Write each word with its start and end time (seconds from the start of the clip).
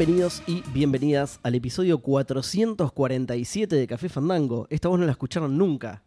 Bienvenidos 0.00 0.42
y 0.46 0.62
bienvenidas 0.72 1.40
al 1.42 1.56
episodio 1.56 1.98
447 1.98 3.76
de 3.76 3.86
Café 3.86 4.08
Fandango. 4.08 4.66
Esta 4.70 4.88
voz 4.88 4.98
no 4.98 5.04
la 5.04 5.10
escucharon 5.12 5.58
nunca. 5.58 6.02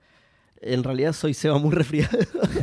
En 0.61 0.83
realidad 0.83 1.13
soy 1.13 1.35
Seba 1.35 1.59
muy 1.59 1.69
resfriado. 1.69 2.17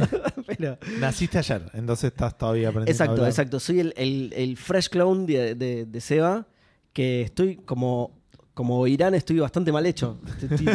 Pero- 0.49 0.77
Naciste 0.99 1.39
ayer, 1.39 1.71
entonces 1.75 2.11
estás 2.11 2.37
todavía 2.37 2.71
aprendiendo. 2.71 2.91
a 2.91 2.91
Exacto, 2.91 3.13
hablar. 3.13 3.29
exacto. 3.31 3.61
Soy 3.61 3.79
el, 3.79 3.95
el- 3.97 4.33
el 4.35 4.57
fresh 4.57 4.91
de, 4.91 5.55
de- 5.55 5.85
de 5.87 6.01
Seba, 6.01 6.49
que 6.93 7.23
estoy 7.23 7.59
como, 7.59 8.20
como 8.55 8.87
Irán, 8.87 9.15
estoy 9.15 9.39
bastante 9.39 9.73
mal 9.73 9.87
hecho. 9.87 10.19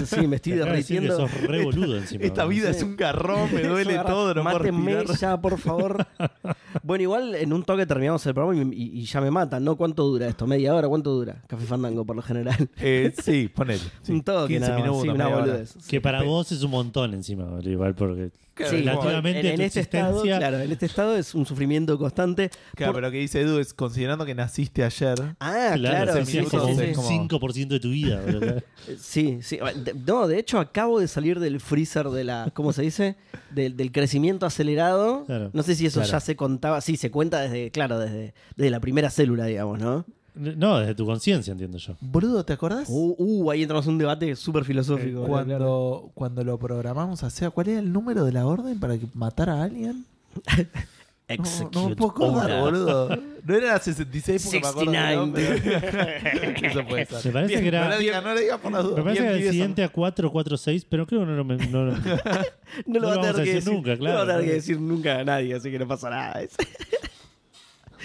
Sí, 0.05 0.27
me 0.27 0.37
estoy 0.37 0.53
derritiendo. 0.57 1.15
sos 1.17 1.41
re 1.41 1.63
boludo 1.63 1.97
encima. 1.99 2.23
Esta 2.23 2.45
vida 2.45 2.71
Sí. 2.73 2.77
es 2.77 2.83
un 2.83 2.95
garrón, 2.95 3.53
me 3.53 3.61
duele 3.63 3.95
todo, 3.99 4.33
no 4.33 4.43
puedo 4.43 4.57
Mátenme 4.59 4.95
respirar. 4.95 5.19
ya, 5.19 5.41
por 5.41 5.57
favor. 5.59 6.07
bueno, 6.83 7.01
igual 7.03 7.35
en 7.35 7.53
un 7.53 7.63
toque 7.63 7.85
terminamos 7.85 8.25
el 8.25 8.33
programa 8.33 8.61
y, 8.73 8.75
y- 8.75 8.99
y 9.01 9.05
ya 9.05 9.21
me 9.21 9.29
matan, 9.31 9.63
¿no? 9.63 9.75
¿Cuánto 9.75 10.03
dura 10.05 10.27
esto? 10.27 10.47
¿Media 10.47 10.73
hora? 10.73 10.87
¿Cuánto 10.87 11.11
dura? 11.11 11.41
Café 11.47 11.65
Fandango, 11.65 12.05
por 12.05 12.15
lo 12.15 12.21
general. 12.21 12.69
Eh, 12.77 13.13
sí, 13.21 13.49
ponele. 13.53 13.81
sí. 14.01 14.11
un 14.13 14.23
toque, 14.23 14.53
15 14.55 14.59
nada 14.59 14.73
más, 14.73 14.81
minutos, 14.83 15.01
sí, 15.03 15.09
una 15.09 15.27
boludez. 15.27 15.75
Que 15.87 16.01
para 16.01 16.23
vos 16.23 16.51
es 16.51 16.63
un 16.63 16.71
montón 16.71 17.13
encima, 17.13 17.47
igual 17.61 17.93
porque 17.95 18.31
Claro, 18.55 18.71
Sí, 18.71 18.83
como- 18.83 19.01
relativamente 19.01 19.53
en, 19.53 19.59
este 19.61 19.81
estado, 19.81 20.21
claro, 20.23 20.59
en 20.59 20.71
este 20.71 20.85
estado 20.85 21.17
es 21.17 21.35
un 21.35 21.45
sufrimiento 21.45 21.97
constante. 21.97 22.49
Claro, 22.73 22.93
Por- 22.93 23.01
pero 23.01 23.07
lo 23.07 23.11
que 23.11 23.17
dice 23.19 23.41
Edu 23.41 23.59
es 23.59 23.73
considerando 23.73 24.25
que 24.25 24.33
naciste 24.33 24.81
ayer. 24.85 25.35
Ah, 25.41 25.73
claro, 25.75 26.13
Claro, 26.13 26.25
sí, 26.25 26.25
se 26.25 26.31
sí, 26.31 26.37
hacía 26.45 26.59
como 26.59 26.65
sí, 26.73 26.79
un 26.81 26.87
sí. 26.87 26.93
como- 26.93 27.07
5% 27.09 27.75
de 27.75 27.79
tu 27.81 27.89
vida. 27.89 28.21
Sí, 28.99 29.39
sí. 29.41 29.59
No, 30.07 30.27
de 30.27 30.39
hecho 30.39 30.59
acabo 30.59 30.99
de 31.01 31.07
salir 31.09 31.39
del 31.41 31.59
freezer 31.59 32.07
de 32.09 32.23
la, 32.23 32.49
¿cómo 32.53 32.71
se 32.71 32.83
dice? 32.83 33.15
Del, 33.51 33.75
del 33.75 33.91
crecimiento 33.91 34.45
acelerado. 34.45 35.25
Claro. 35.25 35.49
No 35.53 35.61
sé 35.63 35.75
si 35.75 35.85
eso 35.85 35.99
Claro. 35.99 36.11
ya 36.13 36.19
se 36.21 36.35
contaba. 36.37 36.79
Sí, 36.81 36.95
se 36.95 37.11
cuenta 37.11 37.41
desde, 37.41 37.71
claro, 37.71 37.99
desde, 37.99 38.33
desde 38.55 38.69
la 38.69 38.79
primera 38.79 39.09
célula, 39.09 39.45
digamos, 39.45 39.79
¿no? 39.79 40.05
No, 40.35 40.79
desde 40.79 40.95
tu 40.95 41.05
conciencia, 41.05 41.51
entiendo 41.51 41.77
yo. 41.77 41.95
Boludo, 42.01 42.43
¿te 42.43 42.53
acordás? 42.53 42.87
Uh, 42.89 43.15
uh, 43.17 43.51
ahí 43.51 43.61
entramos 43.61 43.85
en 43.87 43.93
un 43.93 43.97
debate 43.99 44.35
súper 44.35 44.65
filosófico. 44.65 45.23
Eh, 45.23 45.27
cuando, 45.27 46.11
cuando 46.13 46.43
lo 46.43 46.57
programamos 46.59 47.23
a 47.23 47.29
Seba, 47.29 47.51
¿cuál 47.51 47.69
era 47.69 47.79
el 47.79 47.91
número 47.93 48.25
de 48.25 48.31
la 48.33 48.45
orden 48.45 48.79
para 48.79 48.97
que 48.97 49.07
matara 49.13 49.53
a 49.61 49.63
alguien? 49.63 50.05
No, 50.35 50.41
Execute 51.27 51.75
no 51.79 51.89
me 51.89 51.95
puedo 51.95 52.11
acordar, 52.11 52.59
boludo. 52.59 53.09
No 53.45 53.55
era 53.55 53.73
la 53.73 53.79
66 53.79 54.43
porque 54.43 54.59
me 54.89 54.97
acuerdo. 54.97 55.37
Eso 56.61 56.85
puede 56.87 57.05
ser. 57.07 57.25
Me 57.25 57.31
parece 57.31 57.47
Bien, 57.47 57.61
que 57.61 57.67
era- 57.69 57.83
No 57.85 57.89
lo 57.89 57.97
digas, 57.99 58.23
no 58.23 58.33
lo 58.33 58.39
digas 58.39 58.59
por 58.59 58.71
las 58.71 58.83
dudas. 58.83 58.97
Me 58.97 59.03
parece 59.03 59.21
Bien, 59.21 59.31
que 59.31 59.35
el 59.35 59.39
pibes, 59.39 59.51
siguiente 59.53 59.83
a 59.83 59.89
4, 59.89 60.31
4, 60.31 60.57
6, 60.57 60.85
pero 60.89 61.07
creo 61.07 61.21
que 61.21 61.25
no 61.25 61.35
lo. 61.35 61.43
No, 61.71 61.85
lo- 61.85 61.93
No 61.95 62.99
lo 62.99 62.99
No 62.99 63.07
va 63.07 63.13
a 63.13 63.15
lo 63.15 63.21
tener 63.21 63.43
que 63.43 63.53
decir 63.55 63.73
nunca, 63.73 63.95
No 63.95 64.03
lo 64.03 64.03
va 64.03 64.09
a 64.09 64.13
claro. 64.25 64.27
tener 64.33 64.45
que 64.45 64.53
decir 64.53 64.79
nunca 64.79 65.19
a 65.19 65.23
nadie, 65.23 65.55
así 65.55 65.71
que 65.71 65.79
no 65.79 65.87
pasa 65.87 66.09
nada. 66.11 66.41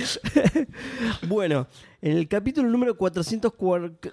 Bueno, 1.29 1.67
en 2.01 2.17
el 2.17 2.29
capítulo 2.29 2.69
número 2.69 2.97
440. 2.97 4.11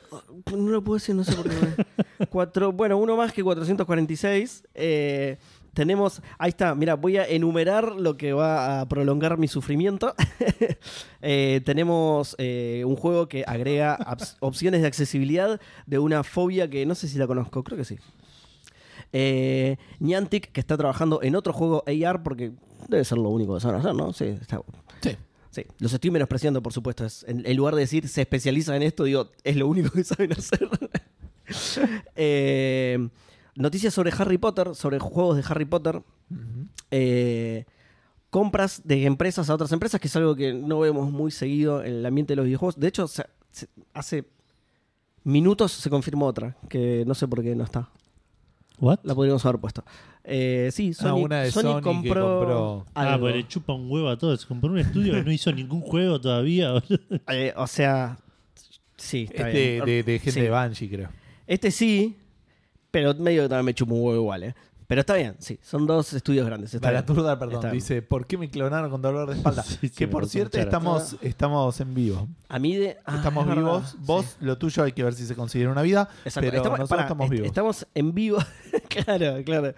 No 0.52 0.70
lo 0.70 0.84
puedo 0.84 0.96
decir, 0.96 1.16
no 1.16 1.24
sé 1.24 1.36
por 1.36 1.50
qué. 1.50 1.86
Cuatro, 2.30 2.72
bueno, 2.72 2.98
uno 2.98 3.16
más 3.16 3.32
que 3.34 3.44
446. 3.44 4.64
eh, 4.74 5.38
tenemos. 5.74 6.24
Ahí 6.40 6.50
está, 6.50 6.74
mira, 6.74 6.96
voy 6.96 7.18
a 7.18 7.28
enumerar 7.28 7.96
lo 7.96 8.18
que 8.18 8.34
va 8.34 8.82
a 8.82 8.88
prolongar 8.88 9.38
mi 9.38 9.48
sufrimiento. 9.48 10.14
Eh, 11.22 11.62
tenemos 11.66 12.36
eh, 12.38 12.84
un 12.86 12.96
juego 12.96 13.28
que 13.28 13.44
agrega 13.46 13.98
opciones 14.40 14.82
de 14.82 14.88
accesibilidad 14.88 15.60
de 15.86 16.00
una 16.00 16.24
fobia 16.24 16.70
que 16.70 16.86
no 16.86 16.96
sé 16.96 17.08
si 17.08 17.18
la 17.18 17.28
conozco, 17.28 17.64
creo 17.64 17.78
que 17.78 17.84
sí. 17.84 17.98
Eh, 19.12 19.78
Niantic, 20.00 20.52
que 20.52 20.60
está 20.60 20.78
trabajando 20.78 21.22
en 21.24 21.36
otro 21.36 21.54
juego 21.54 21.84
AR, 21.88 22.24
porque 22.24 22.52
debe 22.88 23.04
ser 23.04 23.18
lo 23.18 23.30
único 23.30 23.56
que 23.56 23.62
saben 23.62 23.80
hacer, 23.80 23.96
¿no? 23.96 24.14
Sí, 24.14 24.26
está 24.26 24.62
Sí. 25.02 25.18
Sí, 25.58 25.66
los 25.80 25.92
estoy 25.92 26.12
menospreciando, 26.12 26.62
por 26.62 26.72
supuesto. 26.72 27.04
Es- 27.04 27.26
en, 27.28 27.44
en 27.44 27.58
lugar 27.58 27.74
de 27.74 27.82
decir 27.82 28.08
se 28.08 28.22
especializa 28.22 28.76
en 28.76 28.84
esto, 28.84 29.06
digo, 29.06 29.32
es 29.44 29.56
lo 29.56 29.68
único 29.68 29.90
que 29.92 30.04
saben 30.04 30.32
hacer. 30.34 30.70
Eh, 32.16 33.10
noticias 33.56 33.94
sobre 33.94 34.12
Harry 34.18 34.38
Potter, 34.38 34.76
sobre 34.76 35.00
juegos 35.00 35.38
de 35.38 35.44
Harry 35.48 35.66
Potter. 35.66 36.02
Eh, 36.92 37.66
compras 38.30 38.82
de 38.84 39.06
empresas 39.06 39.50
a 39.50 39.56
otras 39.56 39.72
empresas, 39.72 40.00
que 40.02 40.08
es 40.08 40.16
algo 40.16 40.36
que 40.36 40.54
no 40.54 40.80
vemos 40.80 41.10
muy 41.12 41.32
seguido 41.32 41.82
en 41.84 41.94
el 41.96 42.06
ambiente 42.06 42.34
de 42.34 42.36
los 42.38 42.46
videojuegos. 42.46 42.78
De 42.80 42.88
hecho, 42.88 43.08
se- 43.08 43.26
se- 43.52 43.70
hace 43.94 44.26
minutos 45.24 45.72
se 45.72 45.90
confirmó 45.90 46.26
otra, 46.28 46.58
que 46.70 47.04
no 47.08 47.16
sé 47.16 47.28
por 47.28 47.42
qué 47.42 47.56
no 47.56 47.64
está. 47.64 47.90
¿What? 48.80 49.00
La 49.04 49.16
podríamos 49.16 49.44
haber 49.46 49.60
puesto. 49.60 49.84
Eh, 50.30 50.70
sí, 50.74 50.94
Sony, 50.94 51.08
Ah, 51.08 51.14
una 51.14 51.42
de 51.44 51.52
Sony 51.52 51.62
Sony 51.62 51.76
que 51.78 51.82
compró, 51.84 52.86
Ah, 52.94 53.16
pues 53.18 53.34
le 53.36 53.48
chupa 53.48 53.72
un 53.74 53.90
huevo 53.90 54.10
a 54.10 54.18
todos. 54.18 54.42
Se 54.42 54.48
compró 54.48 54.70
un 54.70 54.78
estudio 54.80 55.14
que 55.14 55.24
no 55.24 55.32
hizo 55.32 55.52
ningún 55.54 55.80
juego 55.82 56.20
todavía. 56.20 56.74
Eh, 57.30 57.54
o 57.56 57.66
sea, 57.66 58.18
sí, 58.98 59.28
está 59.32 59.48
Es 59.48 59.54
de, 59.54 59.72
bien. 59.72 59.86
de- 59.86 60.04
de 60.04 60.20
gente 60.20 60.32
Sí. 60.32 60.42
de 60.42 60.50
Banshee, 60.50 60.90
creo. 60.90 61.10
Este 61.48 61.72
sí, 61.72 62.18
pero 62.92 63.14
medio 63.16 63.44
que 63.44 63.50
también 63.50 63.66
me 63.68 63.74
chupa 63.74 63.94
un 63.94 64.02
huevo 64.02 64.16
igual, 64.22 64.44
¿eh? 64.44 64.56
Pero 64.86 65.02
está 65.02 65.16
bien, 65.16 65.36
sí, 65.40 65.60
son 65.62 65.86
dos 65.86 66.14
estudios 66.14 66.46
grandes. 66.46 66.74
Está 66.74 66.88
Para. 66.88 67.06
Turdar, 67.06 67.38
perdón. 67.38 67.56
Está 67.56 67.68
bien. 67.72 67.80
Dice, 67.82 68.02
¿por 68.02 68.26
qué 68.26 68.38
me 68.38 68.50
clonaron 68.50 68.90
con 68.90 69.02
dolor 69.02 69.30
de 69.30 69.36
espalda? 69.38 69.62
Sí, 69.64 69.78
sí, 69.82 69.90
que 69.90 70.08
por 70.08 70.28
cierto, 70.30 70.58
estamos, 70.58 71.18
estamos 71.22 71.80
en 71.82 71.94
vivo. 71.94 72.28
A 72.48 72.58
mí 72.58 72.76
de... 72.76 72.98
ah, 73.06 73.16
estamos 73.18 73.44
es 73.44 73.50
verdad, 73.50 73.64
vivos. 73.64 73.90
sí. 73.92 73.98
Vos, 74.02 74.38
lo 74.40 74.58
tuyo 74.58 74.84
hay 74.84 74.94
que 74.94 75.04
ver 75.04 75.14
si 75.14 75.26
se 75.26 75.36
considera 75.36 75.72
una 75.72 75.82
vida. 75.82 76.08
Exacto, 76.24 76.48
Pero 76.50 76.58
estamos, 76.58 76.80
nosotros 76.80 77.02
estamos 77.02 77.26
est- 77.26 77.32
vivos. 77.32 77.48
Estamos 77.48 77.88
en 77.96 78.14
vivo. 78.14 78.38
claro, 79.06 79.44
claro. 79.44 79.74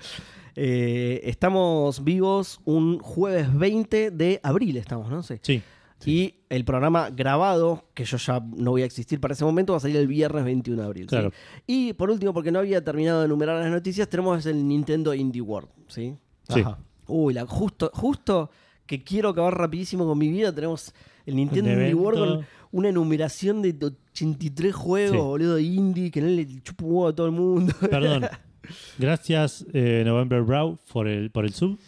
Eh, 0.61 1.21
estamos 1.23 2.03
vivos 2.03 2.59
un 2.65 2.99
jueves 2.99 3.57
20 3.57 4.11
de 4.11 4.41
abril, 4.43 4.75
estamos, 4.75 5.09
¿no? 5.09 5.23
Sí. 5.23 5.39
Sí. 5.41 5.61
Y 6.05 6.35
el 6.49 6.65
programa 6.65 7.09
grabado, 7.11 7.85
que 7.93 8.03
yo 8.03 8.17
ya 8.17 8.41
no 8.57 8.71
voy 8.71 8.81
a 8.81 8.85
existir 8.85 9.21
para 9.21 9.33
ese 9.33 9.45
momento, 9.45 9.71
va 9.71 9.77
a 9.77 9.79
salir 9.79 9.95
el 9.95 10.07
viernes 10.07 10.43
21 10.43 10.81
de 10.81 10.85
abril. 10.85 11.03
¿sí? 11.03 11.07
Claro. 11.09 11.31
Y 11.65 11.93
por 11.93 12.09
último, 12.09 12.33
porque 12.33 12.51
no 12.51 12.59
había 12.59 12.83
terminado 12.83 13.19
de 13.19 13.25
enumerar 13.27 13.61
las 13.61 13.71
noticias, 13.71 14.09
tenemos 14.09 14.45
el 14.45 14.67
Nintendo 14.67 15.13
Indie 15.13 15.41
World. 15.41 15.69
¿sí? 15.87 16.17
Sí. 16.49 16.59
Ajá. 16.59 16.77
Uy, 17.07 17.33
la, 17.33 17.45
justo, 17.45 17.89
justo 17.93 18.49
que 18.85 19.01
quiero 19.01 19.29
acabar 19.29 19.57
rapidísimo 19.57 20.05
con 20.05 20.17
mi 20.17 20.27
vida, 20.27 20.53
tenemos 20.53 20.93
el 21.25 21.37
Nintendo 21.37 21.71
Indie. 21.71 21.93
World 21.93 22.19
con 22.19 22.45
una 22.73 22.89
enumeración 22.89 23.61
de 23.61 23.73
83 23.81 24.75
juegos, 24.75 25.11
Sí. 25.15 25.17
boludo, 25.23 25.57
indie, 25.57 26.11
que 26.11 26.21
no 26.21 26.27
le 26.27 26.61
chupa 26.63 27.09
a 27.09 27.15
todo 27.15 27.27
el 27.27 27.31
mundo. 27.31 27.73
Perdón. 27.89 28.25
Gracias, 28.97 29.65
eh, 29.73 30.03
November 30.05 30.41
Brow, 30.41 30.77
por 30.91 31.07
el, 31.07 31.29
por 31.31 31.45
el 31.45 31.53
sub. 31.53 31.79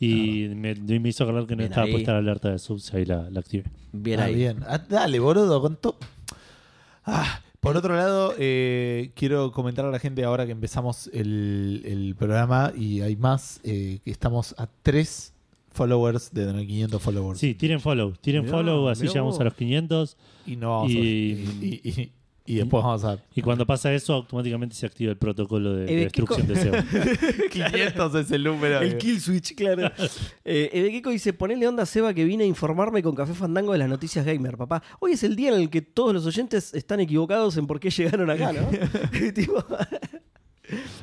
Y 0.00 0.48
me, 0.54 0.74
me 0.74 1.08
hizo 1.08 1.24
acordar 1.24 1.46
que 1.46 1.54
no 1.54 1.58
Bien 1.60 1.70
estaba 1.70 1.86
ahí. 1.86 1.92
puesta 1.92 2.12
la 2.12 2.18
alerta 2.18 2.50
de 2.50 2.58
subs, 2.58 2.92
ahí 2.94 3.04
la, 3.04 3.30
la 3.30 3.40
activé. 3.40 3.64
Bien 3.92 4.20
Ah, 4.20 4.24
ahí. 4.24 4.34
bien. 4.34 4.58
Ah, 4.66 4.78
dale, 4.78 5.18
boludo, 5.20 5.60
con 5.60 5.76
todo. 5.76 5.96
Ah, 7.06 7.40
por 7.60 7.76
otro 7.76 7.94
lado, 7.96 8.34
eh, 8.38 9.12
quiero 9.14 9.52
comentar 9.52 9.84
a 9.86 9.90
la 9.90 9.98
gente 9.98 10.24
ahora 10.24 10.46
que 10.46 10.52
empezamos 10.52 11.08
el, 11.12 11.82
el 11.86 12.14
programa 12.16 12.72
y 12.76 13.00
hay 13.00 13.16
más, 13.16 13.60
eh, 13.64 14.00
que 14.04 14.10
estamos 14.10 14.54
a 14.58 14.66
tres 14.82 15.32
followers 15.70 16.32
de 16.32 16.44
tener 16.46 16.66
500 16.66 17.02
followers. 17.02 17.40
Sí, 17.40 17.54
tiren 17.54 17.80
follow. 17.80 18.12
Tiren 18.20 18.42
Mirá, 18.44 18.56
follow, 18.58 18.88
así 18.88 19.02
mirá 19.02 19.12
llegamos 19.14 19.40
a 19.40 19.44
los 19.44 19.54
500. 19.54 20.16
Y 20.46 20.56
no 20.56 20.70
vamos 20.70 20.90
a- 20.90 20.94
Y- 20.94 21.00
y, 21.62 21.80
y- 21.84 22.00
y- 22.02 22.12
y 22.46 22.56
después 22.56 22.82
vamos 22.84 23.04
a 23.04 23.18
Y 23.34 23.40
cuando 23.42 23.64
pasa 23.66 23.92
eso, 23.94 24.12
automáticamente 24.12 24.74
se 24.74 24.84
activa 24.86 25.10
el 25.10 25.16
protocolo 25.16 25.74
de, 25.74 25.84
Eh, 25.84 25.86
de 25.86 25.94
¿qué 25.96 26.00
destrucción 26.04 26.46
de 26.46 26.56
SEO. 26.56 26.74
500 27.50 28.14
es 28.16 28.30
el 28.30 28.44
número. 28.44 28.80
El 28.80 28.92
que- 28.92 28.98
kill 28.98 29.20
switch, 29.20 29.54
claro. 29.54 29.90
eh, 30.44 30.70
Ebekeko 30.72 31.10
dice: 31.10 31.32
Ponele 31.32 31.66
onda 31.66 31.84
a 31.84 31.86
Seba 31.86 32.12
que 32.12 32.24
vine 32.24 32.44
a 32.44 32.46
informarme 32.46 33.02
con 33.02 33.14
Café 33.14 33.34
Fandango 33.34 33.72
de 33.72 33.78
las 33.78 33.88
noticias 33.88 34.24
gamer, 34.26 34.56
papá. 34.56 34.82
Hoy 35.00 35.12
es 35.12 35.24
el 35.24 35.36
día 35.36 35.54
en 35.54 35.60
el 35.60 35.70
que 35.70 35.80
todos 35.82 36.12
los 36.12 36.26
oyentes 36.26 36.74
están 36.74 37.00
equivocados 37.00 37.56
en 37.56 37.66
por 37.66 37.80
qué 37.80 37.90
llegaron 37.90 38.28
acá, 38.30 38.52
¿no? 38.52 38.68
Tipo, 39.34 39.64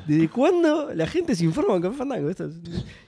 ¿Desde 0.06 0.28
cuándo 0.28 0.92
la 0.92 1.06
gente 1.06 1.36
se 1.36 1.44
informa 1.44 1.74
con 1.74 1.82
Café 1.82 1.96
Fandango? 1.96 2.28
Esto 2.28 2.46
es 2.46 2.54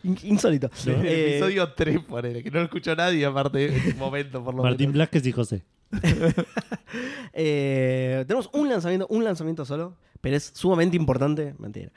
in- 0.05 0.19
insólito. 0.23 0.71
El 0.87 1.07
Eh, 1.07 1.31
episodio 1.37 1.73
3, 1.73 1.99
ponele, 2.01 2.43
que 2.45 2.51
no 2.51 2.59
lo 2.61 2.65
escuchó 2.65 2.95
nadie, 2.95 3.25
aparte 3.27 3.67
en 3.67 3.75
este 3.75 3.95
momento, 3.95 4.43
por 4.43 4.55
lo 4.55 4.63
Martín 4.63 4.87
menos. 4.89 4.95
Blasquez 4.95 5.27
y 5.27 5.33
José. 5.33 5.63
Eh, 7.33 8.25
tenemos 8.27 8.49
un 8.53 8.69
lanzamiento, 8.69 9.07
un 9.11 9.25
lanzamiento 9.25 9.65
solo, 9.65 9.97
pero 10.21 10.37
es 10.37 10.53
sumamente 10.55 10.97
importante. 10.97 11.55
Mentira. 11.59 11.91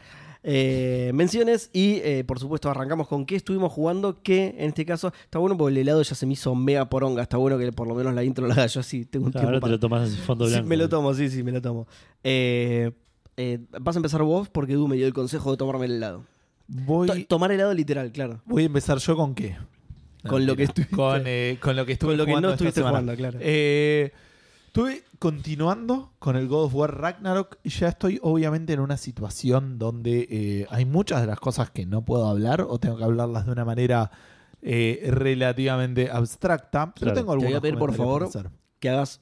Eh, 0.44 1.12
menciones 1.14 1.70
y 1.74 1.96
eh, 2.04 2.24
por 2.26 2.40
supuesto 2.40 2.70
arrancamos 2.70 3.08
con 3.08 3.26
qué 3.26 3.36
estuvimos 3.36 3.72
jugando, 3.72 4.22
que 4.22 4.56
en 4.58 4.70
este 4.70 4.86
caso 4.86 5.12
está 5.24 5.40
bueno 5.40 5.58
porque 5.58 5.72
el 5.74 5.78
helado 5.80 6.02
ya 6.02 6.16
se 6.16 6.26
me 6.26 6.34
hizo 6.34 6.56
mega 6.56 6.90
poronga, 6.90 7.22
está 7.24 7.38
bueno 7.38 7.58
que 7.58 7.72
por 7.74 7.88
lo 7.88 7.96
menos 7.96 8.14
la 8.14 8.24
intro 8.24 8.48
la 8.48 8.54
haga 8.54 8.68
yo 8.68 8.80
así, 8.80 9.04
tengo 9.06 9.26
un 9.26 9.32
Claro, 9.34 9.48
tiempo 9.50 9.66
ahora 9.66 9.68
te 9.68 9.72
lo 9.72 9.80
tomas 9.80 10.10
así 10.10 10.18
fondo 10.22 10.46
Sí, 10.46 10.52
blanco. 10.54 10.68
me 10.70 10.78
lo 10.78 10.88
tomo, 10.90 11.14
sí, 11.14 11.30
sí, 11.30 11.44
me 11.44 11.52
lo 11.52 11.62
tomo. 11.62 11.88
Eh, 12.24 12.92
eh, 13.36 13.60
vas 13.82 13.96
a 13.96 14.00
empezar 14.00 14.24
vos 14.24 14.48
porque 14.50 14.74
Du 14.74 14.88
me 14.88 14.96
dio 14.96 15.06
el 15.08 15.14
consejo 15.14 15.52
de 15.52 15.58
tomarme 15.58 15.86
el 15.86 15.94
helado. 15.94 16.20
To- 16.20 16.26
Voy, 16.68 17.26
tomar 17.26 17.52
helado 17.52 17.74
literal, 17.74 18.12
claro. 18.12 18.42
voy 18.46 18.64
a 18.64 18.66
empezar 18.68 18.98
yo 19.00 19.16
con 19.18 19.36
qué. 19.36 19.58
Con 20.28 20.46
lo 20.46 20.56
que 20.56 20.64
estuviste- 20.64 20.96
Con, 20.96 21.24
eh, 21.26 21.58
con 21.62 21.76
lo 21.76 21.86
que 21.86 21.94
estuve 21.94 22.12
Con 22.12 22.18
lo 22.18 22.26
que 22.26 22.32
jugando 22.32 22.48
no 22.50 22.54
esta 22.54 22.64
estuviste 22.66 22.80
semana. 22.82 23.00
jugando, 23.00 23.16
claro. 23.16 23.40
Eh, 23.42 24.12
estuve 24.68 25.04
continuando 25.20 26.14
con 26.20 26.36
el 26.36 26.48
God 26.48 26.66
of 26.66 26.76
War 26.76 26.96
Ragnarok 27.02 27.58
y 27.64 27.70
ya 27.70 27.88
estoy 27.88 28.20
obviamente 28.22 28.74
en 28.74 28.80
una 28.80 28.98
situación 28.98 29.80
donde 29.80 30.28
eh, 30.30 30.68
hay 30.70 30.86
muchas 30.86 31.22
de 31.22 31.28
las 31.28 31.40
cosas 31.40 31.72
que 31.72 31.86
no 31.86 32.06
puedo 32.06 32.28
hablar 32.28 32.62
o 32.62 32.78
tengo 32.80 32.98
que 32.98 33.04
hablarlas 33.04 33.46
de 33.46 33.52
una 33.52 33.66
manera 33.66 34.12
eh, 34.62 35.08
relativamente 35.12 36.10
abstracta. 36.12 36.94
Pero 36.94 37.14
Claro. 37.14 37.16
tengo 37.20 37.32
Te 37.34 37.38
voy 37.38 37.44
algunos 37.46 37.58
a 37.58 37.62
pedir, 37.62 37.74
por 37.78 37.90
comentarios 37.96 38.08
favor, 38.08 38.32
para 38.32 38.50
hacer. 38.50 38.60
que 38.80 38.90
hagas 38.90 39.22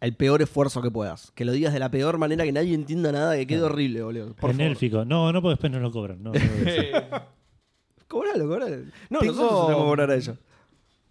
el 0.00 0.14
peor 0.14 0.40
esfuerzo 0.42 0.80
que 0.82 0.90
puedas. 0.90 1.32
Que 1.32 1.44
lo 1.44 1.50
digas 1.52 1.72
de 1.72 1.80
la 1.80 1.90
peor 1.90 2.18
manera, 2.18 2.44
que 2.44 2.52
nadie 2.52 2.74
entienda 2.74 3.10
nada, 3.12 3.36
que 3.36 3.46
quede 3.46 3.58
Claro. 3.58 3.74
horrible, 3.74 4.02
boludo. 4.02 4.34
Por 4.36 4.50
en 4.50 4.56
favor. 4.56 4.70
élfico. 4.70 5.04
No, 5.04 5.32
no, 5.32 5.42
porque 5.42 5.52
después 5.54 5.72
no 5.72 5.80
lo 5.80 5.90
cobran. 5.90 6.22
No, 6.22 6.32
no. 6.32 6.38
Cobralo, 8.08 8.48
cobralo. 8.48 8.76
No, 9.10 9.18
Tengo- 9.20 9.32
nosotros 9.34 9.66
tenemos 9.66 9.68
que 9.68 9.74
cobrar 9.88 10.10
a 10.10 10.14
ellos. 10.16 10.36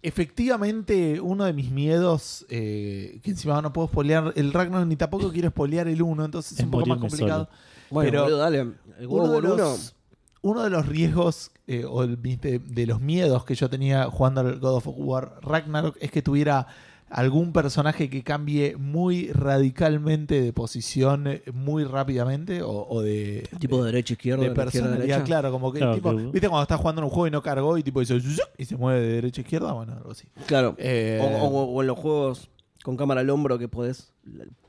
Efectivamente, 0.02 1.20
uno 1.20 1.44
de 1.44 1.52
mis 1.52 1.70
miedos, 1.70 2.46
eh, 2.50 3.20
que 3.22 3.30
encima 3.30 3.60
no 3.62 3.72
puedo 3.72 3.88
spoilear 3.88 4.32
el 4.36 4.52
Ragnarok 4.52 4.86
ni 4.86 4.96
tampoco 4.96 5.30
quiero 5.32 5.48
spoilear 5.50 5.88
el 5.88 6.00
1, 6.02 6.24
entonces 6.24 6.52
es 6.52 6.58
Es 6.60 6.64
un 6.64 6.70
poco 6.70 6.86
más 6.86 6.98
morirme 6.98 7.08
complicado. 7.10 7.48
Bueno, 7.90 8.10
Pero 8.10 8.22
boludo, 8.24 8.38
dale. 8.38 8.58
El 8.98 9.06
Uno 9.08 9.28
de, 9.28 9.40
los, 9.42 9.94
uno 10.42 10.62
de 10.62 10.70
los 10.70 10.86
riesgos 10.86 11.50
eh, 11.66 11.84
o 11.84 12.04
el- 12.04 12.20
de, 12.22 12.58
de 12.60 12.86
los 12.86 13.00
miedos 13.00 13.44
que 13.44 13.54
yo 13.54 13.68
tenía 13.68 14.04
jugando 14.04 14.40
al 14.40 14.58
God 14.60 14.74
of 14.76 14.86
War 14.88 15.34
Ragnarok 15.42 15.96
es 16.00 16.10
que 16.10 16.22
tuviera 16.22 16.66
algún 17.10 17.52
personaje 17.52 18.10
que 18.10 18.22
cambie 18.22 18.76
muy 18.76 19.32
radicalmente 19.32 20.40
de 20.40 20.52
posición 20.52 21.26
eh, 21.26 21.42
muy 21.52 21.84
rápidamente 21.84 22.62
o, 22.62 22.86
o 22.88 23.02
de, 23.02 23.48
Tipo 23.58 23.78
de 23.82 23.86
derecha, 23.92 24.12
izquierda, 24.14 24.42
de 24.42 24.48
de 24.48 24.52
izquierda, 24.52 24.64
personalidad, 24.72 25.06
derecha. 25.16 25.24
claro, 25.24 25.50
como 25.50 25.72
que 25.72 25.78
Claro, 25.78 25.94
tipo, 25.94 26.10
que- 26.16 26.24
viste 26.26 26.48
cuando 26.48 26.62
estás 26.62 26.78
jugando 26.80 27.00
en 27.00 27.04
un 27.04 27.10
juego 27.10 27.26
y 27.26 27.30
no 27.30 27.42
cargó 27.42 27.78
y 27.78 27.82
tipo 27.82 28.00
dice 28.00 28.20
"Zuzuc", 28.20 28.48
y 28.58 28.64
se 28.64 28.76
mueve 28.76 29.00
de 29.00 29.12
derecha 29.14 29.40
a 29.40 29.42
izquierda, 29.42 29.72
bueno, 29.72 29.92
algo 29.94 30.10
así. 30.10 30.26
Claro. 30.46 30.74
Eh, 30.78 31.18
O, 31.22 31.46
o- 31.46 31.64
o 31.74 31.80
en 31.82 31.86
los 31.86 31.98
juegos 31.98 32.50
con 32.84 32.96
cámara 32.96 33.20
al 33.22 33.30
hombro 33.30 33.58
que 33.58 33.68
podés 33.68 34.12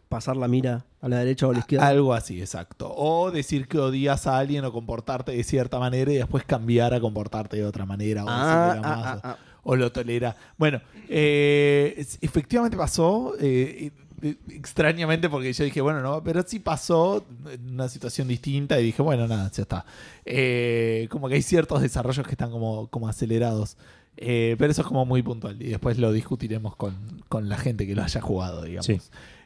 pasar 0.10 0.36
la 0.36 0.48
mira 0.48 0.86
a 1.02 1.08
la 1.08 1.18
derecha 1.20 1.46
o 1.48 1.52
a 1.52 1.54
la 1.54 1.60
izquierda. 1.60 1.88
Algo 1.88 2.14
así, 2.14 2.42
exacto. 2.42 2.92
O 2.96 3.30
decir 3.32 3.68
que 3.68 3.78
odias 3.78 4.26
a 4.26 4.38
alguien 4.40 4.66
o 4.66 4.72
comportarte 4.72 5.32
de 5.34 5.44
cierta 5.44 5.78
manera 5.78 6.12
y 6.12 6.16
después 6.16 6.44
cambiar 6.46 6.94
a 6.96 7.00
comportarte 7.00 7.58
de 7.58 7.66
otra 7.66 7.86
manera. 7.86 8.26
O, 8.26 8.28
Ah, 8.28 8.34
decir 8.72 8.82
que 8.82 8.88
la 8.88 8.94
ah, 8.94 8.94
amas, 9.14 9.22
ah, 9.24 9.38
ah. 9.38 9.38
O 9.64 9.76
lo 9.76 9.92
tolera. 9.92 10.36
Bueno, 10.58 10.82
eh, 11.08 12.06
efectivamente 12.22 12.78
pasó. 12.78 13.36
eh, 13.40 13.92
eh, 14.22 14.36
extrañamente 14.50 15.30
porque 15.30 15.54
yo 15.54 15.64
dije, 15.64 15.82
bueno, 15.82 16.02
no, 16.02 16.24
pero 16.24 16.44
sí 16.46 16.60
pasó 16.60 17.26
en 17.52 17.74
una 17.74 17.88
situación 17.88 18.28
distinta 18.28 18.80
y 18.80 18.86
dije, 18.86 19.02
bueno, 19.02 19.28
nada, 19.28 19.50
ya 19.52 19.62
está. 19.62 19.86
Eh, 20.26 21.08
como 21.10 21.30
que 21.30 21.36
hay 21.36 21.42
ciertos 21.42 21.82
desarrollos 21.82 22.26
que 22.26 22.32
están 22.32 22.52
como, 22.52 22.88
como 22.88 23.08
acelerados. 23.08 23.78
Eh, 24.18 24.56
pero 24.58 24.72
eso 24.72 24.82
es 24.82 24.88
como 24.88 25.06
muy 25.06 25.22
puntual 25.22 25.62
y 25.62 25.70
después 25.70 25.98
lo 25.98 26.12
discutiremos 26.12 26.76
con, 26.76 26.94
con 27.30 27.48
la 27.48 27.58
gente 27.58 27.88
que 27.88 27.96
lo 27.96 28.04
haya 28.04 28.20
jugado, 28.20 28.64
digamos. 28.64 28.86
Sí. 28.86 29.00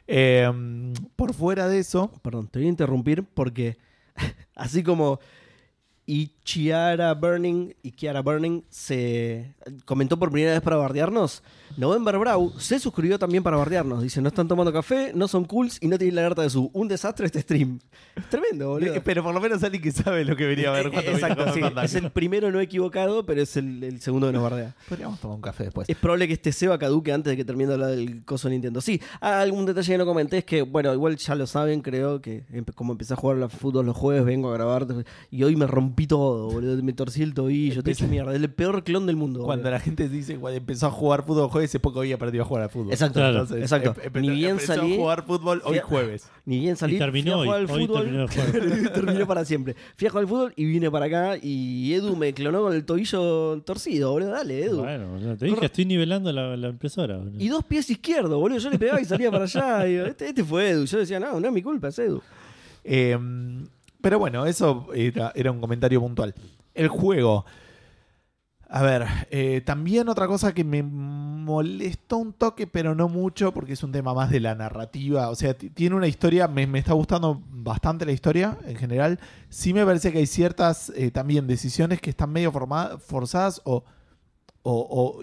Eh, 0.08 0.50
por 1.14 1.32
fuera 1.32 1.68
de 1.68 1.78
eso, 1.78 2.10
Perdón, 2.22 2.48
te 2.48 2.58
voy 2.58 2.66
a 2.66 2.70
interrumpir 2.70 3.22
porque 3.22 3.76
así 4.56 4.82
como 4.82 5.20
y 6.06 6.30
Chiara 6.44 7.14
Burning 7.14 7.72
y 7.82 7.92
Kiara 7.92 8.20
Burning 8.20 8.62
se 8.68 9.54
comentó 9.84 10.18
por 10.18 10.30
primera 10.30 10.52
vez 10.52 10.62
para 10.62 10.76
bardearnos, 10.76 11.42
November 11.76 12.18
Brow 12.18 12.52
se 12.58 12.78
suscribió 12.78 13.18
también 13.18 13.42
para 13.42 13.56
bardearnos. 13.56 14.02
Dice, 14.02 14.20
no 14.20 14.28
están 14.28 14.46
tomando 14.48 14.72
café, 14.72 15.12
no 15.14 15.28
son 15.28 15.44
cools 15.44 15.78
y 15.80 15.88
no 15.88 15.98
tienen 15.98 16.14
la 16.16 16.22
alerta 16.22 16.42
de 16.42 16.50
su. 16.50 16.70
Un 16.72 16.88
desastre 16.88 17.26
este 17.26 17.40
stream. 17.40 17.80
Es 18.14 18.28
tremendo, 18.28 18.68
boludo. 18.70 18.94
Eh, 18.94 19.02
Pero 19.04 19.22
por 19.22 19.34
lo 19.34 19.40
menos 19.40 19.62
alguien 19.62 19.82
que 19.82 19.92
sabe 19.92 20.24
lo 20.24 20.36
que 20.36 20.46
venía 20.46 20.68
a 20.68 20.72
ver 20.72 20.86
Eh, 20.86 20.90
cuando 20.92 21.10
a 21.10 21.14
Exacto, 21.14 21.52
sí. 21.52 21.60
Es 21.82 21.94
el 21.94 22.10
primero 22.10 22.50
no 22.50 22.60
equivocado, 22.60 23.26
pero 23.26 23.42
es 23.42 23.56
el, 23.56 23.82
el 23.82 24.00
segundo 24.00 24.28
que 24.28 24.32
nos 24.34 24.42
bardea. 24.42 24.74
Podríamos 24.88 25.18
tomar 25.20 25.36
un 25.36 25.42
café 25.42 25.64
después. 25.64 25.88
Es 25.88 25.96
probable 25.96 26.28
que 26.28 26.34
este 26.34 26.52
Seba 26.52 26.78
caduque 26.78 27.12
antes 27.12 27.30
de 27.32 27.36
que 27.36 27.44
termine 27.44 27.68
de 27.68 27.74
hablar 27.74 27.90
del 27.90 28.24
coso 28.24 28.48
de 28.48 28.54
Nintendo. 28.54 28.80
Sí, 28.80 29.00
ah, 29.20 29.40
algún 29.40 29.66
detalle 29.66 29.92
que 29.92 29.98
no 29.98 30.06
comenté 30.06 30.38
es 30.38 30.44
que, 30.44 30.62
bueno, 30.62 30.92
igual 30.92 31.16
ya 31.16 31.34
lo 31.34 31.46
saben, 31.46 31.80
creo 31.80 32.20
que 32.20 32.44
como 32.74 32.92
empecé 32.92 33.14
a 33.14 33.16
jugar 33.16 33.42
al 33.42 33.50
fútbol 33.50 33.86
los 33.86 33.96
jueves, 33.96 34.24
vengo 34.24 34.50
a 34.50 34.54
grabar 34.54 34.86
y 35.30 35.42
hoy 35.42 35.56
me 35.56 35.66
rompí 35.66 36.06
todo, 36.06 36.50
boludo. 36.50 36.82
Me 36.82 36.92
torcí 36.92 37.22
el 37.22 37.34
tobillo, 37.34 37.82
te 37.82 37.92
hecho 37.92 38.06
mierda. 38.06 38.32
Es 38.34 38.40
el 38.40 38.50
peor 38.50 38.84
clon 38.84 39.06
del 39.06 39.16
mundo. 39.16 39.40
Cuando 39.44 39.64
boludo. 39.64 39.72
la 39.78 39.80
gente 39.80 40.08
dice 40.08 40.36
cuando 40.36 40.58
empezó 40.58 40.86
a 40.86 40.90
jugar 40.90 41.24
fútbol 41.24 41.48
jueves 41.48 41.63
es 41.72 41.80
porque 41.80 42.00
hoy 42.00 42.12
aprendió 42.12 42.42
a 42.42 42.44
jugar 42.44 42.64
al 42.64 42.70
fútbol. 42.70 42.92
Exacto, 42.92 43.20
Claro. 43.20 43.42
exacto. 43.56 43.94
em- 44.02 44.20
Ni 44.22 44.30
bien 44.30 44.58
salí, 44.58 44.94
a 44.94 44.96
jugar 44.96 45.24
fútbol 45.24 45.62
hoy 45.64 45.78
jueves. 45.78 46.28
ni 46.44 46.58
bien 46.58 46.76
salí, 46.76 46.96
Y 46.96 46.98
terminó 46.98 47.32
fui 47.38 47.42
a 47.42 47.44
jugar 47.44 47.58
hoy. 47.60 47.64
al 47.64 47.70
Hoy 47.70 47.86
fútbol. 47.86 48.02
terminó 48.02 48.28
jugar. 48.28 48.92
terminó 48.92 49.26
para 49.26 49.44
siempre. 49.44 49.76
Fui 49.96 50.06
a 50.06 50.10
jugar 50.10 50.24
al 50.24 50.28
fútbol 50.28 50.52
y 50.56 50.64
vine 50.64 50.90
para 50.90 51.06
acá 51.06 51.38
y 51.40 51.92
Edu 51.94 52.16
me 52.16 52.34
clonó 52.34 52.62
con 52.62 52.74
el 52.74 52.84
tobillo 52.84 53.60
torcido, 53.62 54.10
boludo. 54.10 54.30
Dale, 54.30 54.64
Edu. 54.64 54.78
Bueno, 54.82 55.18
no, 55.18 55.36
te 55.36 55.46
dije, 55.46 55.66
estoy 55.66 55.84
nivelando 55.86 56.32
la, 56.32 56.56
la 56.56 56.68
impresora. 56.68 57.16
boludo. 57.18 57.36
Y 57.38 57.48
dos 57.48 57.64
pies 57.64 57.88
izquierdos, 57.88 58.38
boludo. 58.38 58.58
Yo 58.58 58.70
le 58.70 58.78
pegaba 58.78 59.00
y 59.00 59.04
salía 59.04 59.30
para 59.30 59.44
allá. 59.44 59.88
y 59.88 59.94
este, 59.96 60.28
este 60.28 60.44
fue 60.44 60.70
Edu. 60.70 60.84
Yo 60.84 60.98
decía, 60.98 61.20
no, 61.20 61.38
no 61.40 61.46
es 61.48 61.52
mi 61.54 61.62
culpa, 61.62 61.88
es 61.88 61.98
Edu. 61.98 62.20
Eh, 62.84 63.18
pero 64.00 64.18
bueno, 64.18 64.44
eso 64.46 64.88
era, 64.94 65.32
era 65.34 65.50
un 65.50 65.60
comentario 65.60 66.00
puntual. 66.00 66.34
El 66.74 66.88
juego. 66.88 67.46
A 68.68 68.82
ver, 68.82 69.06
eh, 69.30 69.60
también 69.64 70.08
otra 70.08 70.26
cosa 70.26 70.52
que 70.54 70.64
me 70.64 70.82
molestó 70.82 72.16
un 72.18 72.32
toque, 72.32 72.66
pero 72.66 72.94
no 72.94 73.08
mucho, 73.08 73.52
porque 73.52 73.74
es 73.74 73.82
un 73.82 73.92
tema 73.92 74.14
más 74.14 74.30
de 74.30 74.40
la 74.40 74.54
narrativa. 74.54 75.28
O 75.30 75.34
sea, 75.36 75.54
tiene 75.54 75.94
una 75.94 76.08
historia, 76.08 76.48
me, 76.48 76.62
está 76.78 76.94
gustando 76.94 77.42
bastante 77.50 78.04
la 78.06 78.12
historia 78.12 78.58
en 78.66 78.76
general. 78.76 79.20
Sí 79.50 79.72
me 79.74 79.84
parece 79.84 80.12
que 80.12 80.18
hay 80.18 80.26
ciertas 80.26 80.90
eh, 80.96 81.10
también 81.10 81.46
decisiones 81.46 82.00
que 82.00 82.10
están 82.10 82.32
medio 82.32 82.50
forzadas 82.52 83.60
o, 83.64 83.84
o- 84.62 85.20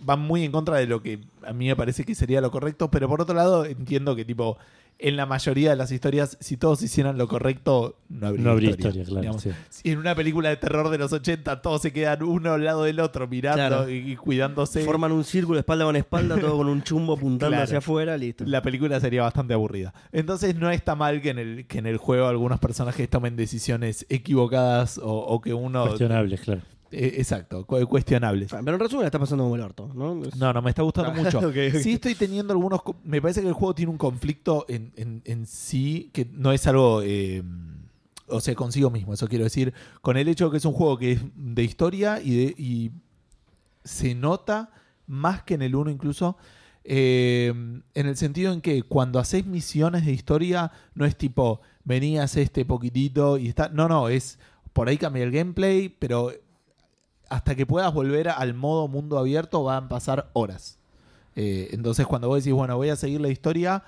van 0.00 0.20
muy 0.20 0.44
en 0.44 0.52
contra 0.52 0.76
de 0.76 0.86
lo 0.86 1.02
que 1.02 1.20
a 1.46 1.52
mí 1.52 1.66
me 1.68 1.76
parece 1.76 2.04
que 2.04 2.14
sería 2.14 2.40
lo 2.40 2.50
correcto. 2.50 2.90
Pero 2.90 3.08
por 3.08 3.20
otro 3.20 3.34
lado, 3.34 3.64
entiendo 3.64 4.16
que 4.16 4.24
tipo... 4.24 4.58
En 4.98 5.16
la 5.16 5.26
mayoría 5.26 5.70
de 5.70 5.76
las 5.76 5.92
historias, 5.92 6.38
si 6.40 6.56
todos 6.56 6.80
hicieran 6.82 7.18
lo 7.18 7.28
correcto, 7.28 7.96
no 8.08 8.28
habría, 8.28 8.44
no 8.44 8.50
habría 8.52 8.70
historia, 8.70 9.02
historia, 9.02 9.30
claro. 9.30 9.38
sí. 9.38 9.50
Si 9.68 9.90
en 9.90 9.98
una 9.98 10.14
película 10.14 10.48
de 10.48 10.56
terror 10.56 10.88
de 10.88 10.96
los 10.96 11.12
80 11.12 11.60
todos 11.60 11.82
se 11.82 11.92
quedan 11.92 12.22
uno 12.22 12.54
al 12.54 12.64
lado 12.64 12.84
del 12.84 13.00
otro 13.00 13.28
mirando 13.28 13.56
Claro. 13.58 13.90
y, 13.90 14.12
y 14.12 14.16
cuidándose, 14.16 14.82
Forman 14.84 15.12
un 15.12 15.24
círculo 15.24 15.58
espalda 15.58 15.84
con 15.84 15.96
espalda, 15.96 16.38
todo 16.40 16.56
con 16.56 16.68
un 16.68 16.82
chumbo 16.82 17.12
apuntando 17.12 17.48
Claro. 17.50 17.64
hacia 17.64 17.78
afuera, 17.78 18.16
listo. 18.16 18.44
la 18.46 18.62
película 18.62 18.98
sería 18.98 19.20
bastante 19.22 19.52
aburrida. 19.52 19.92
Entonces 20.12 20.54
no 20.56 20.70
está 20.70 20.94
mal 20.94 21.20
que 21.20 21.28
en 21.30 21.38
el, 21.40 21.66
que 21.66 21.78
en 21.78 21.86
el 21.86 21.98
juego 21.98 22.26
algunos 22.28 22.58
personajes 22.58 23.08
tomen 23.10 23.36
decisiones 23.36 24.06
equivocadas 24.08 24.96
o, 24.98 25.10
o 25.12 25.40
que 25.42 25.52
uno... 25.52 25.84
Cuestionables, 25.88 26.40
claro. 26.40 26.62
Eh, 26.98 27.16
exacto, 27.18 27.66
cu- 27.66 27.86
cuestionables. 27.86 28.48
Pero 28.50 28.72
en 28.74 28.80
resumen, 28.80 29.02
la 29.02 29.06
está 29.08 29.18
pasando 29.18 29.44
como 29.44 29.54
el 29.56 29.60
orto, 29.60 29.90
¿no? 29.94 30.24
Es- 30.24 30.34
No, 30.36 30.52
no, 30.52 30.62
me 30.62 30.70
está 30.70 30.82
gustando 30.82 31.10
Ah, 31.10 31.14
mucho. 31.14 31.38
ok, 31.40 31.44
ok. 31.74 31.80
Sí 31.82 31.92
estoy 31.92 32.14
teniendo 32.14 32.52
algunos... 32.54 32.82
co- 32.82 32.96
Me 33.04 33.20
parece 33.20 33.42
que 33.42 33.48
el 33.48 33.52
juego 33.52 33.74
tiene 33.74 33.90
un 33.92 33.98
conflicto 33.98 34.64
en, 34.68 34.92
en- 34.96 35.20
en 35.26 35.46
sí 35.46 36.08
que 36.14 36.26
no 36.32 36.52
es 36.52 36.66
algo... 36.66 37.02
eh, 37.02 37.42
o 38.28 38.40
sea, 38.40 38.54
consigo 38.54 38.90
mismo, 38.90 39.12
eso 39.12 39.28
quiero 39.28 39.44
decir. 39.44 39.74
Con 40.00 40.16
el 40.16 40.26
hecho 40.28 40.46
de 40.46 40.52
que 40.52 40.56
es 40.56 40.64
un 40.64 40.72
juego 40.72 40.96
que 40.98 41.12
es 41.12 41.20
de 41.34 41.62
historia 41.62 42.20
y, 42.22 42.34
de, 42.46 42.54
y 42.56 42.90
se 43.84 44.14
nota 44.14 44.70
más 45.06 45.42
que 45.42 45.54
en 45.54 45.62
el 45.62 45.74
1 45.76 45.90
incluso... 45.90 46.36
eh, 46.84 47.48
en 47.94 48.06
el 48.06 48.16
sentido 48.16 48.52
en 48.52 48.60
que 48.60 48.82
cuando 48.84 49.18
haces 49.18 49.44
misiones 49.44 50.06
de 50.06 50.12
historia 50.12 50.72
no 50.94 51.04
es 51.04 51.16
tipo 51.16 51.60
venías 51.84 52.36
este 52.36 52.64
poquitito 52.64 53.38
y 53.38 53.48
está 53.48 53.68
no 53.68 53.88
no 53.88 54.08
es 54.08 54.38
por 54.72 54.88
ahí 54.88 54.96
cambia 54.96 55.24
el 55.24 55.30
gameplay 55.32 55.88
pero 55.88 56.30
hasta 57.28 57.54
que 57.54 57.66
puedas 57.66 57.92
volver 57.92 58.28
al 58.28 58.54
modo 58.54 58.88
mundo 58.88 59.18
abierto 59.18 59.62
van 59.64 59.84
a 59.84 59.88
pasar 59.88 60.30
horas. 60.32 60.78
Eh, 61.34 61.68
entonces 61.72 62.06
cuando 62.06 62.28
vos 62.28 62.42
decís, 62.42 62.54
bueno, 62.54 62.76
voy 62.76 62.88
a 62.88 62.96
seguir 62.96 63.20
la 63.20 63.28
historia, 63.28 63.82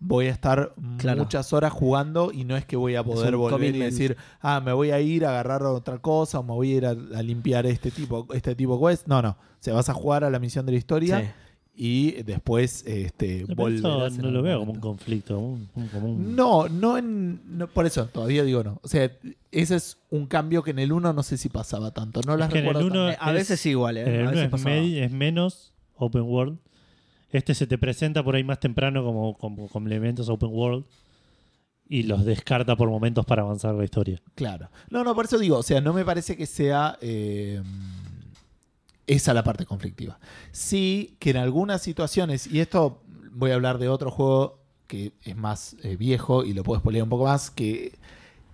voy 0.00 0.26
a 0.26 0.30
estar 0.30 0.74
Claro. 0.98 1.22
muchas 1.22 1.52
horas 1.52 1.72
jugando 1.72 2.30
y 2.32 2.44
no 2.44 2.56
es 2.56 2.64
que 2.66 2.76
voy 2.76 2.94
a 2.96 3.02
poder 3.04 3.36
volver 3.36 3.74
y 3.74 3.78
decir, 3.78 4.16
ah, 4.40 4.60
me 4.60 4.72
voy 4.72 4.90
a 4.90 5.00
ir 5.00 5.24
a 5.24 5.30
agarrar 5.30 5.62
otra 5.64 5.98
cosa 5.98 6.40
o 6.40 6.42
me 6.42 6.52
voy 6.52 6.72
a 6.72 6.76
ir 6.76 6.86
a, 6.86 6.90
a 6.90 7.22
limpiar 7.22 7.66
este 7.66 7.90
tipo, 7.90 8.26
este 8.34 8.54
tipo 8.54 8.78
quest. 8.86 9.06
No, 9.06 9.22
no. 9.22 9.30
O 9.30 9.36
sea, 9.60 9.74
vas 9.74 9.88
a 9.88 9.94
jugar 9.94 10.24
a 10.24 10.30
la 10.30 10.38
misión 10.38 10.66
de 10.66 10.72
la 10.72 10.78
historia 10.78 11.20
Sí. 11.20 11.26
Y 11.82 12.10
después 12.24 12.84
este, 12.86 13.46
en 13.48 13.80
no 13.80 14.30
lo 14.30 14.42
veo 14.42 14.58
como 14.58 14.72
un 14.72 14.80
conflicto. 14.80 15.36
como 15.36 15.48
un- 15.54 15.68
un- 15.74 15.88
como 15.88 16.08
un- 16.10 16.36
No, 16.36 16.68
no 16.68 16.98
en. 16.98 17.40
no, 17.56 17.68
por 17.68 17.86
eso, 17.86 18.04
todavía 18.04 18.44
digo 18.44 18.62
no. 18.62 18.78
O 18.82 18.88
sea, 18.88 19.10
ese 19.50 19.76
es 19.76 19.96
un 20.10 20.26
cambio 20.26 20.62
que 20.62 20.72
en 20.72 20.78
el 20.78 20.92
1 20.92 21.14
no 21.14 21.22
sé 21.22 21.38
si 21.38 21.48
pasaba 21.48 21.90
tanto. 21.92 22.20
No 22.26 22.36
las 22.36 22.50
en 22.50 22.56
el 22.58 22.64
recuerdo 22.66 22.86
uno- 22.86 23.06
a 23.06 23.12
es- 23.30 23.32
veces 23.32 23.64
igual, 23.64 23.96
¿eh? 23.96 24.02
En 24.02 24.08
el 24.08 24.26
a 24.28 24.30
veces 24.30 24.66
es, 24.66 25.04
es 25.06 25.10
menos 25.10 25.72
open 25.96 26.20
world. 26.22 26.58
Este 27.32 27.54
se 27.54 27.66
te 27.66 27.78
presenta 27.78 28.22
por 28.22 28.34
ahí 28.34 28.44
más 28.44 28.60
temprano 28.60 29.02
como, 29.02 29.38
como 29.38 29.66
complementos 29.68 30.28
open 30.28 30.50
world 30.52 30.84
y 31.88 32.02
los 32.02 32.26
descarta 32.26 32.76
por 32.76 32.90
momentos 32.90 33.24
para 33.24 33.40
avanzar 33.40 33.74
la 33.74 33.84
historia. 33.84 34.20
Claro. 34.34 34.68
No, 34.90 35.02
no, 35.02 35.14
por 35.14 35.24
eso 35.24 35.38
digo, 35.38 35.56
o 35.56 35.62
sea, 35.62 35.80
no 35.80 35.94
me 35.94 36.04
parece 36.04 36.36
que 36.36 36.44
sea 36.44 36.98
eh, 37.00 37.62
esa 39.14 39.34
la 39.34 39.42
parte 39.42 39.66
conflictiva. 39.66 40.18
Sí 40.52 41.16
que 41.18 41.30
en 41.30 41.36
algunas 41.36 41.82
situaciones, 41.82 42.46
y 42.46 42.60
esto 42.60 43.02
voy 43.32 43.50
a 43.50 43.54
hablar 43.54 43.78
de 43.78 43.88
otro 43.88 44.10
juego 44.10 44.58
que 44.86 45.12
es 45.22 45.36
más 45.36 45.76
eh, 45.82 45.96
viejo 45.96 46.44
y 46.44 46.52
lo 46.52 46.62
puedo 46.64 46.80
spoilear 46.80 47.04
un 47.04 47.10
poco 47.10 47.24
más, 47.24 47.50
que 47.50 47.92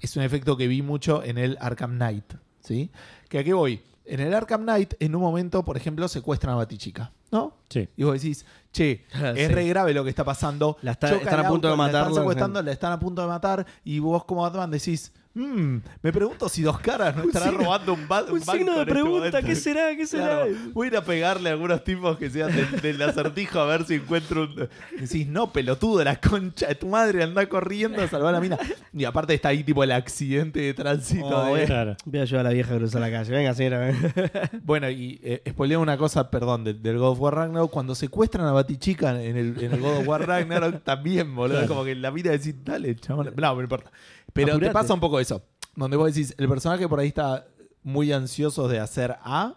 es 0.01 0.17
un 0.17 0.23
efecto 0.23 0.57
que 0.57 0.69
vi 0.69 0.83
mucho 0.83 1.23
en 1.25 1.39
el 1.39 1.57
Arkham 1.61 1.93
Knight, 1.97 2.35
¿sí? 2.61 2.91
Que 3.29 3.39
a 3.39 3.45
qué 3.45 3.55
voy. 3.55 3.83
En 4.05 4.21
el 4.21 4.33
Arkham 4.35 4.63
Knight, 4.63 4.95
en 5.01 5.15
un 5.17 5.23
momento, 5.23 5.65
por 5.65 5.77
ejemplo, 5.77 6.07
secuestran 6.09 6.53
a 6.55 6.57
Batichica, 6.57 7.11
¿no? 7.33 7.55
Sí. 7.71 7.89
Y 7.97 8.05
vos 8.05 8.15
decís, 8.21 8.45
che, 8.73 9.05
es 9.35 9.49
sí. 9.49 9.55
re 9.55 9.67
grave 9.67 9.95
lo 9.95 10.05
que 10.05 10.11
está 10.11 10.25
pasando. 10.25 10.77
La 10.83 10.93
está- 10.93 11.17
están 11.17 11.41
a 11.41 11.49
punto 11.49 11.67
de 11.69 11.73
auto, 11.73 11.83
La 11.83 11.87
están 11.99 12.15
secuestrando, 12.15 12.63
la 12.63 12.73
están 12.73 12.93
a 12.93 12.99
punto 13.01 13.23
de 13.23 13.29
matar. 13.29 13.67
Y 13.85 13.99
vos 13.99 14.25
como 14.25 14.43
Batman 14.43 14.71
decís, 14.71 15.13
Mm, 15.39 15.83
me 16.03 16.13
pregunto 16.13 16.49
si 16.49 16.63
Dos 16.63 16.79
Caras 16.81 17.15
no 17.15 17.25
estará 17.25 17.47
signo- 17.51 17.63
robando 17.65 17.93
un, 17.93 18.09
ba- 18.09 18.23
Un 18.23 18.41
banco 18.41 18.53
signo 18.53 18.73
de 18.73 18.83
en 18.83 18.89
este 18.89 18.93
pregunta. 18.93 19.43
¿qué 19.43 19.55
será? 19.55 19.95
¿Qué 19.95 20.07
será? 20.07 20.25
Claro, 20.47 20.47
voy 20.73 20.87
a 20.87 20.91
ir 20.93 20.97
a 20.97 21.05
pegarle 21.05 21.51
a 21.51 21.53
algunos 21.53 21.85
tipos 21.85 22.17
que 22.17 22.31
sean 22.31 22.51
del, 22.57 22.81
del 22.81 23.03
acertijo 23.03 23.61
a 23.61 23.67
ver 23.67 23.85
si 23.85 23.95
encuentro 23.97 24.45
un. 24.45 24.69
Decís, 24.99 25.27
no, 25.27 25.53
pelotudo, 25.53 26.03
la 26.03 26.19
concha 26.19 26.69
de 26.69 26.75
tu 26.75 26.87
madre, 26.89 27.23
anda 27.23 27.47
corriendo 27.51 28.01
a 28.03 28.09
salvar 28.09 28.31
a 28.31 28.33
la 28.33 28.41
mina. 28.41 28.57
Y 28.95 29.05
aparte 29.05 29.35
está 29.35 29.51
ahí, 29.51 29.63
tipo, 29.63 29.85
el 29.85 29.93
accidente 29.93 30.61
de 30.61 30.73
tránsito. 30.73 31.27
Oh, 31.27 31.55
de- 31.55 31.67
Claro. 31.67 31.97
Voy 32.07 32.19
a 32.19 32.23
ayudar 32.23 32.47
a 32.47 32.49
la 32.49 32.55
vieja 32.55 32.75
a 32.75 32.79
cruzar 32.79 33.01
la 33.03 33.11
calle. 33.11 33.31
Venga, 33.31 33.53
señora. 33.55 33.93
Bueno, 34.65 34.89
y 34.89 35.21
eh, 35.23 35.43
spoileé 35.51 35.77
una 35.77 35.99
cosa, 35.99 36.31
perdón, 36.31 36.65
del, 36.65 36.83
del 36.83 36.97
God 36.99 37.11
of 37.13 37.21
War 37.21 37.35
Ragnarok. 37.35 37.71
Cuando 37.71 37.95
secuestran 37.95 38.47
a 38.47 38.53
Batichica 38.53 39.23
en 39.23 39.37
el, 39.37 39.63
en 39.63 39.73
el 39.75 39.81
God 39.81 39.99
of 39.99 40.09
War 40.09 40.27
Ragnarok, 40.27 40.83
también, 40.85 41.35
boludo. 41.35 41.59
Claro. 41.59 41.69
Como 41.69 41.85
que 41.85 41.95
la 41.95 42.11
mira 42.11 42.31
decís, 42.33 42.55
dale, 42.65 42.97
chabón. 42.97 43.33
No, 43.37 43.55
no 43.55 43.61
importa. 43.63 43.91
Pero 44.37 44.53
Apurate. 44.53 44.67
te 44.69 44.73
pasa 44.73 44.95
un 44.95 45.01
poco 45.01 45.19
eso. 45.19 45.43
Donde 45.75 45.97
vos 45.97 46.15
decís, 46.15 46.35
el 46.39 46.49
personaje 46.49 46.87
por 46.89 47.01
ahí 47.01 47.09
está 47.09 47.45
muy 47.83 48.13
ansioso 48.13 48.69
de 48.69 48.79
hacer 48.79 49.17
A, 49.23 49.57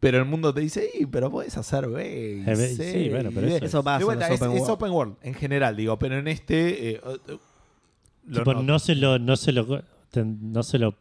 pero 0.00 0.18
el 0.18 0.24
mundo 0.26 0.54
te 0.54 0.60
dice, 0.60 0.88
sí, 0.94 1.06
pero 1.06 1.30
puedes 1.30 1.56
hacer 1.56 1.88
B. 1.88 2.42
y 2.46 2.50
Eh, 2.50 2.56
C, 2.56 2.92
sí, 2.92 3.08
bueno, 3.10 3.30
pero 3.34 3.46
D". 3.48 3.56
eso 3.56 3.64
Eso 3.66 3.82
pasa 3.84 4.04
vuelta, 4.04 4.28
es, 4.28 4.40
open 4.40 4.52
es 4.52 4.60
world. 4.60 4.70
open 4.72 4.90
world 4.92 5.16
en 5.22 5.34
general, 5.34 5.76
digo, 5.76 5.98
pero 5.98 6.18
en 6.18 6.28
este. 6.28 6.90
eh, 6.96 7.00
lo 7.04 8.38
Tipo, 8.40 8.52
noto. 8.54 8.62
no 8.64 8.78
se 8.78 8.94
lo, 8.94 9.18
no 9.18 9.36
se 9.36 9.52
lo, 9.52 9.82
no 10.14 10.62
se 10.62 10.78
lo 10.78 10.94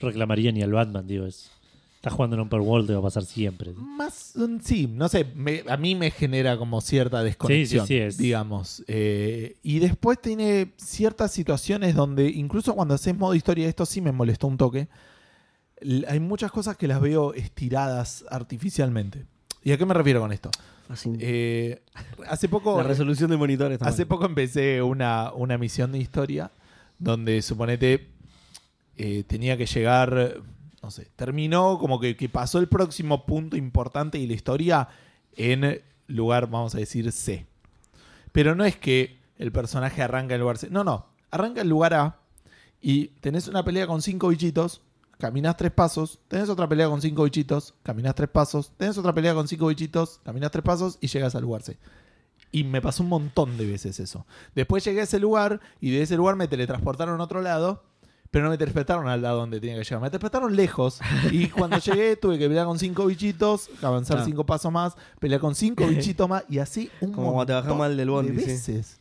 reclamaría 0.00 0.52
ni 0.52 0.62
al 0.62 0.72
Batman, 0.72 1.06
digo, 1.06 1.26
es. 1.26 1.50
Estás 2.02 2.14
jugando 2.14 2.34
en 2.34 2.42
Open 2.42 2.60
World, 2.62 2.88
te 2.88 2.94
va 2.94 2.98
a 2.98 3.02
pasar 3.02 3.24
siempre. 3.24 3.72
Más, 3.76 4.32
mm, 4.34 4.56
sí, 4.64 4.88
no 4.92 5.08
sé, 5.08 5.24
me- 5.36 5.62
a 5.68 5.76
mí 5.76 5.94
me 5.94 6.10
genera 6.10 6.56
como 6.58 6.80
cierta 6.80 7.22
desconexión, 7.22 7.86
Sí, 7.86 7.94
sí, 7.94 7.98
sí, 7.98 8.02
es- 8.02 8.18
digamos. 8.18 8.82
Eh, 8.88 9.54
y 9.62 9.78
después 9.78 10.20
tiene 10.20 10.72
ciertas 10.78 11.30
situaciones 11.30 11.94
donde, 11.94 12.28
incluso 12.28 12.74
cuando 12.74 12.94
haces 12.94 13.16
modo 13.16 13.36
historia, 13.36 13.68
esto 13.68 13.86
sí 13.86 14.00
me 14.00 14.10
molestó 14.10 14.48
un 14.48 14.56
toque. 14.56 14.88
Hay 16.08 16.18
muchas 16.18 16.50
cosas 16.50 16.76
que 16.76 16.88
las 16.88 17.00
veo 17.00 17.34
estiradas 17.34 18.24
artificialmente. 18.28 19.24
¿Y 19.62 19.70
a 19.70 19.78
qué 19.78 19.86
me 19.86 19.94
refiero 19.94 20.18
con 20.20 20.32
esto? 20.32 20.50
Así. 20.88 21.12
Eh, 21.20 21.82
hace 22.28 22.48
poco... 22.48 22.78
la 22.78 22.82
resolución 22.82 23.30
de 23.30 23.36
monitores 23.36 23.78
también. 23.78 23.94
Hace 23.94 24.06
poco 24.06 24.26
empecé 24.26 24.82
una, 24.82 25.32
una 25.32 25.56
misión 25.56 25.92
de 25.92 26.00
historia 26.00 26.50
donde 26.98 27.40
suponete 27.42 28.08
eh, 28.96 29.22
tenía 29.24 29.56
que 29.56 29.66
llegar, 29.66 30.42
no 30.82 30.90
sé, 30.90 31.08
terminó 31.14 31.78
como 31.78 32.00
que, 32.00 32.14
pasó 32.28 32.58
el 32.58 32.68
próximo 32.68 33.24
punto 33.24 33.56
importante 33.56 34.18
de 34.18 34.26
la 34.26 34.32
historia 34.32 34.88
en 35.36 35.80
lugar, 36.08 36.50
vamos 36.50 36.74
a 36.74 36.78
decir, 36.78 37.10
C. 37.12 37.46
Pero 38.32 38.54
no 38.54 38.64
es 38.64 38.76
que 38.76 39.18
el 39.38 39.52
personaje 39.52 40.02
arranca 40.02 40.34
en 40.34 40.40
lugar 40.40 40.58
C. 40.58 40.68
No, 40.70 40.82
no. 40.82 41.06
Arranca 41.30 41.60
en 41.60 41.68
lugar 41.68 41.94
A 41.94 42.18
y 42.80 43.08
tenés 43.20 43.46
una 43.46 43.64
pelea 43.64 43.86
con 43.86 44.02
cinco 44.02 44.28
bichitos, 44.28 44.82
caminás 45.18 45.56
tres 45.56 45.70
pasos, 45.70 46.18
tenés 46.26 46.48
otra 46.48 46.68
pelea 46.68 46.88
con 46.88 47.00
cinco 47.00 47.22
bichitos, 47.24 47.74
caminás 47.84 48.16
tres 48.16 48.28
pasos, 48.28 48.72
tenés 48.76 48.98
otra 48.98 49.14
pelea 49.14 49.34
con 49.34 49.46
cinco 49.46 49.68
bichitos, 49.68 50.20
caminás 50.24 50.50
tres 50.50 50.64
pasos 50.64 50.98
y 51.00 51.06
llegas 51.06 51.34
al 51.36 51.42
lugar 51.42 51.62
C. 51.62 51.78
Y 52.50 52.64
me 52.64 52.82
pasó 52.82 53.04
un 53.04 53.08
montón 53.08 53.56
de 53.56 53.66
veces 53.66 54.00
eso. 54.00 54.26
Después 54.54 54.84
llegué 54.84 55.00
a 55.00 55.04
ese 55.04 55.20
lugar 55.20 55.60
y 55.80 55.90
de 55.92 56.02
ese 56.02 56.16
lugar 56.16 56.34
me 56.36 56.48
teletransportaron 56.48 57.20
a 57.20 57.24
otro 57.24 57.40
lado, 57.40 57.84
pero 58.32 58.46
no 58.46 58.50
me 58.50 58.56
teletransportaron 58.58 59.06
al 59.08 59.22
lado 59.22 59.38
donde 59.38 59.60
tenía 59.60 59.76
que 59.76 59.84
llegar. 59.84 60.00
Me 60.00 60.08
teletransportaron 60.10 60.56
lejos. 60.56 60.98
Y 61.30 61.46
cuando 61.50 61.78
llegué 61.78 62.16
tuve 62.16 62.36
que 62.38 62.48
pelear 62.48 62.66
con 62.66 62.78
cinco 62.80 63.06
bichitos, 63.06 63.70
avanzar 63.82 64.18
Ah. 64.18 64.24
cinco 64.24 64.44
pasos 64.44 64.72
más, 64.72 64.94
pelear 65.20 65.40
con 65.40 65.54
cinco 65.54 65.86
bichitos 65.86 66.28
más 66.28 66.42
y 66.48 66.58
así 66.58 66.90
un 67.00 67.12
Como 67.12 67.32
cuando 67.34 67.46
te 67.46 67.60
montón 67.60 67.78
mal 67.78 67.96
del 67.96 68.10
bondi, 68.10 68.32
de 68.32 68.44
veces. 68.46 68.98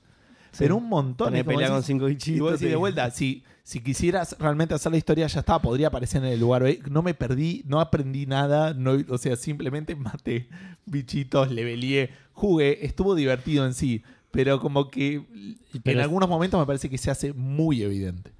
Sí. 0.51 0.57
Pero 0.59 0.75
un 0.77 0.87
montón. 0.87 1.29
Tenés 1.29 1.41
Y 1.41 1.45
como 1.45 1.57
pelea 1.57 1.69
con 1.71 1.81
cinco 1.81 2.07
y 2.07 2.13
bichitos. 2.13 2.41
vos 2.41 2.51
decís 2.59 2.69
de 2.69 2.75
vuelta, 2.75 3.09
si, 3.11 3.41
si 3.63 3.79
quisieras 3.79 4.35
realmente 4.37 4.73
hacer 4.73 4.91
la 4.91 4.97
historia, 4.97 5.25
ya 5.27 5.39
está, 5.39 5.59
podría 5.61 5.87
aparecer 5.87 6.21
en 6.25 6.31
el 6.33 6.39
lugar. 6.41 6.61
B. 6.63 6.81
No 6.91 7.01
me 7.01 7.13
perdí, 7.13 7.63
no 7.65 7.79
aprendí 7.79 8.25
nada, 8.25 8.73
no, 8.73 8.97
o 9.07 9.17
sea, 9.17 9.37
simplemente 9.37 9.95
maté 9.95 10.49
bichitos, 10.85 11.49
levelié, 11.51 12.09
jugué, 12.33 12.85
estuvo 12.85 13.15
divertido 13.15 13.65
en 13.65 13.73
sí, 13.73 14.03
pero 14.31 14.59
como 14.59 14.89
que 14.89 15.21
pero- 15.83 15.99
en 15.99 16.03
algunos 16.03 16.27
momentos 16.27 16.59
me 16.59 16.65
parece 16.65 16.89
que 16.89 16.97
se 16.97 17.09
hace 17.11 17.31
muy 17.31 17.81
evidente. 17.83 18.31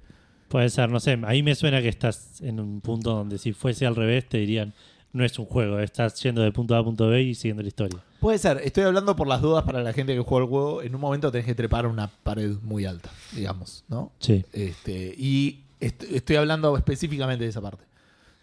Puede 0.52 0.68
ser, 0.68 0.90
no 0.90 1.00
sé. 1.00 1.18
Ahí 1.24 1.42
me 1.42 1.54
suena 1.54 1.80
que 1.80 1.88
estás 1.88 2.40
en 2.42 2.60
un 2.60 2.80
punto 2.82 3.10
donde 3.14 3.38
si 3.38 3.52
fuese 3.54 3.86
al 3.86 3.96
revés 3.96 4.28
te 4.28 4.36
dirían, 4.38 4.74
no 5.14 5.24
es 5.24 5.38
un 5.38 5.46
juego, 5.46 5.78
estás 5.78 6.22
yendo 6.22 6.42
de 6.42 6.52
punto 6.52 6.74
A 6.74 6.78
a 6.78 6.84
punto 6.84 7.08
B 7.08 7.22
y 7.22 7.34
siguiendo 7.34 7.62
la 7.62 7.68
historia. 7.68 8.00
Puede 8.20 8.38
ser, 8.38 8.60
estoy 8.62 8.84
hablando 8.84 9.16
por 9.16 9.26
las 9.26 9.40
dudas 9.42 9.64
para 9.64 9.82
la 9.82 9.92
gente 9.94 10.14
que 10.14 10.20
juega 10.20 10.44
el 10.44 10.50
juego. 10.50 10.82
En 10.82 10.94
un 10.94 11.00
momento 11.00 11.32
tenés 11.32 11.46
que 11.46 11.54
trepar 11.54 11.86
una 11.86 12.08
pared 12.08 12.52
muy 12.62 12.84
alta, 12.84 13.10
digamos, 13.34 13.82
¿no? 13.88 14.12
Sí. 14.20 14.44
Este, 14.52 15.14
y 15.18 15.60
est- 15.80 16.04
estoy 16.04 16.36
hablando 16.36 16.76
específicamente 16.76 17.44
de 17.44 17.50
esa 17.50 17.60
parte. 17.62 17.84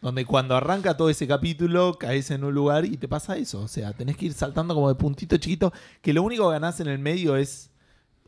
Donde 0.01 0.25
cuando 0.25 0.55
arranca 0.55 0.97
todo 0.97 1.09
ese 1.09 1.27
capítulo, 1.27 1.97
caes 1.99 2.31
en 2.31 2.43
un 2.43 2.53
lugar 2.55 2.85
y 2.85 2.97
te 2.97 3.07
pasa 3.07 3.37
eso. 3.37 3.61
O 3.61 3.67
sea, 3.67 3.93
tenés 3.93 4.17
que 4.17 4.25
ir 4.27 4.33
saltando 4.33 4.73
como 4.73 4.89
de 4.89 4.95
puntito 4.95 5.37
chiquito, 5.37 5.71
que 6.01 6.13
lo 6.13 6.23
único 6.23 6.47
que 6.47 6.53
ganás 6.53 6.79
en 6.79 6.87
el 6.87 6.99
medio 6.99 7.35
es 7.35 7.68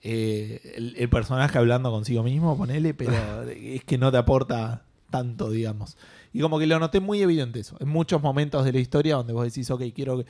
eh, 0.04 0.74
el, 0.76 0.96
el 0.98 1.10
personaje 1.10 1.58
hablando 1.58 1.92
consigo 1.92 2.24
mismo, 2.24 2.58
ponele, 2.58 2.94
pero 2.94 3.44
es 3.50 3.84
que 3.84 3.98
no 3.98 4.12
te 4.12 4.18
aporta 4.18 4.84
tanto, 5.10 5.50
digamos. 5.50 5.98
Y 6.34 6.42
como 6.42 6.58
que 6.58 6.66
lo 6.66 6.80
noté 6.80 7.00
muy 7.00 7.22
evidente 7.22 7.60
eso. 7.60 7.76
En 7.80 7.90
muchos 7.90 8.22
momentos 8.22 8.66
de 8.66 8.72
la 8.72 8.80
historia 8.80 9.16
donde 9.16 9.34
vos 9.34 9.44
decís, 9.46 9.70
ok, 9.70 9.84
quiero, 9.94 10.24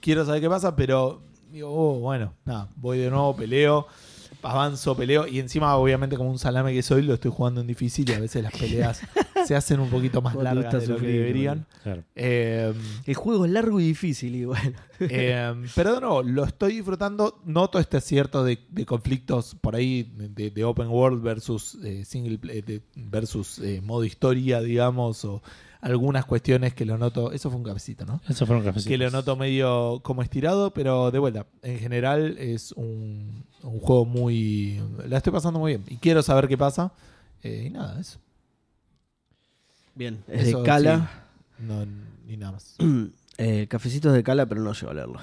quiero 0.00 0.26
saber 0.26 0.42
qué 0.42 0.48
pasa, 0.48 0.74
pero 0.76 1.22
digo, 1.50 1.70
oh, 1.72 2.00
bueno, 2.00 2.34
nada, 2.44 2.68
voy 2.76 2.98
de 2.98 3.08
nuevo, 3.08 3.34
peleo, 3.36 3.86
avanzo, 4.42 4.96
peleo. 4.96 5.26
Y 5.26 5.38
encima, 5.38 5.74
obviamente, 5.76 6.16
como 6.16 6.30
un 6.30 6.38
salame 6.38 6.72
que 6.74 6.82
soy, 6.82 7.02
lo 7.02 7.14
estoy 7.14 7.30
jugando 7.30 7.60
en 7.60 7.68
difícil 7.68 8.10
y 8.10 8.12
a 8.12 8.20
veces 8.20 8.42
las 8.42 8.52
peleas 8.52 9.00
se 9.46 9.54
hacen 9.56 9.80
un 9.80 9.90
poquito 9.90 10.20
más 10.22 10.34
largas 10.36 10.82
de 10.82 10.86
lo 10.88 10.96
que 10.98 11.06
deberían. 11.06 11.66
Claro. 11.82 12.02
Eh, 12.14 12.72
El 13.06 13.14
juego 13.14 13.44
es 13.46 13.52
largo 13.52 13.80
y 13.80 13.84
difícil, 13.84 14.46
bueno. 14.46 14.72
eh, 15.00 15.54
pero 15.74 15.94
de 15.94 16.00
nuevo, 16.00 16.22
lo 16.22 16.44
estoy 16.44 16.74
disfrutando. 16.76 17.40
Noto 17.44 17.78
este 17.78 17.96
acierto 17.98 18.44
de, 18.44 18.58
de 18.70 18.86
conflictos 18.86 19.54
por 19.60 19.74
ahí 19.76 20.12
de, 20.16 20.50
de 20.50 20.64
open 20.64 20.88
world 20.88 21.22
versus 21.22 21.76
eh, 21.84 22.04
single 22.04 22.38
play- 22.38 22.62
de- 22.62 22.82
versus 22.96 23.58
eh, 23.58 23.80
modo 23.82 24.04
historia, 24.04 24.60
digamos, 24.60 25.24
o 25.24 25.42
algunas 25.80 26.24
cuestiones 26.24 26.72
que 26.72 26.86
lo 26.86 26.96
noto. 26.96 27.32
Eso 27.32 27.50
fue 27.50 27.58
un 27.58 27.64
cafecito, 27.64 28.06
¿no? 28.06 28.20
Eso 28.28 28.46
fueron 28.46 28.64
cafecitos. 28.64 28.88
Que 28.88 28.96
lo 28.98 29.10
noto 29.10 29.36
medio 29.36 30.00
como 30.02 30.22
estirado, 30.22 30.72
pero 30.72 31.10
de 31.10 31.18
vuelta, 31.18 31.46
en 31.62 31.78
general 31.78 32.36
es 32.38 32.72
un, 32.72 33.44
un 33.62 33.78
juego 33.80 34.06
muy. 34.06 34.80
La 35.06 35.18
estoy 35.18 35.32
pasando 35.32 35.58
muy 35.58 35.72
bien 35.72 35.84
y 35.88 35.96
quiero 35.98 36.22
saber 36.22 36.48
qué 36.48 36.56
pasa. 36.56 36.92
Eh, 37.42 37.64
y 37.66 37.70
nada, 37.70 38.00
eso. 38.00 38.18
Bien, 39.94 40.22
es 40.28 40.48
Eso 40.48 40.58
de 40.58 40.64
Cala. 40.64 41.24
No, 41.58 41.86
ni 42.26 42.36
nada 42.36 42.52
más. 42.52 42.76
Eh, 43.36 43.66
cafecito 43.68 44.10
es 44.10 44.14
de 44.14 44.22
Cala, 44.22 44.46
pero 44.46 44.60
no 44.60 44.72
llego 44.72 44.92
a 44.92 44.94
leerlo. 44.94 45.18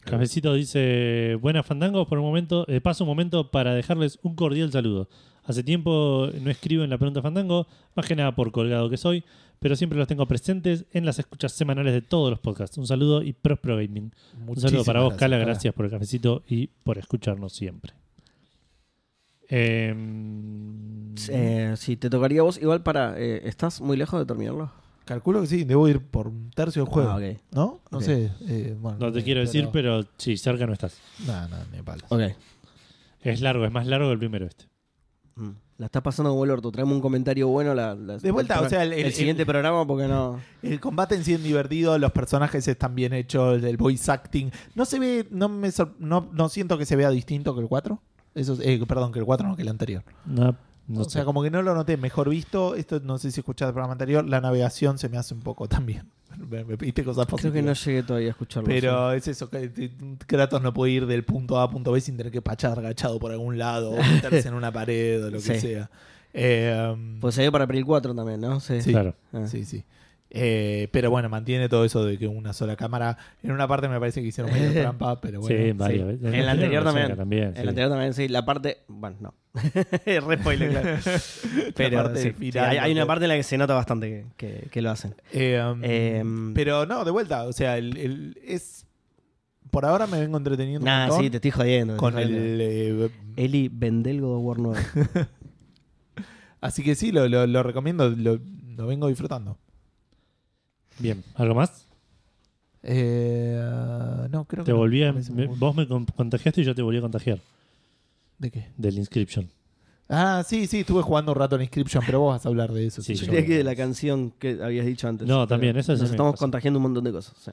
Cafecito 0.00 0.52
dice, 0.54 1.38
buenas 1.40 1.64
fandangos, 1.64 2.08
por 2.08 2.18
un 2.18 2.24
momento, 2.24 2.66
eh, 2.68 2.80
paso 2.80 3.04
un 3.04 3.08
momento 3.08 3.52
para 3.52 3.72
dejarles 3.72 4.18
un 4.24 4.34
cordial 4.34 4.72
saludo. 4.72 5.08
Hace 5.44 5.62
tiempo 5.62 6.28
no 6.40 6.50
escribo 6.50 6.82
en 6.82 6.90
la 6.90 6.98
pregunta 6.98 7.22
fandango, 7.22 7.68
más 7.94 8.04
que 8.06 8.16
nada 8.16 8.34
por 8.34 8.50
colgado 8.50 8.90
que 8.90 8.96
soy, 8.96 9.22
pero 9.60 9.76
siempre 9.76 9.96
los 9.96 10.08
tengo 10.08 10.26
presentes 10.26 10.86
en 10.92 11.06
las 11.06 11.20
escuchas 11.20 11.52
semanales 11.52 11.92
de 11.92 12.02
todos 12.02 12.30
los 12.30 12.40
podcasts. 12.40 12.76
Un 12.78 12.86
saludo 12.88 13.22
y 13.22 13.32
Prospero 13.32 13.76
Gaming. 13.76 14.12
Un 14.44 14.56
saludo 14.56 14.84
para 14.84 15.02
vos, 15.02 15.14
Cala, 15.14 15.38
gracias 15.38 15.72
por 15.72 15.84
el 15.84 15.92
cafecito 15.92 16.42
y 16.48 16.66
por 16.66 16.98
escucharnos 16.98 17.52
siempre. 17.52 17.92
Em, 19.52 21.14
Eh, 21.28 21.74
sí, 21.76 21.96
te 21.96 22.08
tocaría 22.08 22.40
a 22.40 22.44
vos. 22.44 22.58
Igual 22.60 22.82
para. 22.82 23.18
eh, 23.20 23.42
¿Estás 23.44 23.80
muy 23.82 23.96
lejos 23.98 24.18
de 24.18 24.24
terminarlo? 24.26 24.70
Calculo 25.04 25.40
que 25.42 25.46
sí, 25.46 25.64
debo 25.64 25.86
ir 25.88 26.00
por 26.00 26.28
un 26.28 26.50
tercio 26.50 26.84
del 26.84 26.92
juego. 26.92 27.10
Ah, 27.10 27.16
ok. 27.16 27.38
¿No? 27.52 27.80
No 27.90 27.98
Ok. 27.98 28.04
sé. 28.04 28.30
eh, 28.48 28.74
bueno, 28.80 28.98
no 28.98 29.12
te 29.12 29.18
eh, 29.18 29.22
quiero 29.24 29.40
decir, 29.40 29.68
pero 29.72 30.04
sí, 30.16 30.36
cerca 30.38 30.66
no 30.66 30.72
estás. 30.72 30.96
No, 31.26 31.48
no, 31.48 31.56
ni 31.70 31.82
palos. 31.82 32.04
Ok. 32.08 32.22
Es 33.20 33.40
largo, 33.42 33.64
es 33.66 33.72
más 33.72 33.86
largo 33.86 34.06
que 34.08 34.12
el 34.14 34.18
primero 34.18 34.46
este. 34.46 34.64
Mm. 35.36 35.50
La 35.78 35.86
estás 35.86 36.02
pasando 36.02 36.30
como 36.30 36.44
el 36.44 36.50
orto. 36.50 36.70
Traeme 36.72 36.92
un 36.92 37.00
comentario 37.00 37.48
bueno. 37.48 37.74
La, 37.74 37.94
la- 37.94 38.16
De 38.18 38.30
vuelta, 38.30 38.58
el, 38.60 38.66
o 38.66 38.68
sea, 38.70 38.82
el- 38.84 38.92
el, 38.94 39.06
el- 39.06 39.12
siguiente 39.12 39.44
programa 39.44 39.86
porque 39.86 40.08
no. 40.08 40.40
El 40.62 40.80
combate 40.80 41.14
en 41.14 41.24
sí 41.24 41.34
es 41.34 41.42
divertido, 41.42 41.98
los 41.98 42.12
personajes 42.12 42.66
están 42.68 42.94
bien 42.94 43.12
hechos, 43.12 43.62
el 43.62 43.76
voice 43.76 44.10
acting. 44.10 44.50
No 44.74 44.84
se 44.86 44.98
ve, 44.98 45.26
no 45.30 45.48
me 45.50 45.70
sor- 45.72 45.94
no, 45.98 46.30
no 46.32 46.48
siento 46.48 46.78
que 46.78 46.86
se 46.86 46.96
vea 46.96 47.10
distinto 47.10 47.54
que 47.54 47.60
el 47.60 47.68
4. 47.68 48.00
Eso, 48.34 48.54
es- 48.54 48.60
eh, 48.62 48.80
perdón, 48.86 49.12
que 49.12 49.18
el 49.18 49.24
4 49.24 49.46
no, 49.48 49.56
que 49.56 49.62
el 49.62 49.68
anterior. 49.68 50.02
No, 50.26 50.56
no 50.88 51.00
o 51.00 51.04
sé. 51.04 51.10
sea, 51.10 51.24
como 51.24 51.42
que 51.42 51.50
no 51.50 51.62
lo 51.62 51.74
noté 51.74 51.96
mejor 51.96 52.28
visto. 52.30 52.74
Esto 52.74 53.00
no 53.00 53.18
sé 53.18 53.30
si 53.30 53.40
escuchaste 53.40 53.68
el 53.70 53.74
programa 53.74 53.92
anterior. 53.92 54.28
La 54.28 54.40
navegación 54.40 54.98
se 54.98 55.08
me 55.08 55.18
hace 55.18 55.34
un 55.34 55.40
poco 55.42 55.68
también. 55.68 56.08
Me, 56.50 56.64
me 56.64 56.78
pediste 56.78 57.04
cosas 57.04 57.26
Creo 57.26 57.36
positivas. 57.36 57.54
que 57.54 57.62
no 57.62 57.72
llegué 57.74 58.02
todavía 58.06 58.28
a 58.28 58.30
escucharlo. 58.30 58.66
Pero 58.66 59.12
es 59.12 59.28
eso, 59.28 59.50
que 59.50 59.90
Kratos 60.26 60.62
no 60.62 60.72
puede 60.72 60.92
ir 60.92 61.06
del 61.06 61.24
punto 61.24 61.58
A 61.58 61.64
a 61.64 61.70
punto 61.70 61.92
B 61.92 62.00
sin 62.00 62.16
tener 62.16 62.32
que 62.32 62.40
pachar 62.40 62.78
agachado 62.78 63.18
por 63.20 63.32
algún 63.32 63.58
lado 63.58 63.90
o 63.90 63.96
meterse 64.02 64.48
en 64.48 64.54
una 64.54 64.72
pared 64.72 65.22
o 65.26 65.30
lo 65.30 65.36
que 65.36 65.42
Sí. 65.60 65.60
sea. 65.60 65.90
Eh, 66.32 66.96
Pues 67.20 67.34
se 67.34 67.42
ve 67.42 67.52
para 67.52 67.64
April 67.64 67.84
4 67.84 68.14
también, 68.14 68.40
¿no? 68.40 68.60
Sí. 68.60 68.80
Sí. 68.80 68.90
Claro. 68.92 69.14
Ah. 69.34 69.46
Sí, 69.46 69.66
sí. 69.66 69.84
Eh, 70.34 70.88
pero 70.92 71.10
bueno, 71.10 71.28
mantiene 71.28 71.68
todo 71.68 71.84
eso 71.84 72.06
de 72.06 72.16
que 72.18 72.26
una 72.26 72.54
sola 72.54 72.74
cámara. 72.74 73.18
En 73.42 73.52
una 73.52 73.68
parte 73.68 73.86
me 73.88 74.00
parece 74.00 74.22
que 74.22 74.28
hicieron 74.28 74.50
medio 74.50 74.72
trampa, 74.80 75.20
pero 75.20 75.40
bueno. 75.40 75.62
sí, 75.62 75.72
varias 75.72 76.00
sí. 76.08 76.16
veces. 76.16 76.34
En 76.34 76.46
la 76.46 76.52
anterior 76.52 76.84
también. 76.84 77.10
En 77.48 77.54
sí. 77.54 77.62
la 77.62 77.68
anterior 77.68 77.90
también, 77.90 78.14
sí. 78.14 78.28
La 78.28 78.44
parte. 78.46 78.78
Bueno, 78.88 79.16
no. 79.20 79.34
Re 80.06 80.38
spoiler, 80.38 80.70
claro. 80.70 80.98
Pero 81.76 82.02
parte 82.04 82.22
sí, 82.22 82.30
final, 82.32 82.52
sí, 82.52 82.58
hay, 82.58 82.78
hay 82.78 82.92
una 82.92 83.04
parte 83.04 83.26
en 83.26 83.28
la 83.28 83.36
que 83.36 83.42
se 83.42 83.58
nota 83.58 83.74
bastante 83.74 84.08
que, 84.08 84.24
que- 84.62 84.68
que 84.70 84.80
lo 84.80 84.90
hacen. 84.90 85.14
Eh, 85.32 85.62
um, 85.62 85.80
Em, 85.84 86.54
pero 86.54 86.86
no, 86.86 87.04
de 87.04 87.10
vuelta, 87.10 87.44
o 87.44 87.52
sea, 87.52 87.76
el, 87.76 87.96
el- 87.98 88.38
es. 88.42 88.86
Por 89.70 89.84
ahora 89.84 90.06
me 90.06 90.18
vengo 90.20 90.38
entreteniendo. 90.38 90.80
un 90.80 90.84
Nah, 90.86 91.06
montón 91.08 91.24
sí, 91.24 91.30
te 91.30 91.36
estoy 91.36 91.50
jodiendo. 91.50 91.96
con 91.98 92.18
estoy 92.18 92.34
jodiendo. 92.34 92.64
el. 92.64 93.06
eh, 93.06 93.10
Eli, 93.36 93.68
vendé 93.70 94.10
el 94.12 94.22
God 94.22 94.36
of 94.38 94.42
War 94.44 94.58
9. 94.58 94.80
así 96.60 96.82
que 96.82 96.94
sí, 96.94 97.12
lo, 97.12 97.28
lo- 97.28 97.46
lo 97.46 97.62
recomiendo, 97.62 98.08
lo, 98.10 98.38
lo 98.76 98.86
vengo 98.86 99.08
disfrutando. 99.08 99.58
Bien, 100.98 101.22
¿algo 101.34 101.54
más? 101.54 101.86
Eh, 102.82 103.60
no, 104.30 104.44
creo 104.44 104.64
que. 104.64 104.66
Te 104.66 104.72
no. 104.72 104.78
volví 104.78 105.02
a- 105.04 105.12
No 105.12 105.22
se 105.22 105.32
me 105.32 105.46
vos 105.46 105.74
me 105.76 105.86
con- 105.86 106.04
contagiaste 106.06 106.60
y 106.60 106.64
yo 106.64 106.74
te 106.74 106.82
volví 106.82 106.98
a 106.98 107.00
contagiar 107.00 107.38
¿De 108.38 108.50
qué? 108.50 108.66
del 108.76 108.98
Inscription. 108.98 109.48
Ah, 110.08 110.42
sí, 110.46 110.66
sí, 110.66 110.80
estuve 110.80 111.00
jugando 111.02 111.32
un 111.32 111.38
rato 111.38 111.56
en 111.56 111.62
Inscription, 111.62 112.02
pero 112.04 112.20
vos 112.20 112.34
vas 112.34 112.44
a 112.44 112.48
hablar 112.48 112.72
de 112.72 112.86
eso. 112.86 113.00
Sí, 113.02 113.14
Yo 113.14 113.22
yo- 113.24 113.28
creía 113.32 113.46
que 113.46 113.56
de 113.58 113.64
la 113.64 113.74
canción 113.76 114.30
que 114.32 114.58
habías 114.62 114.84
dicho 114.84 115.08
antes. 115.08 115.26
No, 115.26 115.46
también, 115.46 115.76
eso 115.76 115.92
es 115.92 116.00
Nos 116.00 116.10
estamos 116.10 116.32
cosa. 116.32 116.40
contagiando 116.44 116.78
un 116.78 116.82
montón 116.82 117.04
de 117.04 117.12
cosas. 117.12 117.34
sí. 117.38 117.50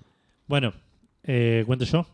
Bueno, 0.48 0.74
eh, 1.24 1.64
¿cuento 1.68 1.86
yo? 1.86 2.06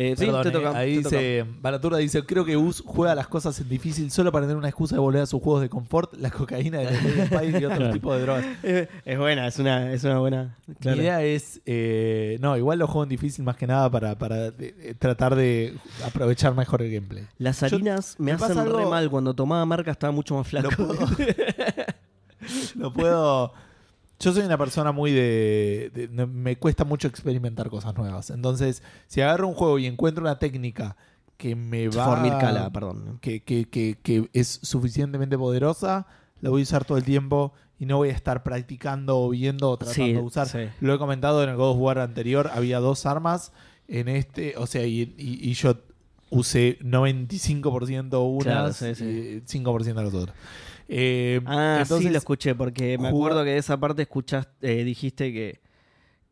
Eh, 0.00 0.14
sí, 0.16 0.26
Perdón, 0.26 0.42
te 0.44 0.48
eh, 0.50 0.52
toca. 0.52 0.78
ahí 0.78 0.96
te 0.98 1.02
toca. 1.02 1.16
dice, 1.16 1.44
Baraturda 1.60 1.98
dice, 1.98 2.22
creo 2.24 2.44
que 2.44 2.56
Us 2.56 2.84
juega 2.86 3.16
las 3.16 3.26
cosas 3.26 3.58
en 3.58 3.68
difícil 3.68 4.12
solo 4.12 4.30
para 4.30 4.44
tener 4.46 4.56
una 4.56 4.68
excusa 4.68 4.94
de 4.94 5.00
volver 5.00 5.22
a 5.22 5.26
sus 5.26 5.42
juegos 5.42 5.60
de 5.60 5.68
confort, 5.68 6.14
la 6.14 6.30
cocaína 6.30 6.78
de 6.78 6.84
la 6.84 6.90
Lady 6.92 7.26
Spy 7.26 7.46
y 7.60 7.64
otros 7.64 7.78
Claro. 7.78 7.92
tipos 7.92 8.14
de 8.16 8.22
drogas. 8.22 8.44
Es 9.04 9.18
buena, 9.18 9.48
es 9.48 9.58
una, 9.58 9.92
es 9.92 10.04
una 10.04 10.18
buena. 10.20 10.56
claro. 10.78 10.96
Mi 10.98 11.02
idea 11.02 11.22
es, 11.24 11.60
eh, 11.66 12.38
no, 12.40 12.56
igual 12.56 12.78
lo 12.78 12.86
juego 12.86 13.02
en 13.02 13.08
difícil 13.08 13.44
más 13.44 13.56
que 13.56 13.66
nada 13.66 13.90
para, 13.90 14.16
para 14.16 14.46
eh, 14.58 14.94
tratar 15.00 15.34
de 15.34 15.74
aprovechar 16.06 16.54
mejor 16.54 16.80
el 16.82 16.92
gameplay. 16.92 17.26
Las 17.38 17.58
Yo- 17.60 17.66
harinas 17.66 18.14
me, 18.18 18.26
me 18.26 18.44
hacen 18.44 18.72
re 18.72 18.86
mal. 18.86 19.10
Cuando 19.10 19.34
tomaba 19.34 19.66
marca 19.66 19.90
estaba 19.90 20.12
mucho 20.12 20.36
más 20.36 20.46
flaco. 20.46 20.70
Lo 20.78 20.86
puedo, 20.96 21.06
lo 22.76 22.92
puedo- 22.92 23.52
Yo 24.20 24.32
soy 24.32 24.42
una 24.44 24.58
persona 24.58 24.90
muy 24.92 25.12
de, 25.12 26.08
Me 26.32 26.56
cuesta 26.56 26.84
mucho 26.84 27.06
experimentar 27.08 27.68
cosas 27.70 27.94
nuevas. 27.96 28.30
Entonces, 28.30 28.82
si 29.06 29.20
agarro 29.20 29.46
un 29.48 29.54
juego 29.54 29.78
y 29.78 29.86
encuentro 29.86 30.22
una 30.22 30.38
técnica 30.38 30.96
que 31.36 31.54
me 31.54 31.88
va... 31.88 32.04
Formicala, 32.04 32.70
perdón. 32.72 33.18
que, 33.20 33.44
que- 33.44 33.68
que- 33.68 33.96
que 34.02 34.28
es 34.32 34.58
suficientemente 34.62 35.38
poderosa, 35.38 36.06
la 36.40 36.50
voy 36.50 36.62
a 36.62 36.64
usar 36.64 36.84
todo 36.84 36.98
el 36.98 37.04
tiempo 37.04 37.52
y 37.78 37.86
no 37.86 37.96
voy 37.98 38.08
a 38.08 38.12
estar 38.12 38.42
practicando 38.42 39.18
o 39.20 39.28
viendo 39.30 39.70
o 39.70 39.76
tratando 39.76 40.04
Sí, 40.04 40.12
de 40.14 40.20
usar. 40.20 40.48
sí. 40.48 40.58
Lo 40.80 40.92
he 40.94 40.98
comentado 40.98 41.44
en 41.44 41.50
el 41.50 41.56
God 41.56 41.70
of 41.72 41.78
War 41.78 42.00
anterior, 42.00 42.50
había 42.52 42.80
dos 42.80 43.06
armas. 43.06 43.52
En 43.86 44.08
este, 44.08 44.54
o 44.56 44.66
sea, 44.66 44.84
y, 44.84 45.14
y- 45.16 45.48
y 45.48 45.54
yo 45.54 45.76
usé 46.30 46.78
95% 46.80 48.18
unas 48.28 48.44
Claro, 48.44 48.72
sí, 48.72 48.94
sí. 48.96 49.04
y 49.04 49.40
5% 49.46 50.02
las 50.02 50.12
otras. 50.12 50.36
Eh, 50.88 51.40
Ah, 51.46 51.78
entonces, 51.82 52.06
sí 52.06 52.10
lo 52.12 52.18
escuché, 52.18 52.54
porque 52.54 52.96
me 52.98 53.08
acuerdo 53.08 53.44
que 53.44 53.50
de 53.50 53.58
esa 53.58 53.76
parte 53.78 54.02
escuchaste, 54.02 54.80
eh, 54.80 54.84
dijiste 54.84 55.32
que, 55.32 55.60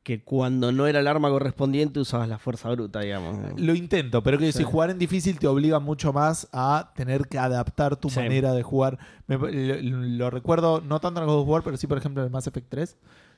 que 0.03 0.23
cuando 0.23 0.71
no 0.73 0.87
era 0.87 1.01
el 1.01 1.09
arma 1.09 1.29
correspondiente 1.29 1.99
usabas 2.01 2.29
la 2.29 2.39
fuerza 2.39 2.71
bruta, 2.71 3.01
digamos. 3.01 3.61
Lo 3.61 3.75
intento, 3.75 4.23
pero 4.23 4.39
que 4.39 4.53
Sí. 4.53 4.59
si 4.59 4.65
jugar 4.65 4.91
en 4.91 4.99
difícil 4.99 5.39
te 5.39 5.47
obliga 5.49 5.81
mucho 5.81 6.13
más 6.13 6.49
a 6.53 6.93
tener 6.95 7.27
que 7.29 7.39
adaptar 7.39 7.97
tu 7.97 8.09
Sí. 8.09 8.21
manera 8.21 8.53
de 8.53 8.63
jugar. 8.63 8.99
Me- 9.27 9.37
lo, 9.37 9.81
lo 9.83 10.31
recuerdo, 10.31 10.81
no 10.81 11.01
tanto 11.01 11.21
en 11.21 11.25
el 11.29 11.31
God 11.35 11.43
of 11.43 11.49
War, 11.49 11.63
pero 11.65 11.77
sí, 11.77 11.87
por 11.89 11.99
ejemplo, 11.99 12.23
en 12.23 12.27
el 12.27 12.33
Mass 12.33 12.47
Effect 12.47 12.69
3. 12.69 12.97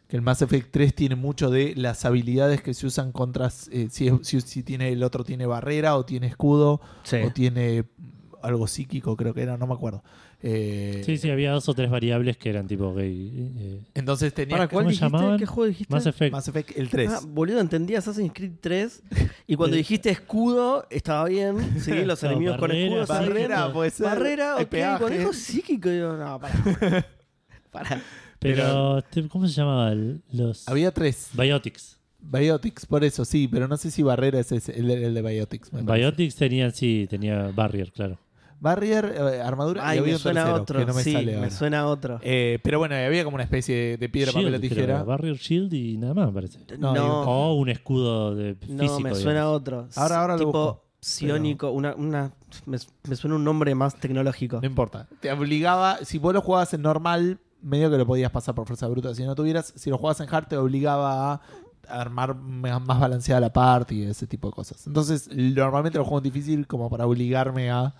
Que 0.08 0.16
el 0.16 0.22
Mass 0.22 0.40
Effect 0.42 0.70
3 0.70 0.94
tiene 0.94 1.16
mucho 1.16 1.50
de 1.50 1.74
las 1.76 2.04
habilidades 2.04 2.62
que 2.62 2.72
se 2.74 2.86
usan 2.86 3.12
contra. 3.12 3.50
eh, 3.70 3.88
si, 3.90 4.08
es- 4.08 4.14
si, 4.22 4.40
si 4.42 4.62
tiene 4.62 4.90
el 4.90 5.02
otro 5.02 5.24
tiene 5.24 5.46
barrera 5.46 5.96
o 5.96 6.04
tiene 6.04 6.26
escudo 6.28 6.80
Sí. 7.02 7.16
o 7.26 7.30
tiene 7.32 7.84
algo 8.42 8.66
psíquico, 8.68 9.16
creo 9.16 9.32
que 9.34 9.42
era, 9.42 9.56
no 9.56 9.66
me 9.66 9.74
acuerdo. 9.74 10.02
Eh, 10.40 11.02
Sí, 11.04 11.16
sí, 11.18 11.30
había 11.30 11.50
dos 11.50 11.68
o 11.68 11.74
tres 11.74 11.90
variables 11.90 12.36
que 12.36 12.48
eran 12.50 12.68
tipo 12.68 12.94
gay. 12.94 13.50
eh, 13.58 13.80
Entonces 13.94 14.32
tenía 14.32 14.56
¿Para 14.56 14.68
cuál 14.68 14.84
¿cómo 14.84 14.90
dijiste? 14.90 15.04
llamaban? 15.06 15.38
¿Qué 15.38 15.46
juego 15.46 15.68
dijiste? 15.68 15.92
Mass 15.92 16.06
Effect. 16.06 16.32
Mass 16.32 16.48
Effect 16.48 16.78
el 16.78 16.88
3. 16.88 17.10
Ah, 17.12 17.20
boludo, 17.26 17.58
entendí 17.60 17.94
Assassin's 17.96 18.32
Creed 18.32 18.52
3 18.60 19.02
y 19.48 19.56
cuando 19.56 19.76
dijiste 19.76 20.10
escudo 20.10 20.86
estaba 20.90 21.24
bien, 21.28 21.56
sí, 21.80 21.90
los 22.04 22.22
No, 22.22 22.30
enemigos 22.30 22.56
con 22.58 22.68
barrera, 22.68 22.84
escudo 23.02 23.16
bien. 23.16 23.28
barrera, 23.28 23.72
puede 23.72 23.90
ser. 23.90 24.06
Barrera, 24.06 24.56
hay 24.56 24.62
ok, 24.64 24.70
peaje. 24.70 24.98
cuando 25.00 25.18
dijo 25.18 25.32
psíquico, 25.32 25.88
digo, 25.88 26.12
no, 26.16 26.38
para. 26.40 26.54
para. 27.72 28.02
Pero, 28.38 29.02
te- 29.02 29.26
¿cómo 29.28 29.48
se 29.48 29.54
llamaba? 29.54 29.90
El- 29.90 30.22
Los 30.32 30.68
Había 30.68 30.92
tres. 30.92 31.30
Biotics. 31.32 31.96
Biotics, 32.20 32.86
por 32.86 33.02
eso 33.04 33.24
sí, 33.24 33.48
pero 33.48 33.66
no 33.68 33.76
sé 33.76 33.90
si 33.90 34.02
Barrera 34.02 34.38
es 34.40 34.50
ese, 34.52 34.78
el, 34.78 34.90
el 34.90 35.14
de 35.14 35.22
Biotics. 35.22 35.72
me 35.72 35.82
parece. 35.82 36.04
Biotics 36.06 36.34
tenían, 36.36 36.72
sí, 36.72 37.06
tenía 37.10 37.50
Barrier, 37.54 37.90
claro. 37.92 38.18
Barrier, 38.60 39.14
eh, 39.16 39.40
armadura 39.40 39.82
Ay, 39.88 39.96
y 39.96 40.00
había 40.00 40.10
me 40.12 40.16
un 40.16 40.20
suena 40.20 40.40
tercero, 40.44 40.62
otro. 40.62 40.78
que 40.80 40.86
no 40.86 40.94
me 40.94 41.02
sí, 41.02 41.12
sale 41.12 41.26
me 41.32 41.36
ahora. 41.38 41.50
suena 41.50 41.86
otro. 41.86 42.18
Eh, 42.22 42.58
pero 42.62 42.78
bueno, 42.78 42.94
había 42.96 43.22
como 43.24 43.36
una 43.36 43.44
especie 43.44 43.74
de, 43.74 43.96
de 43.98 44.08
piedra, 44.08 44.32
papel 44.32 44.46
o 44.46 44.48
Shield, 44.50 44.60
creo, 44.60 44.70
tijera. 44.86 45.02
Barrier 45.04 45.36
Shield 45.36 45.72
y 45.74 45.96
nada 45.98 46.14
más, 46.14 46.26
me 46.26 46.32
parece. 46.32 46.58
no, 46.78 46.94
no, 46.94 47.22
O 47.22 47.54
un 47.54 47.68
escudo 47.68 48.34
de 48.34 48.54
no, 48.54 48.58
físico. 48.58 48.82
me 48.82 48.86
digamos. 49.10 49.20
suena 49.20 49.48
otro. 49.50 49.88
Ahora- 49.96 50.20
ahora 50.20 50.32
lo 50.34 50.38
tipo 50.40 50.52
busco, 50.64 50.84
psiónico, 51.00 51.70
una, 51.70 51.94
una, 51.94 52.32
me, 52.66 52.78
me 53.08 53.16
suena 53.16 53.36
un 53.36 53.44
nombre 53.44 53.74
más 53.74 53.94
tecnológico. 53.96 54.58
No 54.60 54.66
importa. 54.66 55.06
Te 55.20 55.30
obligaba, 55.32 55.98
si 56.04 56.18
vos 56.18 56.34
lo 56.34 56.40
jugabas 56.42 56.74
en 56.74 56.82
normal, 56.82 57.38
medio 57.62 57.90
que 57.90 57.96
lo 57.98 58.06
podías 58.06 58.30
pasar 58.32 58.54
por 58.54 58.66
fuerza 58.66 58.88
bruta. 58.88 59.14
Si 59.14 59.22
no 59.24 59.34
tuvieras, 59.34 59.72
si 59.76 59.90
lo 59.90 59.98
jugabas 59.98 60.20
en 60.20 60.32
hard, 60.34 60.46
te 60.48 60.56
obligaba 60.56 61.34
a 61.34 61.40
armar 61.88 62.34
me- 62.34 62.76
más 62.80 63.00
balanceada 63.00 63.40
la 63.40 63.52
parte 63.52 63.94
y 63.94 64.02
ese 64.02 64.26
tipo 64.26 64.48
de 64.48 64.52
cosas. 64.54 64.86
Entonces, 64.86 65.28
normalmente 65.32 65.96
lo 65.98 66.04
juego 66.04 66.18
en 66.18 66.24
difícil 66.24 66.66
como 66.66 66.90
para 66.90 67.06
obligarme 67.06 67.70
a 67.70 67.94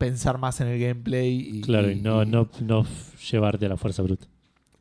pensar 0.00 0.38
más 0.38 0.60
en 0.60 0.66
el 0.66 0.80
gameplay 0.80 1.58
y, 1.58 1.60
Claro, 1.60 1.90
y 1.90 2.00
no, 2.00 2.22
y- 2.24 2.26
no, 2.26 2.48
no 2.62 2.80
f- 2.80 3.16
llevarte 3.30 3.66
a 3.66 3.68
la 3.68 3.76
fuerza 3.76 4.02
bruta. 4.02 4.26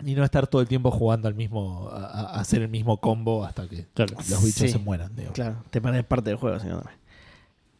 y 0.03 0.15
no 0.15 0.23
estar 0.23 0.47
todo 0.47 0.61
el 0.61 0.67
tiempo 0.67 0.89
jugando 0.91 1.27
al 1.27 1.35
mismo, 1.35 1.89
a, 1.91 2.39
hacer 2.39 2.61
el 2.63 2.69
mismo 2.69 2.97
combo 2.97 3.43
hasta 3.45 3.67
que 3.67 3.85
Claro. 3.93 4.15
los 4.17 4.27
bichos 4.43 4.53
Sí. 4.61 4.69
se 4.69 4.77
mueran. 4.79 5.13
digo. 5.15 5.33
Claro, 5.33 5.61
te 5.69 5.79
perdés 5.81 6.05
parte 6.05 6.29
del 6.29 6.37
juego, 6.39 6.57
señor. 6.59 6.83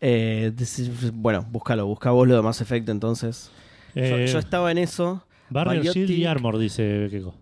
Eh, 0.02 0.52
this- 0.56 1.12
bueno, 1.14 1.46
búscalo, 1.50 1.86
busca 1.88 2.12
vos 2.12 2.28
lo 2.28 2.36
de 2.36 2.42
Mass 2.42 2.62
Effect 2.62 2.88
entonces. 2.90 3.50
Yo- 3.96 4.02
Eh, 4.04 4.28
yo, 4.32 4.38
estaba 4.40 4.70
en 4.72 4.78
eso. 4.78 5.24
Biotic- 5.50 5.94
Shield 5.94 6.12
y 6.12 6.26
Armor, 6.26 6.58
dice 6.60 7.08
Keiko. 7.10 7.34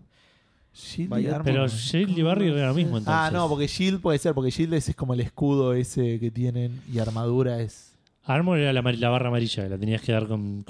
Shield 0.72 1.18
y 1.18 1.26
Armor, 1.26 1.44
Pero. 1.44 1.66
Shield 1.68 2.16
y 2.16 2.22
Barrier 2.22 2.56
era 2.56 2.68
lo 2.68 2.74
mismo 2.74 2.98
entonces. 2.98 3.20
Ah, 3.20 3.30
no, 3.32 3.48
porque 3.48 3.66
Shield 3.66 4.00
puede 4.00 4.18
ser, 4.18 4.32
porque 4.32 4.50
Shield 4.50 4.74
es, 4.74 4.88
es 4.88 4.96
como 4.96 5.12
el 5.14 5.20
escudo 5.20 5.74
ese 5.74 6.18
que 6.20 6.30
tienen 6.30 6.80
y 6.92 7.00
armadura 7.00 7.60
es... 7.60 7.97
Armor 8.28 8.58
era 8.58 8.74
la, 8.74 8.82
barra 8.82 9.28
amarilla, 9.28 9.68
la 9.70 9.78
tenías 9.78 10.02
que 10.02 10.12
dar 10.12 10.26
con, 10.26 10.64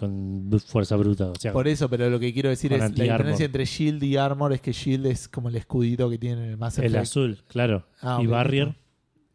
fuerza 0.65 0.95
bruta. 0.95 1.27
O 1.27 1.35
sea, 1.35 1.53
Por 1.53 1.67
eso, 1.67 1.91
pero 1.91 2.09
lo 2.09 2.21
que 2.21 2.33
quiero 2.33 2.51
decir 2.51 2.73
es 2.73 2.79
la 2.79 2.89
diferencia 2.89 3.47
entre 3.47 3.65
Shield 3.65 4.01
y 4.05 4.17
Armor 4.17 4.53
es 4.53 4.61
que 4.61 4.73
Shield 4.73 5.07
es 5.07 5.27
como 5.27 5.49
el 5.49 5.57
escudito 5.57 6.09
que 6.09 6.19
tiene 6.19 6.45
en 6.45 6.51
el 6.51 6.57
Mass 6.57 6.79
el 6.79 6.95
azul, 6.95 7.39
claro. 7.49 7.85
Ah, 8.01 8.21
y. 8.23 8.27
Barrier. 8.29 8.77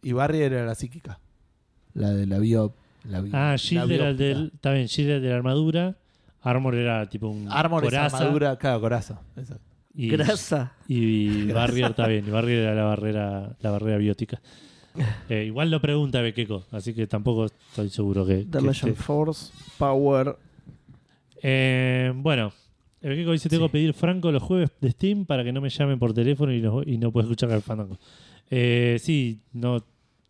Y 0.02 0.14
Barrier 0.14 0.54
era 0.54 0.66
la 0.66 0.74
psíquica. 0.76 1.20
La 1.94 2.12
de 2.12 2.26
la 2.26 2.40
bio... 2.40 2.74
La 3.04 3.20
bio- 3.20 3.32
Ah, 3.36 3.52
la 3.52 3.56
Shield 3.58 3.92
era 3.92 4.10
el 4.10 4.18
del. 4.18 4.52
Está 4.56 4.72
bien, 4.72 4.86
Shield 4.86 5.10
era 5.10 5.18
el 5.18 5.24
de 5.24 5.30
la 5.30 5.36
armadura. 5.36 5.98
Armor 6.42 6.76
era 6.76 7.10
tipo 7.10 7.28
un. 7.28 7.52
Armor 7.52 7.84
coraza, 7.84 8.08
es 8.08 8.14
armadura, 8.22 8.56
claro, 8.58 8.80
coraza. 8.80 9.22
Exacto. 9.36 9.64
Y, 9.94 10.10
Grasa. 10.10 10.74
y 10.88 11.46
Barrier 11.52 11.92
está 11.92 12.08
bien. 12.08 12.26
Y 12.26 12.32
Barrier 12.32 12.60
era 12.60 12.74
la 12.74 12.84
barrera, 12.84 13.56
la 13.60 13.70
barrera 13.70 13.98
biótica. 13.98 14.42
Eh, 15.30 15.46
igual 15.46 15.72
lo 15.72 15.82
pregunta 15.82 16.22
Bekeko, 16.22 16.66
así 16.72 16.94
que 16.94 17.08
tampoco 17.08 17.46
estoy 17.46 17.90
seguro 17.90 18.26
que. 18.26 18.40
que 18.40 18.46
Damage 18.46 18.86
and 18.86 18.92
esté. 18.94 19.04
Force, 19.04 19.52
Power. 19.78 20.38
Eh, 21.42 22.12
bueno, 22.16 22.54
Bekeko 23.02 23.32
dice: 23.32 23.50
Tengo 23.50 23.68
que 23.68 23.74
pedir 23.74 23.94
Franco 23.94 24.32
los 24.32 24.44
jueves 24.44 24.70
de 24.80 24.92
Steam 24.92 25.26
para 25.26 25.44
que 25.44 25.52
no 25.52 25.62
me 25.62 25.70
llamen 25.70 26.00
por 26.00 26.14
teléfono 26.14 26.54
y 26.54 26.62
no, 26.62 26.84
y 26.84 26.98
no 26.98 27.12
pueda 27.12 27.26
escuchar 27.26 27.52
el 27.52 27.62
fandango. 27.62 27.98
Eh, 28.50 28.98
sí, 29.00 29.40
no, 29.54 29.84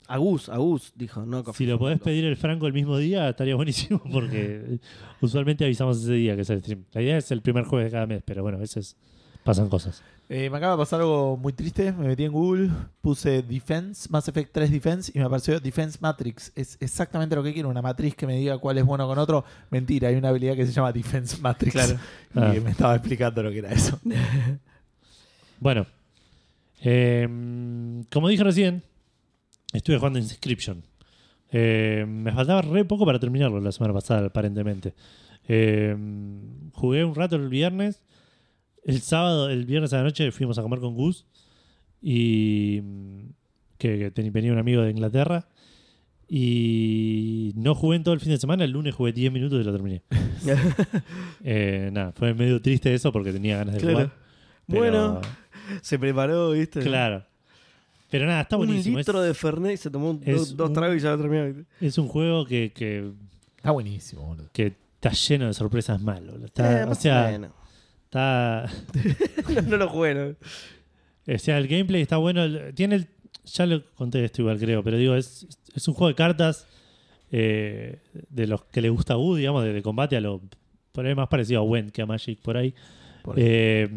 Agus, 0.07 0.49
Agus, 0.49 0.93
dijo. 0.95 1.25
No, 1.25 1.43
si 1.53 1.65
lo 1.65 1.79
podés 1.79 1.99
pedir 1.99 2.25
el 2.25 2.35
Franco 2.35 2.67
el 2.67 2.73
mismo 2.73 2.97
día, 2.97 3.29
estaría 3.29 3.55
buenísimo 3.55 4.01
porque 4.11 4.79
usualmente 5.21 5.63
avisamos 5.65 6.01
ese 6.01 6.13
día 6.13 6.35
que 6.35 6.41
es 6.41 6.49
el 6.49 6.59
stream. 6.59 6.83
La 6.93 7.01
idea 7.01 7.17
es 7.17 7.31
el 7.31 7.41
primer 7.41 7.65
jueves 7.65 7.87
de 7.87 7.91
cada 7.91 8.05
mes, 8.05 8.21
pero 8.25 8.43
bueno, 8.43 8.57
a 8.57 8.61
veces 8.61 8.97
pasan 9.43 9.69
cosas. 9.69 10.01
Eh, 10.29 10.49
me 10.49 10.57
acaba 10.57 10.73
de 10.73 10.77
pasar 10.79 11.01
algo 11.01 11.37
muy 11.37 11.53
triste. 11.53 11.91
Me 11.91 12.07
metí 12.07 12.23
en 12.23 12.31
Google, 12.31 12.69
puse 13.01 13.41
Defense, 13.43 14.07
Mass 14.09 14.27
Effect 14.27 14.51
3 14.53 14.71
Defense 14.71 15.11
y 15.13 15.19
me 15.19 15.25
apareció 15.25 15.59
Defense 15.59 15.97
Matrix. 16.01 16.51
Es 16.55 16.77
exactamente 16.79 17.35
lo 17.35 17.43
que 17.43 17.53
quiero, 17.53 17.69
una 17.69 17.81
matriz 17.81 18.15
que 18.15 18.25
me 18.25 18.37
diga 18.37 18.57
cuál 18.57 18.77
es 18.77 18.85
bueno 18.85 19.05
con 19.07 19.17
otro. 19.19 19.43
Mentira, 19.69 20.07
hay 20.07 20.15
una 20.15 20.29
habilidad 20.29 20.55
que 20.55 20.65
se 20.65 20.71
llama 20.71 20.91
Defense 20.91 21.37
Matrix. 21.41 21.73
Claro. 21.73 21.99
Y 22.35 22.39
Ah. 22.39 22.53
me 22.63 22.71
estaba 22.71 22.95
explicando 22.95 23.43
lo 23.43 23.51
que 23.51 23.59
era 23.59 23.71
eso. 23.71 23.99
Bueno, 25.59 25.85
eh, 26.81 27.27
como 28.11 28.27
dije 28.27 28.43
recién, 28.43 28.83
estuve 29.71 29.97
jugando 29.97 30.19
Inscription. 30.19 30.83
Eh, 31.51 32.05
me 32.07 32.31
faltaba 32.31 32.61
re 32.63 32.83
poco 32.83 33.05
para 33.05 33.19
terminarlo 33.19 33.59
la 33.61 33.71
semana 33.71 33.93
pasada, 33.93 34.27
aparentemente. 34.27 34.93
Eh, 35.47 35.95
jugué 36.73 37.05
un 37.05 37.15
rato 37.15 37.35
el 37.35 37.47
viernes. 37.49 38.01
El 38.85 39.01
sábado, 39.01 39.49
el 39.49 39.65
viernes 39.65 39.93
a 39.93 39.97
la 39.97 40.03
noche 40.03 40.31
fuimos 40.31 40.57
a 40.57 40.61
comer 40.61 40.79
con 40.79 40.93
Gus 40.95 41.25
y 42.01 42.81
mm, 42.83 43.19
que, 43.77 44.11
que 44.13 44.29
venía 44.31 44.51
un 44.51 44.59
amigo 44.59 44.81
de 44.81 44.91
Inglaterra 44.91 45.47
y 46.27 47.51
no 47.55 47.75
jugué 47.75 47.97
en 47.97 48.03
todo 48.03 48.13
el 48.13 48.19
fin 48.19 48.31
de 48.31 48.37
semana, 48.39 48.63
el 48.63 48.71
lunes 48.71 48.95
jugué 48.95 49.13
10 49.13 49.31
minutos 49.31 49.61
y 49.61 49.63
lo 49.63 49.71
terminé. 49.71 50.01
Eh, 51.45 51.89
nada, 51.91 52.11
fue 52.13 52.33
medio 52.33 52.61
triste 52.61 52.93
eso 52.93 53.11
porque 53.11 53.31
tenía 53.33 53.57
ganas 53.57 53.75
de 53.75 53.81
Claro. 53.81 53.95
jugar. 53.97 54.11
pero- 54.67 54.79
Bueno, 54.79 55.21
se 55.81 55.99
preparó, 55.99 56.51
¿viste? 56.51 56.79
claro. 56.81 57.25
Pero 58.09 58.25
nada, 58.27 58.41
está 58.41 58.55
Un 58.57 58.65
buenísimo. 58.67 58.99
Es, 58.99 59.07
litro 59.07 59.21
de 59.21 59.33
Fernet 59.33 59.73
y 59.73 59.77
se 59.77 59.89
tomó 59.89 60.13
dos, 60.13 60.55
dos 60.55 60.69
un- 60.69 60.73
tragos 60.75 60.97
y 60.97 60.99
ya 60.99 61.11
lo 61.11 61.17
terminó. 61.17 61.45
¿viste? 61.47 61.65
es 61.81 61.97
un 61.97 62.07
juego 62.07 62.45
que, 62.45 62.71
que, 62.73 63.11
Está 63.57 63.71
buenísimo, 63.71 64.23
boludo. 64.25 64.49
que 64.53 64.73
está 64.95 65.11
lleno 65.11 65.47
de 65.47 65.53
sorpresas 65.53 66.01
malas. 66.01 66.31
boludo. 66.31 66.45
Está, 66.45 66.81
Eh, 66.81 66.83
o 66.83 66.87
más 66.89 66.97
sea, 67.01 67.25
o 67.27 67.31
menos. 67.31 67.51
Está, 68.13 68.69
no, 69.55 69.61
no 69.63 69.77
lo 69.77 69.89
jugué, 69.89 70.13
¿no? 70.15 70.35
O 71.33 71.39
sea, 71.39 71.57
el 71.57 71.67
gameplay 71.67 72.01
está 72.01 72.17
bueno. 72.17 72.45
Tiene 72.73 72.95
el. 72.95 73.07
Ya 73.45 73.65
lo 73.65 73.83
conté 73.95 74.23
esto 74.23 74.41
igual, 74.41 74.57
creo, 74.59 74.83
pero 74.83 74.97
digo, 74.97 75.15
es, 75.15 75.47
es 75.75 75.87
un 75.87 75.93
juego 75.95 76.07
de 76.09 76.15
cartas 76.15 76.65
eh, 77.31 77.99
de 78.29 78.47
los 78.47 78.63
que 78.65 78.81
le 78.81 78.89
gusta 78.89 79.13
a 79.15 79.17
Wood, 79.17 79.37
digamos, 79.37 79.63
de, 79.63 79.73
de 79.73 79.81
combate 79.81 80.15
a 80.15 80.21
lo. 80.21 80.41
Por 80.91 81.05
ahí 81.05 81.15
más 81.15 81.27
parecido 81.27 81.59
a 81.61 81.63
Wend 81.63 81.91
que 81.91 82.01
a 82.01 82.05
Magic 82.05 82.39
por 82.41 82.55
ahí. 82.57 82.73
Por. 83.23 83.35
Eh, 83.37 83.89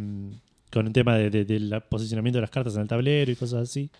con 0.73 0.87
el 0.87 0.93
tema 0.93 1.17
de- 1.17 1.31
de- 1.31 1.45
del 1.45 1.81
posicionamiento 1.89 2.39
de 2.39 2.43
las 2.43 2.51
cartas 2.51 2.75
en 2.77 2.83
el 2.83 2.89
tablero 2.89 3.31
y 3.31 3.37
cosas 3.37 3.69
así. 3.69 3.91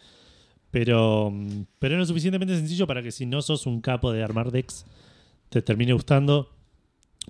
Pero, 0.71 1.33
pero 1.79 1.97
no 1.97 2.03
es 2.03 2.09
suficientemente 2.09 2.55
sencillo 2.57 2.87
para 2.87 3.03
que 3.03 3.11
si 3.13 3.25
no 3.25 3.41
sos 3.41 3.67
un 3.67 3.81
capo 3.81 4.13
de 4.13 4.23
armar 4.23 4.51
decks, 4.51 4.85
te 5.49 5.63
termine 5.63 5.93
gustando. 5.93 6.51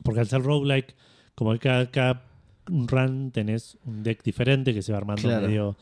Porque 0.02 0.20
al 0.20 0.26
ser 0.28 0.42
roguelike, 0.42 0.94
como 1.34 1.52
que 1.52 1.58
cada, 1.58 1.90
cada 1.90 2.24
run 2.66 3.30
tenés 3.30 3.78
un 3.84 4.02
deck 4.02 4.22
diferente 4.22 4.74
que 4.74 4.82
se 4.82 4.92
va 4.92 4.98
armando 4.98 5.22
Claro. 5.22 5.46
medio 5.46 5.76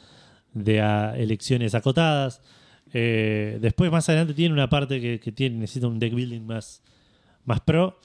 de 0.52 0.80
a 0.80 1.16
elecciones 1.16 1.74
acotadas. 1.74 2.40
Eh, 2.92 3.58
después, 3.60 3.90
más 3.90 4.08
adelante, 4.08 4.34
tiene 4.34 4.52
una 4.52 4.68
parte 4.68 5.00
que, 5.00 5.18
que 5.18 5.32
tiene, 5.32 5.56
necesita 5.58 5.88
un 5.88 5.98
deck 5.98 6.14
building 6.14 6.42
más, 6.42 6.82
más 7.44 7.60
pro. 7.60 7.98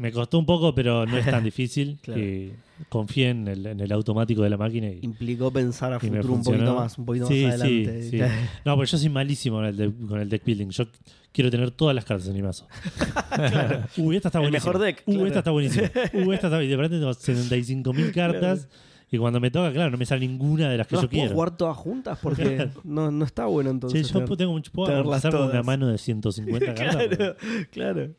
Me 0.00 0.10
costó 0.12 0.38
un 0.38 0.46
poco, 0.46 0.74
pero 0.74 1.04
no 1.06 1.16
es 1.18 1.26
tan 1.26 1.44
difícil. 1.44 1.98
Claro. 2.02 2.20
Y 2.20 2.52
confié 2.88 3.28
en 3.30 3.46
el, 3.46 3.66
en 3.66 3.80
el 3.80 3.92
automático 3.92 4.42
de 4.42 4.48
la 4.50 4.56
máquina. 4.56 4.88
Y, 4.88 5.00
Implicó 5.02 5.50
pensar 5.52 5.92
a 5.92 6.00
futuro 6.00 6.32
un 6.32 6.42
poquito 6.42 6.74
más, 6.74 6.96
un 6.98 7.04
poquito 7.04 7.26
Sí, 7.26 7.44
más 7.44 7.60
adelante. 7.60 8.02
sí, 8.04 8.10
sí. 8.18 8.24
No, 8.64 8.76
porque 8.76 8.90
yo 8.90 8.98
soy 8.98 9.08
malísimo 9.10 9.56
con 9.56 9.66
el, 9.66 9.76
de- 9.76 9.92
con 10.08 10.18
el 10.20 10.28
deck 10.30 10.42
building. 10.44 10.68
Yo 10.70 10.84
quiero 11.32 11.50
tener 11.50 11.70
todas 11.72 11.94
las 11.94 12.04
cartas 12.06 12.26
en 12.28 12.34
mi 12.34 12.42
mazo. 12.42 12.66
Uy, 13.98 14.16
esta 14.16 14.28
está 14.28 14.38
El 14.38 14.44
buenísima. 14.44 14.72
mejor 14.72 14.78
deck, 14.78 15.02
Uy, 15.06 15.12
claro. 15.14 15.26
esta 15.26 15.38
está 15.40 15.50
buenísima. 15.50 15.90
Uy, 16.14 16.34
esta 16.34 16.46
está 16.46 16.62
Y 16.62 16.68
de 16.68 16.76
repente 16.76 16.96
tengo 16.98 17.10
75.000 17.12 18.12
cartas. 18.14 18.68
Y 19.12 19.18
cuando 19.18 19.40
me 19.40 19.50
toca, 19.50 19.72
claro, 19.72 19.90
no 19.90 19.98
me 19.98 20.06
sale 20.06 20.20
ninguna 20.20 20.70
de 20.70 20.78
las 20.78 20.86
que 20.86 20.94
¿No 20.94 21.02
yo 21.02 21.08
quiero. 21.08 21.32
jugar 21.32 21.56
todas 21.56 21.76
juntas? 21.76 22.16
Porque 22.22 22.70
no, 22.84 23.10
no 23.10 23.24
está 23.24 23.46
bueno 23.46 23.68
Sí, 23.70 23.74
entonces. 23.74 24.08
yo 24.12 24.20
tener- 24.20 24.36
tengo 24.36 24.52
mucho, 24.52 24.70
puedo 24.72 24.96
empezar 24.96 25.32
con 25.32 25.50
una 25.50 25.62
mano 25.64 25.88
de 25.88 25.98
150 25.98 26.74
cartas. 26.74 27.08
claro, 27.08 27.36
claro. 27.72 28.10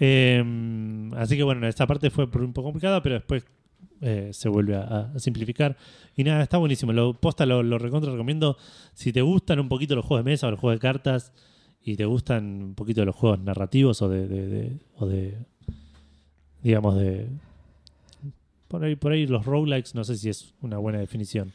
Eh, 0.00 0.42
así 1.16 1.36
que 1.36 1.42
bueno, 1.42 1.66
esta 1.68 1.86
parte 1.86 2.10
fue 2.10 2.24
un 2.24 2.52
poco 2.52 2.64
complicada, 2.64 3.02
pero 3.02 3.16
después 3.16 3.44
eh, 4.00 4.30
se 4.32 4.48
vuelve 4.48 4.74
a, 4.76 5.10
a 5.14 5.18
simplificar. 5.18 5.76
Y 6.16 6.24
nada, 6.24 6.42
está 6.42 6.56
buenísimo. 6.58 6.92
Lo 6.92 7.12
posta 7.14 7.44
lo, 7.46 7.62
lo 7.62 7.78
recontra 7.78 8.10
recomiendo. 8.10 8.56
Si 8.94 9.12
te 9.12 9.20
gustan 9.22 9.60
un 9.60 9.68
poquito 9.68 9.94
los 9.94 10.04
juegos 10.06 10.24
de 10.24 10.30
mesa 10.30 10.48
o 10.48 10.50
los 10.50 10.58
juegos 10.60 10.76
de 10.76 10.80
cartas 10.80 11.32
y 11.84 11.96
te 11.96 12.04
gustan 12.06 12.44
un 12.62 12.74
poquito 12.74 13.04
los 13.04 13.14
juegos 13.14 13.40
narrativos 13.40 14.00
o 14.02 14.08
de, 14.08 14.26
de- 14.26 14.46
de- 14.48 14.76
o 14.96 15.06
de 15.06 15.36
digamos 16.62 16.96
de 16.98 17.26
por 18.68 18.84
ahí 18.84 18.94
por 18.96 19.12
ahí 19.12 19.26
los 19.26 19.46
roguelikes 19.46 19.94
no 19.94 20.04
sé 20.04 20.16
si 20.16 20.28
es 20.28 20.54
una 20.62 20.78
buena 20.78 20.98
definición. 20.98 21.52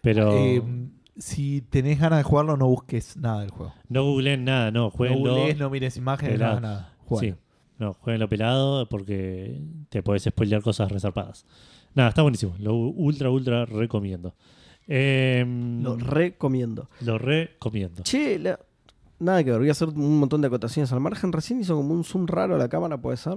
Pero 0.00 0.32
Eh, 0.36 0.62
si 1.18 1.60
tenés 1.60 1.98
ganas 2.00 2.18
de 2.20 2.22
jugarlo, 2.24 2.56
no 2.56 2.66
busques 2.68 3.16
nada 3.16 3.40
del 3.40 3.50
juego. 3.50 3.74
no 3.88 4.04
googleen 4.04 4.44
nada, 4.44 4.70
no, 4.70 4.84
No 4.84 4.90
jueguenlo. 4.90 5.34
googlees, 5.34 5.58
no 5.58 5.70
mires 5.70 5.96
imágenes, 5.96 6.38
nada, 6.40 6.60
nada. 6.60 6.92
Jugalo. 7.04 7.28
Sí. 7.28 7.34
No, 7.78 7.94
jueguenlo 7.94 8.28
pelado 8.28 8.88
porque 8.88 9.60
te 9.88 10.02
puedes 10.02 10.22
spoilear 10.24 10.62
cosas 10.62 10.90
resarpadas. 10.92 11.44
Nada, 11.94 12.10
está 12.10 12.22
buenísimo. 12.22 12.54
Lo 12.58 12.74
ultra, 12.74 13.28
ultra 13.30 13.64
recomiendo. 13.66 14.34
Em, 14.86 15.82
Lo 15.82 15.96
recomiendo. 15.96 16.88
lo 17.00 17.18
recomiendo. 17.18 18.02
Che, 18.02 18.38
la- 18.38 18.58
nada 19.18 19.42
que 19.44 19.50
ver, 19.50 19.60
voy 19.60 19.68
a 19.68 19.72
hacer 19.72 19.88
un 19.88 20.18
montón 20.18 20.40
de 20.40 20.46
acotaciones 20.48 20.92
al 20.92 21.00
margen. 21.00 21.32
Recién 21.32 21.60
hizo 21.60 21.76
como 21.76 21.92
un 21.94 22.04
zoom 22.04 22.26
raro 22.26 22.54
a 22.54 22.58
la 22.58 22.68
cámara, 22.68 22.98
¿puede 23.00 23.16
ser? 23.16 23.36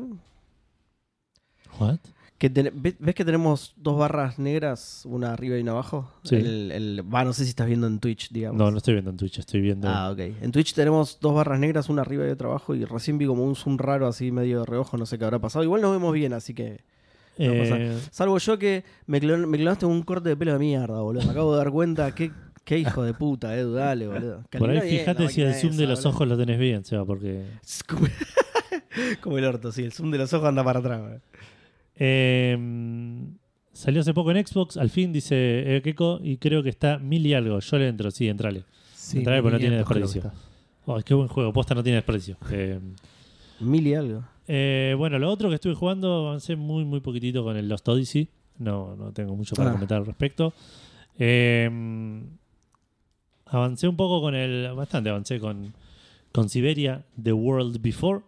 What? 1.79 1.99
Que 2.37 2.49
¿ves, 2.49 3.15
que 3.15 3.23
tenemos 3.23 3.73
dos 3.77 3.97
barras 3.97 4.37
negras, 4.39 5.03
una 5.05 5.31
arriba 5.31 5.57
y 5.57 5.61
una 5.61 5.71
abajo? 5.71 6.11
Sí. 6.23 6.35
El, 6.35 6.71
el- 6.71 7.13
va, 7.15 7.23
no 7.23 7.31
sé 7.31 7.43
si 7.45 7.49
estás 7.51 7.65
viendo 7.67 7.87
en 7.87 7.99
Twitch, 7.99 8.29
digamos. 8.29 8.57
No, 8.59 8.69
no 8.71 8.77
estoy 8.77 8.93
viendo 8.95 9.09
en 9.11 9.15
Twitch, 9.17 9.39
estoy 9.39 9.61
viendo. 9.61 9.87
Ah, 9.87 10.11
ok. 10.11 10.19
En 10.41 10.51
Twitch 10.51 10.73
tenemos 10.73 11.17
dos 11.21 11.33
barras 11.33 11.59
negras, 11.61 11.87
una 11.87 12.01
arriba 12.01 12.27
y 12.27 12.31
otra 12.31 12.49
abajo, 12.49 12.75
y 12.75 12.83
recién 12.83 13.17
vi 13.17 13.25
como 13.25 13.43
un 13.45 13.55
zoom 13.55 13.77
raro 13.77 14.05
así 14.05 14.31
medio 14.31 14.59
de 14.59 14.65
reojo, 14.65 14.97
no 14.97 15.05
sé 15.05 15.17
qué 15.17 15.23
habrá 15.23 15.39
pasado. 15.39 15.63
Igual 15.63 15.81
nos 15.81 15.93
vemos 15.93 16.13
bien, 16.13 16.33
así 16.33 16.53
que... 16.53 16.81
no. 17.37 17.45
Eh, 17.53 17.97
Salvo 18.11 18.37
yo 18.37 18.59
que 18.59 18.83
me, 19.07 19.21
clon- 19.21 19.47
me 19.47 19.57
clonaste 19.57 19.85
un 19.85 20.03
corte 20.03 20.27
de 20.27 20.35
pelo 20.35 20.51
de 20.53 20.59
mierda, 20.59 20.99
boludo. 21.01 21.23
Me 21.23 21.31
acabo 21.31 21.53
de 21.53 21.57
dar 21.59 21.71
cuenta. 21.71 22.13
Qué, 22.13 22.33
qué 22.65 22.77
hijo 22.79 23.01
de 23.03 23.13
puta, 23.13 23.55
Edu, 23.57 23.71
dale, 23.75 24.07
boludo. 24.09 24.43
por 24.59 24.69
ahí 24.71 24.97
fíjate 24.99 25.29
si 25.29 25.41
el 25.41 25.53
zoom 25.53 25.77
de 25.77 25.87
los 25.87 25.99
boludo. 25.99 26.09
ojos 26.15 26.27
lo 26.27 26.37
tenés 26.37 26.59
bien, 26.59 26.83
Seba, 26.83 27.05
porque. 27.05 27.45
Como 29.21 29.37
el 29.37 29.45
orto, 29.45 29.71
sí. 29.71 29.83
El 29.83 29.93
zoom 29.93 30.11
de 30.11 30.17
los 30.17 30.33
ojos 30.33 30.47
anda 30.49 30.63
para 30.65 30.79
atrás, 30.79 30.99
boludo. 31.01 31.21
Eh, 31.97 32.57
salió 33.73 34.01
hace 34.01 34.13
poco 34.13 34.31
en 34.31 34.45
Xbox, 34.45 34.77
al 34.77 34.89
fin, 34.89 35.11
dice 35.13 35.75
eh, 35.77 35.81
Keiko, 35.81 36.19
y 36.23 36.37
creo 36.37 36.63
que 36.63 36.69
está 36.69 36.97
mil 36.97 37.25
y 37.25 37.33
algo. 37.33 37.59
Yo 37.59 37.77
le 37.77 37.87
entro, 37.87 38.11
sí, 38.11 38.27
entrale. 38.27 38.63
Sí, 38.93 39.19
Entrale 39.19 39.41
porque 39.41 39.53
no 39.55 39.59
tiene 39.59 39.75
500 39.83 39.87
creo 39.89 40.07
que 40.07 40.13
desperdicio. 40.13 40.41
Oh, 40.87 40.99
qué 41.03 41.13
buen 41.13 41.27
juego, 41.27 41.51
posta 41.53 41.73
no 41.75 41.83
tiene 41.83 41.97
desperdicio. 41.97 42.37
Eh, 42.51 42.79
Mil 43.59 43.87
y 43.87 43.93
algo. 43.95 44.23
Eh, 44.47 44.93
bueno, 44.97 45.17
lo 45.17 45.31
otro 45.31 45.49
que 45.49 45.55
estuve 45.55 45.73
jugando, 45.75 46.27
avancé 46.27 46.55
muy, 46.55 46.83
muy 46.85 46.99
poquitito 46.99 47.43
con 47.43 47.55
el 47.57 47.67
Lost 47.69 47.87
Odyssey. 47.87 48.27
No, 48.59 48.95
no 48.95 49.11
tengo 49.11 49.35
mucho 49.35 49.55
para 49.55 49.69
Ah. 49.69 49.73
comentar 49.73 49.97
al 49.99 50.05
respecto. 50.05 50.53
Eh, 51.17 51.69
avancé 53.45 53.87
un 53.87 53.95
poco 53.95 54.21
con 54.21 54.35
el. 54.35 54.73
Bastante 54.75 55.09
avancé 55.09 55.39
con, 55.39 55.73
con 56.31 56.49
Siberia, 56.49 57.03
The 57.21 57.33
World 57.33 57.81
Before. 57.81 58.21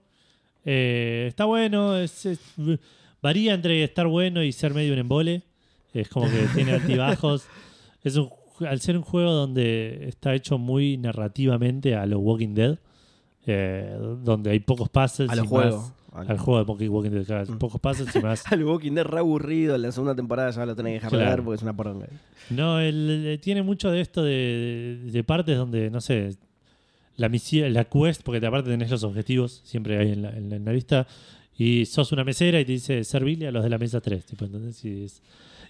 Eh, 0.66 1.26
está 1.28 1.46
bueno, 1.46 1.98
es- 1.98 2.26
es- 2.26 2.40
varía 3.22 3.54
entre 3.54 3.84
estar 3.84 4.08
bueno 4.08 4.44
y 4.44 4.52
ser 4.52 4.74
medio 4.74 4.94
un 4.94 5.00
embole. 5.00 5.44
Es 5.94 6.10
como 6.10 6.28
que 6.30 6.48
tiene 6.54 6.72
altibajos. 6.74 7.46
Es 8.04 8.16
un, 8.16 8.30
al 8.68 8.80
ser 8.82 8.98
un 8.98 9.04
juego 9.04 9.32
donde 9.34 10.06
está 10.08 10.34
hecho 10.36 10.58
muy 10.58 10.98
narrativamente 10.98 11.96
a 11.96 12.06
los 12.06 12.20
Walking 12.22 12.54
Dead, 12.54 12.78
eh, 13.46 13.96
donde 14.24 14.52
hay 14.52 14.60
pocos 14.60 14.90
puzzles 14.90 15.30
A 15.30 15.36
los 15.36 15.48
juegos. 15.48 15.94
al 16.14 16.38
juego 16.38 16.60
de 16.60 16.66
Pokémon 16.66 16.96
Walking 16.96 17.12
Dead, 17.12 17.26
claro, 17.26 17.54
Mm. 17.54 17.58
pocos 17.58 17.80
puzzles 17.80 18.16
y 18.16 18.20
más. 18.20 18.44
Al 18.52 18.64
Walking 18.64 18.94
Dead 18.94 19.06
re 19.06 19.20
aburrido. 19.20 19.76
En 19.76 19.82
la 19.84 19.92
segunda 19.92 20.16
temporada 20.16 20.50
ya 20.52 20.66
lo 20.66 20.76
tenés 20.76 20.92
que 20.92 20.94
dejar 20.96 21.12
de 21.12 21.18
Claro. 21.18 21.32
ver 21.38 21.44
porque 21.46 21.56
es 21.58 21.62
una 21.64 21.76
poronga. 21.76 22.08
No, 22.50 22.80
el- 22.80 23.26
el- 23.28 23.40
tiene 23.40 23.62
mucho 23.64 23.92
de 23.92 24.02
esto 24.02 24.24
de, 24.24 25.00
de- 25.04 25.12
de 25.12 25.24
partes 25.24 25.58
donde, 25.58 25.90
no 25.90 26.02
sé, 26.02 26.36
la 27.16 27.30
misión, 27.30 27.72
la 27.74 27.86
quest, 27.86 28.22
porque 28.24 28.46
aparte 28.46 28.70
tenés 28.70 28.90
los 28.92 29.04
objetivos, 29.04 29.62
siempre 29.64 29.98
hay 29.98 30.12
en 30.12 30.22
la, 30.24 30.30
en 30.32 30.50
la- 30.50 30.56
en 30.58 30.66
la 30.66 30.74
lista, 30.74 31.08
y 31.58 31.86
sos 31.86 32.12
una 32.12 32.24
mesera 32.24 32.60
y 32.60 32.66
te 32.66 32.72
dice 32.74 33.04
servirle 33.04 33.48
a 33.48 33.52
los 33.52 33.64
de 33.64 33.70
la 33.70 33.78
mesa 33.78 34.00
3, 34.02 34.26
tipo, 34.26 34.46
¿entendés? 34.46 34.84
Y, 34.86 35.04
es- 35.06 35.22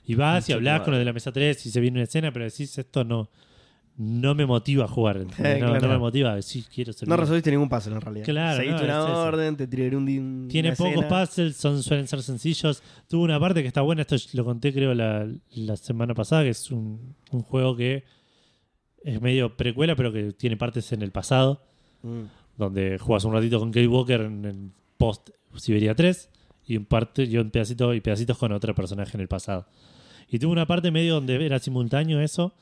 y 0.06 0.16
vas 0.16 0.48
y 0.50 0.54
hablas 0.54 0.82
con 0.82 0.92
los 0.92 1.00
de 1.00 1.06
la 1.06 1.14
mesa 1.14 1.32
3 1.32 1.66
y 1.66 1.70
se 1.72 1.80
viene 1.80 1.98
una 1.98 2.04
escena, 2.06 2.32
pero 2.32 2.46
decís, 2.46 2.78
esto 2.78 3.04
no, 3.04 3.30
no 3.98 4.36
me 4.36 4.46
motiva 4.46 4.86
a 4.86 4.88
jugar, 4.88 5.18
no, 5.26 5.28
claro. 5.36 5.80
no 5.82 5.88
me 5.90 5.98
motiva, 5.98 6.42
sí, 6.42 6.64
quiero 6.74 6.94
servir. 6.94 7.10
No 7.10 7.18
resolviste 7.18 7.52
ningún 7.52 7.68
puzzle 7.68 7.96
en 7.96 8.02
realidad. 8.02 8.26
Claro, 8.26 8.58
Seguiste 8.58 8.88
no, 8.88 8.94
una 8.94 9.04
es 9.04 9.10
eso. 9.10 9.22
orden, 9.24 9.58
te 9.58 9.68
tiré 9.68 9.96
un, 9.96 10.04
una 10.08 10.48
Tiene 10.50 10.72
pocos 10.74 10.94
escena. 11.04 11.08
puzzles, 11.26 11.56
son, 11.58 11.84
suelen 11.84 12.08
ser 12.08 12.22
sencillos. 12.22 12.82
Tuvo 13.08 13.24
una 13.24 13.40
parte 13.40 13.62
que 13.62 13.68
está 13.68 13.82
buena, 13.82 14.04
esto 14.04 14.16
lo 14.34 14.46
conté 14.46 14.72
creo 14.74 14.94
la, 14.94 15.28
la 15.56 15.76
semana 15.78 16.14
pasada, 16.14 16.44
que 16.44 16.50
es 16.50 16.70
un, 16.72 17.16
un 17.32 17.42
juego 17.42 17.76
que 17.76 18.04
es 19.04 19.22
medio 19.22 19.56
precuela, 19.58 19.96
pero 19.96 20.12
que 20.12 20.32
tiene 20.34 20.58
partes 20.58 20.92
en 20.92 21.02
el 21.02 21.12
pasado, 21.12 21.64
Mm. 22.04 22.22
donde 22.58 23.00
juegas 23.00 23.26
un 23.26 23.34
ratito 23.34 23.60
con 23.60 23.72
Kate 23.72 23.88
Walker 23.88 24.22
en, 24.22 24.46
en 24.46 24.74
post 24.98 25.32
Siberia 25.60 25.96
3 25.96 26.30
y 26.66 26.78
un 26.78 26.86
parte 26.86 27.24
y 27.24 27.38
un 27.38 27.50
pedacito 27.52 27.94
y 27.94 28.02
pedacitos 28.02 28.38
con 28.38 28.52
otro 28.52 28.74
personaje 28.76 29.12
en 29.16 29.22
el 29.22 29.28
pasado. 29.28 29.66
Y 30.30 30.40
tuvo 30.40 30.52
una 30.52 30.66
parte 30.68 30.92
medio 30.92 31.16
donde 31.16 31.46
era 31.46 31.60
simultáneo 31.60 32.20
eso. 32.22 32.54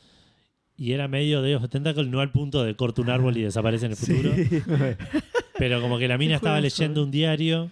Y 0.77 0.91
era 0.91 1.07
medio 1.07 1.41
de 1.41 1.55
of 1.55 1.69
Tentacle, 1.69 2.03
no 2.05 2.19
al 2.19 2.31
punto 2.33 2.61
de 2.63 2.75
corta 2.75 3.01
un 3.01 3.09
árbol 3.09 3.37
y 3.37 3.41
desaparece 3.43 3.85
en 3.85 3.91
el 3.93 3.97
futuro. 3.97 4.31
Pero 5.57 5.81
como 5.81 5.97
que 5.97 6.07
la 6.07 6.17
mina 6.17 6.35
estaba 6.35 6.59
leyendo 6.59 7.01
un 7.01 7.11
diario 7.11 7.71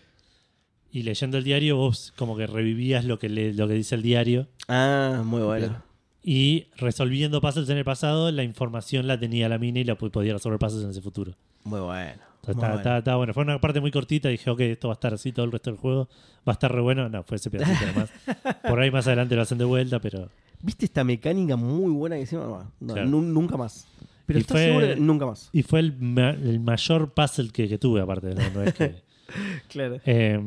y 0.92 1.04
leyendo 1.04 1.38
el 1.38 1.44
diario 1.44 1.76
vos 1.76 2.14
como 2.16 2.38
que 2.38 2.48
revivías 2.48 3.04
lo 3.04 3.20
que, 3.20 3.28
le- 3.28 3.54
lo 3.54 3.68
que 3.68 3.74
dice 3.74 3.96
el 3.96 4.04
diario 4.04 4.48
Ah, 4.70 5.22
muy 5.26 5.42
bueno. 5.42 5.84
Y 6.24 6.68
resolviendo 6.78 7.42
puzzles 7.42 7.68
en 7.70 7.78
el 7.78 7.84
pasado, 7.84 8.32
la 8.32 8.44
información 8.44 9.06
la 9.08 9.20
tenía 9.20 9.50
la 9.50 9.58
mina 9.58 9.80
y 9.82 9.84
la 9.84 9.96
po- 9.96 10.10
podía 10.10 10.32
resolver 10.34 10.58
puzzles 10.60 10.86
en 10.86 10.92
ese 10.92 11.02
futuro. 11.02 11.34
Muy 11.66 11.82
bueno. 11.82 12.22
Está, 12.52 12.54
bueno. 12.68 12.76
está- 12.76 12.98
está 12.98 13.16
bueno. 13.16 13.34
Fue 13.34 13.44
una 13.44 13.60
parte 13.62 13.80
muy 13.80 13.90
cortita. 13.92 14.30
Dije, 14.30 14.50
ok, 14.50 14.60
esto 14.62 14.90
va 14.90 14.94
a 14.94 14.96
estar 14.96 15.14
así 15.14 15.32
todo 15.32 15.46
el 15.46 15.52
resto 15.52 15.70
del 15.72 15.80
juego. 15.80 16.10
Va 16.48 16.52
a 16.52 16.54
estar 16.54 16.72
re 16.74 16.82
bueno. 16.82 17.08
No, 17.10 17.24
fue 17.24 17.38
ese 17.38 17.50
pedacito 17.50 17.86
nomás. 17.88 18.10
Por 18.68 18.80
ahí 18.80 18.92
más 18.92 19.08
adelante 19.08 19.36
lo 19.36 19.42
hacen 19.42 19.58
de 19.58 19.66
vuelta, 19.66 20.00
pero. 20.00 20.30
¿Viste 20.62 20.86
esta 20.86 21.04
mecánica 21.04 21.56
muy 21.56 21.92
buena 21.92 22.16
que 22.18 22.22
hicimos? 22.24 22.48
No, 22.48 22.72
no, 22.80 22.94
Claro. 22.94 23.10
nu- 23.10 23.22
nunca 23.22 23.58
más. 23.58 23.86
Pero 24.26 24.40
Y 24.40 24.42
¿estás 24.42 24.56
fue- 24.56 24.66
seguro 24.66 24.88
que 24.88 24.96
nunca 24.98 25.26
más? 25.26 25.50
Y 25.52 25.64
fue 25.64 25.80
el, 25.82 25.94
ma- 26.00 26.30
el 26.32 26.60
mayor 26.60 27.14
puzzle 27.14 27.50
que, 27.52 27.68
que 27.68 27.78
tuve, 27.78 28.02
aparte. 28.02 28.34
No, 28.36 28.50
No 28.52 28.64
es 28.64 28.74
que. 28.74 28.96
Claro. 29.70 30.00
Eh, 30.06 30.40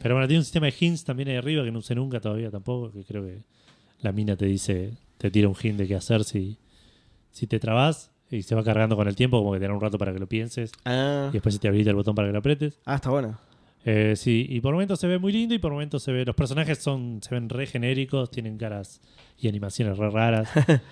pero 0.00 0.14
bueno, 0.14 0.28
tiene 0.28 0.40
un 0.40 0.44
sistema 0.44 0.66
de 0.66 0.74
hints 0.78 1.02
también 1.02 1.28
ahí 1.30 1.36
arriba 1.36 1.64
que 1.64 1.72
no 1.72 1.80
usé 1.80 1.94
nunca 1.94 2.20
todavía 2.20 2.50
tampoco. 2.50 2.92
Que 2.92 3.02
creo 3.04 3.24
que 3.24 3.42
la 4.00 4.12
mina 4.12 4.36
te 4.36 4.46
dice, 4.46 4.92
te 5.18 5.30
tira 5.30 5.48
un 5.48 5.56
hint 5.60 5.78
de 5.78 5.88
qué 5.88 5.96
hacer 5.96 6.22
si, 6.22 6.56
si 7.32 7.46
te 7.48 7.58
trabas 7.58 8.11
y 8.32 8.42
se 8.42 8.54
va 8.56 8.64
cargando 8.64 8.96
con 8.96 9.06
el 9.06 9.14
tiempo, 9.14 9.38
como 9.38 9.52
que 9.52 9.60
te 9.60 9.66
da 9.68 9.72
un 9.74 9.80
rato 9.80 9.98
para 9.98 10.12
que 10.12 10.18
lo 10.18 10.26
pienses 10.26 10.72
Ah, 10.84 11.26
y 11.30 11.34
después 11.34 11.54
se 11.54 11.60
te 11.60 11.68
habilita 11.68 11.90
el 11.90 11.96
botón 11.96 12.14
para 12.16 12.26
que 12.28 12.32
lo 12.32 12.38
apretes. 12.40 12.80
ah, 12.86 12.96
está 12.96 13.10
bueno. 13.10 13.38
Eh, 13.84 14.14
sí, 14.16 14.46
y 14.48 14.60
por 14.60 14.72
momentos 14.74 14.98
se 15.00 15.06
ve 15.08 15.18
muy 15.18 15.32
lindo 15.32 15.54
y 15.54 15.58
por 15.58 15.72
momentos 15.72 16.02
se 16.02 16.12
ve. 16.12 16.24
Los 16.24 16.34
personajes 16.36 16.78
son 16.78 17.20
se 17.22 17.34
ven 17.34 17.48
re 17.48 17.66
genéricos, 17.66 18.30
tienen 18.30 18.56
caras 18.58 19.00
y 19.38 19.48
animaciones 19.48 19.96
re 19.98 20.10
raras. 20.10 20.48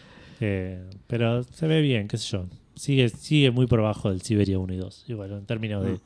Eh, 0.43 0.89
pero 1.07 1.43
se 1.43 1.67
ve 1.67 1.83
bien, 1.83 2.09
qué 2.09 2.17
sé 2.17 2.31
yo. 2.31 2.47
Sigue, 2.75 3.11
sigue 3.11 3.51
muy 3.51 3.67
por 3.67 3.81
abajo 3.81 4.09
del 4.09 4.23
Siberia 4.23 4.59
1 4.59 4.73
y 4.73 4.77
2. 4.79 5.05
Igual, 5.09 5.33
en 5.33 5.45
términos 5.45 5.85
de, 5.85 5.91
Mm. 5.93 5.99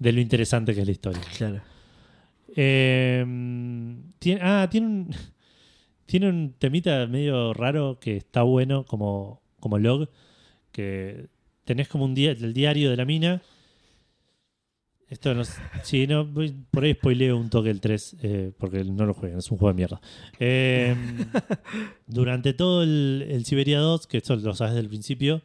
de 0.00 0.12
lo 0.12 0.20
interesante 0.20 0.74
que 0.74 0.82
es 0.82 0.86
la 0.86 0.92
historia. 0.92 1.22
Claro. 1.38 1.62
Eh, 2.56 3.24
tiene, 4.18 4.40
ah, 4.42 4.68
tiene 4.70 4.86
un, 4.86 5.10
tiene 6.06 6.28
un 6.28 6.54
temita 6.58 7.06
medio 7.06 7.54
raro 7.54 7.98
que 8.00 8.16
está 8.18 8.42
bueno 8.42 8.84
como, 8.84 9.40
como 9.60 9.78
log. 9.78 10.08
Que 10.72 11.26
tenés 11.64 11.88
como 11.88 12.04
un 12.04 12.14
día, 12.14 12.30
el 12.32 12.52
diario 12.52 12.90
de 12.90 12.96
la 12.96 13.04
mina. 13.04 13.42
Esto 15.08 15.34
no 15.34 15.42
Sí, 15.82 16.06
no, 16.06 16.24
voy- 16.24 16.54
por 16.70 16.84
ahí 16.84 16.92
spoileo 16.94 17.36
un 17.36 17.50
toque 17.50 17.70
el 17.70 17.80
3, 17.80 18.16
eh, 18.22 18.52
porque 18.56 18.84
no 18.84 19.06
lo 19.06 19.14
jueguen, 19.14 19.38
es 19.38 19.50
un 19.50 19.58
juego 19.58 19.72
de 19.72 19.76
mierda. 19.76 20.00
Eh, 20.38 20.94
durante 22.06 22.52
todo 22.52 22.84
el, 22.84 23.26
el 23.28 23.44
Siberia 23.44 23.80
2, 23.80 24.06
que 24.06 24.18
esto 24.18 24.36
lo 24.36 24.54
sabes 24.54 24.74
desde 24.74 24.82
el 24.84 24.88
principio, 24.88 25.42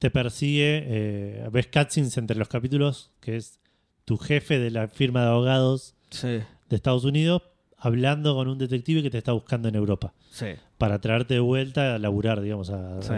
te 0.00 0.10
persigue, 0.10 0.84
eh, 0.86 1.48
ves 1.52 1.68
cutscenes 1.68 2.16
entre 2.18 2.36
los 2.36 2.48
capítulos, 2.48 3.12
que 3.20 3.36
es 3.36 3.60
tu 4.04 4.16
jefe 4.16 4.58
de 4.58 4.70
la 4.72 4.88
firma 4.88 5.22
de 5.22 5.28
abogados 5.28 5.94
Sí, 6.10 6.26
de 6.70 6.76
Estados 6.76 7.04
Unidos 7.04 7.42
a 7.76 7.90
con 7.90 8.48
un 8.48 8.58
detective 8.58 9.02
que 9.02 9.10
te 9.10 9.18
está 9.18 9.32
buscando 9.32 9.68
en 9.68 9.76
Europa 9.76 10.12
sí, 10.30 10.46
para 10.78 11.00
traerte 11.00 11.34
de 11.34 11.40
vuelta 11.40 11.94
a 11.94 11.98
laburar, 11.98 12.40
digamos, 12.40 12.70
a, 12.70 13.00
sí. 13.02 13.12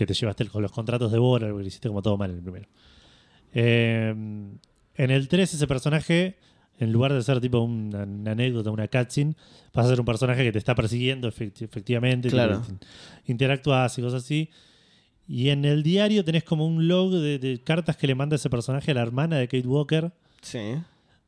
Que 0.00 0.06
te 0.06 0.14
llevaste 0.14 0.46
con 0.46 0.62
los 0.62 0.72
contratos 0.72 1.12
de 1.12 1.18
Bora, 1.18 1.46
porque 1.48 1.62
lo 1.62 1.66
hiciste 1.68 1.88
como 1.88 2.02
todo 2.02 2.16
mal 2.16 2.30
en 2.30 2.36
el 2.38 2.42
primero. 2.42 2.66
Eh, 3.52 4.08
en 4.96 5.10
el 5.10 5.28
3 5.28 5.54
ese 5.54 5.66
personaje, 5.66 6.36
en 6.78 6.92
lugar 6.92 7.12
de 7.12 7.22
ser 7.22 7.40
tipo 7.40 7.60
una, 7.60 8.04
una 8.04 8.32
anécdota, 8.32 8.70
una 8.70 8.88
cutscene, 8.88 9.34
vas 9.72 9.86
a 9.86 9.88
ser 9.90 10.00
un 10.00 10.06
personaje 10.06 10.42
que 10.44 10.52
te 10.52 10.58
está 10.58 10.74
persiguiendo 10.74 11.28
efecti- 11.30 11.62
efectivamente, 11.64 12.28
Claro. 12.28 12.62
interactúas 13.26 13.98
y 13.98 14.02
cosas 14.02 14.24
así. 14.24 14.50
Y 15.28 15.50
en 15.50 15.64
el 15.64 15.82
diario 15.82 16.24
tenés 16.24 16.42
como 16.44 16.66
un 16.66 16.88
log 16.88 17.12
de, 17.12 17.38
de 17.38 17.60
cartas 17.62 17.96
que 17.96 18.06
le 18.06 18.14
manda 18.14 18.36
ese 18.36 18.50
personaje 18.50 18.90
a 18.90 18.94
la 18.94 19.02
hermana 19.02 19.36
de 19.38 19.46
Kate 19.48 19.66
Walker, 19.68 20.12
Sí. 20.42 20.74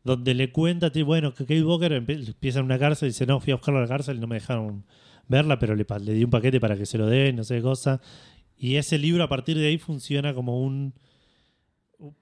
donde 0.04 0.34
le 0.34 0.50
cuenta, 0.50 0.90
bueno, 1.04 1.32
que 1.34 1.44
Kate 1.44 1.62
Walker 1.62 1.92
empieza 1.92 2.58
en 2.58 2.64
una 2.64 2.78
cárcel 2.78 3.06
y 3.08 3.10
dice, 3.10 3.26
no, 3.26 3.38
fui 3.40 3.52
a 3.52 3.56
buscarla 3.56 3.80
a 3.80 3.82
la 3.82 3.88
cárcel 3.88 4.16
y 4.16 4.20
no 4.20 4.26
me 4.26 4.36
dejaron 4.36 4.84
verla, 5.28 5.58
pero 5.58 5.76
le, 5.76 5.86
le 6.00 6.14
di 6.14 6.24
un 6.24 6.30
paquete 6.30 6.58
para 6.60 6.76
que 6.76 6.84
se 6.84 6.98
lo 6.98 7.06
den, 7.06 7.36
no 7.36 7.44
sé 7.44 7.56
qué 7.56 7.62
cosa. 7.62 8.00
Y 8.64 8.76
ese 8.76 8.96
libro 8.96 9.24
a 9.24 9.28
partir 9.28 9.58
de 9.58 9.66
ahí 9.66 9.76
funciona 9.76 10.32
como 10.34 10.62
un 10.62 10.94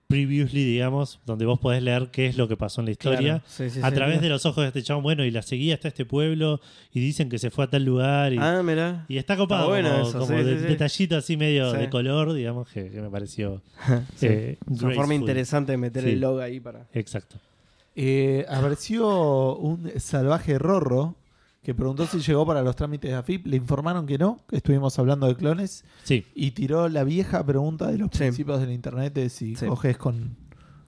previously, 0.09 0.64
digamos, 0.64 1.20
donde 1.26 1.44
vos 1.44 1.59
podés 1.61 1.83
leer 1.83 2.09
qué 2.11 2.26
es 2.26 2.37
lo 2.38 2.48
que 2.48 2.57
pasó 2.57 2.81
en 2.81 2.87
la 2.87 2.90
historia. 2.92 3.20
Claro. 3.40 3.42
Sí, 3.46 3.68
sí, 3.68 3.81
a 3.83 3.88
sí, 3.90 3.94
través 3.94 4.16
sí. 4.16 4.22
de 4.22 4.29
los 4.31 4.46
ojos 4.46 4.62
de 4.62 4.68
este 4.68 4.83
chabón, 4.83 5.03
bueno, 5.03 5.22
y 5.24 5.31
la 5.31 5.42
seguía 5.42 5.74
hasta 5.74 5.88
este 5.88 6.07
pueblo 6.07 6.61
y 6.94 7.00
dicen 7.00 7.29
que 7.29 7.38
se 7.38 7.50
fue 7.50 7.64
a 7.64 7.66
tal 7.70 7.85
lugar 7.85 8.33
y, 8.33 8.38
Ah, 8.38 8.62
mira. 8.64 9.05
y 9.09 9.18
está 9.18 9.37
copado, 9.37 9.74
Está 9.74 9.88
bueno 9.90 9.90
como, 9.98 10.09
eso, 10.09 10.18
como 10.18 10.38
sí, 10.38 10.44
de- 10.44 10.61
detallito 10.62 11.16
así 11.16 11.37
medio 11.37 11.70
Sí. 11.72 11.76
de 11.79 11.90
color, 11.90 12.33
digamos, 12.33 12.68
que, 12.68 12.90
que 12.90 13.00
me 13.03 13.11
pareció 13.11 13.62
Sí. 14.16 14.26
eh, 14.29 14.59
una 14.66 14.94
forma 14.94 15.14
interesante 15.14 15.72
de 15.72 15.79
meter 15.79 16.05
Sí. 16.05 16.11
el 16.11 16.20
log 16.20 16.40
ahí 16.40 16.59
para. 16.61 16.87
Exacto. 16.94 17.37
Eh, 17.96 18.44
apareció 18.48 19.57
un 19.57 19.92
salvaje 19.98 20.59
Rorro 20.59 21.16
que 21.62 21.75
preguntó 21.75 22.07
si 22.07 22.18
llegó 22.20 22.46
para 22.46 22.62
los 22.62 22.75
trámites 22.77 23.11
de 23.11 23.16
AFIP. 23.16 23.46
Le 23.46 23.57
informaron 23.57 24.07
que 24.07 24.16
no, 24.18 24.38
que 24.49 24.57
estuvimos 24.57 24.99
hablando 24.99 25.27
de 25.27 25.37
clones. 25.37 25.85
Sí, 26.05 26.25
Y 26.35 26.53
tiró 26.53 26.88
la 26.88 27.05
vieja 27.05 27.44
pregunta 27.44 27.88
de 27.88 27.99
los 27.99 28.09
Sí. 28.12 28.18
principios 28.18 28.61
del 28.61 28.73
internet 28.73 29.12
de 29.14 29.29
si 29.29 29.57
Sí. 29.57 29.66
coges 29.66 29.96
con 29.99 30.37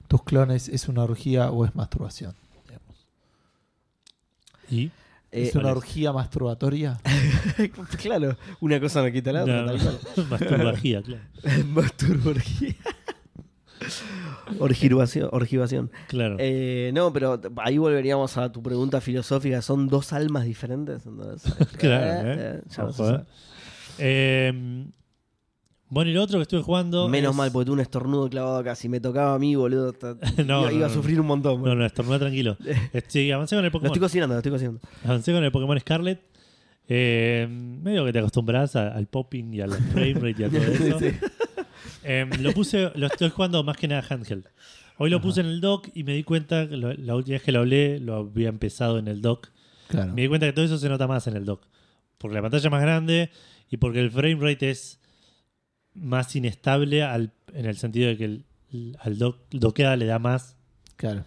tus 0.07 0.23
clones 0.23 0.69
es 0.69 0.87
una 0.87 1.03
orgía 1.03 1.51
o 1.51 1.65
es 1.65 1.75
masturbación. 1.75 2.35
digamos. 2.67 3.07
y 4.69 4.91
Eh, 5.35 5.47
¿Es 5.47 5.55
una 5.55 5.63
¿cuál 5.63 5.71
es? 5.71 5.77
orgía 5.77 6.13
masturbatoria? 6.13 6.99
claro, 8.01 8.37
una 8.61 8.79
cosa 8.79 9.01
no 9.03 9.11
quita 9.11 9.31
la 9.31 9.41
otra. 9.43 9.61
No, 9.63 9.65
tal 9.67 9.79
cual. 9.79 9.99
Claro. 11.03 11.03
Masturborgía. 11.73 12.75
Orgivación. 14.59 15.29
orgivación. 15.31 15.91
Claro. 16.07 16.35
Eh, 16.39 16.91
no, 16.93 17.11
pero 17.13 17.39
ahí 17.57 17.77
volveríamos 17.77 18.37
a 18.37 18.51
tu 18.51 18.61
pregunta 18.61 19.01
filosófica. 19.01 19.61
¿Son 19.61 19.87
dos 19.87 20.13
almas 20.13 20.45
diferentes? 20.45 21.05
Entonces, 21.05 21.53
Claro, 21.77 22.61
no 22.77 22.85
Ojo. 22.87 23.21
Eh, 23.99 24.85
bueno, 25.89 26.09
y 26.09 26.13
lo 26.13 26.23
otro 26.23 26.39
que 26.39 26.43
estuve 26.43 26.61
jugando. 26.63 27.07
Menos 27.07 27.31
es- 27.31 27.37
mal, 27.37 27.51
porque 27.51 27.65
tuve 27.67 27.75
un 27.75 27.79
estornudo 27.81 28.27
clavado 28.29 28.57
acá. 28.57 28.75
Si 28.75 28.89
me 28.89 28.99
tocaba 28.99 29.35
a 29.35 29.39
mí, 29.39 29.55
boludo, 29.55 29.93
No, 30.45 30.69
iba, 30.71 30.79
no, 30.79 30.85
a 30.85 30.87
no. 30.87 30.93
sufrir 30.93 31.19
un 31.19 31.27
montón. 31.27 31.53
No, 31.55 31.59
boludo. 31.59 31.75
no, 31.75 31.85
estornuda 31.85 32.19
tranquilo. 32.19 32.57
Sí, 33.07 33.31
avancé 33.31 33.55
con 33.55 33.63
el 33.63 33.69
Lo 33.69 33.71
Pokémon. 33.73 33.91
estoy 33.93 34.01
cocinando, 34.01 34.33
lo 34.35 34.39
estoy 34.39 34.51
cocinando. 34.51 34.79
Avancé 35.05 35.31
con 35.33 35.43
el 35.43 35.51
Pokémon 35.51 35.79
Scarlet. 35.79 36.21
Eh, 36.87 37.47
medio 37.49 38.03
que 38.03 38.11
te 38.11 38.19
acostumbras 38.19 38.75
al 38.75 39.07
popping 39.07 39.53
y 39.53 39.61
al 39.61 39.71
frame 39.71 40.15
rate 40.15 40.35
y 40.37 40.43
a 40.43 40.49
todo 40.49 40.61
eso. 40.63 40.99
Sí. 40.99 41.11
Eh, 42.03 42.25
lo 42.39 42.53
puse, 42.53 42.91
lo 42.95 43.07
estoy 43.07 43.29
jugando 43.29 43.63
más 43.63 43.77
que 43.77 43.87
nada 43.87 44.05
handheld. 44.09 44.45
Hoy 44.97 45.09
lo 45.09 45.21
puse 45.21 45.41
en 45.41 45.47
el 45.47 45.59
dock 45.61 45.89
y 45.95 46.03
me 46.03 46.13
di 46.13 46.23
cuenta, 46.23 46.65
lo- 46.65 46.93
la 46.93 47.15
última 47.15 47.33
vez 47.35 47.43
que 47.43 47.51
lo 47.51 47.59
hablé, 47.59 47.99
lo 47.99 48.15
había 48.15 48.49
empezado 48.49 48.99
en 48.99 49.07
el 49.07 49.21
dock. 49.21 49.49
Claro. 49.87 50.13
Me 50.13 50.21
di 50.23 50.27
cuenta 50.27 50.45
que 50.45 50.53
todo 50.53 50.65
eso 50.65 50.77
se 50.77 50.87
nota 50.89 51.07
más 51.07 51.25
en 51.27 51.35
el 51.35 51.45
dock. 51.45 51.65
Porque 52.17 52.35
la 52.35 52.41
pantalla 52.41 52.65
es 52.67 52.71
más 52.71 52.81
grande 52.81 53.29
y 53.69 53.77
porque 53.77 53.99
el 53.99 54.11
frame 54.11 54.35
rate 54.39 54.69
es 54.69 54.99
más 55.93 56.35
inestable 56.35 57.03
al- 57.03 57.31
en 57.53 57.65
el 57.65 57.77
sentido 57.77 58.07
de 58.09 58.17
que 58.17 58.25
el, 58.25 58.45
al 58.99 59.17
dock, 59.17 59.37
doqueada 59.51 59.95
le 59.95 60.05
da 60.05 60.19
más. 60.19 60.55
Claro. 60.95 61.25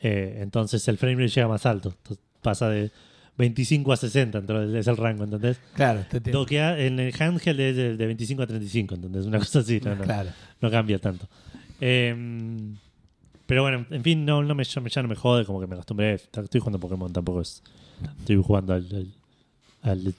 eh, 0.00 0.38
entonces 0.42 0.86
el 0.86 0.96
frame 0.98 1.16
rate 1.16 1.28
llega 1.28 1.48
más 1.48 1.66
alto. 1.66 1.88
Entonces 1.96 2.24
pasa 2.42 2.68
de 2.68 2.90
25 3.38 3.92
a 3.92 3.96
60, 3.96 4.38
entonces 4.38 4.74
es 4.80 4.86
el 4.88 4.96
rango, 4.96 5.24
¿entendés? 5.24 5.58
Claro, 5.74 6.04
te 6.10 6.16
entiendo. 6.18 6.44
Doquea- 6.44 6.78
en 6.78 6.98
el 6.98 7.14
handheld 7.18 7.60
es 7.60 7.76
de, 7.76 7.96
de 7.96 8.06
25 8.06 8.42
a 8.42 8.46
35, 8.46 8.94
¿entendés? 8.96 9.24
Una 9.26 9.38
cosa 9.38 9.60
así, 9.60 9.80
no, 9.80 9.94
no, 9.94 10.02
Claro. 10.04 10.30
no 10.60 10.70
cambia 10.70 10.98
tanto. 10.98 11.28
Eh, 11.80 12.14
pero 13.46 13.62
bueno, 13.62 13.86
en 13.90 14.02
fin, 14.02 14.24
no, 14.26 14.42
no 14.42 14.54
me, 14.54 14.64
ya, 14.64 15.02
no 15.02 15.08
me 15.08 15.14
jode, 15.16 15.46
como 15.46 15.60
que 15.60 15.66
me 15.66 15.74
acostumbré. 15.74 16.14
Estoy 16.14 16.60
jugando 16.60 16.78
Pokémon, 16.78 17.10
tampoco 17.12 17.40
es. 17.40 17.62
Estoy 18.18 18.36
jugando 18.42 18.74
al, 18.74 18.86
al, 19.82 19.90
al 19.90 20.14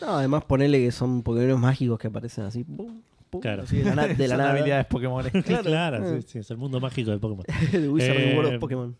No, 0.00 0.16
además 0.16 0.44
ponele 0.44 0.78
que 0.78 0.92
son 0.92 1.22
Pokémon 1.22 1.60
mágicos 1.60 1.98
que 1.98 2.06
aparecen 2.08 2.44
así. 2.44 2.62
pum, 2.64 3.00
pum, 3.30 3.40
Claro. 3.40 3.62
así 3.64 3.78
de 3.78 3.94
la, 3.94 4.06
de 4.06 4.28
la 4.28 4.36
Son 4.36 4.44
habilidades 4.46 4.86
Pokémon. 4.86 5.24
claro, 5.44 5.64
Claro. 5.64 6.20
sí, 6.20 6.26
sí, 6.28 6.38
es 6.38 6.50
el 6.50 6.58
mundo 6.58 6.78
mágico 6.78 7.10
de 7.10 7.18
Pokémon. 7.18 7.44
The 7.72 7.88
Wizard 7.88 8.16
Eh, 8.16 8.34
World 8.36 8.54
of 8.54 8.60
Pokémon. 8.60 8.96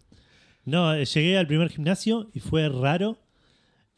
No, 0.66 0.92
eh, 0.94 1.05
llegué 1.07 1.38
al 1.38 1.46
primer 1.46 1.70
gimnasio 1.70 2.29
y 2.35 2.40
fue 2.40 2.68
raro. 2.68 3.16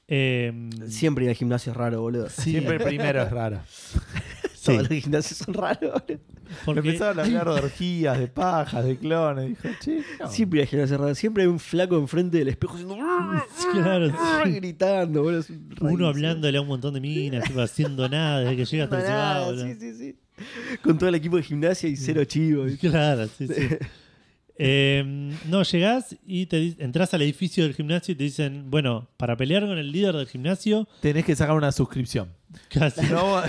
Eh, 0.06 0.70
Siempre 0.86 1.24
ir 1.24 1.30
al 1.30 1.36
gimnasio 1.36 1.72
es 1.72 1.76
raro, 1.76 2.00
boludo. 2.00 2.28
sí, 2.30 2.52
Siempre 2.52 2.76
el 2.76 2.82
primero 2.82 3.22
es 3.22 3.30
raro. 3.30 3.60
sí, 4.54 4.64
Todos 4.64 4.78
los 4.90 5.02
gimnasios 5.02 5.38
son 5.38 5.54
raros, 5.54 5.92
boludo. 6.06 6.20
porque- 6.64 6.80
Empezaron 6.80 7.18
a 7.20 7.22
hablar 7.24 7.44
de 7.46 7.50
orgías, 7.64 8.18
de 8.18 8.26
pajas, 8.28 8.84
de 8.84 8.96
clones. 8.96 9.48
Dijo, 9.48 9.68
che, 9.80 10.02
no. 10.20 10.28
Siempre 10.30 10.58
ir 10.58 10.62
al 10.62 10.68
gimnasio 10.68 10.94
es 10.96 11.00
raro. 11.00 11.14
Siempre 11.14 11.42
hay 11.42 11.48
un 11.48 11.58
flaco 11.58 11.96
enfrente 11.98 12.38
del 12.38 12.48
espejo 12.48 12.74
haciendo. 12.74 12.96
Claro, 13.72 14.08
sí. 14.44 14.50
Gritando, 14.52 15.22
boludo. 15.22 15.40
es 15.40 15.50
uno 15.80 16.06
hablándole 16.08 16.56
a 16.58 16.60
un 16.62 16.68
montón 16.68 16.94
de 16.94 17.00
minas, 17.00 17.44
tipo, 17.44 17.60
haciendo 17.60 18.08
nada 18.08 18.40
desde 18.40 18.56
que 18.56 18.64
llega 18.64 18.84
hasta 18.84 18.98
el 18.98 19.04
Nada, 19.04 19.56
sí, 19.66 19.74
sí, 19.80 19.94
sí. 19.94 20.16
Con 20.82 20.96
todo 20.98 21.08
el 21.08 21.16
equipo 21.16 21.36
de 21.36 21.42
gimnasia 21.42 21.88
y 21.88 21.96
cero 21.96 22.24
chivos. 22.24 22.72
Claro, 22.80 23.26
sí, 23.26 23.46
sí. 23.48 23.54
Eh, 24.58 25.32
no, 25.48 25.62
llegás 25.62 26.16
y 26.26 26.46
te 26.46 26.74
entras 26.78 27.14
al 27.14 27.22
edificio 27.22 27.64
del 27.64 27.74
gimnasio 27.74 28.12
y 28.12 28.16
te 28.16 28.24
dicen, 28.24 28.70
bueno, 28.70 29.08
para 29.16 29.36
pelear 29.36 29.66
con 29.66 29.78
el 29.78 29.92
líder 29.92 30.16
del 30.16 30.26
gimnasio, 30.26 30.88
Tenés 31.00 31.24
que 31.24 31.36
sacar 31.36 31.54
una 31.56 31.70
suscripción. 31.72 32.28
casi. 32.68 33.02
No, 33.06 33.40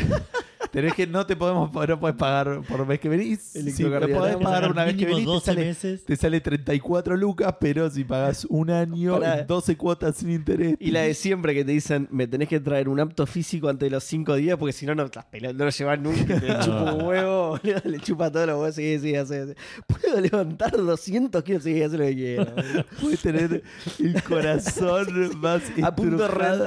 Tenés 0.71 0.93
que 0.93 1.07
no 1.07 1.25
te 1.25 1.35
podemos 1.35 1.71
no 1.73 1.99
podés 1.99 2.15
pagar 2.15 2.61
por 2.67 2.85
mes 2.85 2.99
que 2.99 3.09
venís. 3.09 3.53
Te 3.53 3.59
Electrocardiograma. 3.59 4.19
podés 4.19 4.37
pagar 4.37 4.71
una 4.71 4.85
vez 4.85 4.95
que 4.95 5.05
venís. 5.05 5.21
Te 5.21 5.25
12 5.25 5.45
sale, 5.45 5.65
meses. 5.65 6.05
te 6.05 6.15
sale 6.15 6.41
34 6.41 7.17
lucas, 7.17 7.55
pero 7.59 7.89
si 7.89 8.03
pagás 8.03 8.45
un 8.45 8.69
año, 8.69 9.19
Pará. 9.19 9.43
12 9.43 9.75
cuotas 9.77 10.17
sin 10.17 10.29
interés. 10.31 10.75
Y 10.79 10.91
la 10.91 11.01
de 11.01 11.13
siempre 11.15 11.53
que 11.55 11.65
te 11.65 11.71
dicen, 11.71 12.07
me 12.11 12.27
tenés 12.27 12.47
que 12.49 12.59
traer 12.59 12.87
un 12.87 12.99
apto 12.99 13.25
físico 13.25 13.67
antes 13.67 13.87
de 13.87 13.91
los 13.95 14.03
cinco 14.03 14.35
días 14.35 14.57
porque 14.59 14.73
si 14.73 14.85
no, 14.85 14.93
no 14.93 15.09
las 15.13 15.25
pelas 15.25 15.55
no 15.55 15.65
lo 15.65 15.71
llevas 15.71 15.99
nunca. 15.99 16.35
y 16.35 16.39
Te 16.39 16.47
chupa 16.63 16.93
un 16.93 17.01
huevo, 17.03 17.59
le 17.83 17.99
chupa 17.99 18.31
todos 18.31 18.45
los 18.47 18.55
huevos. 18.59 18.75
Sí, 18.75 18.99
sí, 18.99 19.15
hace. 19.15 19.55
Puedo 19.87 20.21
levantar 20.21 20.71
200 20.77 21.43
kilos, 21.43 21.63
sí, 21.63 21.81
hace 21.81 21.97
lo 21.97 22.03
que 22.05 22.15
quiera. 22.15 22.43
boludo. 22.45 22.85
Puedes 23.01 23.19
tener 23.21 23.63
el 23.99 24.23
corazón 24.23 25.07
más 25.41 25.63
A 25.81 25.95
punto. 25.95 26.27
Claro. 26.29 26.65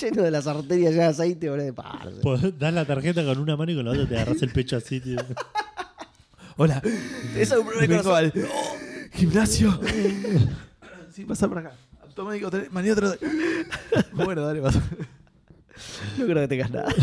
Lleno 0.00 0.22
de 0.22 0.30
las 0.30 0.46
arterias 0.46 0.94
ya 0.94 1.02
de 1.04 1.08
aceite, 1.08 1.48
boludo, 1.48 1.64
de. 1.64 1.72
Podés- 1.72 2.52
Das 2.58 2.74
la 2.74 2.84
tarjeta 2.84 2.97
con 3.02 3.38
una 3.38 3.56
mano 3.56 3.72
y 3.72 3.76
con 3.76 3.84
la 3.84 3.92
otra 3.92 4.06
te 4.06 4.16
agarras 4.16 4.42
el 4.42 4.50
pecho 4.50 4.76
así, 4.76 5.00
tío. 5.00 5.18
Hola, 6.56 6.82
Eso 7.36 7.54
es 7.54 7.60
un 7.60 7.66
problema 7.66 7.96
de 7.96 8.02
corazón. 8.02 8.32
al 8.34 9.10
gimnasio. 9.12 9.80
Sí, 11.10 11.24
pasa 11.24 11.48
por 11.48 11.58
acá. 11.58 11.72
Automático, 12.02 12.48
maniobra. 12.70 13.10
Bueno, 14.12 14.42
dale, 14.46 14.60
pasa. 14.60 14.80
No 16.16 16.24
creo 16.26 16.36
que 16.42 16.48
tengas 16.48 16.70
nada. 16.70 16.94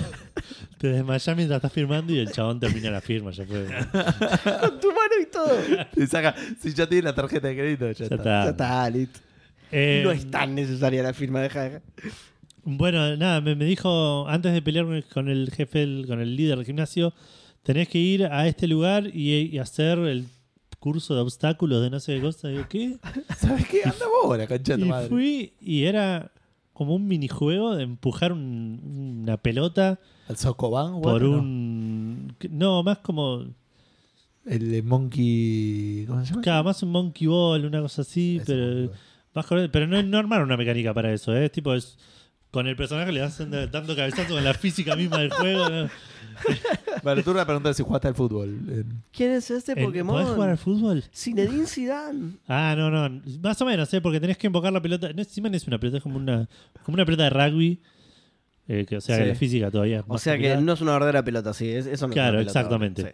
Te 0.78 0.88
desmayás 0.88 1.36
mientras 1.36 1.58
estás 1.58 1.74
firmando 1.74 2.14
y 2.14 2.20
el 2.20 2.32
chabón 2.32 2.60
termina 2.62 2.92
la 2.92 3.02
firma. 3.02 3.32
Ya 3.32 3.46
fue. 3.46 3.66
Con 4.62 4.80
tu 4.80 4.88
mano 4.88 5.16
y 5.22 5.26
todo. 5.26 5.58
Te 5.94 6.08
saca, 6.08 6.34
si 6.62 6.74
ya 6.74 6.88
tiene 6.88 7.04
la 7.04 7.16
tarjeta 7.16 7.48
de 7.50 7.56
crédito, 7.56 7.92
ya, 7.92 8.04
está. 8.06 8.16
está. 8.16 8.44
Ya 8.46 8.50
está, 8.52 8.90
listo. 8.90 9.20
Eh, 9.72 10.02
No 10.06 10.12
es 10.12 10.32
tan 10.32 10.56
necesaria 10.56 11.04
la 11.04 11.14
firma, 11.14 11.42
deja, 11.42 11.64
deja. 11.64 11.82
Bueno, 12.66 13.16
nada, 13.16 13.42
me, 13.42 13.56
me 13.56 13.66
dijo 13.66 14.28
antes 14.28 14.52
de 14.54 14.62
pelear 14.62 15.04
con 15.14 15.30
el, 15.30 15.50
jefe, 15.52 15.84
el- 15.84 16.06
con 16.08 16.20
el 16.20 16.36
líder 16.36 16.58
del 16.58 16.66
gimnasio, 16.66 17.14
tenés 17.64 17.88
que 17.88 18.00
ir 18.00 18.26
a 18.26 18.48
este 18.48 18.68
lugar 18.68 19.08
y, 19.14 19.34
y 19.34 19.58
hacer 19.60 20.00
el 20.00 20.26
curso 20.80 21.16
de 21.16 21.22
obstáculos 21.22 21.82
de 21.84 21.90
no 21.90 22.00
sé 22.00 22.16
qué 22.16 22.22
cosa. 22.22 22.48
Digo, 22.50 22.66
¿qué? 22.70 22.98
¿Sabes 23.38 23.68
qué? 23.68 23.82
Anda 23.86 24.06
vos, 24.24 24.38
tu 24.64 24.72
Y 24.74 24.86
madre. 24.86 25.10
fui 25.10 25.54
y 25.62 25.84
era 25.84 26.32
como 26.74 26.96
un 26.96 27.08
minijuego 27.08 27.76
de 27.76 27.84
empujar 27.84 28.34
un- 28.34 29.22
una 29.24 29.38
pelota 29.38 30.00
Al 30.28 30.38
Socoban, 30.38 31.00
por 31.02 31.22
bueno, 31.22 31.38
un... 31.40 32.36
No, 32.50 32.84
más 32.84 32.98
como... 33.00 33.46
El 34.46 34.70
de 34.72 34.82
Monkey. 34.84 36.06
¿Cómo 36.08 36.20
se 36.24 36.32
llama? 36.32 36.42
Cada 36.44 36.62
más 36.64 36.84
un 36.84 36.92
monkey 36.92 37.28
ball, 37.28 37.66
una 37.66 37.82
cosa 37.82 38.02
así, 38.04 38.40
pero... 38.46 38.92
Más 39.34 39.46
pero 39.72 39.86
no, 39.88 40.02
no 40.04 40.18
armaron 40.18 40.46
una 40.48 40.56
mecánica 40.58 40.94
para 40.94 41.12
eso, 41.12 41.36
¿eh? 41.36 41.46
Es 41.46 41.52
tipo, 41.52 41.74
es, 41.74 41.98
con 42.56 42.68
el 42.68 42.78
personaje 42.78 43.12
le 43.12 43.20
das 43.20 43.38
dando 43.70 43.94
cabezazo 43.98 44.34
con 44.34 44.42
la 44.44 44.54
física 44.54 44.96
misma 44.96 45.18
del 45.20 45.30
juego. 45.30 45.70
¿no? 45.70 45.90
Vale, 47.04 47.22
tú 47.22 47.34
me 47.34 47.46
preguntas 47.46 47.76
si 47.76 47.84
jugaste 47.84 48.08
al 48.08 48.16
fútbol. 48.16 48.48
En- 48.70 49.04
¿Quién 49.12 49.32
es 49.32 49.52
este 49.52 49.74
El- 49.74 49.84
¿Podés 49.84 50.02
jugar 50.04 50.50
al 50.52 50.58
Pokémon? 50.58 50.58
fútbol? 50.58 51.04
Zinedine 51.14 51.68
Zidane. 51.68 52.32
Ah, 52.48 52.74
no, 52.78 52.90
no. 52.90 53.22
Más 53.44 53.62
o 53.62 53.66
menos, 53.66 53.94
¿eh? 53.94 54.00
Porque 54.00 54.22
tenés 54.22 54.38
que 54.38 54.48
invocar 54.48 54.72
la 54.72 54.82
pelota. 54.82 55.12
No, 55.12 55.20
encima 55.22 55.50
no 55.50 55.58
es 55.58 55.68
una 55.68 55.78
pelota, 55.80 55.98
es 55.98 56.04
como 56.04 56.16
una, 56.16 56.48
como 56.84 56.96
una 56.96 57.06
pelota 57.06 57.24
de 57.26 57.30
rugby. 57.32 57.80
eh, 58.70 58.86
que, 58.88 58.96
o 58.98 59.02
sea, 59.02 59.18
Sí. 59.18 59.22
que 59.24 59.28
la 59.30 59.36
física 59.36 59.70
todavía 59.70 59.98
es 60.00 60.04
O 60.08 60.18
sea 60.18 60.38
que 60.38 60.56
no 60.56 60.72
es 60.74 60.80
una 60.82 60.94
verdadera 60.94 61.24
pelota, 61.26 61.54
sí. 61.54 61.70
es- 61.70 61.86
Eso 61.86 62.08
no 62.08 62.14
Claro, 62.14 62.40
es 62.40 62.46
una 62.46 62.54
pelota, 62.54 62.60
exactamente. 62.60 63.02
sí. 63.04 63.10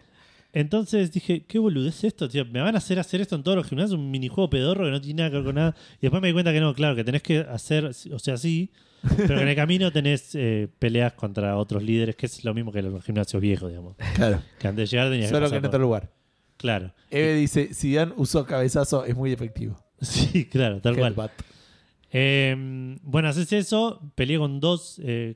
Entonces 0.53 1.11
dije, 1.11 1.45
¿qué 1.47 1.57
boludez 1.59 1.95
es 1.97 2.03
esto, 2.05 2.29
tío? 2.29 2.45
Me 2.45 2.61
van 2.61 2.75
a 2.75 2.77
hacer 2.77 2.99
hacer 2.99 3.21
esto 3.21 3.35
en 3.35 3.43
todos 3.43 3.57
los 3.57 3.65
gimnasios, 3.67 3.97
un 3.99 4.11
minijuego 4.11 4.49
pedorro 4.49 4.85
que 4.85 4.91
no 4.91 4.99
tiene 5.01 5.19
nada 5.23 5.29
que 5.29 5.35
ver 5.37 5.45
con 5.45 5.55
nada. 5.55 5.75
Y 5.97 6.01
después 6.03 6.21
me 6.21 6.27
di 6.27 6.33
cuenta 6.33 6.51
que 6.53 6.59
no, 6.59 6.73
claro, 6.75 6.95
que 6.95 7.03
tenés 7.03 7.23
que 7.23 7.39
hacer, 7.39 7.85
o 8.11 8.19
sea, 8.19 8.37
sí, 8.37 8.69
pero 9.17 9.41
en 9.41 9.47
el 9.47 9.55
camino 9.55 9.91
tenés 9.91 10.35
eh, 10.35 10.67
peleas 10.79 11.13
contra 11.13 11.57
otros 11.57 11.83
líderes, 11.83 12.15
que 12.15 12.25
es 12.25 12.43
lo 12.43 12.53
mismo 12.53 12.71
que 12.71 12.81
los 12.81 13.03
gimnasios 13.03 13.41
viejos, 13.41 13.69
digamos. 13.69 13.95
Claro. 14.15 14.41
Que 14.59 14.67
antes 14.67 14.89
de 14.89 14.95
llegar 14.95 15.11
tenías 15.11 15.29
Solo 15.29 15.49
que 15.49 15.55
en 15.55 15.65
otro 15.65 15.79
lugar. 15.79 16.09
Claro. 16.57 16.93
Eve 17.09 17.35
dice: 17.35 17.73
Zidane 17.73 18.13
usó 18.15 18.45
cabezazo, 18.45 19.05
es 19.05 19.15
muy 19.15 19.31
efectivo. 19.31 19.75
Sí, 20.01 20.45
claro, 20.45 20.81
tal 20.81 20.97
cual. 20.97 21.31
Eh, 22.11 22.97
bueno, 23.03 23.29
haces 23.29 23.53
eso, 23.53 24.01
peleé 24.15 24.39
con 24.39 24.59
dos, 24.59 24.99
eh, 25.03 25.35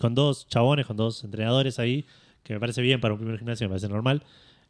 con 0.00 0.14
dos 0.14 0.46
chabones, 0.46 0.86
con 0.86 0.96
dos 0.96 1.24
entrenadores 1.24 1.80
ahí, 1.80 2.06
que 2.44 2.54
me 2.54 2.60
parece 2.60 2.80
bien 2.82 3.00
para 3.00 3.14
un 3.14 3.20
primer 3.20 3.36
gimnasio, 3.38 3.66
me 3.66 3.70
parece 3.70 3.88
normal. 3.88 4.22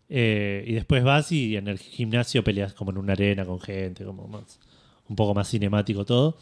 Eh, 0.08 0.64
y 0.66 0.72
después 0.72 1.04
vas 1.04 1.30
y 1.32 1.56
en 1.56 1.68
el 1.68 1.78
gimnasio 1.78 2.42
peleas 2.42 2.72
como 2.72 2.90
en 2.90 2.98
una 2.98 3.12
arena 3.12 3.44
con 3.44 3.60
gente, 3.60 4.04
como 4.04 4.26
más, 4.26 4.58
un 5.08 5.16
poco 5.16 5.34
más 5.34 5.48
cinemático 5.48 6.04
todo. 6.04 6.38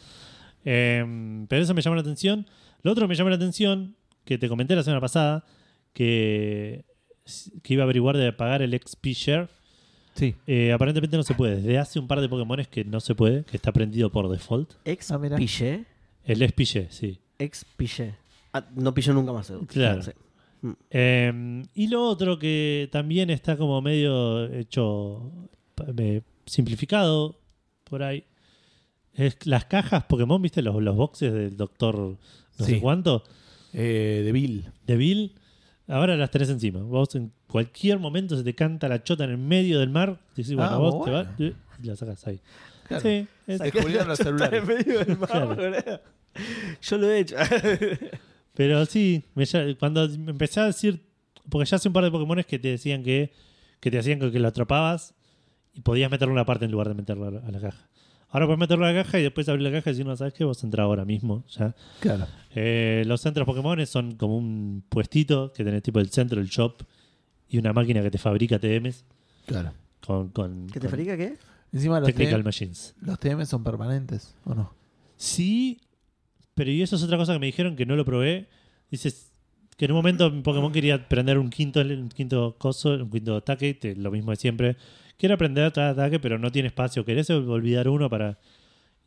Eh, 0.69 1.45
pero 1.47 1.63
eso 1.63 1.73
me 1.73 1.81
llamó 1.81 1.95
la 1.95 2.01
atención. 2.01 2.45
Lo 2.83 2.91
otro 2.91 3.05
que 3.05 3.07
me 3.09 3.15
llamó 3.15 3.29
la 3.29 3.37
atención, 3.37 3.95
que 4.25 4.37
te 4.37 4.49
comenté 4.49 4.75
la 4.75 4.83
semana 4.83 4.99
pasada, 4.99 5.45
que, 5.93 6.83
que 7.63 7.73
iba 7.73 7.83
a 7.83 7.85
averiguar 7.85 8.17
de 8.17 8.33
pagar 8.33 8.61
el 8.61 8.77
XP 8.77 9.05
Share. 9.07 9.49
Sí. 10.13 10.35
Eh, 10.45 10.73
aparentemente 10.73 11.15
no 11.15 11.23
se 11.23 11.35
puede. 11.35 11.55
Desde 11.57 11.77
hace 11.77 11.99
un 11.99 12.07
par 12.07 12.19
de 12.19 12.27
Pokémones 12.27 12.67
que 12.67 12.83
no 12.83 12.99
se 12.99 13.15
puede, 13.15 13.45
que 13.45 13.55
está 13.55 13.71
prendido 13.71 14.11
por 14.11 14.27
default. 14.29 14.73
Ex 14.83 15.09
Ah. 15.11 15.19
El 16.25 16.45
XP 16.49 16.59
Share, 16.63 16.87
sí. 16.91 17.17
Ex 17.39 17.63
Piché. 17.77 18.15
Ah, 18.51 18.65
no 18.75 18.93
pilló 18.93 19.13
nunca 19.13 19.31
más. 19.31 19.53
Claro. 19.67 20.01
Sí. 20.01 20.11
Eh, 20.89 21.63
y 21.75 21.87
lo 21.87 22.03
otro 22.03 22.37
que 22.37 22.89
también 22.91 23.29
está 23.29 23.55
como 23.55 23.81
medio 23.81 24.51
hecho 24.53 25.31
eh, 25.97 26.21
simplificado 26.45 27.39
por 27.85 28.03
ahí 28.03 28.25
es 29.17 29.45
las 29.45 29.65
cajas 29.65 30.05
Pokémon, 30.05 30.41
¿viste? 30.41 30.61
Los, 30.61 30.81
los 30.81 30.95
boxes 30.95 31.33
del 31.33 31.57
doctor 31.57 31.97
no 31.97 32.65
Sí. 32.65 32.75
sé 32.75 32.79
cuánto, 32.79 33.23
Eh, 33.73 34.21
de 34.23 34.31
Bill. 34.31 34.71
de 34.85 34.95
Bill. 34.97 35.33
Ahora 35.87 36.15
las 36.17 36.31
tenés 36.31 36.49
encima. 36.49 36.81
Vos 36.81 37.13
en 37.15 37.31
cualquier 37.47 37.99
momento 37.99 38.35
se 38.37 38.43
te 38.43 38.55
canta 38.55 38.87
la 38.87 39.03
chota 39.03 39.23
en 39.25 39.31
el 39.31 39.37
medio 39.37 39.79
del 39.79 39.89
mar. 39.89 40.19
Decís, 40.35 40.53
bueno, 40.55 40.71
Ah, 40.71 40.77
vos 40.77 41.05
te 41.05 41.11
vas 41.11 41.27
y 41.39 41.53
la 41.85 41.95
sacas 41.95 42.25
ahí. 42.27 42.39
Claro. 42.87 43.03
Sí, 43.03 43.27
es- 43.47 43.59
Descubrieron 43.59 44.07
los 44.07 44.17
celulares. 44.51 44.61
En 44.61 44.67
medio 44.67 45.03
del 45.05 45.17
mar, 45.17 45.29
Claro. 45.29 45.47
boludo. 45.55 46.01
Yo 46.81 46.97
lo 46.97 47.09
he 47.11 47.19
hecho. 47.19 47.35
Pero 48.53 48.85
sí, 48.85 49.23
me 49.35 49.45
ya- 49.45 49.75
cuando 49.77 50.03
empecé 50.05 50.59
a 50.59 50.65
decir, 50.65 51.01
porque 51.49 51.69
ya 51.69 51.75
hace 51.77 51.87
un 51.89 51.93
par 51.93 52.03
de 52.03 52.11
Pokémon 52.11 52.43
que 52.43 52.59
te 52.59 52.69
decían 52.69 53.03
que, 53.03 53.31
que 53.79 53.91
te 53.91 53.99
hacían 53.99 54.19
que, 54.19 54.31
que 54.31 54.39
lo 54.39 54.47
atrapabas 54.47 55.13
y 55.73 55.81
podías 55.81 56.09
meterlo 56.09 56.31
en 56.31 56.37
una 56.37 56.45
parte 56.45 56.65
en 56.65 56.71
lugar 56.71 56.87
de 56.89 56.95
meterlo 56.95 57.27
a 57.27 57.31
la, 57.31 57.39
a 57.39 57.51
la 57.51 57.59
caja. 57.59 57.87
Ahora 58.29 58.45
puedes 58.45 58.59
meterlo 58.59 58.85
a 58.85 58.91
la 58.91 59.03
caja 59.03 59.19
y 59.19 59.23
después 59.23 59.47
abrir 59.47 59.63
la 59.63 59.71
caja 59.71 59.89
y 59.89 59.93
decir, 59.93 60.05
no, 60.05 60.15
¿sabes 60.17 60.33
qué? 60.33 60.43
Vos 60.43 60.63
entra 60.63 60.83
ahora 60.83 61.05
mismo. 61.05 61.43
ya 61.49 61.73
Claro. 62.01 62.27
Eh, 62.55 63.03
los 63.07 63.21
centros 63.21 63.45
Pokémon 63.45 63.85
son 63.85 64.15
como 64.15 64.37
un 64.37 64.83
puestito 64.89 65.53
que 65.53 65.63
tenés 65.63 65.81
tipo 65.83 65.99
el 65.99 66.09
centro, 66.09 66.41
el 66.41 66.47
shop 66.47 66.83
y 67.49 67.57
una 67.57 67.71
máquina 67.73 68.01
que 68.01 68.11
te 68.11 68.17
fabrica 68.17 68.59
TMs 68.59 69.05
Claro. 69.45 69.73
con, 70.05 70.29
con, 70.29 70.67
¿Qué 70.67 70.73
te 70.73 70.79
con 70.81 70.89
fabrica 70.89 71.15
qué? 71.15 71.37
Encima 71.71 71.99
los, 71.99 72.07
Technical 72.07 72.41
TM, 72.41 72.45
Machines. 72.45 72.95
los 73.01 73.19
TM 73.19 73.45
son 73.45 73.63
permanentes, 73.63 74.35
¿o 74.45 74.53
no? 74.55 74.73
Sí, 75.15 75.79
pero 76.53 76.71
y 76.71 76.81
eso 76.81 76.95
es 76.95 77.03
otra 77.03 77.17
cosa 77.17 77.33
que 77.33 77.39
me 77.39 77.45
dijeron 77.47 77.75
que 77.75 77.85
no 77.85 77.95
lo 77.95 78.03
probé. 78.05 78.47
Dices 78.91 79.31
que 79.77 79.85
en 79.85 79.91
un 79.91 79.97
momento 79.97 80.27
en 80.27 80.43
Pokémon 80.43 80.71
quería 80.71 81.07
prender 81.07 81.37
un 81.37 81.49
quinto, 81.49 81.81
un 81.81 82.09
quinto 82.09 82.55
coso, 82.57 82.91
un 82.95 83.09
quinto 83.09 83.35
ataque, 83.37 83.73
te- 83.73 83.95
lo 83.95 84.11
mismo 84.11 84.31
de 84.31 84.37
siempre. 84.37 84.75
Quiero 85.17 85.35
aprender 85.35 85.71
cada 85.73 85.89
ataque, 85.89 86.19
pero 86.19 86.37
no 86.37 86.51
tiene 86.51 86.67
espacio. 86.67 87.03
¿Querés 87.05 87.29
olvidar 87.29 87.87
uno 87.89 88.09
para.? 88.09 88.37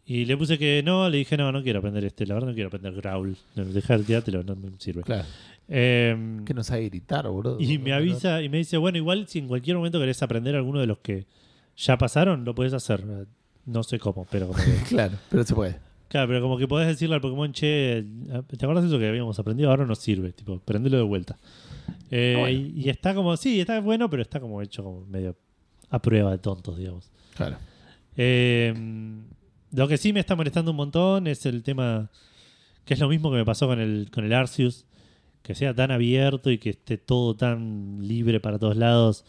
Y 0.05 0.25
le 0.25 0.37
puse 0.37 0.59
que 0.59 0.83
no, 0.85 1.09
le 1.09 1.19
dije, 1.19 1.37
no, 1.37 1.53
no 1.53 1.63
quiero 1.63 1.79
aprender 1.79 2.05
este, 2.05 2.27
la 2.27 2.35
verdad 2.35 2.49
no 2.49 2.55
quiero 2.55 2.67
aprender 2.69 2.93
Growl. 2.95 3.37
No, 3.55 3.65
Deja 3.67 3.97
de 3.97 4.05
tirártelo, 4.05 4.43
no 4.43 4.57
me 4.57 4.71
sirve. 4.79 5.03
Claro. 5.03 5.25
Em, 5.69 6.45
Que 6.45 6.53
no 6.53 6.65
sabe 6.65 6.87
gritar, 6.89 7.29
boludo. 7.29 7.59
y 7.61 7.79
me 7.79 7.93
avisa 7.93 8.43
y 8.43 8.49
me 8.49 8.59
dice, 8.59 8.77
bueno, 8.77 8.99
igual 8.99 9.29
si 9.29 9.39
en 9.39 9.47
cualquier 9.47 9.77
momento 9.77 10.01
querés 10.01 10.21
aprender 10.23 10.57
alguno 10.57 10.81
de 10.81 10.87
los 10.89 10.99
que 10.99 11.27
ya 11.77 11.97
pasaron, 11.97 12.45
lo 12.45 12.55
puedes 12.57 12.73
hacer. 12.73 13.05
No 13.67 13.83
sé 13.85 14.01
cómo, 14.01 14.27
pero 14.31 14.49
como 14.49 14.59
que- 14.59 14.65
Claro, 14.89 15.17
pero 15.31 15.45
se 15.45 15.55
puede. 15.55 15.77
Claro, 16.09 16.27
pero 16.27 16.41
como 16.41 16.59
que 16.59 16.67
podés 16.67 16.89
decirle 16.89 17.15
al 17.15 17.21
Pokémon, 17.21 17.53
che, 17.53 18.05
¿te 18.49 18.65
acuerdas 18.65 18.83
de 18.83 18.89
eso 18.89 18.99
que 18.99 19.07
habíamos 19.07 19.39
aprendido? 19.39 19.71
Ahora 19.71 19.87
no 19.87 19.95
sirve, 19.95 20.33
tipo, 20.33 20.59
prendelo 20.59 20.97
de 20.97 21.05
vuelta. 21.05 21.37
Eh, 22.11 22.35
Ah, 22.37 22.41
bueno. 22.41 22.59
y, 22.59 22.73
y 22.85 22.89
está 22.89 23.15
como, 23.15 23.37
sí, 23.37 23.61
está 23.61 23.81
bueno, 23.81 24.11
pero 24.11 24.23
está 24.23 24.41
como 24.41 24.61
hecho 24.61 24.83
como 24.83 25.05
medio 25.07 25.37
a 25.91 26.01
prueba 26.01 26.31
de 26.31 26.39
tontos, 26.39 26.79
digamos. 26.79 27.11
Claro. 27.37 27.57
Eh, 28.17 28.75
lo 29.73 29.89
que 29.89 29.97
sí 29.97 30.13
me 30.13 30.21
está 30.21 30.35
molestando 30.37 30.71
un 30.73 30.77
montón 30.77 31.27
es 31.27 31.47
el 31.47 31.63
tema, 31.63 32.11
que 32.85 32.95
es 32.95 33.01
lo 33.01 33.09
mismo 33.09 33.31
que 33.31 33.37
me 33.37 33.45
pasó 33.45 33.67
con 33.67 33.81
el, 33.81 34.09
con 34.13 34.25
el 34.25 34.33
Arceus, 34.33 34.85
que 35.43 35.55
sea 35.55 35.75
tan 35.75 35.91
abierto 35.91 36.51
y 36.51 36.59
que 36.59 36.71
esté 36.71 36.99
todo 36.99 37.35
tan 37.35 37.99
libre 38.07 38.41
para 38.41 38.59
todos 38.59 38.77
lados, 38.77 39.25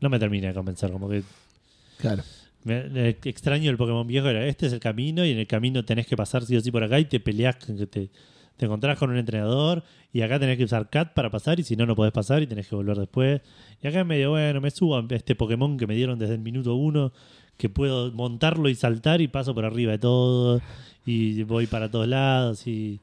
no 0.00 0.08
me 0.08 0.18
termina 0.18 0.48
de 0.48 0.54
convencer, 0.54 0.90
como 0.92 1.08
que 1.08 1.22
Claro. 1.98 2.22
me, 2.64 2.84
me 2.90 3.08
extraño 3.24 3.70
el 3.70 3.76
Pokémon 3.76 4.06
viejo. 4.06 4.28
Era, 4.28 4.46
este 4.46 4.66
es 4.66 4.72
el 4.72 4.80
camino 4.80 5.24
y 5.24 5.30
en 5.30 5.38
el 5.38 5.46
camino 5.46 5.84
tenés 5.84 6.06
que 6.06 6.16
pasar 6.16 6.44
sí 6.44 6.56
o 6.56 6.60
sí 6.60 6.70
por 6.70 6.84
acá 6.84 7.00
y 7.00 7.06
te 7.06 7.18
peleás, 7.20 7.56
con 7.56 7.76
que 7.78 7.86
te, 7.86 8.10
te 8.56 8.66
encontrás 8.66 8.98
con 8.98 9.10
un 9.10 9.18
entrenador 9.18 9.82
y 10.12 10.22
acá 10.22 10.38
tenés 10.38 10.56
que 10.56 10.64
usar 10.64 10.88
CAT 10.88 11.12
para 11.14 11.30
pasar 11.30 11.60
y 11.60 11.62
si 11.62 11.76
no, 11.76 11.86
no 11.86 11.94
podés 11.94 12.12
pasar 12.12 12.42
y 12.42 12.46
tenés 12.46 12.68
que 12.68 12.74
volver 12.74 12.96
después. 12.96 13.40
Y 13.82 13.86
acá 13.86 14.00
es 14.00 14.06
medio, 14.06 14.30
bueno, 14.30 14.60
me 14.60 14.70
subo 14.70 14.96
a 14.96 15.04
este 15.10 15.34
Pokémon 15.34 15.76
que 15.76 15.86
me 15.86 15.94
dieron 15.94 16.18
desde 16.18 16.34
el 16.34 16.40
minuto 16.40 16.74
uno, 16.74 17.12
que 17.56 17.68
puedo 17.68 18.12
montarlo 18.12 18.68
y 18.68 18.74
saltar 18.74 19.20
y 19.20 19.28
paso 19.28 19.54
por 19.54 19.64
arriba 19.64 19.92
de 19.92 19.98
todo 19.98 20.60
y 21.04 21.42
voy 21.44 21.66
para 21.66 21.90
todos 21.90 22.08
lados 22.08 22.66
y... 22.66 23.00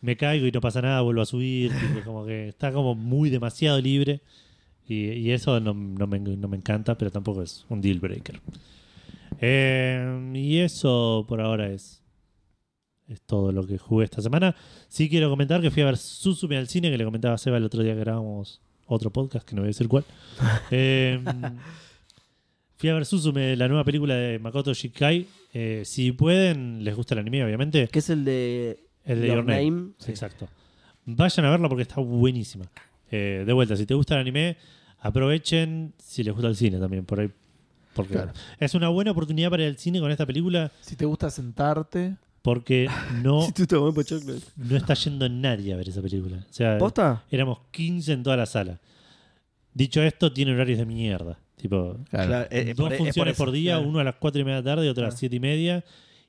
me 0.00 0.16
caigo 0.16 0.46
y 0.46 0.52
no 0.52 0.60
pasa 0.60 0.82
nada, 0.82 1.00
vuelvo 1.00 1.22
a 1.22 1.26
subir. 1.26 1.72
tipo, 1.80 2.04
como 2.04 2.26
que 2.26 2.48
está 2.48 2.72
como 2.72 2.94
muy 2.94 3.30
demasiado 3.30 3.80
libre. 3.80 4.20
Y, 4.86 5.12
y 5.12 5.30
eso 5.30 5.60
no, 5.60 5.72
no 5.74 6.06
me, 6.06 6.18
no 6.20 6.48
me 6.48 6.56
encanta, 6.56 6.96
pero 6.98 7.10
tampoco 7.10 7.42
es 7.42 7.64
un 7.70 7.80
deal 7.80 8.00
breaker. 8.00 8.40
Eh, 9.40 10.32
y 10.34 10.58
eso 10.58 11.24
por 11.28 11.40
ahora 11.40 11.68
es, 11.68 12.03
es 13.08 13.20
todo 13.22 13.52
lo 13.52 13.66
que 13.66 13.78
jugué 13.78 14.04
esta 14.04 14.22
semana. 14.22 14.54
Sí 14.88 15.08
quiero 15.08 15.28
comentar 15.30 15.60
que 15.60 15.70
fui 15.70 15.82
a 15.82 15.86
ver 15.86 15.96
Suzume 15.96 16.56
al 16.56 16.68
cine, 16.68 16.90
que 16.90 16.98
le 16.98 17.04
comentaba 17.04 17.34
a 17.34 17.38
Seba 17.38 17.56
el 17.58 17.64
otro 17.64 17.82
día 17.82 17.94
que 17.94 18.00
grabamos 18.00 18.60
otro 18.86 19.10
podcast, 19.10 19.46
que 19.48 19.54
no 19.54 19.62
voy 19.62 19.68
a 19.68 19.70
decir 19.70 19.88
cuál. 19.88 20.04
Eh, 20.70 21.20
fui 22.76 22.88
a 22.88 22.94
ver 22.94 23.06
Suzume, 23.06 23.56
la 23.56 23.68
nueva 23.68 23.84
película 23.84 24.14
de 24.14 24.38
Makoto 24.38 24.72
Shinkai. 24.74 25.26
Eh, 25.52 25.82
si 25.84 26.12
pueden, 26.12 26.82
les 26.84 26.94
gusta 26.96 27.14
el 27.14 27.20
anime, 27.20 27.44
obviamente. 27.44 27.88
Que 27.88 27.98
es 28.00 28.10
el 28.10 28.24
de 28.24 28.84
El 29.04 29.20
de 29.20 29.28
Your 29.28 29.44
Name. 29.44 29.92
Sí. 29.98 30.10
Exacto. 30.10 30.48
Vayan 31.06 31.46
a 31.46 31.50
verla 31.50 31.68
porque 31.68 31.82
está 31.82 32.00
buenísima. 32.00 32.64
Eh, 33.10 33.44
de 33.46 33.52
vuelta, 33.52 33.76
si 33.76 33.86
te 33.86 33.94
gusta 33.94 34.14
el 34.14 34.20
anime, 34.20 34.56
aprovechen 34.98 35.92
si 35.98 36.22
les 36.24 36.32
gusta 36.34 36.48
el 36.48 36.56
cine 36.56 36.78
también, 36.78 37.04
por 37.04 37.20
ahí. 37.20 37.30
Porque 37.94 38.14
Claro. 38.14 38.32
es 38.58 38.74
una 38.74 38.88
buena 38.88 39.12
oportunidad 39.12 39.50
para 39.50 39.62
ir 39.62 39.68
al 39.68 39.78
cine 39.78 40.00
con 40.00 40.10
esta 40.10 40.26
película 40.26 40.72
Si 40.80 40.96
te 40.96 41.04
gusta 41.04 41.30
sentarte, 41.30 42.16
porque 42.44 42.90
no, 43.22 43.48
no 44.56 44.76
está 44.76 44.92
yendo 44.92 45.26
nadie 45.30 45.72
a 45.72 45.76
ver 45.78 45.88
esa 45.88 46.02
película. 46.02 46.36
O 46.50 46.52
sea, 46.52 46.76
¿Posta? 46.76 47.24
éramos 47.30 47.60
15 47.70 48.12
en 48.12 48.22
toda 48.22 48.36
la 48.36 48.44
sala. 48.44 48.78
Dicho 49.72 50.02
esto, 50.02 50.30
tiene 50.30 50.52
horarios 50.52 50.78
de 50.78 50.84
mierda. 50.84 51.38
Tipo, 51.56 51.96
claro. 52.10 52.42
Eh, 52.42 52.48
eh, 52.50 52.74
dos 52.76 52.84
por- 52.84 52.92
es 52.92 52.98
funciones 52.98 53.36
por, 53.38 53.48
eso, 53.48 53.52
día, 53.54 53.72
claro. 53.76 53.88
uno 53.88 53.98
a 54.00 54.04
las 54.04 54.16
4 54.16 54.42
y 54.42 54.44
media 54.44 54.56
de 54.56 54.62
la 54.62 54.70
tarde 54.74 54.86
y 54.86 54.88
otro 54.90 55.04
a 55.04 55.06
las 55.06 55.14
Claro. 55.14 55.20
7 55.20 55.36
y 55.36 55.40
media. 55.40 55.84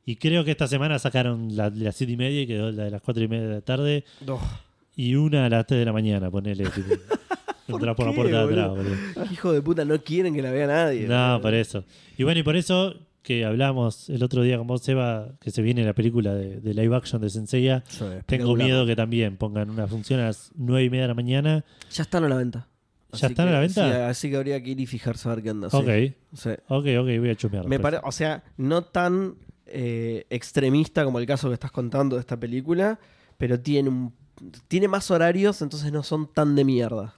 Y 0.06 0.16
creo 0.16 0.46
que 0.46 0.52
esta 0.52 0.68
semana 0.70 0.98
sacaron 1.00 1.54
la 1.54 1.70
de 1.70 1.84
las 1.84 1.98
7 1.98 2.14
y 2.14 2.18
media 2.18 2.42
y 2.44 2.48
quedó 2.48 2.72
la 2.72 2.86
de 2.86 2.92
las 2.92 3.02
4 3.02 3.22
y 3.22 3.28
media 3.28 3.48
de 3.50 3.56
la 3.56 3.62
tarde. 3.62 4.06
No. 4.26 4.40
Y 4.96 5.16
una 5.16 5.48
a 5.48 5.50
las 5.50 5.68
3 5.68 5.80
de 5.80 5.86
la 5.86 5.92
mañana, 5.92 6.32
ponele. 6.32 6.64
Tipo, 6.70 6.88
¿Por 7.68 7.76
entrar 7.76 7.96
por 7.98 8.06
la 8.08 8.14
puerta 8.14 8.38
de 8.48 8.54
atrás, 8.54 8.70
boludo? 8.70 8.84
boludo. 9.16 9.34
Hijo 9.34 9.52
de 9.52 9.62
puta, 9.62 9.84
no 9.84 10.00
quieren 10.02 10.34
que 10.34 10.42
la 10.42 10.52
vea 10.52 10.68
nadie. 10.68 11.08
No, 11.10 11.16
boludo. 11.34 11.42
por 11.42 11.54
eso. 11.56 11.84
Y 12.18 12.24
bueno, 12.24 12.40
y 12.40 12.44
por 12.44 12.56
eso 12.56 12.96
que 13.26 13.44
hablamos 13.44 14.08
el 14.10 14.22
otro 14.24 14.44
día 14.44 14.58
con 14.58 14.68
vos, 14.68 14.82
Seba, 14.84 15.32
que 15.42 15.50
se 15.52 15.62
viene 15.64 15.84
la 15.84 15.94
película 15.94 16.34
de, 16.36 16.62
de 16.62 16.74
live 16.76 16.96
action 16.96 17.20
de 17.22 17.30
Senseiya. 17.32 17.84
Sí, 17.88 18.06
Tengo 18.28 18.56
miedo 18.56 18.86
que 18.86 18.96
también 18.96 19.36
pongan 19.36 19.70
una 19.72 19.88
función 19.88 20.20
a 20.20 20.28
las 20.28 20.52
9 20.56 20.84
y 20.86 20.90
media 20.92 21.02
de 21.04 21.08
la 21.10 21.14
mañana. 21.16 21.66
Ya 21.92 22.04
están 22.04 22.24
a 22.24 22.30
la 22.30 22.36
venta. 22.36 22.68
¿Ya 23.14 23.28
están 23.28 23.46
que- 23.48 23.50
a 23.50 23.54
la 23.54 23.60
venta? 23.62 23.84
sí, 23.90 24.02
así 24.02 24.30
que 24.30 24.38
habría 24.38 24.62
que 24.62 24.70
ir 24.70 24.80
y 24.80 24.86
fijarse 24.86 25.28
a 25.28 25.34
ver 25.36 25.44
qué 25.44 25.52
onda. 25.52 25.70
sí. 25.72 25.76
Ok, 25.78 25.88
Sí. 26.38 26.50
ok, 26.68 26.86
ok, 27.00 27.20
voy 27.20 27.30
a 27.32 27.36
chumear. 27.36 27.64
Me 27.66 27.78
después. 27.78 27.96
pare- 27.96 28.08
o 28.08 28.12
sea, 28.12 28.44
no 28.58 28.84
tan 28.84 29.36
eh, 29.66 30.28
extremista 30.30 31.04
como 31.04 31.18
el 31.18 31.26
caso 31.26 31.48
que 31.48 31.56
estás 31.56 31.72
contando 31.72 32.16
de 32.18 32.20
esta 32.20 32.40
película, 32.40 33.00
pero 33.38 33.60
tiene 33.60 33.90
un 33.90 34.14
tiene 34.68 34.88
más 34.88 35.10
horarios, 35.10 35.62
entonces 35.64 35.92
no 35.92 36.04
son 36.04 36.32
tan 36.32 36.56
de 36.56 36.64
mierda. 36.64 37.16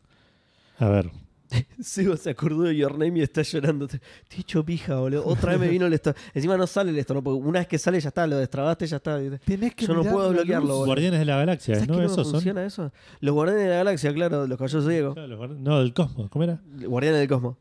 A 0.79 0.87
ver, 0.87 1.09
Seba 1.81 2.17
se 2.17 2.29
acordó 2.31 2.63
de 2.63 2.75
Your 2.75 2.91
Name 2.97 3.19
y 3.19 3.21
está 3.21 3.41
llorando. 3.41 3.87
Te 3.87 3.97
he 4.35 4.39
hecho 4.41 4.65
pija, 4.65 4.95
boludo. 4.95 5.25
Otra 5.25 5.51
vez 5.51 5.61
me 5.61 5.67
vino 5.69 5.85
el 5.85 5.93
esto. 5.93 6.13
Encima 6.33 6.57
no 6.57 6.67
sale 6.67 6.91
el 6.91 6.97
esto, 6.99 7.13
¿no? 7.13 7.23
Porque 7.23 7.47
una 7.47 7.59
vez 7.59 7.67
que 7.67 7.77
sale 7.77 7.99
ya 7.99 8.09
está, 8.09 8.27
lo 8.27 8.37
destrabaste, 8.37 8.85
ya 8.87 8.97
está. 8.97 9.19
Tenés 9.45 9.73
que 9.75 9.85
Yo 9.85 9.93
no 9.93 10.03
puedo 10.03 10.29
bloquearlo, 10.31 10.67
boludo. 10.67 10.85
Guardianes 10.85 11.19
de 11.19 11.25
la 11.25 11.37
Galaxia, 11.37 11.75
¿Sabes 11.75 11.87
¿no? 11.89 11.95
que 11.95 12.01
no 12.01 12.05
Esos 12.07 12.23
son. 12.27 12.31
funciona 12.33 12.65
eso? 12.65 12.91
Los 13.21 13.33
Guardianes 13.33 13.63
de 13.65 13.69
la 13.69 13.75
Galaxia, 13.77 14.13
claro, 14.13 14.45
los 14.47 14.57
caballeros 14.57 14.87
Diego. 14.87 15.13
Claro, 15.13 15.27
los 15.29 15.39
guardi- 15.39 15.57
No, 15.59 15.79
del 15.79 15.93
Cosmos, 15.93 16.29
¿cómo 16.29 16.43
era? 16.43 16.61
Guardianes 16.85 17.19
del 17.21 17.29
Cosmos. 17.29 17.57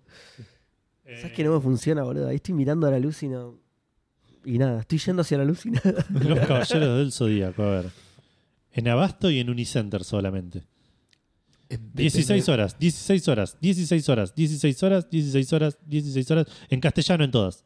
¿Sabes 1.05 1.25
Eh, 1.27 1.33
que 1.33 1.45
no 1.45 1.55
me 1.55 1.61
funciona, 1.61 2.03
boludo? 2.03 2.27
Ahí 2.29 2.37
estoy 2.37 2.55
mirando 2.55 2.87
a 2.89 2.91
la 2.91 2.99
luz 2.99 3.23
y 3.23 3.29
no. 3.29 3.55
Y 4.45 4.59
nada, 4.59 4.81
estoy 4.81 4.99
yendo 4.99 5.23
hacia 5.23 5.39
la 5.39 5.45
luz 5.45 5.65
y 5.67 5.71
nada. 5.71 6.05
Los 6.11 6.39
Caballeros 6.47 6.99
del 6.99 7.13
Zodíaco, 7.13 7.63
a 7.63 7.71
ver. 7.71 7.87
En 8.73 8.89
Abasto 8.89 9.31
y 9.31 9.39
en 9.39 9.49
Unicenter 9.51 10.05
solamente. 10.05 10.65
En 11.69 11.91
16 11.95 12.49
horas, 12.49 12.79
16 12.79 13.29
horas, 13.29 13.57
16 13.61 14.09
horas, 14.09 14.35
16 14.35 14.83
horas, 14.85 15.11
16 15.11 15.53
horas, 15.53 15.79
16 15.87 16.31
horas. 16.31 16.47
En 16.71 16.81
castellano 16.81 17.25
en 17.25 17.31
todas. 17.33 17.65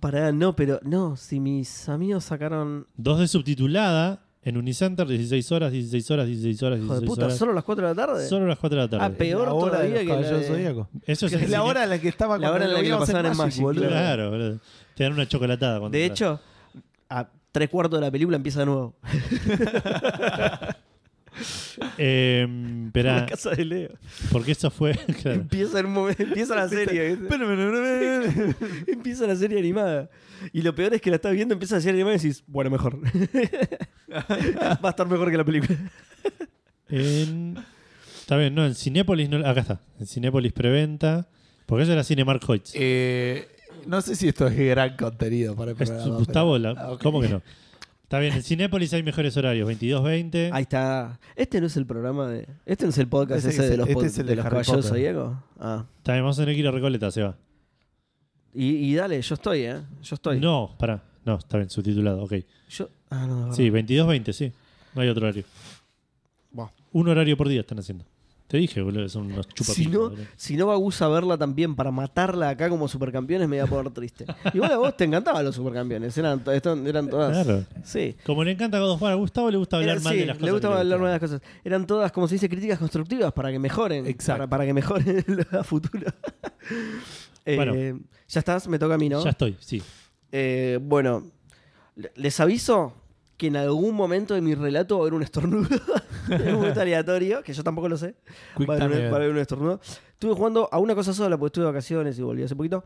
Pará, 0.00 0.32
no, 0.32 0.54
pero 0.56 0.80
no, 0.84 1.16
si 1.16 1.40
mis 1.40 1.88
amigos 1.88 2.24
sacaron. 2.24 2.86
Dos 2.96 3.18
de 3.20 3.28
subtitulada 3.28 4.24
en 4.42 4.56
Unicenter, 4.56 5.06
16 5.06 5.52
horas, 5.52 5.72
16 5.72 6.10
horas, 6.10 6.26
16 6.26 6.62
horas, 6.64 6.78
Hijo 6.80 6.94
de 6.94 7.00
16 7.00 7.08
puta, 7.08 7.24
horas. 7.26 7.38
¿solo 7.38 7.52
a 7.52 7.54
las 7.54 7.64
4 7.64 7.88
de 7.88 7.94
la 7.94 8.06
tarde? 8.06 8.28
Solo 8.28 8.44
a 8.44 8.48
las 8.48 8.58
4 8.58 8.76
de 8.78 8.82
la 8.84 8.90
tarde. 8.90 9.04
Ah, 9.04 9.10
peor 9.16 9.46
la 9.46 9.54
hora 9.54 9.78
de 9.80 9.88
todavía 9.88 10.14
los 10.14 10.26
que 10.26 10.32
la 10.32 10.38
de- 10.38 10.44
Zodíaco. 10.48 10.88
Eso 11.06 11.26
es 11.26 11.36
Que 11.36 11.44
es 11.44 11.50
la 11.50 11.62
hora 11.62 11.84
en 11.84 11.90
la 11.90 11.98
que 12.00 12.08
estaba 12.08 12.38
La 12.38 12.50
hora 12.52 12.64
en 12.64 12.70
la 12.72 12.76
que 12.76 12.82
lo 12.82 12.82
veíamos 12.82 13.06
pasaban 13.08 13.30
en 13.32 13.36
Magic, 13.38 13.62
boludo. 13.62 13.86
Claro, 13.88 14.30
boludo. 14.30 14.58
Te 14.96 15.04
dan 15.04 15.12
una 15.12 15.26
chocolatada 15.28 15.78
cuando 15.78 15.96
De 15.96 16.04
entras. 16.06 16.18
hecho, 16.20 16.40
a 17.08 17.28
tres 17.52 17.68
cuartos 17.68 17.98
de 18.00 18.06
la 18.06 18.10
película 18.10 18.36
empieza 18.36 18.60
de 18.60 18.66
nuevo. 18.66 18.94
Eh, 21.98 22.46
La 22.94 23.26
casa 23.26 23.50
de 23.50 23.64
Leo. 23.64 23.90
porque 24.30 24.52
eso 24.52 24.70
fue. 24.70 24.92
claro. 25.22 25.40
Empieza, 25.42 25.80
en 25.80 25.86
un 25.86 25.92
momento- 25.92 26.22
empieza 26.22 26.54
la 26.54 26.68
serie. 26.68 27.16
¿viste? 27.16 27.34
empieza 28.92 29.26
la 29.26 29.36
serie 29.36 29.58
animada. 29.58 30.10
Y 30.52 30.62
lo 30.62 30.74
peor 30.74 30.94
es 30.94 31.00
que 31.00 31.10
la 31.10 31.16
estás 31.16 31.32
viendo, 31.32 31.54
empieza 31.54 31.76
la 31.76 31.80
serie 31.80 31.94
animada 32.00 32.16
y 32.16 32.18
decís, 32.18 32.42
bueno, 32.46 32.70
mejor. 32.70 32.98
Va 33.04 34.88
a 34.88 34.90
estar 34.90 35.06
mejor 35.06 35.30
que 35.30 35.36
la 35.36 35.44
película. 35.44 35.78
En- 36.88 37.58
Está 38.20 38.36
bien, 38.36 38.54
no, 38.54 38.64
en 38.64 38.74
Cinépolis 38.74 39.28
no. 39.28 39.38
Acá 39.46 39.60
está. 39.60 39.80
En 39.98 40.06
Cinépolis 40.06 40.52
preventa. 40.52 41.28
Porque 41.66 41.84
eso 41.84 41.92
era 41.92 42.04
Cinemark 42.04 42.42
Hoyts. 42.48 42.72
Eh, 42.74 43.48
no 43.86 44.00
sé 44.00 44.14
si 44.16 44.28
esto 44.28 44.46
es 44.46 44.56
gran 44.56 44.96
contenido 44.96 45.54
para 45.56 45.72
el 45.72 45.76
Es- 45.80 45.90
programa. 45.90 46.16
Gustavo, 46.16 46.52
pero- 46.56 46.74
la- 46.74 46.80
Ah, 46.80 46.92
ok. 46.92 47.02
¿cómo 47.02 47.20
que 47.20 47.28
no? 47.28 47.42
Está 48.12 48.20
bien, 48.20 48.34
en 48.34 48.42
Cinépolis 48.42 48.92
hay 48.92 49.02
mejores 49.02 49.34
horarios, 49.38 49.66
22.20. 49.66 50.50
Ahí 50.52 50.64
está. 50.64 51.18
Este 51.34 51.62
no 51.62 51.66
es 51.66 51.78
el 51.78 51.86
programa 51.86 52.26
de. 52.28 52.46
Este 52.66 52.84
no 52.84 52.90
es 52.90 52.98
el 52.98 53.08
podcast 53.08 53.38
Ese 53.38 53.48
ese 53.48 53.64
es- 53.64 53.70
de 53.70 53.76
los, 53.78 53.88
este 53.88 54.04
es 54.04 54.18
el 54.18 54.26
de 54.26 54.30
de 54.32 54.36
los 54.36 54.44
caballeros 54.44 54.86
zodíacos. 54.86 55.34
Ah. 55.58 55.86
Está 55.96 56.12
bien, 56.12 56.22
vamos 56.22 56.38
a 56.38 56.42
tener 56.42 56.54
que 56.54 56.60
ir 56.60 56.68
a 56.68 56.72
Recoleta, 56.72 57.10
se 57.10 57.22
va. 57.22 57.38
Y, 58.52 58.66
y 58.66 58.94
dale, 58.96 59.22
yo 59.22 59.34
estoy, 59.34 59.60
¿eh? 59.60 59.80
Yo 60.02 60.14
estoy. 60.14 60.40
No, 60.40 60.76
pará. 60.78 61.02
No, 61.24 61.38
está 61.38 61.56
bien, 61.56 61.70
subtitulado, 61.70 62.22
ok. 62.24 62.34
Yo... 62.68 62.90
Ah, 63.08 63.26
no, 63.26 63.46
no, 63.46 63.52
Sí, 63.54 63.70
22.20, 63.70 64.32
sí. 64.34 64.52
No 64.94 65.00
hay 65.00 65.08
otro 65.08 65.24
horario. 65.24 65.44
Buah. 66.50 66.68
Un 66.92 67.08
horario 67.08 67.34
por 67.38 67.48
día 67.48 67.60
están 67.60 67.78
haciendo. 67.78 68.04
Te 68.52 68.58
dije, 68.58 68.82
boludo, 68.82 69.08
son 69.08 69.32
unos 69.32 69.48
chupapitos. 69.48 69.74
Si 69.74 69.86
no, 69.88 70.00
boludo. 70.10 70.24
si 70.36 70.56
no 70.58 70.66
va 70.66 70.76
Gus 70.76 71.00
a 71.00 71.08
verla 71.08 71.38
también 71.38 71.74
para 71.74 71.90
matarla 71.90 72.50
acá 72.50 72.68
como 72.68 72.86
supercampeones, 72.86 73.48
me 73.48 73.56
voy 73.62 73.66
a 73.66 73.70
poner 73.70 73.90
triste. 73.94 74.26
Igual 74.52 74.72
a 74.72 74.76
vos 74.76 74.94
te 74.94 75.04
encantaban 75.04 75.42
los 75.42 75.54
supercampeones, 75.54 76.16
eran, 76.18 76.44
to- 76.44 76.52
eran, 76.52 76.86
eran 76.86 77.08
todas. 77.08 77.44
Claro. 77.46 77.64
Sí. 77.82 78.14
Como 78.26 78.44
le 78.44 78.50
encanta 78.50 78.78
God 78.78 78.90
of 78.90 79.00
War, 79.02 79.12
a 79.12 79.14
Gustavo 79.14 79.50
le 79.50 79.56
gusta 79.56 79.78
hablar 79.78 79.96
Era- 79.96 80.04
mal 80.04 80.12
sí, 80.12 80.18
de 80.20 80.26
las 80.26 80.36
cosas. 80.36 80.44
le 80.46 80.52
gusta 80.52 80.68
hablar 80.68 80.98
mal 81.00 81.06
de 81.08 81.12
las 81.12 81.20
cosas. 81.20 81.40
Eran 81.64 81.86
todas, 81.86 82.12
como 82.12 82.28
se 82.28 82.34
dice, 82.34 82.48
críticas 82.50 82.78
constructivas 82.78 83.32
para 83.32 83.50
que 83.50 83.58
mejoren. 83.58 84.06
Exacto. 84.06 84.40
Para, 84.40 84.50
para 84.50 84.66
que 84.66 84.74
mejoren 84.74 85.24
a 85.58 85.64
futuro. 85.64 86.06
Eh, 87.46 87.56
Bueno. 87.56 87.74
ya 88.28 88.38
estás, 88.38 88.68
me 88.68 88.78
toca 88.78 88.94
a 88.94 88.98
mí, 88.98 89.08
¿no? 89.08 89.24
Ya 89.24 89.30
estoy, 89.30 89.56
sí. 89.60 89.82
Eh, 90.30 90.78
bueno, 90.82 91.24
le- 91.96 92.12
les 92.16 92.38
aviso 92.38 92.92
que 93.42 93.48
en 93.48 93.56
algún 93.56 93.96
momento 93.96 94.34
de 94.34 94.40
mi 94.40 94.54
relato 94.54 94.98
va 94.98 95.00
a 95.00 95.02
haber 95.02 95.14
un 95.14 95.24
estornudo. 95.24 95.66
un 96.28 96.54
momento 96.54 96.80
aleatorio, 96.80 97.42
que 97.42 97.52
yo 97.52 97.64
tampoco 97.64 97.88
lo 97.88 97.96
sé. 97.96 98.14
Quick 98.56 98.70
Va 98.70 98.74
a, 98.74 98.84
haber, 98.84 98.98
time 98.98 99.08
va 99.08 99.14
a 99.14 99.16
haber 99.16 99.30
un 99.30 99.38
estornudo. 99.38 99.80
Estuve 100.12 100.34
jugando 100.34 100.68
a 100.70 100.78
una 100.78 100.94
cosa 100.94 101.12
sola 101.12 101.36
porque 101.36 101.48
estuve 101.48 101.64
de 101.64 101.72
vacaciones 101.72 102.16
y 102.20 102.22
volví 102.22 102.44
hace 102.44 102.54
poquito. 102.54 102.84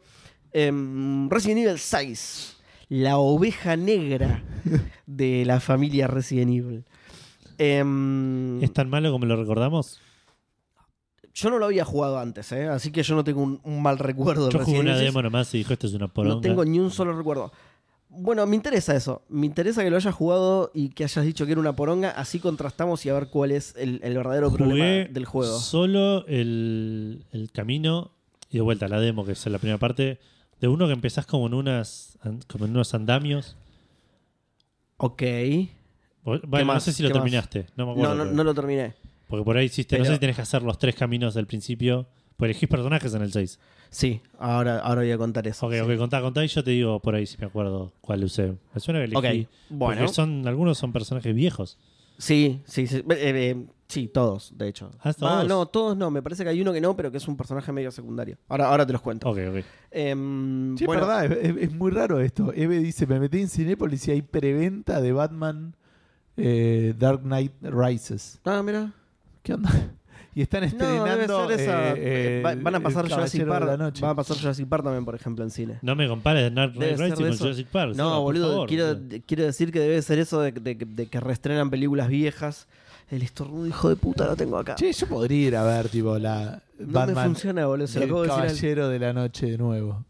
Em, 0.52 1.28
Resident 1.28 1.66
Evil 1.66 1.78
6. 1.78 2.57
La 2.88 3.18
oveja 3.18 3.76
negra 3.76 4.42
de 5.07 5.44
la 5.44 5.61
familia 5.61 6.07
Resident 6.07 6.50
Evil. 6.50 6.86
Em, 7.59 8.62
¿Es 8.62 8.72
tan 8.72 8.88
malo 8.88 9.12
como 9.12 9.26
lo 9.26 9.36
recordamos? 9.36 10.00
yo 11.34 11.50
no 11.50 11.59
lo 11.59 11.66
había 11.66 11.84
jugado 11.84 12.18
antes, 12.18 12.50
¿eh? 12.52 12.66
así 12.66 12.90
que 12.90 13.02
yo 13.02 13.14
no 13.14 13.22
tengo 13.22 13.42
un, 13.42 13.61
un 13.62 13.82
mal 13.82 13.98
recuerdo 13.98 14.48
Yo 14.48 14.59
jugué 14.61 14.80
una 14.80 14.92
Evil 14.92 15.02
6. 15.02 15.12
demo 15.12 15.20
nomás 15.20 15.54
y 15.54 15.59
dijo, 15.59 15.74
esto 15.74 15.86
es 15.86 15.92
una 15.92 16.09
poronga. 16.09 16.36
No 16.36 16.40
tengo 16.40 16.64
ni 16.64 16.78
un 16.78 16.90
solo 16.90 17.14
recuerdo. 17.14 17.52
Bueno, 18.18 18.46
me 18.46 18.56
interesa 18.56 18.94
eso. 18.94 19.22
Me 19.28 19.46
interesa 19.46 19.82
que 19.84 19.90
lo 19.90 19.96
hayas 19.96 20.14
jugado 20.14 20.70
y 20.74 20.90
que 20.90 21.04
hayas 21.04 21.24
dicho 21.24 21.46
que 21.46 21.52
era 21.52 21.60
una 21.60 21.74
poronga. 21.76 22.10
Así 22.10 22.38
contrastamos 22.40 23.04
y 23.06 23.08
a 23.10 23.14
ver 23.14 23.28
cuál 23.28 23.52
es 23.52 23.74
el, 23.76 24.00
el 24.02 24.14
verdadero 24.16 24.50
Jugué 24.50 24.58
problema 24.64 24.84
del 25.12 25.24
juego. 25.24 25.58
solo 25.58 26.26
el, 26.26 27.24
el 27.32 27.50
camino 27.52 28.12
y 28.50 28.56
de 28.58 28.62
vuelta 28.62 28.88
la 28.88 29.00
demo, 29.00 29.24
que 29.24 29.32
es 29.32 29.46
la 29.46 29.58
primera 29.58 29.78
parte, 29.78 30.18
de 30.60 30.68
uno 30.68 30.86
que 30.86 30.92
empezás 30.92 31.26
como 31.26 31.46
en 31.46 31.54
unas 31.54 32.18
como 32.48 32.64
en 32.64 32.70
unos 32.72 32.94
andamios. 32.94 33.56
Ok. 34.98 35.22
Bueno, 36.24 36.42
no 36.50 36.64
más? 36.64 36.82
sé 36.82 36.92
si 36.92 37.02
lo 37.02 37.10
terminaste. 37.10 37.66
No 37.76 37.86
me 37.86 37.92
acuerdo. 37.92 38.14
No, 38.14 38.24
no, 38.24 38.30
no 38.32 38.44
lo 38.44 38.54
terminé. 38.54 38.94
Porque 39.28 39.44
por 39.44 39.56
ahí 39.56 39.66
hiciste, 39.66 39.98
no 39.98 40.04
sé 40.04 40.14
si 40.14 40.18
tenés 40.20 40.36
que 40.36 40.42
hacer 40.42 40.62
los 40.62 40.78
tres 40.78 40.94
caminos 40.94 41.34
del 41.34 41.46
principio. 41.46 42.06
Pues 42.36 42.50
elegís 42.50 42.68
personajes 42.68 43.14
en 43.14 43.22
el 43.22 43.32
6. 43.32 43.58
Sí, 43.91 44.20
ahora, 44.39 44.78
ahora 44.80 45.03
voy 45.03 45.11
a 45.12 45.18
contar 45.18 45.47
eso. 45.47 45.66
Ok, 45.66 45.72
sí. 45.74 45.80
ok, 45.80 45.97
contá, 45.97 46.20
contá 46.20 46.45
y 46.45 46.49
yo 46.49 46.62
te 46.64 46.70
digo 46.72 47.01
por 47.01 47.14
ahí 47.14 47.26
si 47.26 47.39
me 47.39 47.47
acuerdo 47.47 47.93
cuál 48.01 48.24
usé. 48.24 48.55
Me 48.74 48.80
suena 48.80 49.01
que 49.01 49.05
elegí. 49.16 49.43
Ok, 49.45 49.49
bueno. 49.70 50.01
Porque 50.03 50.12
son, 50.14 50.47
algunos 50.47 50.78
son 50.78 50.93
personajes 50.93 51.34
viejos. 51.34 51.78
Sí, 52.18 52.61
sí, 52.64 52.87
sí. 52.87 52.97
Eh, 52.99 53.05
eh, 53.11 53.66
sí, 53.89 54.09
todos, 54.09 54.53
de 54.57 54.68
hecho. 54.68 54.91
Ah, 55.20 55.45
no, 55.47 55.66
todos 55.66 55.97
no. 55.97 56.11
Me 56.11 56.22
parece 56.22 56.45
que 56.45 56.51
hay 56.51 56.61
uno 56.62 56.72
que 56.72 56.80
no, 56.80 56.97
pero 56.97 57.11
que 57.11 57.18
es 57.18 57.28
un 57.28 57.37
personaje 57.37 57.70
medio 57.72 57.91
secundario. 57.91 58.39
Ahora, 58.49 58.68
ahora 58.68 58.87
te 58.87 58.93
los 58.93 59.03
cuento. 59.03 59.28
Ok, 59.28 59.39
ok. 59.51 59.64
Em, 59.91 60.76
Sí, 60.78 60.87
bueno, 60.87 61.03
es 61.03 61.09
verdad, 61.09 61.24
es, 61.45 61.57
es- 61.57 61.62
es 61.64 61.72
muy 61.74 61.91
raro 61.91 62.20
esto. 62.20 62.53
Eve 62.55 62.78
dice, 62.78 63.07
me 63.07 63.20
metí 63.20 63.41
en 63.41 63.49
Cinépolis 63.49 64.09
y 64.09 64.12
hay 64.12 64.22
preventa 64.22 65.01
de 65.01 65.12
Batman 65.12 65.74
eh, 66.39 66.95
Dark 66.99 67.20
Knight 67.22 67.53
Rises. 67.62 68.41
Ah, 68.45 68.62
mira. 68.62 68.93
¿Qué 69.43 69.55
onda? 69.55 69.70
Y 70.39 70.43
están 70.43 70.61
No, 70.61 70.68
debe 70.68 71.22
estrenando. 71.24 71.49
ser 71.49 71.61
esa. 71.61 71.93
eh, 71.95 71.95
eh, 71.97 72.43
Va- 72.45 72.55
van 72.57 72.74
a 72.74 72.80
pasar 72.80 73.09
Jurassic 73.11 73.41
de 73.41 73.47
la 73.47 73.59
Park. 73.59 73.78
Noche. 73.78 74.03
Van 74.03 74.11
a 74.11 74.14
pasar 74.14 74.37
Jurassic 74.37 74.68
Park 74.68 74.84
también, 74.84 75.05
por 75.07 75.14
ejemplo, 75.14 75.43
en 75.43 75.51
cine. 75.51 75.78
No 75.80 75.97
me 75.97 76.07
compares 76.07 76.55
Dark 76.55 76.74
Knight 76.74 76.99
Rises 76.99 77.18
con. 77.18 77.39
Jurassic 77.39 77.66
Park. 77.68 77.95
No, 77.97 78.20
boludo, 78.20 78.51
favor, 78.51 78.68
quiero, 78.68 78.99
quiero 79.26 79.45
decir 79.45 79.72
que 79.72 79.80
debe 79.80 80.03
ser 80.03 80.18
eso 80.18 80.41
de, 80.43 80.53
de- 80.53 80.74
de 80.74 81.07
que 81.07 81.20
reestrenan 81.20 81.70
películas 81.70 82.09
viejas. 82.09 82.68
El 83.11 83.22
estornudo, 83.22 83.66
hijo 83.66 83.89
de 83.89 83.97
puta, 83.97 84.26
lo 84.26 84.37
tengo 84.37 84.59
acá. 84.59 84.74
Che, 84.74 84.93
yo 84.93 85.07
podría 85.07 85.47
ir 85.49 85.57
a 85.57 85.62
ver, 85.64 85.89
tipo, 85.89 86.18
la 86.18 86.61
no 86.78 86.87
Batman. 86.93 87.14
me 87.16 87.24
funciona, 87.24 87.64
boludo. 87.66 87.87
Se 87.87 88.01
lo 88.01 88.05
el 88.05 88.11
acabo 88.11 88.20
de 88.22 88.26
decir. 88.26 88.43
al- 88.43 88.47
Caballero 88.49 88.89
de 88.91 88.99
la 88.99 89.12
Noche 89.14 89.47
de 89.47 89.57
nuevo. 89.57 90.05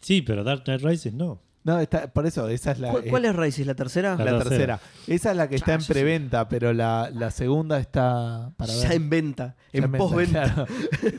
Sí, 0.00 0.20
pero 0.22 0.42
Dark 0.42 0.64
Knight 0.64 0.82
Rises 0.82 1.14
no. 1.14 1.40
No, 1.64 1.80
está, 1.80 2.12
por 2.12 2.26
eso, 2.26 2.46
esa 2.48 2.72
es 2.72 2.78
la. 2.78 2.90
¿Cuál, 2.90 3.06
eh, 3.06 3.10
cuál 3.10 3.24
es 3.24 3.34
Rises? 3.34 3.66
¿La 3.66 3.74
tercera? 3.74 4.16
La, 4.16 4.24
La 4.24 4.38
tercera. 4.38 4.78
tercera. 4.78 4.80
Esa 5.06 5.30
es 5.30 5.36
la 5.38 5.48
que 5.48 5.56
está 5.56 5.74
en 5.74 5.82
preventa, 5.84 6.46
pero 6.48 6.72
la, 6.74 7.10
la 7.12 7.30
segunda 7.30 7.78
está 7.78 8.52
para 8.58 8.74
ver. 8.74 8.82
Ya 8.88 8.94
en 8.94 9.08
venta. 9.10 9.56
En 9.72 9.84
En 9.84 9.92
venta, 9.92 9.98
postventa. 10.06 10.42
claro. 10.54 10.66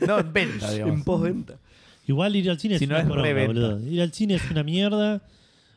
No, 0.06 0.18
en 0.20 0.32
venta, 0.32 0.70
digamos. 0.72 0.94
En 0.94 1.02
postventa. 1.04 1.54
Igual 2.06 2.36
ir 2.36 2.48
al 2.50 2.60
cine 2.60 2.78
Si 2.78 2.84
es 2.84 2.88
no 2.90 2.94
una 2.94 3.02
es 3.02 3.08
poronga, 3.08 3.26
reventa. 3.28 3.52
boludo. 3.52 3.80
Ir 3.90 4.00
al 4.00 4.12
cine 4.12 4.36
es 4.36 4.48
una 4.50 4.62
mierda. 4.62 5.20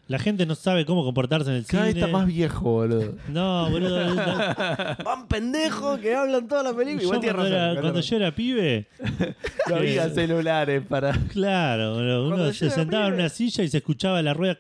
La 0.10 0.18
gente 0.20 0.46
no 0.48 0.56
sabe 0.56 0.86
cómo 0.86 1.04
comportarse 1.06 1.52
en 1.52 1.58
el 1.58 1.66
Cada 1.68 1.86
cine. 1.88 2.00
está 2.02 2.12
más 2.12 2.26
viejo, 2.26 2.62
boludo. 2.62 3.14
No, 3.30 3.70
boludo. 3.70 4.16
no. 4.16 4.24
Van 5.06 5.28
pendejos 5.28 6.00
que 6.00 6.16
hablan 6.16 6.48
toda 6.48 6.64
la 6.64 6.74
película. 6.74 7.02
Yo 7.02 7.08
Igual 7.14 7.20
cuando, 7.22 7.44
razón. 7.44 7.54
era- 7.54 7.82
cuando 7.82 8.00
yo 8.02 8.16
era 8.18 8.32
pibe, 8.36 8.88
No 9.70 9.76
había 9.76 10.06
Eh, 10.06 10.10
celulares 10.10 10.84
para. 10.90 11.14
claro, 11.32 11.94
boludo, 11.94 12.28
Cuando 12.28 12.44
uno 12.46 12.54
se 12.54 12.70
sentaba 12.72 13.08
en 13.08 13.14
una 13.14 13.30
silla 13.30 13.64
y 13.64 13.68
se 13.70 13.78
escuchaba 13.78 14.20
la 14.24 14.34
rueda. 14.34 14.58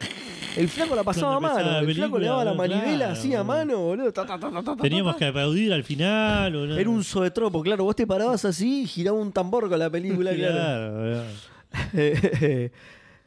El 0.55 0.69
flaco 0.69 0.93
la 0.95 1.03
pasaba 1.03 1.37
a 1.37 1.39
mano. 1.39 1.79
El 1.79 1.95
flaco 1.95 2.19
le 2.19 2.27
daba 2.27 2.45
la 2.45 2.53
manivela 2.53 2.95
claro, 2.97 3.13
así 3.13 3.33
a 3.33 3.43
mano, 3.43 3.79
boludo. 3.79 4.13
Ta, 4.13 4.25
ta, 4.27 4.37
ta, 4.39 4.75
Teníamos 4.79 5.15
que 5.15 5.25
aplaudir 5.25 5.73
al 5.73 5.83
final. 5.83 6.53
boludo. 6.53 6.77
Era 6.77 6.89
un 6.91 7.03
zoetropo, 7.03 7.63
claro. 7.63 7.83
Vos 7.85 7.95
te 7.95 8.05
parabas 8.05 8.45
así 8.45 8.83
y 8.83 8.85
giraba 8.85 9.17
un 9.17 9.31
tambor 9.31 9.67
con 9.67 9.79
la 9.79 9.89
película, 9.89 10.31
claro. 10.35 10.53
Claro, 10.53 10.93
boludo. 10.93 11.23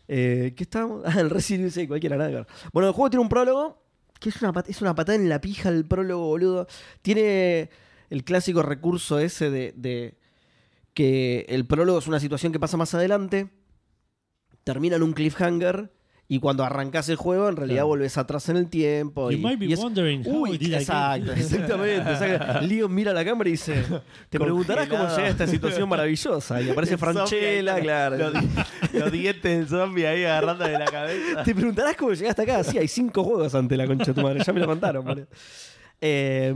Eh, 0.08 0.52
¿Qué 0.56 0.64
estábamos? 0.64 1.02
Ah, 1.06 1.20
el 1.20 1.30
Resident 1.30 1.62
Evil 1.62 1.72
6, 1.72 1.88
cualquiera. 1.88 2.46
Bueno, 2.72 2.88
el 2.88 2.94
juego 2.94 3.10
tiene 3.10 3.22
un 3.22 3.28
prólogo 3.28 3.82
que 4.22 4.28
es 4.28 4.40
una, 4.40 4.52
es 4.68 4.80
una 4.80 4.94
patada 4.94 5.16
en 5.16 5.28
la 5.28 5.40
pija 5.40 5.68
el 5.68 5.84
prólogo, 5.84 6.26
boludo. 6.26 6.68
Tiene 7.02 7.70
el 8.08 8.24
clásico 8.24 8.62
recurso 8.62 9.18
ese 9.18 9.50
de, 9.50 9.74
de 9.76 10.16
que 10.94 11.44
el 11.48 11.66
prólogo 11.66 11.98
es 11.98 12.06
una 12.06 12.20
situación 12.20 12.52
que 12.52 12.60
pasa 12.60 12.76
más 12.76 12.94
adelante, 12.94 13.50
termina 14.62 14.96
en 14.96 15.02
un 15.02 15.12
cliffhanger 15.12 15.90
y 16.34 16.40
cuando 16.40 16.64
arrancas 16.64 17.08
el 17.10 17.16
juego 17.16 17.48
en 17.48 17.56
realidad 17.56 17.80
Claro. 17.80 17.88
volvés 17.88 18.16
atrás 18.16 18.48
en 18.48 18.56
el 18.56 18.68
tiempo. 18.70 19.30
You 19.30 19.36
y, 19.38 19.40
might 19.42 19.58
be 19.58 19.66
y 19.66 19.72
es- 19.74 19.78
wondering 19.80 20.22
how 20.26 20.42
Uy, 20.44 20.56
did 20.56 20.72
exacto, 20.72 21.30
exactamente. 21.32 22.10
exacto. 22.10 22.60
Leon 22.66 22.94
mira 22.94 23.12
la 23.12 23.22
cámara 23.24 23.48
y 23.48 23.52
dice: 23.52 23.84
Te 24.30 24.40
preguntarás 24.40 24.86
cómo 24.88 25.00
Congelado. 25.00 25.16
llegué 25.18 25.28
a 25.28 25.30
esta 25.32 25.46
situación 25.46 25.88
maravillosa. 25.90 26.60
Y 26.62 26.70
aparece 26.70 26.96
Franchella, 26.96 27.78
claro. 27.80 28.16
Los, 28.16 28.32
los 28.94 29.12
dientes 29.12 29.42
del 29.58 29.68
zombie 29.68 30.06
ahí 30.06 30.24
agarrando 30.24 30.64
de 30.64 30.78
la 30.78 30.84
cabeza. 30.86 31.42
Te 31.44 31.54
preguntarás 31.54 31.96
cómo 31.96 32.12
llegaste 32.14 32.42
acá. 32.42 32.64
Sí, 32.64 32.78
hay 32.78 32.88
cinco 32.88 33.22
juegos 33.24 33.54
ante 33.54 33.76
la 33.76 33.86
concha 33.86 34.06
de 34.06 34.14
tu 34.14 34.22
madre. 34.22 34.42
Ya 34.42 34.52
me 34.54 34.60
lo 34.60 34.66
contaron, 34.66 35.04
boludo. 35.04 35.26
Eh, 36.00 36.54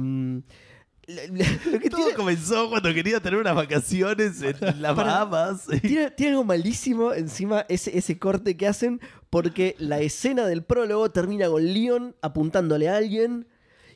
lo, 1.72 1.78
que 1.78 1.90
Todo 1.90 2.02
tiene, 2.02 2.14
comenzó 2.14 2.68
cuando 2.68 2.92
quería 2.92 3.20
tener 3.20 3.38
unas 3.38 3.54
vacaciones 3.54 4.42
en 4.42 4.82
las 4.82 4.96
Bahamas. 4.96 5.66
tiene, 5.82 6.10
tiene 6.10 6.32
algo 6.32 6.44
malísimo 6.44 7.12
encima 7.12 7.64
ese, 7.68 7.96
ese 7.96 8.18
corte 8.18 8.56
que 8.56 8.66
hacen 8.66 9.00
porque 9.30 9.76
la 9.78 10.00
escena 10.00 10.46
del 10.46 10.64
prólogo 10.64 11.10
termina 11.10 11.48
con 11.48 11.64
Leon 11.64 12.16
apuntándole 12.22 12.88
a 12.88 12.96
alguien 12.96 13.46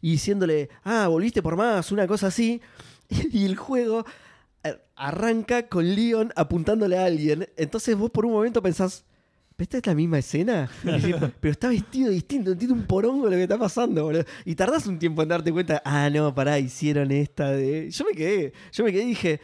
y 0.01 0.13
diciéndole, 0.13 0.71
ah, 0.85 1.09
volviste 1.09 1.43
por 1.43 1.57
más, 1.57 1.93
una 1.93 2.07
cosa 2.07 2.29
así. 2.29 2.61
Y 3.33 3.45
el 3.45 3.57
juego 3.57 4.07
eh, 4.63 4.79
arranca 4.95 5.69
con 5.69 5.95
Leon 5.95 6.33
apuntándole 6.37 6.97
a 6.97 7.07
alguien. 7.07 7.49
Entonces 7.57 7.97
vos 7.97 8.11
por 8.11 8.25
un 8.25 8.33
momento 8.33 8.63
pensás, 8.63 9.05
¿pero 9.05 9.10
esta 9.65 9.79
es 9.79 9.87
la 9.87 9.95
misma 9.95 10.19
escena? 10.19 10.69
Decís, 10.83 11.15
pero 11.41 11.53
está 11.53 11.69
vestido 11.69 12.11
distinto, 12.11 12.57
tiene 12.57 12.75
un 12.75 12.85
porongo 12.85 13.27
lo 13.27 13.33
que 13.33 13.43
está 13.43 13.59
pasando, 13.59 14.05
boludo. 14.05 14.25
Y 14.45 14.55
tardás 14.55 14.87
un 14.87 14.99
tiempo 14.99 15.23
en 15.23 15.29
darte 15.29 15.53
cuenta, 15.53 15.83
ah, 15.85 16.09
no, 16.11 16.35
pará, 16.35 16.59
hicieron 16.59 17.11
esta 17.11 17.51
de... 17.51 17.91
Yo 17.91 18.05
me 18.05 18.13
quedé, 18.13 18.53
yo 18.73 18.85
me 18.85 18.93
quedé 18.93 19.03
y 19.03 19.09
dije... 19.09 19.41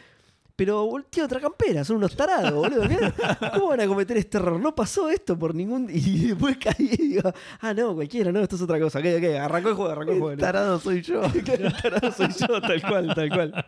Pero 0.57 0.91
tiene 1.11 1.25
otra 1.25 1.39
campera, 1.39 1.83
son 1.83 1.97
unos 1.97 2.15
tarados, 2.15 2.51
boludo. 2.51 2.89
Mirá, 2.89 3.13
¿Cómo 3.53 3.67
van 3.67 3.81
a 3.81 3.85
cometer 3.85 4.17
este 4.17 4.39
error? 4.39 4.59
No 4.59 4.73
pasó 4.73 5.07
esto 5.07 5.37
por 5.37 5.53
ningún. 5.53 5.87
Y 5.87 6.29
después 6.29 6.57
caí 6.57 6.89
y 6.93 7.09
digo, 7.09 7.31
ah, 7.61 7.75
no, 7.75 7.93
cualquiera, 7.93 8.31
no, 8.31 8.39
esto 8.39 8.55
es 8.55 8.63
otra 8.63 8.79
cosa. 8.79 8.97
Ok, 8.97 9.05
ok, 9.19 9.35
arrancó 9.39 9.69
el 9.69 9.75
juego, 9.75 9.91
arrancó 9.91 10.11
el 10.13 10.17
juego. 10.17 10.31
El 10.31 10.39
tarado 10.39 10.79
soy 10.79 11.03
yo. 11.03 11.21
El 11.35 11.73
tarado 11.79 12.11
soy 12.11 12.29
yo, 12.29 12.59
tal 12.59 12.81
cual, 12.81 13.13
tal 13.13 13.29
cual. 13.29 13.65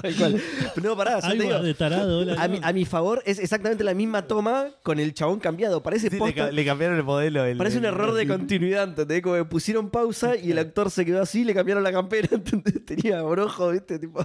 Tal 0.00 0.14
cual. 0.16 0.42
Pero 0.74 0.88
no, 0.90 0.96
pará, 0.96 1.20
ya 1.20 1.30
te 1.30 1.38
digo. 1.38 1.58
de 1.60 1.74
tarado. 1.74 2.20
hola, 2.20 2.34
A 2.40 2.48
mi, 2.48 2.60
a 2.62 2.72
mi 2.72 2.84
favor 2.84 3.22
es 3.26 3.38
exactamente 3.38 3.82
la 3.84 3.94
misma 3.94 4.22
toma 4.26 4.68
con 4.82 4.98
el 5.00 5.12
chabón 5.14 5.40
cambiado. 5.40 5.82
Parece 5.82 6.08
Sí, 6.08 6.14
le, 6.14 6.18
posta- 6.20 6.34
ca- 6.46 6.52
le 6.52 6.64
cambiaron 6.64 6.96
el 6.96 7.04
modelo. 7.04 7.44
el- 7.44 7.56
Parece 7.58 7.78
un 7.78 7.84
el- 7.84 7.92
error 7.94 8.14
de 8.14 8.22
el- 8.22 8.28
continuidad, 8.28 8.84
¿entendés? 8.84 9.22
Como 9.22 9.34
que 9.34 9.44
pusieron 9.44 9.90
pausa 9.90 10.36
y 10.36 10.50
el 10.52 10.58
actor 10.58 10.90
se 10.90 11.04
quedó 11.04 11.20
así, 11.22 11.44
le 11.44 11.52
cambiaron 11.54 11.82
la 11.82 11.92
campera, 11.92 12.28
¿entendés? 12.32 12.84
Tenía 12.84 13.22
brojo, 13.22 13.70
¿viste? 13.70 13.98
Tipo, 13.98 14.24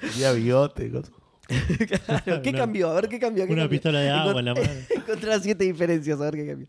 Tenía 0.00 0.32
bigote. 0.32 0.90
cosas. 0.90 1.12
claro, 2.06 2.40
¿qué 2.42 2.48
Una- 2.50 2.58
cambió? 2.58 2.88
A 2.90 2.94
ver, 2.94 3.08
¿qué 3.08 3.18
cambió? 3.18 3.46
¿Qué 3.46 3.52
Una 3.52 3.62
cambió? 3.62 3.76
pistola 3.78 4.00
de 4.00 4.10
agua 4.10 4.38
en 4.38 4.44
la 4.46 4.54
mano. 4.54 4.66
Encontré 4.94 5.28
las 5.28 5.42
siete 5.42 5.64
diferencias, 5.64 6.18
a 6.20 6.24
ver 6.24 6.34
qué 6.36 6.46
cambió. 6.46 6.68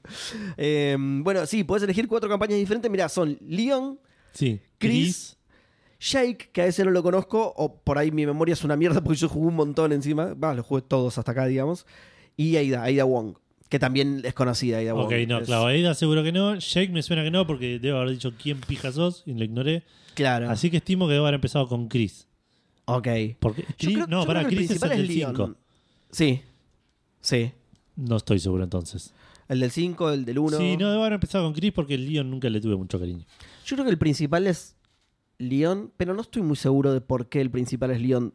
Eh, 0.57 0.97
bueno, 0.99 1.45
sí, 1.45 1.63
puedes 1.63 1.83
elegir 1.83 2.07
cuatro 2.07 2.29
campañas 2.29 2.57
diferentes. 2.57 2.91
Mirá, 2.91 3.07
son 3.07 3.37
Leon, 3.47 3.99
Sí. 4.33 4.59
Chris, 4.79 5.37
Jake, 6.04 6.49
que 6.51 6.62
a 6.62 6.66
ese 6.66 6.84
no 6.84 6.91
lo 6.91 7.01
conozco, 7.01 7.54
o 7.56 7.76
por 7.78 7.97
ahí 7.97 8.12
mi 8.12 8.26
memoria 8.26 8.54
es 8.54 8.64
una 8.64 8.76
mierda 8.76 9.01
porque 9.04 9.20
yo 9.20 9.30
jugué 9.30 9.47
un 9.47 9.56
montón 9.56 9.91
encima. 9.93 10.34
Va, 10.34 10.54
los 10.54 10.66
jugué 10.66 10.82
todos 10.82 11.18
hasta 11.18 11.32
acá, 11.32 11.45
digamos. 11.45 11.86
Y 12.36 12.58
Aida, 12.58 12.84
Aida 12.84 13.06
Wong, 13.06 13.36
que 13.70 13.80
también 13.80 14.22
es 14.26 14.34
conocida, 14.34 14.80
Aida 14.80 14.93
Wong. 14.93 15.06
Ok, 15.06 15.14
no, 15.28 15.39
Es- 15.39 15.45
claro. 15.45 15.68
Aida 15.68 15.93
seguro 15.93 16.24
que 16.24 16.32
no. 16.32 16.56
Jake 16.56 16.89
me 16.91 17.01
suena 17.04 17.24
que 17.24 17.32
no 17.32 17.47
porque 17.47 17.80
debo 17.80 17.99
haber 17.99 18.12
dicho 18.12 18.34
quién 18.41 18.60
pija 18.60 18.91
sos 18.91 19.24
y 19.26 19.34
lo 19.34 19.43
ignoré. 19.45 19.84
Claro. 20.14 20.49
Así 20.49 20.70
que 20.70 20.78
estimo 20.78 21.08
que 21.08 21.14
debo 21.14 21.26
haber 21.26 21.36
empezado 21.36 21.68
con 21.68 21.88
Chris. 21.88 22.28
Ok. 22.86 23.08
Porque 23.39 23.64
Chris- 23.78 23.95
creo- 23.95 24.08
no, 24.08 24.26
para 24.26 24.45
Chris 24.45 24.72
es 24.72 24.82
el 24.84 24.89
del 24.89 25.01
es 25.04 25.08
Leon. 25.16 25.36
5. 25.36 25.56
Sí. 26.12 26.41
Sí. 27.22 27.51
No 27.95 28.18
estoy 28.18 28.39
seguro 28.39 28.64
entonces. 28.64 29.14
El 29.47 29.60
del 29.62 29.72
5, 29.72 30.10
el 30.12 30.26
del 30.26 30.39
1. 30.39 30.58
Sí, 30.58 30.76
no 30.78 30.89
debo 30.89 31.01
haber 31.04 31.14
empezado 31.14 31.43
con 31.45 31.54
Chris 31.54 31.72
porque 31.72 31.93
el 31.95 32.06
Leon 32.12 32.30
nunca 32.30 32.49
le 32.49 32.60
tuve 32.60 32.76
mucho 32.76 32.99
cariño. 32.99 33.24
Yo 33.66 33.76
creo 33.76 33.86
que 33.86 33.91
el 33.91 33.97
principal 33.97 34.47
es 34.47 34.76
Leon, 35.49 35.91
pero 35.97 36.13
no 36.13 36.21
estoy 36.21 36.41
muy 36.41 36.55
seguro 36.55 36.93
de 36.93 37.01
por 37.01 37.27
qué 37.27 37.41
el 37.41 37.51
principal 37.51 37.91
es 37.91 38.01
Leon. 38.01 38.33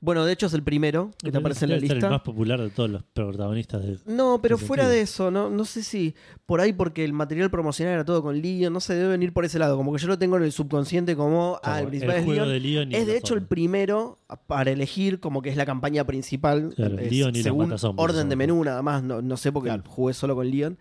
Bueno, 0.00 0.24
de 0.24 0.32
hecho 0.32 0.46
es 0.46 0.52
el 0.54 0.62
primero 0.62 1.10
que 1.24 1.32
te 1.32 1.38
aparece 1.38 1.64
en 1.64 1.72
la 1.72 1.76
lista. 1.78 1.96
el 1.96 2.10
más 2.10 2.20
popular 2.20 2.60
de 2.60 2.70
todos 2.70 2.88
los 2.88 3.02
protagonistas 3.02 3.82
de. 3.82 3.98
No, 4.06 4.40
pero 4.40 4.56
fuera 4.56 4.84
sentido. 4.84 4.96
de 4.96 5.00
eso, 5.02 5.30
no, 5.32 5.50
no 5.50 5.64
sé 5.64 5.82
si 5.82 6.14
por 6.46 6.60
ahí 6.60 6.72
porque 6.72 7.04
el 7.04 7.12
material 7.12 7.50
promocional 7.50 7.94
era 7.94 8.04
todo 8.04 8.22
con 8.22 8.40
Leon, 8.40 8.72
no 8.72 8.78
sé, 8.78 8.94
debe 8.94 9.08
venir 9.08 9.32
por 9.32 9.44
ese 9.44 9.58
lado, 9.58 9.76
como 9.76 9.92
que 9.92 9.98
yo 9.98 10.06
lo 10.06 10.16
tengo 10.16 10.36
en 10.36 10.44
el 10.44 10.52
subconsciente 10.52 11.16
como, 11.16 11.58
ah, 11.64 11.70
como 11.70 11.78
el 11.78 11.86
principal 11.88 12.14
el 12.16 12.22
es 12.22 12.28
Leon. 12.28 12.48
de 12.48 12.60
Leon 12.60 12.92
Es 12.94 13.06
de 13.08 13.16
hecho 13.16 13.34
el 13.34 13.42
primero 13.42 14.20
para 14.46 14.70
elegir 14.70 15.18
como 15.18 15.42
que 15.42 15.50
es 15.50 15.56
la 15.56 15.66
campaña 15.66 16.04
principal, 16.04 16.72
Claro, 16.76 16.96
es 16.98 17.10
Leon 17.10 17.34
y 17.34 17.42
según 17.42 17.74
orden 17.96 18.28
de 18.28 18.36
menú 18.36 18.62
nada 18.62 18.82
más, 18.82 19.02
no, 19.02 19.20
no 19.20 19.36
sé 19.36 19.50
porque 19.50 19.70
Claro. 19.70 19.82
jugué 19.88 20.14
solo 20.14 20.36
con 20.36 20.48
Leon. 20.48 20.78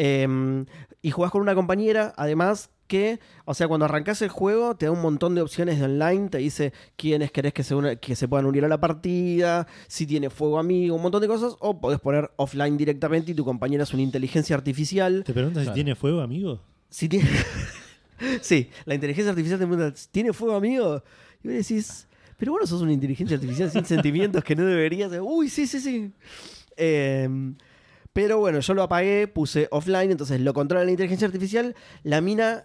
Eh, 0.00 0.64
y 1.02 1.10
jugás 1.10 1.30
con 1.32 1.42
una 1.42 1.54
compañera, 1.54 2.14
además 2.16 2.70
que, 2.86 3.20
o 3.44 3.52
sea, 3.52 3.68
cuando 3.68 3.84
arrancás 3.84 4.22
el 4.22 4.30
juego 4.30 4.74
te 4.76 4.86
da 4.86 4.92
un 4.92 5.02
montón 5.02 5.34
de 5.34 5.42
opciones 5.42 5.78
de 5.78 5.84
online, 5.84 6.30
te 6.30 6.38
dice 6.38 6.72
quiénes 6.96 7.30
querés 7.30 7.52
que 7.52 7.62
se, 7.62 7.74
una- 7.74 7.96
que 7.96 8.16
se 8.16 8.26
puedan 8.28 8.46
unir 8.46 8.64
a 8.64 8.68
la 8.68 8.80
partida, 8.80 9.66
si 9.88 10.06
tiene 10.06 10.30
fuego 10.30 10.58
amigo, 10.58 10.96
un 10.96 11.02
montón 11.02 11.20
de 11.20 11.28
cosas, 11.28 11.54
o 11.60 11.80
podés 11.80 12.00
poner 12.00 12.30
offline 12.36 12.78
directamente 12.78 13.32
y 13.32 13.34
tu 13.34 13.44
compañera 13.44 13.82
es 13.82 13.92
una 13.92 14.02
inteligencia 14.02 14.56
artificial. 14.56 15.22
¿Te 15.24 15.34
preguntas 15.34 15.64
Claro. 15.64 15.74
si 15.74 15.82
tiene 15.82 15.94
fuego, 15.94 16.20
amigo? 16.22 16.62
Si 16.88 17.08
tiene... 17.10 17.28
sí, 18.40 18.70
la 18.86 18.94
inteligencia 18.94 19.30
artificial 19.30 19.58
te 19.60 19.66
pregunta, 19.66 19.94
¿tiene 20.10 20.32
fuego 20.32 20.56
amigo? 20.56 21.02
Y 21.44 21.48
vos 21.48 21.56
decís, 21.56 22.08
pero 22.38 22.52
vos 22.52 22.62
no 22.62 22.66
sos 22.66 22.80
una 22.82 22.92
inteligencia 22.92 23.36
artificial 23.36 23.70
sin 23.70 23.84
sentimientos 23.84 24.42
que 24.42 24.56
no 24.56 24.64
deberías. 24.64 25.12
Uy, 25.20 25.48
sí, 25.50 25.66
sí, 25.66 25.80
sí. 25.80 26.10
Eh, 26.76 27.28
pero 28.18 28.40
bueno, 28.40 28.58
yo 28.58 28.74
lo 28.74 28.82
apagué, 28.82 29.28
puse 29.28 29.68
offline, 29.70 30.10
entonces 30.10 30.40
lo 30.40 30.52
controla 30.52 30.84
la 30.84 30.90
inteligencia 30.90 31.24
artificial. 31.28 31.76
La 32.02 32.20
mina, 32.20 32.64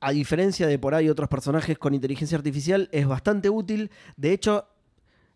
a 0.00 0.10
diferencia 0.10 0.66
de 0.66 0.76
por 0.76 0.96
ahí 0.96 1.08
otros 1.08 1.28
personajes 1.28 1.78
con 1.78 1.94
inteligencia 1.94 2.36
artificial, 2.36 2.88
es 2.90 3.06
bastante 3.06 3.48
útil. 3.48 3.92
De 4.16 4.32
hecho, 4.32 4.66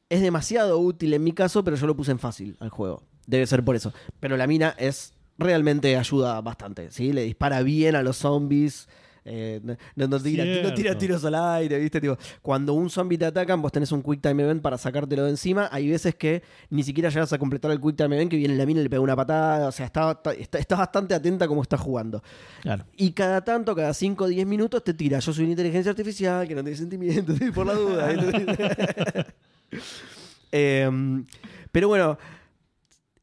es 0.09 0.21
demasiado 0.21 0.81
útil 0.81 1.15
en 1.15 1.23
mi 1.23 1.31
caso, 1.31 1.63
pero 1.63 1.77
yo 1.77 1.87
lo 1.87 1.95
puse 1.95 2.11
en 2.11 2.19
fácil 2.19 2.57
al 2.59 2.71
juego. 2.71 3.05
Debe 3.29 3.47
ser 3.47 3.65
por 3.65 3.77
eso. 3.77 3.93
Pero 4.19 4.37
la 4.37 4.49
mina 4.49 4.75
es 4.79 5.15
realmente 5.39 5.97
ayuda 5.97 6.41
bastante, 6.41 6.91
¿sí? 6.91 7.13
Le 7.13 7.23
dispara 7.23 7.63
bien 7.63 7.95
a 7.95 8.03
los 8.03 8.17
zombies. 8.17 8.89
Eh, 9.29 9.61
no, 9.97 10.07
no- 10.07 10.21
tira, 10.23 10.45
no 10.63 10.73
tira 10.73 10.97
tiros 10.97 11.25
al 11.25 11.35
aire, 11.35 11.79
¿viste? 11.81 12.01
Tipo, 12.01 12.17
cuando 12.43 12.75
un 12.75 12.89
zombie 12.89 13.19
te 13.19 13.25
atacan, 13.25 13.61
vos 13.61 13.73
tenés 13.73 13.91
un 13.91 14.01
Quick 14.03 14.21
Time 14.23 14.41
Event 14.45 14.63
para 14.63 14.79
sacártelo 14.79 15.25
de 15.25 15.31
encima. 15.31 15.69
Hay 15.73 15.91
veces 15.91 16.15
que 16.15 16.45
ni 16.71 16.85
siquiera 16.85 17.09
llegas 17.11 17.33
a 17.33 17.39
completar 17.39 17.71
el 17.73 17.81
Quick 17.81 17.97
Time 17.97 18.15
Event, 18.15 18.31
que 18.31 18.37
viene 18.37 18.55
la 18.55 18.65
mina 18.65 18.81
y 18.81 18.85
le 18.85 18.91
pega 18.91 19.01
una 19.03 19.17
patada. 19.17 19.67
O 19.69 19.73
sea, 19.73 19.87
está, 19.87 20.21
está, 20.39 20.59
está 20.59 20.77
bastante 20.77 21.13
atenta 21.15 21.45
a 21.47 21.49
cómo 21.49 21.63
estás 21.63 21.81
jugando. 21.81 22.23
Claro. 22.63 22.85
Y 22.97 23.11
cada 23.13 23.43
tanto, 23.45 23.75
cada 23.75 23.93
5 23.93 24.25
o 24.25 24.29
10 24.29 24.47
minutos, 24.47 24.85
te 24.85 24.95
tira. 24.95 25.19
Yo 25.19 25.33
soy 25.33 25.43
una 25.45 25.53
inteligencia 25.55 25.91
artificial 25.91 26.47
que 26.47 26.55
no 26.55 26.63
tiene 26.63 26.77
sentimientos, 26.79 27.37
por 27.55 27.67
la 27.67 27.75
duda. 27.75 28.07
Em, 30.53 31.27
pero 31.73 31.89
bueno, 31.89 32.17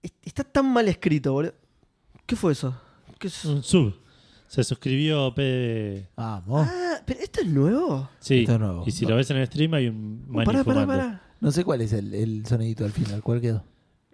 est- 0.01 0.15
está 0.23 0.43
tan 0.43 0.65
mal 0.71 0.87
escrito, 0.87 1.31
boludo. 1.33 1.53
¿Qué 2.25 2.35
fue 2.35 2.51
eso? 2.51 2.75
¿Qué 3.19 3.27
es? 3.27 3.45
Un 3.45 3.63
sub. 3.63 3.93
Se 4.53 4.63
suscribió 4.63 5.33
P. 5.33 6.09
Vamos. 6.15 6.67
Ah, 6.69 6.97
pero 7.05 7.19
esto 7.21 7.41
es 7.41 7.47
nuevo. 7.47 8.07
Sí. 8.19 8.41
Esto 8.41 8.53
es 8.53 8.59
nuevo. 8.59 8.83
Y 8.85 8.91
si 8.91 9.05
lo 9.07 9.15
ves 9.15 9.29
en 9.31 9.37
el 9.37 9.47
stream 9.47 9.73
hay 9.73 9.87
un 9.87 10.25
Uh, 10.29 10.31
mani 10.33 10.45
pará, 10.45 10.63
pará, 10.63 10.81
fumando. 10.81 10.87
pará. 11.03 11.21
No 11.41 11.51
sé 11.51 11.63
cuál 11.63 11.81
es 11.81 11.91
el, 11.93 12.13
el 12.13 12.45
sonidito 12.45 12.85
al 12.85 12.91
final. 12.91 13.23
¿Cuál 13.23 13.41
quedó? 13.41 13.63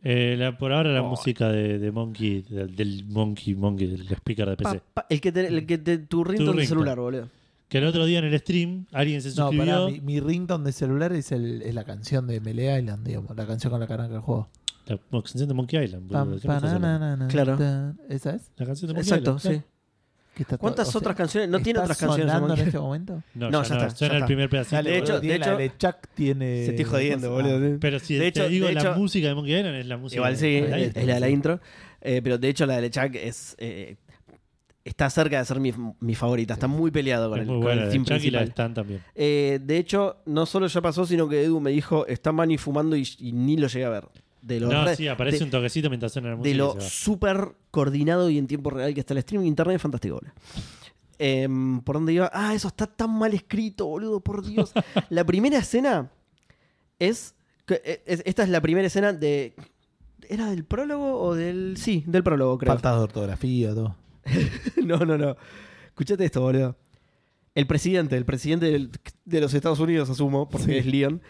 Eh, 0.02 0.36
la- 0.40 0.58
por 0.58 0.72
ahora 0.72 0.94
la 0.94 1.02
Oh. 1.02 1.10
música 1.10 1.50
de, 1.50 1.78
de 1.78 1.92
Monkey, 1.92 2.44
del, 2.44 2.74
del 2.74 3.04
Monkey, 3.10 3.54
Monkey, 3.54 3.88
del 3.88 4.08
speaker 4.08 4.50
de 4.50 4.56
PC. 4.56 4.80
Pa- 4.80 5.02
pa- 5.02 5.08
el 5.10 5.20
que 5.20 5.32
te, 5.34 5.46
el 5.46 5.66
que 5.66 5.78
te, 5.78 5.98
tu 5.98 6.24
ringtone 6.24 6.46
de 6.46 6.52
ringtone. 6.54 6.68
celular, 6.68 6.98
boludo. 7.00 7.30
Que 7.68 7.80
el 7.80 7.86
otro 7.86 8.06
día 8.06 8.20
en 8.20 8.26
el 8.26 8.40
stream 8.40 8.86
alguien 8.94 9.22
se 9.22 9.28
No, 9.30 9.50
suscribió. 9.50 9.66
pará, 9.66 9.86
mi, 9.92 10.00
mi 10.00 10.20
ringtone 10.22 10.64
de 10.64 10.72
celular 10.72 11.12
es, 11.12 11.34
el, 11.34 11.62
es 11.64 11.76
la 11.76 11.84
canción 11.84 12.28
de 12.28 12.40
Melee 12.40 12.80
Island, 12.80 13.06
digamos, 13.06 13.36
la 13.36 13.46
canción 13.46 13.72
con 13.72 13.82
la 13.82 13.88
que 13.88 13.94
arranca 13.94 14.16
el 14.16 14.22
juego. 14.22 14.48
La 14.88 14.98
canción 15.12 15.50
de 15.50 15.54
Monkey 15.54 15.84
Island. 15.84 16.08
boludo. 16.08 16.18
Pam, 16.18 16.34
¿De 16.36 16.40
qué 16.42 16.48
me 16.48 16.56
estás 16.56 16.74
hablando? 16.74 17.00
pananana, 17.00 17.28
Claro. 17.28 17.58
tan. 17.58 18.00
¿Esa 18.08 18.36
es? 18.36 18.50
La 18.56 18.66
canción 18.66 18.88
de 18.88 18.94
Monkey 18.94 19.10
Exacto, 19.12 19.36
Island. 19.36 19.58
sí. 19.58 19.64
Que 20.40 20.44
está 20.44 20.56
to- 20.56 20.62
¿Cuántas 20.62 20.90
sea, 20.90 21.00
otras 21.00 21.18
canciones? 21.18 21.50
No 21.50 21.58
tiene 21.60 21.80
¿está 21.80 21.84
otras 21.84 21.98
canciones. 21.98 22.26
de 22.28 22.32
sonando 22.32 22.54
en 22.62 22.68
este 22.68 22.80
momento? 22.80 23.24
No, 23.36 23.50
No, 23.52 23.62
ya, 23.64 23.70
ya 23.70 23.76
no. 23.76 23.82
está, 23.82 23.96
Suena 23.98 24.14
ya 24.14 24.18
el 24.18 24.22
está. 24.22 24.26
primer 24.26 24.50
pedacito. 24.50 24.76
Dale, 24.78 24.90
de 24.92 25.00
boludo, 25.02 25.14
hecho- 25.14 25.20
tiene 25.22 25.34
de 25.34 25.40
la 25.40 25.46
hecho- 25.46 25.58
de 25.58 25.78
Chuck 25.78 25.96
tiene. 26.14 26.66
Se 26.66 26.70
estoy 26.72 26.86
jodiendo, 26.86 27.28
Ah, 27.28 27.32
boludo. 27.32 27.78
Pero 27.82 28.00
si 28.00 28.14
De 28.14 28.20
te 28.22 28.28
hecho- 28.28 28.48
digo 28.48 28.68
de 28.68 28.74
la 28.74 28.80
hecho- 28.82 28.94
música 28.96 29.28
de 29.28 29.36
Monkey 29.36 29.56
Island 29.58 29.76
es 29.76 29.86
la 29.86 29.98
música. 29.98 30.18
Igual 30.18 30.38
sí, 30.38 30.62
de 30.62 30.86
es, 30.96 31.06
la 31.06 31.14
de 31.16 31.20
la 31.20 31.30
intro. 31.30 31.60
Eh, 32.02 32.22
pero 32.24 32.38
de 32.38 32.48
hecho 32.48 32.66
la 32.66 32.76
de 32.78 32.82
LeChuck 32.84 33.16
es. 33.16 33.56
eh, 33.60 33.98
está 34.86 35.10
cerca 35.10 35.38
de 35.40 35.46
ser 35.46 35.60
mi, 35.60 35.74
mi 36.00 36.16
favorita. 36.16 36.54
Está 36.54 36.68
muy 36.68 36.90
peleado 36.90 37.30
con 37.30 37.40
Es 37.40 37.42
el, 37.44 37.48
muy 37.48 37.56
con 37.58 37.64
buena. 37.64 37.82
el 37.84 37.88
la 37.90 37.94
de 37.94 37.98
Chuck 38.00 38.08
y 38.08 38.10
la 38.10 38.16
de 38.16 38.20
principal. 38.46 38.48
Stan 38.48 38.74
también. 38.74 39.02
Eh, 39.16 39.60
de 39.62 39.78
hecho, 39.78 40.22
no 40.26 40.46
solo 40.46 40.68
ya 40.68 40.80
pasó, 40.82 41.06
sino 41.06 41.28
que 41.28 41.44
Edu 41.44 41.60
me 41.60 41.72
dijo: 41.72 42.08
Está 42.08 42.32
Manny 42.32 42.58
fumando 42.58 42.96
y, 42.96 43.06
y 43.20 43.34
ni 43.34 43.58
lo 43.58 43.68
llegué 43.68 43.84
a 43.86 43.90
ver. 43.90 44.06
De 44.42 44.60
lo, 44.60 44.68
No, 44.70 44.86
re- 44.86 44.96
sí, 44.96 45.08
aparece 45.08 45.40
de- 45.40 45.44
un 45.46 45.50
toquecito 45.52 45.90
mientras 45.90 46.14
suena 46.14 46.30
la 46.30 46.36
música. 46.38 46.50
de 46.52 46.56
lo 46.58 46.80
súper 46.82 47.56
coordinado 47.72 48.30
y 48.30 48.38
en 48.38 48.48
tiempo 48.48 48.70
real 48.70 48.94
que 48.94 49.02
está 49.02 49.14
el 49.14 49.18
streaming 49.20 49.48
internet 49.48 49.76
es 49.76 49.82
fantástico, 49.82 50.16
boludo. 50.16 50.34
Em, 51.18 51.82
¿Por 51.82 51.96
dónde 51.98 52.14
iba? 52.14 52.30
Ah, 52.34 52.54
eso 52.56 52.70
está 52.70 52.88
tan 52.88 53.12
mal 53.18 53.34
escrito, 53.34 53.86
boludo, 53.86 54.22
por 54.22 54.46
Dios. 54.46 54.72
la 55.10 55.26
primera 55.26 55.58
escena 55.58 56.10
es, 56.98 57.36
que- 57.66 57.82
e, 57.84 58.02
es- 58.06 58.24
Esta 58.26 58.44
es 58.44 58.50
la 58.50 58.62
primera 58.62 58.88
escena 58.88 59.12
de. 59.14 59.54
¿Era 60.30 60.50
del 60.50 60.64
prólogo 60.64 61.20
o 61.22 61.36
del.? 61.36 61.76
Sí, 61.78 62.04
del 62.08 62.24
prólogo, 62.24 62.58
creo. 62.58 62.72
Faltas 62.74 62.96
de 62.96 63.02
ortografía, 63.04 63.74
todo. 63.74 63.96
no, 64.86 64.98
no, 65.00 65.18
no. 65.18 65.36
Escuchate 65.88 66.24
esto, 66.24 66.42
boludo. 66.42 66.78
El 67.56 67.68
presidente, 67.68 68.16
el 68.16 68.26
presidente 68.26 68.68
del- 68.68 68.92
de 69.26 69.42
los 69.42 69.54
Estados 69.54 69.80
Unidos, 69.80 70.10
asumo, 70.10 70.48
porque 70.48 70.68
Sí. 70.74 70.78
es 70.78 70.86
Leon, 70.86 71.22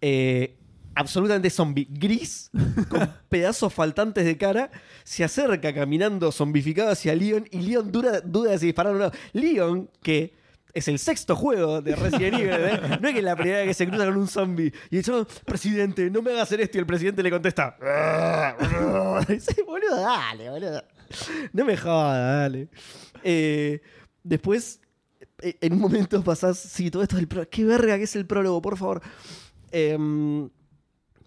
eh, 0.00 0.56
absolutamente 0.94 1.50
zombie, 1.50 1.86
gris, 1.88 2.50
con 2.88 3.12
pedazos 3.28 3.72
faltantes 3.72 4.24
de 4.24 4.36
cara, 4.36 4.70
se 5.04 5.24
acerca 5.24 5.72
caminando 5.72 6.32
zombificado 6.32 6.90
hacia 6.90 7.14
Leon 7.14 7.46
y 7.50 7.62
Leon 7.62 7.90
duda, 7.90 8.20
duda 8.20 8.52
de 8.52 8.58
si 8.58 8.66
disparar 8.66 8.94
o 8.94 8.98
no. 8.98 9.10
Leon, 9.32 9.90
que 10.02 10.34
es 10.72 10.88
el 10.88 10.98
sexto 10.98 11.34
juego 11.34 11.82
de 11.82 11.96
Resident 11.96 12.34
Evil, 12.34 12.50
¿eh? 12.50 12.98
no 13.00 13.08
es 13.08 13.12
que 13.12 13.18
es 13.18 13.24
la 13.24 13.36
primera 13.36 13.58
vez 13.58 13.68
que 13.68 13.74
se 13.74 13.88
cruza 13.88 14.06
con 14.06 14.16
un 14.16 14.28
zombie 14.28 14.72
y 14.90 14.98
dice, 14.98 15.12
presidente, 15.44 16.10
no 16.10 16.22
me 16.22 16.30
hagas 16.30 16.44
hacer 16.44 16.60
esto 16.60 16.78
y 16.78 16.80
el 16.80 16.86
presidente 16.86 17.22
le 17.22 17.30
contesta, 17.30 17.76
dice, 19.28 19.62
boludo, 19.62 20.00
dale, 20.00 20.50
boludo. 20.50 20.82
No 21.52 21.64
me 21.64 21.76
jodas, 21.76 22.42
dale. 22.42 22.68
Eh, 23.24 23.80
después, 24.22 24.80
eh, 25.42 25.56
en 25.60 25.72
un 25.72 25.80
momento 25.80 26.22
pasás. 26.22 26.58
Sí, 26.58 26.90
todo 26.90 27.02
esto 27.02 27.16
es 27.16 27.22
el 27.22 27.28
prólogo. 27.28 27.50
¿Qué 27.50 27.64
verga 27.64 27.96
que 27.96 28.04
es 28.04 28.16
el 28.16 28.26
prólogo, 28.26 28.62
por 28.62 28.76
favor? 28.76 29.02
Em, 29.72 30.48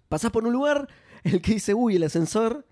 pasás 0.08 0.30
por 0.30 0.44
un 0.44 0.52
lugar 0.52 0.88
en 1.24 1.34
el 1.34 1.42
que 1.42 1.54
dice, 1.54 1.74
uy, 1.74 1.96
el 1.96 2.02
ascensor. 2.02 2.66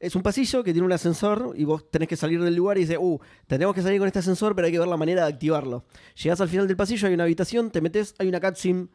Es 0.00 0.14
un 0.14 0.22
pasillo 0.22 0.62
que 0.62 0.72
tiene 0.72 0.86
un 0.86 0.92
ascensor 0.92 1.54
y 1.56 1.64
vos 1.64 1.90
tenés 1.90 2.06
que 2.06 2.14
salir 2.16 2.40
del 2.40 2.54
lugar 2.54 2.78
y 2.78 2.82
dice, 2.82 2.96
uh, 2.98 3.18
tenemos 3.48 3.74
que 3.74 3.82
salir 3.82 3.98
con 3.98 4.06
este 4.06 4.20
ascensor, 4.20 4.54
pero 4.54 4.66
hay 4.66 4.72
que 4.72 4.78
ver 4.78 4.86
la 4.86 4.96
manera 4.96 5.26
de 5.26 5.32
activarlo. 5.32 5.84
Llegás 6.22 6.40
al 6.40 6.48
final 6.48 6.68
del 6.68 6.76
pasillo, 6.76 7.08
hay 7.08 7.14
una 7.14 7.24
habitación, 7.24 7.70
te 7.72 7.80
metes, 7.80 8.14
hay 8.18 8.28
una 8.28 8.40
cutscene 8.40 8.86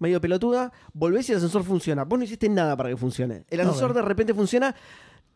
medio 0.00 0.20
pelotuda, 0.20 0.72
volvés 0.92 1.28
y 1.28 1.32
el 1.32 1.38
ascensor 1.38 1.62
funciona. 1.62 2.04
Vos 2.04 2.18
no 2.18 2.24
hiciste 2.24 2.48
nada 2.48 2.76
para 2.76 2.88
que 2.88 2.96
funcione. 2.96 3.44
El 3.48 3.60
ascensor 3.60 3.88
bueno. 3.88 4.02
de 4.02 4.08
repente 4.08 4.34
funciona, 4.34 4.74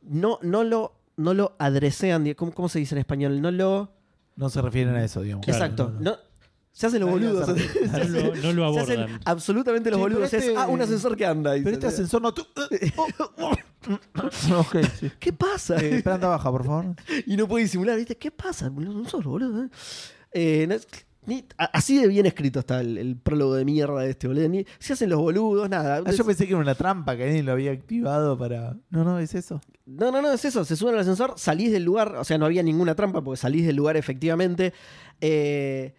no, 0.03 0.39
no 0.43 0.65
lo, 0.65 0.95
no 1.17 1.33
lo 1.33 1.55
adresean, 1.59 2.35
¿cómo, 2.35 2.53
cómo 2.53 2.69
se 2.69 2.81
dice 2.81 2.95
en 2.95 2.99
español? 2.99 3.41
No 3.41 3.51
lo... 3.51 3.93
No 4.37 4.51
se 4.51 4.61
refieren 4.61 4.95
a 4.97 5.05
eso, 5.05 5.23
digamos. 5.23 5.47
Claro, 5.47 5.65
Exacto. 5.65 5.93
no, 6.01 6.01
No, 6.01 6.11
no. 6.11 6.17
Se 6.77 6.87
hacen 6.89 7.01
los 7.01 7.09
Nadie 7.11 7.29
boludos. 7.29 7.49
hace- 7.49 7.69
Se 7.69 8.09
No 8.09 8.21
lo, 8.21 8.35
no 8.35 8.53
lo 8.53 8.81
hacen 8.81 8.99
abordan. 9.01 9.21
absolutamente 9.25 9.91
los 9.91 9.99
Sí, 9.99 10.03
pero 10.05 10.15
boludos. 10.17 10.35
Es, 10.35 10.43
este- 10.45 10.57
ah, 10.59 10.67
un 10.67 10.83
ascensor 10.83 11.17
que 11.17 11.25
anda. 11.25 11.53
Pero 11.53 11.71
este 11.71 11.87
ascensor 11.87 12.21
no. 12.21 12.35
tu- 12.35 12.43
ok, 14.59 14.77
sí. 14.99 15.11
¿Qué 15.19 15.33
pasa? 15.33 15.77
Eh, 15.83 16.03
planta 16.03 16.29
baja, 16.29 16.51
por 16.51 16.65
favor. 16.65 16.95
y 17.27 17.37
no 17.37 17.47
puede 17.49 17.65
disimular, 17.65 17.97
¿viste? 17.97 18.17
¿Qué 18.17 18.31
pasa? 18.31 18.69
boludo? 18.71 19.01
No 19.03 19.09
sos 19.09 19.25
boludo. 19.25 19.65
¿eh? 19.65 19.69
Eh, 20.33 20.67
no 20.69 20.75
es- 20.75 20.87
ni- 21.27 21.45
a- 21.57 21.65
así 21.67 21.99
de 21.99 22.07
bien 22.09 22.27
escrito 22.27 22.61
está 22.61 22.81
el, 22.81 22.99
el 22.99 23.17
prólogo 23.17 23.55
de 23.55 23.65
mierda 23.65 24.01
de 24.01 24.11
este, 24.11 24.27
boludo. 24.29 24.49
Ni- 24.49 24.67
se 24.79 24.93
hacen 24.95 25.11
los 25.11 25.19
boludos, 25.21 25.69
nada. 25.71 26.03
Ah, 26.05 26.11
yo 26.11 26.25
pensé 26.25 26.45
que 26.47 26.53
era 26.53 26.61
una 26.61 26.75
trampa 26.75 27.17
que 27.17 27.25
alguien 27.25 27.47
lo 27.47 27.53
había 27.53 27.73
activado 27.73 28.37
para. 28.37 28.77
No, 28.91 29.05
no, 29.05 29.19
es 29.19 29.35
eso. 29.35 29.61
No, 29.87 30.11
no, 30.11 30.23
no, 30.23 30.33
es 30.33 30.45
eso. 30.45 30.65
Se 30.65 30.77
suben 30.77 30.95
al 30.95 31.01
ascensor, 31.03 31.35
salís 31.37 31.73
del 31.73 31.85
lugar. 31.85 32.17
O 32.17 32.25
sea, 32.25 32.39
no 32.39 32.47
había 32.47 32.63
ninguna 32.63 32.95
trampa 32.95 33.23
porque 33.23 33.39
salís 33.41 33.67
del 33.67 33.77
lugar 33.77 33.97
efectivamente. 33.97 34.73
Eh, 35.21 35.95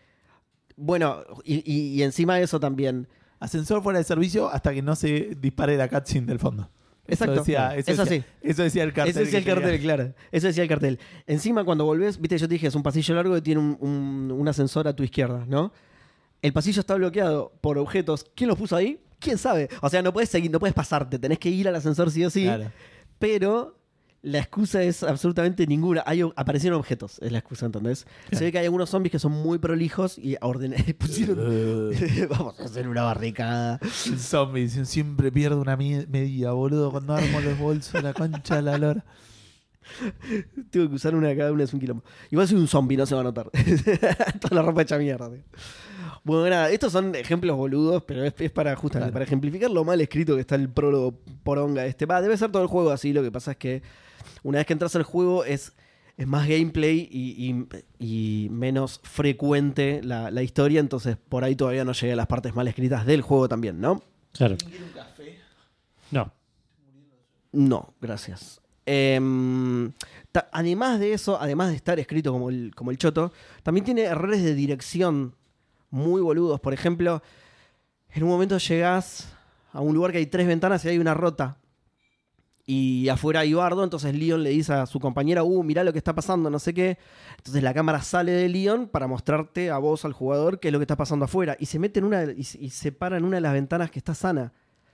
bueno, 0.77 1.23
y, 1.43 1.55
y- 1.71 1.93
y 1.95 2.03
encima 2.03 2.35
de 2.37 2.43
eso 2.43 2.59
también. 2.59 3.07
Ascensor 3.39 3.83
fuera 3.83 3.99
de 3.99 4.05
servicio 4.05 4.49
hasta 4.49 4.73
que 4.73 4.81
no 4.81 4.95
se 4.95 5.35
dispare 5.39 5.77
la 5.77 5.87
cutscene 5.89 6.25
del 6.27 6.39
fondo. 6.39 6.69
Eso 7.07 7.25
Exacto. 7.25 7.35
decía, 7.41 7.75
eso 7.75 7.91
Es 7.91 7.97
decía- 7.97 8.03
así. 8.03 8.23
Eso 8.41 8.63
decía 8.63 8.83
el 8.83 8.93
cartel. 8.93 9.11
Eso 9.11 9.19
decía 9.19 9.39
el 9.39 9.45
cartel, 9.45 9.63
tenía. 9.71 9.81
claro. 9.81 10.13
Eso 10.31 10.47
decía 10.47 10.63
el 10.63 10.69
cartel. 10.69 10.99
Encima, 11.27 11.63
cuando 11.63 11.85
volvés, 11.85 12.19
viste, 12.19 12.37
yo 12.37 12.47
te 12.47 12.53
dije, 12.55 12.67
es 12.67 12.75
un 12.75 12.81
pasillo 12.81 13.13
largo 13.13 13.35
que 13.35 13.41
tiene 13.41 13.61
un, 13.61 13.77
un- 13.79 14.31
un 14.31 14.47
ascensor 14.47 14.87
a 14.87 14.95
tu 14.95 15.03
izquierda, 15.03 15.45
¿no? 15.47 15.71
El 16.41 16.53
pasillo 16.53 16.79
está 16.79 16.95
bloqueado 16.95 17.51
por 17.61 17.77
objetos. 17.77 18.25
¿Quién 18.35 18.47
los 18.47 18.57
puso 18.57 18.75
ahí? 18.75 18.99
¿Quién 19.19 19.37
sabe? 19.37 19.69
O 19.81 19.89
sea, 19.89 20.01
no 20.01 20.13
puedes 20.13 20.29
seguir, 20.29 20.49
no 20.51 20.59
puedes 20.59 20.73
pasarte, 20.73 21.19
tenés 21.19 21.37
que 21.39 21.49
ir 21.49 21.67
al 21.67 21.75
ascensor 21.75 22.09
sí 22.09 22.23
o 22.25 22.29
sí. 22.29 22.43
Claro. 22.43 22.71
Pero 23.19 23.77
la 24.25 24.39
excusa 24.39 24.81
es 24.81 25.03
absolutamente 25.03 25.67
ninguna. 25.67 26.03
Hay, 26.05 26.21
aparecieron 26.35 26.79
objetos, 26.79 27.19
es 27.21 27.31
la 27.31 27.37
excusa, 27.37 27.67
¿entendés? 27.67 28.07
Se 28.31 28.43
ve 28.43 28.51
que 28.51 28.57
hay 28.57 28.65
algunos 28.65 28.89
zombies 28.89 29.11
que 29.11 29.19
son 29.19 29.31
muy 29.31 29.59
prolijos 29.59 30.17
y 30.17 30.35
orden, 30.41 30.73
pusieron. 30.97 31.37
Vamos 32.29 32.59
a 32.59 32.63
hacer 32.63 32.87
una 32.87 33.03
barricada. 33.03 33.79
El 33.83 34.19
zombie 34.19 34.67
siempre 34.67 35.31
pierdo 35.31 35.61
una 35.61 35.77
medida, 35.77 36.51
boludo, 36.53 36.89
cuando 36.91 37.13
armo 37.13 37.39
los 37.39 37.57
bolsos, 37.59 38.01
la 38.01 38.13
concha 38.13 38.55
de 38.55 38.61
la 38.63 38.77
lora. 38.79 39.05
Tengo 40.71 40.89
que 40.89 40.95
usar 40.95 41.13
una 41.13 41.35
cada 41.35 41.51
una, 41.51 41.63
es 41.63 41.73
un 41.73 41.79
quilombo. 41.79 42.03
Igual 42.31 42.47
soy 42.47 42.57
un 42.57 42.67
zombie, 42.67 42.97
no 42.97 43.05
se 43.05 43.13
va 43.13 43.21
a 43.21 43.25
notar. 43.25 43.49
Toda 44.41 44.55
la 44.55 44.61
ropa 44.63 44.81
hecha 44.81 44.97
mierda. 44.97 45.29
tío. 45.29 45.43
Bueno, 46.23 46.49
nada, 46.49 46.71
estos 46.71 46.91
son 46.91 47.13
ejemplos 47.13 47.55
boludos, 47.55 48.03
pero 48.03 48.23
es, 48.23 48.33
es 48.39 48.49
para 48.51 48.75
justamente 48.75 49.05
Claro. 49.05 49.13
para 49.13 49.25
ejemplificar 49.25 49.69
lo 49.69 49.83
mal 49.83 50.01
escrito 50.01 50.33
que 50.33 50.41
está 50.41 50.55
el 50.55 50.69
prólogo 50.69 51.19
poronga 51.43 51.85
este. 51.85 52.07
Va, 52.07 52.19
debe 52.21 52.35
ser 52.35 52.51
todo 52.51 52.63
el 52.63 52.67
juego 52.67 52.89
así, 52.89 53.13
lo 53.13 53.21
que 53.21 53.31
pasa 53.31 53.51
es 53.51 53.57
que 53.57 53.83
una 54.43 54.57
vez 54.59 54.67
que 54.67 54.73
entras 54.73 54.95
al 54.95 55.03
juego 55.03 55.43
es, 55.45 55.73
es 56.17 56.27
más 56.27 56.47
gameplay 56.47 57.07
y, 57.11 57.49
y- 57.99 58.45
y 58.45 58.49
menos 58.49 58.99
frecuente 59.03 60.01
la, 60.03 60.31
la 60.31 60.43
historia, 60.43 60.79
entonces 60.79 61.17
por 61.17 61.43
ahí 61.43 61.55
todavía 61.55 61.83
no 61.85 61.91
llegué 61.93 62.13
a 62.13 62.15
las 62.15 62.27
partes 62.27 62.55
mal 62.55 62.67
escritas 62.67 63.05
del 63.05 63.21
juego 63.21 63.47
también, 63.49 63.79
¿no? 63.81 64.01
Claro. 64.33 64.55
No. 66.11 66.31
No, 67.51 67.93
gracias. 68.01 68.61
Em, 68.85 69.91
ta- 70.31 70.49
además 70.51 70.99
de 70.99 71.13
eso, 71.13 71.39
además 71.39 71.69
de 71.69 71.75
estar 71.75 71.99
escrito 71.99 72.31
como 72.31 72.49
el, 72.49 72.73
como 72.75 72.91
el 72.91 72.97
choto, 72.97 73.31
también 73.63 73.85
tiene 73.85 74.01
errores 74.03 74.43
de 74.43 74.53
dirección 74.53 75.35
muy 75.89 76.21
boludos. 76.21 76.59
Por 76.59 76.73
ejemplo, 76.73 77.23
en 78.13 78.23
un 78.23 78.29
momento 78.29 78.57
llegás 78.57 79.33
a 79.71 79.79
un 79.81 79.93
lugar 79.95 80.11
que 80.11 80.17
hay 80.19 80.25
tres 80.27 80.47
ventanas 80.47 80.83
y 80.85 80.89
hay 80.89 80.97
una 80.99 81.13
rota. 81.13 81.57
Y 82.67 83.09
afuera 83.09 83.41
hay 83.41 83.53
bardo, 83.53 83.83
entonces 83.83 84.15
Leon 84.15 84.41
le 84.41 84.49
dice 84.49 84.73
a 84.73 84.85
su 84.87 84.99
compañera, 84.99 85.43
uh, 85.43 85.63
mirá 85.63 85.83
lo 85.83 85.91
que 85.91 85.99
está 85.99 86.15
pasando, 86.15 86.49
no 86.49 86.57
sé 86.57 86.73
qué. 86.73 86.97
Entonces 87.37 87.61
la 87.61 87.73
cámara 87.73 88.01
sale 88.01 88.31
de 88.31 88.49
Leon 88.49 88.87
para 88.87 89.07
mostrarte 89.07 89.69
a 89.69 89.77
vos, 89.77 90.03
al 90.03 90.13
jugador, 90.13 90.59
qué 90.59 90.69
es 90.69 90.71
lo 90.71 90.79
que 90.79 90.83
está 90.83 90.95
pasando 90.95 91.25
afuera. 91.25 91.55
Y 91.59 91.67
se 91.67 91.77
mete 91.77 91.99
en 91.99 92.05
una 92.05 92.23
y, 92.23 92.39
y 92.39 92.69
se 92.71 92.91
para 92.91 93.17
en 93.17 93.25
una 93.25 93.37
de 93.37 93.41
las 93.41 93.53
ventanas 93.53 93.91
que 93.91 93.99
está 93.99 94.15
sana. 94.15 94.51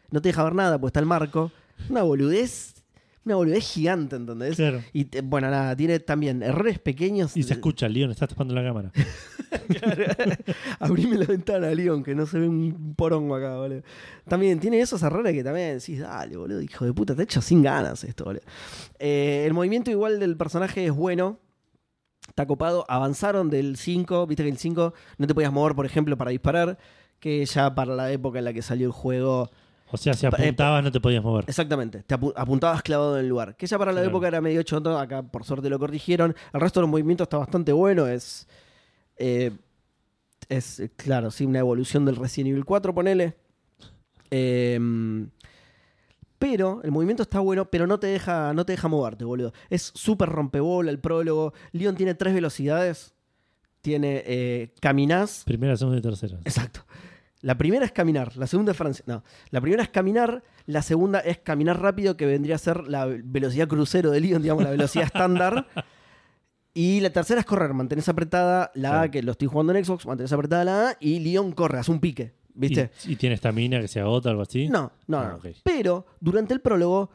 No 0.10 0.22
te 0.22 0.30
deja 0.30 0.44
ver 0.44 0.56
nada, 0.56 0.80
pues 0.80 0.90
está 0.90 1.00
el 1.00 1.06
marco. 1.06 1.52
Una 1.90 2.04
boludez 2.04 2.81
una 3.24 3.36
boludez 3.36 3.64
gigante, 3.72 4.16
¿entendés? 4.16 4.56
Claro. 4.56 4.82
Y 4.94 5.06
te- 5.06 5.22
bueno, 5.22 5.50
nada, 5.50 5.76
tiene 5.76 6.00
también 6.00 6.42
errores 6.42 6.80
pequeños. 6.80 7.36
Y 7.38 7.44
se 7.44 7.54
escucha, 7.54 7.88
Leon, 7.88 8.12
estás 8.12 8.30
tapando 8.30 8.54
la 8.56 8.64
cámara. 8.64 8.92
Abrime 10.80 11.18
la 11.18 11.26
ventana, 11.26 11.70
Leon, 11.72 12.04
que 12.04 12.16
no 12.16 12.26
se 12.26 12.40
ve 12.40 12.48
un 12.48 12.96
porongo 12.96 13.36
acá, 13.36 13.58
boludo. 13.58 13.82
También 14.28 14.60
tiene 14.60 14.80
esos 14.80 15.02
errores 15.04 15.34
que 15.34 15.44
también 15.44 15.78
decís, 15.80 16.00
dale, 16.00 16.36
boludo, 16.38 16.62
hijo 16.62 16.86
de 16.86 16.94
puta, 16.94 17.16
te 17.16 17.22
he 17.22 17.24
hecho 17.26 17.42
sin 17.42 17.62
ganas 17.62 18.04
esto, 18.04 18.26
boludo. 18.26 18.44
Eh, 19.00 19.44
el 19.46 19.54
movimiento 19.54 19.92
igual 19.92 20.20
del 20.20 20.38
personaje 20.38 20.86
es 20.86 20.92
bueno. 20.92 21.40
Está 22.28 22.46
copado. 22.46 22.86
Avanzaron 22.88 23.50
del 23.50 23.76
5. 23.78 24.26
Viste 24.28 24.44
que 24.44 24.50
el 24.50 24.58
5 24.58 24.94
no 25.18 25.28
te 25.28 25.34
podías 25.34 25.52
mover, 25.52 25.76
por 25.76 25.86
ejemplo, 25.86 26.18
para 26.18 26.32
disparar. 26.32 26.78
Que 27.20 27.46
ya 27.46 27.76
para 27.76 27.94
la 27.96 28.12
época 28.12 28.40
en 28.40 28.46
la 28.46 28.54
que 28.54 28.62
salió 28.62 28.88
el 28.88 28.94
juego. 28.94 29.52
O 29.92 29.98
sea, 29.98 30.14
si 30.14 30.26
Eh, 30.26 30.30
apuntabas 30.30 30.84
no 30.84 30.92
te 30.92 31.00
podías 31.02 31.24
mover. 31.24 31.46
Exactamente, 31.48 32.04
te 32.04 32.16
apu- 32.16 32.34
apuntabas 32.36 32.82
clavado 32.82 33.16
en 33.18 33.24
el 33.26 33.30
lugar. 33.30 33.56
Que 33.56 33.68
ya 33.68 33.78
para 33.78 33.92
la 33.92 33.98
Claro. 34.02 34.10
época 34.10 34.28
era 34.28 34.40
medio 34.42 34.64
choto, 34.64 34.98
acá 34.98 35.22
por 35.24 35.44
suerte 35.44 35.70
lo 35.70 35.78
corrigieron. 35.80 36.36
El 36.54 36.62
resto 36.62 36.80
del 36.80 36.90
movimiento 36.90 37.24
está 37.24 37.38
bastante 37.38 37.72
bueno, 37.74 38.08
es. 38.08 38.48
eh, 39.18 39.52
es, 40.50 40.80
eh, 40.80 40.90
claro, 40.96 41.30
sí, 41.32 41.46
una 41.46 41.60
evolución 41.60 42.04
del 42.06 42.16
Resident 42.16 42.50
Evil 42.52 42.66
4, 42.66 42.94
ponele. 42.94 43.36
Em, 44.30 45.30
pero 46.40 46.82
el 46.84 46.92
movimiento 46.92 47.24
está 47.24 47.40
bueno, 47.40 47.66
pero 47.66 47.86
no 47.86 48.00
te 48.00 48.08
deja, 48.08 48.54
no 48.54 48.66
te 48.66 48.74
deja 48.74 48.88
moverte, 48.88 49.26
boludo. 49.26 49.54
Es 49.70 49.92
súper 49.94 50.30
rompebola 50.30 50.90
el 50.90 51.00
prólogo. 51.00 51.54
Leon 51.72 51.96
tiene 51.96 52.16
tres 52.16 52.34
velocidades. 52.34 53.14
Tiene 53.82 54.24
eh, 54.28 54.74
caminás, 54.80 55.42
Primera, 55.46 55.76
segunda 55.76 55.98
y 56.00 56.02
tercera. 56.02 56.38
Exacto. 56.46 56.82
La 57.42 57.58
primera 57.58 57.86
es 57.86 57.92
caminar, 57.92 58.38
la 58.38 58.46
segunda 58.48 58.72
es 58.72 58.78
francés. 58.78 59.04
No, 59.08 59.24
la 59.50 59.62
primera 59.62 59.82
es 59.84 59.90
caminar, 59.90 60.44
la 60.68 60.82
segunda 60.82 61.20
es 61.20 61.40
caminar 61.40 61.82
rápido, 61.82 62.16
que 62.16 62.26
vendría 62.28 62.56
a 62.56 62.60
ser 62.60 62.88
la 62.88 63.06
velocidad 63.08 63.68
crucero 63.68 64.12
de 64.12 64.20
Leon, 64.20 64.42
digamos, 64.44 64.64
la 64.64 64.70
velocidad 64.72 65.06
estándar. 65.06 65.68
Y 66.74 67.02
la 67.02 67.10
tercera 67.10 67.40
es 67.42 67.46
correr, 67.46 67.74
mantenés 67.74 68.08
apretada 68.08 68.72
la 68.76 69.02
A, 69.02 69.12
que 69.12 69.22
lo 69.24 69.32
estoy 69.34 69.48
jugando 69.48 69.74
en 69.74 69.84
Xbox, 69.84 70.06
mantenés 70.06 70.32
apretada 70.32 70.64
la 70.64 70.90
A 70.90 70.98
y 71.00 71.20
Leon 71.20 71.52
corre, 71.52 71.80
hace 71.80 71.92
un 71.92 72.00
pique, 72.00 72.34
¿viste? 72.54 72.92
¿Y, 73.06 73.14
y 73.14 73.16
tiene 73.18 73.36
estamina 73.36 73.82
que 73.82 73.88
se 73.90 74.00
agota 74.00 74.30
o 74.30 74.32
algo 74.32 74.44
así? 74.44 74.70
No, 74.70 74.92
no, 75.08 75.18
Ah, 75.20 75.38
no. 75.44 75.50
Pero 75.64 76.06
durante 76.22 76.54
el 76.54 76.62
prólogo 76.62 77.10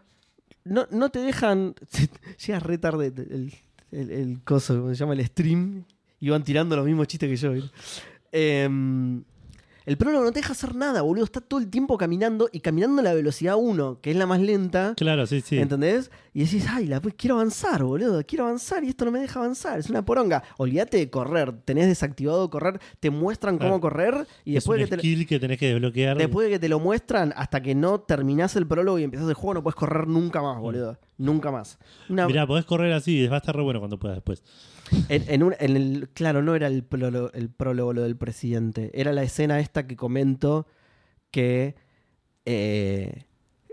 no, 0.65 0.87
no 0.91 1.09
te 1.11 1.21
dejan. 1.21 1.75
Llega 2.47 2.59
re 2.61 2.77
tarde 2.79 3.07
el, 3.17 3.55
el, 3.93 4.11
el 4.11 4.41
coso, 4.45 4.75
¿cómo 4.81 4.89
se 4.91 4.97
llama? 4.97 5.15
El 5.15 5.25
stream. 5.25 5.85
Y 6.21 6.29
van 6.31 6.43
tirando 6.45 6.77
los 6.77 6.85
mismos 6.85 7.07
chistes 7.07 7.31
que 7.31 7.37
yo. 7.37 7.53
¿viste? 7.53 7.71
El 9.87 9.97
prólogo 9.97 10.25
no 10.25 10.33
te 10.33 10.41
deja 10.41 10.53
hacer 10.53 10.75
nada, 10.75 11.03
boludo. 11.03 11.25
Está 11.25 11.41
todo 11.41 11.61
el 11.61 11.69
tiempo 11.71 11.97
caminando 11.97 12.49
y 12.53 12.59
caminando 12.59 13.01
a 13.01 13.05
la 13.05 13.15
velocidad 13.15 13.55
1, 13.57 14.01
que 14.01 14.11
es 14.11 14.17
la 14.17 14.27
más 14.27 14.41
lenta. 14.41 14.95
Claro, 14.97 15.27
sí, 15.27 15.41
sí. 15.41 15.59
¿Entendés? 15.59 16.11
Y 16.35 16.41
decís, 16.41 16.67
ay, 16.69 16.87
la, 16.87 17.01
quiero 17.01 17.37
avanzar, 17.37 17.85
boludo, 17.85 18.21
quiero 18.27 18.45
avanzar 18.47 18.83
y 18.83 18.89
esto 18.89 19.05
no 19.05 19.13
me 19.13 19.21
deja 19.21 19.39
avanzar, 19.39 19.79
es 19.79 19.89
una 19.89 20.05
poronga. 20.05 20.43
Olvídate 20.59 20.97
de 20.97 21.09
correr, 21.09 21.53
tenés 21.65 21.87
desactivado 21.87 22.51
correr, 22.51 22.81
te 22.99 23.11
muestran 23.11 23.59
cómo 23.59 23.81
correr 23.81 24.27
y 24.45 24.51
es 24.51 24.65
después 24.65 24.79
un 24.83 24.89
que 24.89 24.97
te, 24.97 25.27
que 25.27 25.39
tenés 25.39 25.59
que 25.59 25.69
desbloquear. 25.69 26.19
Después 26.19 26.47
de 26.49 26.55
que 26.55 26.59
te 26.59 26.69
lo 26.69 26.81
muestran, 26.81 27.33
hasta 27.37 27.63
que 27.63 27.75
no 27.77 28.01
terminás 28.01 28.57
el 28.57 28.67
prólogo 28.67 28.99
y 28.99 29.05
empiezas 29.05 29.29
el 29.29 29.35
juego, 29.35 29.55
no 29.55 29.63
puedes 29.63 29.77
correr 29.77 30.09
nunca 30.09 30.43
más, 30.43 30.59
boludo. 30.59 30.99
Nunca 31.17 31.51
más. 31.53 31.79
Una- 32.09 32.27
Mirá, 32.27 32.47
podés 32.47 32.65
correr 32.65 32.93
así, 32.93 33.27
va 33.29 33.37
a 33.37 33.39
estar 33.39 33.55
re 33.55 33.63
bueno 33.63 33.79
cuando 33.79 33.99
puedas 33.99 34.17
después. 34.17 34.43
En, 35.09 35.25
en 35.29 35.43
un- 35.43 35.55
claro, 36.15 36.43
no 36.43 36.55
era 36.55 36.67
el 36.69 36.85
el 37.35 37.51
prólogo 37.51 37.93
lo 37.93 38.03
del 38.03 38.17
presidente. 38.17 38.91
Era 38.95 39.13
la 39.13 39.23
escena 39.23 39.61
esta 39.61 39.87
que 39.87 39.97
comento 39.97 40.67
que. 41.31 41.77
eh, 42.47 43.25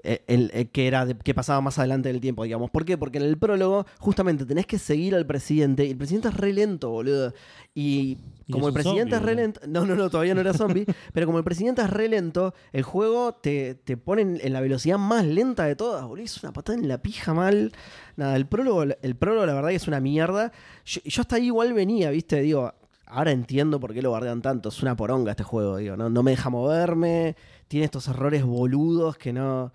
que 0.03 0.87
era 0.87 1.05
de- 1.05 1.15
que 1.15 1.33
pasaba 1.33 1.61
más 1.61 1.79
adelante 1.79 2.09
del 2.11 2.19
tiempo, 2.19 2.43
digamos. 2.43 2.69
¿Por 2.69 2.83
qué? 2.85 2.97
Porque 2.97 3.17
en 3.19 3.23
el 3.23 3.37
prólogo, 3.37 3.85
justamente 3.99 4.45
tenés 4.45 4.65
que 4.65 4.77
seguir 4.77 5.15
al 5.15 5.25
presidente. 5.25 5.85
Y 5.85 5.91
el 5.91 5.97
presidente 5.97 6.27
es 6.27 6.33
re 6.35 6.51
lento, 6.53 6.89
boludo. 6.89 7.33
Y 7.73 8.17
como 8.51 8.67
el 8.67 8.73
presidente 8.73 9.15
zombie, 9.15 9.15
es 9.17 9.21
re 9.23 9.35
lento. 9.41 9.61
No, 9.67 9.85
no, 9.85 9.95
no, 9.95 10.09
todavía 10.09 10.35
no 10.35 10.41
era 10.41 10.53
zombie. 10.53 10.85
pero 11.13 11.25
como 11.25 11.37
el 11.37 11.43
presidente 11.45 11.81
es 11.81 11.89
re 11.89 12.09
lento, 12.09 12.53
el 12.73 12.83
juego 12.83 13.33
te, 13.35 13.75
te 13.75 13.95
pone 13.97 14.21
en- 14.23 14.53
la 14.53 14.59
velocidad 14.61 14.97
más 14.97 15.25
lenta 15.25 15.65
de 15.65 15.75
todas, 15.75 16.03
boludo. 16.05 16.25
Es 16.25 16.43
una 16.43 16.51
patada 16.51 16.77
en 16.77 16.87
la 16.87 16.97
pija 17.01 17.33
mal. 17.33 17.71
Nada, 18.17 18.35
el 18.35 18.45
prólogo, 18.45 18.83
el 18.83 19.15
prólogo, 19.15 19.45
la 19.45 19.53
verdad 19.53 19.69
que 19.69 19.75
es 19.75 19.87
una 19.87 20.01
mierda. 20.01 20.51
Yo, 20.85 20.99
yo 21.05 21.21
hasta 21.21 21.37
ahí 21.37 21.45
igual 21.45 21.73
venía, 21.73 22.09
¿viste? 22.11 22.41
Digo, 22.41 22.73
ahora 23.05 23.31
entiendo 23.31 23.79
por 23.79 23.93
qué 23.93 24.01
lo 24.01 24.11
bardean 24.11 24.41
tanto. 24.41 24.67
Es 24.69 24.81
una 24.83 24.95
poronga 24.97 25.31
este 25.31 25.43
juego, 25.43 25.77
digo. 25.77 25.95
No, 25.95 26.09
no 26.09 26.21
me 26.23 26.31
deja 26.31 26.49
moverme. 26.49 27.35
Tiene 27.69 27.85
estos 27.85 28.07
errores 28.09 28.43
boludos 28.43 29.17
que 29.17 29.31
no. 29.33 29.71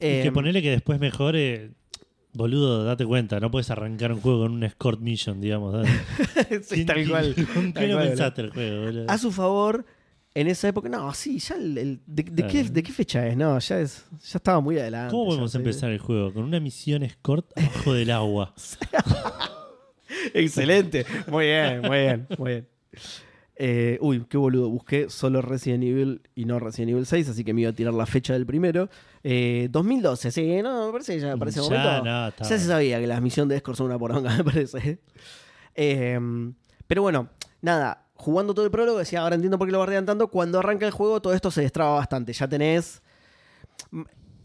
Y 0.00 0.22
que 0.22 0.28
Em, 0.28 0.34
ponele 0.34 0.62
que 0.62 0.70
después 0.70 0.98
mejore. 1.00 1.70
Boludo, 2.32 2.84
date 2.84 3.04
cuenta, 3.04 3.40
no 3.40 3.50
puedes 3.50 3.70
arrancar 3.70 4.12
un 4.12 4.20
juego 4.20 4.42
con 4.42 4.52
un 4.52 4.62
escort 4.62 5.00
mission, 5.00 5.40
digamos. 5.40 5.84
sí, 6.62 6.84
tal 6.84 7.08
cual. 7.08 7.34
¿Con 7.54 7.72
tal 7.72 7.84
qué 7.86 7.92
no 7.92 7.98
pensaste 7.98 8.42
el 8.42 8.50
juego, 8.50 8.84
boludo? 8.84 9.04
A 9.10 9.18
su 9.18 9.32
favor, 9.32 9.84
en 10.34 10.46
esa 10.46 10.68
época. 10.68 10.88
No, 10.88 11.12
sí, 11.12 11.40
ya 11.40 11.56
el. 11.56 11.76
el- 11.76 12.00
de, 12.06 12.22
de 12.22 12.46
qué. 12.46 12.62
¿De 12.64 12.82
qué 12.84 12.92
fecha 12.92 13.26
es? 13.26 13.36
No, 13.36 13.58
ya 13.58 13.80
es. 13.80 14.04
Ya 14.30 14.36
estaba 14.38 14.60
muy 14.60 14.78
adelante. 14.78 15.10
¿Cómo 15.10 15.26
podemos 15.26 15.52
empezar 15.56 15.90
el 15.90 15.98
juego? 15.98 16.32
Con 16.32 16.44
una 16.44 16.60
misión 16.60 17.02
escort 17.02 17.50
abajo 17.58 17.94
del 17.94 18.10
agua. 18.12 18.54
Excelente. 20.34 21.04
Muy 21.28 21.46
bien, 21.46 21.80
muy 21.82 21.98
bien, 21.98 22.26
muy 22.38 22.50
bien. 22.52 22.68
Eh, 23.56 23.98
uy, 24.00 24.24
qué 24.28 24.36
boludo. 24.38 24.68
Busqué 24.70 25.10
solo 25.10 25.42
Resident 25.42 25.84
Evil 25.84 26.22
y 26.34 26.44
no 26.46 26.58
Resident 26.58 26.92
Evil 26.92 27.06
6, 27.06 27.28
así 27.28 27.44
que 27.44 27.52
me 27.52 27.62
iba 27.62 27.70
a 27.70 27.74
tirar 27.74 27.92
la 27.94 28.06
fecha 28.06 28.32
del 28.32 28.46
primero. 28.46 28.88
Eh, 29.22 29.68
2012, 29.70 30.30
sí, 30.30 30.62
no, 30.62 30.86
me 30.86 30.92
parece 30.92 31.14
que 31.14 31.20
ya 31.20 31.36
para 31.36 31.50
ese 31.50 31.60
Ya, 31.60 31.64
momento. 31.68 32.04
no, 32.04 32.28
ya 32.30 32.44
se 32.44 32.58
sabía 32.60 32.98
que 33.00 33.06
las 33.06 33.20
misiones 33.20 33.50
de 33.50 33.56
Escort 33.56 33.76
son 33.76 33.86
una 33.86 33.98
poronga, 33.98 34.34
me 34.36 34.44
parece. 34.44 35.00
Eh, 35.74 36.18
pero 36.86 37.02
bueno, 37.02 37.28
nada. 37.60 38.06
Jugando 38.14 38.52
todo 38.52 38.66
el 38.66 38.70
prólogo, 38.70 38.98
decía, 38.98 39.22
ahora 39.22 39.34
entiendo 39.34 39.56
por 39.56 39.66
qué 39.66 39.72
lo 39.72 39.78
bardean 39.78 40.04
tanto. 40.04 40.28
Cuando 40.28 40.58
arranca 40.58 40.84
el 40.84 40.92
juego, 40.92 41.22
todo 41.22 41.32
esto 41.32 41.50
se 41.50 41.62
destraba 41.62 41.94
bastante. 41.94 42.34
Ya 42.34 42.46
tenés. 42.48 43.02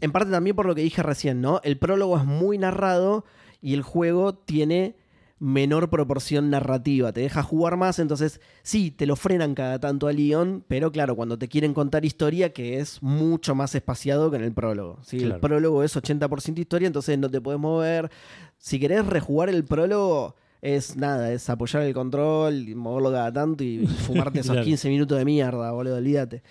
En 0.00 0.12
parte 0.12 0.30
también 0.30 0.56
por 0.56 0.64
lo 0.64 0.74
que 0.74 0.80
dije 0.80 1.02
recién, 1.02 1.42
¿no? 1.42 1.60
El 1.62 1.78
prólogo 1.78 2.16
es 2.16 2.24
muy 2.24 2.56
narrado 2.56 3.26
y 3.60 3.74
el 3.74 3.82
juego 3.82 4.34
tiene 4.34 4.96
menor 5.38 5.90
proporción 5.90 6.48
narrativa. 6.50 7.12
Te 7.12 7.20
deja 7.20 7.42
jugar 7.42 7.76
más, 7.76 7.98
entonces 7.98 8.40
sí, 8.62 8.90
te 8.90 9.06
lo 9.06 9.16
frenan 9.16 9.54
cada 9.54 9.78
tanto 9.78 10.08
a 10.08 10.12
Leon, 10.12 10.64
pero 10.66 10.90
claro, 10.90 11.14
cuando 11.14 11.38
te 11.38 11.48
quieren 11.48 11.74
contar 11.74 12.04
historia, 12.04 12.52
que 12.52 12.78
es 12.78 13.02
mucho 13.02 13.54
más 13.54 13.74
espaciado 13.74 14.30
que 14.30 14.38
en 14.38 14.44
el 14.44 14.52
prólogo. 14.52 14.98
¿sí? 15.02 15.18
El 15.18 15.36
prólogo 15.36 15.82
es 15.82 15.94
80% 15.96 16.58
historia, 16.58 16.86
entonces 16.86 17.18
no 17.18 17.30
te 17.30 17.40
puedes 17.40 17.60
mover. 17.60 18.10
Si 18.58 18.80
querés 18.80 19.04
rejugar 19.04 19.50
el 19.50 19.64
prólogo, 19.64 20.36
es 20.62 20.96
nada, 20.96 21.30
es 21.32 21.50
apoyar 21.50 21.82
el 21.82 21.92
control, 21.92 22.68
y 22.70 22.74
moverlo 22.74 23.12
cada 23.12 23.30
tanto 23.32 23.62
y 23.62 23.86
fumarte 24.06 24.40
esos 24.40 24.52
Claro. 24.52 24.64
15 24.64 24.88
minutos 24.88 25.18
de 25.18 25.24
mierda, 25.26 25.70
boludo, 25.72 25.96
olvídate. 25.96 26.42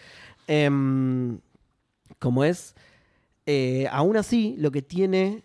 Em, 0.47 1.39
como 2.19 2.43
es, 2.43 2.75
eh, 3.47 3.87
aún 3.91 4.15
así, 4.15 4.55
lo 4.59 4.71
que 4.71 4.83
tiene 4.83 5.43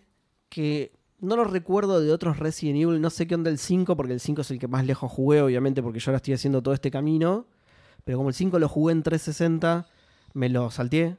que. 0.49 0.91
No 1.21 1.35
lo 1.35 1.43
recuerdo 1.43 2.01
de 2.01 2.11
otros 2.11 2.39
Resident 2.39 2.79
Evil, 2.81 2.99
no 2.99 3.09
sé 3.11 3.27
qué 3.27 3.35
onda 3.35 3.49
el 3.51 3.59
5, 3.59 3.95
porque 3.95 4.13
el 4.13 4.19
5 4.19 4.41
es 4.41 4.51
el 4.51 4.59
que 4.59 4.67
más 4.67 4.85
lejos 4.85 5.11
jugué, 5.11 5.41
obviamente, 5.41 5.83
porque 5.83 5.99
yo 5.99 6.09
ahora 6.09 6.17
estoy 6.17 6.33
haciendo 6.33 6.61
todo 6.63 6.73
este 6.73 6.89
camino. 6.91 7.45
Pero 8.03 8.17
como 8.17 8.29
el 8.29 8.35
5 8.35 8.57
lo 8.57 8.67
jugué 8.67 8.93
en 8.93 9.03
360, 9.03 9.85
me 10.33 10.49
lo 10.49 10.71
salteé. 10.71 11.17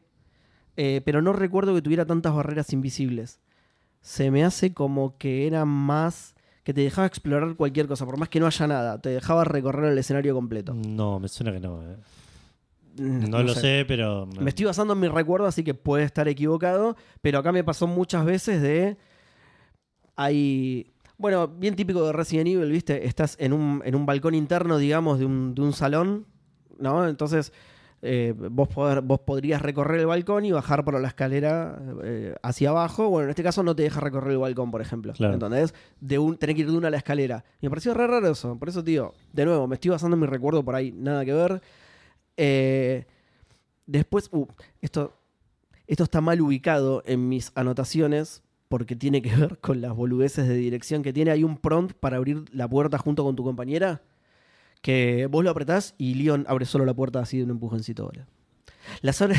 Eh, 0.77 1.03
pero 1.05 1.23
no 1.23 1.33
recuerdo 1.33 1.75
que 1.75 1.83
tuviera 1.83 2.05
tantas 2.05 2.35
barreras 2.35 2.73
invisibles. 2.73 3.39
Se 4.01 4.31
me 4.33 4.45
hace 4.45 4.75
como 4.75 5.17
que 5.19 5.47
era 5.47 5.65
más. 5.65 6.35
que 6.65 6.75
te 6.75 6.81
dejaba 6.81 7.07
explorar 7.07 7.55
cualquier 7.57 7.87
cosa, 7.87 8.05
por 8.05 8.17
más 8.19 8.29
que 8.29 8.41
no 8.41 8.47
haya 8.47 8.67
nada. 8.67 9.01
Te 9.01 9.11
dejaba 9.11 9.45
recorrer 9.45 9.93
el 9.93 9.99
escenario 9.99 10.35
completo. 10.35 10.75
No, 10.75 11.21
me 11.21 11.29
suena 11.29 11.53
que 11.53 11.61
no. 11.61 11.81
eh. 11.83 11.97
Mm, 12.99 13.31
No, 13.31 13.43
lo 13.45 13.55
sé, 13.55 13.85
pero. 13.87 14.27
me 14.41 14.49
estoy 14.51 14.65
basando 14.67 14.95
en 14.95 15.01
mi 15.01 15.07
recuerdo, 15.09 15.47
así 15.47 15.63
que 15.63 15.75
puede 15.75 16.03
estar 16.05 16.27
equivocado. 16.27 16.97
Pero 17.21 17.39
acá 17.39 17.53
me 17.53 17.63
pasó 17.63 17.87
muchas 17.87 18.25
veces 18.25 18.61
de. 18.61 18.97
Hay. 20.17 20.93
Bueno, 21.19 21.47
bien 21.49 21.77
típico 21.77 22.05
de 22.07 22.13
Resident 22.13 22.49
Evil, 22.49 22.71
¿viste? 22.71 23.07
Estás 23.07 23.37
en 23.39 23.53
un, 23.53 23.81
en 23.85 23.95
un 23.95 24.07
balcón 24.07 24.35
interno, 24.35 24.79
digamos, 24.79 25.19
de 25.19 25.25
un, 25.27 25.55
de 25.55 25.63
un 25.63 25.73
salón, 25.73 26.27
¿no? 26.79 27.07
Entonces, 27.09 27.53
eh, 28.05 28.35
vos, 28.51 28.69
poder- 28.69 29.03
vos 29.03 29.21
podrías 29.21 29.63
recorrer 29.63 30.01
el 30.01 30.07
balcón 30.07 30.45
y 30.45 30.51
bajar 30.51 30.85
por 30.85 31.01
la 31.01 31.07
escalera 31.07 31.81
eh, 32.03 32.35
hacia 32.43 32.71
abajo. 32.71 33.09
Bueno, 33.09 33.27
en 33.27 33.31
este 33.31 33.45
caso 33.45 33.63
no 33.63 33.77
te 33.77 33.85
deja 33.85 34.01
recorrer 34.01 34.33
el 34.33 34.39
balcón, 34.39 34.73
por 34.73 34.81
ejemplo. 34.81 35.13
Claro. 35.13 35.35
¿Entendés? 35.35 35.75
De 36.01 36.19
un, 36.19 36.37
tenés 36.37 36.57
que 36.57 36.63
ir 36.63 36.71
de 36.73 36.77
una 36.77 36.89
a 36.89 36.91
la 36.91 36.97
escalera. 36.97 37.45
Y 37.61 37.67
me 37.67 37.71
pareció 37.71 37.95
re 37.95 38.09
raro 38.09 38.29
eso. 38.29 38.59
Por 38.59 38.69
eso, 38.69 38.83
tío, 38.83 39.15
de 39.33 39.45
nuevo, 39.45 39.69
me 39.69 39.77
estoy 39.77 39.93
basando 39.93 40.17
en 40.17 40.21
mi 40.21 40.27
recuerdo 40.27 40.65
por 40.65 40.75
ahí, 40.75 40.91
nada 40.91 41.25
que 41.25 41.33
ver. 41.33 41.63
Eh, 42.37 43.07
después, 43.87 44.29
uh, 44.33 44.47
esto, 44.81 45.15
esto 45.87 46.03
está 46.03 46.21
mal 46.21 46.41
ubicado 46.41 47.05
en 47.07 47.29
mis 47.29 47.53
anotaciones 47.55 48.43
porque 48.73 48.97
tiene 48.97 49.21
que 49.21 49.37
ver 49.37 49.59
con 49.59 49.83
las 49.83 49.95
boludeces 49.95 50.49
de 50.49 50.55
dirección 50.55 51.03
que 51.03 51.13
tiene. 51.13 51.31
Hay 51.31 51.45
un 51.45 51.59
prompt 51.59 51.93
para 51.93 52.17
abrir 52.17 52.47
la 52.55 52.67
puerta 52.67 52.97
junto 52.97 53.23
con 53.23 53.37
tu 53.37 53.45
compañera 53.45 54.01
que 54.81 55.27
vos 55.27 55.45
lo 55.45 55.51
apretás 55.51 55.95
y 55.99 56.15
Leon 56.15 56.47
abre 56.49 56.65
solo 56.65 56.87
la 56.87 56.95
puerta 56.95 57.21
así 57.21 57.37
de 57.37 57.45
un 57.45 57.51
empujoncito, 57.51 58.07
boludo. 58.07 58.25
Las 59.03 59.21
horas... 59.21 59.39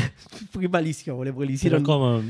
Qué 0.60 0.68
malicia, 0.68 1.14
boludo, 1.14 1.34
porque 1.34 1.46
le 1.46 1.48
Pero 1.48 1.54
hicieron... 1.56 1.82
¿cómo? 1.82 2.22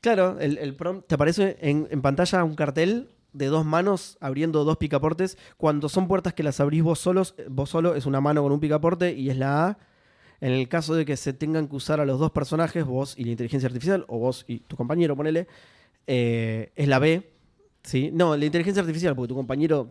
Claro, 0.00 0.38
el, 0.38 0.56
el 0.58 0.76
prompt 0.76 1.08
te 1.08 1.16
aparece 1.16 1.56
en, 1.60 1.88
en 1.90 2.00
pantalla 2.00 2.44
un 2.44 2.54
cartel 2.54 3.08
de 3.32 3.46
dos 3.46 3.66
manos 3.66 4.18
abriendo 4.20 4.62
dos 4.62 4.76
picaportes. 4.76 5.36
Cuando 5.56 5.88
son 5.88 6.06
puertas 6.06 6.32
que 6.32 6.44
las 6.44 6.60
abrís 6.60 6.84
vos 6.84 7.00
solos, 7.00 7.34
vos 7.50 7.70
solo 7.70 7.96
es 7.96 8.06
una 8.06 8.20
mano 8.20 8.40
con 8.40 8.52
un 8.52 8.60
picaporte 8.60 9.14
y 9.14 9.30
es 9.30 9.36
la 9.36 9.66
A. 9.66 9.78
En 10.40 10.52
el 10.52 10.68
caso 10.68 10.94
de 10.94 11.04
que 11.04 11.16
se 11.16 11.32
tengan 11.32 11.68
que 11.68 11.76
usar 11.76 12.00
a 12.00 12.04
los 12.04 12.18
dos 12.18 12.30
personajes, 12.30 12.84
vos 12.84 13.14
y 13.16 13.24
la 13.24 13.30
inteligencia 13.30 13.66
artificial, 13.66 14.04
o 14.08 14.18
vos 14.18 14.44
y 14.48 14.60
tu 14.60 14.76
compañero, 14.76 15.16
ponele, 15.16 15.46
eh, 16.06 16.72
es 16.76 16.88
la 16.88 16.98
B. 16.98 17.30
¿sí? 17.82 18.10
No, 18.12 18.36
la 18.36 18.44
inteligencia 18.44 18.80
artificial, 18.80 19.14
porque 19.14 19.28
tu 19.28 19.34
compañero 19.34 19.90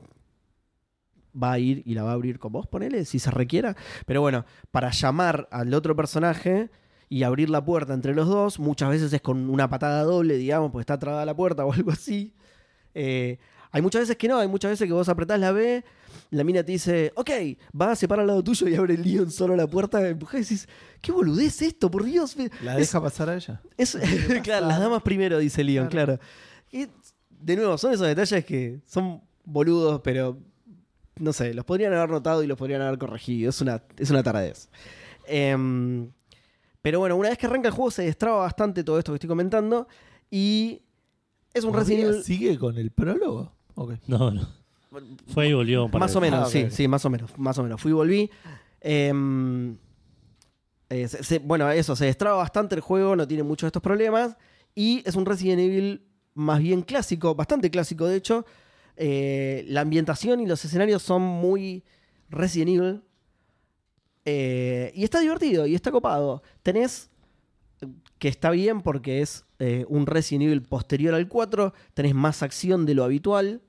va 1.42 1.54
a 1.54 1.60
ir 1.60 1.84
y 1.86 1.94
la 1.94 2.04
va 2.04 2.12
a 2.12 2.14
abrir 2.14 2.40
con 2.40 2.52
vos, 2.52 2.68
ponele, 2.68 3.06
si 3.06 3.20
se 3.20 3.32
requiera. 3.32 3.76
Pero 4.06 4.22
bueno, 4.22 4.46
para 4.72 4.92
llamar 4.92 5.48
al 5.52 5.74
otro 5.74 5.96
personaje 5.96 6.70
y 7.10 7.24
abrir 7.24 7.50
la 7.50 7.64
puerta 7.64 7.94
entre 7.94 8.16
los 8.16 8.28
dos, 8.28 8.60
muchas 8.60 8.90
veces 8.90 9.14
es 9.14 9.22
con 9.22 9.50
una 9.50 9.70
patada 9.70 10.04
doble, 10.04 10.38
digamos, 10.38 10.72
porque 10.72 10.82
está 10.82 11.00
trabada 11.00 11.26
la 11.26 11.36
puerta 11.36 11.66
o 11.66 11.74
algo 11.74 11.92
así. 11.92 12.34
Eh, 12.94 13.40
hay 13.76 13.82
muchas 13.82 14.04
veces 14.04 14.16
que 14.16 14.28
no, 14.30 14.38
hay 14.40 14.48
muchas 14.48 14.72
veces 14.72 14.88
que 14.88 14.94
vos 14.94 15.10
apretás 15.10 15.38
la 15.38 15.52
B, 15.52 15.84
la 16.32 16.44
mina 16.46 16.64
te 16.64 16.72
dice, 16.72 17.12
ok, 17.16 17.30
va 17.80 17.92
a 17.92 17.96
separar 17.98 18.22
al 18.22 18.28
lado 18.28 18.44
tuyo 18.44 18.68
y 18.70 18.76
abre 18.76 18.94
el 18.94 19.04
Leon 19.04 19.30
solo 19.30 19.54
la 19.56 19.68
puerta, 19.68 20.08
empujás 20.08 20.40
y 20.40 20.44
decís, 20.44 20.70
¿qué 21.02 21.12
boludez 21.12 21.62
esto? 21.62 21.92
Por 21.92 22.06
Dios. 22.06 22.36
¿La 22.64 22.74
Es- 22.80 22.88
deja 22.88 23.02
pasar 23.02 23.30
a 23.30 23.36
ella? 23.36 23.62
es, 23.78 23.98
claro, 24.44 24.68
las 24.68 24.80
damas 24.80 25.02
primero, 25.04 25.38
dice 25.40 25.62
Leon, 25.64 25.88
claro. 25.88 26.20
Y 26.72 26.88
de 27.30 27.56
nuevo, 27.58 27.78
son 27.78 27.92
esos 27.94 28.08
detalles 28.08 28.46
que 28.46 28.80
son 28.86 29.22
boludos, 29.44 30.00
pero 30.02 30.40
no 31.18 31.34
sé, 31.34 31.54
los 31.54 31.66
podrían 31.66 31.94
haber 31.94 32.10
notado 32.10 32.44
y 32.44 32.48
los 32.48 32.58
podrían 32.58 32.82
haber 32.82 32.98
corregido. 32.98 33.50
Es 33.50 33.60
una, 33.62 33.84
es 33.98 34.10
una 34.10 34.24
taradez. 34.24 34.70
Em, 35.28 36.12
pero 36.82 37.00
bueno, 37.00 37.16
una 37.18 37.30
vez 37.30 37.38
que 37.38 37.46
arranca 37.48 37.68
el 37.70 37.74
juego 37.74 37.92
se 37.92 38.04
destraba 38.04 38.38
bastante 38.40 38.84
todo 38.84 38.98
esto 39.00 39.12
que 39.12 39.16
estoy 39.18 39.28
comentando 39.28 39.88
y 40.32 40.82
es 41.54 41.64
un 41.64 41.74
Resident 41.74 42.02
¿Todavía 42.04 42.20
Evil 42.20 42.24
¿Sigue 42.24 42.58
con 42.60 42.78
el 42.78 42.92
prólogo? 42.92 43.55
No, 44.08 44.32
no. 44.32 44.48
Fue 45.28 45.50
y 45.50 45.54
volvió 45.54 45.86
un 45.86 45.92
par 45.92 46.00
más 46.00 46.16
o 46.16 46.22
menos, 46.22 46.40
Ah, 46.40 46.46
ok. 46.48 46.52
sí, 46.52 46.68
sí, 46.72 46.88
más 46.88 47.04
o 47.06 47.10
menos, 47.10 47.38
más 47.38 47.58
o 47.58 47.64
menos. 47.64 47.82
Fui 47.82 47.92
y 47.92 47.94
volví. 47.94 48.30
Em, 48.80 49.76
eh, 50.90 51.08
se- 51.08 51.24
se- 51.24 51.40
bueno, 51.40 51.70
eso, 51.72 51.96
se 51.96 52.06
destraba 52.06 52.38
bastante 52.38 52.76
el 52.76 52.82
juego, 52.82 53.16
no 53.16 53.28
tiene 53.28 53.44
muchos 53.44 53.68
de 53.68 53.70
estos 53.70 53.82
problemas. 53.82 54.38
Y 54.74 55.04
es 55.06 55.16
un 55.16 55.26
Resident 55.26 55.60
Evil 55.62 56.06
más 56.34 56.60
bien 56.60 56.82
clásico, 56.82 57.36
bastante 57.36 57.70
clásico 57.70 58.06
de 58.08 58.16
hecho. 58.18 58.46
Eh, 58.98 59.66
la 59.68 59.82
ambientación 59.82 60.40
y 60.40 60.46
los 60.46 60.64
escenarios 60.64 61.02
son 61.04 61.22
muy 61.22 61.84
Resident 62.30 62.70
Evil. 62.70 63.02
Eh, 64.26 64.92
y 64.96 65.04
está 65.04 65.20
divertido 65.20 65.66
y 65.68 65.76
está 65.76 65.92
copado. 65.92 66.42
Tenés, 66.64 67.10
que 68.18 68.28
está 68.28 68.50
bien 68.52 68.82
porque 68.82 69.22
es 69.22 69.45
eh, 69.60 69.86
un 69.88 70.06
Resident 70.06 70.44
Evil 70.44 70.62
posterior 70.62 71.14
al 71.14 71.28
4, 71.28 71.74
tenés 71.94 72.14
más 72.16 72.44
acción 72.44 72.86
de 72.86 72.96
lo 72.96 73.04
habitual, 73.04 73.62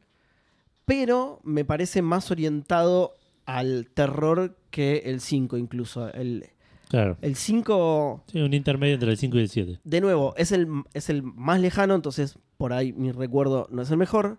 pero 0.85 1.41
me 1.43 1.65
parece 1.65 2.03
más 2.03 2.31
orientado 2.31 3.15
al 3.45 3.89
terror 3.95 4.57
que 4.71 5.03
el 5.07 5.21
5 5.21 5.57
incluso. 5.57 6.13
El, 6.13 6.47
Claro. 6.89 7.17
el 7.21 7.35
5 7.35 8.25
Sí, 8.31 8.41
un 8.41 8.55
intermedio 8.55 8.95
entre 8.95 9.11
el 9.11 9.17
5 9.17 9.37
y 9.39 9.41
el 9.41 9.49
7. 9.49 9.81
de 9.83 10.01
nuevo, 10.01 10.35
es 10.37 10.53
el, 10.53 10.69
es 10.95 11.11
el 11.11 11.23
más 11.25 11.61
lejano, 11.61 11.95
entonces 11.97 12.39
por 12.57 12.73
ahí 12.73 12.93
mi 12.93 13.11
recuerdo 13.11 13.67
no 13.71 13.83
es 13.83 13.91
el 13.91 13.97
mejor. 13.97 14.39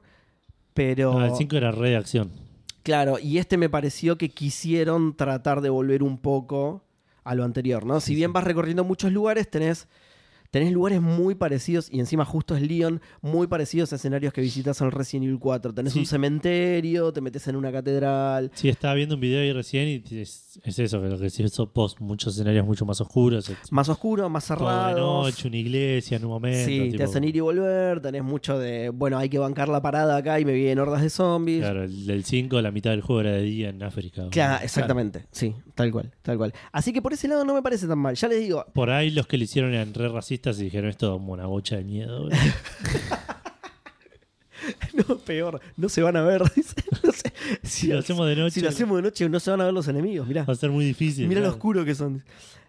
Pero. 0.73 1.19
Ah, 1.19 1.27
el 1.27 1.35
5 1.35 1.55
era 1.57 1.71
re 1.71 1.89
de 1.89 1.97
acción. 1.97 2.31
Claro, 2.83 3.19
y 3.19 3.37
este 3.39 3.57
me 3.57 3.67
pareció 3.69 4.17
que 4.17 4.29
quisieron 4.29 5.15
tratar 5.17 5.59
de 5.61 5.69
volver 5.69 6.03
un 6.03 6.17
poco 6.17 6.83
a 7.25 7.35
lo 7.35 7.43
anterior, 7.43 7.85
¿no? 7.85 7.99
Si 7.99 8.15
bien 8.15 8.29
sí. 8.29 8.33
vas 8.33 8.43
recorriendo 8.45 8.85
muchos 8.85 9.11
lugares, 9.11 9.49
tenés, 9.49 9.89
tenés 10.51 10.71
lugares 10.71 11.01
muy 11.01 11.35
parecidos, 11.35 11.89
y 11.91 11.99
encima 11.99 12.25
justo 12.25 12.55
es 12.55 12.61
Leon, 12.61 13.01
muy 13.21 13.47
parecidos 13.47 13.91
a 13.93 13.95
escenarios 13.97 14.33
que 14.33 14.41
visitas 14.41 14.79
en 14.81 14.91
Resident 14.91 15.25
Evil 15.25 15.39
4. 15.39 15.73
Tenés 15.73 15.93
Sí. 15.93 15.99
un 15.99 16.05
cementerio, 16.05 17.11
te 17.13 17.21
metes 17.21 17.47
en 17.47 17.55
una 17.55 17.71
catedral. 17.71 18.51
Sí, 18.53 18.69
estaba 18.69 18.93
viendo 18.93 19.15
un 19.15 19.21
video 19.21 19.41
ahí 19.41 19.51
recién 19.53 19.87
y 19.87 20.17
es, 20.19 20.59
es 20.63 20.79
eso, 20.79 21.01
que 21.01 21.07
lo 21.09 21.19
que 21.19 21.25
hizo 21.27 21.71
post, 21.71 21.99
muchos 21.99 22.33
escenarios 22.35 22.65
mucho 22.65 22.85
más 22.85 22.99
oscuros. 23.01 23.51
Más 23.71 23.89
oscuro, 23.89 24.29
más 24.29 24.47
todo 24.47 24.87
de 24.87 24.93
noche, 24.95 25.47
una 25.47 25.57
iglesia 25.57 26.17
en 26.17 26.25
un 26.25 26.31
momento. 26.31 26.65
Sí, 26.65 26.79
tipo- 26.91 26.97
te 26.97 27.03
hacen 27.03 27.23
ir 27.23 27.35
y 27.35 27.39
volver, 27.39 27.99
tenés 28.01 28.23
mucho 28.23 28.57
de, 28.57 28.89
bueno, 28.89 29.17
hay 29.17 29.29
que 29.29 29.39
bancar 29.39 29.67
la 29.69 29.81
parada 29.81 30.17
acá 30.17 30.39
y 30.39 30.45
me 30.45 30.53
vienen 30.53 30.79
hordas 30.79 31.01
de 31.01 31.09
zombies. 31.09 31.59
Claro, 31.61 31.83
el 31.83 32.05
del 32.05 32.23
5, 32.23 32.61
la 32.61 32.71
mitad 32.71 32.91
del 32.91 33.01
juego 33.01 33.21
era 33.21 33.31
de 33.31 33.41
día 33.41 33.69
en 33.69 33.83
África. 33.83 34.27
Claro, 34.31 34.63
exactamente, 34.63 35.25
sí, 35.31 35.53
tal 35.75 35.91
cual, 35.91 36.11
tal 36.21 36.37
cual. 36.37 36.53
Así 36.71 36.93
que 36.93 37.01
por 37.01 37.13
ese 37.13 37.27
lado 37.27 37.43
no 37.45 37.53
me 37.53 37.61
parece 37.61 37.87
tan 37.87 37.99
mal. 37.99 38.15
Ya 38.15 38.27
les 38.27 38.39
digo, 38.39 38.65
Por 38.73 38.89
ahí 38.89 39.09
los 39.11 39.27
que 39.27 39.37
le 39.37 39.43
hicieron 39.45 39.73
eran 39.73 39.93
re 39.93 40.07
racistas 40.09 40.36
y 40.59 40.63
dijeron 40.63 40.89
esto 40.89 41.13
como 41.13 41.33
una 41.33 41.45
bocha 41.45 41.77
de 41.77 41.83
miedo. 41.83 42.23
boludo". 42.23 42.38
no, 45.07 45.17
peor, 45.19 45.61
no 45.75 45.89
se 45.89 46.01
van 46.01 46.17
a 46.17 46.21
ver. 46.23 46.43
dice. 46.55 46.75
No 47.03 47.11
sé, 47.11 47.33
si 47.63 47.88
lo 47.88 47.99
hacemos 47.99 48.27
de 48.27 48.35
noche, 48.35 48.55
si 48.55 48.61
lo 48.61 48.69
hacemos 48.69 48.97
de 48.97 49.03
noche 49.03 49.29
no 49.29 49.39
se 49.39 49.51
van 49.51 49.61
a 49.61 49.65
ver 49.65 49.73
los 49.73 49.88
enemigos, 49.88 50.27
mirá. 50.27 50.43
va 50.43 50.53
a 50.53 50.55
ser 50.55 50.69
muy 50.69 50.85
difícil. 50.85 51.27
Mirá 51.27 51.41
lo 51.41 51.49
oscuro 51.49 51.85
que 51.85 51.95
son. 51.95 52.23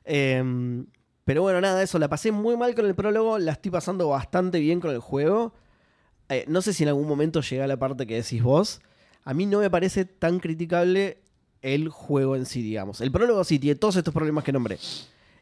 Eh, 0.05 0.85
pero 1.29 1.43
bueno, 1.43 1.61
nada, 1.61 1.83
eso, 1.83 1.99
la 1.99 2.09
pasé 2.09 2.33
muy 2.33 2.57
mal 2.57 2.75
con 2.75 2.87
el 2.87 2.95
prólogo, 2.95 3.39
la 3.39 3.53
estoy 3.53 3.71
pasando 3.71 4.09
bastante 4.09 4.61
bien 4.61 4.81
con 4.81 4.93
el 4.93 4.99
juego. 4.99 5.53
Eh, 6.31 6.47
no 6.49 6.63
sé 6.63 6.73
si 6.73 6.85
en 6.85 6.89
algún 6.89 7.07
momento 7.07 7.43
llega 7.43 7.67
la 7.67 7.77
parte 7.77 8.07
que 8.07 8.15
decís 8.15 8.43
vos. 8.43 8.81
A 9.25 9.35
mí 9.35 9.45
no 9.45 9.61
me 9.61 9.69
parece 9.69 10.07
tan 10.07 10.41
criticable 10.41 11.19
el 11.61 11.91
juego 11.91 12.35
en 12.35 12.47
sí, 12.47 12.63
digamos. 12.63 13.03
El 13.03 13.13
prólogo 13.13 13.45
sí 13.45 13.59
tiene 13.59 13.75
todos 13.75 13.97
estos 13.97 14.15
problemas 14.15 14.43
que 14.43 14.53
nombré. 14.53 14.79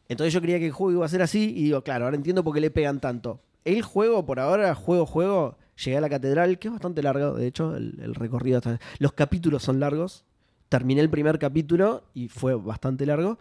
Entonces 0.08 0.32
yo 0.32 0.40
creía 0.40 0.58
que 0.58 0.66
el 0.66 0.72
juego 0.72 0.92
iba 0.92 1.04
a 1.06 1.08
ser 1.08 1.22
así 1.22 1.52
y 1.56 1.64
digo, 1.64 1.82
claro, 1.82 2.04
ahora 2.04 2.16
entiendo 2.16 2.44
por 2.44 2.54
qué 2.54 2.60
le 2.60 2.70
pegan 2.70 3.00
tanto. 3.00 3.40
El 3.64 3.82
juego, 3.82 4.24
por 4.24 4.38
ahora, 4.38 4.74
juego, 4.74 5.06
juego, 5.06 5.56
llegué 5.82 5.96
a 5.96 6.00
la 6.00 6.08
catedral, 6.08 6.58
que 6.58 6.68
es 6.68 6.72
bastante 6.72 7.02
largo, 7.02 7.34
de 7.34 7.46
hecho, 7.48 7.74
el, 7.76 7.98
el 8.00 8.14
recorrido. 8.14 8.58
hasta- 8.58 8.78
Los 9.00 9.12
capítulos 9.12 9.62
son 9.64 9.80
largos. 9.80 10.24
Terminé 10.68 11.00
el 11.00 11.10
primer 11.10 11.38
capítulo 11.38 12.04
y 12.14 12.28
fue 12.28 12.54
bastante 12.54 13.06
largo. 13.06 13.38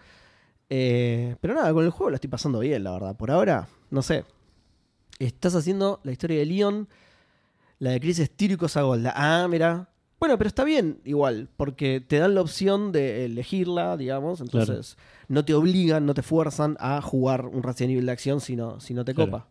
Eh, 0.70 1.36
pero 1.42 1.54
nada, 1.54 1.72
con 1.74 1.84
el 1.86 1.92
juego 1.92 2.10
lo 2.10 2.16
estoy 2.16 2.30
pasando 2.30 2.60
bien, 2.60 2.84
la 2.84 2.92
verdad. 2.92 3.16
Por 3.16 3.30
ahora, 3.32 3.68
no 3.92 4.02
sé. 4.02 4.26
Estás 5.20 5.56
haciendo 5.56 6.00
la 6.04 6.12
historia 6.12 6.40
de 6.40 6.46
Leon, 6.46 6.88
la 7.80 7.92
de 7.92 8.00
Chris 8.00 8.18
Styrico 8.18 8.68
Sagolda. 8.68 9.14
Ah, 9.16 9.48
mira. 9.48 9.90
Bueno, 10.20 10.38
pero 10.38 10.48
está 10.48 10.64
bien 10.64 11.00
igual, 11.06 11.50
porque 11.58 12.02
te 12.02 12.18
dan 12.18 12.34
la 12.36 12.42
opción 12.42 12.92
de 12.92 13.26
elegirla, 13.26 13.96
digamos. 13.98 14.42
Entonces, 14.42 14.98
no 15.28 15.44
te 15.46 15.54
obligan, 15.54 16.06
no 16.06 16.14
te 16.14 16.22
fuerzan 16.22 16.78
a 16.80 17.02
jugar 17.02 17.46
un 17.46 17.64
Resident 17.64 17.92
Evil 17.94 18.06
de 18.06 18.12
acción 18.12 18.42
si 18.42 18.56
no, 18.56 18.80
si 18.80 18.94
no 18.94 19.04
te 19.06 19.14
Claro. 19.14 19.32
copa. 19.32 19.48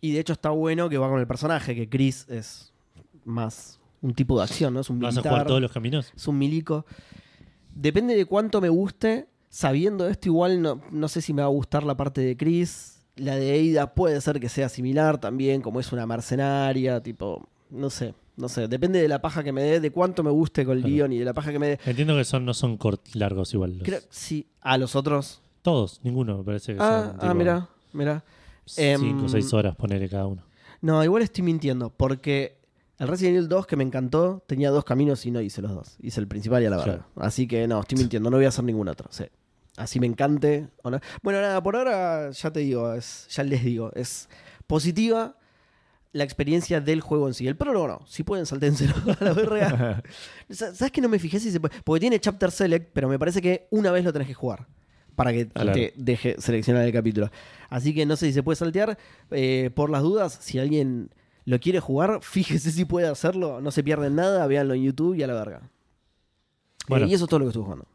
Y 0.00 0.12
de 0.12 0.20
hecho 0.20 0.32
está 0.32 0.50
bueno 0.50 0.88
que 0.88 0.98
va 0.98 1.08
con 1.08 1.20
el 1.20 1.26
personaje, 1.26 1.74
que 1.74 1.88
Chris 1.88 2.26
es 2.28 2.72
más 3.24 3.78
un 4.00 4.14
tipo 4.14 4.36
de 4.38 4.44
acción, 4.44 4.74
¿no? 4.74 4.80
Es 4.80 4.90
un 4.90 4.98
¿Vas 4.98 5.14
a 5.14 5.20
militar 5.20 5.32
jugar 5.32 5.46
todos 5.46 5.60
los 5.60 5.70
caminos? 5.72 6.12
es 6.16 6.26
un 6.26 6.36
milico. 6.38 6.84
Depende 7.74 8.14
de 8.16 8.24
cuánto 8.26 8.60
me 8.60 8.68
guste. 8.68 9.28
Sabiendo 9.48 10.08
esto, 10.08 10.28
igual 10.28 10.62
no, 10.62 10.80
no 10.90 11.08
sé 11.08 11.20
si 11.20 11.34
me 11.34 11.42
va 11.42 11.46
a 11.46 11.50
gustar 11.50 11.82
la 11.84 11.96
parte 11.96 12.20
de 12.22 12.36
Chris. 12.36 13.04
La 13.16 13.36
de 13.36 13.76
Ada 13.76 13.94
puede 13.94 14.18
ser 14.22 14.40
que 14.40 14.48
sea 14.48 14.68
similar 14.70 15.18
también, 15.18 15.60
como 15.60 15.78
es 15.78 15.92
una 15.92 16.06
mercenaria, 16.06 17.02
tipo, 17.02 17.46
no 17.72 17.90
sé, 17.90 18.14
no 18.36 18.48
sé. 18.48 18.68
Depende 18.68 19.00
de 19.02 19.08
la 19.08 19.20
paja 19.20 19.42
que 19.42 19.50
me 19.52 19.62
dé, 19.62 19.80
de 19.80 19.90
cuánto 19.90 20.22
me 20.22 20.30
guste 20.30 20.64
con 20.64 20.78
Claro. 20.78 20.88
Leon 20.94 21.12
y 21.12 21.18
de 21.18 21.24
la 21.24 21.34
paja 21.34 21.50
que 21.52 21.58
me 21.58 21.68
dé. 21.68 21.78
Entiendo 21.84 22.16
que 22.16 22.24
son 22.24 22.44
no 22.44 22.54
son 22.54 22.78
cort- 22.78 23.14
largos 23.14 23.52
igual. 23.54 23.78
los- 23.78 23.82
Creo, 23.84 24.00
sí, 24.10 24.46
a 24.60 24.78
los 24.78 24.94
otros. 24.94 25.40
Todos, 25.62 26.00
ninguno 26.02 26.38
me 26.38 26.44
parece 26.44 26.74
que 26.74 26.78
Ah, 26.82 27.04
son. 27.08 27.16
ah, 27.16 27.20
tipo, 27.20 27.34
mira, 27.34 27.68
mira. 27.92 28.24
Cinco 28.64 29.16
o 29.16 29.24
Em, 29.24 29.28
seis 29.28 29.52
horas 29.52 29.74
ponerle 29.76 30.08
cada 30.08 30.26
uno. 30.26 30.42
No, 30.80 31.02
igual 31.02 31.22
estoy 31.22 31.42
mintiendo, 31.42 31.90
porque 31.90 32.58
el 32.98 33.08
Resident 33.08 33.36
Evil 33.36 33.48
2 33.48 33.66
que 33.66 33.76
me 33.76 33.84
encantó 33.84 34.42
tenía 34.46 34.70
dos 34.70 34.84
caminos 34.84 35.24
y 35.26 35.30
no 35.30 35.40
hice 35.40 35.62
los 35.62 35.72
dos. 35.72 35.96
Hice 36.00 36.20
el 36.20 36.28
principal 36.28 36.62
y 36.62 36.66
a 36.66 36.70
la 36.70 36.76
Claro. 36.76 36.92
verga. 36.92 37.06
Así 37.16 37.46
que 37.48 37.66
no, 37.68 37.80
estoy 37.80 37.98
mintiendo, 37.98 38.30
no 38.30 38.36
voy 38.36 38.46
a 38.46 38.48
hacer 38.48 38.64
ningún 38.64 38.88
otro. 38.88 39.08
sí. 39.10 39.24
Así 39.78 39.98
me 40.00 40.06
encante. 40.06 40.68
Bueno, 41.22 41.40
nada, 41.40 41.62
por 41.62 41.76
ahora 41.76 42.30
ya 42.30 42.50
te 42.52 42.60
digo, 42.60 42.92
es, 42.92 43.26
ya 43.30 43.42
les 43.42 43.64
digo, 43.64 43.90
es 43.94 44.28
positiva 44.66 45.34
la 46.12 46.24
experiencia 46.24 46.80
del 46.80 47.00
juego 47.00 47.26
en 47.28 47.34
sí. 47.34 47.46
El 47.48 47.56
prólogo 47.56 47.88
no, 47.88 48.00
si 48.06 48.22
pueden 48.22 48.44
salténselo 48.46 48.94
a 49.20 49.24
la 49.24 49.32
verga. 49.32 50.02
Sa- 50.50 50.74
¿Sabes 50.74 50.92
que 50.92 51.00
no 51.00 51.08
me 51.08 51.18
fijé 51.18 51.40
si 51.40 51.50
se 51.50 51.58
puede? 51.60 51.74
Porque 51.84 52.00
tiene 52.00 52.20
Chapter 52.20 52.50
Select, 52.50 52.90
pero 52.92 53.08
me 53.08 53.18
parece 53.18 53.40
que 53.40 53.66
una 53.70 53.90
vez 53.90 54.04
lo 54.04 54.12
tenés 54.12 54.28
que 54.28 54.34
jugar 54.34 54.66
para 55.16 55.32
que 55.32 55.48
Claro. 55.48 55.72
te 55.72 55.92
deje 55.96 56.36
seleccionar 56.38 56.84
el 56.86 56.92
capítulo. 56.92 57.30
Así 57.70 57.94
que 57.94 58.04
no 58.06 58.16
sé 58.16 58.26
si 58.26 58.32
se 58.34 58.42
puede 58.42 58.56
saltear. 58.56 58.98
Eh, 59.30 59.70
por 59.74 59.90
las 59.90 60.02
dudas, 60.02 60.38
si 60.40 60.58
alguien 60.58 61.10
lo 61.44 61.58
quiere 61.60 61.80
jugar, 61.80 62.18
fíjese 62.22 62.70
si 62.72 62.84
puede 62.84 63.08
hacerlo. 63.08 63.60
No 63.60 63.70
se 63.70 63.82
pierden 63.82 64.14
nada, 64.14 64.46
véanlo 64.46 64.74
en 64.74 64.82
YouTube 64.82 65.14
y 65.16 65.22
a 65.22 65.26
la 65.26 65.34
verga. 65.34 65.62
Bueno. 66.88 67.06
Eh, 67.06 67.10
y 67.10 67.14
eso 67.14 67.24
es 67.24 67.28
todo 67.30 67.40
lo 67.40 67.46
que 67.46 67.50
estuve 67.50 67.64
jugando. 67.64 67.86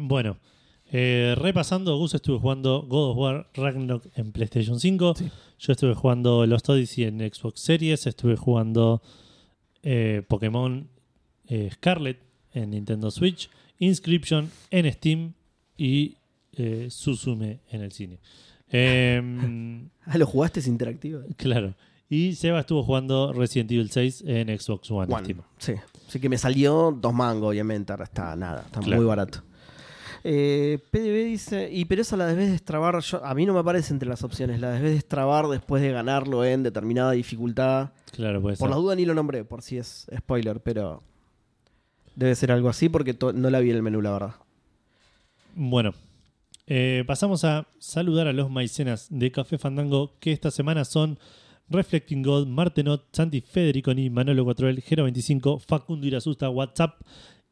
Bueno, 0.00 0.36
eh, 0.92 1.34
repasando, 1.38 1.96
Gus 1.96 2.14
estuve 2.14 2.38
jugando 2.38 2.82
God 2.82 3.10
of 3.12 3.16
War 3.16 3.50
Ragnarok 3.54 4.04
en 4.14 4.32
PlayStation 4.32 4.78
5. 4.80 5.14
Sí. 5.16 5.30
Yo 5.58 5.72
estuve 5.72 5.94
jugando 5.94 6.44
Lost 6.46 6.68
Odyssey 6.68 7.04
en 7.04 7.18
Xbox 7.20 7.60
Series. 7.60 8.06
Estuve 8.06 8.36
jugando 8.36 9.02
eh, 9.82 10.22
Pokémon 10.28 10.88
eh, 11.48 11.70
Scarlet 11.72 12.18
en 12.52 12.70
Nintendo 12.70 13.10
Switch. 13.10 13.48
Inscription 13.78 14.50
en 14.70 14.90
Steam 14.92 15.32
y 15.76 16.16
eh, 16.52 16.88
Suzume 16.90 17.60
en 17.70 17.82
el 17.82 17.92
cine. 17.92 18.18
Em, 18.70 19.88
Ah, 20.06 20.18
¿lo 20.18 20.26
jugaste 20.26 20.60
es 20.60 20.66
interactivo? 20.66 21.20
claro. 21.36 21.74
Y 22.08 22.36
Seba 22.36 22.60
estuvo 22.60 22.84
jugando 22.84 23.32
Resident 23.32 23.68
Evil 23.72 23.90
6 23.90 24.22
en 24.28 24.56
Xbox 24.56 24.88
One, 24.92 25.12
One. 25.12 25.34
Sí. 25.58 25.72
Así 26.06 26.20
que 26.20 26.28
me 26.28 26.38
salió 26.38 26.96
dos 26.96 27.12
mangos, 27.12 27.48
obviamente. 27.50 27.92
Ahora 27.92 28.04
está 28.04 28.36
nada, 28.36 28.62
está 28.64 28.78
Claro. 28.78 28.96
muy 29.02 29.06
barato. 29.08 29.42
Eh, 30.28 30.80
PDB 30.90 31.24
dice, 31.24 31.68
y 31.70 31.84
pero 31.84 32.02
esa 32.02 32.16
la 32.16 32.26
debes 32.26 32.50
destrabar. 32.50 32.98
Yo, 33.00 33.24
a 33.24 33.32
mí 33.32 33.46
no 33.46 33.52
me 33.52 33.60
aparece 33.60 33.92
entre 33.92 34.08
las 34.08 34.24
opciones. 34.24 34.58
La 34.58 34.72
debes 34.72 34.94
destrabar 34.94 35.46
después 35.46 35.80
de 35.82 35.92
ganarlo 35.92 36.44
en 36.44 36.64
determinada 36.64 37.12
dificultad. 37.12 37.90
Claro, 38.10 38.42
puede 38.42 38.56
Por 38.56 38.66
ser. 38.66 38.70
la 38.74 38.82
duda 38.82 38.96
ni 38.96 39.04
lo 39.04 39.14
nombré, 39.14 39.44
por 39.44 39.62
si 39.62 39.78
es 39.78 40.08
spoiler, 40.16 40.60
pero 40.60 41.04
debe 42.16 42.34
ser 42.34 42.50
algo 42.50 42.68
así 42.68 42.88
porque 42.88 43.16
no 43.34 43.50
la 43.50 43.60
vi 43.60 43.70
en 43.70 43.76
el 43.76 43.82
menú, 43.84 44.02
la 44.02 44.10
verdad. 44.10 44.34
Bueno, 45.54 45.94
eh, 46.66 47.04
pasamos 47.06 47.44
a 47.44 47.68
saludar 47.78 48.26
a 48.26 48.32
los 48.32 48.50
maicenas 48.50 49.06
de 49.10 49.30
Café 49.30 49.58
Fandango 49.58 50.14
que 50.18 50.32
esta 50.32 50.50
semana 50.50 50.84
son 50.84 51.20
Reflecting 51.68 52.22
God, 52.24 52.48
Martenot, 52.48 53.04
Santi 53.12 53.40
Federiconi, 53.42 54.10
Manolo 54.10 54.44
4L, 54.44 54.82
Gero25, 54.82 55.60
Facundo 55.60 56.04
Irasusta, 56.04 56.50
WhatsApp, 56.50 57.00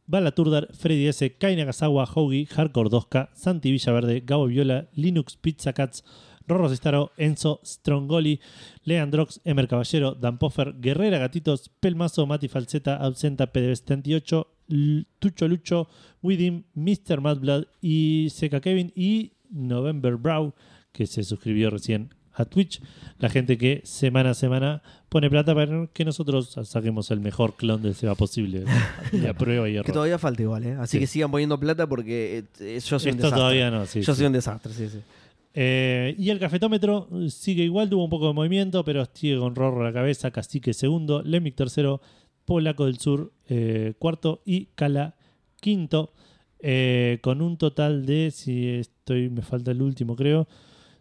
Balaturdar, 0.07 0.69
Freddy 0.73 1.07
S, 1.09 1.37
Kai 1.39 1.57
Nagasawa, 1.57 2.07
Hardcore 2.07 2.91
2K, 2.91 3.29
Santi 3.35 3.71
Villaverde, 3.73 4.21
Gabo 4.25 4.47
Viola, 4.47 4.89
Linux 4.95 5.37
Pizza 5.37 5.73
Cats, 5.73 6.05
Rorro 6.47 6.69
Cestaro, 6.69 7.11
Enzo 7.17 7.61
Strongoli, 7.65 8.39
Leandrox, 8.85 9.41
Emer 9.45 9.67
Caballero, 9.67 10.15
Dan 10.15 10.37
Poffer, 10.39 10.75
Guerrera 10.79 11.19
Gatitos, 11.19 11.71
Pelmazo, 11.81 12.27
Mati 12.27 12.49
Falseta, 12.49 12.97
Ausenta, 12.97 13.51
PDB78, 13.51 14.47
L- 14.69 15.07
Tucho 15.19 15.49
Lucho, 15.49 15.89
Widim, 16.23 16.65
Mr. 16.75 17.21
Madblood 17.23 17.65
y 17.81 18.29
Seca 18.31 18.61
Kevin 18.61 18.93
y 18.95 19.33
November 19.51 20.17
Brow, 20.17 20.53
que 20.93 21.07
se 21.07 21.25
suscribió 21.25 21.71
recién 21.71 22.11
a 22.35 22.45
Twitch. 22.45 22.81
La 23.19 23.29
gente 23.29 23.57
que 23.57 23.81
semana 23.85 24.31
a 24.31 24.35
semana 24.35 24.83
pone 25.09 25.31
plata 25.31 25.55
para 25.55 25.87
que 25.93 26.05
nosotros 26.05 26.57
saquemos 26.65 27.11
el 27.11 27.21
mejor 27.21 27.55
clon 27.57 27.83
de 27.83 27.95
Seba 27.95 28.15
posible. 28.15 28.65
Y 29.13 29.27
a 29.27 29.35
prueba 29.35 29.69
y 29.69 29.73
Que 29.73 29.79
error. 29.79 29.93
todavía 29.93 30.19
falta 30.19 30.43
igual, 30.43 30.65
¿eh? 30.65 30.73
Así 30.79 30.93
Sí. 30.97 30.99
que 31.01 31.07
sigan 31.07 31.31
poniendo 31.31 31.59
plata 31.61 31.87
porque 31.87 32.45
eh, 32.61 32.81
yo 32.85 32.99
soy 32.99 33.13
un 33.13 33.17
desastre. 33.19 33.39
todavía 33.39 33.71
no, 33.71 33.87
sí. 33.87 34.01
yo 34.03 34.13
sí. 34.15 34.19
soy 34.19 34.27
un 34.27 34.33
desastre, 34.33 34.73
sí, 34.73 34.89
sí. 34.89 34.99
Eh, 35.57 36.17
y 36.19 36.31
el 36.31 36.41
cafetómetro 36.41 37.09
sigue 37.29 37.63
igual, 37.63 37.89
tuvo 37.89 38.03
un 38.05 38.11
poco 38.11 38.27
de 38.27 38.33
movimiento, 38.35 38.85
pero 38.85 39.07
sigue 39.13 39.39
con 39.39 39.55
Rorro 39.55 39.83
a 39.83 39.85
la 39.85 39.93
cabeza, 39.93 40.33
Cacique 40.33 40.75
segundo, 40.75 41.23
Lemic 41.23 41.55
tercero, 41.55 42.01
Polaco 42.45 42.87
del 42.87 42.99
Sur 42.99 43.33
eh, 43.49 43.95
cuarto 44.01 44.43
y 44.45 44.67
Cala 44.75 45.15
quinto, 45.61 46.13
eh, 46.59 47.21
con 47.23 47.41
un 47.41 47.57
total 47.57 48.05
de, 48.05 48.33
si 48.33 48.69
estoy, 48.69 49.31
me 49.31 49.43
falta 49.43 49.71
el 49.71 49.81
último 49.81 50.17
creo, 50.17 50.49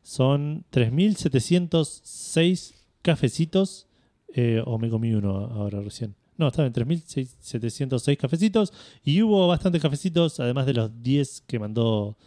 son 0.03 0.65
3.706 0.71 2.73
cafecitos, 3.01 3.87
eh, 4.33 4.61
o 4.65 4.77
me 4.77 4.89
comí 4.89 5.13
uno 5.13 5.37
ahora 5.45 5.81
recién. 5.81 6.15
No, 6.37 6.47
estaba 6.47 6.67
en 6.67 6.73
3.706 6.73 8.17
cafecitos 8.17 8.73
y 9.03 9.21
hubo 9.21 9.47
bastantes 9.47 9.81
cafecitos, 9.81 10.39
además 10.39 10.65
de 10.65 10.73
los 10.73 11.01
10 11.03 11.41
que 11.47 11.59
mandó 11.59 12.17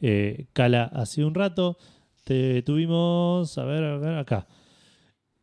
eh, 0.00 0.46
Cala 0.52 0.84
hace 0.84 1.24
un 1.24 1.34
rato. 1.34 1.78
Te- 2.24 2.62
tuvimos, 2.62 3.56
a 3.56 3.64
ver, 3.64 3.84
a 3.84 3.98
ver, 3.98 4.18
acá. 4.18 4.46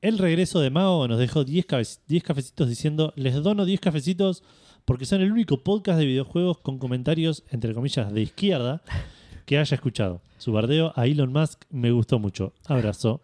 El 0.01 0.17
regreso 0.17 0.59
de 0.59 0.69
Mao 0.69 1.07
nos 1.07 1.17
dejó 1.17 1.43
10, 1.45 1.65
cabe- 1.65 1.88
10 2.07 2.23
cafecitos 2.23 2.67
diciendo, 2.69 3.13
les 3.15 3.41
dono 3.41 3.65
10 3.65 3.79
cafecitos 3.79 4.43
porque 4.86 5.05
son 5.05 5.21
el 5.21 5.31
único 5.31 5.63
podcast 5.63 5.97
de 5.97 6.05
videojuegos 6.05 6.57
con 6.59 6.77
comentarios, 6.77 7.43
entre 7.49 7.73
comillas, 7.73 8.13
de 8.13 8.21
izquierda 8.21 8.84
que 9.45 9.57
haya 9.59 9.75
escuchado. 9.75 10.21
Su 10.37 10.51
bardeo 10.51 10.93
a 10.95 11.05
Elon 11.05 11.31
Musk 11.31 11.63
me 11.69 11.91
gustó 11.91 12.19
mucho. 12.19 12.53
Abrazo. 12.65 13.21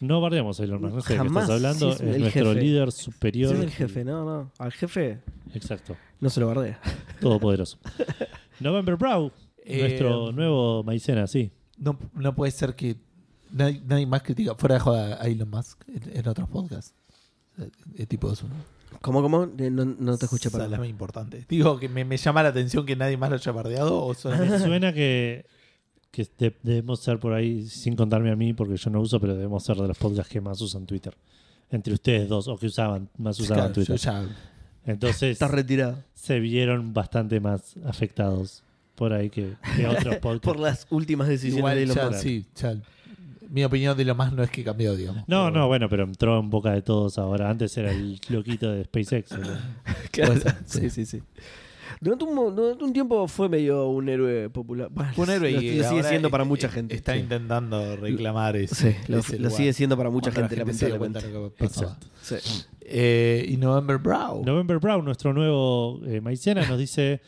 No 0.00 0.20
bardeamos 0.20 0.60
a 0.60 0.64
Elon 0.64 0.80
Musk, 0.80 0.94
no 0.94 1.00
sé 1.00 1.08
de 1.12 1.14
qué 1.18 1.24
Jamás, 1.24 1.42
estás 1.44 1.56
hablando. 1.56 1.92
sí, 1.92 2.04
es 2.04 2.14
es 2.14 2.20
nuestro 2.20 2.44
jefe. 2.52 2.60
líder 2.60 2.92
superior. 2.92 3.56
Sí, 3.56 3.62
el 3.62 3.70
jefe, 3.70 4.04
no, 4.04 4.24
no. 4.24 4.52
Al 4.58 4.72
jefe 4.72 5.18
Exacto. 5.54 5.96
no 6.20 6.30
se 6.30 6.40
lo 6.40 6.46
guardé. 6.46 6.76
Todopoderoso. 7.20 7.78
November 8.60 8.96
Brow, 8.96 9.32
Eh, 9.64 9.80
nuestro 9.80 10.32
nuevo 10.32 10.82
maicena, 10.84 11.26
sí. 11.26 11.50
No, 11.78 11.98
no 12.14 12.34
puede 12.34 12.52
ser 12.52 12.74
que 12.74 12.96
nadie, 13.50 13.82
nadie 13.86 14.06
más 14.06 14.22
critica, 14.22 14.54
fuera 14.54 14.76
de 14.76 14.80
joda, 14.80 15.18
a 15.22 15.26
Elon 15.26 15.50
Musk 15.50 15.82
en, 15.88 16.16
en 16.18 16.28
otros 16.28 16.48
podcasts. 16.48 16.94
Eh, 17.58 17.68
eh, 17.96 18.06
tipo 18.06 18.32
es 18.32 18.42
un 18.42 18.50
¿Cómo, 19.00 19.20
cómo? 19.20 19.44
Eh, 19.58 19.70
No, 19.70 19.84
no 19.84 20.16
te 20.16 20.24
escuché 20.26 20.48
para 20.50 20.64
salame 20.64 20.88
importante. 20.88 21.44
Digo 21.48 21.78
que 21.78 21.88
me, 21.88 22.04
me 22.04 22.16
llama 22.16 22.42
la 22.42 22.48
atención 22.50 22.86
que 22.86 22.96
nadie 22.96 23.16
más 23.16 23.30
lo 23.30 23.36
haya 23.36 23.52
bardeado 23.52 24.04
o 24.04 24.14
solamente 24.14 24.58
suena 24.60 24.92
que, 24.92 25.44
que 26.10 26.26
de- 26.38 26.56
debemos 26.62 27.00
ser 27.00 27.18
por 27.18 27.32
ahí, 27.32 27.66
sin 27.66 27.94
contarme 27.96 28.30
a 28.30 28.36
mí, 28.36 28.52
porque 28.52 28.76
yo 28.76 28.90
no 28.90 29.00
uso, 29.00 29.20
pero 29.20 29.34
debemos 29.34 29.62
ser 29.64 29.76
de 29.76 29.88
los 29.88 29.98
podcasts 29.98 30.32
que 30.32 30.40
más 30.40 30.60
usan 30.60 30.86
Twitter. 30.86 31.14
Entre 31.70 31.92
ustedes 31.92 32.28
dos, 32.28 32.48
o 32.48 32.56
que 32.56 32.66
usaban, 32.66 33.08
más 33.18 33.38
usaban 33.38 33.64
Claro, 33.64 33.74
Twitter. 33.74 33.96
ya- 33.98 34.26
Entonces 34.86 35.32
Estás 35.32 35.50
retirado. 35.50 36.02
se 36.14 36.40
vieron 36.40 36.94
bastante 36.94 37.40
más 37.40 37.74
afectados 37.84 38.62
por 38.94 39.12
ahí 39.12 39.28
que, 39.28 39.54
que 39.76 39.86
otros 39.86 40.16
podcasts. 40.22 40.44
Por 40.46 40.58
las 40.58 40.86
últimas 40.90 41.28
decisiones 41.28 41.58
igual 41.58 41.76
de 41.76 41.86
ya, 41.94 42.12
sí, 42.14 42.46
ya. 42.56 42.76
Mi 43.50 43.64
opinión 43.64 43.96
de 43.96 44.04
lo 44.04 44.14
más 44.14 44.32
no 44.32 44.42
es 44.42 44.50
que 44.50 44.62
cambió, 44.64 44.94
digamos. 44.96 45.22
No, 45.28 45.46
Pero 45.46 45.50
no, 45.50 45.66
bueno, 45.68 45.88
pero 45.88 46.04
entró 46.04 46.38
en 46.38 46.50
boca 46.50 46.72
de 46.72 46.82
todos 46.82 47.16
ahora. 47.18 47.48
Antes 47.48 47.76
era 47.78 47.90
el 47.92 48.18
loquito 48.28 48.70
de 48.72 48.84
SpaceX. 48.84 49.32
¿no? 49.38 49.46
Claro, 50.10 50.34
sí, 50.66 50.90
sí, 50.90 51.06
sí. 51.06 51.22
Durante 52.00 52.24
un, 52.24 52.54
durante 52.56 52.84
un 52.84 52.92
tiempo 52.92 53.26
fue 53.28 53.48
medio 53.48 53.88
un 53.88 54.08
héroe 54.08 54.48
popular. 54.50 54.88
Bueno, 54.90 55.12
Fue 55.14 55.24
un 55.24 55.30
héroe 55.30 55.50
lo, 55.52 55.60
y 55.62 55.76
lo 55.78 55.88
sigue 55.88 56.02
siendo 56.04 56.28
es- 56.28 56.32
para 56.32 56.44
mucha 56.44 56.68
gente. 56.68 56.94
Está 56.94 57.14
Sí. 57.14 57.20
intentando 57.20 57.96
reclamar 57.96 58.56
ese, 58.56 58.92
Sí, 58.92 58.96
lo, 59.08 59.18
ese 59.18 59.32
lo 59.32 59.38
lugar. 59.44 59.52
sigue 59.56 59.72
siendo 59.72 59.96
para 59.96 60.10
mucha 60.10 60.30
gente, 60.30 60.54
cuenta 60.62 60.88
lamentablemente. 60.88 61.64
Exacto. 61.64 62.06
Sí. 62.22 62.36
Eh, 62.80 63.46
y 63.48 63.56
November 63.56 63.98
Brow. 63.98 64.42
November 64.44 64.78
Brown, 64.78 65.04
nuestro 65.04 65.32
nuevo 65.34 66.00
eh, 66.06 66.20
maicena, 66.20 66.66
nos 66.66 66.78
dice: 66.78 67.20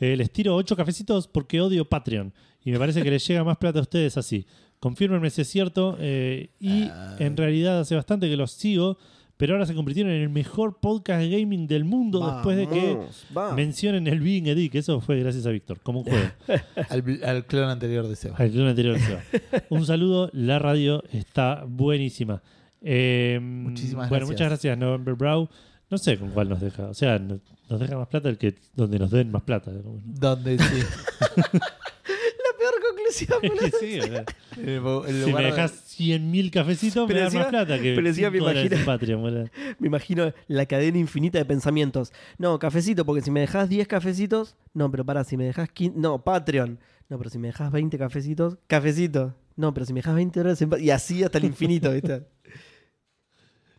eh, 0.00 0.16
Les 0.16 0.30
tiro 0.30 0.54
ocho 0.54 0.76
cafecitos 0.76 1.26
porque 1.28 1.60
odio 1.60 1.84
Patreon. 1.84 2.32
Y 2.64 2.70
me 2.70 2.78
parece 2.78 3.02
que 3.02 3.10
les 3.10 3.26
llega 3.26 3.42
más 3.42 3.56
plata 3.56 3.80
a 3.80 3.82
ustedes 3.82 4.16
así. 4.16 4.46
Confírmenme 4.78 5.30
si 5.30 5.42
es 5.42 5.48
cierto. 5.48 5.96
eh, 6.00 6.50
y 6.60 6.84
Ah. 6.84 7.16
en 7.18 7.36
realidad 7.36 7.80
hace 7.80 7.94
bastante 7.96 8.28
que 8.28 8.36
los 8.36 8.52
sigo. 8.52 8.98
Pero 9.42 9.54
ahora 9.54 9.66
se 9.66 9.74
convirtieron 9.74 10.12
en 10.12 10.22
el 10.22 10.28
mejor 10.28 10.78
podcast 10.78 11.28
gaming 11.28 11.66
del 11.66 11.84
mundo 11.84 12.24
después 12.32 12.56
de 12.56 12.68
que 12.68 12.96
Vamos, 13.30 13.56
mencionen 13.56 14.06
el 14.06 14.20
Being 14.20 14.46
Edic. 14.46 14.76
Eso 14.76 15.00
fue 15.00 15.18
gracias 15.18 15.46
a 15.46 15.50
Víctor, 15.50 15.80
como 15.82 15.98
un 15.98 16.04
juego. 16.04 16.28
al, 16.90 17.20
al 17.24 17.44
clon 17.46 17.68
anterior 17.68 18.06
de 18.06 18.14
Seba. 18.14 18.36
Al 18.38 18.52
clon 18.52 18.68
anterior 18.68 18.94
que 18.94 19.00
se 19.02 19.14
va. 19.14 19.22
Un 19.68 19.84
saludo, 19.84 20.30
la 20.32 20.60
radio 20.60 21.02
está 21.12 21.64
buenísima. 21.66 22.40
Eh, 22.82 23.40
Muchísimas 23.42 24.08
bueno, 24.10 24.26
gracias. 24.26 24.30
muchas 24.30 24.48
gracias, 24.48 24.78
November 24.78 25.14
Brow. 25.16 25.48
No 25.90 25.98
sé 25.98 26.18
con 26.18 26.30
cuál 26.30 26.48
nos 26.48 26.60
deja. 26.60 26.84
O 26.84 26.94
sea, 26.94 27.18
no- 27.18 27.40
nos 27.68 27.80
deja 27.80 27.98
más 27.98 28.06
plata 28.06 28.28
el 28.28 28.38
que 28.38 28.54
donde 28.76 29.00
nos 29.00 29.10
den 29.10 29.32
más 29.32 29.42
plata. 29.42 29.72
Donde 30.04 30.56
sí. 30.56 30.64
Sí, 33.10 33.26
En 34.00 34.12
el 34.68 34.82
en 35.08 35.24
si 35.24 35.32
me 35.32 35.40
de- 35.40 35.46
dejas 35.46 35.98
100.000 35.98 36.50
cafecitos, 36.50 37.06
Pero 37.06 37.18
me 37.20 37.24
das 37.24 37.34
más 37.34 37.46
plata 37.46 37.78
que 37.80 37.94
pero 37.94 38.08
encima 38.08 38.30
me 38.30 38.38
5 38.38 38.46
dólares 38.48 38.72
imagino- 38.72 38.80
en 38.80 38.86
Patreon. 38.86 39.50
Me 39.78 39.86
imagino 39.88 40.32
la 40.48 40.66
cadena 40.66 40.98
infinita 40.98 41.38
de 41.38 41.44
pensamientos. 41.44 42.12
No, 42.38 42.58
cafecito, 42.58 43.04
porque 43.04 43.22
si 43.22 43.30
me 43.30 43.40
dejas 43.40 43.68
10 43.68 43.86
cafecitos. 43.88 44.56
No, 44.74 44.90
pero 44.90 45.04
para, 45.04 45.24
si 45.24 45.36
me 45.36 45.44
dejas 45.44 45.68
15. 45.70 45.98
No, 45.98 46.22
Patreon. 46.24 46.78
No, 47.08 47.18
pero 47.18 47.28
si 47.30 47.38
me 47.38 47.48
dejas 47.48 47.70
20 47.70 47.98
cafecitos. 47.98 48.56
Cafecito. 48.66 49.34
No, 49.56 49.74
pero 49.74 49.84
si 49.84 49.92
me 49.92 49.98
dejas 49.98 50.14
20 50.14 50.40
dólares 50.40 50.62
en 50.62 50.70
Y 50.80 50.90
así 50.90 51.22
hasta 51.22 51.38
el 51.38 51.44
infinito, 51.44 51.90
¿viste? 51.92 52.22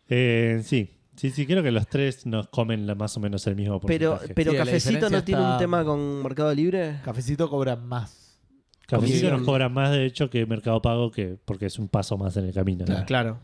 Eh, 0.08 0.60
sí, 0.64 0.90
sí, 1.16 1.30
sí, 1.30 1.46
creo 1.46 1.62
que 1.62 1.70
los 1.70 1.86
tres 1.88 2.26
nos 2.26 2.48
comen 2.48 2.86
la- 2.86 2.94
más 2.94 3.16
o 3.16 3.20
menos 3.20 3.46
el 3.46 3.56
mismo 3.56 3.80
Pero, 3.80 4.10
porcentaje. 4.12 4.34
pero 4.34 4.50
Sí, 4.52 4.56
la 4.58 4.64
Cafecito 4.64 5.10
no 5.10 5.24
tiene 5.24 5.42
un 5.42 5.58
tema 5.58 5.84
con 5.84 6.22
Mercado 6.22 6.54
Libre. 6.54 7.00
Cafecito 7.04 7.48
cobra 7.50 7.74
más. 7.76 8.23
Cafecito 8.86 9.30
nos 9.30 9.42
cobra 9.42 9.68
más, 9.68 9.90
de 9.92 10.04
hecho, 10.06 10.28
que 10.30 10.44
Mercado 10.46 10.80
Pago, 10.82 11.10
que 11.10 11.38
porque 11.44 11.66
es 11.66 11.78
un 11.78 11.88
paso 11.88 12.16
más 12.18 12.36
en 12.36 12.44
el 12.46 12.52
camino. 12.54 12.80
¿no? 12.80 12.86
Claro. 12.86 13.06
Claro, 13.06 13.38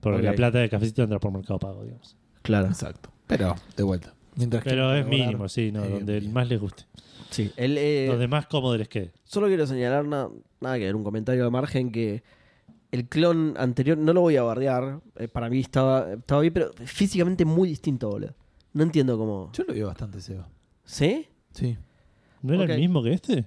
Porque 0.00 0.18
Ok. 0.18 0.24
la 0.24 0.32
plata 0.34 0.58
de 0.58 0.68
Cafecito 0.68 1.02
entra 1.02 1.18
por 1.18 1.32
Mercado 1.32 1.58
Pago, 1.58 1.82
digamos. 1.84 2.16
claro. 2.42 2.68
Exacto. 2.68 3.10
Pero, 3.26 3.54
de 3.76 3.82
vuelta. 3.82 4.14
Mientras 4.36 4.62
que 4.62 4.70
Pero 4.70 4.94
es 4.94 5.04
cobrar- 5.04 5.18
mínimo, 5.20 5.48
sí, 5.48 5.72
no, 5.72 5.84
eh, 5.84 5.90
donde 5.90 6.20
bien. 6.20 6.32
más 6.32 6.48
les 6.48 6.60
guste. 6.60 6.84
Sí, 7.30 7.52
él, 7.56 7.76
eh, 7.76 8.06
Donde 8.08 8.26
más 8.28 8.46
cómodo 8.46 8.76
les 8.78 8.88
quede. 8.88 9.12
Solo 9.24 9.48
quiero 9.48 9.66
señalar 9.66 10.04
na- 10.06 10.28
nada 10.60 10.78
que 10.78 10.84
ver, 10.84 10.94
un 10.96 11.04
comentario 11.04 11.44
de 11.44 11.50
margen 11.50 11.90
que 11.92 12.22
el 12.90 13.06
clon 13.08 13.54
anterior, 13.58 13.98
no 13.98 14.12
lo 14.14 14.22
voy 14.22 14.36
a 14.36 14.42
bardear, 14.44 15.00
eh, 15.16 15.28
para 15.28 15.50
mí 15.50 15.58
estaba, 15.60 16.12
estaba 16.14 16.40
bien, 16.40 16.54
pero 16.54 16.70
físicamente 16.86 17.44
muy 17.44 17.68
distinto, 17.68 18.08
boludo. 18.08 18.34
No 18.72 18.82
entiendo 18.84 19.18
cómo. 19.18 19.50
Yo 19.52 19.64
lo 19.64 19.74
veo 19.74 19.88
bastante 19.88 20.20
Seba. 20.22 20.48
¿Sí? 20.84 21.26
Sí. 21.52 21.76
¿No 22.40 22.54
era 22.54 22.64
Ok. 22.64 22.70
el 22.70 22.78
mismo 22.80 23.02
que 23.02 23.12
este? 23.12 23.44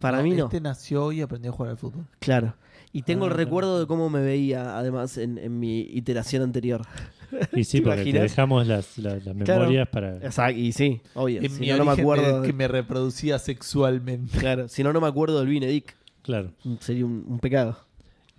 Para 0.00 0.22
mí 0.22 0.30
no. 0.32 0.46
Este 0.46 0.60
nació 0.60 1.12
y 1.12 1.20
aprendió 1.20 1.52
a 1.52 1.54
jugar 1.54 1.70
al 1.70 1.76
fútbol. 1.78 2.04
Claro. 2.18 2.54
Y 2.92 3.02
tengo 3.02 3.26
el 3.26 3.32
Ah, 3.32 3.36
recuerdo 3.36 3.78
de 3.78 3.86
cómo 3.86 4.10
me 4.10 4.20
veía, 4.20 4.76
además, 4.76 5.16
en, 5.18 5.38
en 5.38 5.60
mi 5.60 5.80
iteración 5.80 6.42
anterior. 6.42 6.82
Y 7.52 7.62
sí, 7.62 7.78
¿Te 7.78 7.84
porque 7.84 8.02
te 8.02 8.08
imaginas? 8.08 8.22
dejamos 8.32 8.66
las, 8.66 8.98
las, 8.98 9.24
las 9.24 9.36
Claro. 9.36 9.60
memorias 9.60 9.88
para... 9.88 10.16
Exacto, 10.16 10.58
y 10.58 10.72
sí, 10.72 11.00
obvio. 11.14 11.40
En 11.40 11.48
Si 11.50 11.60
mi 11.60 11.68
no, 11.68 11.76
no 11.76 11.84
me 11.84 11.92
acuerdo. 11.92 12.40
de 12.40 12.46
que 12.48 12.52
me 12.52 12.66
reproducía 12.66 13.38
sexualmente. 13.38 14.36
Claro, 14.36 14.66
si 14.68 14.82
no, 14.82 14.92
no 14.92 15.00
me 15.00 15.06
acuerdo 15.06 15.38
del 15.38 15.48
Benedict. 15.48 15.90
Claro. 16.22 16.50
Sería 16.80 17.06
un, 17.06 17.24
un 17.28 17.38
pecado. 17.38 17.78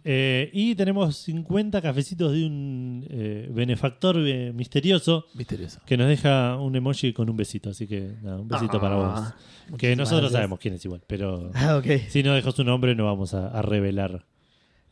Eh, 0.04 0.50
y 0.52 0.74
tenemos 0.76 1.16
50 1.18 1.80
cafecitos 1.82 2.32
de 2.32 2.46
un 2.46 3.06
eh, 3.10 3.48
benefactor 3.52 4.18
eh, 4.28 4.52
misterioso 4.52 5.26
Misterioso. 5.36 5.80
que 5.86 5.96
nos 5.96 6.08
deja 6.08 6.58
un 6.58 6.76
emoji 6.76 7.14
con 7.14 7.30
un 7.30 7.38
besito. 7.38 7.70
Así 7.70 7.88
que 7.88 8.14
nada, 8.24 8.38
un 8.40 8.48
besito 8.48 8.82
para 8.82 8.96
vos. 8.96 9.12
Ah, 9.16 9.36
Que 9.78 9.96
nosotros 9.96 10.22
gracias. 10.22 10.40
sabemos 10.40 10.60
quién 10.60 10.74
es 10.74 10.86
igual, 10.86 11.02
pero 11.06 11.52
Ah, 11.56 11.82
si 12.10 12.24
no 12.24 12.34
dejo 12.34 12.52
su 12.52 12.64
nombre 12.64 12.96
no 12.96 13.06
vamos 13.06 13.34
a, 13.34 13.48
a 13.50 13.62
revelar 13.62 14.26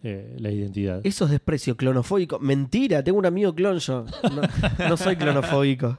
la 0.02 0.50
identidad. 0.52 1.02
Eso 1.04 1.26
es 1.26 1.32
desprecio 1.32 1.76
clonofóbico. 1.76 2.40
Mentira, 2.40 3.04
tengo 3.04 3.18
un 3.20 3.26
amigo 3.26 3.54
clon 3.54 3.80
yo. 3.80 4.06
No, 4.34 4.88
no 4.90 4.96
soy 4.96 5.16
clonofóbico. 5.18 5.98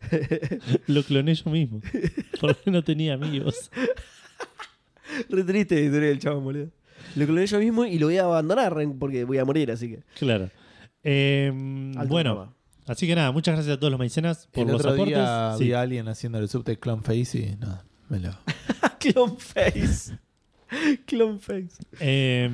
Lo 0.86 1.02
cloné 1.02 1.34
yo 1.34 1.50
mismo. 1.50 1.80
Porque 2.40 2.70
no 2.70 2.84
tenía 2.84 3.14
amigos. 3.14 3.70
Re 5.30 5.44
triste 5.44 5.90
del 5.90 6.18
chavo, 6.18 6.40
boludo. 6.42 6.68
Lo 7.16 7.26
cloné 7.26 7.46
yo 7.46 7.58
mismo 7.58 7.84
y 7.84 7.98
lo 7.98 8.06
voy 8.06 8.18
a 8.18 8.24
abandonar 8.24 8.74
porque 8.98 9.24
voy 9.24 9.38
a 9.38 9.44
morir, 9.44 9.70
así 9.70 9.88
que. 9.88 10.02
Claro. 10.18 10.50
Eh, 11.04 11.52
Alto 11.96 12.08
bueno, 12.12 12.54
así 12.86 13.06
que 13.06 13.14
nada, 13.14 13.30
muchas 13.32 13.54
gracias 13.54 13.76
a 13.76 13.78
todos 13.80 13.90
los 13.90 13.98
maicenas 13.98 14.48
por 14.52 14.64
El 14.66 14.72
los 14.72 14.80
otro 14.80 14.92
aportes. 14.92 15.14
día 15.14 15.54
Sí. 15.58 15.64
vi 15.64 15.72
a 15.72 15.80
alguien 15.80 16.08
haciendo 16.08 16.38
el 16.38 16.48
subte 16.48 16.78
Clone 16.78 17.02
Face 17.02 17.38
y 17.38 17.56
no, 17.56 17.80
me 18.08 18.18
lo... 18.20 18.30
Clonface. 18.98 20.18
Clonface. 21.06 21.68
Eh, 22.00 22.50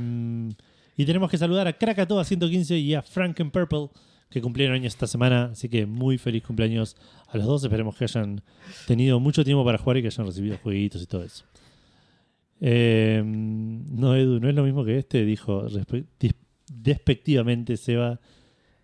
y 0.96 1.04
tenemos 1.04 1.30
que 1.30 1.38
saludar 1.38 1.66
a 1.66 1.72
Krakatoa 1.72 2.24
115 2.24 2.78
y 2.78 2.94
a 2.94 3.02
Franken 3.02 3.50
Purple 3.50 3.88
que 4.30 4.40
cumplieron 4.40 4.76
años 4.76 4.92
esta 4.94 5.06
semana. 5.06 5.50
Así 5.52 5.68
que 5.68 5.86
muy 5.86 6.18
feliz 6.18 6.42
cumpleaños 6.44 6.96
a 7.28 7.36
los 7.38 7.46
dos. 7.46 7.64
Esperemos 7.64 7.96
que 7.96 8.04
hayan 8.04 8.42
tenido 8.86 9.18
mucho 9.20 9.44
tiempo 9.44 9.64
para 9.64 9.78
jugar 9.78 9.96
y 9.98 10.02
que 10.02 10.08
hayan 10.08 10.26
recibido 10.26 10.58
jueguitos 10.62 11.02
y 11.02 11.06
todo 11.06 11.24
eso. 11.24 11.44
Eh, 12.60 13.22
no, 13.94 14.14
Edu, 14.14 14.40
no 14.40 14.48
es 14.48 14.54
lo 14.54 14.62
mismo 14.64 14.84
que 14.84 14.98
este. 14.98 15.24
Dijo 15.24 15.66
despectivamente, 16.68 17.76
Seba. 17.76 18.20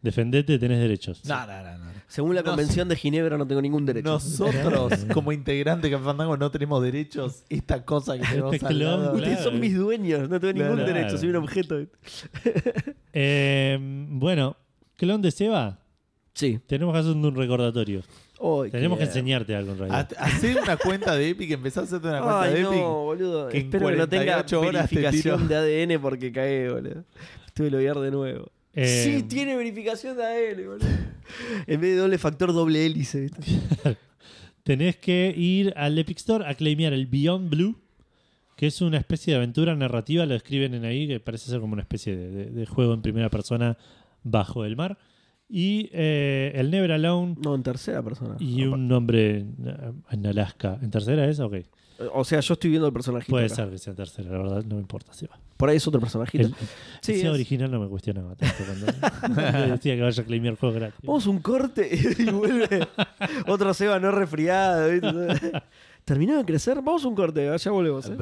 Defendete, 0.02 0.58
tenés 0.58 0.80
derechos. 0.80 1.22
No, 1.26 1.46
no, 1.46 1.62
no, 1.62 1.76
no. 1.78 1.90
Según 2.08 2.34
la 2.34 2.40
No 2.40 2.46
Convención 2.52 2.88
de 2.88 2.96
Ginebra, 2.96 3.36
no 3.36 3.46
tengo 3.46 3.60
ningún 3.60 3.84
derecho. 3.84 4.08
Nosotros, 4.08 5.04
como 5.12 5.30
integrantes 5.30 5.90
de 5.90 5.98
Fandango, 5.98 6.38
no 6.38 6.50
tenemos 6.50 6.82
derechos. 6.82 7.44
Esta 7.50 7.84
cosa 7.84 8.16
que 8.18 8.26
tenemos 8.26 8.54
Este 8.54 8.66
al 8.66 8.78
lado. 8.78 9.12
Ustedes 9.12 9.36
Claro. 9.36 9.50
son 9.50 9.60
mis 9.60 9.76
dueños, 9.76 10.30
no 10.30 10.40
tengo 10.40 10.54
ningún 10.54 10.76
Claro. 10.78 10.94
derecho, 10.94 11.18
soy 11.18 11.28
un 11.28 11.36
objeto. 11.36 11.76
Eh, 13.12 13.76
bueno, 13.80 14.56
clon 14.96 15.20
de 15.20 15.30
Seba, 15.32 15.80
Sí. 16.32 16.60
tenemos 16.66 16.94
que 16.94 17.00
hacer 17.00 17.12
un 17.12 17.34
recordatorio. 17.34 18.02
Tenemos 18.70 18.98
que 18.98 19.04
enseñarte 19.04 19.54
algo 19.54 19.72
en 19.72 19.78
realidad. 19.78 20.08
Ha- 20.18 20.24
Hacer 20.24 20.56
una 20.62 20.76
cuenta 20.76 21.14
de 21.14 21.28
Epic, 21.30 21.50
empezar 21.50 21.82
a 21.82 21.86
hacerte 21.86 22.08
una 22.08 22.18
cuenta 22.20 22.42
Ay, 22.42 22.54
de 22.54 22.62
no, 22.62 22.70
Epic. 22.72 22.82
boludo. 22.84 23.48
que 23.48 23.58
en 23.58 23.64
Espero 23.66 23.86
que 23.88 23.96
no 23.96 24.08
tenga 24.08 24.24
48 24.44 24.60
horas 24.60 24.88
te 24.88 24.96
verificación 24.96 25.48
de 25.48 25.56
ADN 25.56 26.00
porque 26.00 26.32
cae, 26.32 26.70
boludo. 26.70 27.04
Tuve 27.54 27.66
que 27.66 27.70
loguear 27.72 27.98
de 27.98 28.10
nuevo. 28.10 28.50
Eh, 28.72 29.02
Sí, 29.04 29.22
tiene 29.24 29.56
verificación 29.56 30.16
de 30.16 30.24
ADN, 30.24 30.66
boludo. 30.66 30.86
En 31.66 31.80
vez 31.80 31.90
de 31.90 31.96
doble 31.96 32.18
factor, 32.18 32.52
doble 32.52 32.86
hélice. 32.86 33.30
Tenés 34.62 34.96
que 34.96 35.34
ir 35.36 35.72
al 35.76 35.98
Epic 35.98 36.18
Store 36.18 36.44
a 36.46 36.54
claimear 36.54 36.92
el 36.92 37.06
Beyond 37.06 37.50
Blue, 37.50 37.78
que 38.56 38.66
es 38.66 38.80
una 38.82 38.98
especie 38.98 39.32
de 39.32 39.38
aventura 39.38 39.74
narrativa, 39.74 40.26
lo 40.26 40.34
escriben 40.34 40.74
en 40.74 40.84
ahí, 40.84 41.08
que 41.08 41.18
parece 41.18 41.50
ser 41.50 41.60
como 41.60 41.72
una 41.72 41.82
especie 41.82 42.14
de, 42.16 42.30
de- 42.30 42.50
de 42.50 42.66
juego 42.66 42.92
en 42.94 43.00
primera 43.02 43.30
persona 43.30 43.76
bajo 44.22 44.64
el 44.64 44.76
mar. 44.76 44.98
Y 45.52 45.90
eh, 45.92 46.52
el 46.54 46.70
Never 46.70 46.92
Alone 46.92 47.34
No, 47.42 47.54
en 47.56 47.62
tercera 47.64 48.02
persona. 48.02 48.36
y 48.38 48.64
un 48.64 48.86
nombre 48.86 49.38
eh, 49.38 49.92
en 50.12 50.26
Alaska. 50.26 50.78
¿En 50.80 50.90
tercera 50.90 51.26
es? 51.28 51.40
Ok. 51.40 51.56
O 52.14 52.24
sea, 52.24 52.40
yo 52.40 52.54
estoy 52.54 52.70
viendo 52.70 52.86
el 52.86 52.92
personajito. 52.94 53.30
Puede 53.32 53.46
acá. 53.46 53.56
ser 53.56 53.68
que 53.70 53.76
sea 53.78 53.90
en 53.90 53.96
tercera, 53.96 54.30
la 54.30 54.38
verdad, 54.38 54.64
no 54.64 54.76
me 54.76 54.80
importa. 54.80 55.12
Seba. 55.12 55.38
Por 55.56 55.68
ahí 55.68 55.76
es 55.76 55.86
otro 55.86 56.00
personajito. 56.00 56.46
El, 56.46 56.54
Sí, 57.02 57.12
el 57.12 57.18
Seba 57.18 57.28
es- 57.30 57.34
original 57.34 57.70
no 57.70 57.80
me 57.80 57.88
cuestionaba 57.88 58.34
tanto 58.36 58.54
cuando 58.64 58.86
le 59.58 59.70
decía 59.72 59.96
que 59.96 60.02
vaya 60.02 60.22
a 60.22 60.26
claimear 60.26 60.54
juegos 60.56 60.78
gratis. 60.78 61.00
Vamos 61.02 61.26
a 61.26 61.30
un 61.30 61.40
corte 61.40 61.90
y 62.18 62.24
vuelve 62.30 62.88
otro 63.48 63.74
Seba 63.74 63.98
no 63.98 64.12
resfriado. 64.12 64.88
¿viste? 64.88 65.52
Terminó 66.06 66.38
de 66.38 66.44
crecer, 66.46 66.76
vamos 66.76 67.04
a 67.04 67.08
un 67.08 67.14
corte, 67.14 67.50
ya 67.58 67.70
volvemos. 67.70 68.08
¿eh? 68.08 68.16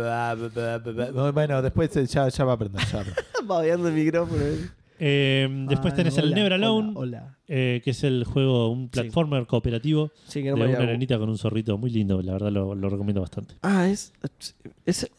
Bueno, 1.32 1.62
después 1.62 1.96
eh, 1.96 2.06
ya, 2.06 2.28
ya 2.28 2.44
va 2.44 2.52
a 2.52 2.54
aprender. 2.56 2.82
Ya 2.86 2.92
va 2.94 2.98
a 2.98 3.02
aprender. 3.02 3.24
Babeando 3.44 3.88
el 3.88 3.94
micrófono. 3.94 4.42
¿eh? 4.42 4.68
Eh, 4.98 5.48
después 5.68 5.92
Ay, 5.94 5.96
tenés 5.98 6.18
el 6.18 6.34
Never 6.34 6.52
Alone, 6.54 6.92
Hola. 6.94 7.18
hola. 7.18 7.38
eh, 7.46 7.80
que 7.84 7.90
es 7.90 8.02
el 8.04 8.24
juego, 8.24 8.68
un 8.70 8.88
platformer 8.88 9.46
cooperativo 9.46 10.10
Sí, 10.26 10.40
que 10.42 10.46
de 10.46 10.50
no 10.50 10.56
me 10.56 10.68
una 10.68 10.78
arenita 10.80 11.18
con 11.18 11.28
un 11.28 11.38
zorrito 11.38 11.78
muy 11.78 11.90
lindo. 11.90 12.20
La 12.22 12.32
verdad 12.32 12.50
lo, 12.50 12.74
lo 12.74 12.88
recomiendo 12.88 13.20
bastante. 13.20 13.54
Ah, 13.62 13.88
es, 13.88 14.12
es. 14.84 15.10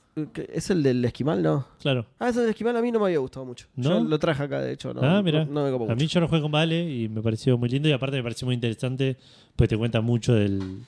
¿Es 0.54 0.70
el 0.70 0.84
del 0.84 1.06
esquimal? 1.06 1.42
No. 1.42 1.66
Claro. 1.80 2.06
Ah, 2.20 2.28
ese 2.28 2.42
del 2.42 2.50
esquimal 2.50 2.76
a 2.76 2.82
mí 2.82 2.92
no 2.92 3.00
me 3.00 3.06
había 3.06 3.20
gustado 3.20 3.46
mucho. 3.46 3.68
¿No? 3.78 3.90
Yo 3.90 4.04
lo 4.04 4.20
traje 4.20 4.44
acá, 4.44 4.60
de 4.60 4.74
hecho. 4.74 4.94
No, 4.94 5.02
ah, 5.02 5.22
mira. 5.24 5.46
No, 5.46 5.52
no 5.54 5.66
me 5.66 5.72
copó 5.72 5.90
a 5.90 5.96
mí 5.96 6.08
yo 6.08 6.20
lo 6.20 6.28
jugué 6.28 6.42
con 6.42 6.52
Vale 6.52 6.90
y 6.94 7.08
me 7.08 7.22
pareció 7.22 7.58
muy 7.58 7.70
lindo 7.70 7.88
y 7.88 7.94
aparte 7.94 8.18
me 8.18 8.24
pareció 8.24 8.46
muy 8.46 8.56
interesante 8.56 9.16
pues 9.56 9.70
te 9.70 9.78
cuenta 9.78 10.02
mucho 10.02 10.34
del, 10.34 10.82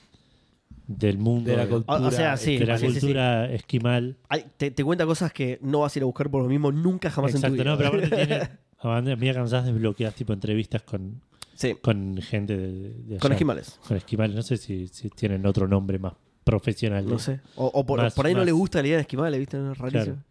del 0.88 1.18
mundo, 1.18 1.50
De 1.50 1.56
la 1.56 1.64
de, 1.64 1.70
cultura. 1.70 2.00
O- 2.08 2.12
sea, 2.12 2.36
sí, 2.36 2.58
de 2.58 2.66
la 2.66 2.78
sí, 2.78 2.88
sí, 2.88 2.94
sí. 2.96 3.00
cultura 3.00 3.50
esquimal. 3.54 4.18
Ay, 4.28 4.44
te, 4.58 4.70
te 4.72 4.84
cuenta 4.84 5.06
cosas 5.06 5.32
que 5.32 5.60
no 5.62 5.80
vas 5.80 5.96
a 5.96 6.00
ir 6.00 6.04
a 6.04 6.08
buscar 6.08 6.30
por 6.30 6.44
lo 6.44 6.50
mismo 6.50 6.72
nunca 6.74 7.10
jamás 7.10 7.32
en 7.32 7.38
Exacto, 7.38 7.56
tu 7.56 7.64
vida. 7.64 7.72
no, 7.72 7.78
pero 7.78 7.89
aparte 7.89 8.16
tiene... 8.26 8.50
A 8.84 9.02
mí 9.02 9.16
me 9.16 9.34
cansás 9.34 9.66
desbloqueas 9.66 10.14
tipo 10.16 10.34
entrevistas 10.34 10.82
con, 10.84 11.22
Sí, 11.56 11.76
con 11.82 12.18
gente 12.22 12.58
de, 12.58 12.94
de 12.94 13.18
con 13.20 13.32
esquimales. 13.32 13.80
Con 13.88 13.98
esquimales. 13.98 14.36
No 14.36 14.42
sé 14.42 14.58
si, 14.58 14.88
si 14.88 15.10
tienen 15.10 15.46
otro 15.46 15.68
nombre 15.68 16.00
más 16.00 16.14
profesional. 16.44 17.06
No 17.08 17.20
sé. 17.20 17.40
O, 17.56 17.68
o 17.68 17.86
por, 17.86 18.02
Más- 18.02 18.14
por 18.16 18.26
ahí 18.26 18.34
no 18.34 18.44
le 18.44 18.52
gusta 18.52 18.82
la 18.82 18.88
idea 18.88 18.98
de 18.98 19.02
esquimales, 19.02 19.40
¿viste? 19.40 19.58
Es 19.58 19.78
rarísimo. 19.78 20.04
Claro. 20.04 20.24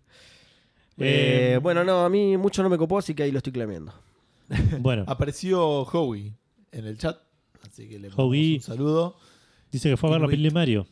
Eh, 0.99 1.53
Eh, 1.55 1.59
bueno, 1.63 1.85
no, 1.85 2.05
a 2.05 2.11
mí 2.11 2.37
mucho 2.37 2.63
no 2.63 2.69
me 2.69 2.77
copó, 2.77 2.99
así 2.99 3.15
que 3.15 3.23
ahí 3.23 3.31
lo 3.33 3.39
estoy 3.39 3.53
clameando. 3.53 3.93
Bueno, 4.81 5.05
Apareció 5.07 5.83
Howie 5.83 6.33
en 6.73 6.87
el 6.87 6.99
chat. 6.99 7.17
Así 7.67 7.89
que 7.89 7.99
le 7.99 8.11
Howie. 8.17 8.57
un 8.57 8.61
saludo. 8.63 9.17
dice 9.71 9.89
que 9.91 9.97
fue 9.97 10.09
a 10.09 10.13
ver 10.13 10.21
la 10.23 10.27
peli 10.29 10.43
de 10.45 10.51
Mario. 10.51 10.87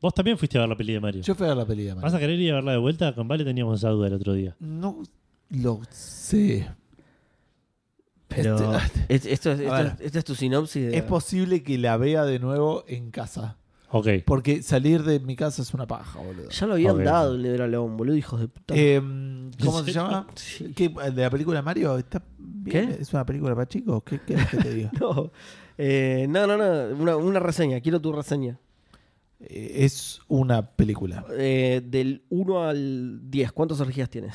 Vos 0.00 0.14
también 0.14 0.36
fuiste 0.38 0.56
a 0.58 0.62
ver 0.62 0.70
la 0.70 0.76
peli 0.76 0.94
de 0.94 1.00
Mario. 1.00 1.22
Yo 1.22 1.34
fui 1.34 1.44
a 1.44 1.50
ver 1.50 1.58
la 1.58 1.66
peli 1.66 1.82
de 1.84 1.90
Mario. 1.94 2.02
¿Vas 2.02 2.14
a 2.14 2.18
querer 2.18 2.40
ir 2.40 2.50
a 2.52 2.54
verla 2.56 2.72
de 2.72 2.78
vuelta? 2.78 3.14
Con 3.14 3.28
Vale 3.28 3.44
teníamos 3.44 3.78
esa 3.80 3.90
duda 3.90 4.08
el 4.08 4.14
otro 4.14 4.32
día. 4.32 4.56
No 4.58 5.02
lo 5.50 5.80
sé. 5.90 6.68
Pero 8.34 8.76
Este- 8.76 9.00
es- 9.08 9.26
esto, 9.26 9.52
es- 9.52 9.60
esto, 9.60 9.72
ver. 9.72 9.86
es- 9.86 10.00
esta 10.06 10.18
es 10.18 10.24
tu 10.24 10.34
sinopsis. 10.34 10.86
De... 10.90 10.96
Es 10.96 11.02
posible 11.04 11.62
que 11.62 11.78
la 11.78 11.96
vea 11.96 12.24
de 12.24 12.38
nuevo 12.38 12.84
en 12.88 13.10
casa. 13.10 13.56
Ok. 13.94 14.08
Porque 14.24 14.62
salir 14.62 15.02
de 15.02 15.20
mi 15.20 15.36
casa 15.36 15.60
es 15.60 15.74
una 15.74 15.86
paja, 15.86 16.18
boludo. 16.18 16.48
Ya 16.48 16.66
lo 16.66 16.72
habían 16.74 16.96
Ok. 16.96 17.02
dado 17.02 17.34
el 17.34 17.42
Never 17.42 17.62
Alone, 17.62 17.94
boludo, 17.96 18.16
hijos 18.16 18.40
de 18.40 18.48
puta. 18.48 18.74
Eh, 18.76 19.00
¿Cómo 19.62 19.82
se 19.84 19.92
llama? 19.92 20.26
Sí. 20.34 20.72
¿Qué, 20.74 20.88
¿De 20.88 21.22
la 21.22 21.28
película 21.28 21.60
Mario? 21.60 21.98
¿Está 21.98 22.22
bien? 22.38 22.88
¿Qué? 22.94 23.02
¿Es 23.02 23.12
una 23.12 23.26
película 23.26 23.54
para 23.54 23.68
chicos? 23.68 24.02
¿Qué 24.04 24.18
querés 24.20 24.48
que 24.48 24.56
te 24.56 24.74
diga? 24.74 24.90
No, 25.00 25.30
Eh, 25.78 26.26
no, 26.28 26.46
no, 26.46 26.56
no, 26.56 26.94
una, 26.96 27.16
una 27.16 27.38
reseña, 27.40 27.80
quiero 27.80 28.00
tu 28.00 28.12
reseña. 28.12 28.58
Eh, 29.40 29.84
es 29.84 30.20
una 30.28 30.62
película. 30.70 31.26
Eh, 31.36 31.82
del 31.84 32.24
1 32.30 32.62
al 32.64 33.20
10, 33.30 33.52
¿cuántas 33.52 33.80
orgías 33.80 34.08
tienes? 34.08 34.34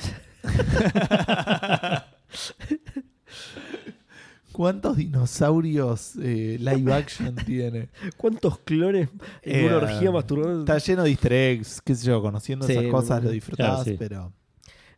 ¿Cuántos 4.58 4.96
dinosaurios 4.96 6.14
eh, 6.20 6.56
live 6.58 6.92
action 6.92 7.36
tiene? 7.46 7.90
¿Cuántos 8.16 8.58
clones 8.58 9.08
en 9.42 9.64
Eh, 9.64 9.66
una 9.68 9.76
orgía 9.76 10.10
masturbando? 10.10 10.58
Está 10.60 10.78
lleno 10.78 11.04
de 11.04 11.10
easter 11.10 11.32
eggs, 11.32 11.80
qué 11.80 11.94
sé 11.94 12.04
yo, 12.08 12.20
conociendo 12.20 12.66
Sí, 12.66 12.72
esas 12.72 12.86
cosas 12.90 13.20
me- 13.20 13.26
lo 13.26 13.30
disfrutás, 13.30 13.66
Claro, 13.68 13.84
sí. 13.84 13.94
pero 13.96 14.32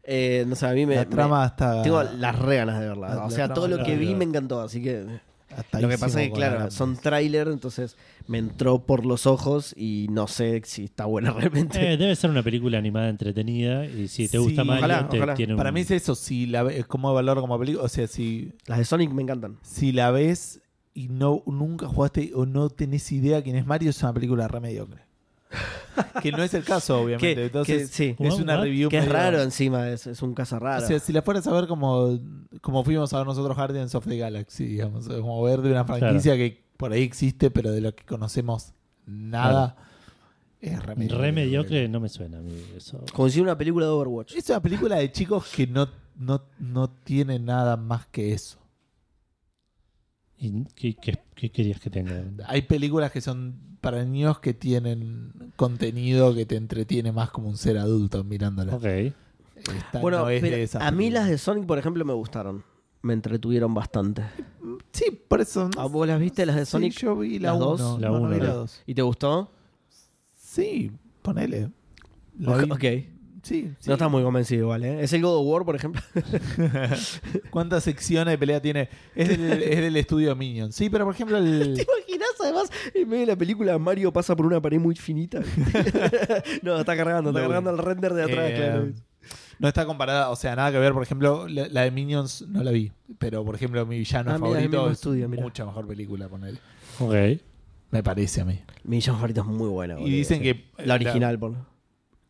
Eh, 0.03 0.47
no 0.49 0.57
sé, 0.57 0.67
a 0.67 0.73
mí 0.73 0.87
me. 0.87 0.95
la 0.95 1.03
me- 1.03 1.07
trama 1.11 1.45
está... 1.45 1.83
tengo 1.83 2.03
las 2.03 2.39
re 2.39 2.57
ganas 2.57 2.81
de 2.81 2.89
verla. 2.89 3.09
La- 3.15 3.19
o 3.19 3.25
la 3.25 3.29
sea, 3.29 3.37
trama 3.45 3.55
todo 3.55 3.69
lo 3.69 3.77
está- 3.77 3.87
que 3.87 3.97
vi 3.97 4.15
me 4.15 4.25
encantó, 4.25 4.63
así 4.63 4.83
que. 4.83 5.05
Atadísimo 5.51 5.81
Lo 5.83 5.89
que 5.89 5.99
pasa 5.99 6.23
es 6.23 6.29
que, 6.29 6.35
claro, 6.35 6.71
son 6.71 6.97
tráiler, 6.97 7.49
entonces 7.49 7.97
me 8.27 8.39
entró 8.39 8.81
por 8.87 9.05
los 9.07 9.27
ojos 9.27 9.75
y 9.77 10.07
no 10.11 10.27
sé 10.27 10.63
si 10.65 10.85
está 10.85 11.05
buena 11.07 11.33
realmente. 11.33 11.93
Eh, 11.93 11.97
debe 11.97 12.15
ser 12.17 12.31
una 12.31 12.43
película 12.43 12.79
animada 12.79 13.09
entretenida 13.09 13.87
y 13.87 14.09
si 14.09 14.29
te 14.29 14.39
gusta 14.39 14.63
Sí, 14.63 14.69
ojalá. 14.71 15.09
tiene 15.35 15.55
un- 15.55 15.57
Para 15.59 15.73
mí 15.73 15.81
es 15.81 15.91
eso, 15.91 16.15
si 16.15 16.47
la 16.47 16.63
ve- 16.63 16.85
como 16.85 17.13
valor 17.15 17.41
como 17.41 17.59
película, 17.59 17.85
o 17.85 17.89
sea, 17.89 18.07
si, 18.07 18.53
Las 18.67 18.79
de 18.79 18.85
Sonic 18.85 19.11
me 19.13 19.23
encantan. 19.23 19.59
si 19.63 19.93
la 19.93 20.11
ves 20.11 20.61
y 20.95 21.09
no 21.09 21.43
nunca 21.47 21.87
jugaste 21.87 22.33
o 22.35 22.47
no 22.47 22.69
tenés 22.69 23.11
idea 23.13 23.43
quién 23.43 23.57
es 23.57 23.65
Mario, 23.67 23.91
es 23.91 24.03
una 24.03 24.13
película 24.13 24.49
re 24.49 24.61
mediocre. 24.61 25.03
que 26.23 26.33
no 26.33 26.43
es 26.43 26.55
el 26.55 26.65
caso, 26.65 27.01
obviamente. 27.01 27.35
Que- 27.35 27.45
Entonces, 27.47 27.91
que- 27.91 28.15
sí. 28.15 28.17
es 28.19 28.35
una 28.35 28.57
review 28.61 28.89
Que 28.89 28.99
es 28.99 29.03
medio- 29.05 29.13
raro 29.15 29.43
encima, 29.43 29.89
es, 29.89 30.07
es 30.07 30.23
un 30.23 30.35
caso 30.35 30.59
raro. 30.59 30.85
O 30.85 30.87
sea, 30.87 30.99
si 31.01 31.13
la 31.13 31.23
fueras 31.23 31.47
a 31.47 31.53
ver 31.53 31.67
como, 31.67 32.19
como 32.61 32.85
fuimos 32.85 33.13
a 33.13 33.19
ver 33.19 33.27
nosotros 33.27 33.57
Guardians 33.57 33.95
of 33.95 34.07
the 34.07 34.17
Galaxy, 34.17 34.65
digamos, 34.67 35.09
como 35.09 35.43
ver 35.43 35.61
de 35.63 35.71
una 35.73 35.85
franquicia 35.85 36.37
que 36.37 36.63
por 36.77 36.93
ahí 36.93 37.03
existe, 37.03 37.51
pero 37.51 37.73
de 37.73 37.81
lo 37.81 37.95
que 37.95 38.05
conocemos 38.05 38.73
nada, 39.07 39.77
es 40.61 40.81
re 40.83 40.95
re 40.95 41.33
mediocre, 41.33 41.89
no 41.89 42.01
me 42.01 42.09
suena 42.09 42.39
a 42.39 42.43
mí 42.43 42.53
eso. 42.77 43.05
Como 43.13 43.29
si 43.29 43.41
una 43.41 43.57
película 43.59 43.87
de 43.87 43.93
Overwatch. 43.93 44.35
Es 44.37 44.49
una 44.51 44.61
película 44.63 44.97
de 44.97 45.11
chicos 45.11 45.49
que 45.55 45.67
no, 45.67 45.89
no, 46.17 46.45
no 46.59 46.91
tiene 46.91 47.39
nada 47.39 47.77
más 47.77 48.07
que 48.07 48.33
eso. 48.33 48.59
¿Y 50.39 50.65
qué, 50.75 50.95
qué- 50.95 51.19
qué 51.35 51.51
querías 51.51 51.81
que 51.81 51.91
tenga? 51.91 52.25
Hay 52.47 52.63
películas 52.63 53.11
que 53.11 53.21
son 53.21 53.70
para 53.81 54.05
niños 54.05 54.39
que 54.41 54.55
tienen 54.55 55.33
contenido 55.57 56.35
que 56.35 56.47
te 56.47 56.57
entretiene 56.57 57.13
más 57.13 57.31
como 57.31 57.49
un 57.49 57.57
ser 57.57 57.79
adulto 57.79 58.23
mirándola. 58.25 58.75
Ok. 58.77 58.85
Esta 58.85 60.01
Bueno, 60.01 60.21
no 60.21 60.29
es 60.31 60.41
pero 60.41 60.57
de 60.57 60.63
esas 60.63 60.83
a 60.83 60.91
mí 60.91 60.97
películas. 60.99 61.23
las 61.23 61.31
de 61.31 61.39
Sonic, 61.39 61.67
por 61.67 61.79
ejemplo, 61.79 62.05
me 62.05 62.13
gustaron. 62.15 62.65
Me 63.03 63.13
entretuvieron 63.15 63.73
bastante. 63.75 64.23
Sí, 64.93 65.11
por 65.29 65.41
eso. 65.41 65.71
¿A 65.79 65.87
vos 65.87 66.07
las 66.07 66.19
viste, 66.21 66.45
las 66.47 66.57
de 66.57 66.65
Sí, 66.67 66.71
Sonic? 66.73 66.93
yo 66.99 67.17
vi 67.17 67.39
la 67.39 67.53
las 67.53 67.57
1. 67.61 67.67
dos? 67.77 68.01
La 68.01 68.09
no, 68.09 68.15
no 68.15 68.21
uno, 68.23 68.31
vi 68.31 68.39
¿no? 68.39 68.45
la 68.45 68.53
2. 68.55 68.83
¿Y 68.87 68.95
te 68.95 69.03
gustó? 69.03 69.51
Sí, 70.35 70.91
ponele. 71.23 71.71
La 72.39 72.57
Ok. 72.57 72.65
vi- 72.65 72.71
ok. 72.73 73.20
Sí, 73.43 73.73
sí. 73.79 73.89
No 73.89 73.95
estás 73.95 74.11
muy 74.11 74.23
convencido 74.23 74.63
igual, 74.65 74.85
¿eh? 74.85 75.03
¿Es 75.03 75.13
el 75.13 75.23
God 75.23 75.39
of 75.39 75.47
War, 75.47 75.65
por 75.65 75.77
ejemplo? 75.77 76.03
¿Cuántas 77.51 77.85
secciones 77.85 78.33
de 78.33 78.39
pelea 78.39 78.61
tiene? 78.61 78.89
Es 79.15 79.29
del, 79.29 79.63
es 79.63 79.81
del 79.81 79.97
estudio 79.97 80.35
Minion. 80.37 80.73
Sí, 80.73 80.91
pero 80.91 81.05
por 81.05 81.15
ejemplo 81.15 81.39
el... 81.39 81.75
¿Te 81.77 81.83
imaginas? 81.83 82.29
Además, 82.43 82.71
en 82.95 83.09
medio 83.09 83.21
de 83.21 83.33
la 83.33 83.37
película, 83.37 83.79
Mario 83.79 84.13
pasa 84.13 84.37
por 84.37 84.47
una 84.47 84.61
pared 84.61 84.79
muy 84.79 84.95
finita. 84.95 85.41
no, 86.63 86.79
está 86.79 86.97
cargando, 86.97 87.31
está 87.31 87.41
No, 87.43 87.49
cargando 87.49 87.71
el 87.71 87.79
render 87.79 88.15
de 88.15 88.23
atrás, 88.25 88.51
Eh, 88.51 88.55
claro. 88.57 88.89
No 89.59 89.69
está 89.69 89.85
comparada, 89.85 90.31
o 90.31 90.37
sea, 90.37 90.57
nada 90.57 90.73
que 90.73 90.79
ver. 90.79 90.95
Por 90.95 91.03
ejemplo, 91.03 91.47
la, 91.47 91.69
la 91.69 91.83
de 91.83 91.91
Minions 91.91 92.47
no 92.49 92.63
la 92.63 92.71
vi. 92.71 92.93
Pero, 93.19 93.45
por 93.45 93.55
ejemplo, 93.55 93.85
mi 93.85 93.99
villano 93.99 94.31
Ah, 94.33 94.39
favorito 94.39 94.87
es 94.87 94.93
estudio, 94.93 95.29
mucha 95.29 95.67
mejor 95.67 95.87
película, 95.87 96.29
ponele. 96.29 96.59
Ok. 96.99 97.15
Me 97.91 98.03
parece 98.03 98.41
a 98.41 98.45
mí. 98.47 98.59
Mi 98.85 98.97
villano 98.97 99.19
favorito 99.19 99.43
es 99.43 99.47
muy 99.47 99.69
buena. 99.69 100.01
Y 100.01 100.09
dicen 100.11 100.41
que... 100.41 100.65
La 100.79 100.95
original, 100.95 101.39
por 101.39 101.55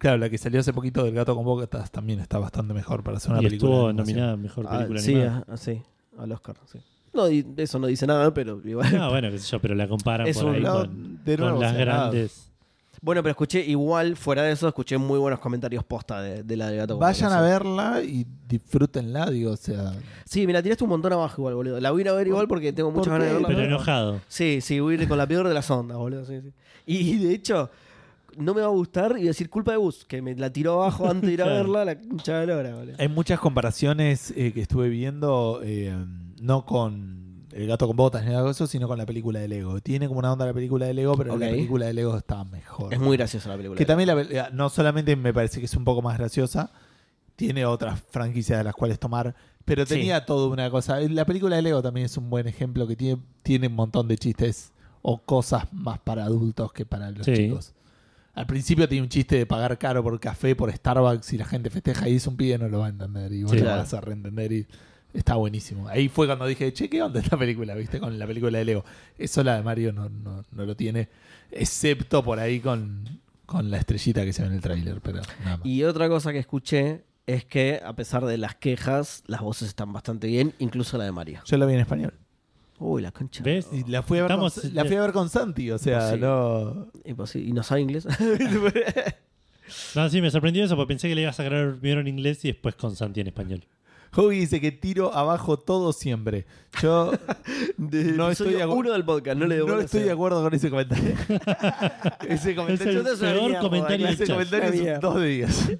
Claro, 0.00 0.16
la 0.16 0.30
que 0.30 0.38
salió 0.38 0.58
hace 0.60 0.72
poquito 0.72 1.04
del 1.04 1.14
Gato 1.14 1.36
con 1.36 1.44
Botas 1.44 1.90
también 1.90 2.20
está 2.20 2.38
bastante 2.38 2.72
mejor 2.72 3.02
para 3.04 3.18
hacer 3.18 3.32
una 3.32 3.42
Y 3.42 3.44
película. 3.44 3.70
estuvo 3.72 3.92
nominada 3.92 4.32
a 4.32 4.36
mejor 4.36 4.66
Ah, 4.66 4.72
película 4.78 5.00
sí, 5.00 5.14
animada. 5.14 5.44
ah, 5.46 5.56
sí, 5.58 5.82
al 6.18 6.32
Oscar, 6.32 6.56
sí. 6.72 6.78
No, 7.12 7.26
eso 7.26 7.78
no 7.78 7.86
dice 7.86 8.06
nada, 8.06 8.32
pero 8.32 8.60
igual. 8.64 8.88
Ah, 8.98 9.08
bueno, 9.10 9.30
qué 9.30 9.38
sé 9.38 9.46
yo, 9.50 9.60
pero 9.60 9.74
la 9.74 9.86
comparan 9.88 10.26
Es 10.26 10.38
por 10.38 10.46
un 10.46 10.54
ahí 10.54 10.60
lado- 10.62 10.86
con, 10.86 11.22
de 11.24 11.36
nuevo, 11.36 11.52
con 11.56 11.60
las 11.62 11.72
o 11.72 11.74
sea, 11.76 11.84
nada. 11.84 12.00
grandes. 12.04 12.46
Bueno, 13.02 13.22
pero 13.22 13.30
escuché 13.30 13.60
igual, 13.64 14.16
fuera 14.16 14.42
de 14.42 14.52
eso, 14.52 14.68
escuché 14.68 14.96
muy 14.98 15.18
buenos 15.18 15.38
comentarios 15.40 15.84
posta 15.84 16.20
de, 16.22 16.42
de 16.44 16.56
la 16.56 16.68
de 16.68 16.76
Gato 16.78 16.94
con 16.94 17.00
Vayan 17.00 17.32
a 17.32 17.40
verla 17.40 18.02
y 18.02 18.26
disfrútenla, 18.46 19.30
digo, 19.30 19.52
o 19.52 19.56
sea... 19.56 19.92
Sí, 20.24 20.46
mira, 20.46 20.62
tiraste 20.62 20.84
un 20.84 20.90
montón 20.90 21.12
abajo 21.14 21.40
igual, 21.42 21.54
boludo. 21.54 21.80
La 21.80 21.90
voy 21.92 22.00
a 22.00 22.02
ir 22.02 22.08
a 22.10 22.12
ver 22.12 22.26
igual 22.26 22.46
porque 22.46 22.72
tengo 22.72 22.90
muchas 22.90 23.04
¿Por 23.08 23.12
ganas 23.20 23.28
de 23.28 23.32
verla. 23.34 23.48
Pero 23.48 23.62
enojado. 23.64 24.20
Sí, 24.28 24.60
sí, 24.60 24.80
voy 24.80 24.96
a 24.96 25.02
ir 25.02 25.08
con 25.08 25.16
la 25.18 25.26
peor 25.26 25.48
de 25.48 25.54
las 25.54 25.70
ondas, 25.70 25.96
boludo. 25.98 26.24
sí, 26.26 26.40
sí. 26.42 26.52
Y, 26.86 27.16
de 27.18 27.32
hecho, 27.34 27.70
no 28.36 28.54
me 28.54 28.60
va 28.60 28.66
a 28.68 28.70
gustar 28.70 29.16
y 29.18 29.24
decir 29.24 29.48
culpa 29.50 29.72
de 29.72 29.76
Bus, 29.78 30.04
que 30.04 30.22
me 30.22 30.34
la 30.34 30.52
tiró 30.52 30.74
abajo 30.82 31.08
antes 31.08 31.26
de 31.28 31.32
ir 31.34 31.42
a 31.42 31.46
verla, 31.48 31.84
la 31.84 31.94
de 31.94 32.72
boludo. 32.74 32.94
Hay 32.98 33.08
muchas 33.08 33.38
comparaciones 33.40 34.32
eh, 34.36 34.52
que 34.52 34.62
estuve 34.62 34.88
viendo, 34.88 35.60
eh, 35.62 35.94
no 36.40 36.64
con 36.64 37.28
El 37.52 37.66
gato 37.66 37.86
con 37.88 37.96
botas 37.96 38.24
ni 38.24 38.30
nada 38.30 38.44
de 38.44 38.50
eso, 38.52 38.66
sino 38.68 38.86
con 38.86 38.96
la 38.96 39.04
película 39.06 39.40
de 39.40 39.48
Lego. 39.48 39.80
Tiene 39.80 40.06
como 40.06 40.20
una 40.20 40.32
onda 40.32 40.46
la 40.46 40.52
película 40.54 40.86
de 40.86 40.94
Lego, 40.94 41.16
pero 41.16 41.36
la 41.36 41.46
Ok. 41.46 41.52
película 41.52 41.86
de 41.86 41.94
Lego 41.94 42.16
está 42.16 42.44
mejor. 42.44 42.94
Es 42.94 43.00
muy 43.00 43.16
graciosa 43.16 43.48
la 43.48 43.56
película. 43.56 43.76
Que 43.76 43.84
también 43.86 44.06
la 44.06 44.20
eh, 44.22 44.48
no 44.52 44.68
solamente 44.70 45.16
me 45.16 45.34
parece 45.34 45.58
que 45.58 45.66
es 45.66 45.74
un 45.74 45.84
poco 45.84 46.00
más 46.00 46.16
graciosa, 46.16 46.70
tiene 47.34 47.64
otras 47.66 48.00
franquicias 48.10 48.58
de 48.58 48.64
las 48.64 48.74
cuales 48.74 49.00
tomar, 49.00 49.34
pero 49.64 49.84
Sí. 49.84 49.94
tenía 49.94 50.24
toda 50.26 50.46
una 50.48 50.70
cosa. 50.70 51.00
La 51.00 51.24
película 51.24 51.56
de 51.56 51.62
Lego 51.62 51.82
también 51.82 52.06
es 52.06 52.16
un 52.16 52.30
buen 52.30 52.46
ejemplo 52.46 52.86
que 52.86 52.94
tiene, 52.94 53.20
tiene 53.42 53.66
un 53.66 53.74
montón 53.74 54.06
de 54.06 54.16
chistes 54.16 54.72
o 55.02 55.18
cosas 55.18 55.64
más 55.72 55.98
para 55.98 56.24
adultos 56.24 56.72
que 56.72 56.86
para 56.86 57.10
los 57.10 57.24
Sí. 57.26 57.34
chicos. 57.34 57.72
Al 58.34 58.46
principio 58.46 58.88
tiene 58.88 59.02
un 59.02 59.08
chiste 59.08 59.36
de 59.36 59.46
pagar 59.46 59.76
caro 59.78 60.02
por 60.02 60.18
café 60.20 60.54
por 60.54 60.72
Starbucks 60.72 61.32
y 61.32 61.38
la 61.38 61.44
gente 61.44 61.68
festeja 61.70 62.08
y 62.08 62.16
es 62.16 62.26
un 62.26 62.36
pibe 62.36 62.58
no 62.58 62.68
lo 62.68 62.78
va 62.80 62.86
a 62.86 62.90
entender 62.90 63.32
y 63.32 63.42
vos 63.42 63.52
Sí. 63.52 63.58
lo 63.58 63.64
Claro. 63.64 63.78
vas 63.78 63.92
a 63.94 64.00
reentender 64.00 64.52
y 64.52 64.66
está 65.12 65.34
buenísimo. 65.34 65.88
Ahí 65.88 66.08
fue 66.08 66.26
cuando 66.26 66.46
dije, 66.46 66.72
che, 66.72 66.88
¿qué 66.88 67.02
onda 67.02 67.18
esta 67.20 67.36
película? 67.36 67.74
¿Viste? 67.74 67.98
Con 67.98 68.18
la 68.18 68.26
película 68.26 68.58
de 68.58 68.64
Lego. 68.64 68.84
Eso 69.18 69.42
la 69.42 69.56
de 69.56 69.62
Mario 69.62 69.92
no, 69.92 70.08
no, 70.08 70.44
no 70.52 70.64
lo 70.64 70.76
tiene, 70.76 71.08
excepto 71.50 72.22
por 72.22 72.38
ahí 72.38 72.60
con, 72.60 73.04
con 73.46 73.70
la 73.70 73.78
estrellita 73.78 74.24
que 74.24 74.32
se 74.32 74.42
ve 74.42 74.48
en 74.48 74.54
el 74.54 74.60
tráiler, 74.60 75.00
pero 75.00 75.20
nada 75.44 75.56
más. 75.58 75.66
Y 75.66 75.82
otra 75.82 76.08
cosa 76.08 76.32
que 76.32 76.38
escuché 76.38 77.02
es 77.26 77.44
que, 77.44 77.80
a 77.84 77.94
pesar 77.94 78.24
de 78.24 78.38
las 78.38 78.54
quejas, 78.54 79.22
las 79.26 79.40
voces 79.40 79.68
están 79.68 79.92
bastante 79.92 80.26
bien, 80.28 80.54
incluso 80.58 80.96
la 80.98 81.04
de 81.04 81.12
María. 81.12 81.42
Yo 81.44 81.56
la 81.58 81.66
vi 81.66 81.74
en 81.74 81.80
español. 81.80 82.14
Uy, 82.80 83.02
la 83.02 83.12
concha. 83.12 83.42
¿Ves? 83.44 83.68
Y 83.72 83.84
la 83.90 84.02
fui 84.02 84.18
a 84.18 84.22
ver, 84.22 84.30
Estamos- 84.30 84.54
con, 84.58 84.74
la 84.74 84.84
fui 84.86 84.96
a 84.96 85.00
ver 85.02 85.12
con 85.12 85.28
Santi, 85.28 85.70
o 85.70 85.78
sea, 85.78 86.12
Sí. 86.14 86.18
no... 86.18 86.88
Y, 87.04 87.52
no 87.52 87.62
sabe 87.62 87.82
inglés. 87.82 88.06
No, 89.94 90.08
sí, 90.08 90.20
me 90.20 90.30
sorprendió 90.32 90.64
eso, 90.64 90.74
porque 90.74 90.88
pensé 90.88 91.08
que 91.08 91.14
le 91.14 91.22
ibas 91.22 91.38
a 91.38 91.44
sacar 91.44 91.76
primero 91.78 92.00
en 92.00 92.08
inglés 92.08 92.44
y 92.44 92.48
después 92.48 92.74
con 92.74 92.96
Santi 92.96 93.20
en 93.20 93.28
español. 93.28 93.64
Hobby 94.12 94.40
dice 94.40 94.60
que 94.60 94.72
tiro 94.72 95.14
abajo 95.14 95.60
todo 95.60 95.92
siempre. 95.92 96.44
Yo 96.82 97.12
No 97.78 98.30
estoy 98.30 98.54
de 98.54 98.64
acu- 98.66 98.74
uno 98.78 98.90
del 98.92 99.04
podcast, 99.04 99.38
no 99.38 99.46
le 99.46 99.54
debo 99.54 99.68
no 99.68 99.74
bola, 99.74 99.84
estoy 99.84 99.98
o 100.00 100.02
sea. 100.02 100.06
de 100.08 100.12
acuerdo 100.12 100.42
con 100.42 100.52
ese 100.54 100.70
comentario. 100.70 101.14
ese 102.28 102.54
comentario, 102.56 103.00
Es 103.02 103.04
el 103.04 103.04
Yo 103.04 103.04
te 103.04 103.16
peor 103.34 103.58
comentario 103.60 104.06
del 104.06 104.14
ese 104.16 104.26
chat. 104.26 104.34
comentario 104.34 104.68
es 104.70 104.80
mierda. 104.80 104.98
dos 104.98 105.22
días. 105.22 105.70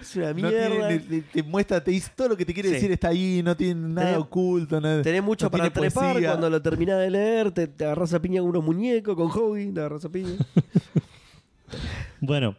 Es 0.00 0.16
una 0.16 0.28
No 0.28 0.34
mierda. 0.34 0.68
tiene- 0.68 0.88
le- 0.88 1.04
le- 1.16 1.20
te 1.22 1.42
muestra, 1.42 1.82
te 1.82 1.90
dice 1.90 2.10
todo 2.14 2.28
lo 2.30 2.36
que 2.36 2.44
te 2.44 2.54
quiere 2.54 2.68
Sí. 2.68 2.74
decir 2.76 2.92
está 2.92 3.08
ahí, 3.08 3.42
no 3.44 3.56
tiene 3.56 3.88
nada 3.88 4.12
Tenés- 4.16 4.20
oculto, 4.22 4.80
nada. 4.80 5.02
Tenés 5.02 5.22
mucho 5.22 5.46
no 5.46 5.50
para 5.50 5.70
trepar 5.70 6.12
poesía. 6.12 6.28
cuando 6.30 6.50
lo 6.50 6.62
terminás 6.62 6.98
de 7.00 7.10
leer, 7.10 7.50
te, 7.52 7.66
te 7.66 7.84
agarras 7.84 8.12
a 8.14 8.20
piña 8.20 8.40
con 8.40 8.50
unos 8.50 8.64
muñecos, 8.64 9.14
con 9.16 9.28
hobby, 9.28 9.72
te 9.72 9.80
agarras 9.80 10.04
a 10.04 10.08
piña. 10.08 10.36
Bueno, 12.20 12.56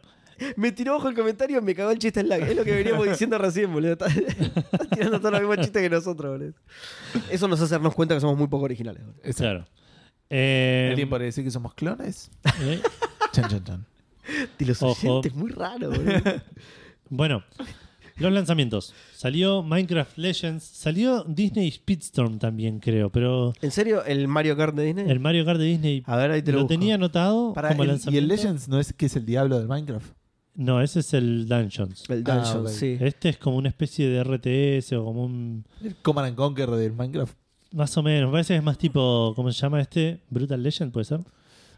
me 0.56 0.72
tiró 0.72 0.96
ojo 0.96 1.08
el 1.08 1.14
comentario 1.14 1.58
y 1.58 1.62
me 1.62 1.74
cagó 1.74 1.90
el 1.90 1.98
chiste 1.98 2.20
en 2.20 2.28
la 2.28 2.36
Es 2.38 2.56
lo 2.56 2.64
que 2.64 2.72
veníamos 2.72 3.06
diciendo 3.08 3.36
recién, 3.38 3.72
boludo. 3.72 3.92
Está, 3.92 4.06
está 4.06 4.78
tirando 4.94 5.18
todos 5.18 5.32
los 5.32 5.40
mismos 5.42 5.58
chistes 5.58 5.82
que 5.82 5.90
nosotros, 5.90 6.38
boludo. 6.38 6.54
Eso 7.30 7.48
nos 7.48 7.60
hace 7.60 7.72
darnos 7.74 7.94
cuenta 7.94 8.14
que 8.14 8.20
somos 8.20 8.38
muy 8.38 8.48
poco 8.48 8.64
originales. 8.64 9.02
boludo. 9.04 9.20
Claro. 9.36 9.66
Eh, 10.30 10.88
¿Alguien 10.90 11.08
podría 11.10 11.26
decir 11.26 11.44
que 11.44 11.50
somos 11.50 11.74
clones? 11.74 12.30
eh, 12.62 12.80
Chan, 13.32 13.48
chan, 13.50 13.64
chan. 13.64 13.86
Y 14.58 14.64
los 14.64 14.82
Ojo. 14.82 15.08
oyentes, 15.18 15.34
muy 15.34 15.50
raro, 15.50 15.90
boludo. 15.90 16.12
Bueno, 17.10 17.44
los 18.16 18.32
lanzamientos. 18.32 18.94
Salió 19.14 19.62
Minecraft 19.62 20.16
Legends, 20.18 20.62
salió 20.64 21.24
Disney 21.24 21.70
Speedstorm 21.70 22.38
también, 22.38 22.78
creo, 22.80 23.10
pero 23.10 23.52
¿En 23.60 23.70
serio? 23.70 24.04
¿El 24.04 24.28
Mario 24.28 24.56
Kart 24.56 24.74
de 24.74 24.84
Disney? 24.84 25.10
el 25.10 25.20
Mario 25.20 25.44
Kart 25.44 25.58
de 25.60 25.66
Disney 25.66 26.02
A 26.06 26.16
ver, 26.16 26.30
ahí 26.30 26.42
te 26.42 26.52
lo, 26.52 26.58
lo 26.58 26.64
busco. 26.64 26.74
tenía 26.78 26.94
anotado 26.94 27.52
Pará, 27.52 27.70
como 27.70 27.82
el- 27.82 27.88
¿Y 27.88 27.92
lanzamiento. 27.92 28.22
el 28.22 28.28
Legends 28.28 28.68
no 28.68 28.80
es 28.80 28.92
que 28.92 29.06
es 29.06 29.16
el 29.16 29.26
diablo 29.26 29.58
del 29.58 29.68
Minecraft? 29.68 30.12
No, 30.54 30.80
ese 30.82 31.00
es 31.00 31.14
el 31.14 31.46
Dungeons. 31.48 32.04
El 32.10 32.24
Ah, 32.26 32.34
Dungeon, 32.36 32.66
ok. 32.66 32.68
sí. 32.68 32.96
Este 33.00 33.28
es 33.30 33.38
como 33.38 33.56
una 33.56 33.68
especie 33.68 34.08
de 34.08 34.20
RTS 34.22 34.92
o 34.96 35.04
como 35.04 35.24
un... 35.24 35.64
¿El 35.82 35.94
Command 35.96 36.28
and 36.28 36.36
Conquer 36.36 36.70
del 36.70 36.92
Minecraft? 36.92 37.34
Más 37.72 37.96
o 37.96 38.02
menos, 38.02 38.28
me 38.28 38.32
parece 38.32 38.54
que 38.54 38.58
es 38.58 38.64
más 38.64 38.76
tipo, 38.76 39.32
¿cómo 39.36 39.50
se 39.52 39.60
llama 39.60 39.80
este? 39.80 40.20
Brutal 40.28 40.60
Legend, 40.62 40.92
¿puede 40.92 41.04
ser? 41.04 41.20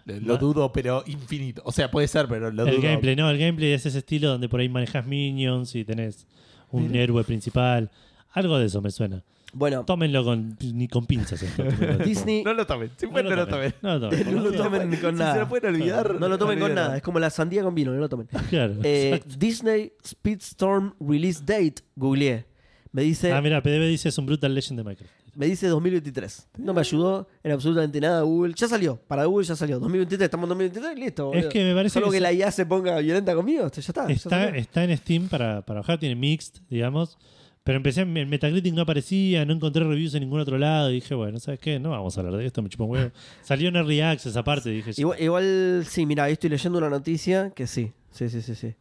Lo 0.04 0.36
dudo, 0.38 0.72
pero 0.72 1.02
infinito. 1.06 1.62
O 1.64 1.72
sea, 1.72 1.90
puede 1.90 2.08
ser, 2.08 2.26
pero 2.28 2.50
lo 2.50 2.64
el 2.66 2.70
dudo. 2.76 2.82
gameplay, 2.82 3.14
no, 3.16 3.30
el 3.30 3.38
gameplay 3.38 3.72
es 3.72 3.86
ese 3.86 3.98
estilo 3.98 4.28
donde 4.28 4.48
por 4.48 4.60
ahí 4.60 4.68
manejas 4.68 5.06
minions 5.06 5.74
y 5.74 5.84
tenés 5.84 6.26
un 6.70 6.88
Mira. 6.90 7.02
héroe 7.04 7.24
principal. 7.24 7.90
Algo 8.32 8.58
de 8.58 8.66
eso 8.66 8.80
me 8.80 8.90
suena. 8.90 9.22
Bueno, 9.54 9.84
Tómenlo 9.84 10.24
con, 10.24 10.56
ni 10.62 10.88
con 10.88 11.04
pinzas 11.04 11.42
esto. 11.42 11.62
Disney 12.04 12.42
No 12.42 12.54
lo 12.54 12.66
tomen. 12.66 12.90
Si 12.96 13.04
No 13.04 13.12
pueden, 13.12 13.28
no 13.28 13.36
lo 13.36 13.46
tomen. 13.46 13.74
No 13.82 13.98
lo 13.98 14.00
tomen. 14.08 14.34
No 14.34 14.40
lo 14.42 14.52
tomen 14.52 14.96
con 14.96 15.12
Si 15.14 15.18
nada. 15.18 15.34
se 15.34 15.40
lo 15.40 15.48
pueden 15.48 15.74
olvidar. 15.74 16.14
no 16.18 16.26
lo 16.28 16.38
tomen 16.38 16.58
con 16.58 16.74
nada. 16.74 16.96
Es 16.96 17.02
como 17.02 17.18
la 17.18 17.28
sandía 17.28 17.62
con 17.62 17.74
vino, 17.74 17.92
no 17.92 17.98
lo 18.00 18.08
tomen. 18.08 18.28
Claro. 18.48 18.76
Eh. 18.82 19.20
Disney 19.36 19.92
Speedstorm 20.06 20.94
Release 21.00 21.40
Date, 21.44 21.82
googleé. 21.96 22.46
Me 22.92 23.02
dice, 23.02 23.32
Ah, 23.32 23.42
mira, 23.42 23.62
PDB 23.62 23.88
dice 23.88 24.08
es 24.08 24.16
un 24.18 24.24
Brutal 24.26 24.54
Legend 24.54 24.78
de 24.80 24.84
Minecraft. 24.84 25.12
Me 25.34 25.46
dice 25.46 25.66
2023. 25.68 26.48
No 26.58 26.74
me 26.74 26.80
ayudó 26.80 27.28
en 27.42 27.52
absolutamente 27.52 28.00
nada 28.00 28.22
Google. 28.22 28.54
Ya 28.56 28.68
salió, 28.68 28.96
para 29.08 29.24
Google 29.24 29.46
ya 29.46 29.56
salió. 29.56 29.78
2023, 29.80 30.24
estamos 30.26 30.44
en 30.44 30.48
2023, 30.50 30.98
listo. 30.98 31.32
Es 31.32 31.46
que 31.46 31.64
me 31.64 31.74
parece 31.74 31.94
Solo 31.94 32.10
que 32.10 32.20
la 32.20 32.32
IA 32.32 32.50
se 32.50 32.66
ponga 32.66 32.98
violenta 32.98 33.34
conmigo, 33.34 33.70
ya 33.70 33.80
está. 33.80 34.10
Está, 34.10 34.48
está 34.48 34.84
en 34.84 34.96
Steam 34.96 35.28
para, 35.28 35.62
para 35.62 35.80
bajar, 35.80 35.98
tiene 35.98 36.14
Mixed, 36.16 36.62
digamos. 36.68 37.18
Pero 37.64 37.76
empecé 37.76 38.00
en 38.00 38.12
Metacritic, 38.12 38.74
no 38.74 38.82
aparecía, 38.82 39.44
no 39.44 39.52
encontré 39.52 39.84
reviews 39.84 40.14
en 40.14 40.22
ningún 40.22 40.40
otro 40.40 40.58
lado. 40.58 40.90
Y 40.90 40.94
dije, 40.94 41.14
bueno, 41.14 41.38
¿sabes 41.38 41.60
qué? 41.60 41.78
No 41.78 41.90
vamos 41.90 42.16
a 42.16 42.20
hablar 42.20 42.36
de 42.36 42.46
esto, 42.46 42.60
me 42.60 42.68
chupa 42.68 42.84
un 42.84 42.90
huevo. 42.90 43.10
Salió 43.42 43.68
en 43.68 43.76
Early 43.76 44.00
Access 44.00 44.36
aparte, 44.36 44.70
dije, 44.70 44.90
Igual, 44.96 45.22
igual, 45.22 45.84
sí, 45.88 46.04
mira, 46.04 46.24
ahí 46.24 46.32
estoy 46.32 46.50
leyendo 46.50 46.78
una 46.78 46.90
noticia 46.90 47.50
que 47.50 47.68
sí, 47.68 47.92
sí, 48.10 48.28
sí, 48.28 48.42
sí, 48.42 48.56
sí. 48.56 48.74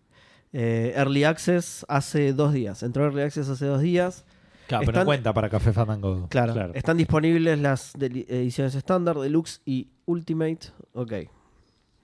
Eh, 0.54 0.94
Early 0.96 1.26
Access 1.26 1.86
hace 1.88 2.34
dos 2.34 2.54
días. 2.54 2.82
Entró 2.82 3.06
Early 3.06 3.22
Access 3.22 3.50
hace 3.50 3.66
dos 3.66 3.82
días. 3.82 4.26
Claro, 4.72 4.86
pero 4.86 5.00
no 5.00 5.06
cuenta 5.06 5.34
para 5.34 5.50
Café 5.50 5.74
Fandango. 5.74 6.28
Claro, 6.30 6.54
Claro. 6.54 6.74
están 6.74 6.98
disponibles 6.98 7.60
las 7.60 7.94
ediciones 7.96 8.74
estándar, 8.76 9.18
deluxe 9.20 9.62
y 9.66 9.88
ultimate. 10.06 10.60
Ok. 10.94 11.14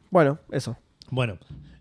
Bueno, 0.09 0.39
eso. 0.51 0.77
Bueno, 1.09 1.37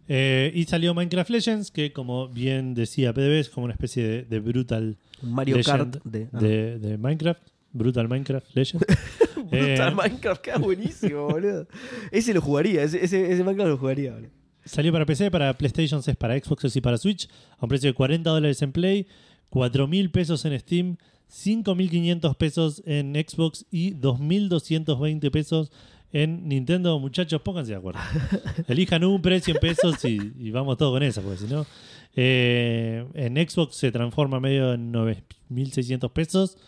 eh, 0.08 0.52
y 0.54 0.64
salió 0.64 0.94
Minecraft 0.94 1.30
Legends, 1.30 1.70
que 1.70 1.92
como 1.92 2.28
bien 2.28 2.74
decía 2.74 3.12
PDB, 3.12 3.40
es 3.40 3.48
como 3.50 3.64
una 3.64 3.74
especie 3.74 4.06
de, 4.06 4.22
de 4.22 4.40
Brutal 4.40 4.96
Mario 5.22 5.56
Legend 5.56 5.92
Kart 5.94 6.04
de, 6.04 6.28
ah. 6.32 6.38
de, 6.38 6.78
de 6.78 6.98
Minecraft. 6.98 7.40
Brutal 7.72 8.08
Minecraft 8.08 8.46
Legends. 8.54 8.86
Brutal 9.36 9.92
Eh, 9.92 9.94
Minecraft 9.94 10.40
queda 10.40 10.58
buenísimo, 10.58 11.26
boludo. 11.30 11.66
Ese 12.10 12.32
lo 12.32 12.40
jugaría, 12.40 12.82
ese, 12.82 13.04
ese, 13.04 13.30
ese 13.32 13.44
Minecraft 13.44 13.70
lo 13.70 13.78
jugaría, 13.78 14.12
boludo. 14.12 14.30
Salió 14.64 14.92
para 14.92 15.04
PC, 15.06 15.30
para 15.30 15.52
PlayStation 15.52 16.02
6, 16.02 16.16
para 16.16 16.36
Xbox 16.38 16.74
y 16.74 16.80
para 16.80 16.96
Switch, 16.98 17.28
a 17.58 17.64
un 17.64 17.68
precio 17.68 17.88
de 17.90 17.94
40 17.94 18.28
dólares 18.30 18.60
en 18.62 18.72
Play, 18.72 19.06
4 19.56 19.86
mil 19.88 20.10
pesos 20.10 20.44
en 20.44 20.60
Steam, 20.60 20.96
5.500 21.30 22.36
pesos 22.36 22.82
en 22.84 23.14
Xbox 23.14 23.64
y 23.70 23.94
2.220 23.94 25.30
pesos 25.30 25.72
En 26.12 26.46
Nintendo, 26.46 26.98
muchachos, 26.98 27.40
pónganse 27.40 27.72
de 27.72 27.78
acuerdo. 27.78 28.00
Elijan 28.68 29.02
un 29.04 29.22
precio 29.22 29.54
en 29.54 29.60
pesos 29.60 30.04
y, 30.04 30.18
y 30.38 30.50
vamos 30.50 30.76
todos 30.76 30.92
con 30.92 31.02
eso, 31.02 31.22
porque 31.22 31.38
si 31.38 31.46
no. 31.46 31.64
eh, 32.14 33.06
en 33.14 33.36
Xbox 33.48 33.76
se 33.76 33.90
transforma 33.90 34.40
medio 34.40 34.74
en 34.74 34.92
9.600 34.92 36.10
pesos 36.10 36.58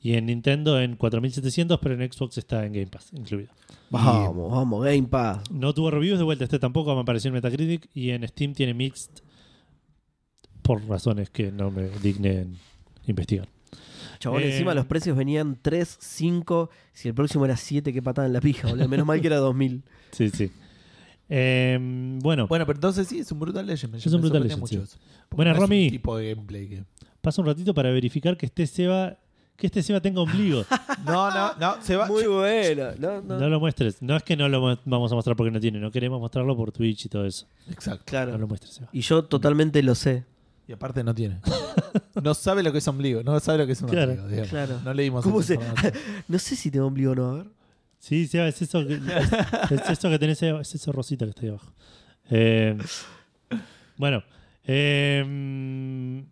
y 0.00 0.14
en 0.14 0.26
Nintendo 0.26 0.80
en 0.80 0.98
4.700, 0.98 1.78
pero 1.80 1.94
en 1.94 2.12
Xbox 2.12 2.38
está 2.38 2.66
en 2.66 2.72
Game 2.72 2.88
Pass 2.88 3.12
incluido. 3.12 3.52
Vamos, 3.88 4.50
vamos, 4.50 4.84
Game 4.84 5.04
Pass. 5.04 5.48
No 5.52 5.72
tuvo 5.74 5.92
reviews 5.92 6.18
de 6.18 6.24
vuelta, 6.24 6.42
este 6.42 6.58
tampoco 6.58 6.92
me 6.96 7.02
apareció 7.02 7.28
en 7.28 7.34
Metacritic 7.34 7.88
y 7.94 8.10
en 8.10 8.26
Steam 8.26 8.52
tiene 8.52 8.74
mixed 8.74 9.22
por 10.62 10.82
razones 10.88 11.28
que 11.30 11.50
no 11.52 11.70
me 11.70 11.88
dignen 12.02 12.56
investigar. 13.06 13.48
Chabón, 14.18 14.42
Eh, 14.42 14.52
encima 14.52 14.72
los 14.74 14.86
precios 14.86 15.16
venían 15.16 15.58
3, 15.60 15.98
5. 16.00 16.70
Si 16.92 17.08
el 17.08 17.14
próximo 17.14 17.44
era 17.44 17.56
7, 17.56 17.92
qué 17.92 18.00
patada 18.02 18.26
en 18.26 18.32
la 18.32 18.40
pija, 18.40 18.68
boludo. 18.68 18.88
Menos 18.88 19.06
mal 19.06 19.20
que 19.20 19.26
era 19.26 19.36
2000. 19.38 19.82
Sí, 20.12 20.28
sí. 20.30 20.50
Eh, 21.28 21.78
bueno, 22.22 22.46
Bueno, 22.46 22.66
pero 22.66 22.76
entonces 22.76 23.08
sí, 23.08 23.20
es 23.20 23.32
un 23.32 23.40
Brutal 23.40 23.66
Legend. 23.66 23.94
Es 23.94 24.06
un 24.06 24.20
Brutal 24.20 24.42
Legend, 24.42 24.62
Buena, 25.30 25.54
no 25.54 25.60
Romy. 25.60 25.90
tipo 25.90 26.16
de 26.18 26.34
gameplay 26.34 26.68
que- 26.68 26.84
pasa 27.22 27.40
un 27.40 27.46
ratito 27.46 27.72
para 27.72 27.90
verificar 27.90 28.36
que 28.36 28.44
este 28.46 28.66
Seba, 28.66 29.16
que 29.56 29.66
este 29.68 29.82
Seba 29.82 30.00
tenga 30.00 30.20
ombligo. 30.20 30.64
No, 31.06 31.30
no, 31.30 31.52
no, 31.58 31.82
se 31.82 31.96
va. 31.96 32.06
Muy 32.06 32.26
bueno. 32.26 32.90
No, 32.98 33.20
no. 33.22 33.38
No 33.40 33.48
lo 33.48 33.58
muestres. 33.58 34.00
No 34.02 34.14
es 34.16 34.22
que 34.22 34.36
no 34.36 34.48
lo 34.48 34.60
vamos 34.84 35.10
a 35.10 35.14
mostrar 35.16 35.34
porque 35.34 35.50
no 35.50 35.58
tiene, 35.58 35.80
no 35.80 35.90
queremos 35.90 36.20
mostrarlo 36.20 36.54
por 36.56 36.70
Twitch 36.70 37.06
y 37.06 37.08
todo 37.08 37.24
eso. 37.26 37.46
Exacto. 37.70 38.12
No 38.12 38.20
lo 38.20 38.26
Claro. 38.32 38.48
muestres, 38.48 38.74
Seba. 38.74 38.88
Y 38.92 39.00
yo 39.00 39.24
totalmente 39.24 39.82
lo 39.82 39.94
sé. 39.96 40.24
Y 40.72 40.74
aparte 40.74 41.04
no 41.04 41.14
tiene. 41.14 41.38
No 42.22 42.32
sabe 42.32 42.62
lo 42.62 42.72
que 42.72 42.78
es 42.78 42.88
ombligo, 42.88 43.22
no 43.22 43.38
sabe 43.40 43.58
lo 43.58 43.66
que 43.66 43.72
es 43.72 43.82
un 43.82 43.90
Claro. 43.90 44.12
ombligo. 44.12 44.26
digamos. 44.28 44.48
Claro. 44.48 44.80
No 44.82 44.94
leímos 44.94 45.22
¿Cómo 45.22 45.40
esa 45.40 45.48
se- 45.48 45.54
información. 45.56 45.92
No 46.28 46.38
sé 46.38 46.56
si 46.56 46.70
tengo 46.70 46.86
ombligo 46.86 47.12
o 47.12 47.14
no, 47.14 47.28
a 47.28 47.34
ver. 47.34 47.46
Sí, 47.98 48.26
Seba, 48.26 48.48
es 48.48 48.62
eso 48.62 48.86
que, 48.86 48.94
es, 48.94 49.02
es 49.82 49.90
eso 49.90 50.08
que 50.08 50.18
tenés, 50.18 50.42
ahí- 50.42 50.58
es 50.62 50.74
eso 50.74 50.90
rosita 50.90 51.26
que 51.26 51.30
está 51.30 51.42
ahí 51.42 51.48
abajo. 51.50 51.74
Eh, 52.30 52.78
bueno, 53.98 54.24
eh, 54.64 56.24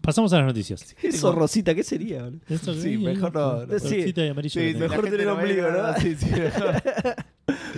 pasamos 0.00 0.32
a 0.32 0.38
las 0.38 0.46
noticias. 0.46 0.96
Eso, 1.00 1.30
Rosita, 1.32 1.72
¿qué 1.76 1.84
sería? 1.84 2.24
boludo? 2.24 2.40
Eso, 2.48 2.74
Sí, 2.74 2.88
ahí, 2.88 2.98
mejor 2.98 3.32
no- 3.32 3.66
no. 3.66 3.78
Sí. 3.78 4.00
Rosita 4.00 4.24
y 4.24 4.28
amarillo. 4.30 4.52
Sí, 4.52 4.58
que 4.60 4.66
sí, 4.66 4.72
tenés. 4.74 4.90
mejor 4.90 5.04
tener 5.04 5.26
ve, 5.26 5.32
ombligo, 5.32 5.70
¿no? 5.70 5.94
Sí, 6.00 6.16
sí, 6.16 6.26
mejor. 6.30 6.82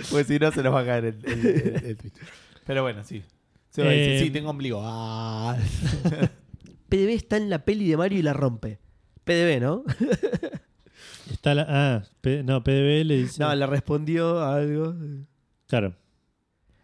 Pues 0.09 0.25
si 0.25 0.39
no 0.39 0.51
se 0.51 0.63
nos 0.63 0.73
va 0.73 0.79
a 0.81 0.85
caer 0.85 1.05
el, 1.05 1.19
el- 1.23 1.45
el- 1.45 1.85
el 1.85 1.97
Twitch. 1.97 2.15
Pero 2.65 2.81
bueno, 2.81 3.03
sí. 3.03 3.21
Se 3.73 3.81
va 3.83 3.89
a 3.89 3.91
decir, 3.91 4.13
Eh, 4.13 4.19
sí, 4.19 4.29
tengo 4.29 4.49
ombligo. 4.51 4.79
Ah. 4.83 5.57
PDB 6.89 7.09
está 7.09 7.37
en 7.37 7.49
la 7.49 7.65
peli 7.65 7.87
de 7.89 7.97
Mario 7.97 8.19
y 8.19 8.21
la 8.21 8.33
rompe. 8.33 8.79
PDB, 9.23 9.59
¿no? 9.61 9.83
Está 11.31 11.55
la, 11.55 11.65
ah, 11.67 12.03
P- 12.21 12.43
no, 12.43 12.63
PDB 12.63 13.03
le 13.05 13.17
dice. 13.17 13.41
No, 13.41 13.53
le 13.55 13.65
respondió 13.65 14.39
a 14.39 14.55
algo. 14.57 14.93
Claro. 15.67 15.95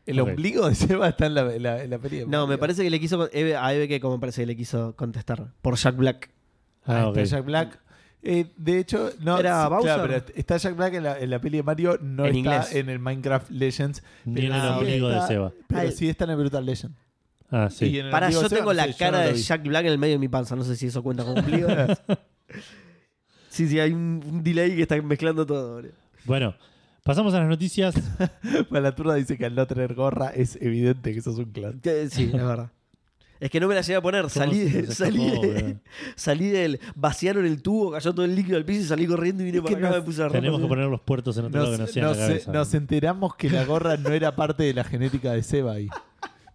El 0.06 0.20
Ok. 0.22 0.30
ombligo 0.30 0.68
de 0.68 0.76
Seba 0.76 1.10
está 1.10 1.26
en 1.28 1.36
la, 1.36 1.54
en 1.54 1.62
la, 1.64 1.84
en 1.84 1.90
la 1.90 2.00
peli 2.00 2.20
de 2.20 2.26
No, 2.26 2.42
me 2.48 2.54
Mario. 2.54 2.60
parece 2.60 2.84
que 2.84 2.90
le 2.90 3.00
quiso. 3.00 3.30
Eve- 3.32 3.56
A 3.58 3.74
Eve 3.74 3.88
que 3.88 4.00
como 4.00 4.16
me 4.16 4.20
parece 4.22 4.42
que 4.42 4.48
le 4.48 4.56
quiso 4.56 4.96
contestar. 4.96 5.54
Por 5.62 5.76
Jack 5.76 5.96
Black. 5.98 6.32
Ah, 6.86 6.94
Ah, 6.94 6.98
está 7.10 7.22
ok. 7.22 7.26
Jack 7.28 7.46
Black. 7.46 7.80
Eh, 8.22 8.48
de 8.58 8.80
hecho, 8.80 9.12
no. 9.22 9.38
Era 9.40 9.64
sí, 9.64 9.70
Bowser. 9.70 9.84
claro, 9.96 10.04
pero 10.08 10.24
está 10.36 10.58
Jack 10.58 10.76
Black 10.76 10.94
en 10.96 11.04
la, 11.04 11.20
en 11.20 11.30
la 11.30 11.40
peli 11.40 11.58
de 11.58 11.64
Mario, 11.64 11.98
no 12.02 12.26
En 12.26 12.36
está 12.36 12.38
inglés. 12.40 12.76
en 12.76 12.90
el 12.90 13.00
Minecraft 13.00 13.50
Legends, 13.50 14.04
Ni 14.26 14.46
en 14.46 14.52
el 14.54 14.62
ombligo 14.68 15.08
de 15.08 15.16
está- 15.16 15.28
Seba. 15.28 15.54
pero 15.68 15.92
sí 15.92 16.10
está 16.10 16.26
en 16.26 16.32
el 16.32 16.36
Brutal 16.38 16.66
Legend. 16.66 16.96
Ah, 17.52 17.68
Y 17.72 17.74
sí. 17.74 17.98
en 18.00 18.06
el 18.08 18.12
Para, 18.12 18.28
ombligo 18.28 18.42
yo 18.44 18.50
Seba, 18.50 18.60
tengo 18.60 18.72
no 18.72 18.78
la 18.78 18.84
sé, 18.84 18.92
yo 18.92 18.98
cara 18.98 19.12
no 19.20 19.24
lo 19.24 19.30
de 19.30 19.34
vi. 19.36 19.42
Jack 19.42 19.64
Black 19.64 19.86
en 19.86 19.92
el 19.94 19.98
medio 19.98 20.14
de 20.16 20.20
mi 20.20 20.28
panza. 20.28 20.56
No 20.56 20.64
sé 20.64 20.76
si 20.76 20.88
eso 20.88 21.02
cuenta 21.02 21.24
como 21.24 21.40
ombligo. 21.40 21.70
sí, 23.50 23.68
sí, 23.68 23.80
hay 23.80 23.92
un, 23.94 24.22
un 24.26 24.44
delay 24.44 24.76
que 24.76 24.82
está 24.84 25.02
mezclando 25.02 25.46
todo. 25.46 25.76
boludo. 25.76 25.94
Bueno, 26.26 26.56
pasamos 27.04 27.34
a 27.34 27.40
las 27.40 27.48
noticias. 27.48 27.96
Para 28.70 28.82
la 28.82 28.96
turda 28.96 29.16
dice 29.16 29.38
que 29.38 29.46
al 29.46 29.56
no 29.56 29.66
tener 29.66 29.94
gorra 29.96 30.30
es 30.30 30.58
evidente 30.62 31.14
que 31.14 31.22
sos 31.22 31.38
un 31.38 31.52
clan. 31.52 31.82
Sí, 32.12 32.24
es 32.26 32.32
verdad. 32.34 32.70
Es 33.40 33.50
que 33.50 33.60
no 33.60 33.68
me 33.70 33.76
la 33.76 33.82
llegué 33.82 33.96
a 33.96 34.02
poner. 34.02 34.30
Salí, 34.30 34.60
de- 34.60 34.82
nos 34.84 34.96
salí, 34.96 35.30
de- 35.30 35.78
salí 36.16 36.50
del. 36.50 36.80
Vaciaron 36.96 37.46
el 37.46 37.62
tubo, 37.62 37.92
cayó 37.92 38.14
todo 38.14 38.26
el 38.26 38.36
líquido 38.36 38.58
al 38.58 38.66
piso 38.66 38.82
y 38.82 38.84
salí 38.86 39.08
corriendo 39.08 39.44
y 39.44 39.46
vine 39.46 39.58
Es 39.60 39.64
para 39.64 39.78
acá. 39.78 39.88
nos- 39.88 39.96
Me 39.98 40.02
puse 40.04 40.24
a 40.24 40.28
Tenemos 40.30 40.60
que 40.60 40.68
poner 40.68 40.86
los 40.88 41.00
puertos 41.02 41.38
en 41.38 41.46
otro 41.46 41.60
lado 41.62 41.72
que 41.72 41.78
no 41.78 41.86
Nos, 41.86 41.96
en 41.96 42.04
nos- 42.04 42.18
cabeza. 42.18 42.52
nos 42.52 42.74
enteramos 42.74 43.36
que 43.36 43.50
la 43.50 43.64
gorra 43.64 43.96
no 43.98 44.10
era 44.10 44.36
parte 44.36 44.64
de 44.64 44.74
la 44.74 44.84
genética 44.84 45.32
de 45.32 45.42
Seba 45.44 45.74
ahí. 45.74 45.88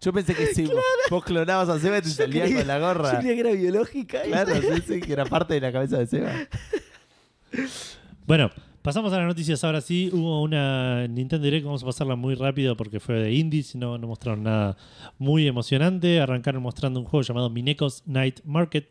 Yo 0.01 0.13
pensé 0.13 0.35
que 0.35 0.45
si 0.53 0.69
vos 1.09 1.23
clonabas 1.23 1.67
a 1.69 1.79
Seba 1.79 1.99
te 2.01 2.09
salía 2.09 2.43
creía- 2.43 2.57
con 2.59 2.67
la 2.67 2.77
Yo 2.79 2.85
gorra. 2.85 3.17
creía 3.19 3.33
que 3.33 3.39
era 3.39 3.51
biológica. 3.53 4.23
y- 4.25 4.29
Claro, 4.29 4.53
sí, 4.61 4.83
sí, 4.87 5.01
que 5.01 5.13
era 5.13 5.25
parte 5.25 5.55
de 5.55 5.61
la 5.61 5.71
cabeza 5.71 5.97
de 5.97 6.05
Seba. 6.05 6.31
Bueno, 8.27 8.51
pasamos 8.85 9.11
a 9.13 9.17
las 9.17 9.25
noticias. 9.25 9.63
Ahora 9.63 9.81
sí, 9.81 10.11
hubo 10.13 10.43
una 10.43 11.07
Nintendo 11.07 11.43
Direct. 11.43 11.65
Vamos 11.65 11.81
a 11.81 11.87
pasarla 11.87 12.15
muy 12.15 12.35
rápido 12.35 12.77
porque 12.77 12.99
fue 12.99 13.15
de 13.15 13.33
indies. 13.33 13.75
No, 13.75 13.97
no 13.97 14.05
mostraron 14.07 14.43
nada 14.43 14.77
muy 15.17 15.47
emocionante. 15.47 16.21
Arrancaron 16.21 16.61
mostrando 16.61 16.99
un 16.99 17.07
juego 17.07 17.23
llamado 17.23 17.49
Minecos 17.49 18.03
Night 18.05 18.41
Market, 18.45 18.87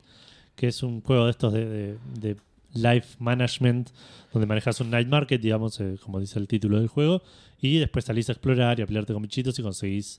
que 0.57 0.67
es 0.67 0.83
un 0.83 1.01
juego 1.01 1.27
de 1.27 1.31
estos 1.31 1.53
de, 1.53 1.97
de- 2.21 2.37
life 2.75 3.15
management, 3.21 3.91
donde 4.33 4.49
manejas 4.49 4.81
un 4.81 4.91
night 4.91 5.07
market, 5.07 5.41
digamos, 5.41 5.79
eh, 5.79 5.95
como 6.03 6.19
dice 6.19 6.41
el 6.41 6.49
título 6.49 6.81
del 6.81 6.89
juego. 6.89 7.23
Y 7.61 7.79
después 7.79 8.05
salís 8.05 8.29
a 8.31 8.33
explorar 8.33 8.81
y 8.81 8.83
a 8.83 8.87
pelearte 8.87 9.13
con 9.13 9.23
bichitos 9.23 9.57
y 9.61 9.63
conseguís 9.63 10.19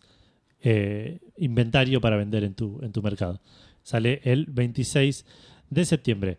eh, 0.61 1.19
inventario 1.35 1.99
para 1.99 2.15
vender 2.15 2.45
en 2.45 2.53
tu, 2.53 2.79
en 2.81 2.93
tu 2.93 3.01
mercado. 3.03 3.41
Sale 3.83 4.21
el 4.23 4.45
26 4.45 5.25
de 5.69 5.83
septiembre. 5.83 6.37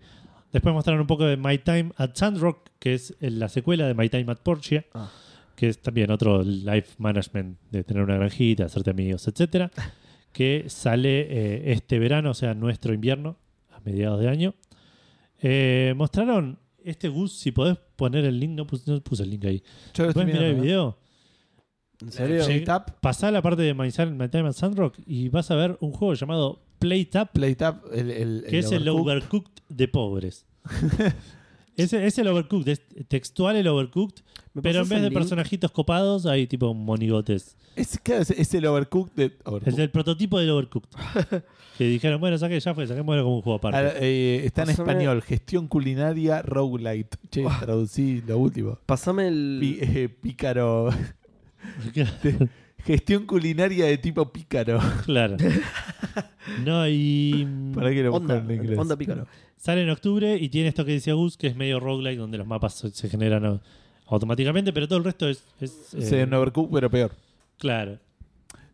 Después 0.53 0.75
mostraron 0.75 1.01
un 1.01 1.07
poco 1.07 1.25
de 1.25 1.37
My 1.37 1.59
Time 1.59 1.93
at 1.97 2.11
Sandrock, 2.15 2.71
que 2.79 2.95
es 2.95 3.15
la 3.21 3.49
secuela 3.49 3.87
de 3.87 3.95
My 3.95 4.09
Time 4.09 4.31
at 4.33 4.39
Portia, 4.39 4.87
Ah. 4.95 5.11
que 5.55 5.69
es 5.69 5.81
también 5.83 6.11
otro 6.11 6.43
life 6.43 6.95
management 6.99 7.59
de 7.71 7.85
tener 7.85 8.03
una 8.03 8.17
granjita, 8.17 8.65
hacerte 8.67 8.91
amigos, 8.91 9.27
etcétera, 9.29 9.71
que 10.33 10.65
sale 10.69 11.21
eh, 11.23 11.73
este 11.73 11.99
verano, 11.99 12.31
o 12.31 12.35
sea, 12.35 12.55
nuestro 12.55 12.93
invierno, 12.95 13.37
a 13.71 13.81
mediados 13.81 14.21
de 14.21 14.29
año. 14.29 14.55
Eh, 15.43 15.95
mostraron 15.97 16.59
este 16.85 17.09
Gus, 17.09 17.33
si 17.39 17.51
podés 17.53 17.77
poner 17.97 18.25
el 18.25 18.39
link, 18.39 18.53
no 18.53 18.67
puse, 18.67 18.91
no 18.91 19.01
puse 19.01 19.25
el 19.25 19.31
link 19.31 19.45
ahí. 19.45 19.63
Yo 19.95 20.13
¿Puedes 20.13 20.27
mirar 20.27 20.45
el 20.45 20.59
¿eh? 20.59 20.61
video? 20.61 20.99
¿En 22.01 22.13
serio? 22.13 22.45
Pasá 23.01 23.29
a 23.29 23.31
la 23.31 23.41
parte 23.43 23.63
de 23.63 23.73
My 23.75 23.91
Time 23.91 24.23
at 24.49 24.53
Sandrock 24.53 24.95
y 25.07 25.29
vas 25.31 25.51
a 25.51 25.57
ver 25.57 25.77
un 25.81 25.93
juego 25.93 26.15
llamado 26.15 26.66
Play 26.87 27.05
Tap, 27.07 27.33
Play 27.33 27.55
Tap, 27.57 27.85
el, 27.93 28.11
el, 28.11 28.45
que 28.49 28.59
es 28.61 28.71
el 28.71 28.89
Overcooked. 28.89 29.51
De 29.69 29.89
pobres. 29.89 30.47
es, 31.77 31.93
es 31.93 32.19
el 32.19 32.29
Overcooked, 32.29 32.69
es 32.69 32.83
textual 33.09 33.57
el 33.57 33.67
Overcooked, 33.67 34.23
¿Me 34.55 34.63
pero 34.63 34.83
en 34.83 34.89
vez 34.89 35.03
de 35.03 35.11
link? 35.11 35.19
personajitos 35.19 35.73
copados 35.73 36.27
hay 36.27 36.47
tipo 36.47 36.73
monigotes. 36.73 37.57
Es, 37.75 37.99
claro, 38.03 38.23
es, 38.23 38.31
es 38.31 38.55
el 38.55 38.65
Overcooked 38.67 39.13
de 39.17 39.37
Overcooked. 39.45 39.73
Es 39.73 39.79
el 39.79 39.91
prototipo 39.91 40.39
del 40.39 40.51
Overcooked. 40.51 40.89
que 41.79 41.85
dijeron, 41.85 42.21
bueno, 42.21 42.39
saque, 42.39 42.59
ya 42.61 42.73
fue, 42.75 42.87
saquémoslo 42.87 43.25
como 43.25 43.37
un 43.37 43.43
juego 43.43 43.59
aparte. 43.59 43.79
Ah, 43.79 43.93
eh, 44.01 44.43
está 44.45 44.63
en 44.63 44.69
Pásame- 44.69 44.89
español, 44.91 45.23
gestión 45.23 45.67
culinaria 45.69 46.41
roguelite. 46.43 47.19
Che, 47.31 47.45
traducí 47.61 48.23
lo 48.27 48.39
último. 48.39 48.79
Pasame 48.87 49.29
el. 49.29 49.79
Eh, 49.81 50.09
pícaro. 50.09 50.89
Gestión 52.87 53.27
culinaria 53.27 53.87
de 53.87 53.99
tipo 53.99 54.31
pícaro. 54.33 54.79
claro. 55.05 55.37
No, 56.65 56.87
y. 56.89 57.47
Para 57.75 57.91
que 57.91 58.03
lo 58.03 58.15
Onda, 58.15 58.39
en 58.39 58.51
inglés. 58.51 58.79
onda 58.79 58.97
pícaro. 58.97 59.27
Sale 59.57 59.83
en 59.83 59.91
octubre 59.91 60.37
y 60.37 60.49
tiene 60.49 60.69
esto 60.69 60.85
que 60.85 60.93
decía 60.93 61.15
Gus, 61.15 61.37
que 61.37 61.49
es 61.49 61.57
medio 61.57 61.81
roguelike, 61.81 62.19
donde 62.19 62.39
los 62.39 62.47
mapas 62.47 62.75
se- 62.93 63.09
generan 63.09 63.61
automáticamente, 64.07 64.73
pero 64.73 64.87
todo 64.87 64.99
el 64.99 65.05
resto 65.05 65.29
es. 65.29 65.43
es, 65.61 65.73
Sí, 65.91 66.15
eh, 66.15 66.25
un 66.25 66.35
Overcooked, 66.35 66.73
pero 66.73 66.91
peor. 66.91 67.13
Claro. 67.59 67.99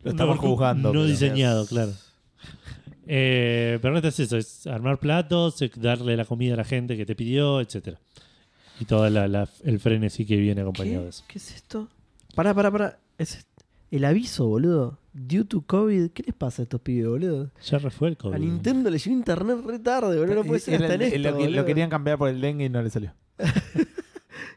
Lo 0.03 0.11
estamos 0.11 0.37
juzgando. 0.37 0.93
No 0.93 1.05
diseñado, 1.05 1.65
claro. 1.65 1.93
Eh, 3.07 3.79
pero 3.81 3.93
no 3.99 4.07
es 4.07 4.19
eso, 4.19 4.37
es 4.37 4.65
armar 4.67 4.97
platos, 4.99 5.61
es 5.61 5.71
darle 5.79 6.15
la 6.15 6.25
comida 6.25 6.53
a 6.53 6.57
la 6.57 6.63
gente 6.63 6.95
que 6.95 7.05
te 7.05 7.15
pidió, 7.15 7.59
etcétera 7.59 7.99
Y 8.79 8.85
todo 8.85 9.09
la, 9.09 9.27
la- 9.27 9.49
el 9.63 9.79
frenesí 9.79 10.25
que 10.25 10.37
viene 10.37 10.61
acompañado 10.61 10.99
¿Qué? 10.99 11.03
de 11.03 11.09
eso. 11.09 11.23
¿Qué 11.27 11.37
es 11.37 11.51
esto? 11.55 11.89
Pará, 12.35 12.53
pará, 12.53 12.71
pará. 12.71 12.99
Es 13.17 13.45
el 13.97 14.05
aviso, 14.05 14.47
boludo. 14.47 14.99
Due 15.13 15.45
to 15.45 15.61
COVID. 15.61 16.09
¿Qué 16.11 16.23
les 16.23 16.33
pasa 16.35 16.61
a 16.61 16.63
estos 16.63 16.81
pibes, 16.81 17.07
boludo? 17.07 17.51
Ya 17.65 17.77
refue 17.77 18.07
el 18.09 18.13
A 18.13 18.17
COVID. 18.17 18.37
Nintendo 18.39 18.89
le 18.89 18.97
llegó 18.97 19.15
internet 19.15 19.57
re 19.65 19.79
tarde, 19.79 20.17
boludo. 20.17 20.35
No 20.35 20.43
puede 20.43 20.59
ser 20.59 20.75
Era 20.75 20.85
hasta 20.85 20.95
en 20.95 21.01
esto, 21.03 21.17
lo, 21.19 21.23
que- 21.23 21.29
lo 21.43 21.49
boludo. 21.49 21.65
querían 21.65 21.89
cambiar 21.89 22.17
por 22.17 22.29
el 22.29 22.41
dengue 22.41 22.65
y 22.65 22.69
no 22.69 22.81
le 22.81 22.89
salió. 22.89 23.13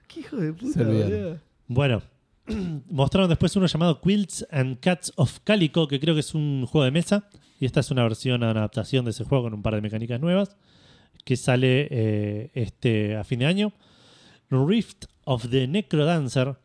¿Qué 0.08 0.20
hijo 0.20 0.36
de 0.36 0.52
puta, 0.52 0.72
Se 0.72 0.80
olvidaron. 0.82 1.10
boludo? 1.10 1.38
Bueno, 1.68 2.02
mostraron 2.90 3.28
después 3.28 3.54
uno 3.56 3.66
llamado 3.66 4.00
Quilts 4.00 4.46
and 4.50 4.80
Cats 4.80 5.12
of 5.16 5.40
Calico, 5.44 5.88
que 5.88 6.00
creo 6.00 6.14
que 6.14 6.20
es 6.20 6.34
un 6.34 6.64
juego 6.66 6.84
de 6.84 6.90
mesa. 6.90 7.28
Y 7.58 7.64
esta 7.66 7.80
es 7.80 7.90
una 7.90 8.02
versión, 8.02 8.42
una 8.42 8.50
adaptación 8.50 9.04
de 9.04 9.10
ese 9.12 9.24
juego 9.24 9.44
con 9.44 9.54
un 9.54 9.62
par 9.62 9.74
de 9.74 9.80
mecánicas 9.80 10.20
nuevas. 10.20 10.56
Que 11.24 11.36
sale 11.36 11.88
eh, 11.90 12.50
este 12.54 13.16
a 13.16 13.24
fin 13.24 13.40
de 13.40 13.46
año. 13.46 13.72
Rift 14.50 15.06
of 15.24 15.48
the 15.50 15.66
Necrodancer. 15.66 16.56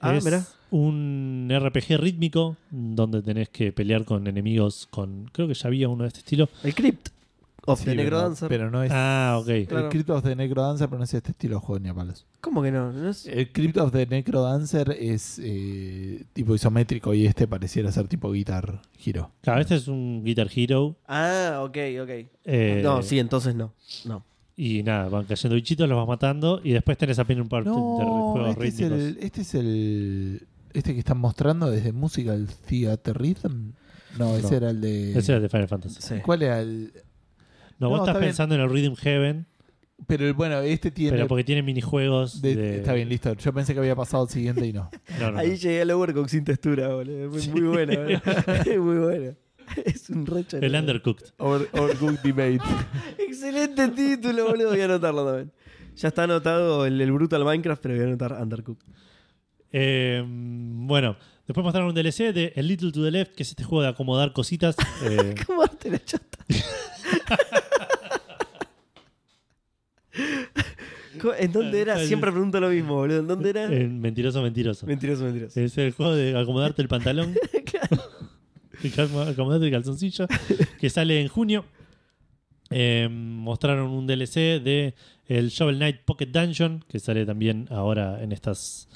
Ah, 0.00 0.16
es 0.16 0.24
mirá. 0.24 0.44
Un 0.72 1.48
RPG 1.50 1.96
rítmico 1.98 2.56
donde 2.70 3.22
tenés 3.22 3.48
que 3.50 3.72
pelear 3.72 4.04
con 4.04 4.26
enemigos 4.26 4.88
con. 4.90 5.30
Creo 5.32 5.46
que 5.46 5.54
ya 5.54 5.68
había 5.68 5.88
uno 5.88 6.02
de 6.02 6.08
este 6.08 6.20
estilo. 6.20 6.48
El 6.64 6.74
Crypt. 6.74 7.08
of 7.64 7.78
Sí, 7.78 7.84
the 7.84 7.90
pero- 7.92 8.02
Necrodancer. 8.02 8.48
Pero 8.48 8.70
no 8.72 8.82
es. 8.82 8.90
Ah, 8.92 9.36
ok. 9.40 9.46
Claro. 9.68 9.84
El 9.86 9.88
Crypt 9.90 10.10
of 10.10 10.24
the 10.24 10.34
Necrodancer, 10.34 10.88
pero 10.88 10.98
no 10.98 11.04
es 11.04 11.14
este 11.14 11.30
estilo 11.30 11.56
de 11.56 11.60
juego 11.60 11.78
ni 11.78 11.88
a 11.90 11.94
palos. 11.94 12.26
¿Cómo 12.40 12.60
que 12.60 12.72
no? 12.72 12.90
¿No 12.90 13.08
es- 13.10 13.24
El 13.26 13.52
Crypt 13.52 13.76
of 13.76 13.92
the 13.92 14.04
Necrodancer 14.06 14.96
es 14.98 15.38
eh, 15.40 16.24
tipo 16.32 16.56
isométrico 16.56 17.14
y 17.14 17.24
este 17.26 17.46
pareciera 17.46 17.92
ser 17.92 18.08
tipo 18.08 18.32
Guitar 18.32 18.80
Hero. 19.04 19.30
Claro, 19.42 19.60
este 19.60 19.76
es 19.76 19.86
un 19.86 20.24
Guitar 20.24 20.48
Hero. 20.52 20.96
Ah, 21.06 21.60
ok, 21.62 21.76
ok. 22.02 22.10
eh, 22.46 22.80
no, 22.82 23.00
sí, 23.02 23.20
entonces 23.20 23.54
no. 23.54 23.72
No. 24.06 24.24
Y 24.56 24.82
nada, 24.82 25.08
van 25.08 25.24
cayendo 25.24 25.54
bichitos, 25.54 25.88
los 25.88 25.96
vas 25.96 26.08
matando. 26.08 26.60
Y 26.64 26.72
después 26.72 26.98
tenés 26.98 27.18
apenas 27.20 27.42
un 27.44 27.48
par 27.48 27.62
de 27.64 27.70
juegos 27.70 28.48
este 28.50 28.66
es, 28.66 28.74
rítmicos. 28.76 28.98
el, 29.00 29.18
este 29.22 29.40
es 29.42 29.54
el. 29.54 30.46
Este 30.74 30.92
que 30.94 30.98
están 31.00 31.18
mostrando 31.18 31.70
desde 31.70 31.92
Musical 31.92 32.48
Theater 32.68 33.16
Rhythm. 33.18 33.72
No, 34.18 34.36
ese 34.36 34.50
No. 34.50 34.56
era 34.58 34.70
el 34.70 34.80
de. 34.80 35.18
Ese 35.18 35.32
era 35.32 35.36
el 35.36 35.42
de 35.42 35.48
Final 35.48 35.68
Fantasy. 35.68 35.96
Sí. 36.00 36.14
¿Cuál 36.24 36.42
era 36.42 36.60
el.? 36.60 36.92
No, 37.78 37.88
No, 37.88 37.88
vos 37.90 37.98
está 38.00 38.10
estás 38.12 38.20
bien. 38.20 38.28
pensando 38.30 38.54
en 38.54 38.60
el 38.60 38.70
Rhythm 38.70 38.94
Heaven, 38.96 39.46
Pero 40.06 40.26
el- 40.26 40.34
bueno, 40.34 40.60
este 40.60 40.90
tiene. 40.90 41.12
pero 41.16 41.28
porque 41.28 41.44
tiene 41.44 41.62
minijuegos. 41.62 42.40
de- 42.42 42.54
de- 42.56 42.76
Está 42.78 42.92
bien, 42.92 43.08
listo. 43.08 43.32
Yo 43.34 43.52
pensé 43.52 43.72
que 43.74 43.80
había 43.80 43.96
pasado 43.96 44.24
al 44.24 44.28
siguiente 44.28 44.66
y 44.66 44.72
no. 44.72 44.90
No, 45.20 45.30
no, 45.32 45.38
Ahí 45.38 45.50
no. 45.50 45.54
llegué 45.54 45.80
al 45.82 45.90
Overcook 45.90 46.28
sin 46.28 46.44
textura, 46.44 46.88
boludo. 46.94 47.36
Es 47.36 47.48
muy 47.48 47.60
bueno, 47.62 47.94
boludo. 48.00 48.20
Es 48.66 48.78
muy 48.78 48.96
bueno. 48.98 49.34
Es 49.86 50.10
un 50.10 50.26
recho. 50.26 50.58
El 50.58 50.74
Undercooked. 50.74 51.26
Over, 51.38 51.68
Overcooked 51.72 52.18
Debate. 52.22 52.60
Excelente 53.18 53.88
título, 53.88 54.46
boludo. 54.48 54.70
Voy 54.70 54.80
a 54.80 54.84
anotarlo 54.84 55.24
también. 55.24 55.52
Ya 55.96 56.08
está 56.08 56.24
anotado 56.24 56.84
el, 56.86 57.00
el 57.00 57.12
Brutal 57.12 57.44
Minecraft, 57.44 57.80
pero 57.82 57.94
voy 57.94 58.04
a 58.04 58.06
anotar 58.08 58.32
Undercooked. 58.40 58.84
Eh, 59.72 60.22
bueno, 60.26 61.16
después 61.46 61.64
mostraron 61.64 61.88
un 61.88 61.94
DLC 61.94 62.32
de 62.32 62.52
A 62.56 62.60
Little 62.62 62.92
to 62.92 63.02
the 63.02 63.10
Left, 63.10 63.34
que 63.34 63.42
es 63.42 63.50
este 63.50 63.64
juego 63.64 63.82
de 63.82 63.88
acomodar 63.88 64.32
cositas. 64.32 64.76
eh, 65.04 65.34
¿Cómo 65.46 65.66
te 65.66 65.90
la 65.90 66.04
chata? 66.04 66.38
Co- 71.20 71.34
¿En 71.34 71.52
dónde 71.52 71.80
era? 71.80 71.98
Siempre 71.98 72.30
pregunto 72.32 72.58
lo 72.60 72.68
mismo, 72.70 72.96
boludo. 72.96 73.20
¿En 73.20 73.26
dónde 73.26 73.50
era? 73.50 73.64
en 73.64 74.00
mentiroso, 74.00 74.42
mentiroso. 74.42 74.86
Mentiroso, 74.86 75.24
mentiroso. 75.24 75.60
Es 75.60 75.76
el 75.78 75.92
juego 75.92 76.14
de 76.14 76.36
acomodarte 76.38 76.82
el 76.82 76.88
pantalón. 76.88 77.34
calma- 78.94 79.28
acomodarte 79.28 79.66
el 79.66 79.72
calzoncillo. 79.72 80.26
Que 80.80 80.90
sale 80.90 81.20
en 81.20 81.28
junio. 81.28 81.64
Eh, 82.70 83.08
mostraron 83.10 83.90
un 83.90 84.06
DLC 84.06 84.62
de 84.62 84.94
el 85.28 85.50
Shovel 85.50 85.76
Knight 85.76 86.00
Pocket 86.04 86.26
Dungeon. 86.26 86.84
Que 86.88 86.98
sale 86.98 87.24
también 87.26 87.68
ahora 87.70 88.22
en 88.22 88.32
estas, 88.32 88.88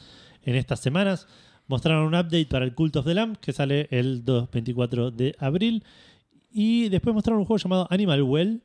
en 0.47 0.55
estas 0.55 0.81
semanas. 0.81 1.29
Mostraron 1.69 2.07
un 2.07 2.15
update 2.15 2.47
para 2.47 2.65
el 2.65 2.75
Cult 2.75 2.97
of 2.97 3.05
the 3.05 3.13
Lamb. 3.13 3.37
Que 3.37 3.53
sale 3.53 3.89
el 3.91 4.25
2, 4.25 4.51
24 4.51 5.11
de 5.11 5.37
abril. 5.39 5.85
Y 6.51 6.89
después 6.89 7.13
mostraron 7.15 7.41
un 7.41 7.45
juego 7.47 7.59
llamado 7.59 7.87
Animal 7.91 8.23
Well. 8.23 8.63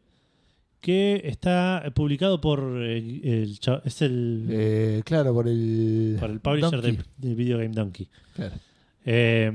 Que 0.80 1.22
está 1.26 1.84
publicado 1.94 2.40
por 2.42 2.64
eh, 2.82 2.98
el, 2.98 3.60
es 3.84 4.02
el, 4.02 4.48
Eh, 4.50 5.02
claro, 5.04 5.34
por 5.34 5.48
el. 5.48 6.16
por 6.20 6.30
el 6.32 6.40
publisher 6.40 6.82
de, 6.82 6.98
de 7.18 7.36
Video 7.36 7.58
Game 7.58 7.70
Donkey. 7.76 8.08
Claro. 8.34 8.56
Eh, 9.06 9.52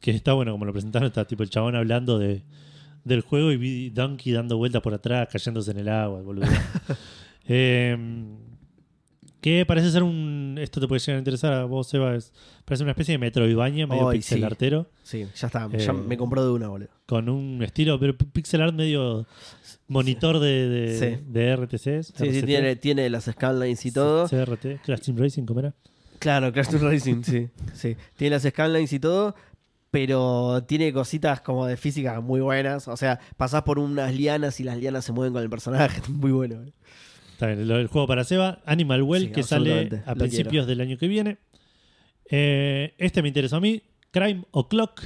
que 0.00 0.10
está 0.10 0.34
bueno, 0.34 0.52
como 0.52 0.64
lo 0.64 0.72
presentaron, 0.72 1.06
está 1.08 1.26
tipo 1.26 1.42
el 1.42 1.50
chabón 1.50 1.74
hablando 1.74 2.18
de, 2.18 2.42
del 3.04 3.22
juego 3.22 3.52
y 3.52 3.90
Donkey 3.90 4.32
dando 4.32 4.56
vueltas 4.56 4.82
por 4.82 4.94
atrás, 4.94 5.28
cayéndose 5.30 5.70
en 5.70 5.78
el 5.78 5.88
agua, 5.88 6.22
boludo. 6.22 6.46
Eh, 7.48 7.96
que 9.46 9.64
parece 9.64 9.92
ser 9.92 10.02
un. 10.02 10.58
Esto 10.60 10.80
te 10.80 10.88
puede 10.88 10.98
llegar 10.98 11.16
a 11.16 11.18
interesar 11.20 11.52
a 11.52 11.64
vos, 11.66 11.86
Seba. 11.86 12.16
Es, 12.16 12.32
parece 12.64 12.82
una 12.82 12.90
especie 12.90 13.12
de 13.12 13.18
Metroidvania, 13.18 13.86
medio 13.86 14.10
pixel 14.10 14.38
sí. 14.38 14.44
artero, 14.44 14.90
Sí, 15.04 15.24
ya 15.36 15.46
está. 15.46 15.68
Ya 15.70 15.92
Eh, 15.92 15.92
me 15.92 16.16
compró 16.16 16.44
de 16.44 16.50
una, 16.50 16.66
boludo. 16.66 16.88
con 17.06 17.28
un 17.28 17.62
estilo, 17.62 18.00
pero 18.00 18.16
pixel 18.16 18.60
art 18.62 18.74
medio 18.74 19.24
monitor 19.86 20.40
de, 20.40 20.68
de, 20.68 20.98
Sí. 20.98 21.22
de 21.28 21.54
RTCs. 21.54 22.12
Sí, 22.16 22.32
sí, 22.32 22.42
tiene, 22.42 22.74
tiene 22.74 23.08
las 23.08 23.26
scanlines 23.26 23.86
y 23.86 23.92
todo. 23.92 24.26
CRT, 24.28 24.80
Crash 24.84 25.02
Team 25.02 25.16
Racing, 25.18 25.44
¿cómo 25.44 25.60
era? 25.60 25.74
Claro, 26.18 26.52
Crash 26.52 26.66
Team 26.70 26.82
Racing, 26.82 27.22
sí, 27.22 27.48
sí. 27.72 27.96
Tiene 28.16 28.34
las 28.34 28.42
scanlines 28.42 28.92
y 28.92 28.98
todo, 28.98 29.36
pero 29.92 30.64
tiene 30.66 30.92
cositas 30.92 31.40
como 31.40 31.66
de 31.66 31.76
física 31.76 32.20
muy 32.20 32.40
buenas. 32.40 32.88
O 32.88 32.96
sea, 32.96 33.20
pasás 33.36 33.62
por 33.62 33.78
unas 33.78 34.12
lianas 34.12 34.58
y 34.58 34.64
las 34.64 34.76
lianas 34.76 35.04
se 35.04 35.12
mueven 35.12 35.32
con 35.32 35.42
el 35.42 35.48
personaje. 35.50 36.02
Muy 36.10 36.32
bueno. 36.32 36.56
boludo. 36.56 36.72
Está 37.36 37.48
bien, 37.48 37.70
el, 37.70 37.86
juego 37.88 38.06
para 38.06 38.24
Seba, 38.24 38.62
Animal 38.64 39.02
Well, 39.02 39.24
Sí, 39.24 39.28
que 39.30 39.42
sale 39.42 39.90
a 40.06 40.12
lo 40.14 40.16
principios 40.20 40.50
quiero. 40.50 40.66
del 40.66 40.80
año 40.80 40.96
que 40.96 41.06
viene. 41.06 41.36
Eh, 42.30 42.94
este 42.96 43.20
me 43.20 43.28
interesó 43.28 43.56
a 43.56 43.60
mí, 43.60 43.82
Crime 44.10 44.44
O'Clock. 44.52 45.02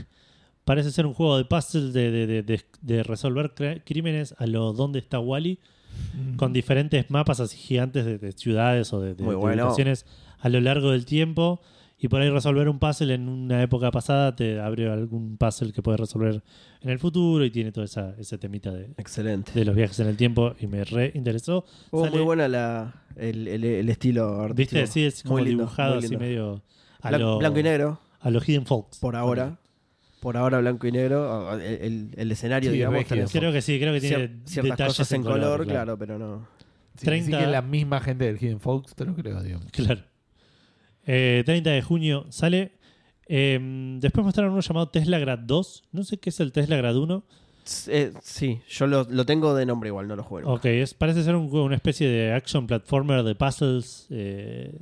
Parece 0.64 0.92
ser 0.92 1.06
un 1.06 1.14
juego 1.14 1.36
de 1.38 1.44
puzzle 1.44 1.90
de, 1.90 2.26
de- 2.44 2.62
de- 2.82 3.02
resolver 3.02 3.52
cr- 3.54 3.82
crímenes 3.84 4.34
a 4.38 4.46
lo 4.46 4.72
¿Dónde 4.72 5.00
está 5.00 5.18
Wally? 5.18 5.58
Con 6.36 6.52
diferentes 6.52 7.10
mapas 7.10 7.40
así 7.40 7.56
gigantes 7.56 8.04
de, 8.04 8.18
de 8.18 8.30
ciudades 8.32 8.92
o 8.92 9.00
de, 9.00 9.14
bueno. 9.14 9.64
ubicaciones 9.64 10.06
a 10.38 10.48
lo 10.48 10.60
largo 10.60 10.92
del 10.92 11.04
tiempo. 11.04 11.60
Y 12.02 12.08
por 12.08 12.22
ahí 12.22 12.30
resolver 12.30 12.66
un 12.68 12.78
puzzle 12.78 13.12
en 13.12 13.28
una 13.28 13.62
época 13.62 13.90
pasada 13.90 14.34
te 14.34 14.58
abre 14.58 14.90
algún 14.90 15.36
puzzle 15.36 15.70
que 15.72 15.82
puedes 15.82 16.00
resolver 16.00 16.42
en 16.80 16.88
el 16.90 16.98
futuro 16.98 17.44
y 17.44 17.50
tiene 17.50 17.72
todo 17.72 17.84
esa, 17.84 18.14
ese 18.18 18.38
temita 18.38 18.72
de, 18.72 18.86
Excelente. 18.96 19.52
de 19.52 19.64
los 19.66 19.76
viajes 19.76 20.00
en 20.00 20.06
el 20.08 20.16
tiempo 20.16 20.54
y 20.58 20.66
me 20.66 20.82
re 20.84 21.12
interesó. 21.14 21.66
Oh, 21.90 22.04
Sale- 22.04 22.16
muy 22.16 22.24
buena 22.24 22.48
la, 22.48 23.04
el, 23.16 23.46
el- 23.46 23.64
el 23.64 23.88
estilo 23.90 24.40
artístico. 24.40 24.80
¿Viste? 24.80 24.86
Sí, 24.92 25.04
es 25.04 25.22
como 25.22 25.34
Muy 25.34 25.44
lindo, 25.44 25.64
dibujado 25.64 25.96
muy 25.96 26.04
así 26.06 26.16
medio 26.16 26.62
a 27.02 27.10
Blan- 27.10 27.18
lo, 27.20 27.38
Blanco 27.38 27.58
y 27.58 27.62
negro, 27.64 28.00
a 28.20 28.30
lo 28.30 28.40
Hidden 28.40 28.64
Folks. 28.66 28.98
por 28.98 29.14
ahora. 29.16 29.58
Por 30.20 30.36
ahora 30.36 30.58
blanco 30.60 30.86
y 30.86 30.92
negro. 30.92 31.54
El, 31.54 31.60
el- 31.62 32.10
el 32.16 32.32
escenario, 32.32 32.70
Sí, 32.70 32.76
digamos, 32.76 33.04
Creo 33.30 33.52
que 33.52 33.60
sí, 33.62 33.78
creo 33.78 33.92
que 33.92 34.00
tiene 34.00 34.16
cier- 34.16 34.40
ciertas 34.44 34.70
detalles 34.72 34.86
cosas 34.96 35.12
en 35.12 35.22
color, 35.22 35.66
claro, 35.66 35.98
pero 35.98 36.18
no. 36.18 36.46
Sí, 36.96 37.04
30 37.06 37.26
sí 37.26 37.32
que 37.38 37.44
es 37.44 37.50
la 37.50 37.62
misma 37.62 38.00
gente 38.00 38.24
del 38.26 38.36
Hidden 38.36 38.60
Folks, 38.60 38.94
te 38.94 39.04
lo 39.06 39.14
creo, 39.14 39.42
digamos. 39.42 39.66
Claro. 39.72 40.00
Eh, 41.06 41.42
30 41.46 41.70
de 41.70 41.82
junio 41.82 42.26
sale. 42.30 42.72
Eh, 43.26 43.58
después 44.00 44.24
mostraron 44.24 44.52
uno 44.52 44.60
llamado 44.60 44.88
Tesla 44.88 45.18
Grad 45.18 45.38
2. 45.40 45.84
No 45.92 46.04
sé 46.04 46.18
qué 46.18 46.30
es 46.30 46.40
el 46.40 46.52
Tesla 46.52 46.76
Grad 46.76 46.96
1. 46.96 47.24
Eh, 47.88 48.12
sí, 48.22 48.60
yo 48.68 48.86
lo, 48.86 49.04
lo 49.04 49.24
tengo 49.26 49.54
de 49.54 49.66
nombre 49.66 49.88
igual, 49.88 50.08
no 50.08 50.16
lo 50.16 50.24
juego. 50.24 50.52
Ok, 50.52 50.64
es, 50.64 50.94
parece 50.94 51.22
ser 51.22 51.36
un 51.36 51.54
una 51.54 51.76
especie 51.76 52.08
de 52.08 52.32
action 52.32 52.66
platformer 52.66 53.22
de 53.22 53.34
puzzles. 53.34 54.06
eh, 54.10 54.74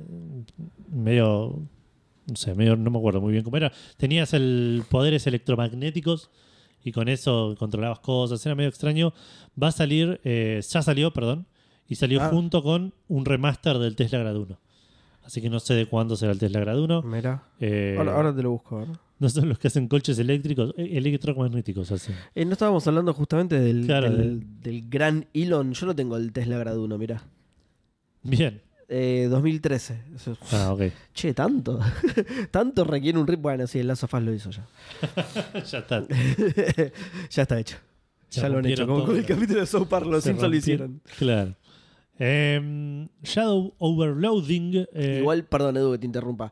medio. 0.89 1.61
No 2.27 2.35
sé, 2.35 2.53
medio, 2.53 2.75
no 2.75 2.91
me 2.91 2.97
acuerdo 2.99 3.21
muy 3.21 3.31
bien 3.31 3.43
cómo 3.43 3.57
era. 3.57 3.71
Tenías 3.97 4.33
el 4.33 4.83
poderes 4.89 5.25
electromagnéticos 5.27 6.29
y 6.83 6.91
con 6.91 7.09
eso 7.09 7.55
controlabas 7.57 7.99
cosas. 7.99 8.45
Era 8.45 8.55
medio 8.55 8.69
extraño. 8.69 9.13
Va 9.61 9.67
a 9.67 9.71
salir, 9.71 10.21
eh, 10.23 10.61
ya 10.67 10.81
salió, 10.81 11.11
perdón. 11.11 11.47
Y 11.87 11.95
salió 11.95 12.21
Ah. 12.21 12.29
junto 12.29 12.61
con 12.61 12.93
un 13.07 13.25
remaster 13.25 13.79
del 13.79 13.95
Tesla 13.95 14.19
Grad 14.19 14.35
1. 14.37 14.59
Así 15.29 15.41
que 15.43 15.49
no 15.51 15.59
sé 15.59 15.75
de 15.75 15.85
cuándo 15.85 16.15
será 16.15 16.31
el 16.31 16.39
Tesla 16.39 16.59
Grad 16.59 16.79
1. 16.79 17.03
Mira. 17.03 17.43
Eh, 17.59 17.93
Ahora, 17.99 18.15
ahora 18.15 18.35
te 18.35 18.41
lo 18.41 18.49
busco. 18.49 18.77
a 18.77 18.79
ver. 18.79 18.89
No 19.19 19.29
son 19.29 19.47
los 19.47 19.59
que 19.59 19.67
hacen 19.67 19.87
coches 19.87 20.17
eléctricos, 20.17 20.73
eh, 20.75 20.89
electromagnéticos 20.97 21.91
hacen. 21.91 22.15
Eh, 22.33 22.45
no 22.45 22.53
estábamos 22.53 22.87
hablando 22.87 23.13
justamente 23.13 23.59
del, 23.59 23.85
Claro, 23.85 24.09
del, 24.09 24.41
del 24.63 24.89
gran 24.89 25.27
Elon. 25.35 25.73
Yo 25.73 25.85
no 25.85 25.95
tengo 25.95 26.17
el 26.17 26.31
Tesla 26.31 26.57
Grad 26.57 26.79
1, 26.79 26.97
mirá. 26.97 27.21
Bien. 28.23 28.59
Eh, 28.87 29.27
2013. 29.29 30.01
Eso- 30.15 30.35
Ah, 30.51 30.73
ok. 30.73 30.81
Che, 31.13 31.35
tanto. 31.35 31.79
tanto 32.49 32.83
requiere 32.83 33.19
un 33.19 33.27
rip. 33.27 33.39
Bueno, 33.39 33.67
sí, 33.67 33.77
el 33.77 33.91
Us 33.91 34.03
lo 34.11 34.33
hizo 34.33 34.49
ya. 34.49 34.65
ya 35.63 35.77
está. 35.77 36.07
ya 37.29 37.41
está 37.43 37.59
hecho. 37.59 37.77
Ya 38.31 38.41
Ya, 38.41 38.49
lo 38.49 38.57
han 38.57 38.65
hecho. 38.65 38.87
Como 38.87 39.05
con 39.05 39.15
el 39.15 39.27
capítulo 39.27 39.59
de 39.59 39.67
South 39.67 39.85
Park, 39.87 40.07
los 40.07 40.23
Simpsons 40.23 40.49
lo 40.49 40.57
hicieron. 40.57 41.01
Claro. 41.19 41.53
Em, 42.19 43.07
Shadow 43.23 43.73
Overloading. 43.79 44.85
eh, 44.93 45.19
Igual, 45.21 45.45
perdón, 45.45 45.77
Edu, 45.77 45.91
que 45.93 45.99
te 45.99 46.05
interrumpa. 46.05 46.51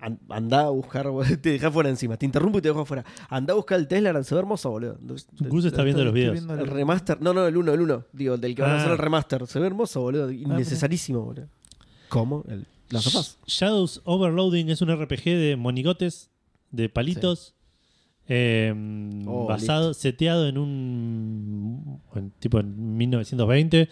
An- 0.00 0.20
Andá 0.28 0.60
a 0.66 0.70
buscar, 0.70 1.08
te 1.42 1.50
dejé 1.50 1.70
fuera 1.72 1.88
encima. 1.90 2.16
Te 2.16 2.24
interrumpo 2.24 2.58
y 2.58 2.62
te 2.62 2.68
dejo 2.68 2.80
afuera. 2.82 3.04
Andá 3.28 3.52
a 3.52 3.56
buscar 3.56 3.78
el 3.80 3.88
Tesla, 3.88 4.22
se 4.22 4.34
ve 4.34 4.38
hermoso, 4.40 4.70
boludo. 4.70 4.96
Gus 5.40 5.64
está 5.64 5.82
viendo 5.82 6.04
los 6.04 6.14
videos. 6.14 6.34
viendo 6.34 6.54
El 6.54 6.60
el- 6.60 6.66
remaster, 6.68 7.20
no, 7.20 7.34
no, 7.34 7.46
el 7.46 7.56
1, 7.56 7.72
el 7.74 7.80
1. 7.80 8.04
Digo, 8.12 8.34
el 8.36 8.40
del 8.40 8.54
que 8.54 8.62
van 8.62 8.70
a 8.70 8.74
Ah. 8.74 8.78
hacer 8.78 8.92
el 8.92 8.98
remaster. 8.98 9.46
Se 9.48 9.58
ve 9.58 9.66
hermoso, 9.66 10.00
boludo. 10.00 10.30
Innecesarísimo, 10.30 11.20
boludo. 11.22 11.48
¿Cómo? 12.08 12.44
El, 12.48 12.66
las 12.90 13.02
sofás. 13.02 13.38
Shadows 13.46 14.00
Overloading 14.04 14.70
es 14.70 14.80
un 14.82 14.90
RPG 14.94 15.24
de 15.24 15.56
monigotes, 15.56 16.30
de 16.70 16.88
palitos, 16.88 17.54
em, 18.28 19.26
Oh, 19.26 19.46
basado, 19.46 19.94
seteado 19.94 20.46
en 20.48 20.58
un 20.58 22.00
en- 22.14 22.30
tipo 22.38 22.60
en 22.60 22.96
1920, 22.96 23.88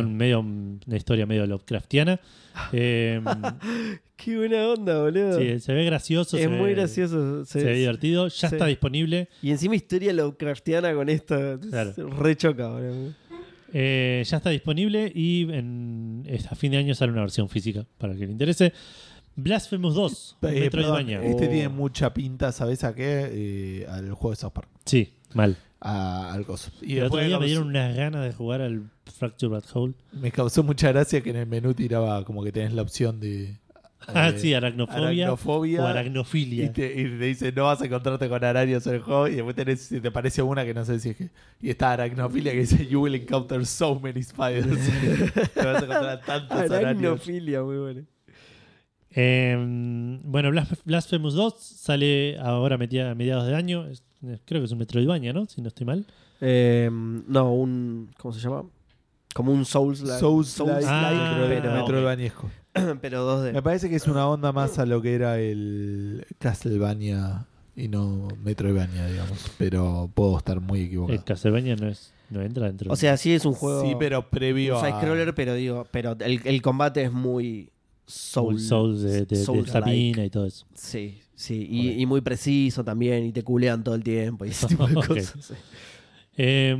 con 0.00 0.14
medio 0.16 0.40
una 0.40 0.96
historia 0.96 1.26
medio 1.26 1.46
Lovecraftiana. 1.46 2.20
Em, 2.72 3.24
Qué 4.16 4.36
buena 4.36 4.68
onda, 4.68 5.00
boludo. 5.02 5.38
sí, 5.38 5.58
se 5.58 5.72
ve 5.74 5.84
gracioso, 5.84 6.36
se 6.36 6.44
es 6.44 6.50
muy 6.50 6.68
ve- 6.70 6.74
gracioso. 6.74 7.44
se 7.44 7.60
se- 7.60 7.64
ve 7.66 7.74
divertido, 7.74 8.28
ya 8.28 8.48
está 8.48 8.66
disponible. 8.66 9.28
Y 9.42 9.50
encima 9.50 9.74
historia 9.74 10.12
Lovecraftiana 10.12 10.94
con 10.94 11.08
esto. 11.08 11.58
Claro. 11.70 11.92
Re 11.96 12.36
choca, 12.36 12.68
boludo. 12.68 13.12
Eh, 13.74 14.22
ya 14.26 14.36
está 14.36 14.50
disponible 14.50 15.10
y 15.14 15.42
en, 15.52 16.24
a 16.50 16.54
fin 16.54 16.72
de 16.72 16.78
año 16.78 16.94
sale 16.94 17.10
una 17.12 17.22
versión 17.22 17.48
física 17.48 17.86
para 17.98 18.12
el 18.12 18.18
que 18.18 18.26
le 18.26 18.32
interese. 18.32 18.72
Blasphemous 19.34 19.94
2, 19.94 20.36
Eh, 20.42 20.60
Metroidvania. 20.60 21.18
perdón, 21.20 21.32
este 21.34 21.46
Oh. 21.46 21.50
tiene 21.50 21.68
mucha 21.70 22.12
pinta, 22.12 22.52
¿sabes 22.52 22.84
a 22.84 22.94
qué? 22.94 23.28
Eh, 23.32 23.86
al 23.88 24.10
juego 24.12 24.30
de 24.30 24.36
South 24.36 24.52
Park. 24.52 24.68
Sí, 24.84 25.14
mal. 25.32 25.56
A- 25.84 26.32
al 26.32 26.46
coso. 26.46 26.70
Y 26.80 26.96
el 26.98 27.04
otro 27.04 27.20
día 27.20 27.38
me 27.38 27.46
dieron 27.46 27.66
unas 27.68 27.94
ganas 27.96 28.24
de 28.24 28.32
jugar 28.32 28.60
al 28.62 28.88
Fracture 29.18 29.50
Bad 29.52 29.64
Hole. 29.74 29.94
me 30.12 30.30
causó 30.30 30.62
mucha 30.62 30.92
gracia 30.92 31.20
que 31.22 31.30
en 31.30 31.36
el 31.36 31.46
menú 31.46 31.74
tiraba 31.74 32.24
como 32.24 32.42
que 32.44 32.52
tenés 32.52 32.72
la 32.72 32.82
opción 32.82 33.18
de. 33.20 33.58
Ah, 34.08 34.30
eh, 34.30 34.38
sí, 34.38 34.52
aracnofobia, 34.52 35.06
aracnofobia, 35.26 35.80
o 35.80 35.86
Y 35.86 35.90
aracnofilia. 35.90 36.72
te, 36.72 36.86
y 37.00 37.04
te 37.04 37.24
dice, 37.24 37.52
no 37.52 37.64
vas 37.66 37.80
a 37.82 37.86
encontrarte 37.86 38.28
con 38.28 38.42
arañas 38.42 38.84
en 38.88 38.94
el 38.94 39.00
juego. 39.00 39.28
Y 39.28 39.34
después 39.36 39.54
tenés, 39.54 39.80
si 39.80 40.00
te 40.00 40.10
parece 40.10 40.42
una 40.42 40.64
que 40.64 40.74
no 40.74 40.84
sé 40.84 40.98
si 40.98 41.10
es 41.10 41.16
que. 41.16 41.30
Y 41.60 41.70
está 41.70 41.92
aracnofilia 41.92 42.50
que 42.50 42.58
dice, 42.60 42.84
You 42.86 43.00
will 43.02 43.14
encounter 43.14 43.64
so 43.64 44.00
many 44.00 44.20
spiders. 44.24 44.66
te 45.54 45.64
vas 45.64 45.82
a 45.82 45.84
encontrar 45.84 46.20
tantos 46.26 46.56
arañas. 46.58 46.72
Aracnofilia, 46.82 47.62
muy 47.62 47.76
bueno. 47.78 48.02
Eh, 49.14 49.56
bueno, 50.24 50.50
Blas- 50.50 50.82
Blasphemous 50.84 51.34
2 51.34 51.54
sale 51.60 52.38
ahora 52.40 52.74
a 52.76 53.14
mediados 53.14 53.46
de 53.46 53.54
año. 53.54 53.86
Creo 54.44 54.60
que 54.60 54.66
es 54.66 54.72
un 54.72 54.78
Metroidvania, 54.78 55.32
¿no? 55.32 55.46
Si 55.46 55.60
no 55.60 55.68
estoy 55.68 55.86
mal. 55.86 56.06
Eh, 56.40 56.88
no, 56.90 57.54
un. 57.54 58.10
¿Cómo 58.18 58.32
se 58.32 58.40
llama? 58.40 58.64
Como 59.34 59.52
un 59.52 59.64
Souls 59.64 59.98
Souls 59.98 60.58
like, 60.58 60.86
Ah, 60.88 61.44
pero. 61.48 61.72
Metroidvaniesco. 61.72 62.50
pero 63.00 63.26
2D. 63.44 63.52
Me 63.52 63.62
parece 63.62 63.88
que 63.88 63.96
es 63.96 64.06
una 64.06 64.28
onda 64.28 64.52
más 64.52 64.78
a 64.78 64.86
lo 64.86 65.02
que 65.02 65.14
era 65.14 65.38
el 65.38 66.26
Castlevania 66.38 67.46
y 67.74 67.88
no 67.88 68.28
Metroidvania, 68.42 69.06
digamos. 69.06 69.50
Pero 69.58 70.10
puedo 70.14 70.38
estar 70.38 70.60
muy 70.60 70.82
equivocado. 70.82 71.18
El 71.18 71.24
Castlevania 71.24 71.76
no, 71.76 71.88
es, 71.88 72.12
no 72.30 72.42
entra 72.42 72.66
dentro. 72.66 72.92
O 72.92 72.96
sea, 72.96 73.16
sí 73.16 73.32
es 73.32 73.44
un 73.44 73.54
juego. 73.54 73.82
sí, 73.82 73.94
pero 73.98 74.28
previo 74.30 74.78
un 74.78 74.84
a. 74.84 74.88
side-scroller, 74.88 75.34
pero 75.34 75.54
digo, 75.54 75.86
pero 75.90 76.16
el, 76.20 76.40
el 76.44 76.62
combate 76.62 77.02
es 77.02 77.12
muy 77.12 77.70
Soul, 78.06 78.60
Soul, 78.60 78.98
Souls 78.98 79.02
de, 79.02 79.26
de, 79.26 80.24
y 80.26 80.30
todo 80.30 80.46
eso. 80.46 80.66
Sí, 80.74 81.21
sí. 81.42 81.66
Y, 81.70 82.00
y 82.02 82.06
muy 82.06 82.20
preciso 82.20 82.84
también. 82.84 83.24
Y 83.26 83.32
te 83.32 83.42
culean 83.42 83.82
todo 83.84 83.94
el 83.94 84.02
tiempo. 84.04 84.44
Y 84.44 84.48
ese 84.50 84.66
tipo 84.68 84.86
de 84.86 84.94
cosas. 84.94 85.34
sí. 85.40 85.54
Eh, 86.34 86.70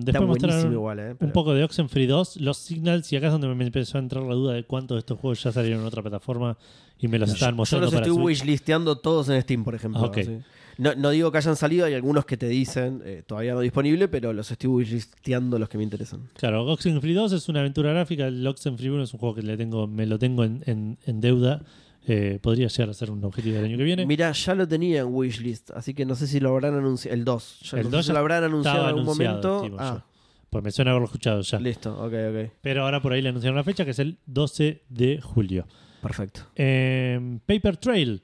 Está 0.00 0.12
después 0.12 0.26
buenísimo 0.26 0.52
mostraron 0.52 0.72
igual, 0.72 0.98
¿eh? 0.98 1.16
un 1.20 1.30
poco 1.30 1.54
de 1.54 1.62
Oxenfree 1.62 2.08
2, 2.08 2.38
los 2.40 2.56
Signals, 2.56 3.12
y 3.12 3.16
acá 3.16 3.26
es 3.26 3.32
donde 3.32 3.46
me 3.54 3.64
empezó 3.64 3.98
a 3.98 4.00
entrar 4.00 4.24
la 4.24 4.34
duda 4.34 4.54
de 4.54 4.64
cuántos 4.64 4.96
de 4.96 4.98
estos 5.00 5.20
juegos 5.20 5.40
ya 5.44 5.52
salieron 5.52 5.80
en 5.82 5.86
otra 5.86 6.02
plataforma 6.02 6.58
y 6.98 7.06
me 7.06 7.16
los 7.20 7.32
estaban 7.32 7.54
Yo 7.54 7.58
mostrando 7.58 7.84
los 7.86 7.94
para 7.94 8.04
estoy 8.06 8.20
wishlisteando 8.20 8.98
todos 8.98 9.28
en 9.28 9.40
Steam, 9.42 9.62
por 9.62 9.76
ejemplo. 9.76 10.10
Sí. 10.12 10.38
No, 10.78 10.94
no 10.96 11.10
digo 11.10 11.30
que 11.30 11.38
hayan 11.38 11.54
salido, 11.54 11.86
hay 11.86 11.94
algunos 11.94 12.24
que 12.26 12.36
te 12.36 12.48
dicen 12.48 13.00
eh, 13.04 13.22
todavía 13.24 13.54
no 13.54 13.60
disponible, 13.60 14.08
pero 14.08 14.32
los 14.32 14.50
estoy 14.50 14.68
wishlisteando 14.70 15.58
los 15.60 15.68
que 15.68 15.78
me 15.78 15.84
interesan. 15.84 16.22
Claro, 16.34 16.64
Oxenfree 16.66 17.14
2 17.14 17.32
es 17.32 17.48
una 17.48 17.60
aventura 17.60 17.92
gráfica, 17.92 18.26
el 18.26 18.44
Oxenfree 18.44 18.90
1 18.90 19.04
es 19.04 19.14
un 19.14 19.20
juego 19.20 19.36
que 19.36 19.42
le 19.42 19.56
tengo, 19.56 19.86
me 19.86 20.04
lo 20.06 20.18
tengo 20.18 20.42
en, 20.42 20.64
en- 20.66 20.98
en 21.06 21.20
deuda. 21.20 21.62
Eh, 22.08 22.38
podría 22.40 22.68
llegar 22.68 22.88
a 22.90 22.94
ser 22.94 23.10
un 23.10 23.24
objetivo 23.24 23.56
del 23.56 23.64
año 23.64 23.76
que 23.76 23.82
viene. 23.84 24.06
Mira, 24.06 24.30
ya 24.30 24.54
lo 24.54 24.68
tenía 24.68 25.00
en 25.00 25.08
wishlist, 25.12 25.72
así 25.72 25.92
que 25.92 26.06
no 26.06 26.14
sé 26.14 26.26
si 26.28 26.38
lo 26.38 26.50
habrán 26.50 26.74
anunciado. 26.74 27.14
El 27.16 27.24
2. 27.24 27.60
Ya 27.72 27.78
El 27.78 27.84
no 27.84 27.90
sé 27.90 27.96
2 27.96 28.04
si 28.04 28.08
ya 28.08 28.12
lo 28.14 28.18
habrán 28.20 28.44
anunciado 28.44 28.80
en 28.82 28.86
algún 28.86 29.04
momento. 29.04 29.76
Ah, 29.78 30.04
Pues 30.48 30.62
me 30.62 30.70
suena 30.70 30.92
haberlo 30.92 31.06
escuchado 31.06 31.40
ya. 31.40 31.58
listo, 31.58 31.92
ok, 31.98 32.12
ok. 32.30 32.50
Pero 32.62 32.84
ahora 32.84 33.02
por 33.02 33.12
ahí 33.12 33.20
le 33.22 33.30
anunciaron 33.30 33.56
la 33.56 33.64
fecha, 33.64 33.84
que 33.84 33.90
es 33.90 33.98
el 33.98 34.18
12 34.26 34.82
de 34.88 35.20
julio. 35.20 35.66
Perfecto. 36.00 36.42
Eh, 36.54 37.38
Paper 37.44 37.76
Trail. 37.76 38.22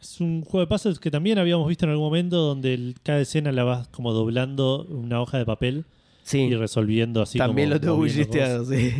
Es 0.00 0.20
un 0.20 0.42
juego 0.42 0.60
de 0.60 0.66
puzzles 0.66 0.98
que 0.98 1.10
también 1.10 1.38
habíamos 1.38 1.68
visto 1.68 1.86
en 1.86 1.92
algún 1.92 2.06
momento 2.06 2.36
donde 2.38 2.74
el- 2.74 2.96
cada 3.02 3.20
escena 3.20 3.52
la 3.52 3.62
vas 3.64 3.88
como 3.88 4.12
doblando 4.12 4.84
una 4.88 5.20
hoja 5.22 5.38
de 5.38 5.46
papel 5.46 5.84
Sí, 6.24 6.40
y 6.40 6.54
resolviendo 6.56 7.22
así 7.22 7.38
también 7.38 7.68
como 7.68 7.74
lo 7.74 7.80
tengo 7.80 7.96
moviendo 7.96 8.20
wishlisteado, 8.20 8.64
sí. 8.66 8.92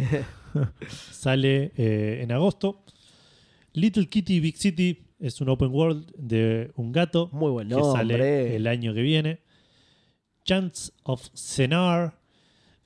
Sale 1.11 1.73
eh, 1.77 2.21
en 2.23 2.33
agosto. 2.33 2.81
Little 3.75 4.09
Kitty 4.09 4.41
Big 4.41 4.57
City 4.57 5.05
es 5.21 5.41
un 5.41 5.49
open 5.51 5.71
world 5.71 6.11
de 6.17 6.71
un 6.77 6.91
gato 6.93 7.29
Muy 7.33 7.51
buen 7.51 7.69
que 7.69 7.75
sale 7.93 8.57
el 8.57 8.67
año 8.67 8.95
que 8.95 9.03
viene. 9.03 9.41
Chants 10.45 10.93
of 11.05 11.29
Senar. 11.33 12.19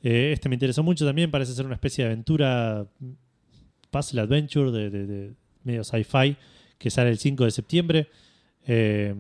Eh, 0.02 0.30
este 0.32 0.48
me 0.48 0.54
interesó 0.54 0.82
mucho 0.82 1.04
también. 1.06 1.30
Parece 1.30 1.52
ser 1.54 1.66
una 1.66 1.74
especie 1.74 2.04
de 2.04 2.10
aventura 2.10 2.86
puzzle 3.90 4.20
adventure 4.20 4.70
de, 4.70 4.90
de- 4.90 5.06
de 5.06 5.34
medio 5.64 5.82
sci-fi 5.84 6.36
que 6.78 6.90
sale 6.90 7.10
el 7.10 7.18
5 7.18 7.44
de 7.44 7.50
septiembre. 7.50 8.08
Eh, 8.66 9.14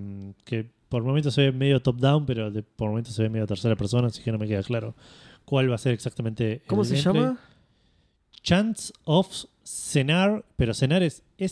que 0.44 0.70
por 0.88 1.02
momentos 1.02 1.34
se 1.34 1.42
ve 1.42 1.52
medio 1.52 1.80
top-down, 1.80 2.24
pero 2.26 2.50
de- 2.50 2.62
por 2.62 2.88
momentos 2.90 3.14
se 3.14 3.22
ve 3.22 3.28
medio 3.28 3.46
tercera 3.46 3.74
persona, 3.76 4.06
así 4.08 4.22
que 4.22 4.30
no 4.32 4.38
me 4.38 4.46
queda 4.46 4.62
claro 4.62 4.94
cuál 5.44 5.70
va 5.70 5.74
a 5.74 5.78
ser 5.78 5.92
exactamente. 5.92 6.62
¿Cómo 6.66 6.82
el 6.82 6.88
se 6.88 6.96
gameplay. 7.02 7.22
llama? 7.24 7.40
Chants 8.42 8.92
of 9.04 9.44
Senar, 9.68 10.44
pero 10.56 10.72
Senar 10.74 11.02
es 11.02 11.22
E 11.38 11.44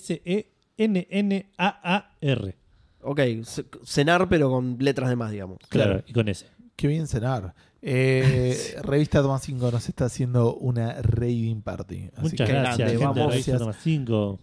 S-E-N-N-A-A-R. 1.27 2.57
Ok, 3.03 3.21
ce- 3.45 3.65
cenar 3.85 4.29
pero 4.29 4.51
con 4.51 4.77
letras 4.81 5.09
de 5.11 5.17
más, 5.17 5.31
digamos. 5.31 5.59
Claro, 5.69 5.91
Claro. 5.93 6.05
y 6.07 6.13
con 6.13 6.29
S. 6.29 6.47
Qué 6.75 6.89
bien 6.89 7.07
cenar. 7.07 7.55
Eh, 7.83 8.77
Revista 8.83 9.23
Toma 9.23 9.39
5 9.39 9.71
nos 9.71 9.89
está 9.89 10.07
haciendo 10.07 10.55
una 10.57 11.01
raiding 11.03 11.63
party. 11.63 12.11
Así 12.17 12.23
Muchas 12.31 12.47
que, 12.49 12.53
gracias, 12.55 12.79
grande, 12.79 12.99
gente 12.99 13.05
vamos. 13.21 13.31
Revista 13.33 13.59
Toma 13.59 13.73
5. 13.75 14.39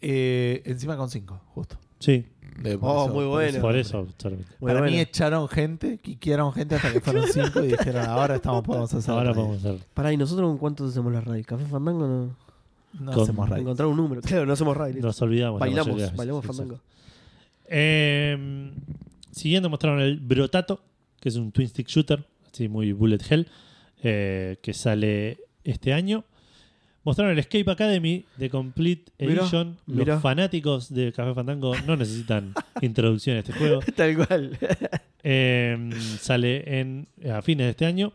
eh, 0.00 0.62
encima 0.64 0.96
con 0.96 1.10
5, 1.10 1.40
justo. 1.54 1.76
Sí, 1.98 2.26
De- 2.62 2.78
Oh, 2.80 3.06
muy 3.08 3.24
por 3.24 3.26
bueno. 3.28 3.60
por 3.60 3.76
eso 3.76 4.06
solamente. 4.18 4.50
Muy 4.60 4.68
Para 4.70 4.80
mí 4.82 4.88
bueno. 4.92 5.02
echaron 5.02 5.46
gente, 5.48 5.98
quiquearon 5.98 6.52
gente 6.54 6.74
hasta 6.76 6.90
que 6.92 7.00
fueron 7.00 7.24
5 7.32 7.62
y 7.64 7.68
dijeron, 7.68 8.06
ahora 8.06 8.36
estamos 8.36 8.62
podemos 8.64 8.92
hacer 8.94 9.10
Ahora 9.12 9.32
raid". 9.32 9.36
vamos 9.42 9.56
a 9.64 9.68
hacer. 9.70 9.86
Pará, 9.92 10.12
¿y 10.12 10.16
nosotros 10.16 10.48
con 10.48 10.58
cuántos 10.58 10.90
hacemos 10.90 11.12
la 11.12 11.20
raid? 11.20 11.44
¿Café 11.44 11.64
Fandango 11.66 12.06
no? 12.06 12.45
No 13.00 13.12
Con- 13.12 13.22
hacemos 13.24 13.48
raid. 13.48 13.60
Encontrar 13.62 13.88
un 13.88 13.96
número. 13.96 14.20
Claro, 14.22 14.46
no 14.46 14.52
hacemos 14.52 14.76
raid. 14.76 14.94
listo. 14.94 15.06
Nos 15.06 15.22
olvidamos. 15.22 15.60
la 15.60 15.66
bailamos, 15.66 16.16
bailamos. 16.16 16.44
Fandango. 16.46 16.80
Eh, 17.68 18.70
siguiendo 19.32 19.68
mostraron 19.68 20.00
el 20.00 20.18
Brotato, 20.20 20.80
que 21.20 21.28
es 21.28 21.36
un 21.36 21.52
twin 21.52 21.68
stick 21.68 21.88
shooter, 21.88 22.24
así 22.52 22.68
muy 22.68 22.92
bullet 22.92 23.18
hell, 23.28 23.46
eh, 24.02 24.58
que 24.62 24.72
sale 24.72 25.38
este 25.64 25.92
año. 25.92 26.24
Mostraron 27.04 27.32
el 27.32 27.38
Escape 27.38 27.70
Academy 27.70 28.24
de 28.36 28.50
Complete 28.50 29.12
Mirá, 29.20 29.42
Edition. 29.42 29.76
mirá. 29.86 30.14
Los 30.14 30.22
fanáticos 30.22 30.92
de 30.92 31.12
Café 31.12 31.34
Fandango 31.34 31.72
no 31.86 31.96
necesitan 31.96 32.52
introducción 32.82 33.36
a 33.36 33.40
este 33.40 33.52
juego. 33.52 33.80
Tal 33.96 34.16
cual. 34.26 34.58
Eh, 35.22 35.90
sale 36.20 36.80
en, 36.80 37.06
a 37.30 37.42
fines 37.42 37.66
de 37.66 37.70
este 37.70 37.86
año. 37.86 38.12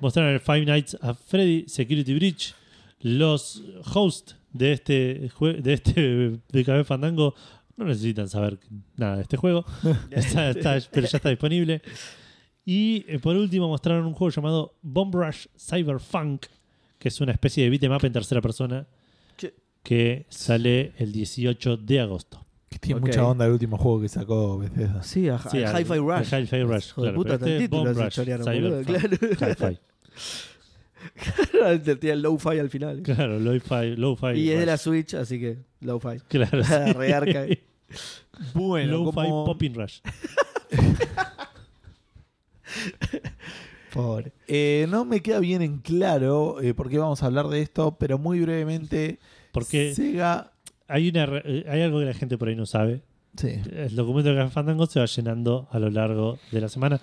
Mostraron 0.00 0.32
el 0.32 0.40
Five 0.40 0.64
Nights 0.66 0.96
at 1.00 1.16
Freddy 1.26 1.64
Security 1.68 2.14
Breach. 2.14 2.54
Los 3.02 3.62
hosts 3.92 4.36
de 4.52 4.72
este 4.72 5.30
jue- 5.30 5.60
de 5.60 5.72
este 5.74 6.40
de 6.52 6.64
Café 6.64 6.84
Fandango 6.84 7.34
no 7.76 7.84
necesitan 7.86 8.28
saber 8.28 8.58
nada 8.96 9.16
de 9.16 9.22
este 9.22 9.36
juego. 9.36 9.64
Está- 10.10 10.50
está- 10.50 10.78
pero 10.90 11.06
ya 11.06 11.16
está 11.18 11.28
disponible. 11.30 11.82
Y 12.64 13.04
eh, 13.08 13.18
por 13.18 13.34
último 13.36 13.66
mostraron 13.68 14.06
un 14.06 14.12
juego 14.14 14.30
llamado 14.30 14.74
Bomb 14.82 15.14
Rush 15.14 15.46
Cyberpunk, 15.58 16.46
que 16.98 17.08
es 17.08 17.20
una 17.20 17.32
especie 17.32 17.64
de 17.64 17.70
beat'em 17.70 17.92
up 17.92 18.04
en 18.04 18.12
tercera 18.12 18.40
persona 18.40 18.86
Che. 19.36 19.52
que 19.82 20.26
sale 20.28 20.92
el 20.98 21.10
18 21.10 21.76
de 21.78 22.00
agosto. 22.00 22.46
Que 22.68 22.78
tiene 22.78 23.00
Ok. 23.00 23.06
mucha 23.08 23.26
onda 23.26 23.46
el 23.46 23.52
último 23.52 23.76
juego 23.78 24.00
que 24.00 24.08
sacó 24.08 24.58
Bethesda. 24.58 25.02
Sí, 25.02 25.28
a, 25.28 25.38
Sí, 25.40 25.62
a 25.64 25.70
al- 25.74 25.82
Hi-Fi 25.82 25.98
Rush. 25.98 26.32
Hi-Fi 26.32 26.62
Rush, 26.62 26.92
claro, 26.92 27.24
este 27.26 27.68
Bomb 27.68 27.88
Rush, 27.88 28.14
Cyberpunk. 28.14 28.86
Claro. 28.86 29.52
Hi-Fi. 29.52 29.78
Te 31.84 31.96
tira 31.96 32.14
el 32.14 32.22
low-fi 32.22 32.58
al 32.58 32.70
final. 32.70 33.02
Claro, 33.02 33.38
low-fi. 33.38 33.96
low-fi 33.96 34.32
Y 34.38 34.50
es 34.50 34.60
de 34.60 34.66
la. 34.66 34.76
Switch, 34.76 35.14
así 35.14 35.38
que 35.40 35.58
low-fi. 35.80 36.18
Claro, 36.28 36.62
sí. 36.64 36.92
Rearca. 36.94 37.46
Bueno, 38.54 38.92
Low-fi 38.92 39.14
como- 39.14 39.44
popping 39.44 39.74
rush. 39.74 39.98
Pobre. 43.92 44.32
Eh, 44.48 44.86
no 44.88 45.04
me 45.04 45.20
queda 45.20 45.38
bien 45.40 45.60
en 45.60 45.78
claro 45.78 46.60
eh, 46.62 46.72
por 46.72 46.88
qué 46.88 46.96
vamos 46.98 47.22
a 47.22 47.26
hablar 47.26 47.48
de 47.48 47.60
esto, 47.60 47.96
pero 47.98 48.16
muy 48.18 48.40
brevemente, 48.40 49.18
Porque 49.52 49.94
Sega... 49.94 50.52
hay, 50.88 51.10
una, 51.10 51.26
re- 51.26 51.42
eh, 51.44 51.64
hay 51.68 51.82
algo 51.82 51.98
que 51.98 52.06
la 52.06 52.14
gente 52.14 52.38
por 52.38 52.48
ahí 52.48 52.56
no 52.56 52.64
sabe. 52.64 53.02
Sí. 53.36 53.60
El 53.70 53.94
documento 53.94 54.30
de 54.30 54.36
Café 54.36 54.50
Fandango 54.50 54.86
se 54.86 54.98
va 55.00 55.06
llenando 55.06 55.68
a 55.70 55.78
lo 55.78 55.90
largo 55.90 56.38
de 56.50 56.60
la 56.62 56.68
semana. 56.70 57.00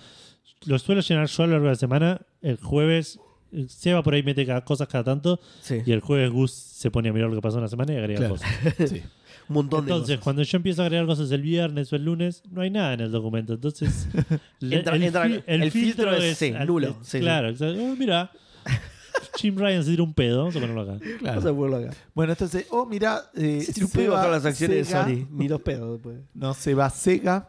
Lo 0.66 0.80
suelo 0.80 1.02
llenar 1.02 1.28
yo 1.28 1.44
a 1.44 1.46
lo 1.48 1.52
largo 1.54 1.66
de 1.68 1.72
la 1.74 1.76
semana. 1.76 2.22
El 2.42 2.58
jueves, 2.58 3.20
Seba 3.68 4.04
por 4.04 4.14
ahí 4.14 4.24
mete 4.24 4.46
cada, 4.46 4.64
cosas 4.64 4.88
cada 4.88 5.04
tanto. 5.04 5.40
Sí. 5.62 5.82
Y 5.86 5.92
el 5.92 6.02
jueves 6.02 6.32
Gus 6.32 6.52
se 6.52 6.92
pone 6.92 7.10
a 7.10 7.14
mirar 7.14 7.30
lo 7.30 7.36
que 7.36 7.42
pasó 7.42 7.58
en 7.58 7.64
la 7.64 7.70
semana 7.70 7.94
y 7.94 7.98
agrega 7.98 8.20
Claro. 8.20 8.36
cosas. 8.36 8.50
sí. 8.90 9.02
Un 9.50 9.56
montón 9.56 9.86
de 9.86 9.92
Entonces, 9.92 10.16
cosas. 10.18 10.24
cuando 10.24 10.44
yo 10.44 10.56
empiezo 10.58 10.82
a 10.84 10.86
agregar 10.86 11.08
cosas 11.08 11.32
el 11.32 11.42
viernes 11.42 11.92
o 11.92 11.96
el 11.96 12.06
lunes, 12.06 12.44
no 12.52 12.62
hay 12.62 12.70
nada 12.70 12.94
en 12.94 13.00
el 13.02 13.12
documento. 13.12 13.54
Entonces, 13.54 14.08
le- 14.60 14.78
Entra- 14.84 14.96
entra- 14.98 15.44
el 15.48 15.72
filtro 15.72 16.14
es, 16.16 16.38
sí, 16.38 16.54
al- 16.56 16.68
nulo, 16.68 16.90
es- 16.90 16.96
sí, 17.08 17.18
sí. 17.18 17.20
claro. 17.20 17.52
Oh, 17.60 17.96
mira, 17.98 18.32
Jim 19.38 19.58
Ryan 19.58 19.84
se 19.84 19.92
tira 19.92 20.04
un 20.04 20.14
pedo. 20.14 20.40
Vamos 20.40 20.56
a 20.56 20.60
ponerlo 20.60 20.82
acá. 20.82 21.00
claro. 21.00 21.42
Vamos 21.42 21.46
a 21.46 21.56
ponerlo 21.56 21.78
acá. 21.90 21.98
Bueno, 22.14 22.34
entonces, 22.34 22.68
oh, 22.70 22.86
mira, 22.86 23.24
eh, 23.36 23.62
Si 23.62 23.82
un 23.82 23.90
Sega- 23.90 23.94
pedo 23.94 24.12
bajar 24.14 24.30
las 24.30 24.46
acciones 24.46 24.88
Sega- 24.88 25.06
de 25.06 25.16
Sony. 25.22 25.28
Ni 25.32 25.48
dos 25.48 25.62
pedos 25.62 25.94
después. 25.94 26.18
No 26.36 26.54
se 26.54 26.74
va 26.76 26.90
Sega. 26.92 27.48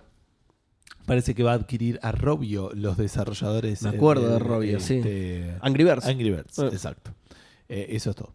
Parece 1.10 1.34
que 1.34 1.42
va 1.42 1.50
a 1.50 1.54
adquirir 1.56 1.98
a 2.02 2.12
Robio 2.12 2.70
los 2.72 2.96
desarrolladores. 2.96 3.82
Me 3.82 3.88
acuerdo 3.88 4.28
de 4.28 4.38
Rovio, 4.38 4.78
sí. 4.78 4.98
este, 4.98 5.56
Angry 5.60 5.82
Birds. 5.82 6.06
Angry 6.06 6.30
Birds, 6.30 6.56
Eh. 6.60 6.66
exacto. 6.68 7.12
Eh, 7.68 7.86
eso 7.90 8.10
es 8.10 8.16
todo. 8.16 8.32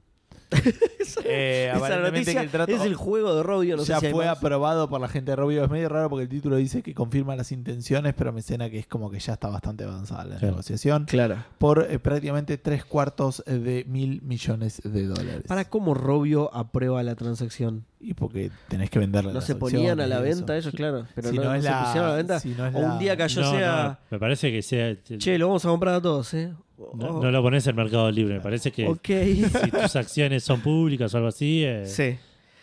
Eh, 1.27 1.67
Esa 1.69 1.77
aparentemente 1.77 2.19
noticia 2.19 2.39
que 2.41 2.45
el 2.45 2.51
trato 2.51 2.71
es 2.75 2.81
el 2.81 2.95
juego 2.95 3.35
de 3.35 3.41
Robio, 3.43 3.77
no 3.77 3.83
ya 3.83 3.99
sé 3.99 4.07
si 4.07 4.11
fue 4.13 4.27
aprobado 4.27 4.89
por 4.89 4.99
la 5.01 5.07
gente 5.07 5.31
de 5.31 5.35
Robio. 5.37 5.63
Es 5.63 5.69
medio 5.69 5.89
raro 5.89 6.09
porque 6.09 6.23
el 6.23 6.29
título 6.29 6.55
dice 6.57 6.83
que 6.83 6.93
confirma 6.93 7.35
las 7.35 7.51
intenciones, 7.51 8.13
pero 8.15 8.31
me 8.33 8.41
suena 8.41 8.69
que 8.69 8.79
es 8.79 8.85
como 8.87 9.09
que 9.09 9.19
ya 9.19 9.33
está 9.33 9.47
bastante 9.47 9.85
avanzada 9.85 10.23
la 10.25 10.29
Claro. 10.37 10.47
negociación. 10.47 11.05
Claro. 11.05 11.37
Por 11.57 11.87
eh, 11.89 11.99
prácticamente 11.99 12.57
tres 12.57 12.85
cuartos 12.85 13.43
de 13.47 13.85
mil 13.87 14.21
millones 14.23 14.81
de 14.83 15.05
dólares. 15.07 15.43
¿Para 15.47 15.65
cómo 15.65 15.93
Robio 15.93 16.53
aprueba 16.53 17.01
la 17.01 17.15
transacción? 17.15 17.85
Y 17.99 18.13
porque 18.13 18.51
tenés 18.67 18.89
que 18.91 18.99
venderle 18.99 19.33
¿No 19.33 19.41
se 19.41 19.55
ponían 19.55 19.99
a 19.99 20.05
la 20.07 20.19
venta 20.19 20.55
eso. 20.57 20.69
ellos, 20.69 20.75
claro? 20.77 21.07
Pero 21.15 21.29
Si 21.29 21.37
no, 21.37 21.43
no 21.45 21.49
no 21.49 21.55
es 21.55 21.63
se 21.63 21.69
la- 21.71 21.83
pusieron 21.85 22.07
a 22.07 22.11
la 22.11 22.17
venta. 22.17 22.39
si 22.39 22.49
no 22.49 22.67
es 22.67 22.75
o 22.75 22.77
un 22.79 22.83
la- 22.89 22.97
día 22.99 23.17
cayó 23.17 23.41
No, 23.41 23.51
sea... 23.51 23.83
no, 23.83 23.97
me 24.11 24.19
parece 24.19 24.51
que 24.51 24.61
sea. 24.61 24.95
Che, 25.01 25.37
lo 25.39 25.47
vamos 25.47 25.65
a 25.65 25.69
comprar 25.69 25.95
a 25.95 26.01
todos, 26.01 26.33
¿eh? 26.35 26.53
No, 26.77 26.85
Oh, 27.07 27.21
no 27.23 27.31
lo 27.31 27.41
pones 27.41 27.65
en 27.67 27.75
Mercado 27.75 28.11
Libre. 28.11 28.35
Me 28.35 28.41
parece 28.41 28.71
que 28.71 28.91
si 29.03 29.71
tus 29.71 29.95
acciones 29.95 30.43
son 30.43 30.61
públicas 30.61 31.13
o 31.13 31.17
algo 31.17 31.29
así, 31.29 31.63
eh, 31.63 31.85
sí, 31.85 32.17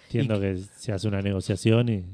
entiendo 0.07 0.41
que 0.41 0.59
se 0.77 0.93
hace 0.93 1.09
una 1.09 1.23
negociación 1.23 1.89
y 1.89 2.05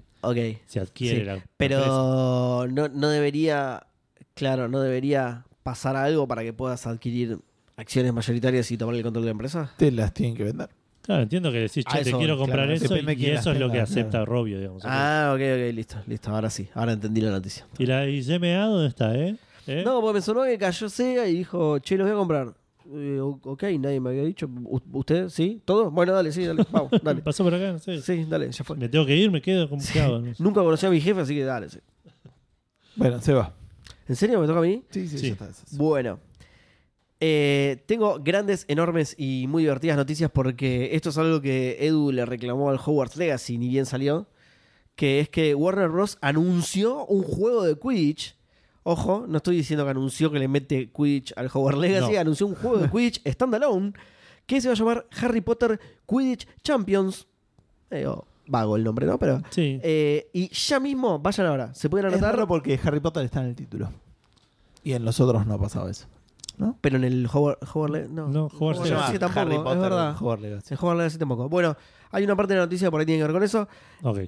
se 0.67 0.81
adquiere 0.81 1.19
Sí, 1.21 1.25
la. 1.25 1.45
Pero 1.57 2.67
no, 2.71 2.89
no 2.89 3.09
debería, 3.09 3.87
claro, 4.35 4.69
no 4.69 4.81
debería 4.81 5.45
pasar 5.63 5.97
algo 5.97 6.27
para 6.27 6.43
que 6.43 6.53
puedas 6.53 6.87
adquirir 6.87 7.39
acciones 7.77 8.13
mayoritarias 8.13 8.71
y 8.71 8.77
tomar 8.77 8.95
el 8.95 9.03
control 9.03 9.25
de 9.25 9.29
la 9.29 9.33
empresa. 9.33 9.73
Te 9.77 9.91
las 9.93 10.13
tienen 10.15 10.37
que 10.37 10.45
vender. 10.45 10.69
Claro, 11.03 11.23
entiendo 11.23 11.51
que 11.51 11.61
decís, 11.61 11.85
A 11.87 11.97
che, 11.97 12.03
te 12.05 12.09
eso 12.11 12.19
quiero 12.19 12.37
comprar 12.37 12.67
claro. 12.67 12.73
eso 12.75 12.95
y 12.95 13.27
eso 13.27 13.53
es 13.53 13.59
lo 13.59 13.71
que 13.73 13.81
acepta 13.81 14.11
claro. 14.19 14.27
Robio, 14.27 14.59
digamos. 14.59 14.83
Ah, 14.85 15.33
ok, 15.35 15.41
ok, 15.41 15.75
listo, 15.75 15.97
listo, 16.07 16.31
ahora 16.31 16.51
sí, 16.51 16.69
ahora 16.75 16.93
entendí 16.93 17.23
la 17.23 17.31
noticia. 17.31 17.65
¿Y 17.79 17.87
la 17.87 18.07
ICMA 18.07 18.67
dónde 18.67 18.89
está, 18.89 19.17
eh? 19.17 19.37
¿Eh? 19.69 19.83
No, 19.85 20.01
porque 20.01 20.15
me 20.15 20.21
sonó 20.23 20.45
que 20.45 20.59
cayó 20.59 20.89
Sega 20.89 21.29
y 21.29 21.35
dijo, 21.37 21.79
che, 21.79 21.97
los 21.97 22.07
voy 22.07 22.15
a 22.15 22.19
comprar. 22.19 22.55
Eh, 22.91 23.21
ok, 23.21 23.63
nadie 23.79 24.01
me 24.01 24.09
había 24.11 24.25
dicho. 24.25 24.49
U- 24.65 24.81
¿Usted? 24.93 25.29
¿Sí? 25.29 25.61
¿Todo? 25.65 25.91
Bueno, 25.91 26.13
dale, 26.15 26.33
sí, 26.33 26.45
dale, 26.45 26.65
vamos, 26.71 26.91
dale. 27.03 27.21
Pasó 27.21 27.45
por 27.45 27.55
acá, 27.55 27.73
no 27.73 27.79
sé. 27.79 28.01
Sí, 28.01 28.25
dale, 28.29 28.51
ya 28.51 28.65
fue. 28.65 28.77
Me 28.77 28.89
tengo 28.89 29.05
que 29.05 29.15
ir, 29.15 29.31
me 29.31 29.43
quedo 29.43 29.69
como 29.69 29.83
Sí. 29.83 29.99
hago? 29.99 30.19
No 30.21 30.35
sé. 30.35 30.43
Nunca 30.43 30.63
conocí 30.63 30.87
a 30.87 30.91
mi 30.91 31.01
jefe, 31.01 31.21
así 31.21 31.35
que 31.35 31.45
dale. 31.45 31.69
sí. 31.69 31.79
Bueno, 32.97 33.21
se 33.21 33.33
va. 33.35 33.55
¿En 34.09 34.17
serio 34.17 34.41
me 34.41 34.47
toca 34.47 34.61
a 34.61 34.63
mí? 34.63 34.83
Sí, 34.91 35.07
sí, 35.07 35.19
Sí. 35.19 35.27
ya 35.27 35.33
está. 35.35 35.49
eso. 35.51 35.63
Bueno. 35.73 36.19
Eh, 37.21 37.83
tengo 37.87 38.21
grandes, 38.21 38.65
enormes 38.69 39.15
y 39.19 39.47
muy 39.49 39.65
divertidas 39.65 39.97
noticias 39.97 40.31
porque 40.31 40.91
esto 40.95 41.11
es 41.11 41.19
algo 41.19 41.41
que 41.41 41.77
Edu 41.85 42.13
le 42.13 42.25
reclamó 42.25 42.71
al 42.71 42.77
Hogwarts 42.79 43.17
Legacy, 43.17 43.59
ni 43.59 43.69
bien 43.69 43.87
salió. 43.87 44.29
Que 44.95 45.21
es 45.21 45.29
que 45.29 45.55
Warner 45.55 45.89
Bros. 45.91 46.17
anunció 46.21 47.05
un 47.07 47.23
juego 47.23 47.65
de 47.65 47.77
Quidditch. 47.79 48.37
Ojo, 48.91 49.27
no 49.29 49.37
estoy 49.37 49.57
diciendo 49.57 49.85
que 49.85 49.91
anunció 49.91 50.31
que 50.31 50.39
le 50.39 50.49
mete 50.49 50.91
Quidditch 50.91 51.33
al 51.37 51.47
Hogwarts 51.53 51.79
Legacy, 51.81 52.15
No. 52.15 52.21
anunció 52.21 52.47
un 52.47 52.55
juego 52.55 52.79
de 52.79 52.89
Quidditch 52.91 53.21
standalone 53.29 53.93
que 54.47 54.61
se 54.61 54.69
va 54.69 54.73
a 54.73 54.77
llamar 54.77 55.07
Harry 55.21 55.41
Potter 55.43 55.79
Quidditch 56.07 56.47
Champions. 56.63 57.27
Medio 57.91 58.25
vago 58.47 58.77
el 58.77 58.85
nombre, 58.85 59.05
¿no? 59.07 59.19
Pero. 59.19 59.43
Sí. 59.51 59.79
eh, 59.83 60.31
y 60.33 60.49
ya 60.49 60.81
mismo, 60.81 61.19
vayan 61.19 61.47
ahora, 61.49 61.75
se 61.75 61.91
pueden 61.91 62.07
Es 62.07 62.15
anotar. 62.15 62.35
raro 62.35 62.49
porque 62.49 62.81
Harry 62.83 63.01
Potter 63.01 63.25
está 63.25 63.41
en 63.43 63.49
el 63.49 63.55
título. 63.57 63.91
Y 64.83 64.93
en 64.95 65.05
los 65.05 65.21
otros 65.21 65.47
no 65.47 65.55
ha 65.55 65.59
pasado 65.61 65.89
eso. 65.89 66.07
¿No? 66.57 66.77
Pero 66.81 66.97
en 66.97 67.05
el 67.05 67.27
Hogwarts, 67.31 67.69
Hogwarts 67.75 68.09
no, 68.11 68.29
No, 68.29 68.47
Hogwarts 68.47 68.81
Hogwarts 68.81 68.81
Legacy. 68.81 68.95
Legacy 69.13 69.19
tampoco, 69.19 69.41
Harry 69.41 69.57
Potter, 69.59 69.73
es 69.75 69.81
verdad. 69.83 70.17
Hogwarts 70.19 70.43
Legacy. 70.43 70.75
En 70.75 70.79
Hogwarts 70.79 70.99
Legacy 70.99 71.19
tampoco. 71.19 71.49
Bueno, 71.51 71.77
hay 72.11 72.25
una 72.25 72.37
parte 72.37 72.55
de 72.55 72.61
la 72.61 72.67
noticia 72.67 72.91
por 72.91 73.01
ahí 73.01 73.07
tiene 73.07 73.21
que 73.21 73.25
ver 73.25 73.33
con 73.33 73.43
eso. 73.43 73.69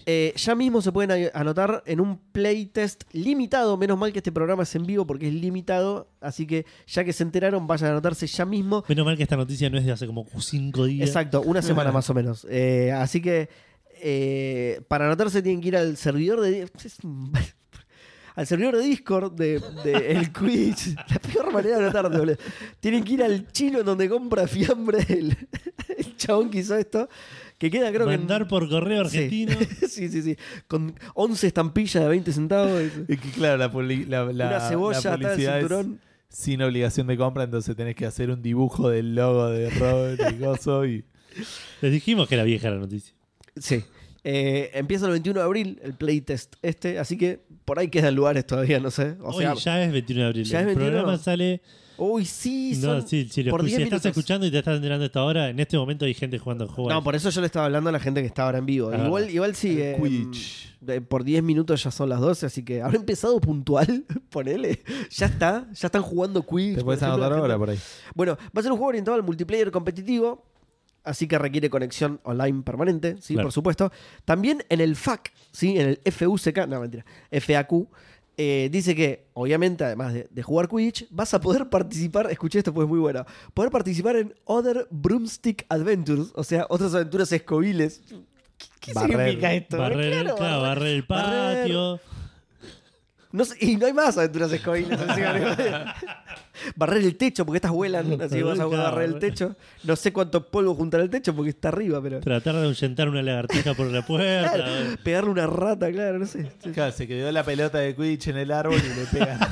Eh, 0.07 0.32
ya 0.36 0.55
mismo 0.55 0.82
se 0.82 0.93
pueden 0.93 1.31
anotar 1.35 1.82
en 1.86 2.01
un 2.01 2.19
playtest 2.19 3.05
limitado. 3.12 3.77
Menos 3.77 3.98
mal 3.98 4.12
que 4.12 4.19
este 4.19 4.32
programa 4.32 4.65
es 4.65 4.74
en 4.74 4.85
vivo 4.85 5.07
porque 5.07 5.28
es 5.28 5.35
limitado. 5.35 6.09
Así 6.20 6.47
que 6.47 6.66
ya 6.86 7.05
que 7.05 7.12
se 7.12 7.23
enteraron, 7.23 7.66
vayan 7.66 7.89
a 7.89 7.93
anotarse 7.93 8.27
ya 8.27 8.44
mismo. 8.44 8.85
Menos 8.89 9.05
mal 9.05 9.16
que 9.16 9.23
esta 9.23 9.36
noticia 9.36 9.70
no 9.70 9.78
es 9.78 9.85
de 9.85 9.93
hace 9.93 10.07
como 10.07 10.27
cinco 10.39 10.85
días. 10.85 11.09
Exacto, 11.09 11.43
una 11.43 11.62
semana 11.62 11.93
más 11.93 12.09
o 12.11 12.15
menos. 12.15 12.47
Eh, 12.62 12.93
así 12.93 13.23
que 13.23 13.48
eh, 14.02 14.82
para 14.89 15.07
anotarse 15.07 15.40
tienen 15.43 15.61
que 15.61 15.69
ir 15.69 15.77
al 15.77 15.97
servidor 15.97 16.40
de. 16.40 16.69
Al 18.36 18.47
servidor 18.47 18.77
de 18.77 18.85
Discord 18.85 19.32
de, 19.32 19.61
de 19.85 19.93
el 20.12 20.32
Quidditch. 20.32 20.94
La 20.97 21.19
peor 21.19 21.52
manera 21.52 21.78
de 21.78 21.82
anotarte, 21.85 22.16
boludo. 22.16 22.36
Tienen 22.78 23.05
que 23.05 23.15
ir 23.15 23.23
al 23.23 23.51
chino 23.51 23.81
en 23.81 23.85
donde 23.85 24.09
compra 24.09 24.47
fiambre 24.47 25.05
el, 25.09 25.36
el 25.98 26.16
chabón 26.16 26.48
que 26.48 26.59
hizo 26.61 26.77
esto. 26.77 27.09
Que 27.61 27.70
queda, 27.70 27.93
creo 27.93 28.07
Mandar 28.07 28.39
que. 28.39 28.43
en- 28.45 28.49
por 28.49 28.69
correo 28.69 29.05
Sí. 29.09 29.19
argentino. 29.19 29.53
sí, 29.89 30.09
sí, 30.09 30.23
sí. 30.23 30.37
Con 30.66 30.95
11 31.15 31.47
estampillas 31.47 32.03
de 32.03 32.09
20 32.09 32.32
centavos. 32.32 32.81
Es 33.09 33.20
que 33.20 33.31
claro, 33.31 33.57
la, 33.59 33.69
la, 33.69 34.32
la- 34.32 34.47
una 34.49 34.61
cebolla 34.61 35.16
la 35.19 35.35
es 35.35 35.39
cinturón. 35.39 36.01
sin 36.28 36.62
obligación 36.62 37.07
de 37.07 37.16
compra, 37.19 37.45
entonces 37.45 37.77
tenés 37.77 37.95
que 37.95 38.07
hacer 38.07 38.31
un 38.31 38.41
dibujo 38.43 38.89
del 38.89 39.15
logo 39.15 39.49
de 39.51 39.69
Robert 39.70 40.20
y 40.35 40.39
Gozo 40.43 40.87
y 40.87 41.05
Les 41.82 41.93
dijimos 41.93 42.28
que 42.28 42.35
era 42.37 42.45
vieja 42.45 42.70
la 42.70 42.78
noticia. 42.78 43.15
Sí. 43.57 43.85
Eh, 44.24 44.70
empieza 44.74 45.07
el 45.07 45.12
21 45.12 45.39
de 45.41 45.45
abril 45.47 45.81
el 45.82 45.95
playtest 45.95 46.55
este, 46.62 46.99
así 46.99 47.16
que 47.16 47.41
por 47.65 47.78
ahí 47.78 47.89
quedan 47.89 48.15
lugares 48.15 48.47
todavía, 48.47 48.78
no 48.81 48.91
sé. 48.91 49.16
O 49.20 49.31
Hoy 49.31 49.45
sea, 49.45 49.55
ya 49.55 49.85
es 49.85 49.93
21 49.93 50.23
de 50.23 50.27
abril. 50.28 50.45
¿ya 50.45 50.59
es 50.59 50.62
el 50.62 50.66
21? 50.77 50.91
programa 50.93 51.19
sale. 51.19 51.61
Uy, 52.01 52.24
sí, 52.24 52.72
No, 52.77 53.01
son 53.01 53.09
sí, 53.09 53.28
si, 53.31 53.43
lo 53.43 53.51
por 53.51 53.60
escu- 53.60 53.66
10 53.66 53.77
si 53.77 53.82
estás 53.85 53.93
minutos. 54.05 54.06
escuchando 54.18 54.47
y 54.47 54.51
te 54.51 54.59
estás 54.59 54.77
enterando 54.77 55.05
a 55.05 55.06
esta 55.06 55.22
hora, 55.22 55.48
en 55.51 55.60
este 55.60 55.77
momento 55.78 56.05
hay 56.05 56.14
gente 56.14 56.39
jugando 56.39 56.66
juegos. 56.66 56.93
No, 56.93 57.02
por 57.05 57.14
eso 57.14 57.31
yo 57.31 57.40
le 57.40 57.47
estaba 57.47 57.66
hablando 57.66 57.90
a 57.90 57.93
la 57.93 58.01
gente 58.01 58.20
que 58.20 58.27
está 58.27 58.44
ahora 58.44 58.59
en 58.59 58.66
vivo. 58.66 58.90
Ah, 58.93 59.05
igual, 59.06 59.31
igual 59.31 59.55
sí. 59.55 59.81
eh, 59.81 59.97
Quidditch. 60.02 60.77
de- 60.81 61.01
por 61.01 61.22
10 61.24 61.43
minutos 61.43 61.82
ya 61.85 61.90
son 61.90 62.09
las 62.09 62.20
12, 62.20 62.47
así 62.47 62.64
que 62.64 62.82
habrá 62.82 62.97
empezado 62.97 63.40
puntual. 63.40 64.05
Ponele. 64.31 64.82
Ya 65.10 65.27
está. 65.27 65.66
Ya 65.72 65.86
están 65.86 66.02
jugando 66.02 66.43
Quidditch. 66.44 66.70
te 66.74 66.81
por 66.81 66.85
puedes 66.86 67.02
ejemplo, 67.02 67.24
anotar 67.24 67.31
la 67.31 67.36
gente. 67.36 67.52
ahora 67.52 67.59
por 67.59 67.70
ahí. 67.70 67.78
Bueno, 68.14 68.36
va 68.56 68.60
a 68.60 68.62
ser 68.62 68.72
un 68.72 68.78
juego 68.78 68.89
orientado 68.89 69.14
al 69.16 69.22
multiplayer 69.22 69.70
competitivo, 69.70 70.44
así 71.05 71.27
que 71.27 71.39
requiere 71.39 71.70
conexión 71.70 72.20
online 72.24 72.62
permanente, 72.62 73.16
sí, 73.20 73.35
Claro. 73.35 73.47
por 73.47 73.52
supuesto. 73.52 73.93
También 74.24 74.62
en 74.68 74.81
el 74.81 74.97
FAQ, 74.97 75.28
sí, 75.51 75.78
en 75.78 75.89
el 76.05 76.12
FUCK, 76.12 76.66
no 76.68 76.81
mentira, 76.81 77.05
FAQ, 77.31 77.89
eh, 78.43 78.71
dice 78.73 78.95
que, 78.95 79.27
obviamente, 79.35 79.85
además 79.85 80.15
de, 80.15 80.27
de 80.31 80.43
jugar 80.43 80.67
Quidditch, 80.67 81.07
vas 81.11 81.35
a 81.35 81.41
poder 81.43 81.69
participar, 81.69 82.31
escuché 82.31 82.59
esto, 82.61 82.73
pues 82.73 82.89
muy 82.89 82.99
bueno, 82.99 83.27
poder 83.53 83.71
participar 83.71 84.17
en 84.17 84.35
Other 84.45 84.87
Broomstick 84.91 85.67
Adventures, 85.69 86.29
o 86.35 86.43
sea, 86.43 86.65
otras 86.71 86.95
aventuras 86.95 87.31
escobiles. 87.33 88.01
¿Qué, 88.09 88.67
qué 88.81 88.93
Barrer. 88.95 89.17
significa 89.19 89.53
esto? 89.53 89.77
barrer, 89.77 90.12
Claro, 90.23 90.37
claro, 90.37 90.62
barrer 90.62 90.87
el 90.89 91.03
barrer. 91.03 92.01
Patio. 93.31 93.39
No 93.39 93.44
sé- 93.44 93.57
y 93.61 93.77
no 93.77 93.86
hay 93.86 93.93
más 93.93 94.16
aventuras 94.19 94.51
digo. 94.51 94.73
barrer 96.77 97.05
el 97.05 97.16
techo, 97.16 97.44
porque 97.47 97.59
estas 97.59 97.70
vuelan, 97.70 98.07
así 98.20 98.36
que 98.36 98.43
vas 98.43 98.59
a 98.61 98.66
Claro. 98.69 98.82
barrer 98.85 99.09
el 99.11 99.19
techo. 99.19 99.57
No 99.85 99.97
sé 99.97 100.12
cuánto 100.12 100.47
polvo 100.47 100.74
juntar 100.74 101.01
al 101.01 101.11
techo 101.11 101.35
porque 101.35 101.51
está 101.51 101.69
arriba, 101.69 102.01
pero. 102.02 102.20
Tratar 102.20 102.57
de 102.57 102.65
ahuyentar 102.65 103.09
una 103.09 103.23
lagartija 103.23 103.74
por 103.74 103.86
la 103.86 104.05
puerta. 104.05 104.52
Claro, 104.52 104.73
pegarle 105.02 105.31
una 105.31 105.47
rata, 105.47 105.90
claro, 105.90 106.19
no 106.19 106.27
sé. 106.27 106.51
Claro, 106.74 106.93
se 106.93 107.07
quedó 107.07 107.31
la 107.32 107.44
pelota 107.44 107.78
de 107.78 107.94
Quidditch 107.94 108.28
en 108.28 108.36
el 108.39 108.51
árbol 108.52 108.78
y 108.78 108.89
le 109.01 109.07
pegan. 109.07 109.39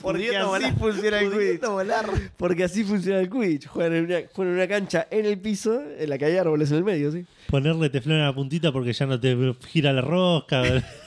Porque 0.00 0.34
así 0.34 0.46
volar. 0.46 0.74
funciona 0.78 1.20
el 1.20 1.30
Quidditch. 1.30 1.60
Volar. 1.66 2.06
Porque 2.38 2.64
así 2.64 2.82
funciona 2.82 3.20
el 3.20 3.28
Quidditch. 3.28 3.66
Juegan 3.66 3.92
en, 3.94 4.04
una, 4.06 4.16
juegan 4.32 4.54
en 4.54 4.58
una 4.60 4.68
cancha 4.68 5.06
en 5.10 5.26
el 5.26 5.38
piso, 5.38 5.82
en 5.98 6.08
la 6.08 6.16
que 6.16 6.24
hay 6.24 6.36
árboles 6.38 6.70
en 6.70 6.78
el 6.78 6.84
medio, 6.84 7.12
¿sí? 7.12 7.24
Ponerle 7.50 7.90
teflón 7.90 8.20
a 8.20 8.24
la 8.24 8.34
puntita 8.34 8.72
porque 8.72 8.92
ya 8.94 9.04
no 9.06 9.20
te 9.20 9.36
gira 9.68 9.92
la 9.92 10.00
rosca. 10.00 10.62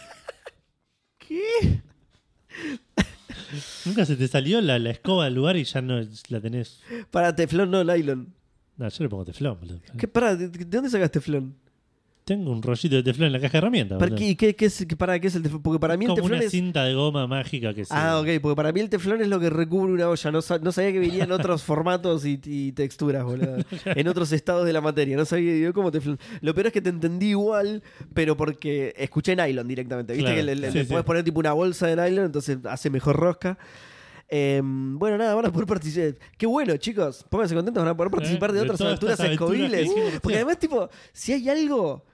¿Qué? 1.30 1.82
Nunca 3.86 4.06
se 4.06 4.16
te 4.16 4.28
salió 4.28 4.62
la, 4.62 4.78
la 4.80 4.90
escoba 4.90 5.26
del 5.26 5.36
lugar 5.36 5.56
y 5.58 5.64
ya 5.64 5.82
no 5.82 6.02
la 6.30 6.42
tenés. 6.42 6.82
Para 7.12 7.36
teflón, 7.36 7.72
no 7.72 7.84
nylon. 7.84 8.34
No, 8.78 8.90
yo 8.90 9.04
le 9.04 9.10
pongo 9.10 9.26
teflón. 9.26 9.60
boludo. 9.60 9.80
¿Qué, 9.98 10.08
para, 10.08 10.36
¿de, 10.36 10.50
de 10.50 10.66
dónde 10.66 10.90
sacas 10.90 11.12
teflón? 11.12 11.56
Tengo 12.30 12.52
un 12.52 12.62
rollito 12.62 12.96
de 12.96 13.02
teflón 13.02 13.26
en 13.28 13.34
la 13.34 13.40
caja 13.40 13.54
de 13.54 13.58
herramientas. 13.58 13.98
¿Para 13.98 14.16
qué, 14.16 14.38
qué, 14.38 14.56
qué 14.56 14.66
es, 14.68 14.86
para, 15.00 15.20
¿qué 15.20 15.28
es 15.30 15.36
el 15.36 15.42
teflón? 15.42 15.64
Porque 15.64 15.80
para 15.80 15.98
mí 15.98 16.06
el 16.06 16.10
Como 16.10 16.22
teflón 16.22 16.38
una 16.38 16.46
es. 16.46 16.52
cinta 16.52 16.84
de 16.84 16.94
goma 16.94 17.26
mágica 17.26 17.74
que 17.74 17.86
se... 17.86 17.92
Ah, 17.94 18.20
ok, 18.20 18.28
porque 18.40 18.56
para 18.56 18.72
mí 18.72 18.80
el 18.82 18.88
teflón 18.90 19.20
es 19.22 19.28
lo 19.28 19.40
que 19.40 19.50
recubre 19.50 19.92
una 19.92 20.08
olla. 20.08 20.32
No, 20.32 20.42
sa- 20.44 20.60
no 20.60 20.72
sabía 20.72 20.92
que 20.92 21.00
venía 21.00 21.24
en 21.24 21.32
otros 21.32 21.64
formatos 21.70 22.26
y, 22.28 22.40
y 22.46 22.72
texturas, 22.74 23.24
boludo. 23.24 23.58
En 23.86 24.08
otros 24.08 24.32
estados 24.32 24.66
de 24.68 24.74
la 24.74 24.82
materia. 24.82 25.18
No 25.18 25.26
sabía 25.26 25.58
yo 25.58 25.74
cómo 25.74 25.90
teflón. 25.92 26.20
Lo 26.42 26.54
peor 26.54 26.68
es 26.68 26.74
que 26.74 26.82
te 26.82 26.90
entendí 26.90 27.30
igual, 27.32 27.82
pero 28.14 28.38
porque 28.38 28.94
escuché 28.96 29.36
nylon 29.36 29.68
directamente. 29.68 30.14
Viste 30.14 30.26
Claro, 30.32 30.38
que 30.38 30.44
le, 30.44 30.56
le- 30.56 30.72
sí, 30.72 30.78
le 30.78 30.84
sí. 30.86 30.90
podés 30.92 31.06
poner 31.06 31.24
tipo 31.24 31.40
una 31.40 31.54
bolsa 31.54 31.88
de 31.88 31.96
nylon, 31.96 32.26
entonces 32.26 32.60
hace 32.66 32.92
mejor 32.92 33.16
rosca. 33.16 33.58
Eh, 34.32 34.62
bueno, 34.64 35.18
nada, 35.18 35.34
van 35.34 35.48
a 35.48 35.52
poder 35.52 35.66
participar. 35.68 36.14
Qué 36.38 36.46
bueno, 36.46 36.78
chicos. 36.78 37.26
Pónganse 37.30 37.56
contentos, 37.56 37.82
van 37.84 37.92
a 37.92 37.98
poder 37.98 38.12
participar 38.12 38.52
de 38.54 38.60
Eh, 38.60 38.62
otras 38.62 38.80
aventuras 38.82 39.20
escobiles. 39.20 39.90
Porque 40.22 40.36
además, 40.36 40.60
tipo, 40.60 40.88
si 41.12 41.34
hay 41.34 41.50
algo. 41.50 42.06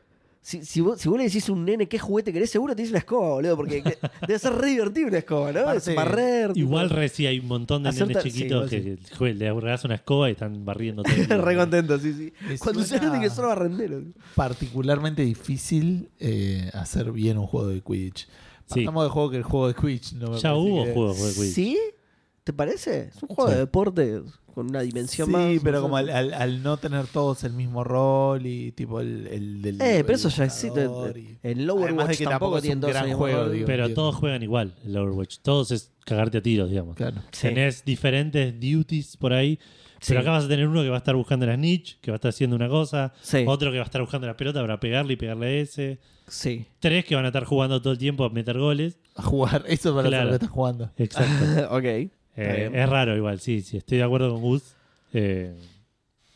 Si, 0.48 0.64
si, 0.64 0.80
vos, 0.80 1.02
si 1.02 1.10
vos 1.10 1.18
le 1.18 1.24
decís 1.24 1.50
a 1.50 1.54
un 1.54 1.66
nene 1.66 1.88
qué 1.88 1.98
juguete 1.98 2.32
querés, 2.32 2.52
seguro 2.52 2.76
te 2.76 2.84
dice 2.84 2.92
una 2.92 3.00
escoba, 3.00 3.30
boludo. 3.30 3.56
Porque 3.58 3.82
debe 4.28 4.38
ser 4.38 4.54
re 4.54 4.70
divertido 4.70 5.08
una 5.08 5.18
escoba, 5.18 5.52
¿no? 5.52 5.62
Aparte, 5.62 5.90
Es 5.90 5.96
barrer. 5.96 6.54
tipo. 6.54 6.60
Igual 6.68 6.92
re 6.92 7.10
sí 7.10 7.26
hay 7.26 7.40
un 7.40 7.48
montón 7.48 7.82
de 7.82 7.92
nenes 7.92 8.22
sí, 8.22 8.30
chiquitos 8.32 8.70
que 8.70 8.98
jue- 9.18 9.34
le 9.34 9.52
regalas 9.52 9.84
una 9.86 9.96
escoba 9.96 10.30
y 10.30 10.34
están 10.34 10.64
barriendo 10.64 11.02
todo. 11.02 11.14
Re 11.42 11.56
contento, 11.58 11.98
sí, 11.98 12.14
sí. 12.14 12.58
Cuando 12.60 12.84
se 12.84 13.00
nota 13.02 13.20
que 13.20 13.32
son 13.32 13.46
barrenderos. 13.48 14.04
Particularmente 14.36 15.24
difícil 15.24 16.10
eh, 16.20 16.70
hacer 16.74 17.12
bien 17.12 17.40
un 17.40 17.48
juego 17.48 17.68
de 17.70 17.82
Quidditch. 17.82 18.28
Sí. 18.68 18.82
Estamos 18.82 19.04
de 19.04 19.10
juego 19.10 19.32
que 19.32 19.38
el 19.38 19.44
juego 19.44 19.68
de 19.68 19.74
Quidditch 19.74 20.14
no 20.14 20.30
me 20.32 20.38
Ya 20.40 20.54
hubo 20.54 20.86
que- 20.86 20.94
juegos 20.94 21.18
de 21.28 21.34
Quidditch. 21.34 21.54
¿Sí? 21.56 21.80
¿Te 22.46 22.54
parece? 22.54 23.10
Es 23.14 23.22
un 23.22 23.28
juego 23.30 23.50
Sí. 23.50 23.56
de 23.56 23.60
deporte 23.60 24.22
con 24.54 24.70
una 24.70 24.80
dimensión 24.82 25.28
sí, 25.28 25.34
más. 25.34 25.52
pero 25.62 25.72
no 25.72 25.78
sé. 25.80 25.82
como 25.82 25.98
al, 25.98 26.10
al- 26.10 26.34
al 26.34 26.64
no 26.64 26.78
tener 26.78 27.08
todos 27.08 27.44
el 27.44 27.52
mismo 27.52 27.84
rol 27.84 28.46
y 28.46 28.72
tipo 28.72 29.02
el, 29.02 29.28
el 29.28 29.62
del. 29.62 29.76
Eh, 29.82 30.04
pero 30.06 30.10
el 30.10 30.16
eso 30.16 30.30
ya 30.30 30.46
existe. 30.46 30.82
Además 30.82 31.70
Overwatch 31.70 32.08
de 32.12 32.18
que 32.18 32.24
tampoco 32.26 32.56
un 32.56 32.80
todos 32.80 32.94
gran 32.94 33.10
el 33.10 33.16
juego, 33.16 33.50
digo. 33.50 33.66
Pero 33.66 33.94
todos 33.94 34.16
juegan 34.16 34.44
igual 34.44 34.74
el 34.86 34.96
Overwatch. 34.96 35.40
Todos 35.42 35.72
es 35.72 35.92
cagarte 36.06 36.38
a 36.38 36.42
tiros, 36.42 36.70
digamos. 36.70 36.96
Claro. 36.96 37.18
Sí. 37.32 37.48
Tenés 37.50 37.84
diferentes 37.84 38.54
duties 38.60 39.18
por 39.18 39.34
ahí. 39.34 39.60
Pero 40.08 40.20
Sí. 40.22 40.24
acá 40.24 40.32
vas 40.32 40.46
a 40.46 40.48
tener 40.48 40.68
uno 40.68 40.84
que 40.84 40.90
va 40.90 40.96
a 40.96 41.00
estar 41.00 41.16
buscando 41.16 41.46
la 41.48 41.56
snitch, 41.56 42.00
que 42.00 42.12
va 42.12 42.16
a 42.16 42.18
estar 42.18 42.30
haciendo 42.30 42.56
una 42.56 42.70
cosa. 42.70 43.12
Sí. 43.24 43.44
Otro 43.48 43.72
que 43.72 43.78
va 43.78 43.84
a 43.84 43.88
estar 43.88 44.02
buscando 44.02 44.28
la 44.28 44.38
pelota 44.38 44.62
para 44.62 44.80
pegarle 44.80 45.14
y 45.14 45.16
pegarle 45.16 45.48
a 45.48 45.52
ese. 45.62 46.00
Sí. 46.28 46.66
Tres 46.80 47.06
que 47.06 47.16
van 47.16 47.26
a 47.26 47.30
estar 47.30 47.44
jugando 47.44 47.82
todo 47.82 47.92
el 47.94 48.00
tiempo 48.00 48.24
a 48.24 48.30
meter 48.30 48.58
goles. 48.60 49.00
A 49.16 49.24
jugar. 49.24 49.64
Eso 49.68 49.90
es 49.90 49.96
para 49.96 50.08
Claro. 50.10 50.26
lo 50.26 50.30
que 50.32 50.36
estás 50.36 50.50
jugando. 50.52 50.92
Exacto. 50.98 51.76
ok. 51.76 52.12
Eh, 52.36 52.70
es 52.74 52.90
raro 52.90 53.16
igual, 53.16 53.40
sí, 53.40 53.62
sí, 53.62 53.78
estoy 53.78 53.98
de 54.00 54.04
acuerdo 54.04 54.32
con 54.32 54.42
Gus. 54.42 54.76
Eh, 55.14 55.54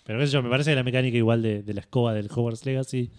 pero 0.06 0.20
qué 0.20 0.28
sé 0.28 0.34
yo, 0.34 0.42
me 0.44 0.50
parece 0.50 0.72
que 0.72 0.76
la 0.76 0.84
mecánica 0.84 1.18
igual 1.18 1.42
de, 1.42 1.62
de 1.64 1.74
la 1.74 1.82
escoba 1.82 2.14
del 2.14 2.30
Hogwarts 2.34 2.66
Legacy 2.66 3.12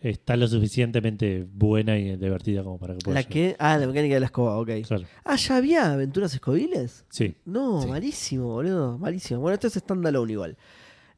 está 0.00 0.36
lo 0.36 0.46
suficientemente 0.48 1.46
buena 1.52 1.98
y 1.98 2.16
divertida 2.16 2.62
como 2.62 2.78
para 2.78 2.94
que 2.94 3.00
pueda 3.00 3.14
La 3.14 3.20
llegar. 3.22 3.32
que. 3.32 3.56
Ah, 3.58 3.76
la 3.78 3.86
mecánica 3.86 4.14
de 4.14 4.20
la 4.20 4.26
escoba, 4.26 4.58
ok. 4.58 4.70
Claro, 4.86 5.04
Ah, 5.24 5.36
¿ya 5.36 5.56
había 5.56 5.92
aventuras 5.92 6.32
escobiles? 6.34 7.04
sí. 7.10 7.34
No, 7.44 7.82
Sí. 7.82 7.88
malísimo, 7.88 8.46
boludo. 8.48 8.98
Malísimo. 8.98 9.40
Bueno, 9.40 9.54
esto 9.54 9.66
es 9.68 9.74
standalone 9.74 10.32
igual. 10.32 10.56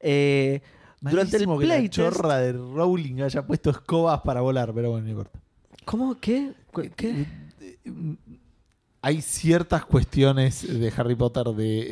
Eh, 0.00 0.60
durante 1.00 1.36
el 1.36 1.42
que 1.44 1.48
la 1.48 1.56
playtest. 1.56 1.92
chorra 1.94 2.38
de 2.38 2.52
Rowling 2.52 3.20
haya 3.22 3.46
puesto 3.46 3.70
escobas 3.70 4.20
para 4.22 4.40
volar, 4.40 4.72
pero 4.74 4.90
bueno, 4.90 5.04
no 5.04 5.10
importa. 5.10 5.38
¿Cómo? 5.84 6.18
¿Qué? 6.20 6.52
¿Qué? 6.96 7.26
Hay 9.02 9.22
ciertas 9.22 9.84
cuestiones 9.84 10.66
de 10.66 10.92
Harry 10.96 11.14
Potter 11.14 11.44
de 11.48 11.86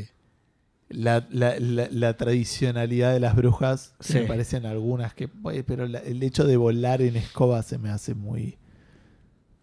eh, 0.00 0.08
la, 0.90 1.26
la- 1.30 1.58
la- 1.58 1.88
la 1.90 2.16
tradicionalidad 2.16 3.12
de 3.12 3.20
las 3.20 3.34
brujas. 3.34 3.94
que 3.98 4.04
Sí. 4.04 4.14
Me 4.20 4.22
parecen 4.26 4.66
algunas 4.66 5.14
que. 5.14 5.28
Pero 5.28 5.84
el 5.84 6.22
hecho 6.22 6.44
de 6.44 6.56
volar 6.56 7.00
en 7.02 7.16
escoba 7.16 7.62
se 7.62 7.78
me 7.78 7.88
hace 7.90 8.14
muy. 8.14 8.58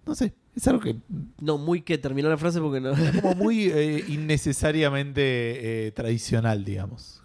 No 0.06 0.16
sé. 0.16 0.34
Es 0.56 0.68
algo 0.68 0.82
que. 0.82 0.96
No, 1.40 1.58
muy 1.60 1.82
que 1.82 1.98
terminó 2.00 2.30
la 2.30 2.38
frase 2.38 2.60
porque 2.60 2.80
no. 2.82 2.94
como 3.22 3.36
muy 3.36 3.66
eh, 3.74 4.04
innecesariamente 4.08 5.88
eh, 5.88 5.92
tradicional, 5.92 6.66
digamos. 6.66 7.22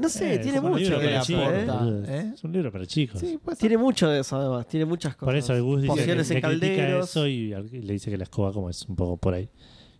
No 0.00 0.08
sé, 0.08 0.34
Eh, 0.34 0.38
tiene 0.38 0.60
un 0.60 0.70
mucho 0.70 0.78
libro 0.84 0.98
para 1.00 1.20
chicos, 1.22 1.42
¿eh? 1.52 1.66
boludo. 1.66 2.04
¿Eh? 2.06 2.30
Es 2.34 2.44
un 2.44 2.52
libro 2.52 2.72
para 2.72 2.86
chicos. 2.86 3.20
Sí, 3.20 3.38
pues. 3.42 3.58
Tiene 3.58 3.78
mucho 3.78 4.08
de 4.08 4.20
eso, 4.20 4.36
además. 4.36 4.66
Tiene 4.66 4.84
muchas 4.86 5.14
cosas. 5.14 5.26
Por 5.26 5.36
eso 5.36 5.54
el 5.54 5.62
Gus 5.62 5.82
dice 5.82 5.94
que 5.94 6.00
Pociones 6.00 6.28
le 6.28 6.34
en 6.36 6.40
critica 6.42 6.76
calderos. 6.76 7.10
eso 7.10 7.26
y 7.26 7.48
le 7.48 7.92
dice 7.92 8.10
que 8.10 8.18
la 8.18 8.24
escoba 8.24 8.52
como 8.52 8.68
es 8.70 8.82
un 8.88 8.96
poco 8.96 9.16
por 9.16 9.34
ahí. 9.34 9.48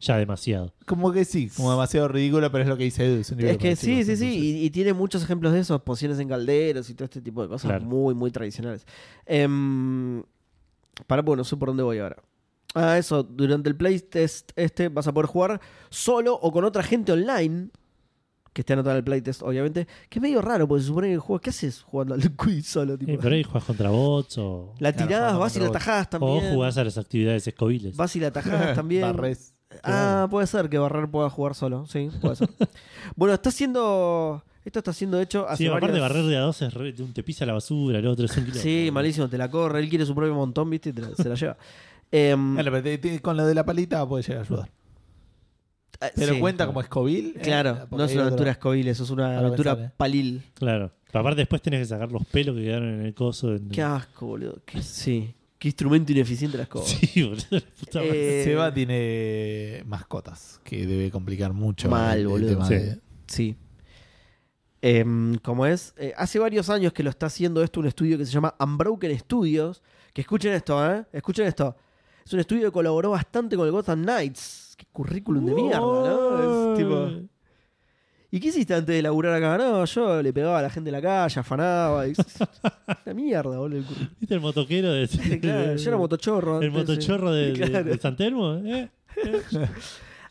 Ya 0.01 0.19
demasiado. 0.19 0.75
Como 0.85 1.13
que 1.13 1.25
sí, 1.25 1.49
como 1.57 1.71
demasiado 1.71 2.09
ridículo, 2.09 2.51
pero 2.53 2.65
es 2.65 2.69
lo 2.69 2.77
que 2.77 2.85
dice 2.85 3.07
Edu. 3.07 3.21
Es, 3.21 3.31
un 3.31 3.39
libro 3.39 3.53
Es 3.53 3.59
que 3.59 3.69
para 3.69 3.77
sí, 3.77 3.87
chicos, 3.87 4.07
sí, 4.07 4.17
sí. 4.17 4.25
entonces. 4.25 4.45
Y, 4.45 4.65
y 4.67 4.71
tiene 4.71 4.93
muchos 4.93 5.23
ejemplos 5.23 5.53
de 5.55 5.61
eso. 5.61 5.83
Pociones 5.83 6.19
en 6.19 6.29
calderos 6.29 6.91
y 6.91 6.95
todo 6.95 7.05
este 7.05 7.23
tipo 7.23 7.41
de 7.43 7.49
cosas 7.49 7.71
Claro. 7.71 7.85
muy, 7.87 8.15
muy 8.15 8.31
tradicionales. 8.31 8.85
Em, 9.25 10.23
para, 11.07 11.23
bueno, 11.23 11.41
no 11.41 11.45
sé 11.45 11.57
por 11.57 11.69
dónde 11.69 11.83
voy 11.85 11.99
ahora. 11.99 12.17
Ah, 12.75 12.99
eso. 12.99 13.23
Durante 13.23 13.69
el 13.69 13.77
playtest 13.77 14.51
este 14.57 14.89
vas 14.89 15.07
a 15.07 15.15
poder 15.15 15.27
jugar 15.27 15.61
solo 15.91 16.35
o 16.35 16.53
con 16.53 16.65
otra 16.65 16.83
gente 16.83 17.13
online. 17.13 17.71
Que 18.55 18.63
esté 18.63 18.73
anotada 18.73 18.95
en 18.95 18.99
el 18.99 19.05
playtest, 19.05 19.43
obviamente. 19.43 19.87
Que 20.09 20.21
es 20.21 20.23
medio 20.23 20.41
raro, 20.41 20.67
porque 20.67 20.81
se 20.83 20.87
supone 20.89 21.09
que 21.09 21.15
el 21.15 21.19
juego. 21.21 21.41
¿Qué 21.41 21.51
haces 21.51 21.83
jugando 21.83 22.15
al 22.15 22.23
quiz 22.37 22.67
solo? 22.67 22.97
Tipo? 22.97 23.13
Eh, 23.13 23.19
pero 23.21 23.35
ahí 23.35 23.43
juegas 23.43 23.65
contra 23.65 23.91
bots 23.91 24.39
o, 24.39 24.73
la 24.79 24.93
Claro, 24.95 25.13
jugando 25.17 25.39
vas 25.41 25.57
y 25.57 25.61
la 25.61 25.71
tajás 25.73 26.07
o 26.07 26.09
también. 26.11 26.55
jugás 26.55 26.79
a 26.79 26.85
las 26.85 26.97
actividades 26.97 27.47
escobiles. 27.47 27.97
Vas 27.97 28.17
y 28.17 28.21
la 28.21 28.31
tajás 28.31 28.75
también. 28.77 29.03
Barres. 29.03 29.55
Ah, 29.83 30.29
puede 30.31 30.47
ser 30.47 30.69
que 30.71 30.79
Barrer 30.79 31.11
pueda 31.11 31.29
jugar 31.29 31.55
solo, 31.57 31.85
sí, 31.87 32.09
puede 32.21 32.37
ser. 32.37 32.49
bueno, 33.17 33.35
está 33.35 33.49
haciendo. 33.51 34.43
Esto 34.65 34.79
está 34.79 34.93
siendo 34.95 35.21
hecho 35.21 35.47
hace 35.49 35.65
Sí, 35.65 35.67
aparte 35.67 35.89
varios- 35.89 36.01
barrer 36.09 36.25
de 36.25 36.37
a 36.39 36.41
dos 36.41 36.63
es 36.63 36.73
re- 36.73 36.93
de 36.93 37.03
un 37.03 37.13
te 37.13 37.23
pisa 37.23 37.45
la 37.45 37.53
basura, 37.53 37.99
el 37.99 38.07
otro 38.07 38.25
es 38.25 38.35
un 38.37 38.45
kilo. 38.47 38.57
Sí, 38.57 38.89
malísimo, 38.93 39.29
te 39.29 39.37
la 39.37 39.51
corre, 39.51 39.81
él 39.81 39.91
quiere 39.91 40.07
su 40.07 40.15
propio 40.15 40.33
montón, 40.35 40.71
viste, 40.71 40.89
y 40.91 40.93
te 40.93 41.03
la- 41.03 41.15
se 41.15 41.29
la 41.29 41.35
lleva. 41.35 41.57
Em, 42.13 42.55
Bueno, 42.55 42.71
pero 42.71 42.83
te- 42.85 42.99
te- 42.99 43.21
con 43.21 43.37
lo 43.37 43.45
de 43.45 43.55
la 43.55 43.65
palita 43.67 44.07
puede 44.09 44.23
llegar 44.23 44.39
a 44.39 44.47
ayudar. 44.47 44.71
Eh, 46.01 46.11
Pero 46.15 46.35
sí, 46.35 46.41
cuenta 46.41 46.67
como 46.67 46.81
Escobil. 46.81 47.35
Claro, 47.43 47.87
porque 47.89 47.97
no 47.97 48.05
es 48.05 48.13
una 48.13 48.23
otro- 48.23 48.27
aventura 48.29 48.51
escobile, 48.51 48.91
eso 48.91 49.05
es 49.05 49.11
una 49.11 49.39
aventura 49.39 49.75
sale. 49.75 49.91
palil. 49.97 50.43
Claro. 50.55 50.93
Pero 51.07 51.21
aparte 51.21 51.41
después 51.43 51.63
tenés 51.63 51.81
que 51.81 51.87
sacar 51.87 52.11
los 52.11 52.25
pelos 52.27 52.57
que 52.57 52.63
quedaron 52.65 52.89
en 53.01 53.07
el 53.07 53.15
coso. 53.15 53.55
en- 53.55 53.69
Qué 53.69 53.83
asco, 53.83 54.27
boludo. 54.27 54.61
Qué, 54.67 54.83
sí, 54.83 55.35
qué 55.59 55.69
instrumento 55.69 56.11
ineficiente 56.13 56.57
la 56.57 56.65
escoba. 56.65 56.85
Sí, 56.87 57.23
boludo. 57.23 57.45
puta. 57.81 58.01
Eh, 58.03 58.43
Seba 58.45 58.73
tiene 58.75 59.83
mascotas, 59.87 60.61
que 60.65 60.87
debe 60.87 61.11
complicar 61.11 61.53
mucho 61.53 61.89
Mal, 61.89 62.15
el- 62.15 62.21
el 62.23 62.29
boludo. 62.29 62.49
tema 62.51 62.67
Sí. 62.67 62.75
de- 62.75 63.01
Sí. 63.27 63.57
Em, 64.83 65.37
como 65.37 65.65
es, 65.65 65.95
eh, 65.97 66.13
hace 66.17 66.39
varios 66.39 66.69
años 66.69 66.93
que 66.93 67.03
lo 67.03 67.09
está 67.11 67.27
haciendo 67.27 67.63
esto 67.63 67.81
un 67.81 67.87
estudio 67.87 68.19
que 68.19 68.27
se 68.27 68.33
llama 68.33 68.55
Unbroken 68.61 69.19
Studios. 69.19 69.83
Que 70.13 70.21
escuchen 70.21 70.53
esto, 70.53 70.85
¿eh? 70.95 71.05
Escuchen 71.13 71.47
esto. 71.47 71.75
Es 72.25 72.33
un 72.35 72.41
estudio 72.41 72.65
que 72.67 72.73
colaboró 72.73 73.11
bastante 73.11 73.57
con 73.57 73.65
el 73.67 73.73
Gotham 73.73 74.03
Knights. 74.03 74.64
Qué 74.77 74.87
currículum 74.93 75.45
de 75.47 75.55
mierda, 75.55 75.79
¿no? 75.81 76.73
Es 76.73 76.79
tipo. 76.79 77.09
¿Y 78.31 78.41
qué 78.41 78.49
hiciste 78.49 78.75
antes 78.75 78.97
de 78.97 79.01
laburar 79.03 79.35
acá? 79.35 79.57
No, 79.57 79.85
yo 79.85 80.21
le 80.21 80.33
pegaba 80.33 80.59
a 80.59 80.63
la 80.63 80.69
gente 80.71 80.91
en 80.91 80.95
la 80.95 81.01
calle, 81.03 81.39
afanaba. 81.39 82.09
y- 82.09 82.15
Una 83.07 83.15
mierda, 83.15 83.59
boludo. 83.59 83.79
el. 83.79 83.85
¿Viste 84.19 84.35
el 84.35 84.41
motoquero 84.41 84.93
de, 84.93 85.07
Claro, 85.41 85.77
yo 85.77 85.89
era 85.91 85.97
motochorro. 85.99 86.61
El 86.61 86.71
antes, 86.71 86.89
motochorro 86.89 87.33
de, 87.33 87.53
de- 87.53 87.69
Claro. 87.71 87.85
de 87.91 87.99
San 87.99 88.17
Telmo? 88.17 88.55
¿eh? 88.65 88.91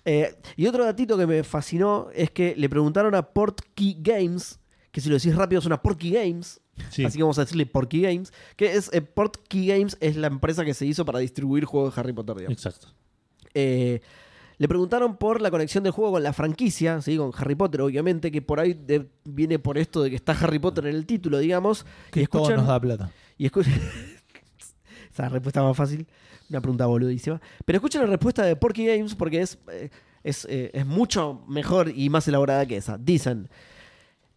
Eh, 0.05 0.35
y 0.57 0.67
otro 0.67 0.83
datito 0.83 1.17
que 1.17 1.25
me 1.25 1.43
fascinó 1.45 2.09
es 2.13 2.29
que 2.31 2.55
le 2.57 2.67
preguntaron 2.67 3.15
a 3.15 3.21
Portkey 3.21 3.95
Games, 4.01 4.59
que 4.91 4.99
si 4.99 5.07
lo 5.07 5.15
decís 5.15 5.33
rápido 5.33 5.61
suena 5.61 5.81
Portkey 5.81 6.11
Games, 6.11 6.59
Sí. 6.89 7.05
así 7.05 7.17
que 7.17 7.23
vamos 7.23 7.37
a 7.37 7.43
decirle 7.45 7.65
Portkey 7.67 8.01
Games, 8.01 8.33
que 8.57 8.73
es 8.73 8.91
eh, 8.93 9.01
Portkey 9.01 9.65
Games 9.67 9.95
es 10.01 10.17
la 10.17 10.27
empresa 10.27 10.65
que 10.65 10.73
se 10.73 10.85
hizo 10.85 11.05
para 11.05 11.19
distribuir 11.19 11.63
juegos 11.63 11.95
de 11.95 12.01
Harry 12.01 12.11
Potter. 12.11 12.35
digamos. 12.35 12.57
Exacto. 12.57 12.87
Eh, 13.53 14.01
le 14.63 14.67
preguntaron 14.69 15.17
por 15.17 15.41
la 15.41 15.51
conexión 15.51 15.83
del 15.83 15.91
juego 15.91 16.13
con 16.13 16.23
la 16.23 16.31
franquicia, 16.31 17.01
¿sí? 17.01 17.17
con 17.17 17.31
Harry 17.35 17.53
Potter, 17.53 17.81
obviamente, 17.81 18.31
que 18.31 18.41
por 18.41 18.61
ahí 18.61 18.73
de- 18.73 19.09
viene 19.25 19.59
por 19.59 19.77
esto 19.77 20.01
de 20.01 20.09
que 20.09 20.15
está 20.15 20.31
Harry 20.31 20.57
Potter 20.57 20.85
en 20.87 20.95
el 20.95 21.05
título, 21.05 21.37
digamos. 21.39 21.85
Que 22.11 22.21
y 22.21 22.27
todo 22.27 22.49
nos 22.55 22.65
da 22.67 22.79
plata. 22.79 23.11
y 23.37 23.45
escuchan. 23.47 23.73
Esa 25.11 25.27
respuesta 25.27 25.61
más 25.61 25.75
fácil. 25.75 26.07
Una 26.49 26.61
pregunta 26.61 26.85
boludísima. 26.85 27.41
Pero 27.65 27.75
escuchen 27.77 27.99
la 28.01 28.07
respuesta 28.07 28.43
de 28.45 28.55
Porky 28.55 28.85
Games 28.87 29.15
porque 29.15 29.41
es, 29.41 29.57
eh, 29.69 29.89
es, 30.23 30.45
eh, 30.49 30.71
es 30.73 30.85
mucho 30.85 31.43
mejor 31.49 31.89
y 31.93 32.09
más 32.09 32.25
elaborada 32.29 32.65
que 32.65 32.77
esa. 32.77 32.97
Dicen. 32.97 33.49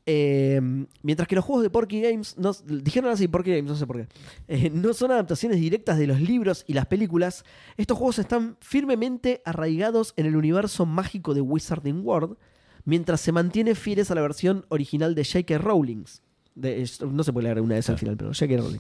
Eh, 0.09 0.61
mientras 1.03 1.27
que 1.27 1.35
los 1.35 1.45
juegos 1.45 1.65
de 1.65 1.71
Porky 1.71 2.01
Games, 2.01 2.39
no, 2.39 2.53
dijeron 2.65 3.11
así 3.11 3.27
Porky 3.27 3.51
Games, 3.51 3.69
no 3.69 3.77
sé 3.77 3.87
por 3.87 3.97
qué, 3.97 4.09
eh, 4.47 4.71
no 4.71 4.95
son 4.95 5.11
adaptaciones 5.11 5.61
directas 5.61 5.99
de 5.99 6.07
los 6.07 6.21
libros 6.21 6.65
y 6.69 6.75
las 6.75 6.87
películas, 6.87 7.45
estos 7.77 7.99
juegos 7.99 8.21
están 8.21 8.57
firmemente 8.61 9.43
arraigados 9.45 10.15
en 10.17 10.27
el 10.27 10.37
universo 10.37 10.87
mágico 10.87 11.35
de 11.35 11.41
Wizarding 11.41 12.07
World, 12.07 12.37
mientras 12.85 13.21
se 13.21 13.33
mantiene 13.33 13.75
fieles 13.75 14.13
a 14.13 14.15
la 14.15 14.21
versión 14.21 14.65
original 14.69 15.17
de 15.17 15.25
J.K. 15.25 15.59
Rowling. 15.59 16.05
De- 16.57 16.89
no 17.13 17.23
se 17.23 17.33
puede 17.33 17.45
leer 17.45 17.61
una 17.61 17.75
de 17.75 17.81
esas 17.81 17.91
al 17.95 17.99
final, 17.99 18.17
pero 18.17 18.31
J.K. 18.33 18.57
Rowling. 18.57 18.79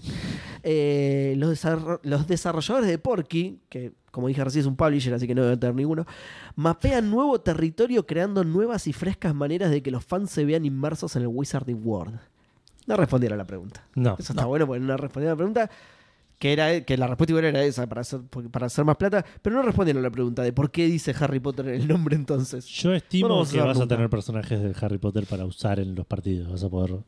Eh, 0.62 1.34
los, 1.36 1.50
desarro- 1.50 2.00
los 2.02 2.26
desarrolladores 2.26 2.88
de 2.88 2.98
Porky, 2.98 3.60
que 3.68 3.92
como 4.10 4.28
dije 4.28 4.42
recién 4.42 4.60
es 4.62 4.66
un 4.66 4.76
publisher, 4.76 5.12
así 5.12 5.26
que 5.26 5.34
no 5.34 5.42
debe 5.44 5.58
tener 5.58 5.74
ninguno, 5.74 6.06
mapean 6.54 7.10
nuevo 7.10 7.38
territorio 7.40 8.06
creando 8.06 8.42
nuevas 8.44 8.86
y 8.86 8.92
frescas 8.94 9.34
maneras 9.34 9.70
de 9.70 9.82
que 9.82 9.90
los 9.90 10.04
fans 10.04 10.30
se 10.30 10.44
vean 10.46 10.64
inmersos 10.64 11.14
en 11.16 11.22
el 11.22 11.28
Wizarding 11.28 11.80
World. 11.84 12.18
No 12.86 12.96
respondieron 12.96 13.38
a 13.38 13.42
la 13.42 13.46
pregunta. 13.46 13.84
No. 13.94 14.16
Eso 14.18 14.32
está 14.32 14.46
bueno 14.46 14.66
porque 14.66 14.80
no 14.80 14.96
respondieron 14.96 15.32
a 15.32 15.34
la 15.34 15.36
pregunta. 15.36 15.70
Que, 16.38 16.52
era, 16.52 16.82
que 16.82 16.98
la 16.98 17.06
respuesta 17.06 17.32
igual 17.32 17.46
era 17.46 17.64
esa, 17.64 17.86
para 17.86 18.02
hacer, 18.02 18.20
para 18.50 18.66
hacer 18.66 18.84
más 18.84 18.96
plata, 18.96 19.24
pero 19.40 19.56
no 19.56 19.62
respondieron 19.62 20.02
a 20.02 20.08
la 20.08 20.10
pregunta 20.10 20.42
de 20.42 20.52
por 20.52 20.70
qué 20.70 20.84
dice 20.86 21.14
Harry 21.18 21.40
Potter 21.40 21.68
el 21.68 21.88
nombre 21.88 22.14
entonces. 22.14 22.66
Yo 22.66 22.92
estimo 22.94 23.44
que 23.50 23.58
vas 23.60 23.80
a 23.80 23.86
tener 23.88 24.10
personajes 24.10 24.60
de 24.62 24.74
Harry 24.80 24.98
Potter 24.98 25.24
para 25.26 25.44
usar 25.46 25.80
en 25.80 25.94
los 25.94 26.04
partidos. 26.06 26.50
Vas 26.50 26.62
a 26.62 26.68
poder 26.68 26.98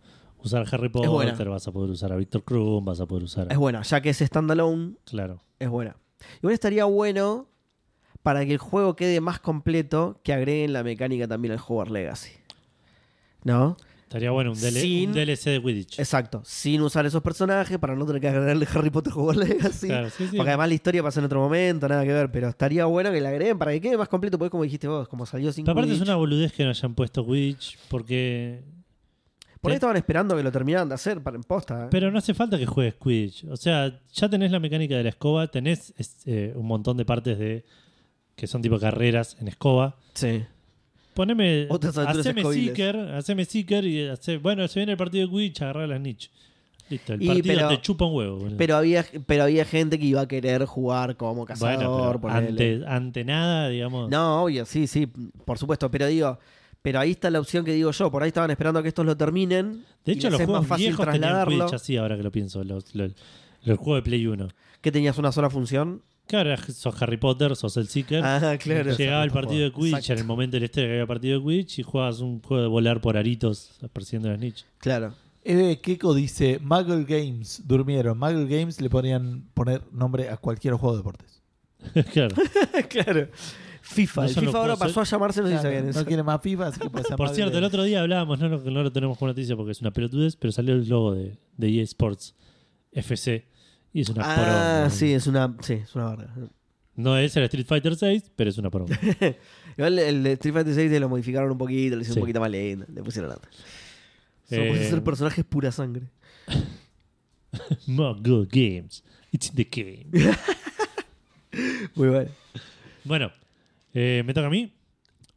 usar 0.43 0.63
a 0.67 0.69
Harry. 0.71 0.89
Potter, 0.89 1.49
vas 1.49 1.67
a 1.69 1.73
poder 1.73 1.91
usar 1.91 2.13
a 2.13 2.17
Víctor 2.17 2.43
Krum, 2.45 2.85
vas 2.85 3.01
a 3.01 3.07
poder 3.07 3.25
usar 3.25 3.47
a... 3.49 3.53
Es 3.53 3.59
buena, 3.59 3.83
ya 3.83 4.01
que 4.01 4.11
es 4.11 4.19
standalone, 4.19 4.95
Claro. 5.05 5.43
es 5.59 5.69
buena. 5.69 5.97
Igual 6.39 6.55
estaría 6.55 6.85
bueno 6.85 7.49
para 8.23 8.45
que 8.45 8.53
el 8.53 8.59
juego 8.59 8.97
quede 8.97 9.21
más 9.21 9.39
completo 9.41 10.21
que 10.25 10.33
agreguen 10.33 10.73
la 10.73 10.83
mecánica 10.83 11.27
también 11.29 11.53
al 11.53 11.59
Hogwarts 11.61 11.93
Legacy. 11.93 12.31
¿No? 13.45 13.77
Estaría 14.03 14.31
bueno 14.31 14.53
un, 14.53 14.59
DL 14.59 14.71
Sin- 14.81 15.11
un 15.11 15.15
DLC 15.15 15.45
de 15.51 15.63
Quidditch. 15.63 15.99
Exacto. 15.99 16.41
Sin 16.45 16.81
usar 16.81 17.05
esos 17.05 17.23
personajes 17.23 17.79
para 17.79 17.95
no 17.95 18.07
tener 18.07 18.23
que 18.23 18.29
agregarle 18.29 18.67
Harry 18.75 18.89
Potter 18.91 19.13
Hogwarts 19.15 19.39
Legacy. 19.49 19.87
Claro, 19.87 20.09
sí, 20.11 20.27
sí. 20.29 20.37
Porque 20.37 20.49
además 20.51 20.69
la 20.69 20.75
historia 20.75 21.03
pasa 21.03 21.21
en 21.21 21.27
otro 21.27 21.41
momento, 21.41 21.87
nada 21.89 22.05
que 22.05 22.13
ver. 22.13 22.31
Pero 22.33 22.49
estaría 22.49 22.87
bueno 22.87 23.13
que 23.13 23.21
la 23.21 23.29
agreguen 23.29 23.59
para 23.59 23.71
que 23.73 23.81
quede 23.83 23.99
más 23.99 24.09
completo. 24.09 24.39
Porque 24.39 24.51
como 24.51 24.63
dijiste 24.65 24.89
vos, 24.89 25.09
como 25.09 25.27
salió 25.27 25.53
sin 25.53 25.65
Pero 25.67 25.73
aparte 25.79 25.93
es 25.95 26.01
una 26.01 26.17
boludez 26.17 26.53
que 26.53 26.65
no 26.65 26.71
hayan 26.71 26.95
puesto 26.95 27.25
Quidditch 27.25 27.79
porque... 27.89 28.63
Por 29.61 29.71
ahí 29.73 29.75
estaban 29.77 29.97
esperando 29.97 30.37
que 30.37 30.43
lo 30.43 30.53
terminaran 30.53 30.89
de 30.89 30.95
hacer 30.95 31.21
para 31.23 31.37
en 31.37 31.43
posta. 31.43 31.85
¿eh? 31.85 31.89
Pero 31.91 32.11
no 32.11 32.19
hace 32.19 32.33
falta 32.35 32.57
que 32.59 32.67
juegues 32.67 32.95
Quidditch. 32.95 33.45
O 33.51 33.57
sea, 33.57 34.01
ya 34.13 34.29
tenés 34.29 34.51
la 34.53 34.61
mecánica 34.61 34.97
de 34.97 35.03
la 35.03 35.09
escoba, 35.11 35.47
tenés 35.49 35.93
eh, 36.27 36.53
un 36.55 36.67
montón 36.67 36.97
de 36.97 37.05
partes 37.05 37.39
de 37.39 37.65
que 38.37 38.47
son 38.47 38.63
tipo 38.63 38.79
carreras 38.79 39.37
en 39.41 39.49
escoba. 39.49 39.97
Sí. 40.15 40.45
poneme. 41.15 41.67
Otras 41.71 41.97
Haceme 41.99 42.41
escobiles. 42.43 42.67
Seeker, 42.67 42.97
haceme 42.97 43.45
Seeker 43.45 43.85
y 43.85 44.07
hace, 44.09 44.39
bueno, 44.39 44.67
se 44.69 44.79
viene 44.79 44.93
el 44.93 44.99
partido 44.99 45.27
de 45.27 45.33
Quidditch, 45.33 45.63
agarrar 45.63 45.89
las 45.89 46.01
niche. 46.01 46.31
Listo, 46.91 47.13
el 47.15 47.23
Y, 47.23 47.27
partido 47.27 47.55
pero- 47.57 47.69
te 47.69 47.81
chupa 47.83 48.05
un 48.07 48.15
huevo. 48.15 48.37
boludo. 48.39 48.57
Pero 48.57 48.77
había, 48.77 49.05
pero 49.27 49.43
había 49.43 49.65
gente 49.65 49.99
que 49.99 50.07
iba 50.07 50.21
a 50.23 50.29
querer 50.29 50.65
jugar 50.65 51.17
como 51.17 51.45
cazador. 51.45 52.19
bueno, 52.19 52.37
ante, 52.39 52.83
ante 52.87 53.25
nada, 53.25 53.69
digamos. 53.69 54.09
No, 54.09 54.45
obvio, 54.45 54.65
sí, 54.65 54.87
sí, 54.87 55.07
por 55.45 55.59
supuesto. 55.59 55.91
Pero 55.91 56.07
digo, 56.07 56.39
pero 56.83 57.01
ahí 57.01 57.13
está 57.13 57.31
la 57.31 57.41
opción 57.41 57.65
que 57.65 57.73
digo 57.73 57.91
yo. 57.91 58.11
Por 58.11 58.23
ahí 58.23 58.29
estaban 58.29 58.51
esperando 58.51 58.81
a 58.81 58.83
que 58.83 58.89
estos 58.89 59.05
lo 59.05 59.17
terminen. 59.17 59.85
de 60.05 60.13
hecho, 60.13 60.31
los 60.31 60.41
es 60.41 60.47
juegos 60.47 60.63
más 60.63 60.69
fácil 60.69 60.87
viejos 60.87 61.05
tenían 61.07 61.21
trasladarlo. 61.21 61.57
Quidditch 61.67 61.75
así, 61.75 61.97
ahora 61.97 62.17
que 62.17 62.23
lo 62.23 62.33
pienso. 62.33 62.65
Los, 62.65 62.95
los, 62.95 63.13
los 63.65 63.79
juegos 63.79 63.99
de 63.99 64.03
Play 64.03 64.27
1. 64.27 64.49
Que 64.81 64.93
tenías 64.93 65.19
una 65.19 65.33
sola 65.33 65.51
función. 65.51 66.03
Claro, 66.29 66.55
sos 66.59 67.03
Harry 67.03 67.17
Potter, 67.17 67.57
sos 67.57 67.77
el 67.79 67.89
Seeker. 67.89 68.23
Ah, 68.23 68.57
claro. 68.61 68.95
Llegaba 68.95 69.25
el 69.25 69.31
partido 69.31 69.65
de 69.65 69.73
Quidditch 69.73 69.95
Exacto. 69.95 70.13
en 70.13 70.19
el 70.19 70.25
momento 70.27 70.57
de 70.57 70.61
la 70.61 70.67
historia 70.67 70.89
que 70.89 70.93
había 70.95 71.07
partido 71.07 71.39
de 71.39 71.45
Quidditch 71.45 71.79
y 71.79 71.83
jugabas 71.83 72.21
un 72.21 72.43
juego 72.43 72.63
de 72.63 72.69
volar 72.69 73.01
por 73.01 73.17
aritos 73.17 73.79
persiguiendo 73.93 74.29
las 74.29 74.39
niche. 74.39 74.67
Claro. 74.79 75.15
Eve 75.43 75.81
Keko 75.81 76.13
dice: 76.13 76.59
Muggle 76.61 77.05
Games 77.05 77.63
durmieron. 77.65 78.19
Muggle 78.19 78.47
Games 78.47 78.81
le 78.83 78.91
podrían 78.91 79.45
poner 79.55 79.83
nombre 79.91 80.29
a 80.29 80.37
cualquier 80.37 80.75
juego 80.75 80.97
de 80.97 80.99
deportes. 80.99 81.43
claro. 82.13 82.37
claro. 82.91 83.29
FIFA. 83.89 84.23
No 84.23 84.27
el 84.29 84.35
los 84.35 84.45
FIFA 84.45 84.59
ahora 84.59 84.77
pasó 84.77 85.01
a 85.01 85.05
llamarse, 85.05 85.41
no 85.43 85.49
sé 85.49 85.55
si 85.57 85.61
Claro, 85.63 85.93
no 85.93 86.05
quiere 86.05 86.23
más 86.23 86.41
FIFA, 86.43 86.67
así 86.69 86.81
que 86.81 86.91
puede 86.91 87.05
ser 87.05 87.17
Por 87.17 87.29
cierto, 87.31 87.59
el 87.59 87.65
otro 87.65 87.83
día 87.85 88.01
hablábamos, 88.01 88.39
no, 88.39 88.49
no 88.49 88.83
lo 88.83 88.93
tenemos 88.93 89.19
como 89.19 89.29
noticia 89.31 89.57
porque 89.57 89.73
es 89.73 89.81
una 89.81 89.91
pelotudez, 89.91 90.37
pero 90.37 90.53
salió 90.53 90.75
el 90.75 90.89
logo 90.89 91.15
de, 91.15 91.39
de 91.57 91.69
EA 91.69 91.83
Sports 91.85 92.35
FC 92.93 93.47
y 93.93 94.03
es 94.03 94.09
una 94.11 94.23
Ah, 94.25 94.35
poronga. 94.37 94.91
sí, 94.91 95.13
es 95.13 95.27
una, 95.27 95.57
sí, 95.61 95.73
es 95.75 95.95
una 95.95 96.11
verga. 96.15 96.35
No 96.97 97.17
es 97.17 97.37
el 97.37 97.45
Street 97.45 97.67
Fighter 97.67 97.95
6, 97.97 98.33
pero 98.37 98.51
es 98.51 98.59
una 98.59 98.71
poronga. 98.71 98.99
Igual 99.77 99.99
el 100.01 100.23
de 100.25 100.33
Street 100.33 100.53
Fighter 100.55 100.75
6 100.75 101.01
lo 101.01 101.09
modificaron 101.09 101.51
un 101.53 101.59
poquito, 101.59 101.97
le 101.97 102.03
hicieron 102.03 102.15
Sí. 102.15 102.21
un 102.21 102.23
poquito 102.25 102.41
más 102.41 102.51
lindo, 102.51 102.87
le 102.93 103.03
pusieron 103.03 103.31
nada. 103.31 103.41
Eh, 104.51 104.87
ser 104.89 105.03
personajes 105.05 105.45
pura 105.45 105.71
sangre. 105.73 106.07
Muggle 107.87 108.47
Games. 108.51 109.03
It's 109.33 109.49
in 109.51 109.57
the 109.57 109.65
game. 109.65 110.07
Muy 111.95 112.09
bueno. 112.09 112.31
Bueno, 113.05 113.33
eh, 113.95 114.23
¿me 114.25 114.35
toca 114.35 114.47
a 114.47 114.51
mí? 114.51 114.67
¿Queda 114.69 114.75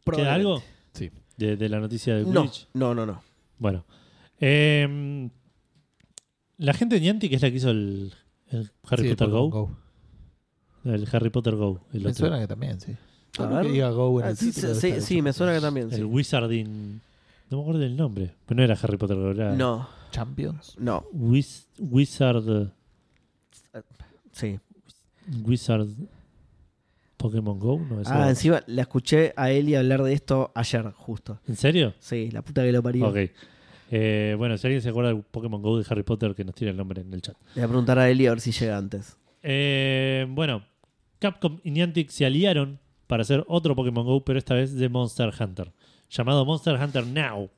Probablemente. 0.04 0.36
algo 0.40 0.64
Sí. 0.94 1.12
de, 1.38 1.58
de 1.58 1.70
la 1.70 1.80
noticia 1.80 2.16
de 2.16 2.24
No, 2.26 2.50
no, 2.74 2.94
no, 2.96 3.06
no. 3.06 3.22
Bueno. 3.60 3.86
eh, 4.40 5.30
la 6.58 6.74
gente 6.74 6.96
de 6.96 7.02
Niantic 7.02 7.34
es 7.34 7.42
la 7.42 7.50
que 7.50 7.58
hizo 7.58 7.70
el, 7.72 8.14
el 8.50 8.72
Harry 8.90 9.04
Sí, 9.04 9.10
Potter 9.10 9.28
Pokémon 9.30 9.50
Go. 9.50 9.78
El 10.86 11.08
Harry 11.12 11.30
Potter 11.30 11.56
Go. 11.56 11.82
El, 11.94 12.02
Me 12.02 12.10
otro. 12.10 12.20
suena 12.28 12.40
que 12.40 12.48
también, 12.48 12.80
sí. 12.80 12.96
A 13.40 13.46
ver. 13.46 13.66
que 13.68 13.72
diga 13.72 13.90
Go 13.92 14.20
en 14.20 14.26
Ah, 14.28 14.30
el 14.32 14.38
sí, 14.38 14.52
título 14.52 14.76
sí, 14.76 15.02
sí, 15.02 15.22
me 15.22 15.32
suena 15.34 15.54
que 15.54 15.62
también. 15.62 15.88
el 15.92 15.96
Sí. 15.98 16.04
Wizarding. 16.04 17.02
No 17.50 17.58
me 17.58 17.62
acuerdo 17.64 17.80
del 17.82 17.96
nombre. 17.96 18.34
Pero 18.46 18.58
no 18.58 18.64
era 18.64 18.78
Harry 18.82 18.98
Potter 18.98 19.18
Go. 19.18 19.32
Era 19.32 19.56
No, 19.56 19.88
Champions. 20.12 20.76
no, 20.80 21.04
Wiz- 21.14 21.66
Wizard. 21.80 22.72
sí. 24.32 24.60
Wizard. 25.44 25.88
Pokémon 27.22 27.60
Go. 27.60 27.80
No, 27.90 28.02
eso 28.02 28.12
Ah, 28.14 28.30
encima 28.30 28.62
la 28.68 28.82
escuché 28.82 29.34
a 29.38 29.52
Eli 29.52 29.76
hablar 29.76 30.02
de 30.04 30.14
esto 30.14 30.52
ayer, 30.56 30.92
justo. 30.92 31.40
¿En 31.48 31.56
serio? 31.56 31.94
Sí, 32.00 32.30
la 32.32 32.42
puta 32.42 32.64
que 32.64 32.72
lo 32.72 32.82
parió. 32.82 33.08
Ok. 33.08 33.18
Eh, 33.94 34.36
bueno, 34.38 34.58
si 34.58 34.66
alguien 34.68 34.82
se 34.82 34.90
acuerda 34.90 35.12
del 35.14 35.22
Pokémon 35.22 35.62
Go 35.62 35.78
de 35.78 35.86
Harry 35.90 36.04
Potter, 36.04 36.34
que 36.34 36.44
nos 36.44 36.56
tire 36.56 36.72
el 36.72 36.78
nombre 36.78 37.02
en 37.02 37.14
el 37.14 37.22
chat. 37.22 37.36
Le 37.56 37.62
voy 37.62 37.64
a 37.64 37.68
preguntar 37.68 38.00
a 38.00 38.10
Eli 38.10 38.26
a 38.26 38.32
ver 38.32 38.42
si 38.42 38.52
llega 38.52 38.78
antes. 38.78 39.18
Eh, 39.44 40.26
bueno, 40.30 40.64
Capcom 41.20 41.60
y 41.64 41.72
Niantic 41.72 42.10
se 42.10 42.26
aliaron 42.26 42.80
para 43.08 43.22
hacer 43.22 43.44
otro 43.48 43.76
Pokémon 43.76 44.06
Go, 44.06 44.24
pero 44.26 44.40
esta 44.40 44.56
vez 44.56 44.74
de 44.76 44.90
Monster 44.90 45.32
Hunter, 45.40 45.72
llamado 46.10 46.46
Monster 46.46 46.80
Hunter 46.82 47.06
Now. 47.06 47.50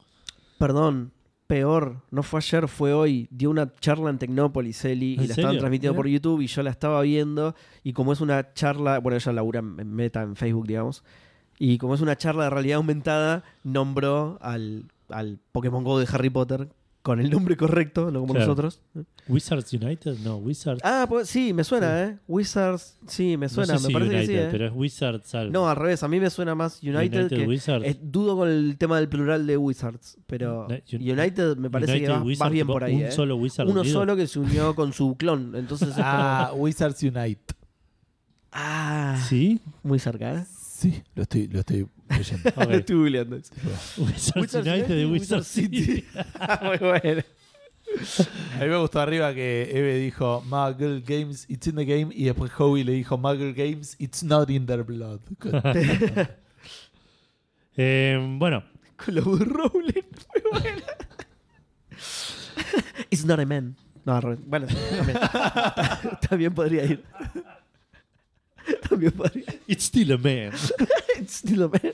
Perdón, 0.57 1.12
peor, 1.47 2.01
no 2.11 2.23
fue 2.23 2.39
ayer, 2.39 2.67
fue 2.67 2.93
hoy. 2.93 3.27
Dio 3.31 3.49
una 3.49 3.73
charla 3.75 4.09
en 4.09 4.17
Tecnópolis, 4.17 4.83
Eli, 4.85 5.13
y 5.13 5.19
¿En 5.19 5.27
la 5.27 5.33
estaban 5.33 5.57
transmitiendo 5.57 5.95
por 5.95 6.07
YouTube 6.07 6.41
y 6.41 6.47
yo 6.47 6.63
la 6.63 6.71
estaba 6.71 7.01
viendo. 7.01 7.55
Y 7.83 7.93
como 7.93 8.13
es 8.13 8.21
una 8.21 8.53
charla, 8.53 8.99
bueno, 8.99 9.17
ella 9.17 9.31
labura 9.33 9.59
en 9.59 9.79
en 9.79 9.93
Meta, 9.93 10.21
en 10.21 10.35
Facebook, 10.35 10.67
digamos. 10.67 11.03
Y 11.59 11.77
como 11.77 11.95
es 11.95 12.01
una 12.01 12.15
charla 12.15 12.45
de 12.45 12.49
realidad 12.49 12.77
aumentada, 12.77 13.43
nombró 13.63 14.37
al, 14.41 14.85
al 15.09 15.39
Pokémon 15.51 15.83
Go 15.83 15.99
de 15.99 16.07
Harry 16.11 16.29
Potter 16.29 16.69
con 17.03 17.19
el 17.19 17.29
nombre 17.29 17.55
correcto, 17.57 18.09
no 18.11 18.21
como 18.21 18.33
Claro. 18.33 18.47
nosotros. 18.47 18.81
Wizards 19.27 19.73
United, 19.73 20.17
no, 20.23 20.37
Wizards. 20.37 20.81
Ah, 20.85 21.05
pues 21.07 21.29
sí, 21.29 21.51
me 21.53 21.63
suena, 21.65 22.01
¿eh? 22.03 22.17
Wizards, 22.29 22.97
sí, 23.07 23.35
me 23.37 23.49
suena, 23.49 23.73
no 23.73 23.79
sé 23.79 23.83
me 23.83 23.87
si 23.89 23.93
parece 23.93 24.15
United, 24.15 24.27
que 24.33 24.39
sí. 24.39 24.43
¿eh? 24.45 24.49
pero 24.51 24.65
es 24.67 24.71
Wizards 24.73 25.35
algo. 25.35 25.51
No, 25.53 25.69
al 25.69 25.75
revés, 25.75 26.01
a 26.01 26.07
mí 26.07 26.19
me 26.21 26.29
suena 26.29 26.55
más 26.55 26.81
United, 26.81 27.27
que 27.29 27.45
Wizards. 27.45 27.85
eh, 27.85 27.99
dudo 28.01 28.35
con 28.37 28.47
el 28.49 28.77
tema 28.77 28.97
del 28.97 29.09
plural 29.09 29.45
de 29.45 29.57
Wizards, 29.57 30.17
pero 30.25 30.65
United 30.91 31.57
me 31.57 31.69
parece 31.69 31.91
United 31.91 32.07
que 32.07 32.11
va, 32.13 32.23
Wizards, 32.23 32.51
bien 32.51 32.67
por 32.67 32.83
ahí. 32.85 32.95
Un 32.95 33.01
¿eh? 33.03 33.11
solo 33.11 33.35
Wizard 33.35 33.67
Uno 33.69 33.81
unido. 33.81 33.93
solo 33.93 34.15
que 34.15 34.25
se 34.27 34.39
unió 34.39 34.73
con 34.73 34.93
su 34.93 35.15
clon, 35.17 35.55
entonces 35.55 35.89
Ah, 35.97 36.53
Wizards 36.55 37.03
Unite. 37.03 37.53
ah, 38.51 39.21
¿Sí? 39.27 39.59
muy 39.83 39.99
cerca, 39.99 40.33
¿eh? 40.39 40.45
Sí, 40.57 41.01
lo 41.15 41.23
estoy, 41.23 41.47
lo 41.47 41.59
estoy 41.59 41.85
leyendo. 42.17 42.49
Estoy 42.71 42.95
googleando. 42.95 43.35
Wizards, 43.97 44.33
Wizards 44.35 44.67
United 44.67 44.87
de 44.87 45.05
United, 45.05 45.11
Wizard 45.11 45.39
Wizard 45.39 45.43
City. 45.43 45.83
City. 45.83 46.05
muy 46.63 46.77
bueno. 46.77 47.23
A 48.55 48.63
mí 48.63 48.69
me 48.69 48.77
gustó 48.77 49.01
arriba 49.01 49.33
que 49.33 49.69
Eve 49.71 49.97
dijo 49.99 50.41
Muggle 50.47 51.01
Games, 51.01 51.45
it's 51.49 51.67
in 51.67 51.75
the 51.75 51.85
game. 51.85 52.09
Y 52.13 52.25
después 52.25 52.51
Howie 52.57 52.83
le 52.83 52.93
dijo 52.93 53.17
Muggle 53.17 53.53
Games, 53.53 53.95
it's 53.99 54.23
not 54.23 54.49
in 54.49 54.65
their 54.65 54.83
blood. 54.83 55.19
Eh, 57.75 58.19
bueno, 58.37 58.63
Con 59.03 59.15
los 59.15 59.25
Rowling, 59.25 60.03
muy 60.31 60.51
bueno. 60.51 60.81
It's 63.09 63.25
not 63.25 63.39
a 63.39 63.47
man. 63.47 63.75
No, 64.05 64.15
al 64.15 64.21
revés. 64.21 64.39
bueno, 64.45 64.67
también, 64.67 65.17
también 66.29 66.53
podría 66.53 66.85
ir. 66.85 67.03
También 68.89 69.11
podría 69.11 69.45
it's 69.67 69.85
still 69.85 70.11
a 70.13 70.17
man. 70.17 70.51
It's 71.19 71.35
still 71.37 71.63
a 71.63 71.67
man. 71.67 71.93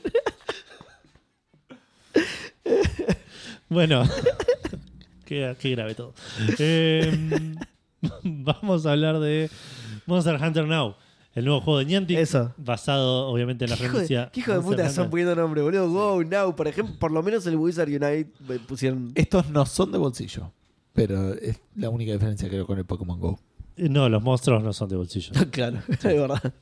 Bueno, 3.68 4.02
qué, 5.24 5.54
qué 5.60 5.70
grave 5.70 5.94
todo. 5.94 6.12
Eh, 6.58 7.54
vamos 8.24 8.84
a 8.84 8.90
hablar 8.92 9.20
de 9.20 9.48
Monster 10.06 10.34
Hunter 10.42 10.66
Now, 10.66 10.96
el 11.34 11.44
nuevo 11.44 11.60
juego 11.60 11.78
de 11.78 11.84
Niantic, 11.84 12.18
Eso. 12.18 12.52
basado 12.56 13.28
obviamente 13.28 13.64
en 13.66 13.70
la 13.70 13.76
¿Qué 13.76 13.84
hijo, 13.84 13.92
franquicia. 13.92 14.30
qué 14.32 14.40
hijo 14.40 14.52
de 14.54 14.60
puta 14.60 14.86
están 14.86 15.08
poniendo 15.08 15.36
nombre, 15.36 15.62
boludo? 15.62 15.88
Go, 15.88 16.24
now. 16.24 16.56
Por 16.56 16.66
ejemplo, 16.66 16.96
por 16.98 17.12
lo 17.12 17.22
menos 17.22 17.46
el 17.46 17.54
Wizard 17.56 17.88
Unite 17.88 18.32
me 18.48 18.58
pusieron. 18.58 19.12
Estos 19.14 19.48
no 19.50 19.64
son 19.66 19.92
de 19.92 19.98
bolsillo. 19.98 20.52
Pero 20.92 21.34
es 21.34 21.60
la 21.76 21.88
única 21.90 22.12
diferencia 22.12 22.48
creo 22.48 22.66
con 22.66 22.76
el 22.78 22.84
Pokémon 22.84 23.20
Go. 23.20 23.38
Eh, 23.76 23.88
No, 23.88 24.08
los 24.08 24.22
monstruos 24.22 24.62
no 24.62 24.72
son 24.72 24.88
de 24.88 24.96
bolsillo. 24.96 25.32
claro, 25.50 25.78
es 25.88 26.02
verdad. 26.02 26.54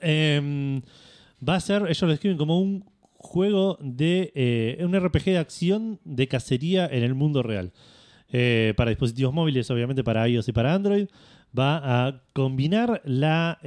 Eh, 0.00 0.80
va 1.46 1.56
a 1.56 1.60
ser, 1.60 1.82
ellos 1.82 2.02
lo 2.02 2.08
describen 2.08 2.38
como 2.38 2.58
un 2.58 2.84
juego 3.16 3.78
de 3.80 4.32
eh, 4.34 4.84
un 4.84 4.98
RPG 4.98 5.24
de 5.24 5.38
acción 5.38 6.00
de 6.04 6.28
cacería 6.28 6.86
en 6.86 7.02
el 7.02 7.14
mundo 7.14 7.42
real. 7.42 7.72
Eh, 8.32 8.74
para 8.76 8.90
dispositivos 8.90 9.32
móviles, 9.32 9.70
obviamente 9.70 10.02
para 10.02 10.28
iOS 10.28 10.48
y 10.48 10.52
para 10.52 10.74
Android. 10.74 11.06
Va 11.56 12.06
a 12.06 12.22
combinar 12.32 13.00
la 13.04 13.60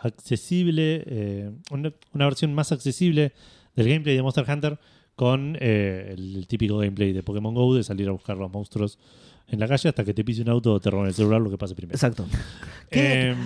accesible, 0.00 1.52
una, 1.70 1.92
una 2.12 2.24
versión 2.24 2.52
más 2.52 2.72
accesible 2.72 3.32
del 3.76 3.88
gameplay 3.88 4.16
de 4.16 4.22
Monster 4.22 4.44
Hunter 4.50 4.78
con 5.18 5.58
eh, 5.60 6.14
el, 6.16 6.46
típico 6.46 6.78
gameplay 6.78 7.12
de 7.12 7.24
Pokémon 7.24 7.52
Go 7.52 7.74
de 7.74 7.82
salir 7.82 8.08
a 8.08 8.12
buscar 8.12 8.36
los 8.36 8.52
monstruos 8.52 9.00
en 9.48 9.60
la 9.60 9.66
calle 9.68 9.88
hasta 9.88 10.04
que 10.04 10.14
te 10.14 10.24
pise 10.24 10.42
un 10.42 10.48
auto 10.50 10.74
o 10.74 10.80
te 10.80 10.90
roben 10.90 11.08
el 11.08 11.14
celular, 11.14 11.40
lo 11.40 11.50
que 11.50 11.58
pase 11.58 11.74
primero. 11.74 11.96
Exacto. 11.96 12.26
¿Qué? 12.90 13.30
Eh, 13.30 13.36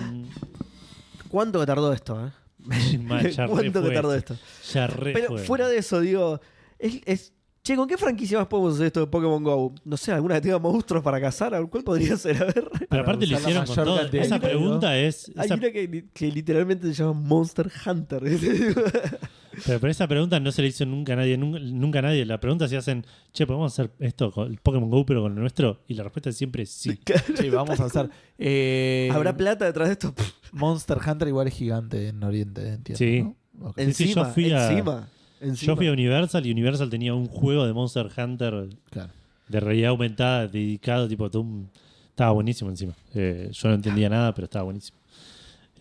¿Cuánto 1.29 1.59
que 1.59 1.65
tardó 1.65 1.93
esto, 1.93 2.27
eh? 2.27 2.31
¿Cuánto 3.47 3.83
que 3.83 3.91
tardó 3.91 4.13
esto? 4.13 4.35
Ya 4.73 4.87
re 4.87 5.13
Pero 5.13 5.27
fue. 5.29 5.39
fuera 5.43 5.67
de 5.67 5.77
eso, 5.77 5.99
digo, 6.01 6.39
es, 6.79 7.01
es- 7.05 7.33
Che, 7.65 7.77
¿con 7.77 7.87
qué 7.87 7.97
franquicia 7.97 8.37
más 8.39 8.47
podemos 8.47 8.73
hacer 8.75 8.87
esto 8.87 8.99
de 8.99 9.07
Pokémon 9.07 9.41
Go? 9.41 9.73
No 9.85 9.95
sé, 9.95 10.11
alguna 10.11 10.35
que 10.35 10.41
tenga 10.41 10.59
monstruos 10.59 11.01
para 11.01 11.21
cazar, 11.21 11.53
¿cuál 11.69 11.81
podría 11.85 12.17
ser? 12.17 12.35
A 12.43 12.45
ver. 12.47 12.69
Pero 12.89 13.03
aparte 13.03 13.25
lo 13.25 13.37
hicieron 13.39 13.65
con 13.65 13.75
todo. 13.75 13.95
cantidad 14.01 14.25
Esa 14.25 14.37
pregunta 14.39 14.97
es. 14.97 15.31
Hay 15.37 15.45
esa- 15.45 15.55
una 15.55 15.71
que, 15.71 15.87
li- 15.87 16.09
que 16.13 16.29
literalmente 16.29 16.87
se 16.87 16.93
llama 16.93 17.13
Monster 17.13 17.71
Hunter. 17.85 18.21
pero, 19.65 19.79
pero 19.79 19.87
esa 19.89 20.07
pregunta 20.09 20.41
no 20.41 20.51
se 20.51 20.61
le 20.61 20.67
hizo 20.67 20.85
nunca 20.85 21.13
a 21.13 21.15
nadie. 21.15 21.37
Nunca, 21.37 21.59
nunca 21.59 21.99
a 21.99 22.01
nadie. 22.01 22.25
La 22.25 22.37
pregunta 22.41 22.67
si 22.67 22.75
hacen, 22.75 23.05
che, 23.31 23.47
¿podemos 23.47 23.71
hacer 23.71 23.91
esto 23.99 24.29
con 24.33 24.51
el 24.51 24.57
Pokémon 24.57 24.89
Go 24.89 25.05
pero 25.05 25.21
con 25.21 25.31
el 25.31 25.39
nuestro? 25.39 25.83
Y 25.87 25.93
la 25.93 26.03
respuesta 26.03 26.31
es 26.31 26.35
siempre 26.35 26.65
sí. 26.65 26.99
Sí, 27.39 27.49
vamos 27.49 27.79
a 27.79 27.85
hacer. 27.85 28.09
eh, 28.39 29.09
¿Habrá 29.13 29.37
plata 29.37 29.63
detrás 29.63 29.87
de 29.87 29.93
esto? 29.93 30.13
Monster 30.51 30.97
Hunter 31.07 31.29
igual 31.29 31.47
es 31.47 31.53
gigante 31.53 32.09
en 32.09 32.21
Oriente, 32.25 32.73
entiendo. 32.73 32.97
Sí. 32.97 33.21
¿no? 33.21 33.69
Sí, 33.69 33.75
yo 33.77 33.83
encima, 33.83 34.25
fui 34.25 34.51
a- 34.51 34.69
encima, 34.69 35.07
encima. 35.43 35.73
Yo 35.73 35.75
fui 35.75 35.87
a 35.87 35.91
Universal 35.91 36.45
y 36.45 36.51
Universal 36.51 36.89
tenía 36.89 37.13
un 37.13 37.27
juego 37.27 37.65
de 37.65 37.73
Monster 37.73 38.07
Hunter 38.17 38.69
Claro. 38.89 39.11
de 39.47 39.59
realidad 39.59 39.89
aumentada 39.91 40.47
dedicado, 40.47 41.07
tipo, 41.07 41.29
un- 41.39 41.69
estaba 42.09 42.31
buenísimo 42.31 42.69
encima. 42.69 42.93
Eh, 43.13 43.49
yo 43.51 43.69
no 43.69 43.75
entendía 43.75 44.09
nada, 44.09 44.33
pero 44.33 44.45
estaba 44.45 44.63
buenísimo. 44.65 44.97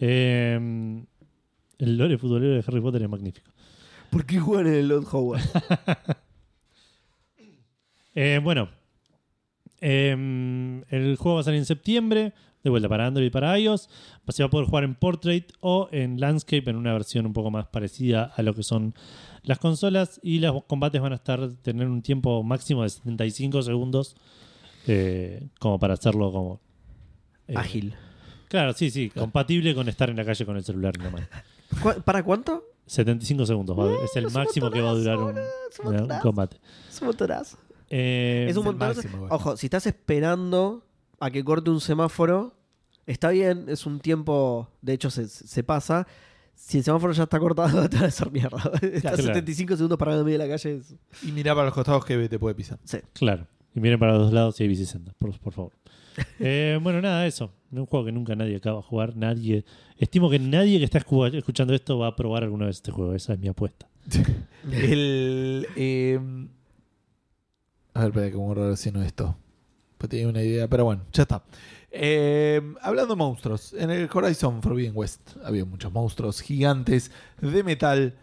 Eh, 0.00 1.02
el 1.78 1.96
lore 1.96 2.18
futbolero 2.18 2.54
de 2.54 2.64
Harry 2.66 2.80
Potter 2.80 3.02
es 3.02 3.08
magnífico. 3.08 3.50
¿Por 4.10 4.26
qué 4.26 4.38
juegan 4.40 4.66
en 4.66 4.74
el 4.74 4.88
Lord 4.88 5.06
Howard? 5.12 5.40
Eh, 8.14 8.40
bueno, 8.42 8.68
em, 9.80 10.82
el 10.90 11.16
juego 11.16 11.36
va 11.36 11.40
a 11.40 11.44
salir 11.44 11.58
en 11.60 11.64
septiembre, 11.64 12.34
de 12.62 12.70
vuelta 12.70 12.88
para 12.88 13.06
Android 13.06 13.26
y 13.26 13.30
para 13.30 13.58
iOS. 13.58 13.88
Se 14.28 14.42
va 14.42 14.46
a 14.46 14.50
poder 14.50 14.66
jugar 14.68 14.84
en 14.84 14.94
Portrait 14.94 15.52
o 15.60 15.88
en 15.92 16.20
Landscape 16.20 16.68
en 16.70 16.76
una 16.76 16.92
versión 16.92 17.26
un 17.26 17.32
poco 17.32 17.50
más 17.50 17.66
parecida 17.66 18.32
a 18.36 18.42
lo 18.42 18.54
que 18.54 18.62
son 18.62 18.94
las 19.42 19.58
consolas. 19.58 20.20
Y 20.22 20.38
los 20.38 20.64
combates 20.64 21.00
van 21.00 21.12
a 21.12 21.16
estar 21.16 21.52
tener 21.62 21.88
un 21.88 22.02
tiempo 22.02 22.42
máximo 22.42 22.82
de 22.84 22.90
75 22.90 23.62
segundos, 23.62 24.16
eh, 24.86 25.48
como 25.58 25.78
para 25.78 25.94
hacerlo 25.94 26.30
como 26.32 26.60
eh, 27.48 27.54
Ágil. 27.56 27.94
Claro, 28.48 28.72
sí, 28.74 28.90
sí, 28.90 29.08
compatible 29.10 29.74
con 29.74 29.88
estar 29.88 30.10
en 30.10 30.16
la 30.16 30.24
calle 30.24 30.44
con 30.44 30.56
el 30.56 30.62
celular 30.64 30.96
nomás. 30.98 31.22
¿Cu- 31.82 32.02
¿Para 32.02 32.22
cuánto? 32.22 32.64
75 32.86 33.46
segundos 33.46 33.78
va- 33.78 34.04
es 34.04 34.14
el 34.16 34.26
es 34.26 34.34
máximo 34.34 34.70
que 34.70 34.80
va 34.82 34.90
a 34.90 34.94
durar 34.94 35.16
un, 35.18 35.34
combate. 36.20 36.58
Es 36.90 37.00
un 37.00 37.06
montonazo. 37.08 37.56
Eh, 37.88 38.46
es 38.50 38.56
un 38.56 38.64
montonazo. 38.64 39.02
máximo. 39.02 39.26
Ojo, 39.30 39.56
si 39.56 39.66
estás 39.66 39.86
esperando 39.86 40.84
a 41.24 41.30
que 41.30 41.44
corte 41.44 41.70
un 41.70 41.80
semáforo, 41.80 42.54
está 43.06 43.30
bien, 43.30 43.66
es 43.68 43.86
un 43.86 44.00
tiempo, 44.00 44.68
de 44.80 44.92
hecho 44.94 45.10
se, 45.10 45.28
se 45.28 45.62
pasa. 45.62 46.06
Si 46.54 46.78
el 46.78 46.84
semáforo 46.84 47.12
ya 47.12 47.22
está 47.24 47.38
cortado, 47.38 47.88
te 47.90 47.96
va 47.98 48.04
a 48.04 48.08
hacer 48.08 48.30
mierda. 48.30 48.58
Estás 48.82 49.00
Claro. 49.14 49.22
75 49.22 49.76
segundos 49.76 49.98
parado 49.98 50.20
en 50.20 50.26
medio 50.26 50.38
de 50.38 50.46
la 50.48 50.52
calle. 50.54 50.76
es- 50.76 50.94
Y 51.22 51.32
mira 51.32 51.54
para 51.54 51.66
los 51.66 51.74
costados 51.74 52.04
que 52.04 52.28
te 52.28 52.38
puede 52.38 52.54
pisar. 52.54 52.78
Sí. 52.84 52.98
Claro. 53.14 53.46
Y 53.74 53.80
miren 53.80 53.98
para 53.98 54.12
los 54.12 54.22
dos 54.24 54.32
lados 54.32 54.56
si 54.56 54.64
hay 54.64 54.68
bicisendas, 54.68 55.14
por, 55.14 55.38
por 55.40 55.52
favor. 55.52 55.72
Eh, 56.40 56.78
bueno, 56.82 57.00
nada, 57.00 57.26
eso. 57.26 57.50
Un 57.70 57.86
juego 57.86 58.04
que 58.04 58.12
nunca 58.12 58.36
nadie 58.36 58.56
acaba 58.56 58.76
de 58.76 58.82
jugar. 58.82 59.16
Nadie. 59.16 59.64
Estimo 59.96 60.28
que 60.28 60.38
nadie 60.38 60.78
que 60.78 60.84
está 60.84 61.00
escu- 61.00 61.34
escuchando 61.34 61.72
esto 61.72 61.98
va 61.98 62.08
a 62.08 62.16
probar 62.16 62.42
alguna 62.42 62.66
vez 62.66 62.76
este 62.76 62.90
juego. 62.92 63.14
Esa 63.14 63.32
es 63.32 63.38
mi 63.38 63.48
apuesta. 63.48 63.88
El. 64.70 65.66
eh, 65.76 66.20
a 67.94 68.00
ver, 68.00 68.08
espera, 68.10 68.32
cómo 68.32 68.54
relaciono 68.54 69.02
esto. 69.02 69.36
Pues 70.02 70.10
tenía 70.10 70.26
una 70.26 70.42
idea, 70.42 70.66
pero 70.66 70.84
bueno, 70.84 71.02
ya 71.12 71.22
está. 71.22 71.44
Eh, 71.92 72.60
hablando 72.80 73.14
de 73.14 73.18
monstruos, 73.18 73.72
en 73.72 73.88
el 73.92 74.10
Horizon 74.12 74.60
Forbidden 74.60 74.90
West 74.96 75.36
había 75.44 75.64
muchos 75.64 75.92
monstruos 75.92 76.40
gigantes 76.40 77.12
de 77.40 77.62
metal. 77.62 78.16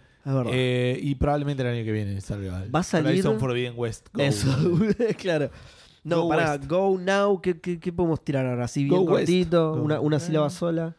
Eh, 0.52 1.00
y 1.02 1.16
probablemente 1.16 1.64
el 1.64 1.70
año 1.70 1.86
que 1.86 1.94
viene 1.94 2.20
salga 2.20 2.64
el 2.64 2.76
Va 2.76 2.80
a 2.80 2.84
salir- 2.84 3.08
Horizon 3.08 3.40
Forbidden 3.40 3.76
West. 3.78 4.08
Go. 4.12 4.22
Eso, 4.22 4.50
claro. 5.18 5.52
No, 6.04 6.24
Go 6.24 6.30
para 6.30 6.52
West. 6.56 6.66
Go 6.70 6.98
Now, 7.00 7.40
¿qué, 7.42 7.62
qué, 7.62 7.80
qué 7.80 7.94
podemos 7.94 8.22
tirar 8.26 8.46
ahora? 8.46 8.66
Así 8.66 8.84
bien 8.84 8.96
Go 8.98 9.06
cortito, 9.06 9.72
una, 9.82 10.02
una 10.02 10.20
sílaba 10.20 10.48
Eh. 10.48 10.50
sola. 10.50 10.96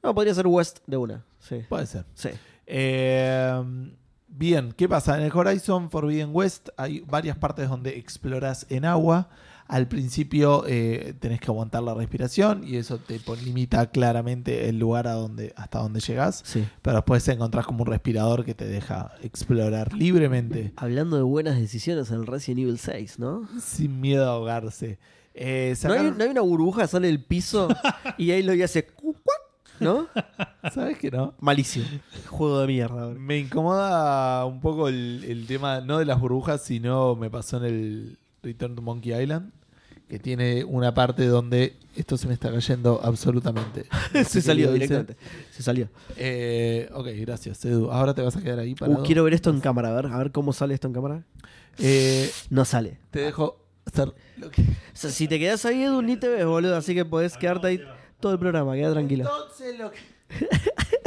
No, 0.00 0.14
podría 0.14 0.32
ser 0.32 0.46
West 0.46 0.78
de 0.86 0.96
una. 0.96 1.24
Sí. 1.40 1.56
Puede 1.68 1.86
ser. 1.86 2.04
Sí. 2.14 2.28
Eh, 2.66 3.90
bien, 4.28 4.72
¿qué 4.76 4.88
pasa? 4.88 5.16
En 5.18 5.24
el 5.24 5.32
Horizon 5.34 5.90
Forbidden 5.90 6.30
West 6.32 6.68
hay 6.76 7.00
varias 7.00 7.36
partes 7.36 7.68
donde 7.68 7.98
exploras 7.98 8.64
en 8.70 8.84
agua. 8.84 9.28
Al 9.66 9.88
principio 9.88 10.64
eh, 10.66 11.14
tenés 11.20 11.40
que 11.40 11.46
aguantar 11.46 11.82
la 11.82 11.94
respiración 11.94 12.62
y 12.66 12.76
eso 12.76 12.98
te 12.98 13.18
limita 13.42 13.90
claramente 13.90 14.68
el 14.68 14.78
lugar 14.78 15.06
a 15.08 15.12
donde, 15.12 15.52
hasta 15.56 15.78
donde 15.78 16.00
llegas. 16.00 16.42
sí. 16.44 16.64
Pero 16.82 16.96
después 16.96 17.26
encontrás 17.28 17.64
como 17.66 17.82
un 17.82 17.86
respirador 17.90 18.44
que 18.44 18.54
te 18.54 18.66
deja 18.66 19.12
explorar 19.22 19.92
libremente 19.94 20.72
Hablando 20.76 21.16
de 21.16 21.22
buenas 21.22 21.58
decisiones 21.58 22.10
en 22.10 22.16
el 22.20 22.26
Resident 22.26 22.60
Evil 22.60 22.78
6, 22.78 23.18
¿no? 23.18 23.48
sin 23.60 24.00
miedo 24.00 24.24
a 24.28 24.34
ahogarse. 24.34 24.98
Eh, 25.34 25.74
¿No 25.84 25.92
hay, 25.92 25.98
sacaron- 25.98 26.16
no 26.18 26.24
hay 26.24 26.30
una 26.30 26.40
burbuja, 26.42 26.86
sale 26.86 27.08
del 27.08 27.24
piso 27.24 27.68
y 28.18 28.30
ahí 28.30 28.42
lo 28.42 28.52
que 28.52 28.64
hace 28.64 28.86
¿no? 29.80 30.06
¿Sabes 30.72 30.98
que 30.98 31.10
no? 31.10 31.34
Malísimo. 31.40 31.86
Juego 32.28 32.60
de 32.60 32.66
mierda. 32.68 33.08
Me 33.08 33.38
incomoda 33.38 34.44
un 34.44 34.60
poco 34.60 34.88
el, 34.88 35.24
el 35.26 35.46
tema, 35.46 35.80
no 35.80 35.98
de 35.98 36.04
las 36.04 36.20
burbujas, 36.20 36.62
sino 36.62 37.16
me 37.16 37.28
pasó 37.30 37.56
en 37.56 37.64
el 37.64 38.18
Return 38.44 38.76
to 38.76 38.82
Monkey 38.82 39.12
Island, 39.20 39.50
que 40.08 40.18
tiene 40.18 40.62
una 40.64 40.94
parte 40.94 41.26
donde 41.26 41.74
esto 41.96 42.16
se 42.16 42.26
me 42.28 42.34
está 42.34 42.50
cayendo 42.52 43.00
absolutamente. 43.02 43.86
Se 44.28 44.40
salió 44.42 44.72
directamente. 44.72 45.16
Se 45.50 45.62
salió. 45.62 45.88
eh, 46.16 46.88
ok, 46.92 47.06
gracias, 47.20 47.64
Edu. 47.64 47.90
Ahora 47.90 48.14
te 48.14 48.22
vas 48.22 48.36
a 48.36 48.42
quedar 48.42 48.58
ahí 48.58 48.72
Uh, 48.72 48.76
parado. 48.76 49.02
quiero 49.04 49.24
ver 49.24 49.34
esto 49.34 49.50
en 49.50 49.60
cámara, 49.60 49.90
a 49.90 49.94
ver, 49.94 50.06
a 50.06 50.18
ver 50.18 50.30
cómo 50.32 50.52
sale 50.52 50.74
esto 50.74 50.86
en 50.88 50.92
cámara. 50.94 51.22
Eh, 51.78 52.30
No 52.50 52.64
sale. 52.64 52.98
te 53.10 53.20
dejo 53.20 53.64
hacer 53.86 54.12
lo 54.36 54.50
que... 54.50 54.62
O 54.62 54.66
sea, 54.94 55.10
si 55.10 55.26
te 55.28 55.38
quedas 55.38 55.64
ahí, 55.64 55.82
Edu, 55.82 56.02
ni 56.02 56.16
te 56.16 56.28
ves, 56.28 56.44
boludo. 56.46 56.76
Así 56.76 56.94
que 56.94 57.04
podés 57.04 57.36
quedarte 57.36 57.66
ahí 57.68 57.80
todo 58.20 58.32
el 58.32 58.38
programa, 58.38 58.74
queda 58.74 58.92
tranquilo. 58.92 59.24
Entonces 59.24 59.78
lo 59.78 59.90
que... 59.90 59.98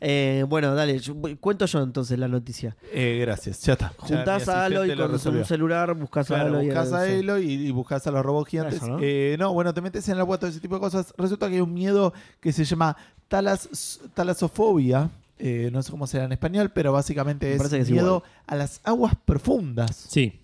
Eh, 0.00 0.44
bueno, 0.48 0.74
dale, 0.74 0.98
yo- 0.98 1.14
cuento 1.40 1.66
yo 1.66 1.82
entonces 1.82 2.18
la 2.18 2.28
noticia. 2.28 2.76
Eh, 2.92 3.18
gracias, 3.20 3.60
ya 3.62 3.74
está. 3.74 3.92
Ya 4.08 4.16
Juntás 4.16 4.46
mi 4.46 4.52
a 4.52 4.64
Aloy 4.64 4.96
con 4.96 5.12
resolvió. 5.12 5.40
un 5.40 5.46
celular, 5.46 5.94
buscás 5.94 6.30
a 6.30 6.34
Claro, 6.34 6.48
Aloy. 6.50 6.66
buscas 6.66 6.92
a. 6.92 7.08
Elo 7.08 7.38
y, 7.38 7.52
y 7.52 7.70
buscas 7.70 8.06
a 8.06 8.10
los 8.10 8.24
robots 8.24 8.50
gigantes. 8.50 8.76
Eso, 8.76 8.88
¿no? 8.88 8.98
Eh, 9.00 9.36
¿no? 9.38 9.52
bueno, 9.52 9.72
te 9.74 9.80
metes 9.80 10.06
en 10.08 10.14
el 10.14 10.20
agua, 10.20 10.38
todo 10.38 10.50
ese 10.50 10.60
tipo 10.60 10.74
de 10.76 10.80
cosas. 10.80 11.12
Resulta 11.16 11.48
que 11.48 11.54
hay 11.56 11.60
un 11.60 11.72
miedo 11.74 12.12
que 12.40 12.52
se 12.52 12.64
llama 12.64 12.96
talas, 13.28 14.00
talasofobia. 14.14 15.10
Eh, 15.40 15.70
no 15.72 15.82
sé 15.82 15.90
cómo 15.92 16.06
será 16.06 16.24
en 16.24 16.32
español, 16.32 16.70
pero 16.74 16.92
básicamente 16.92 17.46
Me 17.56 17.64
es 17.78 17.90
miedo 17.90 18.16
igual. 18.16 18.22
a 18.46 18.56
las 18.56 18.80
aguas 18.84 19.14
profundas. 19.24 19.94
Sí. 20.08 20.40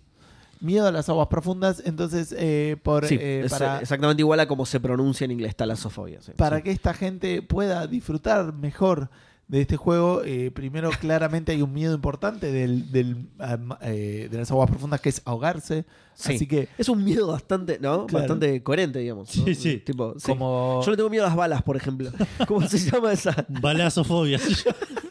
Miedo 0.64 0.86
a 0.86 0.92
las 0.92 1.08
aguas 1.10 1.28
profundas. 1.28 1.82
Entonces, 1.84 2.34
eh, 2.38 2.76
por, 2.82 3.06
Sí, 3.06 3.16
eh, 3.20 3.42
es 3.44 3.52
para, 3.52 3.80
exactamente 3.80 4.22
igual 4.22 4.40
a 4.40 4.48
como 4.48 4.64
se 4.64 4.80
pronuncia 4.80 5.24
en 5.26 5.30
inglés, 5.32 5.54
talasofobia. 5.54 6.22
sí. 6.22 6.32
para 6.36 6.56
Sí. 6.56 6.62
que 6.62 6.70
esta 6.70 6.94
gente 6.94 7.42
pueda 7.42 7.86
disfrutar 7.86 8.52
mejor 8.54 9.10
de 9.46 9.60
este 9.60 9.76
juego, 9.76 10.22
eh, 10.24 10.50
primero 10.50 10.88
claramente 11.00 11.52
hay 11.52 11.60
un 11.60 11.70
miedo 11.74 11.94
importante 11.94 12.50
del, 12.50 12.90
del, 12.90 13.26
eh, 13.82 14.28
de 14.30 14.38
las 14.38 14.50
aguas 14.50 14.70
profundas 14.70 15.02
que 15.02 15.10
es 15.10 15.20
ahogarse. 15.26 15.84
Sí. 16.14 16.36
Así 16.36 16.46
que 16.46 16.68
Es 16.78 16.88
un 16.88 17.04
miedo 17.04 17.26
bastante, 17.26 17.78
¿no? 17.78 18.06
Claro. 18.06 18.22
Bastante 18.22 18.62
coherente, 18.62 19.00
digamos. 19.00 19.36
¿no? 19.36 19.44
Sí, 19.44 19.54
sí. 19.54 19.76
Tipo, 19.84 20.14
sí. 20.18 20.28
como... 20.28 20.80
Yo 20.82 20.90
le 20.92 20.96
tengo 20.96 21.10
miedo 21.10 21.24
a 21.24 21.28
las 21.28 21.36
balas, 21.36 21.62
por 21.62 21.76
ejemplo. 21.76 22.10
¿Cómo 22.48 22.66
se 22.66 22.78
llama 22.78 23.12
esa? 23.12 23.44
Balazofobia. 23.48 24.40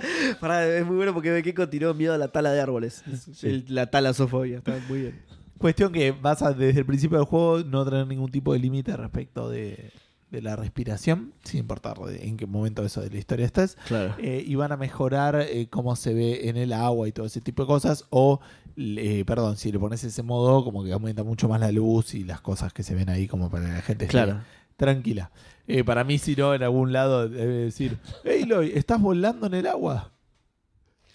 Pará, 0.40 0.66
es 0.76 0.86
muy 0.86 0.96
bueno 0.96 1.12
porque 1.14 1.42
Keiko 1.42 1.68
tiró 1.68 1.94
miedo 1.94 2.14
a 2.14 2.18
la 2.18 2.28
tala 2.28 2.52
de 2.52 2.60
árboles. 2.60 3.02
El- 3.42 3.64
la 3.68 3.90
talasofobia, 3.90 4.58
está 4.58 4.78
muy 4.88 5.00
bien. 5.00 5.20
Cuestión 5.58 5.92
que 5.92 6.12
vas 6.12 6.42
a, 6.42 6.52
desde 6.52 6.80
el 6.80 6.86
principio 6.86 7.18
del 7.18 7.26
juego, 7.26 7.60
no 7.60 7.84
tener 7.84 8.06
ningún 8.06 8.30
tipo 8.30 8.52
de 8.52 8.58
límite 8.58 8.94
respecto 8.96 9.48
de, 9.48 9.90
de 10.30 10.42
la 10.42 10.54
respiración, 10.54 11.32
sin 11.44 11.60
importar 11.60 11.96
de- 11.98 12.26
en 12.28 12.36
qué 12.36 12.46
momento 12.46 12.84
eso 12.84 13.00
de 13.00 13.08
la 13.10 13.16
historia 13.16 13.46
estés. 13.46 13.76
Claro. 13.88 14.14
Eh, 14.18 14.44
y 14.46 14.54
van 14.54 14.72
a 14.72 14.76
mejorar 14.76 15.36
eh, 15.40 15.68
cómo 15.70 15.96
se 15.96 16.12
ve 16.12 16.48
en 16.48 16.56
el 16.58 16.72
agua 16.74 17.08
y 17.08 17.12
todo 17.12 17.24
ese 17.26 17.40
tipo 17.40 17.62
de 17.62 17.66
cosas. 17.68 18.04
O, 18.10 18.40
eh, 18.76 19.24
perdón, 19.26 19.56
si 19.56 19.72
le 19.72 19.78
pones 19.78 20.04
ese 20.04 20.22
modo, 20.22 20.62
como 20.62 20.84
que 20.84 20.92
aumenta 20.92 21.22
mucho 21.24 21.48
más 21.48 21.58
la 21.58 21.72
luz 21.72 22.14
y 22.14 22.24
las 22.24 22.42
cosas 22.42 22.74
que 22.74 22.82
se 22.82 22.94
ven 22.94 23.08
ahí, 23.08 23.26
como 23.26 23.48
para 23.50 23.64
que 23.66 23.72
la 23.72 23.82
gente 23.82 24.04
esté 24.04 24.12
Claro. 24.12 24.40
tranquila. 24.76 25.30
Eh, 25.68 25.82
para 25.84 26.04
mí, 26.04 26.18
si 26.18 26.36
no, 26.36 26.54
en 26.54 26.62
algún 26.62 26.92
lado 26.92 27.28
debe 27.28 27.54
decir: 27.54 27.98
Hey, 28.24 28.44
Loy, 28.44 28.72
¿estás 28.74 29.00
volando 29.00 29.46
en 29.46 29.54
el 29.54 29.66
agua? 29.66 30.12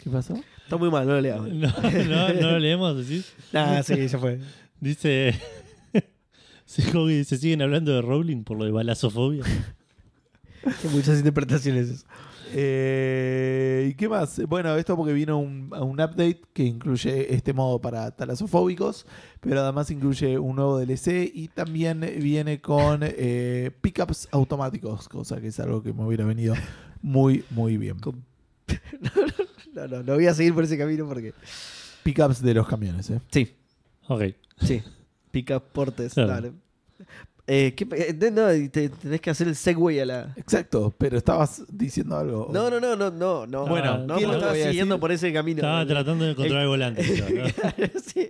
¿Qué 0.03 0.09
pasó? 0.09 0.35
Está 0.63 0.77
muy 0.77 0.89
mal, 0.89 1.05
no 1.07 1.13
lo 1.13 1.21
leas. 1.21 1.41
No, 1.41 1.67
no, 1.69 2.33
no 2.33 2.51
lo 2.51 2.59
leemos, 2.59 2.97
decís. 2.97 3.33
Ah, 3.53 3.81
sí, 3.83 4.07
ya 4.07 4.17
fue. 4.17 4.39
Dice. 4.79 5.39
Se 6.65 7.37
siguen 7.37 7.61
hablando 7.61 7.93
de 7.93 8.01
Rowling 8.01 8.43
por 8.43 8.57
lo 8.57 8.63
de 8.63 8.71
balazofobia. 8.71 9.43
Hay 10.63 10.89
muchas 10.91 11.17
interpretaciones. 11.17 12.05
Eh, 12.53 13.87
¿Y 13.91 13.93
qué 13.95 14.07
más? 14.09 14.41
Bueno, 14.47 14.75
esto 14.75 14.95
porque 14.95 15.13
vino 15.13 15.37
un, 15.39 15.71
un 15.73 15.99
update 16.01 16.41
que 16.53 16.63
incluye 16.63 17.33
este 17.33 17.53
modo 17.53 17.79
para 17.79 18.11
talasofóbicos, 18.11 19.05
pero 19.39 19.61
además 19.61 19.89
incluye 19.91 20.37
un 20.37 20.55
nuevo 20.55 20.77
DLC 20.79 21.31
y 21.33 21.47
también 21.49 22.01
viene 22.19 22.61
con 22.61 22.99
eh, 23.03 23.71
pickups 23.81 24.27
automáticos, 24.31 25.07
cosa 25.09 25.39
que 25.41 25.47
es 25.47 25.59
algo 25.59 25.81
que 25.83 25.93
me 25.93 26.03
hubiera 26.05 26.25
venido 26.25 26.53
muy, 27.01 27.43
muy 27.49 27.77
bien. 27.77 27.99
Con- 27.99 28.23
No, 29.73 29.87
no, 29.87 30.03
no 30.03 30.15
voy 30.15 30.27
a 30.27 30.33
seguir 30.33 30.53
por 30.53 30.65
ese 30.65 30.77
camino 30.77 31.07
porque. 31.07 31.33
Pickups 32.03 32.41
de 32.41 32.53
los 32.53 32.67
camiones, 32.67 33.09
¿eh? 33.09 33.21
Sí, 33.31 33.55
Ok. 34.09 34.23
sí. 34.61 34.83
Pica 35.31 35.61
portes. 35.61 36.13
Claro. 36.13 36.29
dale. 36.29 36.51
Eh, 37.53 37.73
¿qué- 37.75 37.85
eh, 37.91 38.31
no, 38.31 38.47
te- 38.69 38.87
tenés 38.87 39.19
que 39.19 39.29
hacer 39.29 39.47
el 39.49 39.55
segue 39.57 40.01
a 40.01 40.05
la. 40.05 40.33
Exacto, 40.37 40.93
pero 40.97 41.17
estabas 41.17 41.63
diciendo 41.69 42.15
algo. 42.17 42.49
No, 42.53 42.69
no, 42.69 42.79
no, 42.79 42.95
no, 42.95 43.11
no, 43.11 43.45
no. 43.45 43.67
Bueno, 43.67 43.97
no, 44.05 44.15
¿qué 44.15 44.23
no 44.23 44.29
le 44.31 44.37
estaba 44.37 44.55
siguiendo 44.55 44.99
por 45.01 45.11
ese 45.11 45.33
camino. 45.33 45.57
Estaba 45.57 45.85
tratando 45.85 46.23
de 46.23 46.31
encontrar 46.31 46.61
el 46.61 46.67
volante. 46.69 47.03
yo, 47.15 47.25
¿no? 47.29 47.45
sí. 48.05 48.29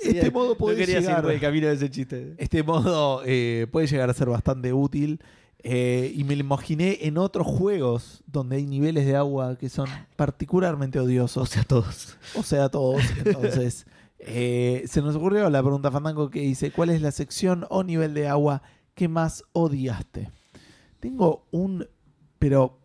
Este 0.00 0.30
modo 0.30 0.56
puede 0.56 0.76
no 0.76 0.80
quería 0.80 1.00
llegar- 1.00 1.22
por 1.22 1.32
el 1.32 1.40
camino 1.40 1.66
de 1.66 1.74
ese 1.74 1.90
chiste. 1.90 2.34
Este 2.38 2.62
modo 2.62 3.22
eh, 3.26 3.66
puede 3.72 3.86
llegar 3.88 4.08
a 4.08 4.14
ser 4.14 4.28
bastante 4.28 4.72
útil. 4.72 5.20
eh, 5.64 6.12
y 6.14 6.22
me 6.22 6.36
lo 6.36 6.40
imaginé 6.40 6.98
en 7.02 7.18
otros 7.18 7.44
juegos 7.46 8.22
donde 8.26 8.56
hay 8.56 8.66
niveles 8.66 9.04
de 9.04 9.16
agua 9.16 9.58
que 9.58 9.68
son 9.68 9.88
particularmente 10.14 11.00
odiosos. 11.00 11.42
O 11.42 11.46
sea, 11.46 11.64
todos. 11.64 12.16
O 12.36 12.42
sea, 12.44 12.68
todos. 12.68 13.02
Entonces, 13.24 13.84
eh, 14.18 14.84
se 14.86 15.02
nos 15.02 15.16
ocurrió 15.16 15.48
la 15.50 15.62
pregunta 15.62 15.90
Fandango 15.90 16.30
que 16.30 16.40
dice: 16.40 16.70
¿Cuál 16.70 16.90
es 16.90 17.02
la 17.02 17.12
sección 17.12 17.66
o 17.70 17.82
nivel 17.82 18.14
de 18.14 18.28
agua 18.28 18.62
que 18.94 19.08
más 19.08 19.44
odiaste? 19.52 20.30
Tengo 21.00 21.46
un. 21.50 21.86
Pero 22.38 22.78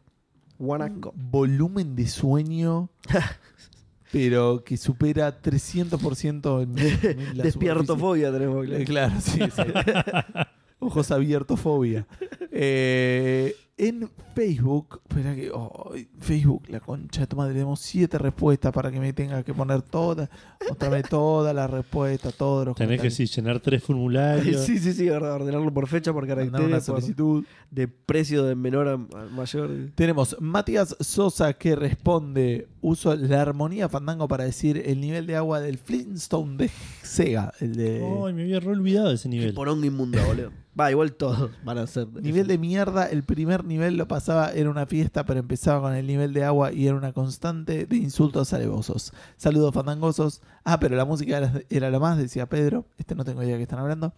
volumen 1.16 1.96
de 1.96 2.08
sueño, 2.08 2.90
pero 4.12 4.64
que 4.64 4.78
supera 4.78 5.42
300% 5.42 6.64
en, 6.64 7.20
en 7.20 7.38
la 7.38 7.44
Despiertofobia 7.44 8.32
tenemos. 8.32 8.66
claro. 8.66 8.82
Eh, 8.82 8.86
claro, 8.86 9.14
sí, 9.20 9.40
sí. 9.40 9.62
Ojos 10.80 11.12
abiertos, 11.12 11.60
fobia. 11.60 12.06
Eh, 12.52 13.56
en 13.76 14.10
Facebook, 14.36 15.02
espera 15.10 15.36
que. 15.36 15.50
oh, 15.52 15.94
Facebook, 16.20 16.64
la 16.70 16.80
concha 16.80 17.22
de 17.22 17.28
tu 17.28 17.36
madre, 17.36 17.54
tenemos 17.54 17.80
siete 17.80 18.18
respuestas 18.18 18.72
para 18.72 18.92
que 18.92 19.00
me 19.00 19.14
tenga 19.14 19.42
que 19.44 19.54
poner 19.54 19.82
todas. 19.82 20.30
Mostrame 20.70 21.02
todas 21.04 21.54
las 21.56 21.70
respuestas, 21.70 22.36
todos 22.36 22.66
los 22.68 22.76
Tenés 22.76 23.02
que 23.02 23.10
sí, 23.12 23.26
llenar 23.26 23.60
tres 23.60 23.84
formularios. 23.84 24.62
Sí, 24.66 24.78
sí, 24.80 24.94
sí, 24.94 25.10
verdad, 25.10 25.36
ordenarlo 25.36 25.74
por 25.74 25.88
fecha, 25.88 26.14
por 26.14 26.24
una 26.24 26.36
caracteres, 26.36 26.86
por- 26.86 27.02
solicitud. 27.02 27.46
de 27.72 27.88
precio 27.88 28.44
de 28.44 28.56
menor 28.56 28.88
a 28.88 28.94
a 28.94 29.26
mayor. 29.32 29.70
Tenemos 29.96 30.38
Matías 30.40 30.96
Sosa 31.00 31.54
que 31.54 31.76
responde: 31.76 32.68
Uso 32.82 33.16
la 33.16 33.42
armonía 33.42 33.90
fandango 33.90 34.28
para 34.28 34.44
decir 34.44 34.82
el 34.86 35.02
nivel 35.02 35.26
de 35.28 35.36
agua 35.36 35.60
del 35.60 35.78
Flintstone 35.80 36.58
de 36.58 36.70
Sega. 37.14 37.54
El 37.60 37.76
de. 37.76 38.04
Ay, 38.26 38.34
me 38.34 38.42
había 38.44 38.60
re 38.60 38.72
olvidado 38.72 39.12
ese 39.12 39.24
Qué 39.30 39.36
nivel. 39.36 39.54
poronga 39.54 39.86
inmunda, 39.88 40.24
boludo. 40.28 40.52
Va, 40.80 40.90
igual 40.90 41.14
todos 41.14 41.52
van 41.64 41.78
a 41.78 41.86
ser. 41.86 42.08
Nivel 42.22 42.48
de 42.48 42.58
mierda, 42.58 43.06
el 43.06 43.22
primer 43.24 43.64
nivel 43.64 43.96
lo 43.96 44.08
pasaba, 44.08 44.52
era 44.54 44.72
una 44.72 44.88
fiesta, 44.88 45.24
pero 45.24 45.40
empezaba 45.40 45.82
con 45.82 45.94
el 45.96 46.08
nivel 46.08 46.34
de 46.34 46.44
agua 46.44 46.72
y 46.74 46.88
era 46.88 46.96
una 46.96 47.14
constante 47.14 47.86
de 47.86 47.96
insultos 47.98 48.54
alevosos. 48.54 49.14
Saludos 49.38 49.72
fandangosos. 49.74 50.42
Ah, 50.64 50.80
pero 50.80 50.96
la 50.96 51.06
música 51.06 51.38
era, 51.38 51.54
era 51.70 51.92
lo 51.92 52.00
más, 52.00 52.18
decía 52.18 52.48
Pedro. 52.50 52.88
Este 52.98 53.14
no 53.14 53.24
tengo 53.24 53.44
idea 53.44 53.52
de 53.54 53.58
qué 53.60 53.64
están 53.64 53.80
hablando. 53.80 54.14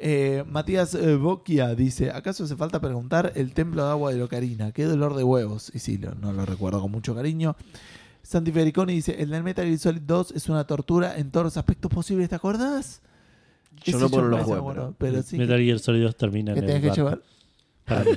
Eh, 0.00 0.42
Matías 0.48 0.94
eh, 0.96 1.14
Boquia 1.14 1.76
dice: 1.76 2.10
¿Acaso 2.10 2.42
hace 2.42 2.56
falta 2.56 2.80
preguntar 2.80 3.30
el 3.36 3.54
templo 3.54 3.84
de 3.84 3.90
agua 3.92 4.10
de 4.12 4.18
Locarina? 4.18 4.72
Qué 4.72 4.84
dolor 4.86 5.14
de 5.14 5.22
huevos. 5.22 5.70
Y 5.72 5.78
sí, 5.78 5.98
lo- 5.98 6.16
no 6.16 6.32
lo 6.32 6.44
recuerdo 6.44 6.80
con 6.80 6.90
mucho 6.90 7.14
cariño. 7.14 7.54
Santi 8.24 8.50
Fericoni 8.50 8.94
dice: 8.94 9.20
El 9.22 9.30
del 9.30 9.42
Metal 9.44 9.64
Gear 9.64 9.78
Solid 9.78 10.00
2 10.02 10.32
es 10.32 10.48
una 10.48 10.64
tortura 10.66 11.16
en 11.16 11.30
todos 11.30 11.44
los 11.44 11.56
aspectos 11.56 11.90
posibles, 11.92 12.28
¿te 12.28 12.34
acordás? 12.34 13.00
Yo 13.84 13.98
no 13.98 14.08
puedo 14.08 14.22
me 14.24 14.28
lo 14.30 14.36
parece 14.36 14.48
juego, 14.50 14.62
bueno, 14.64 14.94
pero- 14.98 15.12
pero 15.12 15.22
sí. 15.22 15.36
Metal 15.38 15.58
Gear 15.60 15.78
Solid 15.78 16.02
2 16.02 16.16
termina 16.16 16.52
que 16.54 16.60
en 16.60 16.66
tenés 16.66 16.82
el 16.82 16.90
que 16.90 16.96
llevar. 16.96 17.20
Para. 17.84 18.04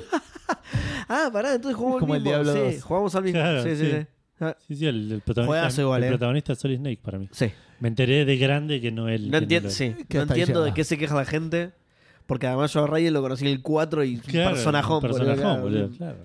Ah, 1.10 1.30
pará, 1.32 1.54
entonces 1.54 1.76
jugamos 1.76 2.00
como 2.00 2.14
al 2.14 2.18
el 2.20 2.24
mismo. 2.24 2.42
Diablo 2.42 2.52
sí, 2.70 2.74
2. 2.76 2.84
jugamos 2.84 3.14
al 3.14 3.24
mismo. 3.24 3.40
Claro, 3.40 3.62
sí, 3.62 3.76
sí, 3.76 3.84
sí. 3.84 3.90
sí. 4.00 4.06
Ah, 4.40 4.56
Sí, 4.66 4.76
sí, 4.76 4.86
el, 4.86 5.12
el 5.12 5.20
protagonista, 5.22 5.80
igual, 5.82 6.02
el 6.02 6.08
eh. 6.08 6.10
protagonista 6.12 6.52
es 6.52 6.58
Solid 6.58 6.78
Snake 6.78 7.00
para 7.02 7.18
mí. 7.18 7.28
sí. 7.32 7.50
Me 7.80 7.88
enteré 7.88 8.24
de 8.24 8.36
grande 8.38 8.80
que 8.80 8.90
no 8.90 9.08
él. 9.08 9.30
No 9.30 9.38
entiendo, 9.38 9.68
lo- 9.68 9.74
sí. 9.74 9.94
No 10.12 10.22
entiendo 10.22 10.64
de 10.64 10.74
qué 10.74 10.82
se 10.84 10.98
queja 10.98 11.14
la 11.14 11.24
gente. 11.24 11.70
Porque 12.26 12.46
además 12.46 12.72
yo 12.72 12.82
a 12.82 12.86
Ryan 12.88 13.14
lo 13.14 13.22
conocí 13.22 13.46
en 13.46 13.52
el 13.52 13.62
4 13.62 14.04
y 14.04 14.18
Claro, 14.18 14.50
personajón. 14.50 15.00
personajón, 15.00 15.62
boludo, 15.62 15.88
claro. 15.96 16.18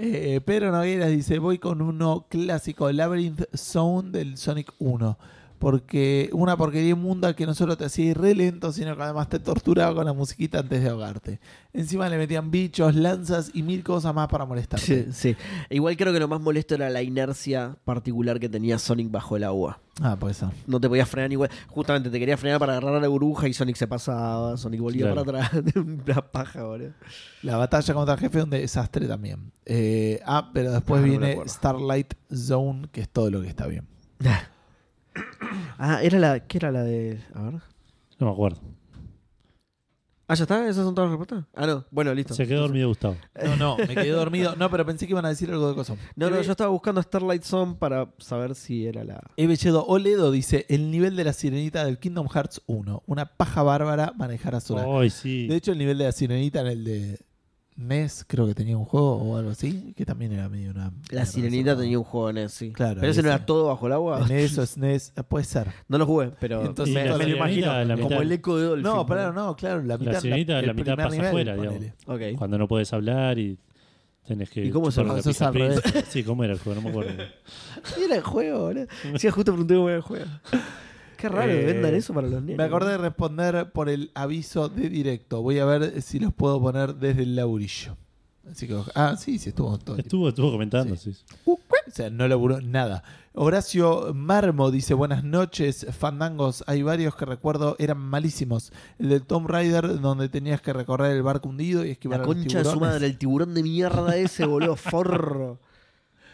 Eh, 0.00 0.40
Pedro 0.44 0.70
Nogueras 0.70 1.10
dice, 1.10 1.40
voy 1.40 1.58
con 1.58 1.82
uno 1.82 2.26
clásico, 2.28 2.88
Labyrinth 2.92 3.52
Zone 3.56 4.10
del 4.10 4.36
Sonic 4.36 4.72
1. 4.78 5.18
Porque 5.58 6.30
una 6.32 6.56
porquería 6.56 6.90
inmunda 6.90 7.34
que 7.34 7.44
no 7.44 7.52
solo 7.54 7.76
te 7.76 7.84
hacía 7.86 8.06
ir 8.12 8.18
re 8.18 8.34
lento, 8.34 8.72
sino 8.72 8.96
que 8.96 9.02
además 9.02 9.28
te 9.28 9.38
torturaba 9.40 9.94
con 9.94 10.04
la 10.06 10.12
musiquita 10.12 10.60
antes 10.60 10.82
de 10.82 10.88
ahogarte. 10.88 11.40
Encima 11.72 12.08
le 12.08 12.16
metían 12.16 12.50
bichos, 12.50 12.94
lanzas 12.94 13.50
y 13.54 13.62
mil 13.64 13.82
cosas 13.82 14.14
más 14.14 14.28
para 14.28 14.44
molestarte. 14.46 15.06
Sí, 15.12 15.12
sí. 15.12 15.36
Igual 15.70 15.96
creo 15.96 16.12
que 16.12 16.20
lo 16.20 16.28
más 16.28 16.40
molesto 16.40 16.74
era 16.76 16.88
la 16.90 17.02
inercia 17.02 17.76
particular 17.84 18.38
que 18.38 18.48
tenía 18.48 18.78
Sonic 18.78 19.10
bajo 19.10 19.36
el 19.36 19.44
agua. 19.44 19.80
Ah, 20.00 20.16
pues 20.18 20.36
eso. 20.36 20.52
No 20.68 20.80
te 20.80 20.88
podías 20.88 21.08
frenar 21.08 21.32
igual. 21.32 21.50
Justamente 21.66 22.08
te 22.08 22.20
quería 22.20 22.36
frenar 22.36 22.60
para 22.60 22.76
agarrar 22.76 23.02
la 23.02 23.08
burbuja 23.08 23.48
y 23.48 23.52
Sonic 23.52 23.74
se 23.74 23.88
pasaba. 23.88 24.56
Sonic 24.56 24.80
volvía 24.80 25.10
Claro. 25.10 25.24
para 25.24 25.44
atrás. 25.46 25.62
Una 25.76 26.22
paja, 26.30 26.62
boludo. 26.62 26.92
La 27.42 27.56
batalla 27.56 27.94
contra 27.94 28.14
el 28.14 28.20
jefe 28.20 28.38
es 28.38 28.44
un 28.44 28.50
desastre 28.50 29.08
también. 29.08 29.50
Eh, 29.66 30.20
ah, 30.24 30.50
pero 30.54 30.70
después 30.70 31.02
Ah, 31.02 31.06
no 31.06 31.10
viene. 31.10 31.36
Starlight 31.48 32.14
Zone, 32.32 32.88
que 32.92 33.00
es 33.00 33.08
todo 33.08 33.28
lo 33.30 33.42
que 33.42 33.48
está 33.48 33.66
bien. 33.66 33.88
Ah, 35.78 36.02
era 36.02 36.18
la. 36.18 36.40
¿Qué 36.40 36.58
era 36.58 36.72
la 36.72 36.82
de.? 36.82 37.20
A 37.34 37.42
ver. 37.42 37.54
No 38.18 38.26
me 38.26 38.32
acuerdo. 38.32 38.60
Ah, 40.30 40.34
ya 40.34 40.42
está. 40.42 40.68
¿Esas 40.68 40.84
son 40.84 40.94
todas 40.94 41.10
las 41.10 41.18
respuestas? 41.18 41.48
Ah, 41.54 41.66
no. 41.66 41.86
Bueno, 41.90 42.12
listo. 42.12 42.34
Se 42.34 42.46
quedó 42.46 42.60
dormido 42.60 42.88
Gustavo. 42.88 43.16
No, 43.42 43.56
no, 43.56 43.76
me 43.78 43.94
quedé 43.94 44.10
dormido. 44.10 44.56
No, 44.56 44.70
pero 44.70 44.84
pensé 44.84 45.06
que 45.06 45.12
iban 45.12 45.24
a 45.24 45.30
decir 45.30 45.50
algo 45.50 45.70
de 45.70 45.74
cosa. 45.74 45.96
No, 46.16 46.28
no, 46.28 46.42
yo 46.42 46.50
estaba 46.50 46.68
buscando 46.68 47.00
Starlight 47.00 47.44
Zone 47.44 47.76
para 47.78 48.12
saber 48.18 48.54
si 48.54 48.86
era 48.86 49.04
la. 49.04 49.22
Evelledo 49.38 49.86
Oledo 49.86 50.30
dice 50.30 50.66
el 50.68 50.90
nivel 50.90 51.16
de 51.16 51.24
la 51.24 51.32
sirenita 51.32 51.82
del 51.86 51.98
Kingdom 51.98 52.28
Hearts 52.28 52.60
1. 52.66 53.04
Una 53.06 53.24
paja 53.24 53.62
bárbara 53.62 54.12
manejar 54.16 54.54
a 54.54 54.60
Sora. 54.60 54.84
Ay, 55.00 55.08
sí. 55.08 55.46
De 55.46 55.56
hecho, 55.56 55.72
el 55.72 55.78
nivel 55.78 55.96
de 55.96 56.04
la 56.04 56.12
sirenita 56.12 56.60
en 56.60 56.66
el 56.66 56.84
de 56.84 57.20
NES 57.78 58.24
creo 58.26 58.46
que 58.46 58.54
tenía 58.54 58.76
un 58.76 58.84
juego 58.84 59.16
o 59.16 59.36
algo 59.36 59.50
así, 59.50 59.94
que 59.96 60.04
también 60.04 60.32
era 60.32 60.48
medio 60.48 60.72
una... 60.72 60.92
La 61.10 61.24
sirenita 61.24 61.76
tenía 61.76 61.96
un 61.98 62.04
juego 62.04 62.30
en 62.30 62.38
ese, 62.38 62.56
sí. 62.66 62.72
Claro, 62.72 62.98
Pero 63.00 63.12
ese 63.12 63.22
no 63.22 63.28
era 63.28 63.46
todo 63.46 63.68
bajo 63.68 63.86
el 63.86 63.92
agua. 63.92 64.26
En 64.28 64.32
eso 64.36 64.62
es 64.62 64.76
NES, 64.78 65.12
eh, 65.16 65.22
puede 65.22 65.44
ser. 65.44 65.68
No 65.86 65.96
lo 65.96 66.04
jugué, 66.06 66.32
pero 66.40 66.64
Entonces, 66.64 66.92
me, 66.94 67.04
la 67.04 67.12
me 67.16 67.18
lo 67.18 67.24
sirenita, 67.24 67.38
imagino. 67.38 67.84
la 67.84 67.94
como 67.96 68.08
mitad. 68.08 68.22
el 68.22 68.32
eco 68.32 68.56
de 68.58 68.64
Dolphin. 68.64 68.82
No, 68.82 69.06
pero 69.06 69.32
no, 69.32 69.54
claro, 69.56 69.82
la 69.82 69.96
mitad... 69.96 70.20
sirenita, 70.20 70.58
el 70.58 70.66
la 70.66 70.72
mitad 70.74 70.96
pasa 70.96 71.10
nivel, 71.10 71.26
afuera, 71.28 71.54
ponele. 71.56 71.94
digamos. 72.06 72.38
Cuando 72.38 72.58
no 72.58 72.66
puedes 72.68 72.92
hablar 72.92 73.38
y 73.38 73.56
tenés 74.26 74.50
que. 74.50 74.64
¿Y 74.64 74.70
cómo 74.70 74.90
se 74.90 75.02
lo- 75.04 75.14
la. 75.16 75.22
Sí, 76.08 76.24
¿cómo 76.24 76.42
era 76.44 76.54
el 76.54 76.58
juego? 76.58 76.80
No 76.80 76.84
me 76.84 76.90
acuerdo. 76.90 77.12
Era 78.04 78.16
el 78.16 78.22
juego, 78.22 78.58
boludo. 78.66 78.86
Sí, 79.18 79.28
justo 79.30 79.52
pregunté 79.52 79.74
cómo 79.76 79.88
era 79.88 79.96
el 79.98 80.02
juego. 80.02 80.26
Qué 81.18 81.28
raro 81.28 81.48
que 81.48 81.62
Eh, 81.62 81.72
vendan 81.72 81.94
eso 81.94 82.14
para 82.14 82.28
los 82.28 82.40
niños. 82.40 82.56
Me 82.58 82.64
acordé 82.64 82.92
de 82.92 82.98
responder 82.98 83.72
por 83.72 83.88
el 83.88 84.10
aviso 84.14 84.68
de 84.68 84.88
directo. 84.88 85.42
Voy 85.42 85.58
a 85.58 85.64
ver 85.64 86.00
si 86.00 86.20
los 86.20 86.32
puedo 86.32 86.60
poner 86.60 86.94
desde 86.94 87.24
el 87.24 87.34
laburillo. 87.34 87.96
Así 88.50 88.66
que, 88.66 88.80
ah, 88.94 89.16
sí, 89.18 89.38
sí, 89.38 89.50
estuvo 89.50 89.76
todo. 89.78 89.96
Estuvo, 89.98 90.28
estuvo 90.28 90.52
comentando, 90.52 90.96
sí. 90.96 91.14
O 91.44 91.58
sea, 91.92 92.08
no 92.08 92.26
laburó 92.28 92.60
nada. 92.60 93.02
Horacio 93.34 94.14
Marmo 94.14 94.70
dice: 94.70 94.94
Buenas 94.94 95.24
noches, 95.24 95.86
fandangos. 95.90 96.64
Hay 96.66 96.82
varios 96.82 97.14
que 97.16 97.24
recuerdo 97.24 97.76
eran 97.78 97.98
malísimos. 97.98 98.72
El 98.98 99.08
de 99.08 99.20
Tomb 99.20 99.48
Raider, 99.48 100.00
donde 100.00 100.28
tenías 100.28 100.62
que 100.62 100.72
recorrer 100.72 101.16
el 101.16 101.22
barco 101.22 101.48
hundido 101.48 101.84
y 101.84 101.90
esquivar 101.90 102.20
La 102.20 102.24
a 102.24 102.26
los 102.28 102.36
concha 102.36 102.58
de 102.58 102.64
su 102.64 102.80
madre, 102.80 103.06
el 103.06 103.18
tiburón 103.18 103.54
de 103.54 103.62
mierda 103.62 104.16
ese, 104.16 104.46
boludo, 104.46 104.76
forro. 104.76 105.58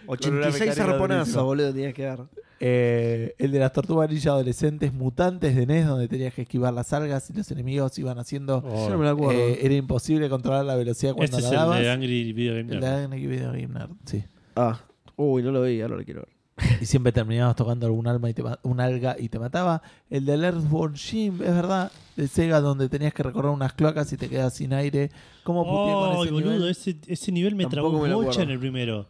Una 0.06 0.12
86 0.12 0.60
mecánica 0.60 0.84
arponazos, 0.92 1.42
boludo, 1.42 1.72
tenías 1.72 1.94
que 1.94 2.02
dar. 2.04 2.26
Eh, 2.60 3.34
el 3.38 3.50
de 3.50 3.58
las 3.58 3.72
tortugas 3.72 4.08
ninja 4.08 4.30
adolescentes 4.30 4.92
mutantes 4.92 5.54
de 5.56 5.66
NES, 5.66 5.86
donde 5.86 6.08
tenías 6.08 6.32
que 6.32 6.42
esquivar 6.42 6.72
las 6.72 6.92
algas 6.92 7.28
y 7.28 7.32
los 7.34 7.50
enemigos 7.50 7.98
iban 7.98 8.18
haciendo. 8.18 8.62
Oh, 8.64 8.86
Yo 8.86 8.90
no 8.90 8.98
me 8.98 9.04
lo 9.04 9.10
acuerdo. 9.10 9.40
Eh, 9.40 9.58
era 9.62 9.74
imposible 9.74 10.28
controlar 10.30 10.64
la 10.64 10.74
velocidad 10.76 11.14
cuando 11.14 11.36
este 11.36 11.38
es 11.38 11.42
la 11.44 11.50
el 11.50 11.56
dabas. 11.56 11.80
de 11.80 11.90
Angry 11.90 12.32
Video 12.32 12.54
Game 12.54 12.72
El 12.72 12.80
Nerd. 12.80 12.82
de 12.98 13.04
Angry 13.04 13.26
Video 13.26 13.48
Game 13.52 13.66
Nerd, 13.68 13.90
sí. 14.04 14.24
Ah, 14.56 14.80
uy, 15.16 15.42
no 15.42 15.50
lo 15.50 15.62
vi, 15.62 15.80
ahora 15.80 15.96
lo 15.96 16.04
quiero 16.04 16.20
ver. 16.20 16.28
Y 16.80 16.86
siempre 16.86 17.10
terminabas 17.10 17.56
tocando 17.56 17.86
algún 17.86 18.06
alma 18.06 18.30
y 18.30 18.34
te 18.34 18.42
un 18.62 18.80
alga 18.80 19.16
y 19.18 19.28
te 19.28 19.38
mataba. 19.40 19.82
El 20.08 20.24
del 20.24 20.44
Earthborn 20.44 20.94
Jim, 20.94 21.34
es 21.42 21.52
verdad, 21.54 21.90
de 22.16 22.28
Sega, 22.28 22.60
donde 22.60 22.88
tenías 22.88 23.12
que 23.12 23.24
recorrer 23.24 23.50
unas 23.50 23.72
cloacas 23.74 24.12
y 24.12 24.16
te 24.16 24.28
quedas 24.28 24.54
sin 24.54 24.72
aire. 24.72 25.10
¿Cómo 25.42 25.64
puteé 25.64 25.92
con 25.92 26.10
Ay, 26.10 26.22
ese 26.22 26.32
boludo, 26.32 26.52
nivel? 26.52 26.70
ese, 26.70 26.96
ese 27.08 27.32
nivel 27.32 27.56
me 27.56 27.64
Tampoco 27.64 28.04
trabó 28.04 28.22
mucho 28.22 28.40
en 28.42 28.50
el 28.50 28.58
primero. 28.60 29.06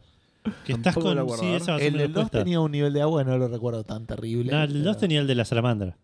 Que 0.66 0.72
estás 0.74 0.94
con. 0.94 1.16
Sí, 1.38 1.46
esa 1.54 1.72
va 1.72 1.76
a 1.76 1.78
ser 1.80 1.86
El 1.88 1.92
mi 1.94 1.98
del 2.00 2.12
2 2.12 2.22
respuesta. 2.24 2.38
tenía 2.44 2.60
un 2.60 2.70
nivel 2.72 2.92
de 2.92 3.00
agua, 3.02 3.24
no 3.24 3.36
lo 3.38 3.48
recuerdo 3.48 3.82
tan 3.84 4.06
terrible. 4.06 4.52
No, 4.52 4.62
el 4.62 4.72
2 4.72 4.82
pero 4.82 4.96
tenía 5.00 5.20
el 5.20 5.26
de 5.26 5.34
la 5.34 5.44
salamandra. 5.44 5.96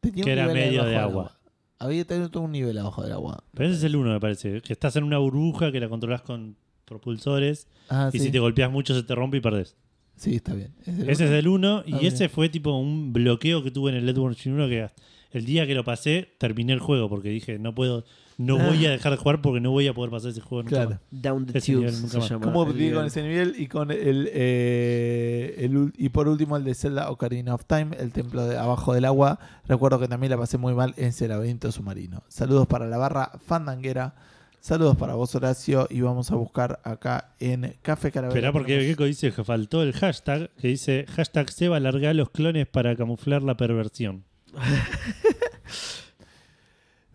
tenía 0.00 0.24
que 0.24 0.32
era 0.32 0.46
nivel 0.46 0.56
medio 0.66 0.80
abajo 0.80 0.86
de 0.86 0.92
del 0.94 1.00
agua. 1.04 1.32
Había 1.80 2.04
tenido 2.04 2.28
todo 2.30 2.42
un 2.44 2.52
nivel 2.52 2.78
abajo 2.78 3.02
del 3.02 3.12
agua. 3.12 3.44
Pero 3.54 3.68
ese 3.68 3.78
es 3.78 3.84
el 3.84 3.96
1, 3.96 4.12
me 4.12 4.20
parece. 4.20 4.60
Que 4.62 4.72
estás 4.72 4.96
en 4.96 5.04
una 5.04 5.18
burbuja 5.18 5.70
que 5.72 5.80
la 5.80 5.88
controlas 5.88 6.22
con 6.22 6.56
propulsores. 6.84 7.68
Ah, 7.88 8.10
y 8.12 8.18
sí. 8.18 8.24
si 8.26 8.30
te 8.32 8.38
golpeas 8.38 8.70
mucho 8.70 8.94
se 8.94 9.02
te 9.02 9.14
rompe 9.14 9.36
y 9.36 9.40
perdés. 9.40 9.76
Sí, 10.16 10.34
está 10.36 10.54
bien. 10.54 10.74
Es 10.84 10.96
del 10.98 11.10
Ese 11.10 11.24
es 11.24 11.28
uno. 11.30 11.36
del 11.36 11.48
1 11.48 11.82
y 11.86 11.92
Ah, 11.94 11.98
ese 12.02 12.18
bien. 12.24 12.30
fue 12.30 12.48
tipo 12.48 12.76
un 12.76 13.12
bloqueo 13.12 13.62
que 13.62 13.70
tuve 13.70 13.90
en 13.92 13.96
el 13.98 14.06
Zeppelin 14.06 14.54
1 14.54 14.68
que 14.68 14.90
el 15.30 15.44
día 15.44 15.66
que 15.66 15.74
lo 15.74 15.84
pasé 15.84 16.28
terminé 16.38 16.72
el 16.72 16.80
juego 16.80 17.08
porque 17.08 17.28
dije 17.28 17.58
no 17.60 17.74
puedo, 17.74 18.04
no 18.38 18.56
voy 18.56 18.86
a 18.86 18.90
dejar 18.90 19.12
de 19.12 19.18
jugar 19.18 19.42
porque 19.42 19.60
no 19.60 19.70
voy 19.72 19.86
a 19.88 19.92
poder 19.92 20.10
pasar 20.10 20.30
ese 20.30 20.40
juego 20.40 20.62
nunca 20.62 20.76
Claro. 20.76 20.90
más. 20.90 21.00
Down 21.10 21.46
the 21.46 21.58
Ese 21.58 21.72
nivel 21.72 21.86
Tubes 21.90 22.00
nunca 22.02 22.12
se 22.12 22.18
más. 22.18 22.30
llama. 22.30 22.44
¿Cómo 22.46 22.62
el 22.70 22.94
con 22.94 23.04
ese 23.06 23.22
nivel? 23.22 23.54
Y 23.58 23.66
con 23.66 23.90
el, 23.90 24.30
eh, 24.32 25.54
el 25.58 25.72
ul- 25.74 25.92
y 25.98 26.08
por 26.10 26.28
último 26.28 26.56
el 26.56 26.64
de 26.64 26.74
Zelda 26.74 27.10
Ocarina 27.10 27.54
of 27.54 27.64
Time, 27.66 27.96
el 27.98 28.12
templo 28.12 28.46
de 28.46 28.56
abajo 28.56 28.94
del 28.94 29.04
agua. 29.04 29.38
Recuerdo 29.66 29.98
que 30.00 30.08
también 30.08 30.30
la 30.30 30.38
pasé 30.38 30.56
muy 30.56 30.72
mal 30.74 30.94
en 30.96 31.06
ese 31.06 31.26
laberinto 31.28 31.70
submarino. 31.72 32.22
Saludos 32.28 32.66
para 32.66 32.86
la 32.86 32.96
barra 32.96 33.32
fandanguera. 33.44 34.14
Saludos 34.60 34.96
para 34.96 35.14
vos, 35.14 35.34
Horacio. 35.34 35.86
Y 35.90 36.00
vamos 36.00 36.30
a 36.30 36.34
buscar 36.34 36.80
acá 36.84 37.32
en 37.38 37.76
Café 37.82 38.10
Calavera. 38.10 38.38
Espera 38.38 38.52
porque 38.52 38.80
Gecko 38.82 39.04
dice 39.04 39.32
que 39.32 39.44
faltó 39.44 39.82
el 39.82 39.92
hashtag 39.92 40.50
que 40.60 40.68
dice 40.68 41.06
hashtag 41.14 41.50
Seba 41.50 41.78
larga 41.80 42.12
los 42.14 42.30
clones 42.30 42.66
para 42.66 42.94
camuflar 42.96 43.42
la 43.42 43.56
perversión. 43.56 44.24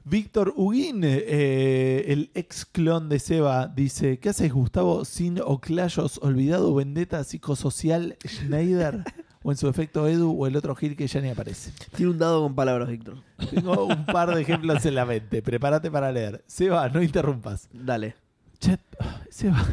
Víctor 0.05 0.53
Huguín, 0.55 1.01
eh, 1.03 2.05
el 2.07 2.29
ex 2.33 2.65
clon 2.65 3.07
de 3.07 3.19
Seba, 3.19 3.67
dice: 3.67 4.19
¿Qué 4.19 4.29
haces, 4.29 4.51
Gustavo? 4.51 5.05
Sin 5.05 5.39
Oclayos, 5.39 6.19
olvidado, 6.21 6.73
vendetta 6.75 7.23
psicosocial, 7.23 8.17
Schneider, 8.27 9.03
o 9.43 9.51
en 9.51 9.57
su 9.57 9.69
efecto 9.69 10.07
Edu, 10.07 10.37
o 10.37 10.45
el 10.45 10.57
otro 10.57 10.75
Gil 10.75 10.97
que 10.97 11.07
ya 11.07 11.21
ni 11.21 11.29
aparece. 11.29 11.71
Tiene 11.95 12.11
un 12.11 12.17
dado 12.19 12.43
con 12.43 12.53
palabras, 12.53 12.89
Víctor. 12.89 13.23
Tengo 13.49 13.85
un 13.85 14.05
par 14.05 14.35
de 14.35 14.41
ejemplos 14.41 14.85
en 14.85 14.95
la 14.95 15.05
mente. 15.05 15.41
Prepárate 15.41 15.89
para 15.89 16.11
leer. 16.11 16.43
Seba, 16.47 16.89
no 16.89 17.01
interrumpas. 17.01 17.69
Dale. 17.71 18.15
Chat, 18.59 18.81
Seba, 19.29 19.65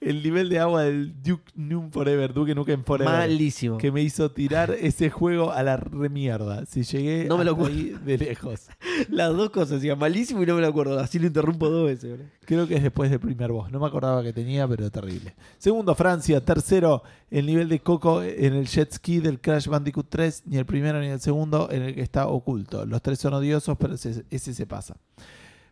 El 0.00 0.22
nivel 0.22 0.48
de 0.48 0.58
agua 0.58 0.82
del 0.82 1.22
Duke 1.22 1.50
Nukem 1.54 1.90
Forever, 1.90 2.32
Duke 2.32 2.54
Nukem 2.54 2.84
Forever. 2.84 3.12
Malísimo. 3.12 3.78
Que 3.78 3.90
me 3.90 4.02
hizo 4.02 4.30
tirar 4.30 4.70
ese 4.70 5.10
juego 5.10 5.52
a 5.52 5.62
la 5.62 5.76
remierda. 5.76 6.66
Si 6.66 6.82
llegué 6.82 7.26
No 7.26 7.38
me 7.38 7.44
lo 7.44 7.56
ahí 7.66 7.96
de 8.04 8.18
lejos. 8.18 8.68
Las 9.08 9.36
dos 9.36 9.50
cosas, 9.50 9.80
decía 9.80 9.96
malísimo 9.96 10.42
y 10.42 10.46
no 10.46 10.54
me 10.54 10.60
lo 10.60 10.68
acuerdo. 10.68 10.98
Así 10.98 11.18
lo 11.18 11.26
interrumpo 11.26 11.68
dos 11.68 11.86
veces. 11.86 12.10
boludo. 12.10 12.28
Creo 12.44 12.66
que 12.66 12.76
es 12.76 12.82
después 12.82 13.10
del 13.10 13.20
primer 13.20 13.52
boss. 13.52 13.70
No 13.70 13.80
me 13.80 13.86
acordaba 13.86 14.22
que 14.22 14.32
tenía, 14.32 14.66
pero 14.66 14.90
terrible. 14.90 15.34
Segundo, 15.58 15.94
Francia. 15.94 16.44
Tercero, 16.44 17.02
el 17.30 17.46
nivel 17.46 17.68
de 17.68 17.80
Coco 17.80 18.22
en 18.22 18.54
el 18.54 18.66
jet 18.66 18.92
ski 18.92 19.20
del 19.20 19.40
Crash 19.40 19.66
Bandicoot 19.66 20.06
3. 20.08 20.44
Ni 20.46 20.56
el 20.56 20.66
primero 20.66 21.00
ni 21.00 21.08
el 21.08 21.20
segundo 21.20 21.68
en 21.70 21.82
el 21.82 21.94
que 21.94 22.02
está 22.02 22.26
oculto. 22.26 22.86
Los 22.86 23.02
tres 23.02 23.18
son 23.18 23.34
odiosos, 23.34 23.76
pero 23.78 23.94
ese, 23.94 24.24
ese 24.30 24.54
se 24.54 24.66
pasa. 24.66 24.96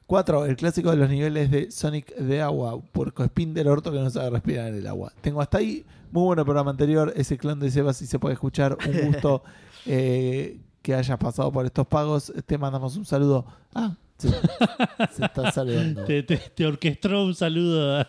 Cuatro, 0.07 0.45
el 0.47 0.55
clásico 0.57 0.91
de 0.91 0.97
los 0.97 1.11
niveles 1.11 1.51
de 1.51 1.71
Sonic 1.71 2.15
de 2.17 2.41
agua. 2.41 2.81
Puerco 2.93 3.25
spin 3.25 3.53
del 3.55 3.67
orto 3.67 3.91
que 3.91 3.99
no 3.99 4.09
sabe 4.11 4.31
respirar 4.31 4.69
en 4.69 4.77
el 4.77 4.87
agua. 4.87 5.13
Tengo 5.21 5.41
hasta 5.43 5.59
ahí. 5.59 5.85
Muy 6.13 6.23
bueno 6.25 6.43
el 6.43 6.47
programa 6.47 6.71
anterior. 6.71 7.13
Ese 7.17 7.37
clon 7.37 7.59
de 7.59 7.71
Seba, 7.71 7.93
si 7.93 8.07
se 8.07 8.19
puede 8.21 8.35
escuchar. 8.35 8.79
Un 8.89 9.07
gusto 9.13 9.43
eh, 9.85 10.59
que 10.83 10.95
hayas 10.95 11.19
pasado 11.19 11.51
por 11.51 11.67
estos 11.67 11.87
pagos. 11.89 12.33
Te 12.47 12.57
mandamos 12.57 12.97
un 12.97 13.05
saludo. 13.05 13.47
Ah, 13.75 13.97
se, 14.17 14.29
se 14.31 15.25
está 15.25 15.51
saludando. 15.53 16.05
Te, 16.05 16.23
te- 16.23 16.37
te 16.55 16.67
orquestó 16.67 17.25
un 17.25 17.35
saludo. 17.35 18.07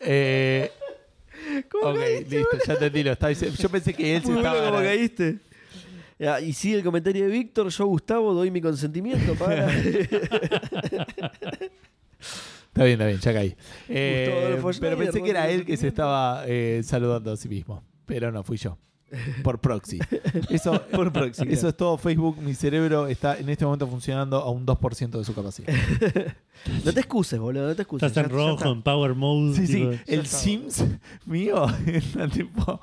Eh, 0.00 0.70
¿Cómo 1.70 1.90
ok, 1.90 1.96
caíste, 1.98 2.38
listo, 2.38 2.56
ya 2.66 2.72
entendí. 2.72 3.02
Lo 3.02 3.12
estaba. 3.12 3.32
Yo 3.32 3.68
pensé 3.68 3.92
que 3.92 4.16
él 4.16 4.22
se 4.22 4.28
Muy 4.32 4.40
bueno 4.40 4.54
estaba. 4.54 4.70
como 4.70 4.82
caíste. 4.82 5.38
Ya, 6.18 6.40
y 6.40 6.52
sigue 6.52 6.76
el 6.76 6.82
comentario 6.84 7.24
de 7.26 7.30
Víctor. 7.30 7.68
Yo, 7.68 7.86
Gustavo, 7.86 8.34
doy 8.34 8.50
mi 8.50 8.60
consentimiento 8.60 9.34
para. 9.34 9.68
Está 12.68 12.84
bien, 12.84 12.92
está 13.00 13.06
bien, 13.06 13.18
ya 13.18 13.32
caí. 13.32 13.56
Eh, 13.88 14.60
pero 14.80 14.98
pensé 14.98 15.22
que 15.22 15.30
era 15.30 15.48
él 15.48 15.64
que 15.64 15.76
se 15.76 15.88
estaba 15.88 16.44
eh, 16.46 16.82
saludando 16.84 17.32
a 17.32 17.36
sí 17.36 17.48
mismo. 17.48 17.82
Pero 18.06 18.30
no, 18.30 18.42
fui 18.44 18.56
yo. 18.56 18.78
Por 19.42 19.58
proxy. 19.58 19.98
Eso, 20.50 20.80
Por 20.92 21.12
proxy, 21.12 21.42
Eso 21.42 21.50
claro. 21.52 21.68
es 21.70 21.76
todo 21.76 21.98
Facebook. 21.98 22.38
Mi 22.40 22.54
cerebro 22.54 23.08
está 23.08 23.36
en 23.38 23.48
este 23.48 23.64
momento 23.64 23.86
funcionando 23.88 24.36
a 24.36 24.50
un 24.50 24.64
2% 24.66 25.18
de 25.18 25.24
su 25.24 25.34
capacidad. 25.34 25.72
no 26.84 26.92
te 26.92 27.00
excuses, 27.00 27.40
boludo. 27.40 27.68
No 27.68 27.74
te 27.74 27.82
excuses. 27.82 28.06
Estás 28.06 28.24
en 28.24 28.30
Ya- 28.30 28.36
ya 28.36 28.42
rojo, 28.44 28.54
está. 28.58 28.68
en 28.68 28.82
Power 28.82 29.14
Mode. 29.14 29.56
Sí, 29.56 29.66
sí. 29.66 29.82
El 30.06 30.20
está. 30.20 30.36
Sims 30.36 30.84
mío 31.26 31.66
está 31.86 32.28
tipo. 32.28 32.80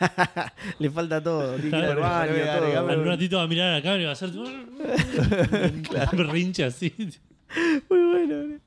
Le 0.78 0.90
falta 0.90 1.22
todo. 1.22 1.54
Tiene 1.56 1.70
que 1.70 1.76
ir 1.76 1.84
al 1.84 1.96
Claro, 1.96 2.00
baño, 2.00 2.20
agregame, 2.32 2.52
todo. 2.58 2.64
agregame. 2.66 2.92
En 2.94 3.00
un 3.00 3.06
ratito 3.06 3.36
va 3.36 3.42
a 3.42 3.46
mirar 3.46 3.68
a 3.68 3.72
la 3.76 3.82
cámara 3.82 4.00
y 4.00 4.04
va 4.04 4.10
a 4.10 4.12
hacer. 4.12 4.30
Un 6.12 6.18
berrinche 6.18 6.64
así. 6.64 6.92
Muy 7.88 7.98
bueno. 8.10 8.36
boludo. 8.36 8.58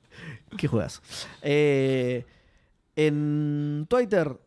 Qué 0.58 0.68
juegas. 0.68 1.02
Eh, 1.42 2.26
en 2.96 3.86
Twitter 3.90 4.38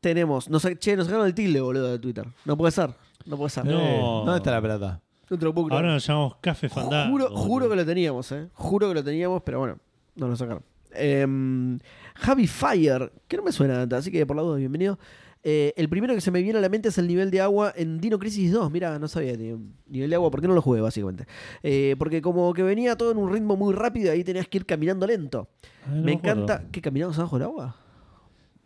tenemos. 0.00 0.48
Nos, 0.50 0.66
che, 0.78 0.96
nos 0.96 1.06
sacaron 1.06 1.26
el 1.26 1.34
tilde, 1.34 1.60
boludo, 1.60 1.92
de 1.92 1.98
Twitter. 1.98 2.26
No 2.44 2.56
puede 2.56 2.72
ser. 2.72 2.90
No 3.26 3.36
puede 3.36 3.50
ser. 3.50 3.64
No. 3.64 3.80
Eh, 3.80 3.98
¿Dónde 4.00 4.36
está 4.38 4.50
la 4.50 4.60
plata? 4.60 5.00
No 5.30 5.38
te 5.38 5.44
lo 5.44 5.54
puedo 5.54 5.68
creer. 5.68 5.80
Ahora 5.82 5.94
nos 5.94 6.06
llamamos 6.06 6.36
Café 6.40 6.68
Fandango. 6.68 7.10
Juro, 7.12 7.28
juro 7.36 7.68
que 7.70 7.76
lo 7.76 7.86
teníamos, 7.86 8.30
¿eh? 8.32 8.48
Juro 8.52 8.88
que 8.88 8.94
lo 8.94 9.04
teníamos, 9.04 9.42
pero 9.42 9.60
bueno, 9.60 9.78
nos 10.16 10.28
lo 10.30 10.36
sacaron. 10.36 10.62
Em, 10.92 11.78
Javi 12.16 12.46
Fire, 12.46 13.10
que 13.26 13.36
no 13.38 13.42
me 13.42 13.50
suena 13.52 13.74
tanto, 13.74 13.96
así 13.96 14.10
que 14.12 14.26
por 14.26 14.36
la 14.36 14.42
duda, 14.42 14.56
bienvenido. 14.58 14.98
Eh, 15.46 15.74
el 15.76 15.90
primero 15.90 16.14
que 16.14 16.22
se 16.22 16.30
me 16.30 16.40
viene 16.40 16.58
a 16.58 16.62
la 16.62 16.70
mente 16.70 16.88
es 16.88 16.96
el 16.96 17.06
nivel 17.06 17.30
de 17.30 17.42
agua 17.42 17.72
en 17.76 18.00
Dino 18.00 18.18
Crisis 18.18 18.50
2. 18.50 18.72
Mira, 18.72 18.98
no 18.98 19.08
sabía 19.08 19.36
que 19.36 19.54
nivel 19.86 20.08
de 20.08 20.16
agua, 20.16 20.30
¿por 20.30 20.40
qué 20.40 20.48
no 20.48 20.54
lo 20.54 20.62
jugué, 20.62 20.80
básicamente? 20.80 21.26
Eh, 21.62 21.96
porque 21.98 22.22
como 22.22 22.54
que 22.54 22.62
venía 22.62 22.96
todo 22.96 23.12
en 23.12 23.18
un 23.18 23.30
ritmo 23.30 23.54
muy 23.54 23.74
rápido 23.74 24.06
y 24.06 24.08
ahí 24.16 24.24
tenías 24.24 24.48
que 24.48 24.56
ir 24.56 24.64
caminando 24.64 25.06
lento. 25.06 25.48
Ah, 25.86 25.90
no 25.90 26.02
me 26.02 26.14
acuerdo. 26.14 26.44
encanta. 26.44 26.64
¿Qué 26.72 26.80
caminamos 26.80 27.18
abajo 27.18 27.38
del 27.38 27.44
agua? 27.44 27.76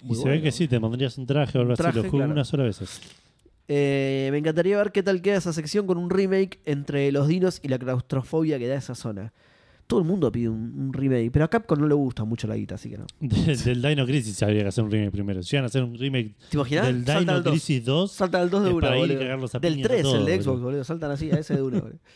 Y 0.09 0.15
se 0.15 0.29
ve 0.29 0.41
que 0.41 0.53
sí, 0.53 0.69
te 0.69 0.79
pondrías 0.79 1.19
un 1.19 1.27
traje 1.27 1.59
o 1.59 1.63
algo 1.63 1.73
así. 1.73 1.83
Lo 1.83 2.05
jugué 2.05 2.11
claro. 2.11 2.33
una 2.33 2.45
sola 2.45 2.63
vez. 2.63 2.81
Eh, 3.67 4.29
me 4.31 4.39
encantaría 4.39 4.77
ver 4.79 4.93
qué 4.93 5.03
tal 5.03 5.21
queda 5.21 5.37
esa 5.37 5.53
sección 5.53 5.87
con 5.87 5.99
un 5.99 6.11
remake 6.11 6.61
entre 6.65 7.11
los 7.11 7.27
dinos 7.27 7.61
y 7.63 7.69
la 7.69 7.79
claustrofobia 7.79 8.59
que 8.59 8.69
da 8.69 8.77
esa 8.77 8.95
zona. 8.95 9.33
Todo 9.89 9.99
el 10.01 10.07
mundo 10.07 10.31
pide 10.31 10.49
un, 10.51 10.73
un 10.79 10.93
remake, 10.93 11.31
pero 11.33 11.47
a 11.47 11.49
Capcom 11.49 11.81
no 11.81 11.89
le 11.89 11.95
gusta 11.95 12.23
mucho 12.25 12.47
la 12.47 12.55
guita, 12.57 12.77
así 12.77 12.91
que 12.91 12.99
no. 12.99 13.07
De- 13.19 13.57
del 13.65 13.83
Dino 13.83 14.07
Crisis 14.07 14.41
habría 14.45 14.63
que 14.63 14.69
hacer 14.69 14.85
un 14.85 14.91
remake 14.93 15.11
primero. 15.11 15.43
Si 15.43 15.51
llegan 15.51 15.65
a 15.65 15.67
hacer 15.67 15.83
un 15.83 15.97
remake 15.99 16.35
¿Te 16.51 16.57
imaginas? 16.59 16.87
del 16.87 17.05
Dino 17.05 17.33
al 17.33 17.43
2. 17.43 17.51
Crisis 17.53 17.85
2, 17.85 18.13
Saltan 18.13 18.43
al 18.43 18.51
2 18.51 18.65
de 18.65 18.73
una, 18.73 18.91
boludo. 18.95 19.19
Del 19.59 19.75
piña 19.75 19.87
a 19.87 19.89
3, 19.89 20.03
todos, 20.03 20.15
el 20.21 20.25
de 20.27 20.43
Xbox, 20.43 20.61
boludo. 20.61 20.85
Saltan 20.85 21.11
así, 21.11 21.31
a 21.33 21.39
ese 21.39 21.55
de 21.57 21.63
una, 21.63 21.81
boludo. 21.81 21.99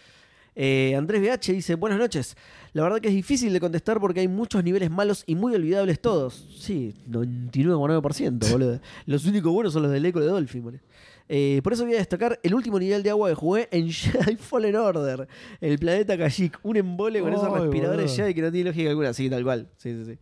Eh, 0.54 0.94
Andrés 0.98 1.22
BH 1.22 1.50
dice, 1.54 1.76
buenas 1.76 1.98
noches. 1.98 2.36
La 2.74 2.82
verdad 2.82 3.00
que 3.00 3.08
es 3.08 3.14
difícil 3.14 3.54
de 3.54 3.58
contestar 3.58 3.98
porque 4.00 4.20
hay 4.20 4.28
muchos 4.28 4.62
niveles 4.62 4.90
malos 4.90 5.24
y 5.26 5.34
muy 5.34 5.54
olvidables 5.54 5.98
todos. 5.98 6.46
Sí, 6.58 6.92
99,9%, 7.08 8.50
boludo. 8.50 8.80
Los 9.06 9.24
únicos 9.24 9.50
buenos 9.50 9.72
son 9.72 9.82
los 9.84 9.92
del 9.92 10.04
Eco 10.04 10.20
de 10.20 10.26
Dolphin, 10.26 10.62
boludo. 10.62 10.80
Eh, 11.28 11.60
por 11.64 11.72
eso 11.72 11.84
voy 11.84 11.94
a 11.94 11.98
destacar 11.98 12.38
el 12.42 12.54
último 12.54 12.78
nivel 12.78 13.02
de 13.02 13.10
agua 13.10 13.28
que 13.30 13.34
jugué 13.34 13.68
en 13.70 13.88
Jedi 13.92 14.36
Fallen 14.36 14.76
Order, 14.76 15.26
el 15.60 15.78
planeta 15.78 16.18
Kashyyyk. 16.18 16.58
Un 16.62 16.76
embole 16.76 17.20
con 17.20 17.32
esos 17.32 17.50
respiradores. 17.60 18.14
Jedi 18.16 18.34
que 18.34 18.42
no 18.42 18.52
tiene 18.52 18.70
lógica 18.70 18.90
alguna. 18.90 19.12
Sí, 19.14 19.30
tal 19.30 19.42
cual. 19.44 19.68
Sí, 19.76 19.94
sí, 19.96 20.04
sí. 20.12 20.18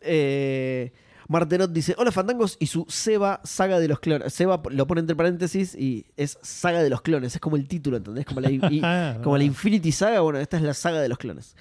Eh, 0.00 0.92
Martenot 1.28 1.72
dice: 1.72 1.94
Hola 1.98 2.10
Fandangos 2.12 2.56
y 2.58 2.66
su 2.66 2.86
Seba 2.88 3.40
Saga 3.44 3.78
de 3.80 3.88
los 3.88 4.00
Clones. 4.00 4.32
Seba 4.32 4.62
lo 4.70 4.86
pone 4.86 5.00
entre 5.00 5.14
paréntesis 5.16 5.74
y 5.74 6.06
es 6.16 6.38
Saga 6.42 6.82
de 6.82 6.90
los 6.90 7.02
Clones. 7.02 7.34
Es 7.34 7.40
como 7.40 7.56
el 7.56 7.68
título, 7.68 7.96
¿entendés? 7.98 8.24
Como 8.24 8.40
la, 8.40 8.50
y- 8.50 8.60
como 9.22 9.36
la 9.36 9.44
Infinity 9.44 9.92
Saga. 9.92 10.20
Bueno, 10.20 10.38
esta 10.38 10.56
es 10.56 10.62
la 10.62 10.74
Saga 10.74 11.00
de 11.00 11.08
los 11.08 11.18
Clones. 11.18 11.54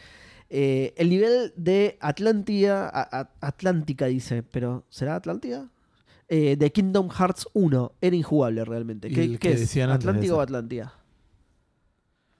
Eh, 0.49 0.93
el 0.95 1.09
nivel 1.09 1.51
de 1.57 1.97
Atlántida. 1.99 2.89
Atlántica 3.41 4.05
dice, 4.05 4.43
pero 4.43 4.85
¿será 4.89 5.15
Atlántida? 5.15 5.69
Eh, 6.29 6.57
de 6.57 6.71
Kingdom 6.71 7.09
Hearts 7.09 7.47
1 7.53 7.93
era 8.01 8.15
injugable 8.15 8.65
realmente. 8.65 9.09
¿Qué, 9.09 9.23
el 9.23 9.31
qué 9.33 9.37
que 9.49 9.53
es? 9.53 9.59
decían 9.61 9.89
antes 9.89 10.03
de 10.05 10.09
¿Atlántica 10.09 10.33
eso. 10.33 10.37
o 10.39 10.41
Atlántida? 10.41 10.93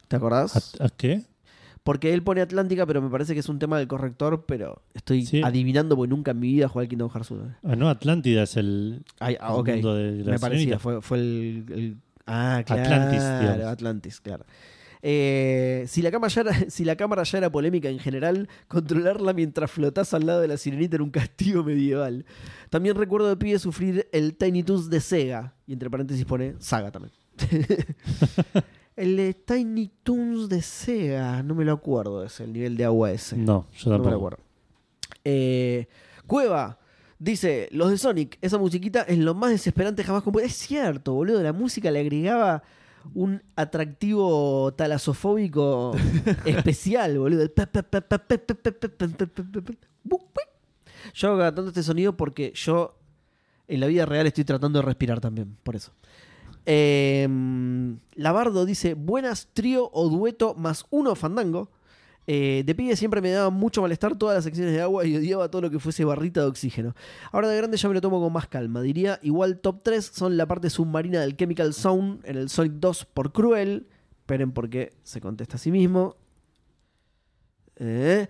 ¿Te 0.08 0.16
acordás? 0.16 0.76
¿A, 0.80 0.86
a 0.86 0.90
qué? 0.90 1.24
Porque 1.84 2.14
él 2.14 2.22
pone 2.22 2.42
Atlántica, 2.42 2.86
pero 2.86 3.02
me 3.02 3.10
parece 3.10 3.34
que 3.34 3.40
es 3.40 3.48
un 3.48 3.60
tema 3.60 3.78
del 3.78 3.88
corrector, 3.88 4.44
pero 4.46 4.82
estoy 4.94 5.26
Sí. 5.26 5.42
adivinando 5.42 5.96
porque 5.96 6.10
nunca 6.10 6.32
en 6.32 6.40
mi 6.40 6.48
vida 6.52 6.68
jugué 6.68 6.84
al 6.84 6.90
Kingdom 6.90 7.10
Hearts 7.10 7.32
1. 7.32 7.56
Ah, 7.64 7.76
no, 7.78 7.90
Atlántida 7.90 8.44
es 8.44 8.58
el, 8.58 9.04
Ay, 9.20 9.38
ah, 9.40 9.54
el 9.54 9.60
ok. 9.60 9.70
mundo 9.70 9.96
de 9.96 10.12
la 10.24 10.32
Me 10.34 10.40
parecía, 10.40 10.80
fue, 10.80 11.02
fue 11.02 11.18
el, 11.20 11.66
el- 11.70 11.98
Ah, 12.26 12.62
claro. 12.66 12.82
Atlantis, 12.84 13.24
digamos. 13.40 13.66
Atlantis, 13.68 14.20
claro. 14.20 14.46
Eh, 15.02 15.86
si, 15.88 16.02
la 16.02 16.12
cámara 16.12 16.34
ya 16.34 16.42
era, 16.42 16.54
si 16.70 16.84
la 16.86 16.96
cámara 16.96 17.24
ya 17.24 17.38
era 17.38 17.52
polémica 17.52 17.90
en 17.90 18.00
general, 18.00 18.50
controlarla 18.68 19.34
mientras 19.34 19.70
flotás 19.72 20.14
al 20.14 20.26
lado 20.26 20.42
de 20.42 20.48
la 20.48 20.58
sirenita 20.58 20.96
era 20.96 21.04
un 21.04 21.12
castigo 21.12 21.64
medieval. 21.64 22.26
También 22.70 22.96
recuerdo 22.96 23.30
de 23.30 23.38
pibe 23.38 23.60
sufrir 23.60 24.08
el 24.12 24.36
Tiny 24.36 24.64
Toons 24.64 24.90
de 24.90 25.00
Sega. 25.02 25.54
Y 25.68 25.74
entre 25.74 25.90
paréntesis 25.90 26.26
pone 26.26 26.56
Saga 26.60 26.92
también. 26.92 27.14
el 28.96 29.16
de 29.18 29.34
Tiny 29.34 29.92
Toons 30.04 30.50
de 30.50 30.62
Sega, 30.62 31.44
no 31.44 31.54
me 31.56 31.66
lo 31.66 31.74
acuerdo 31.74 32.24
ese, 32.24 32.44
el 32.44 32.54
nivel 32.54 32.78
de 32.78 32.86
agua 32.86 33.12
ese. 33.12 33.38
No, 33.38 33.68
yo 33.74 33.90
No 33.92 33.98
me 34.00 34.04
tampoco. 34.04 34.10
lo 34.10 34.16
acuerdo. 34.18 34.38
Eh, 35.24 35.88
Cueva 36.26 36.80
dice: 37.20 37.70
Los 37.72 37.90
de 37.92 37.98
Sonic, 37.98 38.38
esa 38.42 38.58
musiquita 38.58 39.02
es 39.04 39.18
lo 39.18 39.34
más 39.34 39.52
desesperante 39.52 40.04
jamás 40.04 40.24
compuesta. 40.24 40.48
Es 40.50 40.56
cierto, 40.58 41.14
boludo. 41.14 41.42
La 41.44 41.54
música 41.54 41.92
le 41.92 42.00
agregaba 42.00 42.64
un 43.14 43.44
atractivo 43.56 44.74
talasofóbico 44.74 45.94
especial, 46.46 47.18
boludo. 47.20 47.48
Yo 51.14 51.28
hago 51.30 51.40
tanto 51.40 51.68
este 51.68 51.84
sonido 51.84 52.16
porque 52.18 52.52
yo 52.56 52.98
en 53.68 53.80
la 53.80 53.88
vida 53.88 54.06
real 54.06 54.28
estoy 54.28 54.44
tratando 54.44 54.80
de 54.80 54.86
respirar 54.86 55.20
también, 55.20 55.58
por 55.64 55.76
eso. 55.76 55.92
Eh, 56.66 57.28
Labardo 58.16 58.66
dice: 58.66 58.94
Buenas 58.94 59.48
trío 59.54 59.90
o 59.94 60.10
dueto 60.10 60.54
más 60.56 60.86
uno 60.90 61.16
fandango. 61.16 61.72
Eh, 62.30 62.64
de 62.66 62.76
pibe 62.76 62.94
siempre 62.98 63.22
me 63.22 63.32
daba 63.32 63.50
mucho 63.50 63.82
malestar 63.82 64.18
todas 64.18 64.36
las 64.36 64.44
secciones 64.44 64.74
de 64.74 64.82
agua 64.82 65.06
y 65.06 65.16
odiaba 65.16 65.50
todo 65.50 65.62
lo 65.62 65.72
que 65.72 65.80
fuese 65.80 66.04
barrita 66.04 66.42
de 66.42 66.48
oxígeno. 66.48 66.94
Ahora 67.32 67.48
de 67.48 67.56
grande 67.56 67.78
ya 67.78 67.88
me 67.88 67.96
lo 67.96 68.02
tomo 68.02 68.20
con 68.20 68.34
más 68.34 68.48
calma. 68.48 68.82
Diría, 68.82 69.18
igual 69.24 69.60
top 69.60 69.82
3 69.82 70.06
son 70.06 70.36
la 70.36 70.46
parte 70.46 70.70
submarina 70.70 71.22
del 71.22 71.38
Chemical 71.38 71.74
Zone 71.74 72.20
en 72.26 72.36
el 72.36 72.50
Sonic 72.50 72.74
2 72.74 73.06
por 73.06 73.32
Cruel. 73.32 73.88
Esperen 74.20 74.52
porque 74.52 74.92
se 75.04 75.22
contesta 75.22 75.56
a 75.56 75.60
sí 75.60 75.72
mismo. 75.72 76.18
Eh, 77.78 78.28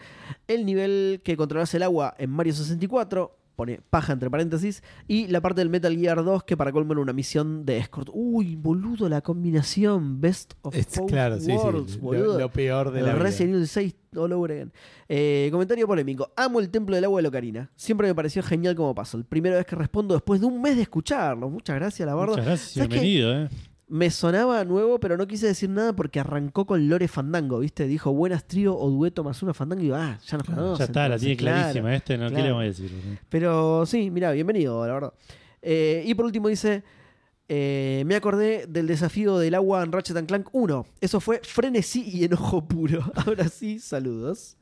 el 0.48 0.66
nivel 0.66 1.22
que 1.24 1.36
controlas 1.36 1.74
el 1.74 1.82
agua 1.82 2.14
en 2.20 2.30
Mario 2.30 2.54
64, 2.54 3.37
pone 3.58 3.82
paja 3.90 4.14
entre 4.14 4.30
paréntesis, 4.30 4.84
y 5.08 5.28
la 5.28 5.42
parte 5.42 5.60
del 5.62 5.70
Metal 5.70 5.94
Gear 5.98 6.24
2 6.24 6.44
que 6.44 6.56
para 6.56 6.72
colmo 6.72 6.94
era 6.94 7.02
una 7.02 7.12
misión 7.12 7.66
de 7.66 7.78
escort. 7.80 8.08
Uy, 8.14 8.56
boludo, 8.56 9.10
la 9.10 9.22
combinación 9.22 10.22
Best 10.22 10.54
of 10.62 10.76
Es, 10.76 10.88
both 10.96 11.10
claro, 11.10 11.40
sí, 11.40 11.48
sí. 11.48 11.52
worlds, 11.52 11.96
Lo, 11.96 12.02
boludo. 12.02 12.40
lo 12.40 12.52
peor 12.52 12.92
de 12.92 13.02
la. 13.02 13.16
Resident 13.16 13.56
Evil 13.56 13.68
6 13.68 13.96
all 14.16 14.32
over 14.32 14.52
again. 14.52 14.72
Eh, 15.10 15.50
comentario 15.52 15.88
polémico. 15.88 16.32
Amo 16.36 16.60
el 16.60 16.70
templo 16.70 16.96
del 16.96 17.04
agua 17.06 17.18
de 17.20 17.24
Locarina. 17.24 17.70
Siempre 17.76 18.08
me 18.08 18.16
pareció 18.16 18.42
genial 18.44 18.76
como 18.76 18.94
puzzle. 18.96 19.24
Primera 19.24 19.56
vez 19.58 19.66
que 19.66 19.76
respondo 19.76 20.14
después 20.14 20.40
de 20.40 20.46
un 20.48 20.62
mes 20.62 20.76
de 20.76 20.84
escucharlo. 20.84 21.50
Muchas 21.50 21.76
gracias, 21.76 22.06
la 22.08 22.14
verdad. 22.14 22.30
Muchas 22.30 22.46
gracias 22.46 22.88
bienvenido, 22.88 23.36
¿eh? 23.36 23.50
Me 23.90 24.10
sonaba 24.12 24.66
nuevo, 24.66 25.00
pero 25.00 25.16
no 25.16 25.28
quise 25.28 25.48
decir 25.48 25.70
nada 25.70 25.94
porque 25.94 26.20
arrancó 26.20 26.66
con 26.66 26.90
Lore 26.90 27.08
Fandango, 27.08 27.60
¿viste? 27.60 27.88
Dijo 27.88 28.12
buenas 28.12 28.46
trío 28.46 28.78
o 28.78 28.90
dueto 28.90 29.24
más 29.24 29.42
una 29.42 29.54
Fandango 29.54 29.82
y 29.82 29.92
ah, 29.92 30.20
ya 30.26 30.38
nos 30.38 30.46
conocen. 30.46 30.78
ya 30.78 30.86
está, 30.86 31.08
la 31.08 31.18
tiene 31.18 31.38
claro. 31.38 31.58
clarísima. 31.58 31.96
Este, 31.96 32.18
¿no? 32.18 32.28
¿Qué 32.28 32.36
claro. 32.36 32.60
le 32.60 32.66
a 32.66 32.68
decir? 32.68 32.92
Pero 33.30 33.86
sí, 33.86 34.12
mira, 34.12 34.32
bienvenido, 34.34 34.86
la 34.86 34.94
verdad. 34.94 35.14
Eh, 35.62 36.04
y 36.06 36.14
por 36.16 36.26
último 36.26 36.50
dice, 36.50 36.84
eh, 37.48 38.04
me 38.06 38.16
acordé 38.16 38.66
del 38.68 38.88
desafío 38.88 39.38
del 39.38 39.56
agua 39.56 39.84
en 39.84 39.92
Ratchet 39.92 40.18
and 40.18 40.28
Clank 40.28 40.50
1. 40.52 40.86
Eso 41.00 41.22
fue 41.22 41.40
frenesí 41.44 42.04
y 42.10 42.26
enojo 42.26 42.68
puro. 42.68 43.10
Ahora 43.26 43.48
sí, 43.48 43.80
saludos. 43.80 44.58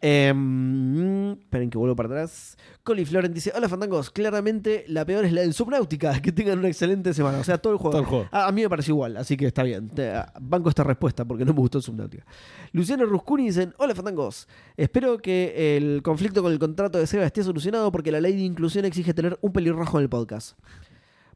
Em, 0.00 1.32
esperen 1.32 1.70
que 1.70 1.78
vuelvo 1.78 1.96
para 1.96 2.08
atrás. 2.10 2.56
Colin 2.82 3.06
Florent 3.06 3.34
dice: 3.34 3.52
Hola 3.56 3.68
Fandangos, 3.68 4.10
claramente 4.10 4.84
la 4.88 5.04
peor 5.04 5.24
es 5.24 5.32
la 5.32 5.40
del 5.40 5.54
Subnautica. 5.54 6.20
Que 6.22 6.32
tengan 6.32 6.58
una 6.58 6.68
excelente 6.68 7.14
semana. 7.14 7.38
O 7.38 7.44
sea, 7.44 7.58
todo 7.58 7.72
el 7.72 7.78
juego. 7.78 7.90
Todo 7.92 8.02
el 8.02 8.06
juego. 8.06 8.28
A, 8.30 8.46
a 8.48 8.52
mí 8.52 8.62
me 8.62 8.68
pareció 8.68 8.92
igual, 8.92 9.16
así 9.16 9.36
que 9.36 9.46
está 9.46 9.62
bien. 9.62 9.88
Te- 9.88 10.12
banco 10.40 10.68
esta 10.68 10.84
respuesta 10.84 11.24
porque 11.24 11.44
no 11.44 11.52
me 11.54 11.60
gustó 11.60 11.78
el 11.78 11.84
Subnautica. 11.84 12.24
Luciano 12.72 13.06
Ruscuni 13.06 13.46
dicen: 13.46 13.74
Hola 13.78 13.94
Fandangos, 13.94 14.48
espero 14.76 15.18
que 15.18 15.76
el 15.76 16.02
conflicto 16.02 16.42
con 16.42 16.52
el 16.52 16.58
contrato 16.58 16.98
de 16.98 17.06
Sega 17.06 17.24
esté 17.24 17.42
solucionado 17.42 17.90
porque 17.90 18.12
la 18.12 18.20
ley 18.20 18.34
de 18.34 18.42
inclusión 18.42 18.84
exige 18.84 19.14
tener 19.14 19.38
un 19.40 19.52
pelirrojo 19.52 19.98
en 19.98 20.02
el 20.04 20.08
podcast. 20.10 20.58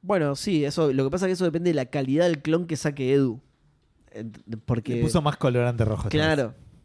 Bueno, 0.03 0.35
sí, 0.37 0.65
eso, 0.65 0.93
lo 0.93 1.05
que 1.05 1.11
pasa 1.11 1.27
es 1.27 1.31
que 1.31 1.33
eso 1.35 1.45
depende 1.45 1.71
de 1.71 1.75
la 1.75 1.87
calidad 1.87 2.25
del 2.27 2.41
clon 2.43 2.67
que 2.67 2.77
saque 2.77 3.13
Edu. 3.13 3.41
Porque. 4.67 4.97
Le 4.97 5.03
puso 5.03 5.23
más 5.23 5.37
colorante 5.37 5.85
rojo. 5.85 6.05
vez. 6.05 6.13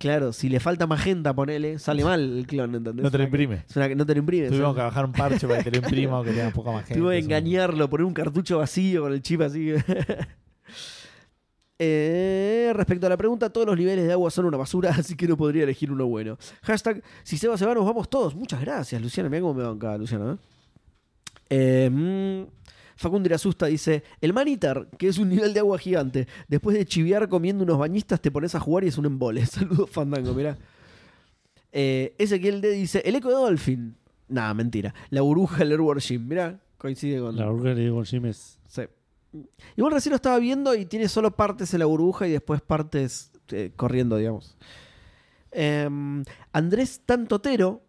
Claro. 0.06 0.34
Si 0.34 0.50
le 0.50 0.60
falta 0.60 0.86
magenta, 0.86 1.34
ponele, 1.34 1.80
sale 1.80 2.04
mal 2.04 2.38
el 2.38 2.46
clon, 2.46 2.76
¿entendés? 2.76 3.04
No 3.04 3.10
te 3.10 3.18
lo 3.18 3.24
imprime. 3.24 3.64
Es 3.68 3.76
una 3.76 3.88
que 3.88 3.96
no 3.96 4.06
te 4.06 4.14
lo 4.14 4.20
imprime. 4.20 4.50
Tuvimos 4.50 4.76
que 4.76 4.82
bajar 4.82 5.04
un 5.04 5.12
parche 5.12 5.48
para 5.48 5.64
que 5.64 5.72
te 5.72 5.80
lo 5.80 5.84
imprima 5.84 6.20
o 6.20 6.24
que 6.24 6.30
tenga 6.30 6.52
poca 6.52 6.72
más 6.72 6.86
gente. 6.86 7.02
Tuve 7.02 7.18
que 7.18 7.26
engañarlo, 7.26 7.90
poner 7.90 8.06
un 8.06 8.14
cartucho 8.14 8.60
vacío 8.60 9.02
con 9.02 9.14
el 9.14 9.24
chip 9.24 9.42
así. 9.42 9.74
Eh, 11.78 12.72
respecto 12.74 13.06
a 13.06 13.10
la 13.10 13.18
pregunta, 13.18 13.50
todos 13.50 13.68
los 13.68 13.78
niveles 13.78 14.06
de 14.06 14.14
agua 14.14 14.32
son 14.32 14.46
una 14.46 14.56
basura, 14.56 14.92
así 14.98 15.18
que 15.18 15.28
no 15.28 15.36
podría 15.36 15.64
elegir 15.64 15.92
uno 15.92 16.06
bueno. 16.06 16.38
Hashtag, 16.62 17.04
si 17.24 17.38
Seba 17.38 17.58
se 17.58 17.66
va, 17.66 17.74
nos 17.74 17.86
vamos 17.86 18.10
todos. 18.10 18.34
Muchas 18.34 18.62
gracias, 18.62 19.02
Luciana. 19.02 19.28
Mira 19.28 19.42
cómo 19.42 19.56
me 19.56 19.64
banca, 19.64 19.98
Luciana. 19.98 20.34
¿eh? 20.34 20.38
Eh, 21.50 21.90
mm, 21.92 22.44
Facundo 22.96 23.28
Irasusta 23.28 23.66
dice: 23.68 24.04
El 24.22 24.34
Maniter, 24.34 24.88
que 24.98 25.08
es 25.08 25.18
un 25.18 25.30
nivel 25.30 25.54
de 25.54 25.60
agua 25.60 25.78
gigante. 25.78 26.28
Después 26.48 26.78
de 26.78 26.86
chiviar 26.86 27.28
comiendo 27.30 27.64
unos 27.64 27.78
bañistas, 27.78 28.22
te 28.22 28.32
pones 28.32 28.56
a 28.56 28.60
jugar 28.60 28.84
y 28.84 28.88
es 28.88 28.98
un 28.98 29.06
embole. 29.06 29.46
Saludos, 29.46 29.90
Fandango, 29.90 30.34
mirá. 30.34 30.58
Eh, 31.72 32.16
Ezequiel 32.18 32.62
D 32.62 32.72
dice: 32.72 33.02
El 33.06 33.16
eco 33.16 33.30
de 33.30 33.36
Dolphin. 33.36 33.96
Nah, 34.28 34.54
mentira. 34.54 34.94
La 35.10 35.22
burbuja 35.22 35.60
del 35.60 35.72
Airward 35.72 36.00
Gym. 36.00 36.28
Mirá, 36.28 36.60
coincide 36.78 37.20
con. 37.20 37.36
La 37.36 37.50
burbuja 37.50 37.76
de 37.76 37.90
Gold 37.90 38.08
Gym 38.08 38.26
es. 38.26 38.60
Sí. 38.68 38.84
Igual 39.76 39.94
recién 39.94 40.12
lo 40.12 40.16
estaba 40.16 40.40
viendo 40.40 40.74
y 40.76 40.86
tiene 40.86 41.10
solo 41.10 41.36
partes 41.36 41.74
en 41.74 41.80
la 41.80 41.86
burbuja 41.86 42.28
y 42.28 42.32
después 42.32 42.62
partes 42.62 43.32
eh, 43.50 43.72
corriendo, 43.76 44.18
digamos. 44.18 44.58
Em, 45.52 46.24
Andrés 46.52 47.02
Tantotero. 47.06 47.82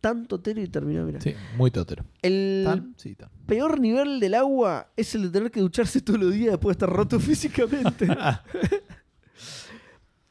Tantotero 0.00 0.60
y 0.62 0.66
terminó, 0.68 1.04
mira. 1.04 1.20
Sí, 1.20 1.34
muy 1.56 1.70
totero. 1.70 2.04
El 2.22 2.62
¿Tan? 2.64 2.94
Sí, 2.96 3.14
tan. 3.14 3.28
peor 3.46 3.78
nivel 3.80 4.18
del 4.20 4.34
agua 4.34 4.88
es 4.96 5.14
el 5.14 5.22
de 5.24 5.30
tener 5.30 5.50
que 5.50 5.60
ducharse 5.60 6.00
todos 6.00 6.18
los 6.18 6.32
días 6.32 6.52
después 6.52 6.76
de 6.76 6.84
estar 6.84 6.90
roto 6.96 7.20
físicamente. 7.20 8.06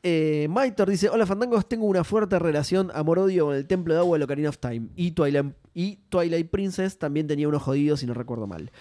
Eh, 0.02 0.48
Maitor 0.50 0.90
dice: 0.90 1.10
Hola 1.10 1.26
Fandangos, 1.26 1.68
tengo 1.68 1.86
una 1.86 2.06
fuerte 2.06 2.40
relación 2.40 2.90
amor-odio 2.94 3.48
con 3.48 3.56
el 3.56 3.68
templo 3.68 3.94
de 3.94 4.00
agua 4.00 4.18
de 4.18 4.24
Ocarina 4.24 4.48
of 4.48 4.58
Time. 4.58 4.88
Y 4.96 5.12
Twilight, 5.12 5.54
y 5.74 5.98
Twilight 6.08 6.50
Princess 6.50 6.98
también 6.98 7.28
tenía 7.28 7.50
unos 7.50 7.62
jodidos, 7.62 8.00
si 8.00 8.06
no 8.06 8.14
recuerdo 8.14 8.48
mal. 8.48 8.72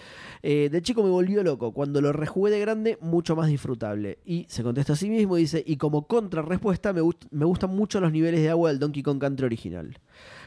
Eh, 0.41 0.69
de 0.71 0.81
chico 0.81 1.03
me 1.03 1.09
volvió 1.09 1.43
loco. 1.43 1.73
Cuando 1.73 1.99
lo 2.01 2.13
rejugué 2.13 2.51
de 2.51 2.59
grande, 2.59 2.97
mucho 3.01 3.35
más 3.35 3.47
disfrutable. 3.47 4.19
Y 4.25 4.45
se 4.49 4.63
contesta 4.63 4.93
a 4.93 4.95
sí 4.95 5.09
mismo 5.09 5.37
y 5.37 5.41
dice: 5.41 5.63
Y 5.65 5.77
como 5.77 6.07
contrarrespuesta, 6.07 6.93
me, 6.93 7.01
gust- 7.01 7.27
me 7.31 7.45
gustan 7.45 7.75
mucho 7.75 7.99
los 7.99 8.11
niveles 8.11 8.41
de 8.41 8.49
agua 8.49 8.69
del 8.69 8.79
Donkey 8.79 9.03
Kong 9.03 9.19
Country 9.19 9.45
original. 9.45 9.97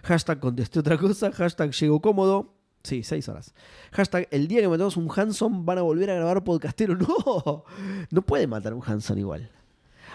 Hashtag 0.02 0.40
contesté 0.40 0.78
otra 0.80 0.96
cosa. 0.98 1.30
Hashtag 1.32 1.72
llego 1.72 2.00
cómodo. 2.00 2.54
Sí, 2.82 3.02
seis 3.04 3.28
horas. 3.28 3.54
Hashtag 3.92 4.26
el 4.32 4.48
día 4.48 4.60
que 4.60 4.68
matamos 4.68 4.96
un 4.96 5.08
Hanson 5.14 5.64
van 5.64 5.78
a 5.78 5.82
volver 5.82 6.10
a 6.10 6.14
grabar 6.14 6.42
podcastero. 6.42 6.96
No, 6.98 7.64
no 8.10 8.22
puede 8.22 8.46
matar 8.46 8.74
un 8.74 8.82
Hanson 8.84 9.18
igual. 9.18 9.50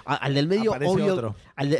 A- 0.06 0.16
al 0.16 0.34
del 0.34 0.48
medio, 0.48 0.72
Aparece 0.72 0.94
obvio. 0.94 1.14
otro. 1.14 1.36
Al, 1.56 1.70
de- 1.70 1.80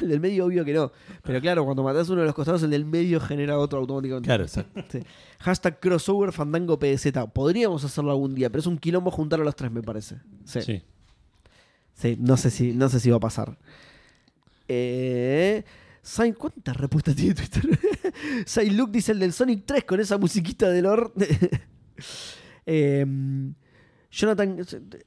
al 0.00 0.08
del 0.08 0.20
medio, 0.20 0.46
obvio 0.46 0.64
que 0.64 0.72
no. 0.72 0.92
Pero 1.22 1.40
claro, 1.40 1.64
cuando 1.64 1.82
matas 1.82 2.08
uno 2.08 2.20
de 2.20 2.26
los 2.26 2.34
costados, 2.34 2.62
el 2.62 2.70
del 2.70 2.84
medio 2.84 3.20
genera 3.20 3.58
otro 3.58 3.78
automáticamente. 3.78 4.26
Claro, 4.26 4.44
exacto. 4.44 4.82
Sí. 4.90 5.00
Hashtag 5.40 5.80
crossover 5.80 6.32
fandango 6.32 6.78
PDZ. 6.78 7.12
Podríamos 7.32 7.84
hacerlo 7.84 8.10
algún 8.10 8.34
día, 8.34 8.50
pero 8.50 8.60
es 8.60 8.66
un 8.66 8.78
quilombo 8.78 9.10
juntar 9.10 9.40
a 9.40 9.44
los 9.44 9.56
tres, 9.56 9.70
me 9.70 9.82
parece. 9.82 10.16
Sí. 10.44 10.62
Sí. 10.62 10.82
Sí, 11.94 12.16
no 12.18 12.36
sé 12.36 12.50
si, 12.50 12.72
no 12.72 12.88
sé 12.88 13.00
si 13.00 13.10
va 13.10 13.16
a 13.16 13.20
pasar. 13.20 13.58
Eh, 14.66 15.62
¿Cuántas 16.36 16.76
respuestas 16.76 17.14
tiene 17.14 17.34
Twitter? 17.34 17.62
Saint 18.46 18.72
Luke 18.72 18.92
dice 18.92 19.12
el 19.12 19.20
del 19.20 19.32
Sonic 19.32 19.64
3 19.66 19.84
con 19.84 20.00
esa 20.00 20.18
musiquita 20.18 20.68
de 20.70 20.82
Lord. 20.82 21.12
Eh, 22.64 23.04
Jonathan, 24.12 24.58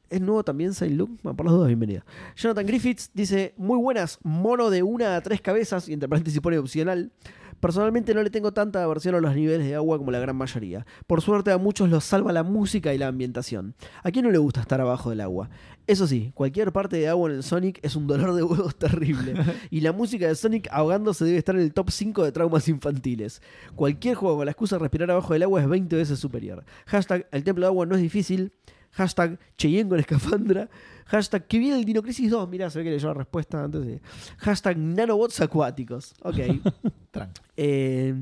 ¿es 0.09 0.21
nuevo 0.21 0.43
también 0.43 0.73
Saint 0.73 0.97
Luke? 0.97 1.13
Por 1.21 1.67
bienvenida. 1.67 2.03
Jonathan 2.35 2.65
Griffiths 2.65 3.11
dice, 3.13 3.53
muy 3.55 3.77
buenas, 3.77 4.17
mono 4.23 4.71
de 4.71 4.81
una 4.81 5.15
a 5.15 5.21
tres 5.21 5.41
cabezas, 5.41 5.87
y 5.87 5.93
entre 5.93 6.09
paréntesis 6.09 6.41
pone 6.41 6.57
opcional. 6.57 7.11
Personalmente 7.59 8.15
no 8.15 8.23
le 8.23 8.31
tengo 8.31 8.51
tanta 8.51 8.83
aversión 8.83 9.13
a 9.13 9.19
los 9.19 9.35
niveles 9.35 9.67
de 9.67 9.75
agua 9.75 9.99
como 9.99 10.09
la 10.09 10.19
gran 10.19 10.35
mayoría. 10.35 10.87
Por 11.05 11.21
suerte 11.21 11.51
a 11.51 11.59
muchos 11.59 11.87
los 11.89 12.03
salva 12.03 12.33
la 12.33 12.43
música 12.43 12.95
y 12.95 12.97
la 12.97 13.07
ambientación. 13.07 13.75
¿A 14.03 14.09
quién 14.09 14.25
no 14.25 14.31
le 14.31 14.39
gusta 14.39 14.61
estar 14.61 14.81
abajo 14.81 15.11
del 15.11 15.21
agua? 15.21 15.51
Eso 15.85 16.07
sí, 16.07 16.31
cualquier 16.33 16.71
parte 16.73 16.97
de 16.97 17.07
agua 17.07 17.29
en 17.29 17.37
el 17.37 17.43
Sonic 17.43 17.79
es 17.83 17.95
un 17.95 18.07
dolor 18.07 18.33
de 18.33 18.41
huevos 18.41 18.75
terrible. 18.79 19.35
Y 19.69 19.81
la 19.81 19.93
música 19.93 20.27
de 20.27 20.35
Sonic 20.35 20.67
ahogándose 20.71 21.25
debe 21.25 21.37
estar 21.37 21.55
en 21.55 21.61
el 21.61 21.73
top 21.73 21.91
5 21.91 22.23
de 22.23 22.31
traumas 22.31 22.67
infantiles. 22.67 23.41
Cualquier 23.75 24.15
juego 24.15 24.37
con 24.37 24.45
la 24.45 24.51
excusa 24.51 24.77
de 24.77 24.79
respirar 24.79 25.11
abajo 25.11 25.33
del 25.33 25.43
agua 25.43 25.61
es 25.61 25.69
20 25.69 25.95
veces 25.95 26.17
superior. 26.17 26.65
Hashtag 26.87 27.27
el 27.31 27.43
templo 27.43 27.65
de 27.65 27.67
agua 27.67 27.85
no 27.85 27.95
es 27.95 28.01
difícil. 28.01 28.51
Hashtag 28.95 29.37
Cheyenne 29.57 29.89
con 29.89 29.99
escafandra. 29.99 30.69
Hashtag 31.05 31.47
que 31.47 31.59
viene 31.59 31.77
el 31.77 31.85
Dino 31.85 32.01
Crisis 32.01 32.31
2. 32.31 32.49
Mirá, 32.49 32.69
se 32.69 32.79
ve 32.79 32.85
que 32.85 32.91
leyó 32.91 33.09
la 33.09 33.13
respuesta 33.13 33.63
antes 33.63 33.85
de. 33.85 34.01
Hashtag 34.37 34.77
nanobots 34.77 35.39
acuáticos. 35.41 36.13
Ok. 36.21 36.37
Eh, 37.57 38.13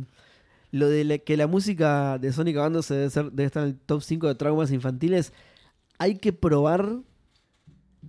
lo 0.70 0.88
de 0.88 1.04
la- 1.04 1.18
que 1.18 1.36
la 1.36 1.48
música 1.48 2.20
de 2.20 2.32
Sonic 2.32 2.58
ahogándose 2.58 2.94
debe, 2.94 3.10
ser, 3.10 3.32
debe 3.32 3.46
estar 3.46 3.64
en 3.64 3.70
el 3.70 3.76
top 3.76 4.04
5 4.04 4.28
de 4.28 4.36
traumas 4.36 4.72
infantiles. 4.72 5.34
Hay 5.98 6.20
que 6.20 6.32
probar 6.32 7.00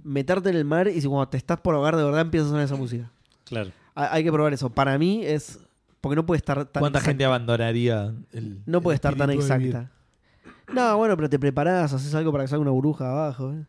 meterte 0.02 0.50
en 0.50 0.56
el 0.56 0.66
mar 0.66 0.88
y 0.88 1.00
si 1.00 1.06
cuando 1.08 1.28
te 1.28 1.38
estás 1.38 1.60
por 1.60 1.74
ahogar 1.74 1.96
de 1.96 2.04
verdad 2.04 2.20
empieza 2.20 2.44
a 2.46 2.48
sonar 2.50 2.64
esa 2.64 2.76
música. 2.76 3.10
Claro. 3.44 3.70
Hay, 3.94 4.24
que 4.24 4.30
probar 4.32 4.52
eso. 4.52 4.68
Para 4.68 4.98
mí 4.98 5.24
es. 5.24 5.58
Porque 6.02 6.16
no 6.16 6.26
puede 6.26 6.38
estar 6.38 6.66
tan. 6.66 6.82
¿Cuánta 6.82 6.98
exacta. 6.98 7.10
gente 7.10 7.24
abandonaría 7.24 8.14
el. 8.32 8.62
No 8.66 8.82
puede 8.82 8.94
el 8.94 8.98
estar 8.98 9.16
tan 9.16 9.30
exacta. 9.30 9.90
No, 10.72 10.96
bueno, 10.96 11.16
pero 11.16 11.28
te 11.28 11.38
preparás, 11.38 11.92
haces 11.92 12.14
algo 12.14 12.32
para 12.32 12.44
que 12.44 12.48
salga 12.48 12.62
una 12.62 12.70
burbuja 12.70 13.10
abajo. 13.10 13.52
¿eh? 13.52 13.64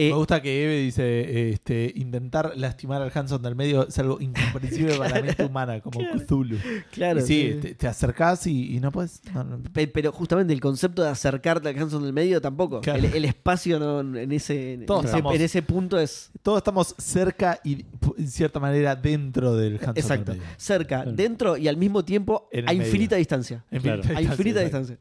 Eh, 0.00 0.10
Me 0.10 0.14
gusta 0.16 0.40
que 0.40 0.62
Eve 0.64 0.76
dice, 0.78 1.50
este, 1.50 1.92
intentar 1.96 2.52
lastimar 2.54 3.02
al 3.02 3.10
Hanson 3.12 3.42
del 3.42 3.56
medio 3.56 3.88
es 3.88 3.98
algo 3.98 4.20
incomprensible 4.20 4.94
para 4.98 5.16
la 5.16 5.22
mente 5.26 5.44
humana, 5.44 5.80
como 5.80 5.98
Cthulhu. 5.98 6.56
claro. 6.92 7.18
Y 7.18 7.22
sí, 7.22 7.50
sí. 7.54 7.58
Te, 7.60 7.74
te 7.74 7.88
acercás 7.88 8.46
y, 8.46 8.76
y 8.76 8.78
no 8.78 8.92
puedes... 8.92 9.20
no, 9.34 9.42
no. 9.42 9.58
Pe- 9.72 9.88
Pero 9.88 10.12
justamente 10.12 10.52
el 10.52 10.60
concepto 10.60 11.02
de 11.02 11.08
acercarte 11.08 11.68
al 11.68 11.76
Hanson 11.76 12.04
del 12.04 12.12
medio 12.12 12.40
tampoco. 12.40 12.80
Claro. 12.80 13.00
El, 13.00 13.06
el 13.06 13.24
espacio 13.24 13.80
no, 13.80 13.98
en, 14.16 14.30
ese, 14.30 14.74
en, 14.74 14.86
Todos 14.86 15.06
ese, 15.06 15.16
estamos- 15.16 15.34
en 15.34 15.42
ese 15.42 15.62
punto 15.62 15.98
es. 15.98 16.30
Todos 16.42 16.58
estamos 16.58 16.94
cerca 16.98 17.58
y, 17.64 17.84
en 18.18 18.28
cierta 18.28 18.60
manera, 18.60 18.94
dentro 18.94 19.56
del 19.56 19.78
Hanson 19.78 19.94
Exacto. 19.96 20.30
del 20.30 20.40
medio. 20.42 20.52
Cerca, 20.58 21.02
Claro. 21.02 21.12
dentro 21.12 21.56
y 21.56 21.66
al 21.66 21.76
mismo 21.76 22.04
tiempo 22.04 22.48
a 22.52 22.72
medio. 22.72 22.84
infinita 22.86 23.16
distancia. 23.16 23.64
Claro. 23.82 24.02
A 24.14 24.22
infinita 24.22 24.62
exacto. 24.62 24.92
distancia. 24.92 24.98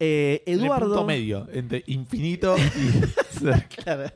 Eh, 0.00 0.42
En 0.46 0.54
el 0.58 0.64
Eduardo. 0.64 0.88
punto 0.88 1.04
medio, 1.06 1.46
entre 1.52 1.84
infinito 1.86 2.56
y 2.58 3.38
cerca. 3.38 3.68
Claro. 3.82 4.10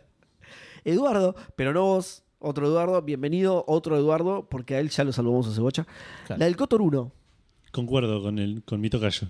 Eduardo, 0.85 1.35
pero 1.57 1.73
no 1.73 1.83
vos, 1.83 2.23
otro 2.39 2.67
Eduardo, 2.67 3.01
bienvenido, 3.03 3.65
otro 3.67 3.97
Eduardo, 3.97 4.47
porque 4.49 4.75
a 4.77 4.81
él 4.81 4.91
ya 4.91 5.05
lo 5.05 5.13
salvamos 5.13 5.47
a 5.49 5.55
Cebocha. 5.55 5.87
Claro. 6.27 6.39
La 6.41 6.47
del 6.47 6.57
Cotor 6.57 6.83
1. 6.83 7.13
Concuerdo 7.73 8.23
con, 8.23 8.39
el, 8.39 8.63
con 8.65 8.81
mi 8.81 8.89
tocayo. 8.91 9.29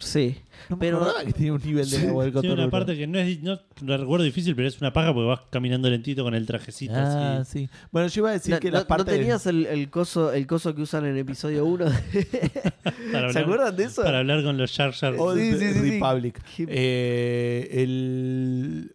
Sí. 0.00 0.36
No 0.68 0.78
Pero- 0.80 1.06
que 1.24 1.32
tenía 1.32 1.52
un 1.52 1.62
nivel 1.62 1.88
de 1.88 1.96
Sí. 1.96 2.06
agua 2.06 2.24
del 2.24 2.32
Tiene 2.34 2.54
una 2.54 2.68
parte 2.70 2.96
que 2.96 3.06
no 3.06 3.18
es 3.20 3.40
no 3.40 3.56
la 3.82 3.96
recuerdo 3.98 4.24
difícil, 4.24 4.56
pero 4.56 4.66
es 4.66 4.80
una 4.80 4.92
paja 4.92 5.14
porque 5.14 5.28
vas 5.28 5.40
caminando 5.50 5.88
lentito 5.88 6.24
con 6.24 6.34
el 6.34 6.44
trajecito 6.44 6.94
Ah, 6.96 7.38
así. 7.38 7.66
sí. 7.66 7.70
Bueno, 7.92 8.08
yo 8.08 8.20
iba 8.22 8.30
a 8.30 8.32
decir 8.32 8.54
No, 8.54 8.60
que 8.60 8.70
no- 8.72 8.78
las 8.78 8.84
partes... 8.86 9.06
¿no 9.14 9.18
tenías 9.20 9.46
el, 9.46 9.64
el 9.66 9.88
coso, 9.90 10.32
el 10.32 10.46
coso 10.48 10.74
que 10.74 10.82
usan 10.82 11.06
en 11.06 11.16
episodio 11.18 11.64
1? 11.66 11.84
Para 13.12 13.32
¿Se 13.32 13.38
acuerdan 13.38 13.76
de 13.76 13.84
eso? 13.84 14.02
Para 14.02 14.18
hablar 14.18 14.42
con 14.42 14.58
los 14.58 14.72
Jar 14.76 14.92
Jar. 14.92 15.14
Old 15.18 15.38
Sí, 15.40 15.52
sí, 15.52 15.72
sí, 15.72 15.80
sí. 15.80 15.90
Republic. 16.00 16.40
Eh, 16.58 17.68
el... 17.72 18.92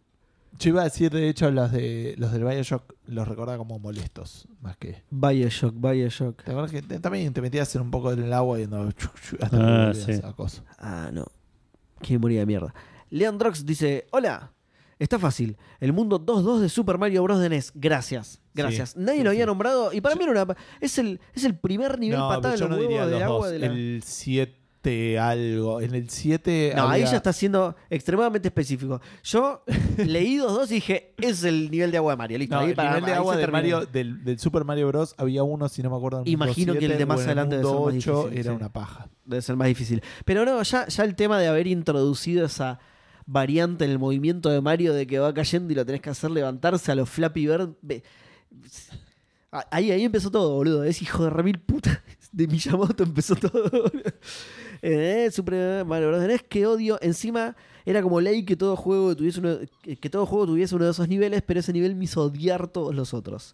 Yo 0.62 0.70
iba 0.70 0.82
a 0.82 0.84
decir, 0.86 1.12
de 1.12 1.28
hecho, 1.28 1.50
los 1.52 1.72
de 1.72 2.14
los 2.18 2.32
del 2.32 2.44
Bioshock 2.46 2.94
los 3.08 3.28
recordaba 3.28 3.58
como 3.58 3.80
molestos, 3.80 4.48
más 4.62 4.78
que... 4.78 5.04
Bioshock, 5.10 5.74
Bioshock. 5.76 6.44
¿Te 6.44 6.52
acuerdas 6.52 6.72
que 6.72 6.82
te- 6.84 7.00
también 7.00 7.34
te 7.34 7.42
metías 7.42 7.76
en 7.76 7.82
un 7.82 7.92
poco 7.92 8.12
en 8.14 8.24
el 8.24 8.32
agua 8.32 8.60
y 8.60 8.64
andabas 8.64 8.94
chu, 8.96 9.10
chu, 9.22 9.38
hasta 9.42 9.58
Ah, 9.58 9.92
que 9.92 10.00
volvías 10.00 10.20
sí. 10.20 10.22
a 10.24 10.34
cosa? 10.34 10.64
Ah, 10.78 11.10
no. 11.12 11.26
Qué 12.02 12.14
memoria 12.14 12.42
de 12.42 12.46
mierda. 12.46 12.74
Leandrox 13.10 13.66
dice: 13.66 14.06
Hola. 14.12 14.52
Está 15.00 15.18
fácil. 15.18 15.58
El 15.80 15.94
mundo 15.94 16.24
2-2 16.24 16.60
de 16.60 16.70
Super 16.70 17.00
Mario 17.00 17.24
Bros. 17.24 17.40
de 17.40 17.50
NES. 17.50 17.72
Gracias. 17.74 18.40
Gracias. 18.54 18.92
Sí, 18.92 19.00
Nadie 19.00 19.18
sí, 19.18 19.24
lo 19.24 19.32
había 19.32 19.46
sí. 19.46 19.48
nombrado. 19.48 19.92
Y 19.94 20.00
para 20.00 20.14
mí 20.16 20.24
era 20.24 20.44
una. 20.44 20.56
Es 20.80 21.00
el, 21.00 21.20
es 21.34 21.44
el 21.44 21.58
primer 21.58 21.98
nivel 21.98 22.20
No, 22.20 22.28
patada 22.30 22.54
pero 22.54 22.54
en 22.54 22.60
yo 22.60 22.68
los 22.68 22.78
no 22.78 22.82
diría 22.84 22.98
huevos 23.06 23.10
los 23.12 23.20
del 23.20 23.24
agua 23.24 23.38
dos. 23.48 23.52
de 23.52 23.60
la. 23.60 23.66
El 23.66 24.04
7 24.06 24.61
algo. 25.20 25.80
En 25.82 25.94
el 25.94 26.10
7 26.10 26.74
No, 26.76 26.88
ahí 26.90 27.04
ya 27.04 27.18
está 27.18 27.32
siendo 27.34 27.76
extremadamente 27.90 28.48
específico. 28.48 29.00
Yo 29.24 29.64
leí 29.98 30.38
2-2 30.38 30.66
y 30.72 30.74
dije, 30.76 31.14
es 31.18 31.44
el 31.44 31.70
nivel 31.70 31.92
de 31.92 31.98
agua 31.98 32.14
de 32.14 32.18
Mario. 32.18 32.38
Listo. 32.40 32.56
No, 32.56 32.62
ahí 32.62 32.70
el 32.72 32.76
para- 32.76 32.90
nivel 32.96 33.06
de 33.06 33.14
agua 33.14 33.34
se 33.34 33.40
de 33.40 33.46
terminó. 33.46 33.76
Mario, 33.78 33.92
del, 33.92 34.24
del 34.24 34.40
Super 34.40 34.66
Mario 34.66 34.88
Bros. 34.88 35.14
había 35.18 35.44
uno, 35.44 35.70
si 35.70 35.84
no 35.84 35.90
me 35.92 35.98
acuerdo. 35.98 36.24
Imagino 36.26 36.74
que 36.74 36.80
el 36.86 36.92
de 36.92 36.98
7, 36.98 37.06
más 37.06 37.22
adelante 37.22 37.58
debe 37.58 37.68
ser 37.68 37.74
mundo 37.76 37.86
más 37.94 37.96
8 37.98 38.18
difícil, 38.24 38.40
era 38.40 38.52
sí. 38.52 38.56
una 38.58 38.74
paja. 38.74 39.08
Debe 39.26 39.42
ser 39.42 39.56
más 39.56 39.68
difícil. 39.68 40.02
Pero 40.26 40.46
no, 40.46 40.62
ya, 40.64 40.88
ya 40.88 41.04
el 41.04 41.16
tema 41.16 41.40
de 41.40 41.48
haber 41.48 41.68
introducido 41.68 42.46
esa 42.46 42.80
variante 43.28 43.86
en 43.86 43.92
el 43.92 44.00
movimiento 44.00 44.50
de 44.50 44.62
Mario 44.62 44.94
de 44.94 45.06
que 45.08 45.20
va 45.20 45.34
cayendo 45.34 45.72
y 45.72 45.76
lo 45.76 45.86
tenés 45.86 46.02
que 46.02 46.10
hacer 46.10 46.32
levantarse 46.32 46.92
a 46.92 46.96
los 46.96 47.08
Flappy 47.10 47.46
Bird. 47.48 47.70
Ah, 49.52 49.66
Ahí, 49.70 49.92
ahí 49.92 50.04
empezó 50.04 50.32
todo, 50.32 50.56
boludo. 50.56 50.84
Es 50.84 51.02
hijo 51.02 51.24
de 51.26 51.30
remil 51.30 51.60
puta. 51.60 52.02
De 52.32 52.48
Miyamoto 52.48 53.04
empezó 53.04 53.36
todo. 53.36 53.92
Eh, 54.84 55.30
Super 55.32 55.86
Mario 55.86 56.08
Bros. 56.08 56.24
NES, 56.24 56.42
que 56.42 56.66
odio. 56.66 56.98
Encima 57.04 57.56
era 57.86 58.02
como 58.02 58.20
ley 58.20 58.44
que 58.44 58.56
todo 58.56 58.76
juego 58.76 59.16
tuviese 59.16 59.40
uno, 59.40 59.60
que 59.84 60.10
todo 60.10 60.26
juego 60.26 60.48
tuviese 60.48 60.74
uno 60.74 60.86
de 60.86 60.92
esos 60.92 61.08
niveles, 61.08 61.44
pero 61.44 61.60
ese 61.60 61.72
nivel 61.72 61.96
me 61.96 62.08
odiar 62.16 62.68
todos 62.68 62.96
los 62.96 63.14
otros. 63.14 63.54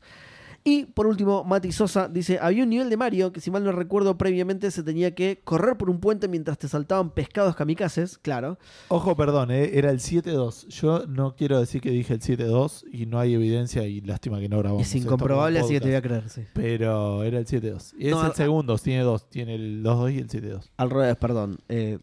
Y 0.64 0.84
por 0.86 1.08
último, 1.08 1.44
Mati 1.46 1.72
Sosa 1.72 2.10
dice: 2.10 2.40
Había 2.42 2.64
un 2.64 2.70
nivel 2.70 2.90
de 2.90 2.98
Mario 2.98 3.32
que, 3.32 3.40
si 3.40 3.50
mal 3.52 3.64
no 3.64 3.72
recuerdo, 3.72 4.18
previamente 4.18 4.70
se 4.70 4.84
tenía 4.84 5.16
que 5.16 5.40
correr 5.44 5.78
por 5.78 5.90
un 5.90 6.00
puente 6.00 6.28
mientras 6.28 6.58
te 6.58 6.68
saltaban 6.68 7.12
pescados 7.12 7.56
kamikazes. 7.56 8.18
Claro. 8.18 8.60
Ojo, 8.90 9.16
perdón, 9.16 9.52
eh, 9.52 9.72
era 9.78 9.92
el 9.92 10.00
7-2. 10.00 10.68
Yo 10.68 11.06
no 11.08 11.36
quiero 11.38 11.60
decir 11.60 11.80
que 11.80 11.90
dije 11.92 12.14
el 12.14 12.20
7-2 12.20 12.84
y 12.92 13.06
no 13.06 13.18
hay 13.20 13.34
evidencia 13.36 13.86
y 13.88 14.02
lástima 14.02 14.40
que 14.42 14.50
no 14.50 14.58
grabamos. 14.60 14.82
es 14.86 14.94
incomprobable, 14.96 15.60
así 15.60 15.74
que 15.76 15.80
te 15.80 15.88
voy 15.88 15.96
a 15.96 16.02
creer. 16.02 16.30
sí. 16.30 16.42
Pero 16.54 17.24
era 17.24 17.40
el 17.40 17.46
7-2. 17.46 17.94
Y 17.98 18.08
es 18.08 18.12
No, 18.12 18.26
el 18.26 18.32
a- 18.32 18.36
segundo, 18.36 18.78
tiene 18.78 19.04
dos. 19.04 19.30
Tiene 19.30 19.56
el 19.56 19.84
2-2 19.84 20.12
y 20.16 20.18
el 20.20 20.28
7-2. 20.28 20.70
Al 20.76 20.90
revés, 20.90 21.16
perdón. 21.16 21.60
Eh, 21.70 22.00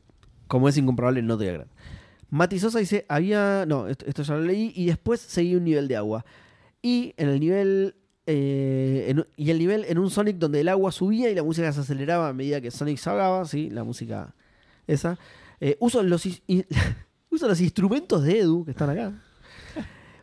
como 0.49 0.69
es 0.71 0.77
incomprobable, 0.79 1.21
no 1.23 1.37
te 1.37 1.45
voy 1.45 1.53
a 1.55 1.57
creer. 1.59 1.69
Mati 2.31 2.59
Sosa 2.59 2.79
dice: 2.79 3.05
Había. 3.11 3.65
No, 3.67 3.89
esto, 3.89 4.07
esto 4.07 4.23
ya 4.23 4.35
lo 4.37 4.43
leí. 4.43 4.73
Y 4.75 4.87
después 4.87 5.21
seguí 5.21 5.55
un 5.55 5.65
nivel 5.65 5.87
de 5.87 5.97
agua. 5.97 6.25
Y 6.83 7.13
en 7.19 7.29
el 7.29 7.41
nivel. 7.41 7.95
Eh, 8.27 9.07
en- 9.09 9.27
y 9.37 9.51
el 9.51 9.59
nivel 9.59 9.85
en 9.89 9.99
un 9.99 10.11
Sonic 10.11 10.39
donde 10.39 10.61
el 10.61 10.69
agua 10.69 10.93
subía 10.93 11.31
y 11.31 11.35
la 11.35 11.43
música 11.43 11.73
se 11.73 11.81
aceleraba 11.81 12.29
a 12.29 12.33
medida 12.33 12.61
que 12.61 12.71
Sonic 12.71 12.99
se 12.99 13.11
ahogaba, 13.11 13.45
sí, 13.47 13.71
la 13.71 13.85
música 13.85 14.35
esa. 14.87 15.19
Eh, 15.61 15.77
uso, 15.81 16.03
los, 16.03 16.25
in- 16.27 16.67
uso 17.31 17.49
los 17.49 17.61
instrumentos 17.61 18.23
de 18.23 18.41
Edu 18.41 18.65
que 18.65 18.71
están 18.73 18.91
acá 18.91 19.13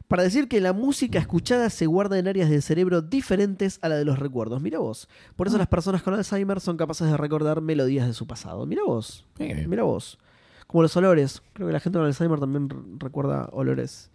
para 0.07 0.23
decir 0.23 0.49
que 0.49 0.60
la 0.60 0.73
música 0.73 1.19
escuchada 1.19 1.69
se 1.69 1.86
guarda 1.86 2.19
en 2.19 2.28
áreas 2.28 2.49
del 2.49 2.61
cerebro 2.61 3.02
diferentes 3.02 3.80
a 3.82 3.88
la 3.88 3.95
de 3.95 4.03
los 4.03 4.19
recuerdos. 4.19 4.61
Mira 4.61 4.78
vos. 4.80 5.07
Por 5.38 5.48
eso 5.48 5.57
las 5.57 5.68
personas 5.69 6.03
con 6.03 6.14
Alzheimer 6.14 6.60
son 6.60 6.76
capaces 6.76 7.07
de 7.10 7.15
recordar 7.15 7.61
melodías 7.61 8.07
de 8.07 8.14
su 8.14 8.28
pasado. 8.28 8.65
Mira 8.65 8.84
vos. 8.86 9.26
Mira 9.40 9.84
vos. 9.84 10.19
Como 10.68 10.84
los 10.84 10.98
olores. 10.98 11.41
Creo 11.53 11.68
que 11.68 11.72
la 11.73 11.80
gente 11.80 11.98
con 11.98 12.06
Alzheimer 12.07 12.41
también 12.41 12.68
recuerda 12.99 13.48
olores. 13.53 14.11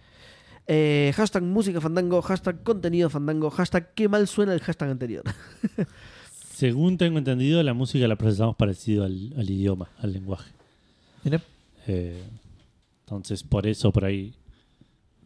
Eh, 0.69 1.13
hashtag 1.15 1.43
música 1.45 1.81
fandango, 1.81 2.21
hashtag 2.23 2.63
contenido 2.63 3.09
fandango, 3.09 3.51
hashtag 3.51 3.93
qué 3.95 4.09
mal 4.09 4.27
suena 4.27 4.53
el 4.53 4.61
hashtag 4.61 4.91
anterior. 4.91 5.23
Según 6.55 6.97
tengo 6.99 7.19
entendido, 7.19 7.63
la 7.63 7.75
música 7.75 8.09
la 8.09 8.17
procesamos 8.17 8.57
parecido 8.57 9.05
al, 9.05 9.33
al 9.37 9.49
idioma, 9.51 9.91
al 9.99 10.13
lenguaje. 10.13 10.51
Eh, 11.87 12.21
entonces, 13.05 13.43
por 13.45 13.67
eso, 13.67 13.93
por 13.93 14.05
ahí. 14.05 14.35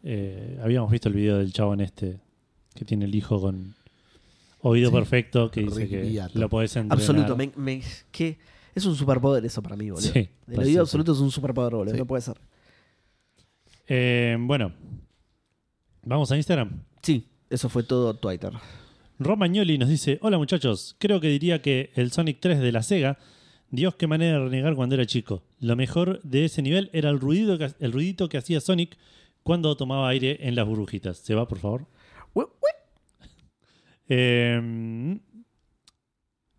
eh, 0.03 0.59
habíamos 0.63 0.91
visto 0.91 1.09
el 1.09 1.15
video 1.15 1.37
del 1.37 1.53
chavo 1.53 1.73
en 1.73 1.81
este 1.81 2.19
que 2.75 2.85
tiene 2.85 3.05
el 3.05 3.15
hijo 3.15 3.39
con 3.41 3.73
oído 4.61 4.89
Sí. 4.89 4.95
perfecto 4.95 5.49
que 5.51 5.61
dice 5.61 5.87
que 5.89 6.21
lo 6.35 6.49
podés 6.49 6.75
entrenar. 6.75 6.99
Absoluto. 6.99 7.35
Me, 7.35 7.51
me- 7.55 7.81
que 8.11 8.37
es 8.75 8.85
un 8.85 8.95
superpoder 8.95 9.43
eso 9.45 9.61
para 9.63 9.75
mí, 9.75 9.89
boludo. 9.89 10.11
Sí, 10.11 10.29
el 10.47 10.59
oído 10.59 10.71
ser. 10.73 10.79
absoluto 10.81 11.13
es 11.13 11.19
un 11.19 11.31
superpoder, 11.31 11.73
boludo. 11.73 11.93
Sí. 11.93 11.99
No 11.99 12.05
puede 12.05 12.21
ser. 12.21 12.37
Eh, 13.87 14.37
bueno, 14.39 14.71
vamos 16.03 16.31
a 16.31 16.37
Instagram. 16.37 16.83
Sí, 17.01 17.27
eso 17.49 17.69
fue 17.69 17.83
todo 17.83 18.13
Twitter. 18.15 18.53
Romagnoli 19.19 19.77
nos 19.77 19.89
dice: 19.89 20.19
Hola 20.21 20.37
muchachos, 20.37 20.95
creo 20.99 21.19
que 21.19 21.27
diría 21.27 21.61
que 21.61 21.91
el 21.95 22.11
Sonic 22.11 22.39
3 22.39 22.59
de 22.59 22.71
la 22.71 22.83
Sega. 22.83 23.17
Dios, 23.73 23.95
qué 23.95 24.05
manera 24.05 24.37
de 24.37 24.43
renegar 24.43 24.75
cuando 24.75 24.95
era 24.95 25.05
chico. 25.05 25.43
Lo 25.61 25.77
mejor 25.77 26.21
de 26.23 26.43
ese 26.43 26.61
nivel 26.61 26.89
era 26.91 27.09
el 27.09 27.21
ruido 27.21 27.57
que, 27.57 27.71
el 27.79 27.93
ruidito 27.93 28.27
que 28.27 28.37
hacía 28.37 28.59
Sonic 28.59 28.97
cuando 29.43 29.77
tomaba 29.77 30.09
aire 30.09 30.39
en 30.41 30.55
las 30.55 30.67
burbujitas. 30.67 31.17
¿Se 31.19 31.35
va, 31.35 31.47
por 31.47 31.59
favor? 31.59 31.87
Eh, 34.13 35.19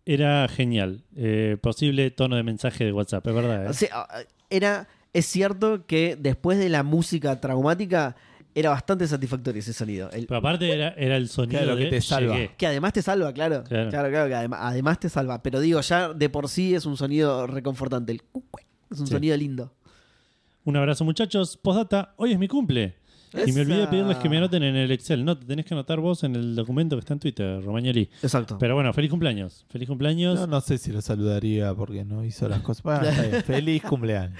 era 0.05 0.47
genial. 0.47 1.03
Eh, 1.15 1.57
posible 1.61 2.09
tono 2.11 2.35
de 2.35 2.43
mensaje 2.43 2.83
de 2.83 2.91
WhatsApp, 2.91 3.27
es 3.27 3.33
verdad. 3.33 3.65
¿eh? 3.65 3.69
O 3.69 3.73
sea, 3.73 4.07
era, 4.49 4.87
es 5.13 5.25
cierto 5.25 5.85
que 5.85 6.17
después 6.19 6.57
de 6.57 6.69
la 6.69 6.83
música 6.83 7.39
traumática 7.39 8.15
era 8.55 8.69
bastante 8.69 9.07
satisfactorio 9.07 9.59
ese 9.59 9.73
sonido. 9.73 10.09
El- 10.11 10.27
Pero 10.27 10.37
aparte 10.39 10.71
era, 10.71 10.89
era 10.89 11.17
el 11.17 11.27
sonido 11.29 11.59
Claro, 11.61 11.77
que 11.77 11.85
de 11.85 11.89
te 11.89 12.01
salva. 12.01 12.33
llegué. 12.35 12.51
que 12.57 12.67
además 12.67 12.93
te 12.93 13.01
salva, 13.01 13.33
claro. 13.33 13.63
Claro. 13.63 13.89
Claro, 13.89 14.09
claro, 14.09 14.27
que 14.27 14.35
además, 14.35 14.59
además 14.61 14.99
te 14.99 15.09
salva. 15.09 15.41
Pero 15.43 15.59
digo, 15.59 15.81
ya 15.81 16.13
de 16.13 16.29
por 16.29 16.47
sí 16.49 16.75
es 16.75 16.85
un 16.85 16.97
sonido 16.97 17.47
reconfortante. 17.47 18.11
El 18.13 18.21
es 18.91 18.99
un 18.99 19.07
Sí. 19.07 19.13
sonido 19.13 19.35
lindo. 19.37 19.73
Un 20.65 20.77
abrazo 20.77 21.03
muchachos. 21.03 21.57
Postdata, 21.57 22.13
hoy 22.17 22.31
es 22.33 22.39
mi 22.39 22.47
cumple. 22.47 22.95
Y 23.45 23.51
me 23.51 23.61
olvidé 23.61 23.79
de 23.79 23.87
pedirles 23.87 24.17
que 24.17 24.29
me 24.29 24.37
anoten 24.37 24.63
en 24.63 24.75
el 24.75 24.91
Excel. 24.91 25.25
No, 25.25 25.37
te 25.37 25.45
tenés 25.45 25.65
que 25.65 25.73
anotar 25.73 25.99
vos 25.99 26.23
en 26.23 26.35
el 26.35 26.55
documento 26.55 26.95
que 26.95 27.01
está 27.01 27.13
en 27.13 27.19
Twitter, 27.19 27.63
Romagnoli. 27.63 28.09
Exacto. 28.21 28.57
Pero 28.59 28.75
bueno, 28.75 28.93
feliz 28.93 29.09
cumpleaños. 29.09 29.65
Feliz 29.69 29.87
cumpleaños. 29.87 30.39
no, 30.39 30.47
no 30.47 30.61
sé 30.61 30.77
si 30.77 30.91
lo 30.91 31.01
saludaría 31.01 31.73
porque 31.73 32.05
no 32.05 32.23
hizo 32.23 32.47
las 32.47 32.61
cosas. 32.61 32.83
Bueno, 32.83 33.07
está 33.07 33.21
bien. 33.23 33.43
Feliz 33.43 33.83
cumpleaños. 33.83 34.39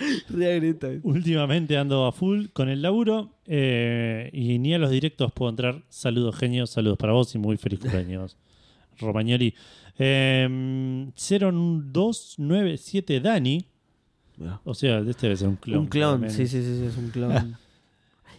Últimamente 1.04 1.78
ando 1.78 2.06
a 2.06 2.12
full 2.12 2.48
con 2.54 2.70
el 2.70 2.82
laburo 2.82 3.34
eh, 3.46 4.30
y 4.34 4.60
ni 4.60 4.74
a 4.74 4.78
los 4.78 4.92
directos 4.92 5.32
puedo 5.34 5.50
entrar. 5.50 5.84
Saludos 5.90 6.36
genios, 6.36 6.70
saludos 6.70 6.98
para 6.98 7.14
vos 7.14 7.34
y 7.36 7.38
muy 7.38 7.58
feliz 7.58 7.80
cumpleaños, 7.80 8.38
Romagnoli. 9.00 9.54
Eh, 9.98 11.08
0297 11.16 13.20
Dani, 13.20 13.66
o 14.64 14.74
sea, 14.74 15.00
este 15.00 15.28
debe 15.28 15.38
ser 15.38 15.48
un 15.48 15.56
clon. 15.58 15.80
un 15.82 15.88
clon, 15.88 16.30
sí, 16.30 16.48
sí, 16.48 16.62
sí, 16.64 16.86
es 16.86 16.98
un 16.98 17.10
clon. 17.10 17.58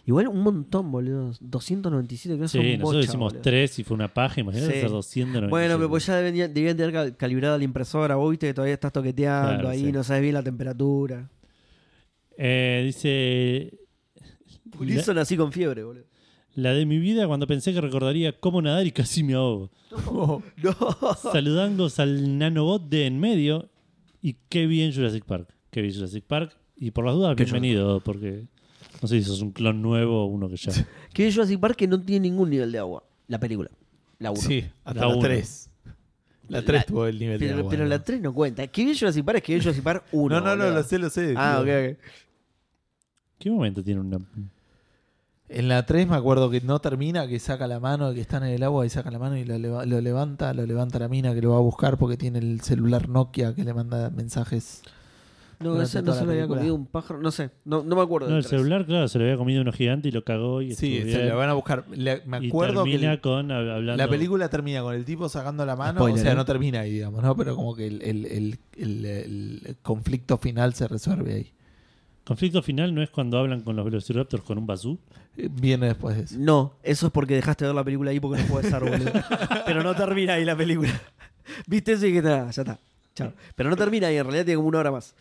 Igual 0.07 0.27
un 0.27 0.41
montón, 0.41 0.91
boludo. 0.91 1.33
297 1.41 2.35
creo 2.35 2.43
que 2.43 2.47
Sí, 2.47 2.57
son 2.59 2.65
nosotros 2.65 2.93
bocha, 2.93 2.99
hicimos 3.09 3.33
boludo. 3.33 3.41
3 3.41 3.79
y 3.79 3.83
fue 3.83 3.95
una 3.95 4.13
paja, 4.13 4.39
imagínate 4.41 4.71
Sí. 4.73 4.77
hacer 4.77 4.89
297. 4.91 5.49
Bueno, 5.49 5.75
pero 5.77 5.89
pues 5.89 6.05
ya 6.05 6.15
debían, 6.17 6.53
debían 6.53 6.77
tener 6.77 6.93
cal- 6.93 7.17
calibrada 7.17 7.57
la 7.57 7.63
impresora, 7.63 8.15
vos 8.15 8.29
viste 8.29 8.47
que 8.47 8.53
todavía 8.53 8.75
estás 8.75 8.93
toqueteando 8.93 9.49
Claro, 9.53 9.69
ahí, 9.69 9.85
sí. 9.85 9.91
no 9.91 10.03
sabes 10.03 10.21
bien 10.21 10.33
la 10.35 10.43
temperatura. 10.43 11.29
Eh, 12.37 12.83
dice... 12.85 13.79
Eso 14.87 15.13
nací 15.13 15.37
con 15.37 15.51
fiebre, 15.51 15.83
boludo. 15.83 16.03
la 16.55 16.73
de 16.73 16.85
mi 16.85 16.99
vida 16.99 17.27
cuando 17.27 17.47
pensé 17.47 17.73
que 17.73 17.81
recordaría 17.81 18.37
cómo 18.39 18.61
nadar 18.61 18.85
y 18.85 18.91
casi 18.91 19.23
me 19.23 19.33
ahogo. 19.33 19.71
No. 20.11 20.41
Saludangos 21.31 21.99
al 21.99 22.37
nanobot 22.37 22.87
de 22.89 23.05
en 23.07 23.19
medio 23.19 23.69
y 24.21 24.35
qué 24.49 24.67
bien 24.67 24.93
Jurassic 24.93 25.25
Park. 25.25 25.49
Qué 25.71 25.81
bien 25.81 25.93
Jurassic 25.93 26.23
Park. 26.25 26.55
Y 26.77 26.91
por 26.91 27.05
las 27.05 27.15
dudas, 27.15 27.35
bienvenido, 27.37 28.01
porque 28.01 28.47
no 29.05 29.07
sé 29.09 29.19
si 29.19 29.25
sos 29.25 29.41
un 29.41 29.51
clon 29.51 29.81
nuevo 29.83 30.23
o 30.23 30.25
uno 30.25 30.49
que 30.49 30.57
ya. 30.57 30.71
Que 31.13 31.31
Jurassic 31.31 31.59
Park 31.59 31.75
que 31.75 31.87
no 31.87 32.01
tiene 32.01 32.27
ningún 32.27 32.49
nivel 32.49 32.71
de 32.71 32.79
agua. 32.79 33.03
La 33.27 33.39
película. 33.39 33.69
La 34.17 34.31
1. 34.31 34.41
Sí, 34.41 34.65
hasta 34.83 34.99
La 35.01 35.07
la 35.07 35.13
uno. 35.13 35.21
3. 35.21 35.69
La 36.47 36.61
3 36.63 36.81
La- 36.81 36.85
tuvo 36.85 37.05
el 37.07 37.19
nivel 37.19 37.39
de 37.39 37.51
agua, 37.53 37.69
pero 37.69 37.83
¿no? 37.83 37.89
la 37.89 38.03
3 38.03 38.21
no 38.21 38.33
cuenta. 38.33 38.65
Que 38.67 38.83
bien 38.83 38.97
Jurassic 38.97 39.23
Park 39.23 39.37
es 39.37 39.43
que 39.43 39.51
bien 39.53 39.61
Jurassic 39.63 39.83
Park 39.83 40.03
1. 40.11 40.35
No, 40.39 40.45
no, 40.45 40.55
no, 40.55 40.69
lo 40.71 40.83
sé, 40.83 40.97
lo 40.99 41.09
sé. 41.09 41.33
Ah, 41.37 41.59
ok, 41.61 41.67
ok. 41.67 41.97
¿Qué 43.39 43.51
momento 43.51 43.83
tiene 43.83 44.01
una.? 44.01 44.19
En 45.47 45.67
la 45.67 45.85
3 45.85 46.07
me 46.07 46.15
acuerdo 46.15 46.49
que 46.49 46.61
no 46.61 46.79
termina, 46.79 47.27
que 47.27 47.37
saca 47.39 47.67
la 47.67 47.79
mano, 47.79 48.11
que 48.13 48.21
está 48.21 48.37
en 48.37 48.43
el 48.45 48.63
agua 48.63 48.85
y 48.85 48.89
saca 48.89 49.11
la 49.11 49.19
mano 49.19 49.37
y 49.37 49.45
lo, 49.45 49.57
leva- 49.59 49.85
lo 49.85 50.01
levanta, 50.01 50.53
lo 50.55 50.65
levanta 50.65 50.97
la 50.97 51.07
mina 51.07 51.35
que 51.35 51.41
lo 51.41 51.51
va 51.51 51.57
a 51.57 51.61
buscar 51.61 51.97
porque 51.99 52.17
tiene 52.17 52.39
el 52.39 52.61
celular 52.61 53.07
Nokia 53.09 53.53
que 53.53 53.63
le 53.63 53.73
manda 53.73 54.09
mensajes. 54.09 54.81
No, 55.59 55.81
ese 55.81 56.01
no 56.01 56.13
se 56.13 56.25
lo 56.25 56.31
había 56.31 56.47
comido 56.47 56.75
un 56.75 56.85
pájaro. 56.85 57.21
No 57.21 57.31
sé. 57.31 57.49
No, 57.63 57.83
no 57.83 57.95
me 57.95 58.01
acuerdo. 58.01 58.27
No, 58.27 58.35
del 58.35 58.43
el 58.43 58.49
tres. 58.49 58.59
celular, 58.61 58.85
claro, 58.85 59.07
se 59.07 59.17
le 59.19 59.25
había 59.25 59.37
comido 59.37 59.61
uno 59.61 59.71
gigante 59.71 60.07
y 60.09 60.11
lo 60.11 60.23
cagó 60.23 60.61
y 60.61 60.73
Sí, 60.75 61.01
se 61.11 61.25
lo 61.27 61.37
van 61.37 61.49
a 61.49 61.53
buscar. 61.53 61.85
Le- 61.91 62.21
me 62.25 62.39
Y 62.43 62.47
acuerdo 62.49 62.83
que 62.83 62.91
termina 62.91 63.13
el- 63.13 63.21
con 63.21 63.49
hab- 63.49 63.75
hablando. 63.75 63.95
la 64.03 64.09
película 64.09 64.49
termina 64.49 64.81
con 64.81 64.93
el 64.95 65.05
tipo 65.05 65.29
sacando 65.29 65.65
la 65.65 65.75
mano, 65.75 65.99
Spoiler, 65.99 66.19
o 66.19 66.23
sea, 66.23 66.31
¿eh? 66.33 66.35
no 66.35 66.45
termina 66.45 66.79
ahí, 66.81 66.91
digamos, 66.91 67.23
¿no? 67.23 67.35
Pero 67.35 67.55
como 67.55 67.75
que 67.75 67.87
el, 67.87 68.01
el- 68.01 68.25
el- 68.25 68.59
el- 68.77 69.05
el 69.65 69.75
conflicto 69.81 70.37
final 70.37 70.73
se 70.73 70.87
resuelve 70.87 71.33
ahí. 71.33 71.51
Conflicto 72.23 72.61
final 72.63 72.93
no 72.95 73.03
es 73.03 73.09
cuando 73.11 73.37
hablan 73.37 73.61
con 73.61 73.75
los 73.75 73.85
Velociraptors 73.85 74.43
con 74.43 74.57
un 74.57 74.65
bazú. 74.65 74.97
Eh, 75.37 75.47
Viene 75.51 75.85
después 75.87 76.17
de 76.17 76.23
eso. 76.23 76.35
No, 76.39 76.73
eso 76.81 77.07
es 77.07 77.11
porque 77.11 77.35
dejaste 77.35 77.65
de 77.65 77.69
ver 77.69 77.75
la 77.75 77.83
película 77.83 78.09
ahí 78.11 78.19
porque 78.19 78.41
no 78.41 78.47
puede 78.47 78.69
ser, 78.69 78.79
boludo. 78.83 79.11
Pero 79.67 79.83
no 79.83 79.93
termina 79.95 80.33
ahí 80.33 80.43
la 80.45 80.55
película. 80.55 80.89
¿Viste 81.67 81.91
eso 81.91 82.07
y 82.07 82.13
que 82.13 82.21
nada, 82.23 82.49
ya 82.49 82.61
está. 82.63 82.79
Chao. 83.13 83.31
Pero 83.55 83.69
no 83.69 83.75
termina 83.77 84.07
ahí, 84.07 84.17
en 84.17 84.23
realidad 84.23 84.43
tiene 84.45 84.55
como 84.57 84.69
una 84.69 84.79
hora 84.79 84.91
más. 84.91 85.13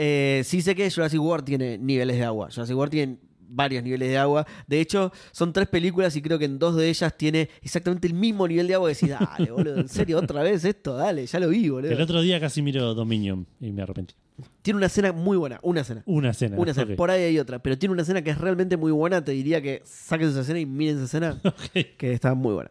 Eh, 0.00 0.42
sí 0.44 0.62
sé 0.62 0.76
que 0.76 0.88
Jurassic 0.90 1.20
World 1.20 1.44
tiene 1.44 1.76
niveles 1.76 2.16
de 2.16 2.24
agua. 2.24 2.48
Jurassic 2.52 2.76
World 2.76 2.92
tiene 2.92 3.18
varios 3.50 3.82
niveles 3.82 4.08
de 4.08 4.16
agua. 4.18 4.46
De 4.66 4.80
hecho, 4.80 5.10
son 5.32 5.52
tres 5.52 5.66
películas 5.68 6.14
y 6.14 6.22
creo 6.22 6.38
que 6.38 6.44
en 6.44 6.58
dos 6.58 6.76
de 6.76 6.88
ellas 6.88 7.16
tiene 7.16 7.48
exactamente 7.62 8.06
el 8.06 8.14
mismo 8.14 8.46
nivel 8.46 8.68
de 8.68 8.74
agua. 8.74 8.90
Y 8.90 8.94
decís, 8.94 9.08
dale, 9.10 9.50
boludo, 9.50 9.80
en 9.80 9.88
serio, 9.88 10.18
otra 10.18 10.42
vez 10.42 10.64
esto, 10.64 10.94
dale, 10.94 11.26
ya 11.26 11.40
lo 11.40 11.48
vi, 11.48 11.68
boludo. 11.68 11.90
El 11.90 12.00
otro 12.00 12.20
día 12.22 12.38
casi 12.38 12.62
miro 12.62 12.94
Dominion 12.94 13.46
y 13.60 13.72
me 13.72 13.82
arrepentí. 13.82 14.14
Tiene 14.62 14.76
una 14.76 14.86
escena 14.86 15.10
muy 15.10 15.36
buena, 15.36 15.58
una 15.62 15.80
escena. 15.80 16.04
Una 16.06 16.30
escena. 16.30 16.56
Una 16.56 16.70
escena, 16.70 16.94
por 16.94 17.10
ahí 17.10 17.22
hay 17.24 17.38
otra, 17.40 17.58
pero 17.60 17.76
tiene 17.76 17.92
una 17.92 18.02
escena 18.02 18.22
que 18.22 18.30
es 18.30 18.38
realmente 18.38 18.76
muy 18.76 18.92
buena. 18.92 19.24
Te 19.24 19.32
diría 19.32 19.60
que 19.60 19.82
saquen 19.84 20.28
esa 20.28 20.42
escena 20.42 20.60
y 20.60 20.66
miren 20.66 20.96
esa 20.96 21.06
escena, 21.06 21.40
que 21.98 22.12
está 22.12 22.34
muy 22.34 22.54
buena. 22.54 22.70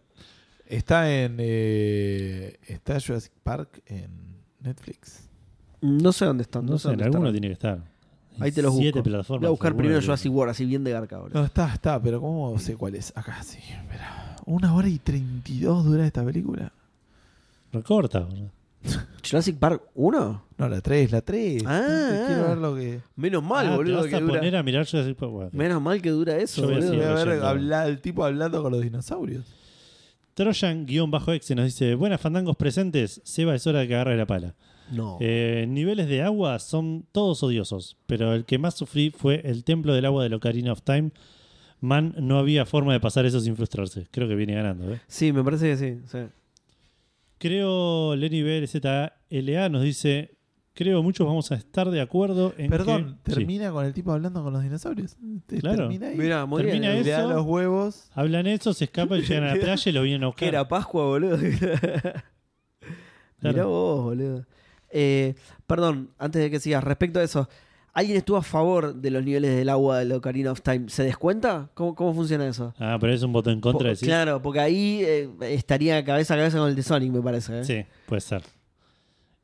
Está 0.66 1.14
en. 1.14 1.36
eh, 1.40 2.58
está 2.68 3.02
Jurassic 3.02 3.34
Park 3.44 3.82
en 3.86 4.10
Netflix. 4.62 5.27
No 5.82 6.12
sé 6.12 6.26
dónde 6.26 6.44
están. 6.44 6.66
No, 6.66 6.74
No 6.74 6.78
sé 6.80 6.90
en 6.91 7.02
alguno 7.04 7.28
están. 7.28 7.32
tiene 7.34 7.48
que 7.48 7.54
estar. 7.54 7.80
Ahí 8.40 8.52
te 8.52 8.62
los 8.62 8.76
Siete 8.76 8.99
busco. 8.99 9.04
plataformas. 9.10 9.41
Voy 9.41 9.48
a 9.48 9.52
buscar 9.52 9.76
primero 9.76 9.99
que- 9.99 10.06
Jurassic 10.06 10.32
World, 10.32 10.52
así 10.52 10.66
bien 10.66 10.84
de 10.84 10.91
garca, 10.91 11.18
boludo. 11.18 11.40
No, 11.40 11.45
está, 11.45 11.74
está, 11.74 12.02
pero 12.02 12.22
¿cómo 12.22 12.58
sé 12.60 12.76
cuál 12.76 12.95
es? 12.95 13.12
Acá 13.16 13.41
sí, 13.44 13.58
espera. 13.58 14.36
Una 14.45 14.74
hora 14.76 14.88
y 14.88 14.99
32 14.99 15.86
dura 15.86 16.06
esta 16.06 16.24
película. 16.24 16.72
Recorta. 17.74 18.20
boludo. 18.22 18.52
¿Jurassic 19.28 19.58
Park 19.58 19.82
1? 19.95 20.44
No, 20.58 20.70
la 20.70 20.82
3, 20.82 21.12
la 21.12 21.22
3. 21.22 21.64
Ah. 21.66 22.24
Quiero 22.28 22.48
ver 22.49 22.58
lo 22.60 22.76
que. 22.76 23.02
Menos 23.16 23.44
mal, 23.44 23.66
Ah, 23.68 23.72
¿te 23.72 23.76
boludo, 23.78 23.98
vas 23.98 24.06
que 24.08 24.16
a 24.16 24.20
dura. 24.20 24.34
poner 24.36 24.56
a 24.56 24.64
mirar 24.64 24.88
Jurassic 24.88 25.18
Park? 25.18 25.32
Bueno. 25.32 25.49
Menos 25.54 25.82
mal 25.82 26.02
que 26.02 26.10
dura 26.12 26.38
eso, 26.38 26.62
Yo 26.62 26.68
boludo. 26.70 26.94
Voy 26.94 27.02
a 27.04 27.54
ver 27.54 27.90
el 27.90 28.02
tipo 28.02 28.24
hablando 28.24 28.62
con 28.62 28.72
los 28.72 28.82
dinosaurios. 28.82 29.45
Trojan-exe 30.36 31.56
nos 31.56 31.66
dice: 31.66 31.95
Buenas 31.95 32.22
fandangos 32.22 32.56
presentes. 32.56 33.20
Seba, 33.24 33.56
es 33.56 33.66
hora 33.66 33.80
de 33.80 33.88
que 33.88 33.95
agarre 33.95 34.16
la 34.16 34.26
pala. 34.28 34.54
No. 34.91 35.18
Eh, 35.19 35.65
niveles 35.68 36.07
de 36.07 36.22
agua 36.22 36.59
son 36.59 37.05
todos 37.11 37.43
odiosos, 37.43 37.97
pero 38.05 38.34
el 38.34 38.45
que 38.45 38.57
más 38.57 38.76
sufrí 38.76 39.09
fue 39.09 39.41
el 39.43 39.64
templo 39.64 39.93
del 39.93 40.05
agua 40.05 40.27
de 40.27 40.35
Ocarina 40.35 40.72
of 40.72 40.81
Time. 40.81 41.11
Man, 41.80 42.15
no 42.18 42.39
había 42.39 42.65
forma 42.65 42.93
de 42.93 42.99
pasar 42.99 43.26
eso 43.26 43.39
sin 43.39 43.55
frustrarse. 43.55 44.07
Creo 44.11 44.27
que 44.27 44.35
viene 44.35 44.55
ganando. 44.55 44.91
¿eh? 44.93 44.99
Sí, 45.07 45.31
me 45.34 45.43
parece 45.43 45.69
que 45.72 45.77
sí. 45.77 45.97
sí. 46.11 46.18
Creo, 47.38 48.15
Lenny 48.15 48.41
BRZLA 48.41 49.69
nos 49.69 49.84
dice: 49.84 50.38
Creo 50.73 51.03
muchos 51.03 51.27
vamos 51.27 51.51
a 51.51 51.55
estar 51.55 51.89
de 51.91 52.01
acuerdo 52.01 52.53
en 52.57 52.69
Perdón, 52.72 53.19
que. 53.23 53.31
Sí. 53.31 53.35
termina 53.38 53.72
con 53.72 53.85
el 53.85 53.93
tipo 53.93 54.11
hablando 54.11 54.41
con 54.43 54.53
los 54.53 54.64
dinosaurios. 54.64 55.18
Claro. 55.59 55.77
Termina 55.89 56.07
ahí. 56.07 56.18
Mira, 56.18 56.45
muy 56.47 56.64
Termina 56.64 56.93
bien. 56.93 57.03
le 57.03 57.11
da 57.11 57.19
eso. 57.19 57.30
los 57.30 57.45
huevos. 57.45 58.09
Hablan 58.15 58.47
eso, 58.47 58.73
se 58.73 58.85
escapan, 58.85 59.22
llegan 59.22 59.43
a 59.43 59.55
la 59.55 59.61
playa 59.61 59.89
y 59.89 59.93
lo 59.93 60.01
vienen 60.01 60.22
a 60.23 60.26
¿Qué 60.26 60.27
buscar. 60.30 60.47
era 60.49 60.68
Pascua, 60.68 61.03
boludo? 61.05 61.38
Mirá 63.41 63.53
Claro. 63.53 63.69
vos, 63.69 64.03
boludo. 64.05 64.45
Eh, 64.91 65.35
perdón, 65.65 66.09
antes 66.18 66.41
de 66.41 66.49
que 66.49 66.59
sigas, 66.59 66.84
respecto 66.84 67.19
a 67.19 67.23
eso, 67.23 67.49
¿alguien 67.93 68.18
estuvo 68.18 68.38
a 68.38 68.41
favor 68.43 68.95
de 68.95 69.11
los 69.11 69.23
niveles 69.23 69.55
del 69.55 69.69
agua 69.69 70.03
de 70.05 70.14
Ocarina 70.15 70.51
of 70.51 70.61
Time? 70.61 70.89
¿Se 70.89 71.03
descuenta? 71.03 71.69
¿Cómo, 71.73 71.95
cómo 71.95 72.14
funciona 72.14 72.47
eso? 72.47 72.73
Ah, 72.80 72.97
pero 72.99 73.14
es 73.14 73.22
un 73.23 73.34
voto 73.34 73.49
en 73.51 73.59
contra 73.61 73.95
sí. 73.95 74.05
Claro, 74.05 74.41
porque 74.41 74.59
ahí 74.59 75.01
eh, 75.03 75.30
estaría 75.41 76.03
cabeza 76.05 76.34
a 76.35 76.38
cabeza 76.38 76.57
con 76.59 76.69
el 76.69 76.76
de 76.76 76.84
Sonic, 76.84 77.11
me 77.11 77.22
parece. 77.22 77.59
¿eh? 77.59 77.64
Sí, 77.65 77.85
puede 78.05 78.22
ser. 78.22 78.43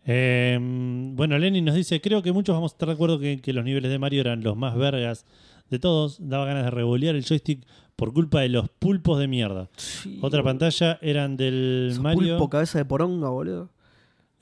Eh, 0.06 0.57
bueno, 0.61 1.38
Lenny 1.38 1.61
nos 1.61 1.76
dice, 1.76 2.02
creo 2.02 2.22
que 2.22 2.32
muchos 2.32 2.53
vamos 2.56 2.72
a 2.72 2.76
estar 2.76 2.88
de 2.90 2.94
acuerdo 2.94 3.20
que, 3.20 3.40
que 3.41 3.53
los 3.53 3.64
niveles 3.64 3.90
de 3.90 3.99
Mario 3.99 4.22
eran 4.22 4.44
los 4.44 4.57
más 4.57 4.76
vergas 4.76 5.26
de 5.70 5.80
todos. 5.80 6.18
Daba 6.28 6.45
ganas 6.45 6.65
de 6.65 6.72
revolear 6.72 7.15
el 7.15 7.24
joystick 7.26 7.65
por 7.95 8.11
culpa 8.14 8.41
de 8.41 8.49
los 8.49 8.70
pulpos 8.70 9.20
de 9.20 9.28
mierda. 9.28 9.70
Sí, 9.78 10.18
Otra 10.22 10.41
boludo. 10.41 10.44
pantalla 10.60 10.99
eran 11.02 11.38
del 11.38 11.98
Mario. 12.02 12.38
pulpo 12.38 12.49
cabeza 12.49 12.80
de 12.80 12.86
poronga, 12.86 13.30
boludo. 13.30 13.70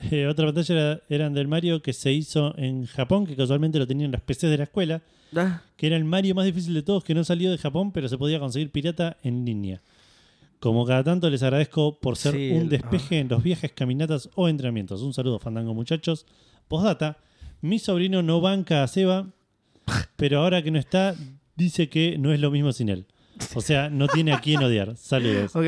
Eh, 0.10 0.28
otra 0.28 0.46
pantalla 0.46 0.74
era- 0.74 1.02
eran 1.10 1.34
del 1.34 1.48
Mario 1.48 1.82
que 1.82 1.94
se 1.94 2.12
hizo 2.12 2.58
en 2.58 2.86
Japón, 2.88 3.26
que 3.26 3.36
casualmente 3.36 3.78
lo 3.80 3.86
tenían 3.88 4.12
las 4.12 4.22
PCs 4.22 4.50
de 4.50 4.58
la 4.58 4.64
escuela, 4.64 5.02
Ah, 5.36 5.62
que 5.78 5.88
era 5.88 5.96
el 5.96 6.04
Mario 6.04 6.36
más 6.36 6.46
difícil 6.46 6.74
de 6.74 6.82
todos, 6.82 7.04
que 7.04 7.14
no 7.16 7.24
salió 7.24 7.52
de 7.52 7.58
Japón, 7.58 7.92
pero 7.92 8.10
se 8.10 8.18
podía 8.18 8.40
conseguir 8.40 8.70
pirata 8.72 9.18
en 9.24 9.46
línea. 9.46 9.82
Como 10.60 10.86
cada 10.86 11.04
tanto 11.04 11.30
les 11.30 11.42
agradezco 11.42 11.98
por 12.00 12.18
ser 12.18 12.34
Sí, 12.36 12.52
un 12.52 12.64
el- 12.64 12.70
despeje 12.70 13.20
en 13.20 13.30
los 13.30 13.42
viajes, 13.42 13.72
caminatas 13.72 14.30
o 14.36 14.48
entrenamientos. 14.50 15.02
Un 15.02 15.14
saludo, 15.14 15.40
Fandango, 15.40 15.74
muchachos. 15.74 16.26
Postdata, 16.68 17.18
mi 17.62 17.80
sobrino 17.80 18.22
no 18.22 18.42
banca 18.42 18.84
a 18.84 18.88
Seba, 18.88 19.28
pero 20.18 20.40
ahora 20.40 20.62
que 20.62 20.72
no 20.72 20.78
está, 20.80 21.16
dice 21.56 21.90
que 21.90 22.18
no 22.18 22.32
es 22.34 22.40
lo 22.40 22.52
mismo 22.52 22.72
sin 22.74 22.90
él. 22.90 23.06
O 23.56 23.62
sea, 23.62 23.90
no 23.90 24.08
tiene 24.08 24.34
a 24.34 24.40
quién 24.42 24.62
odiar. 24.62 24.96
Saludos. 24.98 25.56
ok. 25.56 25.66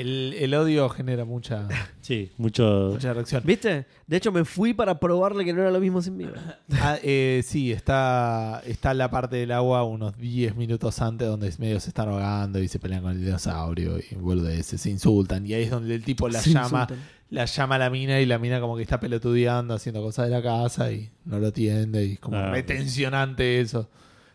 El, 0.00 0.34
el 0.38 0.54
odio 0.54 0.88
genera 0.88 1.24
mucha, 1.24 1.66
Sí, 2.00 2.30
mucho. 2.38 2.90
mucha 2.92 3.12
reacción. 3.12 3.42
¿Viste? 3.44 3.86
De 4.06 4.16
hecho, 4.16 4.30
me 4.32 4.44
fui 4.44 4.72
para 4.74 4.98
probarle 5.00 5.44
que 5.44 5.52
no 5.52 5.60
era 5.62 5.70
lo 5.70 5.80
mismo 5.80 6.00
sin 6.02 6.16
mí. 6.16 6.26
Ah, 6.80 6.96
eh, 7.02 7.42
sí, 7.44 7.72
está, 7.72 8.62
está 8.66 8.94
la 8.94 9.10
parte 9.10 9.36
del 9.36 9.50
agua 9.52 9.82
unos 9.84 10.16
10 10.16 10.54
minutos 10.56 11.00
antes 11.02 11.26
donde 11.26 11.52
medio 11.58 11.80
se 11.80 11.88
están 11.88 12.08
ahogando 12.08 12.58
y 12.60 12.68
se 12.68 12.78
pelean 12.78 13.02
con 13.02 13.12
el 13.12 13.24
dinosaurio 13.24 13.98
y 13.98 14.14
boludeces, 14.14 14.80
se 14.80 14.90
insultan. 14.90 15.44
Y 15.46 15.54
ahí 15.54 15.64
es 15.64 15.70
donde 15.70 15.94
el 15.94 16.04
tipo 16.04 16.28
la 16.28 16.40
Se 16.42 16.50
llama, 16.50 16.82
insultan. 16.88 16.98
la 17.30 17.44
llama 17.46 17.74
a 17.74 17.78
la 17.78 17.90
mina 17.90 18.20
y 18.20 18.26
la 18.26 18.38
mina 18.38 18.60
como 18.60 18.76
que 18.76 18.82
está 18.82 19.00
pelotudeando, 19.00 19.74
haciendo 19.74 20.00
cosas 20.02 20.26
de 20.26 20.30
la 20.30 20.42
casa 20.42 20.92
y 20.92 21.10
no 21.24 21.38
lo 21.38 21.48
atiende. 21.48 22.04
Y 22.04 22.12
es 22.12 22.20
como 22.20 22.36
Ah, 22.36 22.50
re 22.50 22.62
tensionante 22.62 23.60
eso. 23.60 23.88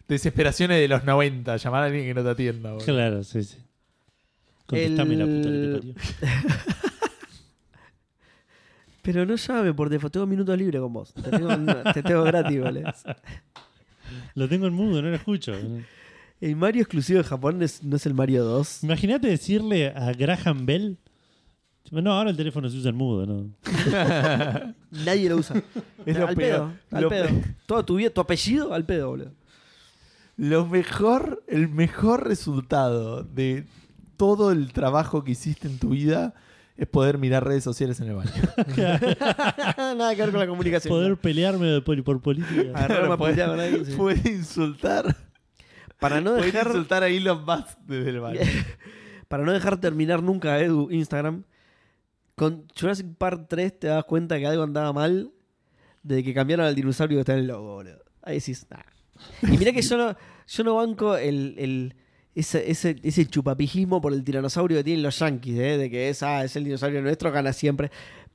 Desesperaciones 0.07 0.79
de 0.79 0.87
los 0.89 1.05
90, 1.05 1.55
llamar 1.57 1.83
a 1.83 1.85
alguien 1.85 2.05
que 2.05 2.13
no 2.13 2.23
te 2.23 2.29
atienda. 2.29 2.71
boludo. 2.73 2.85
Claro, 2.85 3.23
sí, 3.23 3.43
sí. 3.43 3.57
Contestame 4.65 5.15
la 5.17 5.25
puta 5.25 5.41
que 5.49 5.49
te 5.49 5.63
El- 5.65 5.73
parió. 5.73 5.93
Pero 9.01 9.25
no 9.25 9.35
llame 9.35 9.73
por 9.73 9.89
default, 9.89 10.13
tengo 10.13 10.25
minutos 10.25 10.57
libres 10.57 10.81
con 10.81 10.93
vos. 10.93 11.13
Te 11.13 11.23
tengo, 11.29 11.49
te 11.93 12.03
tengo 12.03 12.23
gratis, 12.23 12.61
¿vale? 12.61 12.83
Lo 14.35 14.47
tengo 14.47 14.67
en 14.67 14.73
mudo, 14.73 15.01
no 15.01 15.09
lo 15.09 15.15
escucho. 15.15 15.53
El 16.39 16.55
Mario 16.55 16.83
exclusivo 16.83 17.17
de 17.19 17.23
Japón 17.25 17.61
es- 17.63 17.83
no 17.83 17.95
es 17.95 18.05
el 18.05 18.13
Mario 18.13 18.43
2. 18.43 18.83
Imagínate 18.83 19.27
decirle 19.27 19.87
a 19.89 20.11
Graham 20.13 20.65
Bell. 20.65 20.97
No, 21.91 22.11
ahora 22.13 22.29
el 22.29 22.37
teléfono 22.37 22.69
se 22.69 22.77
usa 22.77 22.89
en 22.91 22.95
mudo, 22.95 23.25
¿no? 23.25 23.49
Nadie 25.05 25.29
lo 25.29 25.37
usa. 25.37 25.61
Es 26.05 26.17
lo 26.17 26.27
al 26.27 26.35
peor. 26.35 26.35
pedo, 26.35 26.73
al 26.91 27.03
Lo 27.03 27.09
pedo. 27.09 27.25
pe- 27.27 27.55
Todo 27.65 27.85
tu 27.85 27.95
vida, 27.97 28.09
tu 28.09 28.21
apellido, 28.21 28.73
al 28.73 28.85
pedo, 28.85 29.09
boludo. 29.09 29.31
Lo 30.37 30.65
mejor, 30.65 31.43
el 31.47 31.67
mejor 31.69 32.25
resultado 32.27 33.23
de 33.23 33.65
todo 34.17 34.51
el 34.51 34.71
trabajo 34.73 35.23
que 35.23 35.31
hiciste 35.31 35.67
en 35.67 35.79
tu 35.79 35.89
vida 35.89 36.33
es 36.75 36.87
poder 36.87 37.17
mirar 37.17 37.45
redes 37.45 37.63
sociales 37.63 37.99
en 37.99 38.07
el 38.09 38.15
baño. 38.15 38.31
Nada 39.17 40.15
que 40.15 40.21
ver 40.21 40.31
con 40.31 40.39
la 40.39 40.47
comunicación. 40.47 40.91
Poder 40.91 41.17
pelearme 41.17 41.67
de 41.67 41.81
poli- 41.81 42.01
por 42.01 42.21
política. 42.21 42.61
Agarrarme 42.73 43.13
a 43.13 43.17
putear 43.17 43.49
con 43.49 43.59
alguien, 43.59 43.85
sí. 43.85 43.93
Puede 43.95 44.29
insultar. 44.31 45.15
Para 45.99 46.19
no 46.21 46.31
Puede 46.35 46.47
dejar 46.47 46.67
insultar 46.67 47.03
a 47.03 47.07
Elon 47.07 47.45
Musk 47.45 47.77
desde 47.85 48.09
el 48.09 48.19
baño. 48.19 48.39
para 49.27 49.43
no 49.43 49.51
dejar 49.51 49.79
terminar 49.79 50.21
nunca 50.21 50.59
Edu 50.59 50.89
Instagram, 50.91 51.43
con 52.35 52.65
Jurassic 52.79 53.07
Park 53.17 53.45
3 53.47 53.79
te 53.79 53.87
das 53.87 54.03
cuenta 54.05 54.37
que 54.39 54.47
algo 54.47 54.63
andaba 54.63 54.91
mal 54.93 55.31
desde 56.01 56.23
que 56.23 56.33
cambiaron 56.33 56.65
al 56.65 56.75
dinosaurio 56.75 57.17
que 57.17 57.21
está 57.21 57.33
en 57.33 57.39
el 57.39 57.47
logo, 57.47 57.75
boludo. 57.75 58.03
Ahí 58.23 58.35
decís, 58.39 58.65
nah. 58.69 58.79
Y 59.43 59.57
mirá 59.57 59.71
que 59.71 59.81
yo 59.81 59.95
no, 59.97 60.17
yo 60.47 60.63
no 60.63 60.75
banco 60.75 61.15
el, 61.15 61.55
el- 61.57 61.95
ese, 62.35 62.69
ese, 62.71 62.95
ese 63.03 63.25
chupapijismo 63.27 64.01
por 64.01 64.13
el 64.13 64.23
tiranosaurio 64.23 64.77
que 64.77 64.83
tienen 64.83 65.03
los 65.03 65.19
yankees, 65.19 65.57
¿eh? 65.57 65.77
de 65.77 65.89
que 65.89 66.09
es, 66.09 66.23
ah, 66.23 66.43
es 66.43 66.55
el 66.55 66.63
dinosaurio 66.63 67.01
nuestro, 67.01 67.31
gana 67.31 67.53
siempre. 67.53 67.91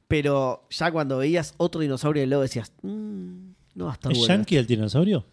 Pero 0.07 0.67
ya 0.71 0.91
cuando 0.91 1.19
veías 1.19 1.55
otro 1.59 1.81
dinosaurio 1.81 2.23
en 2.23 2.25
el 2.25 2.31
logo 2.31 2.43
decías, 2.43 2.73
"Mm, 2.83 3.51
no 3.75 3.85
va 3.87 3.91
a 3.91 3.95
estar 3.95 4.13
¿Es 4.13 4.19
bueno. 4.19 4.35
yankee 4.35 4.57
el 4.57 4.67
dinosaurio? 4.67 5.25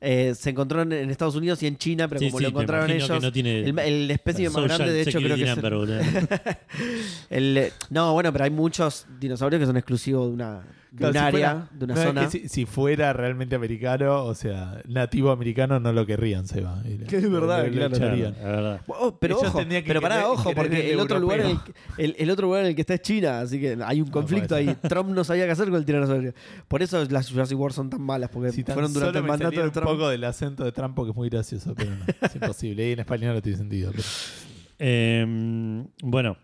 Eh, 0.00 0.34
se 0.34 0.50
encontró 0.50 0.82
en, 0.82 0.92
en 0.92 1.08
Estados 1.10 1.34
Unidos 1.34 1.62
y 1.62 1.66
en 1.66 1.78
China, 1.78 2.06
pero 2.08 2.18
Sí, 2.18 2.26
como 2.26 2.38
sí, 2.38 2.42
lo 2.42 2.48
encontraron 2.50 2.90
ellos, 2.90 3.22
no 3.22 3.32
tiene 3.32 3.60
el, 3.60 3.78
el 3.78 4.10
espécimen 4.10 4.52
más 4.52 4.64
grande, 4.64 4.92
de 4.92 5.00
hecho, 5.00 5.18
creo 5.18 5.36
que 5.36 5.44
es 5.44 5.56
el- 7.30 7.72
no, 7.90 8.12
bueno, 8.12 8.30
pero 8.32 8.44
hay 8.44 8.50
muchos 8.50 9.06
dinosaurios 9.18 9.60
que 9.60 9.66
son 9.66 9.76
exclusivos 9.78 10.26
de 10.28 10.34
una, 10.34 10.62
de 10.96 11.06
un 11.06 11.12
si 11.12 11.18
área, 11.18 11.30
fuera- 11.30 11.68
de 11.72 11.84
una 11.84 11.94
no, 11.94 12.00
es 12.00 12.06
zona. 12.06 12.20
que 12.22 12.30
si, 12.30 12.48
si 12.48 12.66
fuera 12.66 13.12
realmente 13.12 13.54
americano, 13.56 14.24
o 14.24 14.34
sea, 14.34 14.80
nativo 14.86 15.30
americano, 15.32 15.80
no 15.80 15.92
lo 15.92 16.06
querrían, 16.06 16.46
Seba. 16.46 16.82
Que 17.08 17.16
es 17.16 17.30
verdad, 17.30 17.66
lo- 17.66 17.88
lo 17.88 17.96
claro. 17.96 18.16
Verdad. 18.16 18.80
Oh, 18.86 19.18
pero 19.18 19.38
Ellos 19.40 19.48
ojo, 19.48 19.58
que 19.68 19.82
pero 19.86 20.00
pará, 20.00 20.16
querer- 20.16 20.30
ojo, 20.30 20.52
porque 20.54 20.80
el 20.86 20.92
el 20.92 21.00
otro, 21.00 21.18
lugar 21.18 21.40
en 21.40 21.46
el, 21.46 21.50
europeo. 21.52 21.74
que- 21.96 22.04
el, 22.04 22.16
el 22.18 22.30
otro 22.30 22.46
lugar 22.46 22.60
en 22.62 22.66
el 22.68 22.74
que 22.74 22.80
está 22.82 22.94
es 22.94 23.02
China, 23.02 23.40
así 23.40 23.60
que 23.60 23.76
hay 23.84 24.00
un 24.00 24.08
conflicto 24.08 24.54
ahí. 24.54 24.74
Trump 24.88 25.10
no 25.10 25.24
sabía 25.24 25.46
qué 25.46 25.50
hacer 25.52 25.66
con 25.68 25.76
el 25.76 25.84
tiranosaurio. 25.84 26.32
Por 26.68 26.82
eso 26.82 27.04
las 27.10 27.28
Jurassic 27.30 27.58
World 27.58 27.74
son 27.74 27.90
tan 27.90 28.00
malas, 28.02 28.30
porque 28.30 28.52
Si 28.52 28.62
tan 28.62 28.74
fueron 28.74 28.92
durante 28.92 29.18
solo 29.18 29.24
el 29.24 29.28
mandato 29.30 29.60
de 29.60 29.66
un 29.66 29.72
Trump. 29.72 29.86
poco 29.88 30.08
del 30.08 30.24
acento 30.24 30.64
de 30.64 30.72
Trump 30.72 30.94
porque 30.94 31.10
es 31.10 31.16
muy 31.16 31.28
gracioso, 31.28 31.74
pero 31.74 31.90
no, 31.90 32.04
es 32.20 32.34
imposible. 32.34 32.88
Y 32.88 32.92
en 32.92 33.00
español 33.00 33.34
no 33.34 33.42
tiene 33.42 33.58
sentido. 33.58 33.90
pero- 33.90 34.04
Eh, 34.78 35.84
bueno, 36.02 36.36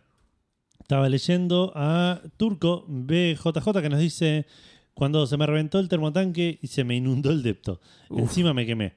estaba 0.91 1.09
leyendo 1.09 1.73
a 1.77 2.21
Turco 2.37 2.85
BJJ 2.89 3.81
que 3.81 3.89
nos 3.89 4.01
dice: 4.01 4.45
Cuando 4.93 5.25
se 5.29 5.37
me 5.37 5.47
reventó 5.47 5.79
el 5.79 5.89
termotanque 5.89 6.59
y 6.61 6.67
se 6.67 6.83
me 6.83 6.97
inundó 6.97 7.31
el 7.31 7.45
depto, 7.45 7.81
encima 8.11 8.53
me 8.55 8.67
quemé. 8.67 8.95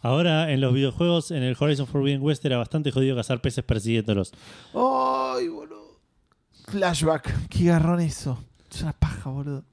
Ahora 0.00 0.52
en 0.52 0.60
los 0.60 0.74
videojuegos, 0.74 1.30
en 1.30 1.42
el 1.42 1.56
Horizon 1.58 1.86
Forbidden 1.86 2.20
West 2.20 2.44
era 2.44 2.58
bastante 2.58 2.90
jodido 2.90 3.16
cazar 3.16 3.40
peces 3.40 3.64
persiguiéndolos. 3.64 4.34
¡Ay, 4.74 5.48
boludo! 5.48 6.00
Flashback. 6.66 7.48
Qué 7.48 7.64
garrón 7.64 8.00
eso. 8.00 8.38
Es 8.70 8.82
una 8.82 8.92
paja, 8.92 9.30
boludo. 9.30 9.64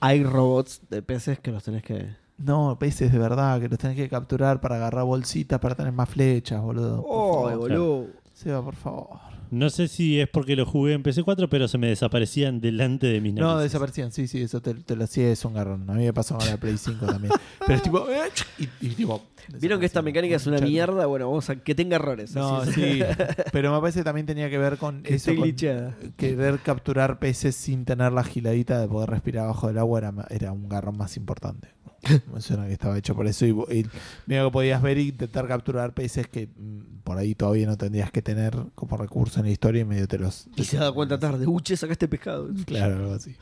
Hay 0.00 0.22
robots 0.22 0.82
de 0.90 1.00
peces 1.00 1.40
que 1.40 1.52
los 1.52 1.64
tenés 1.64 1.84
que. 1.84 2.16
No, 2.36 2.76
peces 2.78 3.10
de 3.10 3.18
verdad, 3.18 3.58
que 3.62 3.70
los 3.70 3.78
tenés 3.78 3.96
que 3.96 4.10
capturar 4.10 4.60
para 4.60 4.76
agarrar 4.76 5.06
bolsitas, 5.06 5.58
para 5.58 5.74
tener 5.74 5.92
más 5.94 6.10
flechas, 6.10 6.60
boludo. 6.60 7.02
Oh, 7.06 7.48
boludo. 7.56 8.08
Seba, 8.34 8.62
por 8.62 8.76
favor. 8.76 9.27
No 9.50 9.70
sé 9.70 9.88
si 9.88 10.20
es 10.20 10.28
porque 10.28 10.56
lo 10.56 10.66
jugué 10.66 10.94
en 10.94 11.02
PC4, 11.02 11.48
pero 11.50 11.68
se 11.68 11.78
me 11.78 11.88
desaparecían 11.88 12.60
delante 12.60 13.06
de 13.06 13.20
mis 13.20 13.34
No, 13.34 13.48
narices. 13.54 13.64
desaparecían, 13.72 14.12
sí, 14.12 14.26
sí, 14.28 14.42
eso 14.42 14.60
te, 14.60 14.74
te 14.74 14.96
lo 14.96 15.04
hacía, 15.04 15.30
es 15.30 15.44
un 15.44 15.54
garrón. 15.54 15.88
A 15.88 15.94
mí 15.94 16.04
me 16.04 16.12
pasó 16.12 16.36
con 16.36 16.46
la 16.46 16.56
Play 16.56 16.76
5 16.78 17.06
también. 17.06 17.32
Pero 17.60 17.74
es 17.74 17.82
tipo. 17.82 18.08
eh, 18.10 18.28
Y, 18.58 18.86
y 18.86 18.90
tipo 18.90 19.22
Vieron 19.60 19.80
que 19.80 19.86
esta 19.86 20.02
mecánica 20.02 20.36
es 20.36 20.46
una 20.46 20.58
mierda. 20.58 21.06
Bueno, 21.06 21.28
vamos 21.28 21.48
a 21.48 21.56
que 21.56 21.74
tenga 21.74 21.96
errores. 21.96 22.34
No, 22.34 22.58
así 22.58 23.00
es. 23.00 23.06
sí. 23.16 23.24
Pero 23.52 23.72
me 23.72 23.80
parece 23.80 24.00
que 24.00 24.04
también 24.04 24.26
tenía 24.26 24.50
que 24.50 24.58
ver 24.58 24.76
con 24.76 25.02
Que 25.02 25.14
eso. 25.14 25.30
esté 25.30 25.34
con 25.36 25.44
glitchada. 25.44 25.96
querer 26.16 26.58
capturar 26.58 27.18
peces 27.18 27.54
sin 27.56 27.84
tener 27.86 28.12
la 28.12 28.24
giladita 28.24 28.78
de 28.78 28.88
poder 28.88 29.08
respirar 29.08 29.44
abajo 29.44 29.66
del 29.68 29.78
agua 29.78 29.98
era, 30.00 30.12
era 30.28 30.52
un 30.52 30.68
garrón 30.68 30.98
más 30.98 31.16
importante. 31.16 31.68
Me 32.32 32.40
suena 32.40 32.66
que 32.66 32.74
estaba 32.74 32.96
hecho 32.98 33.14
por 33.16 33.26
eso. 33.26 33.46
Y, 33.46 33.50
y 33.50 33.86
mira 34.26 34.44
que 34.44 34.50
podías 34.50 34.82
ver 34.82 34.98
y 34.98 35.08
intentar 35.08 35.48
capturar 35.48 35.94
peces 35.94 36.28
que 36.28 36.46
mm, 36.46 36.98
por 37.02 37.16
ahí 37.16 37.34
todavía 37.34 37.66
no 37.66 37.76
tendrías 37.78 38.10
que 38.12 38.20
tener 38.22 38.54
como 38.74 38.96
recurso 38.98 39.37
en 39.40 39.46
la 39.46 39.52
historia 39.52 39.82
y 39.82 39.84
medio 39.84 40.06
te 40.08 40.18
los. 40.18 40.46
Y 40.56 40.64
se 40.64 40.76
da 40.78 40.92
cuenta 40.92 41.18
tarde. 41.18 41.46
Uche, 41.46 41.76
saca 41.76 41.92
este 41.92 42.08
pescado. 42.08 42.48
Claro, 42.66 42.96
algo 42.96 43.12
así. 43.14 43.34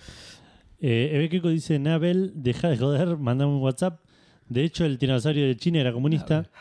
Eh, 0.81 1.10
Eve 1.14 1.28
Keiko 1.28 1.48
dice: 1.48 1.78
Nabel, 1.78 2.32
deja 2.35 2.68
de 2.68 2.77
joder, 2.78 3.16
mandame 3.16 3.52
un 3.52 3.62
WhatsApp. 3.62 4.01
De 4.48 4.62
hecho, 4.64 4.85
el 4.85 4.98
tiranosaurio 4.98 5.47
de 5.47 5.56
China 5.56 5.81
era 5.81 5.93
comunista. 5.93 6.48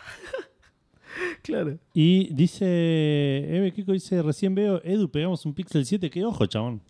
Claro. 1.43 1.77
Y 1.93 2.33
dice: 2.33 2.65
Eve 3.55 3.71
Keiko 3.71 3.93
dice: 3.93 4.21
Recién 4.21 4.53
veo, 4.55 4.81
Edu, 4.83 5.09
pegamos 5.09 5.45
un 5.45 5.53
Pixel 5.53 5.85
7. 5.85 6.09
¿Qué 6.09 6.25
ojo, 6.25 6.45
chabón? 6.47 6.81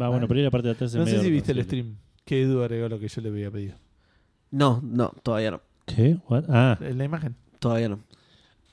Va, 0.00 0.08
bueno, 0.08 0.24
Ah. 0.24 0.28
pero 0.28 0.38
ahí 0.38 0.44
la 0.44 0.50
parte 0.50 0.68
de 0.68 0.72
atrás 0.74 0.94
No 0.94 1.06
sé 1.06 1.20
si 1.20 1.30
viste 1.30 1.52
el 1.52 1.62
stream. 1.64 1.96
Que 2.24 2.42
Edu 2.42 2.62
agregó 2.62 2.88
lo 2.88 2.98
que 2.98 3.08
yo 3.08 3.20
le 3.22 3.28
había 3.28 3.50
pedido. 3.50 3.76
No, 4.50 4.80
no, 4.82 5.12
todavía 5.22 5.50
no. 5.52 5.60
¿Qué? 5.86 6.16
What? 6.28 6.44
Ah, 6.48 6.78
En 6.80 6.98
la 6.98 7.04
imagen. 7.04 7.36
Todavía 7.58 7.88
no. 7.88 8.00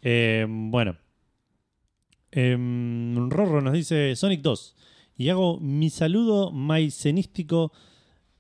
Eh, 0.02 0.46
bueno. 0.50 0.96
Em, 2.36 3.30
Rorro 3.30 3.62
nos 3.62 3.74
dice 3.74 4.14
Sonic 4.16 4.42
2. 4.42 4.76
Y 5.18 5.30
hago 5.30 5.58
mi 5.62 5.90
saludo 5.90 6.52
maicenístico, 6.52 7.72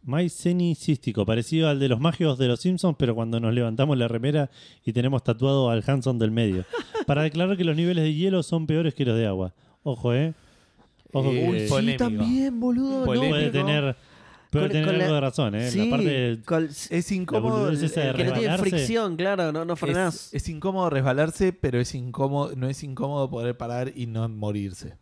maicenicístico, 0.04 1.26
parecido 1.26 1.70
al 1.70 1.80
de 1.80 1.88
los 1.88 2.02
magios 2.02 2.38
de 2.38 2.50
los 2.50 2.60
Simpsons, 2.60 2.98
pero 3.00 3.16
cuando 3.16 3.40
nos 3.40 3.54
levantamos 3.54 3.98
la 3.98 4.10
remera 4.10 4.52
y 4.84 4.92
tenemos 4.92 5.24
tatuado 5.24 5.70
al 5.70 5.82
Hanson 5.88 6.20
del 6.20 6.32
medio. 6.32 6.66
Para 7.08 7.24
declarar 7.24 7.56
que 7.56 7.64
los 7.64 7.78
niveles 7.78 8.04
de 8.04 8.14
hielo 8.14 8.44
son 8.44 8.68
peores 8.68 8.94
que 8.94 9.06
los 9.06 9.18
de 9.18 9.28
agua. 9.28 9.54
Ojo, 9.84 10.14
¿eh? 10.14 10.34
Ojo 11.14 11.32
Eh, 11.32 11.68
que 11.70 11.74
Uy, 11.74 11.92
sí, 11.92 11.98
también, 11.98 12.60
boludo. 12.60 13.06
Polémico. 13.06 13.32
puede 13.32 13.50
tener, 13.50 13.96
Con- 14.62 14.70
tener 14.72 14.86
con 14.86 14.98
la- 14.98 15.04
algo 15.06 15.16
de 15.16 15.22
razón, 15.22 15.56
¿eh? 15.56 15.70
Sí, 15.72 15.86
La 15.86 15.90
parte 15.98 16.06
de- 16.10 16.42
col- 16.44 16.70
Es 16.90 17.12
incómodo. 17.12 17.70
esa 17.72 18.02
de 18.02 18.14
que 18.14 18.24
no 18.26 18.34
tiene 18.34 18.58
fricción, 18.58 19.16
claro, 19.16 19.52
no, 19.52 19.66
no 19.66 19.76
frenás. 19.76 20.28
Es, 20.34 20.44
es 20.44 20.50
incómodo 20.50 20.90
resbalarse, 20.90 21.54
pero 21.54 21.80
es 21.80 21.94
incómodo, 21.96 22.54
no 22.56 22.68
es 22.68 22.84
incómodo 22.84 23.30
poder 23.30 23.56
parar 23.58 23.92
y 23.96 24.08
no 24.08 24.28
morirse. 24.30 24.98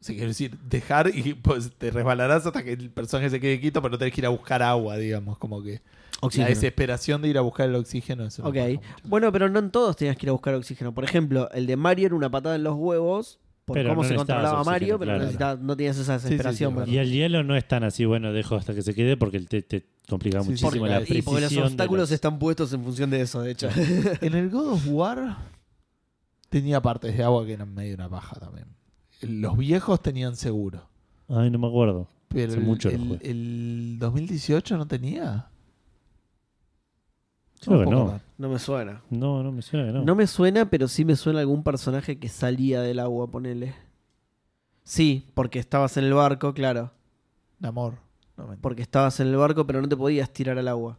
O 0.00 0.06
sea, 0.06 0.14
quiero 0.14 0.28
decir, 0.28 0.58
dejar 0.68 1.10
y 1.14 1.32
pues 1.34 1.70
te 1.78 1.90
resbalarás 1.90 2.44
hasta 2.44 2.62
que 2.62 2.72
el 2.74 2.90
personaje 2.90 3.30
se 3.30 3.40
quede 3.40 3.58
quieto, 3.58 3.80
pero 3.80 3.92
no 3.92 3.98
tenés 3.98 4.12
que 4.12 4.20
ir 4.20 4.26
a 4.26 4.30
buscar 4.30 4.62
agua, 4.62 4.98
digamos, 4.98 5.38
como 5.38 5.62
que 5.62 5.72
la 5.74 6.26
Oxígeno. 6.26 6.48
desesperación 6.48 7.22
de 7.22 7.28
ir 7.28 7.38
a 7.38 7.40
buscar 7.40 7.68
el 7.68 7.74
oxígeno 7.74 8.24
es 8.26 8.38
una 8.38 8.48
Ok. 8.48 8.80
Bueno, 9.04 9.32
pero 9.32 9.48
no 9.48 9.58
en 9.58 9.70
todos 9.70 9.96
tenías 9.96 10.16
que 10.16 10.26
ir 10.26 10.30
a 10.30 10.32
buscar 10.32 10.54
oxígeno. 10.54 10.92
Por 10.94 11.04
ejemplo, 11.04 11.50
el 11.52 11.66
de 11.66 11.76
Mario 11.76 12.06
era 12.06 12.14
una 12.14 12.30
patada 12.30 12.54
en 12.56 12.64
los 12.64 12.74
huevos 12.76 13.38
por 13.64 13.74
Pero 13.74 13.90
cómo 13.90 14.02
no 14.02 14.08
se 14.08 14.14
controlaba 14.14 14.60
oxígeno, 14.60 14.70
Mario, 14.70 14.98
pero 14.98 15.30
claro. 15.36 15.56
no, 15.58 15.64
no 15.68 15.76
tenías 15.76 15.96
esa 15.98 16.18
sí, 16.18 16.24
sí, 16.28 16.34
desesperación. 16.36 16.84
Y 16.88 16.98
el 16.98 17.10
hielo 17.10 17.42
no 17.42 17.56
es 17.56 17.66
tan 17.66 17.82
así, 17.84 18.04
bueno, 18.04 18.32
dejo 18.32 18.56
hasta 18.56 18.74
que 18.74 18.82
se 18.82 18.94
quede 18.94 19.16
porque 19.16 19.40
te, 19.40 19.62
te 19.62 19.86
complica 20.08 20.42
muchísimo 20.42 20.70
Porque- 20.70 20.88
la 20.88 21.00
y 21.00 21.04
porque 21.22 21.22
los 21.22 21.24
precisión 21.40 21.64
obstáculos 21.66 22.02
los- 22.02 22.10
están 22.12 22.38
puestos 22.38 22.72
en 22.74 22.82
función 22.84 23.08
de 23.10 23.22
eso, 23.22 23.40
de 23.40 23.52
hecho. 23.52 23.68
En 24.20 24.34
el 24.34 24.50
God 24.50 24.72
of 24.74 24.86
War 24.88 25.36
tenía 26.50 26.80
partes 26.82 27.16
de 27.16 27.22
agua 27.24 27.44
que 27.46 27.54
eran 27.54 27.72
medio 27.74 27.94
una 27.94 28.08
paja 28.08 28.38
también. 28.38 28.66
Los 29.22 29.56
viejos 29.56 30.02
tenían 30.02 30.36
seguro. 30.36 30.86
Ay, 31.28 31.50
no 31.50 31.58
me 31.58 31.66
acuerdo. 31.66 32.08
Pero 32.28 32.48
Hace 32.52 32.58
el, 32.60 32.64
mucho 32.66 32.90
lo 32.90 32.96
el- 32.96 33.18
el 33.22 33.96
2018 33.98 34.76
no 34.76 34.86
tenía. 34.86 35.46
Creo 37.64 37.78
que 37.80 37.84
puedo 37.86 38.04
no. 38.12 38.20
No 38.38 38.48
me 38.48 38.58
suena. 38.58 39.02
No, 39.10 39.42
no 39.42 39.52
me 39.52 39.62
suena 39.62 39.86
que 39.86 39.92
no. 39.92 40.04
No. 40.04 40.14
me 40.14 40.26
suena, 40.26 40.68
pero 40.70 40.88
sí 40.88 41.04
me 41.04 41.16
suena 41.16 41.40
algún 41.40 41.62
personaje 41.62 42.18
que 42.18 42.28
salía 42.28 42.80
del 42.80 42.98
agua, 42.98 43.28
ponele. 43.30 43.74
Sí, 44.82 45.26
porque 45.34 45.58
estabas 45.58 45.96
en 45.96 46.04
el 46.04 46.14
barco, 46.14 46.52
claro. 46.54 46.92
Namor. 47.60 47.94
No, 48.36 48.44
mentira. 48.44 48.62
Porque 48.62 48.82
estabas 48.82 49.18
en 49.20 49.28
el 49.28 49.36
barco, 49.36 49.66
pero 49.66 49.80
no 49.80 49.88
te 49.88 49.96
podías 49.96 50.30
tirar 50.32 50.58
al 50.58 50.68
agua. 50.68 50.98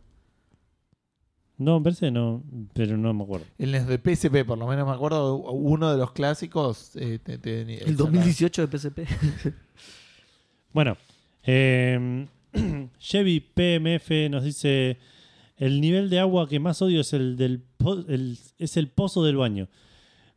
No, 1.58 1.80
me 1.80 1.84
parece 1.86 2.08
que 2.08 2.12
no, 2.12 2.44
pero 2.74 2.98
no 2.98 3.14
me 3.14 3.24
acuerdo. 3.24 3.46
En 3.58 3.72
los 3.72 3.88
de 3.88 3.98
PSP, 3.98 4.44
por 4.46 4.58
lo 4.58 4.68
menos 4.68 4.86
me 4.86 4.94
acuerdo, 4.94 5.36
uno 5.38 5.90
de 5.92 5.98
los 5.98 6.12
clásicos. 6.12 6.92
eh, 6.96 7.20
te- 7.24 7.38
te- 7.38 7.84
El 7.88 7.96
2018 7.96 8.68
de 8.68 8.78
PSP. 8.78 9.00
Bueno, 10.74 10.98
eh, 11.44 12.28
Chevy 13.00 13.40
PMF 13.40 14.30
nos 14.30 14.44
dice: 14.44 14.98
El 15.57 15.80
nivel 15.82 16.10
de 16.10 16.19
agua 16.19 16.48
que 16.49 16.60
más 16.60 16.82
odio 16.82 17.02
es 17.02 17.14
el 17.14 17.38
del 17.38 17.61
po- 17.77 18.03
el- 18.07 18.38
es 18.57 18.77
el 18.77 18.90
pozo 18.90 19.23
del 19.23 19.38
baño. 19.38 19.69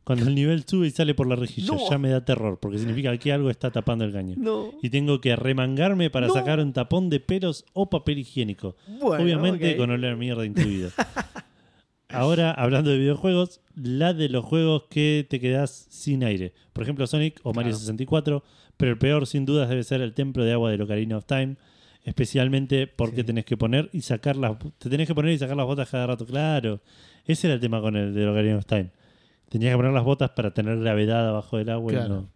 Cuando 0.05 0.25
el 0.27 0.33
nivel 0.33 0.63
sube 0.65 0.87
y 0.87 0.91
sale 0.91 1.13
por 1.13 1.27
la 1.27 1.35
rejilla, 1.35 1.73
No. 1.75 1.89
ya 1.89 1.97
me 1.99 2.09
da 2.09 2.25
terror, 2.25 2.57
porque 2.59 2.79
significa 2.79 3.15
que 3.17 3.31
algo 3.31 3.49
está 3.51 3.69
tapando 3.69 4.05
el 4.05 4.11
caño. 4.11 4.33
No. 4.37 4.71
Y 4.81 4.89
tengo 4.89 5.21
que 5.21 5.35
remangarme 5.35 6.09
para 6.09 6.27
No. 6.27 6.33
sacar 6.33 6.59
un 6.59 6.73
tapón 6.73 7.09
de 7.11 7.19
pelos 7.19 7.63
o 7.73 7.89
papel 7.91 8.17
higiénico. 8.19 8.75
Bueno, 8.87 9.23
Obviamente 9.23 9.77
con 9.77 9.91
olor 9.91 10.13
a 10.13 10.15
mierda 10.15 10.45
incluido. 10.45 10.89
Ahora, 12.11 12.51
hablando 12.51 12.89
de 12.89 12.97
videojuegos, 12.97 13.61
la 13.75 14.13
de 14.15 14.29
los 14.29 14.43
juegos 14.43 14.85
que 14.89 15.27
te 15.29 15.39
quedas 15.39 15.85
sin 15.89 16.23
aire. 16.23 16.53
Por 16.73 16.83
ejemplo, 16.83 17.05
Sonic 17.05 17.39
o 17.43 17.53
Mario 17.53 17.71
Claro. 17.71 17.79
64. 17.81 18.43
Pero 18.77 18.91
el 18.93 18.97
peor, 18.97 19.27
sin 19.27 19.45
dudas, 19.45 19.69
debe 19.69 19.83
ser 19.83 20.01
el 20.01 20.13
Templo 20.13 20.43
de 20.43 20.53
Agua 20.53 20.71
de 20.71 20.81
Ocarina 20.81 21.17
of 21.17 21.25
Time. 21.25 21.57
Especialmente 22.03 22.87
porque 22.87 23.17
Sí. 23.17 23.23
tenés 23.23 23.45
que 23.45 23.57
poner 23.57 23.89
y 23.93 24.01
sacar 24.01 24.35
las... 24.35 24.57
Te 24.77 24.89
tenés 24.89 25.07
que 25.07 25.13
poner 25.15 25.33
y 25.33 25.37
sacar 25.37 25.55
las 25.57 25.65
botas 25.65 25.89
cada 25.89 26.07
rato. 26.07 26.25
Claro. 26.25 26.79
Ese 27.25 27.47
era 27.47 27.53
el 27.55 27.59
tema 27.59 27.81
con 27.81 27.95
el 27.95 28.13
de 28.13 28.27
Ocarina 28.27 28.57
of 28.57 28.65
Time. 28.65 28.89
Tenías 29.49 29.71
que 29.73 29.77
poner 29.77 29.91
las 29.91 30.03
botas 30.03 30.29
para 30.31 30.53
tener 30.53 30.79
gravedad 30.79 31.27
abajo 31.29 31.57
del 31.57 31.69
agua 31.69 31.93
y, 31.93 31.95
no, 31.95 32.29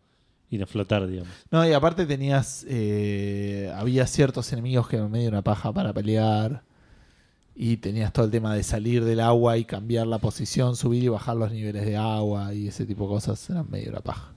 y 0.50 0.58
no 0.58 0.68
flotar, 0.68 1.08
digamos. 1.08 1.32
No, 1.52 1.68
y 1.68 1.72
aparte 1.74 2.06
tenías. 2.06 2.66
eh, 2.68 3.72
había 3.76 4.06
ciertos 4.08 4.52
enemigos 4.54 4.88
que 4.88 4.98
eran 4.98 5.10
medio 5.12 5.30
una 5.30 5.42
paja 5.42 5.72
para 5.72 5.94
pelear. 5.94 6.64
Y 7.56 7.78
tenías 7.78 8.12
todo 8.12 8.26
el 8.26 8.32
tema 8.32 8.56
de 8.56 8.64
salir 8.64 9.06
del 9.06 9.20
agua 9.20 9.58
y 9.58 9.66
cambiar 9.66 10.08
la 10.08 10.18
posición, 10.18 10.76
subir 10.76 11.04
y 11.04 11.08
bajar 11.08 11.36
los 11.38 11.52
niveles 11.52 11.86
de 11.86 11.96
agua 11.96 12.52
y 12.54 12.68
ese 12.68 12.86
tipo 12.88 13.04
de 13.04 13.10
cosas 13.10 13.48
eran 13.50 13.70
medio 13.70 13.92
una 13.92 14.02
paja. 14.02 14.34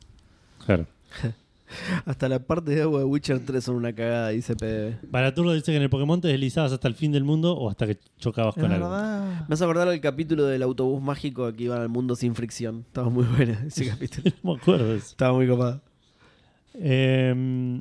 Claro. 0.64 0.86
Hasta 2.04 2.28
la 2.28 2.40
parte 2.40 2.72
de 2.72 2.82
agua 2.82 3.00
de 3.00 3.04
Witcher 3.04 3.44
3 3.44 3.62
son 3.62 3.76
una 3.76 3.94
cagada, 3.94 4.28
dice 4.30 4.54
PB. 4.56 5.10
Baraturro 5.10 5.52
dice 5.52 5.72
que 5.72 5.76
en 5.76 5.82
el 5.82 5.90
Pokémon 5.90 6.20
te 6.20 6.28
deslizabas 6.28 6.72
hasta 6.72 6.88
el 6.88 6.94
fin 6.94 7.12
del 7.12 7.24
mundo 7.24 7.56
o 7.56 7.68
hasta 7.68 7.86
que 7.86 7.98
chocabas 8.18 8.56
Es 8.56 8.62
con 8.62 8.72
algo. 8.72 8.88
Me 8.88 9.54
has 9.54 9.62
acordado 9.62 9.92
el 9.92 10.00
capítulo 10.00 10.44
del 10.44 10.62
autobús 10.62 11.02
mágico 11.02 11.52
que 11.52 11.64
iban 11.64 11.80
al 11.80 11.88
mundo 11.88 12.16
sin 12.16 12.34
fricción. 12.34 12.84
Estaba 12.86 13.08
muy 13.10 13.24
bueno 13.24 13.56
ese 13.66 13.86
capítulo. 13.88 14.30
No 14.42 14.52
me 14.54 14.58
acuerdo 14.58 14.88
de 14.88 14.96
eso. 14.98 15.06
Estaba 15.08 15.32
muy 15.34 15.48
copado. 15.48 15.82
Eh, 16.74 17.80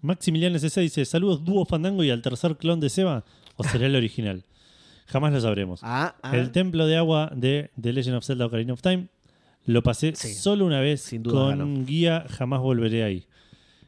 Maximiliano 0.00 0.58
SC 0.58 0.80
dice: 0.80 1.04
Saludos, 1.04 1.44
dúo 1.44 1.64
Fandango 1.64 2.02
y 2.02 2.10
al 2.10 2.22
tercer 2.22 2.56
clon 2.56 2.80
de 2.80 2.90
Seba. 2.90 3.24
¿O 3.56 3.64
será 3.64 3.86
el 3.86 3.94
original? 3.94 4.44
Jamás 5.06 5.32
lo 5.32 5.40
sabremos. 5.40 5.80
Ah, 5.82 6.16
ah. 6.22 6.36
El 6.36 6.50
templo 6.52 6.86
de 6.86 6.96
agua 6.96 7.30
de 7.34 7.70
The 7.80 7.92
Legend 7.92 8.16
of 8.16 8.24
Zelda 8.24 8.46
Ocarina 8.46 8.72
of 8.72 8.80
Time 8.82 9.08
lo 9.64 9.82
pasé 9.82 10.14
Sí. 10.14 10.34
solo 10.34 10.66
una 10.66 10.80
vez 10.80 11.00
Sin 11.02 11.22
duda 11.22 11.34
con 11.56 11.58
ganó. 11.58 11.84
guía, 11.86 12.24
jamás 12.28 12.60
volveré 12.60 13.04
ahí. 13.04 13.26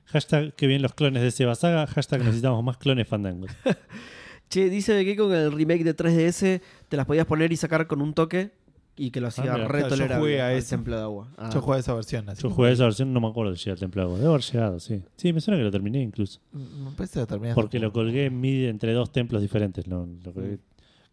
Hashtag 0.06 0.54
que 0.54 0.66
bien 0.66 0.82
los 0.82 0.94
clones 0.94 1.22
de 1.22 1.30
Seba 1.30 1.54
Saga. 1.54 1.86
Hashtag 1.86 2.20
necesitamos 2.24 2.62
más 2.62 2.76
clones 2.76 3.08
fandangos. 3.08 3.50
Che, 4.50 4.68
dice 4.68 5.04
que 5.04 5.16
con 5.16 5.32
el 5.34 5.50
remake 5.52 5.82
de 5.84 5.96
3DS 5.96 6.60
te 6.88 6.96
las 6.96 7.06
podías 7.06 7.26
poner 7.26 7.50
y 7.52 7.56
sacar 7.56 7.86
con 7.86 8.00
un 8.02 8.12
toque 8.14 8.52
y 8.96 9.10
que 9.10 9.20
lo 9.20 9.26
hacía 9.28 9.52
mira, 9.54 9.66
re 9.66 9.84
claro, 9.88 9.96
yo 9.96 10.16
jugué 10.18 10.40
a 10.42 10.52
eso. 10.54 10.68
templo 10.70 10.94
de 10.96 11.02
agua. 11.02 11.28
Ah. 11.36 11.50
Yo 11.52 11.60
jugué 11.60 11.80
esa 11.80 11.94
versión. 11.94 12.28
Así 12.28 12.42
Yo 12.42 12.50
jugué 12.50 12.70
esa 12.70 12.84
versión, 12.84 13.12
no 13.12 13.20
me 13.20 13.26
acuerdo 13.28 13.56
si 13.56 13.60
llegué 13.64 13.72
al 13.72 13.78
templo 13.80 14.02
de 14.02 14.06
agua. 14.06 14.18
Debo 14.20 14.30
haber 14.34 14.42
llegado, 14.44 14.78
sí. 14.78 15.02
Sí, 15.16 15.32
me 15.32 15.40
suena 15.40 15.58
que 15.58 15.64
lo 15.64 15.70
terminé 15.72 16.00
incluso. 16.02 16.40
Me 16.52 16.90
parece 16.96 17.18
que 17.20 17.26
terminaste 17.26 17.54
Porque 17.60 17.78
el 17.78 17.82
lo 17.84 17.92
colgué 17.92 18.26
en 18.26 18.40
mid 18.40 18.66
entre 18.68 18.92
dos 18.92 19.10
templos 19.10 19.42
diferentes. 19.42 19.88
¿no? 19.88 20.06
Lo 20.22 20.32
colgué- 20.32 20.58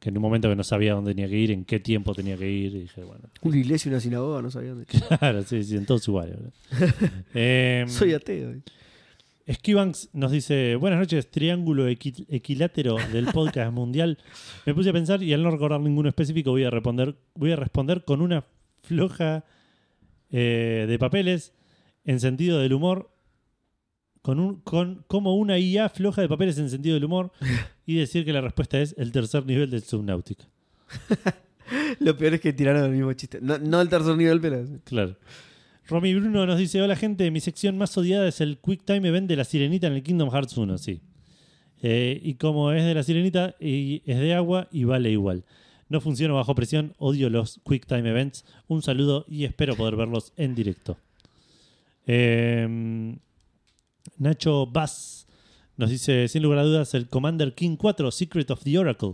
que 0.01 0.09
en 0.09 0.17
un 0.17 0.21
momento 0.23 0.49
que 0.49 0.55
no 0.55 0.63
sabía 0.63 0.93
dónde 0.93 1.11
tenía 1.11 1.29
que 1.29 1.37
ir, 1.37 1.51
en 1.51 1.63
qué 1.63 1.79
tiempo 1.79 2.13
tenía 2.15 2.35
que 2.35 2.49
ir, 2.49 2.75
y 2.75 2.79
dije, 2.81 3.03
bueno. 3.03 3.29
Una 3.43 3.55
iglesia 3.57 3.87
y 3.87 3.93
una 3.93 3.99
sinagoga, 4.01 4.41
no 4.41 4.49
sabía 4.51 4.71
dónde. 4.71 4.85
Claro, 5.19 5.43
sí, 5.43 5.63
sí, 5.63 5.77
en 5.77 5.85
todos 5.85 6.07
iguales. 6.07 6.35
¿verdad? 6.37 6.53
Eh, 7.35 7.85
Soy 7.87 8.13
ateo. 8.13 8.55
Skibanks 9.47 10.09
nos 10.13 10.31
dice, 10.31 10.75
buenas 10.75 10.99
noches, 10.99 11.29
triángulo 11.29 11.87
equi- 11.89 12.25
equilátero 12.29 12.95
del 13.13 13.25
podcast 13.27 13.71
mundial. 13.73 14.17
Me 14.65 14.73
puse 14.73 14.89
a 14.89 14.93
pensar 14.93 15.21
y 15.23 15.33
al 15.33 15.43
no 15.43 15.51
recordar 15.51 15.79
ninguno 15.81 16.09
específico 16.09 16.51
voy 16.51 16.63
a 16.63 16.69
responder, 16.71 17.15
voy 17.35 17.51
a 17.51 17.55
responder 17.55 18.03
con 18.03 18.21
una 18.21 18.43
floja 18.83 19.43
eh, 20.31 20.85
de 20.87 20.97
papeles 20.99 21.53
en 22.05 22.19
sentido 22.19 22.59
del 22.59 22.73
humor 22.73 23.10
con 24.21 24.39
un, 24.39 24.61
con, 24.61 25.03
como 25.07 25.35
una 25.35 25.57
IA 25.57 25.89
floja 25.89 26.21
de 26.21 26.29
papeles 26.29 26.57
en 26.57 26.69
sentido 26.69 26.95
del 26.95 27.05
humor 27.05 27.31
y 27.85 27.95
decir 27.95 28.25
que 28.25 28.33
la 28.33 28.41
respuesta 28.41 28.79
es 28.79 28.95
el 28.97 29.11
tercer 29.11 29.45
nivel 29.45 29.69
del 29.69 29.83
Subnautica. 29.83 30.47
Lo 31.99 32.17
peor 32.17 32.33
es 32.35 32.41
que 32.41 32.53
tiraron 32.53 32.83
el 32.83 32.91
mismo 32.91 33.13
chiste. 33.13 33.39
No, 33.41 33.57
no 33.57 33.81
el 33.81 33.89
tercer 33.89 34.15
nivel, 34.17 34.41
pero. 34.41 34.65
Claro. 34.83 35.15
Romy 35.87 36.13
Bruno 36.13 36.45
nos 36.45 36.59
dice: 36.59 36.81
Hola 36.81 36.95
gente, 36.95 37.29
mi 37.31 37.39
sección 37.39 37.77
más 37.77 37.97
odiada 37.97 38.27
es 38.27 38.41
el 38.41 38.57
Quick 38.57 38.83
Time 38.83 39.07
Event 39.07 39.27
de 39.27 39.35
la 39.37 39.45
Sirenita 39.45 39.87
en 39.87 39.93
el 39.93 40.03
Kingdom 40.03 40.29
Hearts 40.29 40.57
1. 40.57 40.77
Sí. 40.77 41.01
Eh, 41.81 42.19
y 42.21 42.35
como 42.35 42.71
es 42.73 42.83
de 42.83 42.93
la 42.93 43.03
Sirenita, 43.03 43.55
y 43.59 44.03
es 44.05 44.19
de 44.19 44.33
agua 44.33 44.67
y 44.71 44.83
vale 44.83 45.11
igual. 45.11 45.45
No 45.87 45.99
funciona 45.99 46.33
bajo 46.33 46.55
presión, 46.55 46.93
odio 46.97 47.29
los 47.29 47.59
Quick 47.67 47.85
Time 47.85 48.09
Events. 48.09 48.45
Un 48.67 48.81
saludo 48.81 49.25
y 49.27 49.45
espero 49.45 49.75
poder 49.75 49.95
verlos 49.95 50.33
en 50.37 50.55
directo. 50.55 50.97
Eh, 52.05 53.17
Nacho 54.17 54.65
Bass 54.67 55.27
nos 55.77 55.89
dice: 55.89 56.27
Sin 56.27 56.43
lugar 56.43 56.59
a 56.59 56.63
dudas, 56.63 56.93
el 56.93 57.07
Commander 57.07 57.53
King 57.53 57.75
4 57.77 58.11
Secret 58.11 58.49
of 58.51 58.63
the 58.63 58.77
Oracle. 58.77 59.13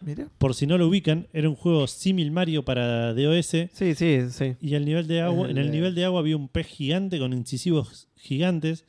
Mira. 0.00 0.28
Por 0.38 0.54
si 0.54 0.66
no 0.66 0.76
lo 0.76 0.86
ubican, 0.88 1.28
era 1.32 1.48
un 1.48 1.54
juego 1.54 1.86
símil 1.86 2.30
Mario 2.30 2.62
para 2.64 3.14
DOS. 3.14 3.46
Sí, 3.46 3.94
sí, 3.94 4.18
sí. 4.30 4.54
Y 4.60 4.74
el 4.74 4.84
nivel 4.84 5.06
de 5.06 5.22
agua, 5.22 5.48
en 5.50 5.56
el 5.56 5.66
El- 5.66 5.72
nivel 5.72 5.94
de 5.94 6.04
agua 6.04 6.20
había 6.20 6.36
un 6.36 6.48
pez 6.48 6.66
gigante 6.66 7.18
con 7.18 7.32
incisivos 7.32 8.08
gigantes 8.16 8.84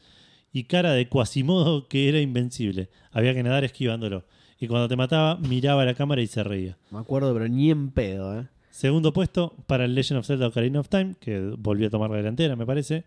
y 0.51 0.65
cara 0.65 0.91
de 0.93 1.07
Quasimodo 1.07 1.87
que 1.87 2.09
era 2.09 2.19
invencible. 2.19 2.89
Había 3.11 3.33
que 3.33 3.43
nadar 3.43 3.63
esquivándolo. 3.63 4.25
Y 4.59 4.67
cuando 4.67 4.87
te 4.89 4.95
mataba, 4.97 5.35
miraba 5.37 5.83
a 5.83 5.85
la 5.85 5.93
cámara 5.93 6.21
y 6.21 6.27
se 6.27 6.43
reía. 6.43 6.77
Me 6.91 6.99
acuerdo, 6.99 7.33
pero 7.33 7.47
ni 7.47 7.71
en 7.71 7.91
pedo, 7.91 8.37
¿eh? 8.39 8.47
Segundo 8.71 9.13
puesto 9.13 9.53
para 9.67 9.85
el 9.85 9.95
Legend 9.95 10.19
of 10.19 10.27
Zelda 10.27 10.47
Ocarina 10.47 10.81
of 10.81 10.89
Time, 10.89 11.15
que 11.21 11.39
volvió 11.57 11.87
a 11.87 11.89
tomar 11.89 12.09
la 12.09 12.17
delantera, 12.17 12.57
me 12.57 12.65
parece, 12.65 13.05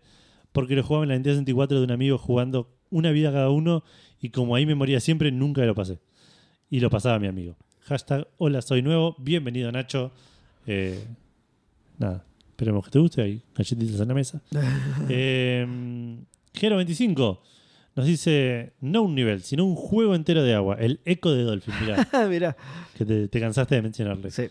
porque 0.51 0.75
lo 0.75 0.83
jugaba 0.83 1.03
en 1.03 1.09
la 1.09 1.15
Nintendo 1.15 1.35
64 1.35 1.77
de 1.79 1.83
un 1.83 1.91
amigo 1.91 2.17
jugando 2.17 2.69
una 2.89 3.11
vida 3.11 3.31
cada 3.31 3.49
uno 3.49 3.83
y 4.21 4.29
como 4.29 4.55
ahí 4.55 4.65
me 4.65 4.75
moría 4.75 4.99
siempre, 4.99 5.31
nunca 5.31 5.63
lo 5.65 5.75
pasé. 5.75 5.99
Y 6.69 6.79
lo 6.79 6.89
pasaba 6.89 7.19
mi 7.19 7.27
amigo. 7.27 7.55
Hashtag 7.81 8.27
hola, 8.37 8.61
soy 8.61 8.81
nuevo. 8.81 9.15
Bienvenido, 9.19 9.71
Nacho. 9.71 10.11
Eh, 10.67 11.03
nada, 11.97 12.25
esperemos 12.49 12.85
que 12.85 12.91
te 12.91 12.99
guste. 12.99 13.21
Hay 13.21 13.41
galletitas 13.55 13.99
en 13.99 14.07
la 14.07 14.13
mesa. 14.13 14.41
eh, 15.09 15.65
Gero25 16.53 17.39
nos 17.95 18.05
dice, 18.05 18.73
no 18.81 19.01
un 19.01 19.15
nivel, 19.15 19.41
sino 19.41 19.65
un 19.65 19.75
juego 19.75 20.15
entero 20.15 20.43
de 20.43 20.53
agua. 20.53 20.77
El 20.79 20.99
Eco 21.05 21.31
de 21.31 21.43
Dolphin. 21.43 21.73
Mirá, 21.81 22.07
Mirá. 22.29 22.57
que 22.97 23.05
te, 23.05 23.27
te 23.27 23.39
cansaste 23.39 23.75
de 23.75 23.81
mencionarle. 23.81 24.31
Sí. 24.31 24.43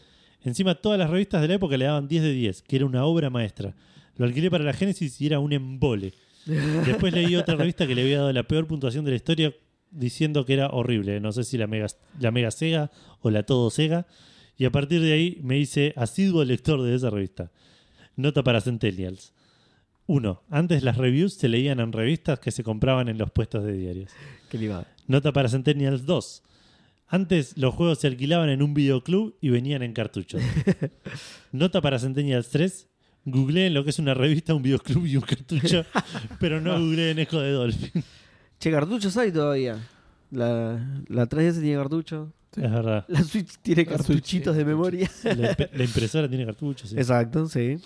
Encima 0.42 0.74
todas 0.74 0.98
las 0.98 1.10
revistas 1.10 1.42
de 1.42 1.48
la 1.48 1.54
época 1.54 1.76
le 1.76 1.84
daban 1.84 2.08
10 2.08 2.22
de 2.22 2.32
10, 2.32 2.62
que 2.62 2.76
era 2.76 2.86
una 2.86 3.04
obra 3.04 3.30
maestra. 3.30 3.74
Lo 4.18 4.26
alquilé 4.26 4.50
para 4.50 4.64
la 4.64 4.74
Génesis 4.74 5.20
y 5.20 5.26
era 5.26 5.38
un 5.38 5.52
embole. 5.52 6.12
Después 6.44 7.12
leí 7.12 7.36
otra 7.36 7.54
revista 7.56 7.86
que 7.86 7.94
le 7.94 8.02
había 8.02 8.18
dado 8.18 8.32
la 8.32 8.42
peor 8.42 8.66
puntuación 8.66 9.04
de 9.04 9.12
la 9.12 9.16
historia 9.16 9.54
diciendo 9.90 10.44
que 10.44 10.54
era 10.54 10.68
horrible. 10.68 11.20
No 11.20 11.32
sé 11.32 11.44
si 11.44 11.56
la 11.56 11.66
Mega, 11.66 11.86
la 12.20 12.30
mega 12.30 12.50
Sega 12.50 12.90
o 13.20 13.30
la 13.30 13.44
Todo 13.44 13.70
Sega. 13.70 14.06
Y 14.56 14.64
a 14.64 14.72
partir 14.72 15.00
de 15.00 15.12
ahí 15.12 15.38
me 15.42 15.56
hice 15.56 15.92
asiduo 15.96 16.44
lector 16.44 16.82
de 16.82 16.94
esa 16.94 17.10
revista. 17.10 17.52
Nota 18.16 18.42
para 18.42 18.60
Centennials. 18.60 19.32
1. 20.06 20.42
Antes 20.50 20.82
las 20.82 20.96
reviews 20.96 21.34
se 21.34 21.48
leían 21.48 21.80
en 21.80 21.92
revistas 21.92 22.40
que 22.40 22.50
se 22.50 22.64
compraban 22.64 23.08
en 23.08 23.18
los 23.18 23.30
puestos 23.30 23.62
de 23.62 23.74
diarios. 23.74 24.10
Qué 24.50 24.58
limado. 24.58 24.86
Nota 25.06 25.32
para 25.32 25.48
Centennials 25.48 26.06
2. 26.06 26.42
Antes 27.06 27.56
los 27.56 27.74
juegos 27.74 28.00
se 28.00 28.08
alquilaban 28.08 28.48
en 28.48 28.62
un 28.62 28.74
videoclub 28.74 29.36
y 29.40 29.50
venían 29.50 29.82
en 29.82 29.92
cartuchos. 29.92 30.42
Nota 31.52 31.80
para 31.80 31.98
Centennials 31.98 32.48
3. 32.48 32.87
Googleé 33.30 33.66
en 33.68 33.74
lo 33.74 33.84
que 33.84 33.90
es 33.90 33.98
una 33.98 34.14
revista, 34.14 34.54
un 34.54 34.62
videoclub 34.62 35.06
y 35.06 35.16
un 35.16 35.22
cartucho, 35.22 35.84
pero 36.40 36.60
no 36.60 36.78
googleé 36.78 37.10
en 37.12 37.18
Echo 37.20 37.40
de 37.40 37.52
Dolphin. 37.52 38.02
Che, 38.58 38.70
cartuchos 38.70 39.16
hay 39.16 39.30
todavía. 39.32 39.78
La, 40.30 41.02
la 41.08 41.28
3DS 41.28 41.60
tiene 41.60 41.76
cartucho. 41.76 42.32
Es 42.56 42.70
verdad. 42.70 43.04
La 43.08 43.22
Switch 43.22 43.52
tiene 43.62 43.84
La 43.84 43.90
Switch 43.98 44.06
cartuchitos 44.06 44.56
de 44.56 44.64
memoria. 44.64 45.10
La, 45.24 45.54
imp- 45.56 45.70
la 45.72 45.84
impresora 45.84 46.28
tiene 46.28 46.44
cartuchos. 46.44 46.90
sí. 46.90 46.96
Exacto, 46.96 47.46
sí. 47.46 47.78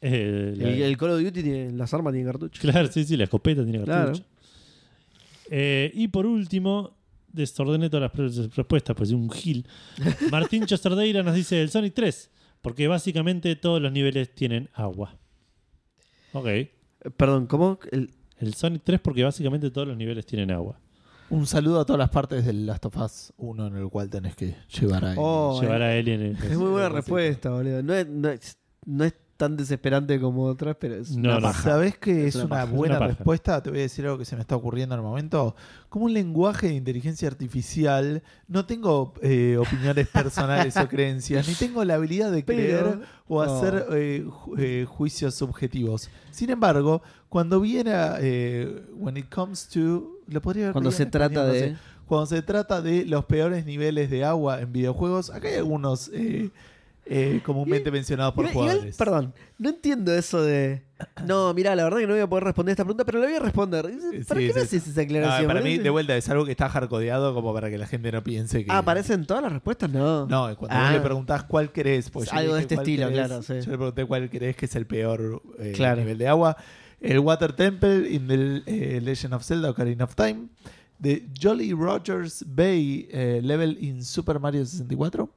Eh, 0.00 0.54
la- 0.56 0.68
El, 0.70 0.82
el 0.82 0.96
Call 0.96 1.10
of 1.10 1.20
Duty 1.22 1.42
tiene, 1.42 1.70
las 1.72 1.94
armas 1.94 2.12
tienen 2.12 2.30
cartucho. 2.32 2.60
Claro, 2.60 2.88
sí, 2.90 3.04
sí, 3.04 3.16
la 3.16 3.24
escopeta 3.24 3.62
tiene 3.64 3.84
cartucho. 3.84 4.22
Claro. 4.22 4.32
Eh, 5.50 5.90
y 5.94 6.08
por 6.08 6.26
último, 6.26 6.96
desordené 7.32 7.88
todas 7.90 8.10
las 8.16 8.54
respuestas, 8.56 8.96
pues 8.96 9.10
un 9.12 9.30
gil. 9.30 9.66
Martín 10.30 10.66
Chosterdeira 10.66 11.22
nos 11.22 11.34
dice 11.34 11.60
el 11.62 11.70
Sonic 11.70 11.94
3, 11.94 12.30
porque 12.62 12.88
básicamente 12.88 13.54
todos 13.56 13.82
los 13.82 13.92
niveles 13.92 14.34
tienen 14.34 14.70
agua. 14.72 15.16
Ok. 16.32 16.48
Perdón, 17.16 17.46
¿cómo? 17.46 17.78
El, 17.90 18.10
El 18.38 18.54
Sonic 18.54 18.82
3 18.84 19.00
porque 19.00 19.24
básicamente 19.24 19.70
todos 19.70 19.86
los 19.88 19.96
niveles 19.96 20.24
tienen 20.24 20.50
agua. 20.50 20.78
Un 21.30 21.46
saludo 21.46 21.80
a 21.80 21.84
todas 21.86 21.98
las 21.98 22.10
partes 22.10 22.44
del 22.44 22.66
Last 22.66 22.84
of 22.86 22.96
Us 22.98 23.32
1 23.38 23.66
en 23.68 23.76
el 23.76 23.88
cual 23.88 24.10
tenés 24.10 24.36
que 24.36 24.54
llevar 24.78 25.04
a 25.04 25.14
Oh, 25.16 25.60
Llevar 25.60 25.80
eh, 25.80 25.84
a 25.84 25.96
Eli 25.96 26.10
en 26.12 26.20
el... 26.22 26.36
es 26.36 26.56
muy 26.56 26.70
buena 26.70 26.88
respuesta, 26.90 27.50
boludo. 27.50 27.82
No 27.82 27.94
es, 27.94 28.06
no, 28.06 28.28
es, 28.28 28.58
no 28.84 29.04
es 29.04 29.14
tan 29.42 29.56
desesperante 29.56 30.20
como 30.20 30.44
otras, 30.44 30.76
pero 30.78 30.94
es 30.94 31.10
No, 31.16 31.30
una 31.30 31.34
no. 31.34 31.40
paja. 31.48 31.62
¿Sabés 31.70 31.98
que 31.98 32.28
Es 32.28 32.36
es, 32.36 32.44
una 32.44 32.64
buena 32.64 32.98
una 32.98 33.08
respuesta? 33.08 33.60
Te 33.60 33.70
voy 33.70 33.80
a 33.80 33.82
decir 33.82 34.04
algo 34.04 34.18
que 34.18 34.24
se 34.24 34.36
me 34.36 34.42
está 34.42 34.54
ocurriendo 34.54 34.94
en 34.94 35.00
el 35.00 35.04
momento. 35.04 35.56
Como 35.88 36.04
un 36.04 36.12
lenguaje 36.12 36.68
de 36.68 36.74
inteligencia 36.74 37.26
artificial, 37.26 38.22
no 38.46 38.66
tengo 38.66 39.14
eh, 39.20 39.56
opiniones 39.58 40.06
personales 40.06 40.76
o 40.76 40.86
creencias, 40.88 41.48
ni 41.48 41.54
tengo 41.54 41.84
la 41.84 41.94
habilidad 41.94 42.30
de 42.30 42.44
Pero- 42.44 42.58
creer 42.58 42.98
o 43.26 43.44
no. 43.44 43.56
hacer 43.56 43.86
eh, 43.92 44.24
ju- 44.26 44.54
eh, 44.58 44.84
juicios 44.88 45.34
subjetivos. 45.34 46.08
Sin 46.30 46.50
embargo, 46.50 47.02
cuando 47.28 47.60
viene 47.60 47.92
a, 47.94 48.18
eh, 48.20 48.84
when 48.94 49.16
it 49.16 49.28
comes 49.28 49.68
to, 49.68 50.18
lo 50.28 50.40
podría 50.40 50.66
haber 50.66 50.72
Cuando 50.72 50.92
se 50.92 51.06
trata 51.06 51.46
de... 51.46 51.58
sé. 51.60 51.76
cuando 52.06 52.26
se 52.26 52.42
trata 52.42 52.80
de 52.80 53.06
los 53.06 53.24
peores 53.24 53.64
niveles 53.66 54.08
de 54.10 54.24
agua 54.24 54.60
en 54.60 54.72
videojuegos, 54.72 55.30
acá 55.30 55.48
hay 55.48 55.56
algunos 55.56 56.10
eh, 57.04 57.40
comúnmente 57.44 57.90
mencionados 57.90 58.32
por 58.34 58.46
jugadores. 58.52 58.96
perdón, 58.96 59.34
no 59.58 59.70
entiendo 59.70 60.14
eso 60.14 60.42
de. 60.42 60.82
No, 61.26 61.52
mira, 61.52 61.74
la 61.74 61.82
verdad 61.84 61.98
que 61.98 62.06
no 62.06 62.12
voy 62.12 62.22
a 62.22 62.28
poder 62.28 62.44
responder 62.44 62.72
esta 62.72 62.84
pregunta, 62.84 63.04
pero 63.04 63.18
la 63.18 63.26
voy 63.26 63.34
a 63.34 63.40
responder. 63.40 63.82
¿Para 64.28 64.40
Sí, 64.40 64.46
qué 64.46 64.52
me 64.54 64.60
sí. 64.60 64.76
haces 64.76 64.86
esa 64.86 65.00
Ah, 65.00 65.04
aclaración? 65.04 65.46
para 65.48 65.60
mí, 65.60 65.78
de 65.78 65.90
vuelta, 65.90 66.16
es 66.16 66.28
algo 66.28 66.44
que 66.44 66.52
está 66.52 66.68
hardcodeado 66.68 67.34
como 67.34 67.52
para 67.52 67.68
que 67.70 67.76
la 67.78 67.86
gente 67.88 68.12
no 68.12 68.22
piense 68.22 68.64
que. 68.64 68.70
Ah, 68.70 68.78
¿aparecen 68.78 69.26
todas 69.26 69.42
las 69.42 69.52
respuestas? 69.52 69.90
No. 69.90 70.26
No, 70.28 70.56
cuando 70.56 70.76
Ah. 70.76 70.84
vos 70.84 70.92
le 70.92 71.00
preguntás 71.00 71.42
cuál 71.44 71.72
querés, 71.72 72.08
pues 72.08 72.30
yo 72.30 72.36
Algo 72.36 72.54
de 72.54 72.60
este 72.60 72.76
estilo, 72.76 73.08
querés, 73.08 73.26
claro, 73.26 73.42
sí. 73.42 73.54
Yo 73.54 73.70
le 73.72 73.76
pregunté 73.78 74.04
cuál 74.04 74.30
crees 74.30 74.54
que 74.56 74.66
es 74.66 74.76
el 74.76 74.86
peor 74.86 75.42
eh, 75.58 75.72
Claro. 75.74 76.00
nivel 76.02 76.18
de 76.18 76.28
agua. 76.28 76.56
El 77.00 77.18
Water 77.18 77.52
Temple 77.52 78.08
in 78.12 78.28
the 78.28 78.62
eh, 78.66 79.00
Legend 79.00 79.34
of 79.34 79.42
Zelda 79.44 79.70
Ocarina 79.70 80.04
of 80.04 80.14
Time. 80.14 80.46
The 81.00 81.26
Jolly 81.36 81.72
Rogers 81.72 82.44
Bay 82.46 83.08
eh, 83.10 83.40
level 83.42 83.76
in 83.80 84.04
Super 84.04 84.38
Mario 84.38 84.64
64. 84.64 85.28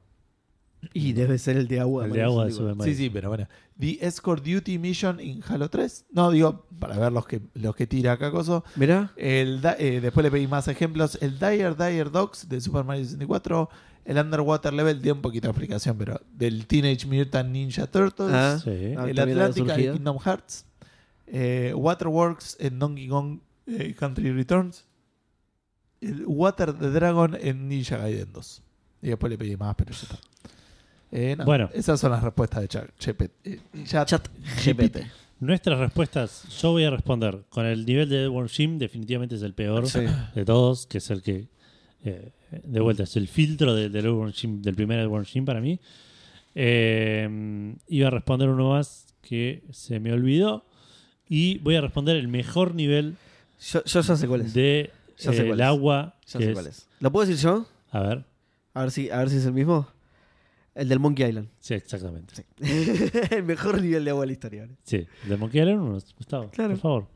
Y 0.92 1.12
debe 1.12 1.38
ser 1.38 1.56
el 1.56 1.68
de 1.68 1.80
agua. 1.80 2.06
El 2.06 2.12
de 2.12 2.22
agua 2.22 2.44
de 2.46 2.50
64. 2.50 2.56
Super 2.56 2.74
Mario. 2.76 2.94
Sí, 2.94 3.02
sí, 3.04 3.10
pero 3.10 3.28
bueno. 3.28 3.46
The 3.78 3.98
Escort 4.06 4.44
Duty 4.44 4.78
Mission 4.78 5.20
in 5.20 5.42
Halo 5.46 5.68
3. 5.68 6.06
No, 6.12 6.30
digo, 6.30 6.66
para 6.78 6.98
ver 6.98 7.12
los 7.12 7.26
que, 7.26 7.40
los 7.54 7.74
que 7.76 7.86
tira 7.86 8.12
acá 8.12 8.30
coso. 8.30 8.64
Mirá. 8.76 9.12
El, 9.16 9.60
eh, 9.78 10.00
después 10.00 10.24
le 10.24 10.30
pedí 10.30 10.46
más 10.46 10.68
ejemplos. 10.68 11.18
El 11.20 11.38
Dire 11.38 11.74
Dire 11.74 12.10
Dogs 12.10 12.48
de 12.48 12.60
Super 12.60 12.84
Mario 12.84 13.04
64. 13.04 13.68
El 14.04 14.18
Underwater 14.18 14.72
Level, 14.72 15.02
dio 15.02 15.14
un 15.14 15.20
poquito 15.20 15.48
de 15.48 15.50
explicación, 15.50 15.98
pero 15.98 16.20
del 16.32 16.66
Teenage 16.66 17.06
Mutant 17.06 17.50
Ninja 17.50 17.86
Turtles. 17.88 18.30
Ah. 18.32 18.58
Sí. 18.62 18.94
Ah, 18.96 19.08
el 19.08 19.18
había 19.18 19.34
Atlantica 19.34 19.66
de 19.66 19.72
surgido. 19.74 19.94
Kingdom 19.94 20.18
Hearts. 20.18 20.64
eh, 21.26 21.72
Waterworks 21.76 22.56
en 22.60 22.78
Donkey 22.78 23.08
Kong 23.08 23.40
eh, 23.66 23.94
Country 23.98 24.30
Returns. 24.32 24.84
El 26.00 26.24
Water 26.26 26.72
the 26.72 26.90
Dragon 26.90 27.36
en 27.40 27.68
Ninja 27.68 27.96
Gaiden 27.96 28.32
2. 28.32 28.62
Y 29.02 29.08
después 29.08 29.30
le 29.30 29.38
pedí 29.38 29.56
más, 29.56 29.74
pero 29.74 29.92
ya 29.92 30.02
está. 30.02 30.18
Eh, 31.12 31.34
nada, 31.36 31.44
Bueno. 31.44 31.70
Esas 31.72 32.00
son 32.00 32.10
las 32.12 32.22
respuestas 32.22 32.60
de 32.62 32.68
Chat, 32.68 32.88
Chepet- 32.98 33.30
eh, 33.44 33.60
Chat 33.84 34.08
Chat 34.08 34.28
GPT. 34.64 34.82
GPT. 35.00 35.06
Nuestras 35.40 35.78
respuestas, 35.78 36.44
yo 36.60 36.70
voy 36.72 36.84
a 36.84 36.90
responder 36.90 37.42
con 37.50 37.66
el 37.66 37.84
nivel 37.84 38.08
de 38.08 38.24
Edward 38.24 38.48
Jim, 38.48 38.78
definitivamente 38.78 39.34
es 39.34 39.42
el 39.42 39.52
peor 39.54 39.86
Sí. 39.88 40.00
de 40.34 40.44
todos, 40.44 40.86
que 40.86 40.98
es 40.98 41.10
el 41.10 41.22
que, 41.22 41.48
eh, 42.04 42.32
de 42.64 42.80
vuelta, 42.80 43.02
es 43.02 43.16
el 43.16 43.28
filtro 43.28 43.74
de- 43.74 43.88
del, 43.90 44.06
Edward 44.06 44.32
Jim- 44.32 44.62
del 44.62 44.74
primer 44.74 44.98
Edward 45.00 45.26
Jim 45.26 45.44
para 45.44 45.60
mí. 45.60 45.78
Eh, 46.54 47.74
iba 47.88 48.08
a 48.08 48.10
responder 48.10 48.48
uno 48.48 48.70
más 48.70 49.06
que 49.20 49.62
se 49.72 50.00
me 50.00 50.12
olvidó 50.12 50.64
y 51.28 51.58
voy 51.58 51.74
a 51.76 51.80
responder 51.82 52.16
el 52.16 52.28
mejor 52.28 52.74
nivel 52.74 53.16
Yo, 53.60 53.84
yo 53.84 54.00
ya 54.00 54.16
sé 54.16 54.26
cuál 54.26 54.40
es. 54.42 54.54
de 54.54 54.90
Ya 55.18 55.32
sé 55.32 55.42
eh, 55.42 55.46
cuál 55.46 55.58
el 55.58 55.60
es. 55.60 55.66
agua. 55.66 56.14
Ya 56.26 56.38
que 56.38 56.44
sé 56.46 56.50
es- 56.50 56.54
cuál 56.54 56.66
es. 56.68 56.86
¿Lo 57.00 57.12
puedo 57.12 57.26
decir 57.26 57.42
yo? 57.42 57.66
A 57.90 58.00
ver, 58.00 58.24
A 58.72 58.80
ver 58.82 58.90
si, 58.90 59.10
a 59.10 59.18
ver 59.18 59.28
si 59.30 59.36
es 59.36 59.44
el 59.46 59.52
mismo. 59.52 59.86
El 60.76 60.88
del 60.88 61.00
Monkey 61.00 61.26
Island. 61.28 61.48
sí, 61.58 61.74
exactamente. 61.74 62.34
Sí, 62.36 62.44
el 63.30 63.42
mejor 63.42 63.80
nivel 63.82 64.04
de 64.04 64.10
agua 64.10 64.22
de 64.22 64.26
la 64.28 64.32
historia. 64.34 64.60
¿vale? 64.62 64.76
el 65.24 65.28
de 65.28 65.36
Monkey 65.36 65.60
Island 65.60 65.80
uno, 65.80 65.98
Gustavo, 66.18 66.50
Claro. 66.50 66.70
por 66.74 66.80
favor. 66.80 67.06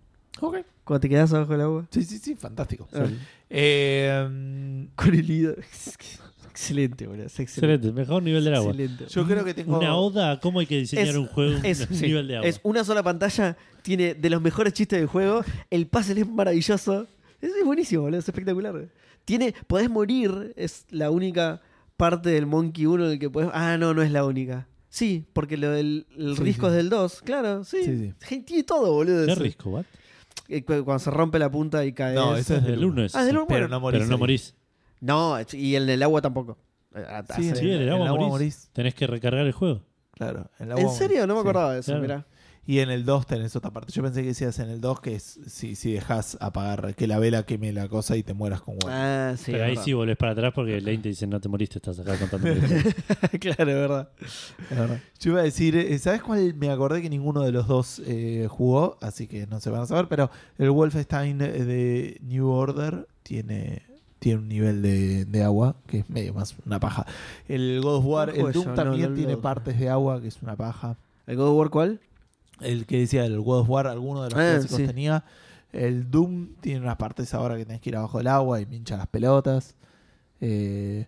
Ok. 0.40 0.56
Cuando 0.84 1.00
te 1.00 1.08
quedas 1.08 1.32
abajo 1.32 1.52
del 1.52 1.60
agua. 1.60 1.86
Sí, 1.90 2.02
sí, 2.02 2.18
sí, 2.18 2.34
fantástico. 2.34 2.88
Ah. 2.92 3.06
Eh, 3.50 4.88
Con 4.96 5.14
el 5.14 5.30
hilo. 5.30 5.54
excelente, 6.50 7.06
boludo. 7.06 7.26
Es 7.26 7.38
excelente. 7.38 7.74
Excelente, 7.76 8.00
mejor 8.00 8.22
nivel 8.22 8.44
del 8.44 8.54
agua. 8.54 8.70
Excelente. 8.72 9.06
Yo 9.08 9.26
creo 9.26 9.44
que 9.44 9.54
tengo. 9.54 9.78
Una 9.78 9.94
oda 9.96 10.32
a 10.32 10.40
cómo 10.40 10.60
hay 10.60 10.66
que 10.66 10.78
diseñar 10.78 11.08
Es- 11.08 11.16
un 11.16 11.26
juego 11.26 11.56
un 11.58 11.64
Es, 11.64 11.78
sí, 11.90 12.06
nivel 12.06 12.28
de 12.28 12.36
agua. 12.36 12.48
es 12.48 12.60
una 12.62 12.84
sola 12.84 13.02
pantalla, 13.02 13.56
tiene 13.82 14.14
de 14.14 14.30
los 14.30 14.40
mejores 14.42 14.72
chistes 14.72 14.98
del 14.98 15.08
juego. 15.08 15.44
El 15.70 15.86
puzzle 15.86 16.20
es 16.22 16.28
maravilloso. 16.28 17.06
Es, 17.40 17.50
es 17.54 17.64
buenísimo, 17.64 18.02
boludo, 18.02 18.18
es 18.20 18.28
espectacular. 18.28 18.88
Tiene, 19.24 19.54
podés 19.66 19.88
morir, 19.90 20.52
es 20.56 20.86
la 20.90 21.10
única 21.10 21.60
parte 22.00 22.30
del 22.30 22.46
Monkey 22.46 22.86
1 22.86 23.04
en 23.06 23.10
el 23.12 23.18
que 23.18 23.30
podés. 23.30 23.50
Ah, 23.52 23.76
no, 23.78 23.94
no 23.94 24.02
es 24.02 24.10
la 24.10 24.24
única. 24.24 24.66
Sí, 24.88 25.24
porque 25.32 25.56
lo 25.56 25.70
del 25.70 26.06
el 26.18 26.36
Sí, 26.36 26.42
risco 26.42 26.66
sí. 26.66 26.70
es 26.72 26.76
del 26.78 26.90
2, 26.90 27.22
claro, 27.22 27.62
sí. 27.62 27.84
Sí, 27.84 28.12
Sí, 28.26 28.40
Tiene 28.42 28.64
todo, 28.64 28.92
boludo. 28.92 29.24
¿Qué 29.26 29.34
risco, 29.36 29.70
what? 29.70 29.84
Eh, 30.48 30.64
cu- 30.64 30.84
Cuando 30.84 30.98
se 30.98 31.10
rompe 31.12 31.38
la 31.38 31.48
punta 31.50 31.84
y 31.84 31.92
cae. 31.92 32.14
No, 32.14 32.34
ese 32.36 32.56
es 32.56 32.64
del 32.64 32.72
del 32.76 32.84
1 32.86 33.04
ese, 33.04 33.16
Ah, 33.16 33.22
del 33.22 33.30
sí. 33.32 33.36
uno, 33.36 33.46
Pero 33.46 33.60
bueno. 33.60 33.68
no 33.68 33.80
morís. 33.80 33.98
Pero 34.00 34.10
no 34.10 34.18
morís. 34.18 34.54
No, 35.00 35.36
y 35.52 35.74
el 35.76 36.02
agua 36.02 36.20
tampoco. 36.20 36.58
Eh, 36.94 37.04
Sí, 37.36 37.50
hace- 37.50 37.56
Sí, 37.60 37.70
en 37.70 37.82
el 37.82 37.90
agua, 37.92 38.08
morís. 38.10 38.26
morís. 38.28 38.70
Tenés 38.72 38.94
que 38.94 39.06
recargar 39.06 39.46
el 39.46 39.52
juego. 39.52 39.82
Claro. 40.12 40.50
en 40.58 40.66
el 40.66 40.72
agua 40.72 40.82
¿En 40.84 40.90
serio? 40.90 41.26
No 41.26 41.34
me 41.34 41.40
Sí. 41.40 41.48
acordaba 41.48 41.72
de 41.74 41.80
eso, 41.80 41.92
claro. 41.92 42.02
mirá. 42.02 42.26
Y 42.70 42.78
en 42.78 42.88
el 42.88 43.04
2 43.04 43.26
tenés 43.26 43.56
otra 43.56 43.72
parte. 43.72 43.90
Yo 43.90 44.00
pensé 44.00 44.22
que 44.22 44.28
decías 44.28 44.56
en 44.60 44.70
el 44.70 44.80
2 44.80 45.00
que 45.00 45.16
es 45.16 45.40
si, 45.48 45.74
si 45.74 45.92
dejas 45.92 46.38
apagar, 46.40 46.94
que 46.94 47.08
la 47.08 47.18
vela 47.18 47.42
queme 47.42 47.72
la 47.72 47.88
cosa 47.88 48.16
y 48.16 48.22
te 48.22 48.32
mueras 48.32 48.60
con 48.60 48.74
water. 48.74 48.90
Ah, 48.92 49.34
sí. 49.36 49.50
Pero 49.50 49.64
ahí 49.64 49.70
verdad. 49.70 49.84
sí 49.84 49.92
volvés 49.92 50.16
para 50.16 50.30
atrás 50.30 50.52
porque 50.54 50.80
Lane 50.80 50.98
te 50.98 51.08
dice 51.08 51.26
no 51.26 51.40
te 51.40 51.48
moriste, 51.48 51.78
estás 51.78 51.98
acá 51.98 52.16
contando. 52.16 52.46
el 52.46 52.60
juego". 52.68 52.90
claro, 53.40 53.70
es 53.72 53.76
verdad. 53.76 54.08
Es 54.20 54.78
verdad. 54.78 55.00
Yo 55.18 55.32
iba 55.32 55.40
a 55.40 55.42
decir, 55.42 55.74
eh, 55.74 55.98
¿sabes 55.98 56.22
cuál? 56.22 56.54
Me 56.54 56.70
acordé 56.70 57.02
que 57.02 57.10
ninguno 57.10 57.40
de 57.40 57.50
los 57.50 57.66
dos 57.66 58.00
eh, 58.06 58.46
jugó, 58.48 58.98
así 59.00 59.26
que 59.26 59.48
no 59.48 59.58
se 59.58 59.68
van 59.70 59.80
a 59.80 59.86
saber, 59.86 60.06
pero 60.06 60.30
el 60.56 60.70
Wolfenstein 60.70 61.38
de 61.38 62.20
New 62.22 62.48
Order 62.50 63.08
tiene, 63.24 63.82
tiene 64.20 64.42
un 64.42 64.48
nivel 64.48 64.80
de, 64.80 65.24
de 65.24 65.42
agua 65.42 65.74
que 65.88 65.98
es 65.98 66.08
medio 66.08 66.34
más 66.34 66.54
una 66.64 66.78
paja. 66.78 67.04
El 67.48 67.80
God 67.82 67.96
of 67.96 68.04
War, 68.06 68.30
el 68.30 68.52
Doom 68.52 68.66
no, 68.68 68.74
también 68.74 69.10
no, 69.10 69.16
tiene 69.16 69.32
no. 69.32 69.40
partes 69.40 69.76
de 69.76 69.88
agua 69.88 70.20
que 70.20 70.28
es 70.28 70.40
una 70.40 70.54
paja. 70.54 70.96
¿El 71.26 71.36
God 71.36 71.48
of 71.48 71.56
War 71.56 71.70
cuál? 71.70 72.00
El 72.60 72.86
que 72.86 72.98
decía 73.00 73.24
el 73.24 73.40
God 73.40 73.60
of 73.60 73.68
War, 73.70 73.86
alguno 73.86 74.22
de 74.22 74.30
los 74.30 74.38
Ah, 74.38 74.52
clásicos 74.52 74.76
sí. 74.78 74.86
tenía. 74.86 75.24
El 75.72 76.10
Doom 76.10 76.54
tiene 76.60 76.80
unas 76.80 76.96
partes 76.96 77.32
ahora 77.34 77.56
que 77.56 77.64
tenés 77.64 77.80
que 77.80 77.90
ir 77.90 77.96
abajo 77.96 78.18
del 78.18 78.26
agua 78.26 78.60
y 78.60 78.66
pincha 78.66 78.96
las 78.96 79.06
pelotas. 79.06 79.76
Eh, 80.40 81.06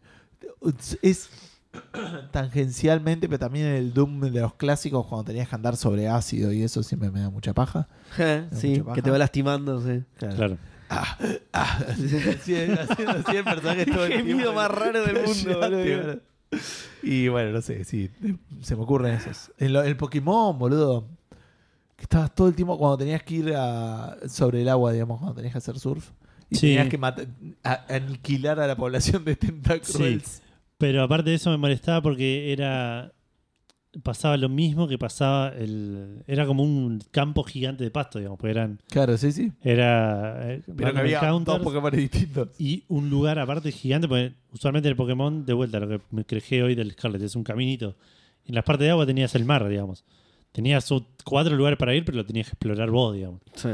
es 1.03 1.29
tangencialmente, 2.31 3.29
pero 3.29 3.39
también 3.39 3.67
el 3.67 3.93
Doom 3.93 4.21
de 4.21 4.41
los 4.41 4.55
clásicos, 4.55 5.07
cuando 5.07 5.25
tenías 5.25 5.49
que 5.49 5.55
andar 5.55 5.77
sobre 5.77 6.09
ácido 6.09 6.53
y 6.53 6.63
eso 6.63 6.83
siempre 6.83 7.11
me 7.11 7.21
da 7.21 7.31
mucha 7.31 7.53
paja. 7.55 7.89
sí, 8.53 8.71
mucha 8.71 8.85
paja. 8.85 8.95
que 8.95 9.03
te 9.03 9.11
va 9.11 9.19
lastimando, 9.19 9.81
sí. 9.81 10.03
claro. 10.19 10.59
Ah, 10.95 11.17
ah, 11.55 11.79
sí, 11.97 12.17
haciendo 12.29 12.81
así 12.83 13.37
el 13.37 13.45
personaje 13.45 13.87
todo 13.87 14.05
el 14.05 14.13
tiempo. 14.13 14.35
miedo 14.37 14.53
más 14.53 14.71
raro 14.71 15.03
del 15.07 15.25
mundo, 15.27 15.59
boludo. 15.61 16.21
Y 17.03 17.29
bueno, 17.29 17.51
no 17.51 17.63
sé, 17.63 17.85
sí, 17.85 18.11
se 18.61 18.77
me 18.77 18.83
ocurren 18.83 19.15
esos. 19.15 19.51
El, 19.57 19.75
el 19.77 19.97
Pokémon, 19.97 20.59
boludo. 20.59 21.09
Que 22.03 22.07
estabas 22.07 22.35
todo 22.35 22.49
el 22.49 22.55
tiempo 22.57 22.77
cuando 22.77 22.99
tenías 22.99 23.23
que 23.23 23.35
ir 23.37 23.53
a- 23.55 24.17
sobre 24.29 24.63
el 24.63 24.69
agua, 24.69 24.93
digamos, 24.93 25.19
cuando 25.21 25.37
tenías 25.37 25.53
que 25.53 25.59
hacer 25.59 25.79
surf. 25.79 26.11
Y 26.51 26.57
Sí. 26.57 26.61
tenías 26.67 26.89
que 26.89 26.99
mata- 26.99 27.23
a- 27.63 27.85
aniquilar 27.95 28.59
a 28.59 28.67
la 28.67 28.75
población 28.77 29.25
de 29.25 29.37
Tentacruels. 29.37 30.43
Pero 30.79 31.05
aparte 31.05 31.31
de 31.31 31.37
eso 31.37 31.51
me 31.51 31.59
molestaba 31.59 32.03
porque 32.03 32.53
era. 32.53 33.13
Pasaba 34.03 34.37
lo 34.37 34.49
mismo 34.49 34.89
que 34.89 34.99
pasaba 34.99 35.51
el. 35.51 36.25
Era 36.27 36.45
como 36.45 36.63
un 36.65 37.01
campo 37.13 37.45
gigante 37.45 37.85
de 37.85 37.91
pasto, 37.93 38.19
digamos, 38.19 38.39
porque 38.39 38.51
eran. 38.51 38.81
Claro, 38.89 39.17
sí, 39.17 39.31
sí. 39.31 39.53
Era. 39.63 40.55
eh, 40.55 40.63
Pero 40.77 40.93
que 40.95 40.99
había 40.99 41.21
dos 41.45 41.61
Pokémon 41.61 41.93
distintos. 41.95 42.49
y 42.59 42.83
un 42.89 43.11
lugar 43.11 43.39
aparte 43.39 43.71
gigante, 43.71 44.09
porque 44.09 44.33
usualmente 44.53 44.89
el 44.89 44.97
Pokémon, 44.97 45.47
de 45.47 45.53
vuelta, 45.53 45.79
lo 45.79 45.89
que 45.89 46.01
me 46.11 46.25
creé 46.25 46.63
hoy 46.65 46.75
del 46.75 46.91
Scarlet, 46.93 47.23
es 47.23 47.37
un 47.37 47.45
caminito. 47.45 47.95
En 48.45 48.55
las 48.57 48.65
partes 48.65 48.87
de 48.87 48.91
agua 48.91 49.07
tenías 49.07 49.35
el 49.37 49.45
mar, 49.45 49.69
digamos. 49.69 50.05
Tenías 50.53 50.89
cuatro 51.25 51.57
lugares 51.57 51.79
para 51.79 51.95
ir, 51.95 52.05
pero 52.05 52.19
lo 52.19 52.27
tenías 52.27 52.47
que 52.47 52.53
explorar 52.53 52.91
vos, 52.91 53.15
digamos. 53.15 53.41
Sí. 53.55 53.71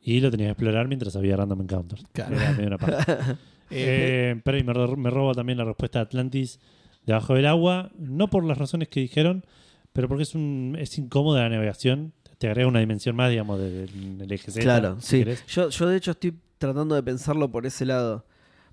Y 0.00 0.20
lo 0.20 0.30
tenías 0.30 0.48
que 0.48 0.52
explorar 0.52 0.86
mientras 0.86 1.16
había 1.16 1.36
random 1.36 1.62
encounters. 1.62 2.04
Claro. 2.12 2.36
Era 2.36 2.52
medio 2.52 2.66
una 2.68 2.78
paja. 2.78 3.38
Eh, 3.70 4.40
pero 4.44 4.58
me, 4.62 4.96
me 4.96 5.10
robo 5.10 5.34
también 5.34 5.58
la 5.58 5.64
respuesta 5.64 5.98
de 5.98 6.02
Atlantis 6.04 6.60
debajo 7.06 7.34
del 7.34 7.46
agua, 7.46 7.90
no 7.98 8.28
por 8.28 8.44
las 8.44 8.58
razones 8.58 8.88
que 8.88 9.00
dijeron, 9.00 9.44
pero 9.92 10.06
porque 10.06 10.22
es 10.24 10.34
un 10.34 10.76
es 10.78 10.96
incómoda 10.98 11.42
la 11.42 11.48
navegación. 11.48 12.12
Te 12.38 12.46
agrega 12.48 12.68
una 12.68 12.80
dimensión 12.80 13.16
más, 13.16 13.30
digamos, 13.30 13.58
del, 13.58 14.18
del 14.18 14.32
eje 14.32 14.50
Z. 14.50 14.60
Claro, 14.60 15.00
si 15.00 15.06
sí. 15.06 15.18
querés. 15.20 15.46
Yo, 15.46 15.70
yo 15.70 15.88
de 15.88 15.96
hecho 15.96 16.10
estoy 16.10 16.34
tratando 16.58 16.94
de 16.94 17.02
pensarlo 17.02 17.50
por 17.50 17.64
ese 17.64 17.86
lado. 17.86 18.26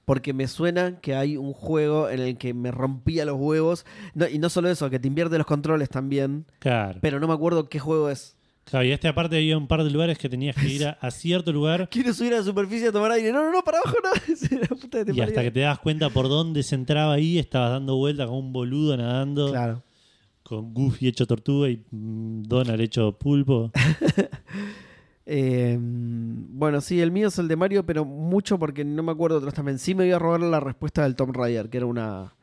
Porque 0.05 0.33
me 0.33 0.47
suena 0.47 0.99
que 0.99 1.15
hay 1.15 1.37
un 1.37 1.53
juego 1.53 2.09
en 2.09 2.19
el 2.19 2.37
que 2.37 2.53
me 2.53 2.71
rompía 2.71 3.23
los 3.25 3.37
huevos. 3.37 3.85
No, 4.15 4.27
y 4.27 4.39
no 4.39 4.49
solo 4.49 4.69
eso, 4.69 4.89
que 4.89 4.99
te 4.99 5.07
invierte 5.07 5.37
los 5.37 5.45
controles 5.47 5.89
también. 5.89 6.45
Claro. 6.59 6.99
Pero 7.01 7.19
no 7.19 7.27
me 7.27 7.33
acuerdo 7.33 7.69
qué 7.69 7.79
juego 7.79 8.09
es. 8.09 8.35
Claro, 8.63 8.85
y 8.85 8.91
este 8.91 9.07
aparte 9.07 9.35
había 9.37 9.57
un 9.57 9.67
par 9.67 9.83
de 9.83 9.89
lugares 9.89 10.17
que 10.17 10.29
tenías 10.29 10.55
que 10.55 10.67
ir 10.67 10.85
a, 10.85 10.91
a 11.01 11.09
cierto 11.11 11.51
lugar 11.51 11.89
Quiero 11.91 12.13
subir 12.13 12.33
a 12.33 12.37
la 12.37 12.43
superficie 12.43 12.87
a 12.89 12.91
tomar 12.91 13.11
aire. 13.11 13.31
No, 13.31 13.43
no, 13.43 13.51
no, 13.51 13.63
para 13.63 13.79
abajo 13.79 13.97
no. 14.03 14.35
Sí, 14.35 14.55
la 14.55 14.67
puta 14.67 14.99
que 14.99 15.05
te 15.05 15.13
y 15.13 15.21
hasta 15.21 15.41
que 15.41 15.51
te 15.51 15.59
das 15.61 15.79
cuenta 15.79 16.09
por 16.09 16.29
dónde 16.29 16.61
se 16.63 16.75
entraba 16.75 17.13
ahí, 17.13 17.37
estabas 17.39 17.71
dando 17.71 17.95
vueltas 17.97 18.27
como 18.27 18.39
un 18.39 18.53
boludo 18.53 18.95
nadando, 18.97 19.49
Claro. 19.51 19.83
con 20.43 20.73
Goofy 20.73 21.07
hecho 21.07 21.25
tortuga 21.27 21.69
y 21.69 21.83
mm, 21.91 22.43
Donald 22.43 22.81
hecho 22.81 23.11
pulpo. 23.17 23.71
Eh, 25.33 25.77
bueno, 25.79 26.81
sí, 26.81 26.99
el 26.99 27.09
mío 27.09 27.29
es 27.29 27.39
el 27.39 27.47
de 27.47 27.55
Mario, 27.55 27.85
pero 27.85 28.03
mucho 28.03 28.59
porque 28.59 28.83
no 28.83 29.01
me 29.01 29.13
acuerdo 29.13 29.37
otros 29.37 29.53
también. 29.53 29.79
Sí 29.79 29.95
me 29.95 30.03
voy 30.03 30.11
a 30.11 30.19
robar 30.19 30.41
la 30.41 30.59
respuesta 30.59 31.03
del 31.03 31.15
Tom 31.15 31.31
Raider, 31.31 31.69
que 31.69 31.77
era 31.77 31.85
una 31.85 32.33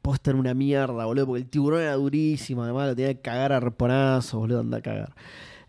póster 0.00 0.34
una 0.34 0.54
mierda, 0.54 1.04
boludo, 1.04 1.26
porque 1.26 1.42
el 1.42 1.50
tiburón 1.50 1.82
era 1.82 1.92
durísimo, 1.94 2.62
además 2.62 2.88
lo 2.88 2.96
tenía 2.96 3.12
que 3.12 3.20
cagar 3.20 3.52
a 3.52 3.60
reponazos, 3.60 4.40
boludo, 4.40 4.60
anda 4.60 4.78
a 4.78 4.80
cagar. 4.80 5.14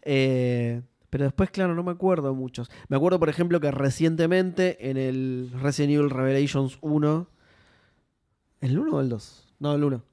Eh, 0.01 0.82
pero 1.09 1.26
después, 1.26 1.51
claro, 1.51 1.76
no 1.76 1.84
me 1.84 1.92
acuerdo 1.92 2.34
muchos. 2.34 2.72
Me 2.88 2.95
acuerdo, 2.95 3.19
por 3.19 3.27
ejemplo, 3.27 3.59
que 3.59 3.72
recientemente 3.72 4.90
en 4.90 4.95
el 4.95 5.51
Resident 5.61 5.92
Evil 5.95 6.09
Revelations 6.09 6.77
1, 6.80 7.27
¿el 8.61 8.80
1 8.80 8.95
o 8.95 9.01
el 9.01 9.09
2? 9.09 9.48
No, 9.59 9.76
el 9.76 9.84
1. 9.84 10.03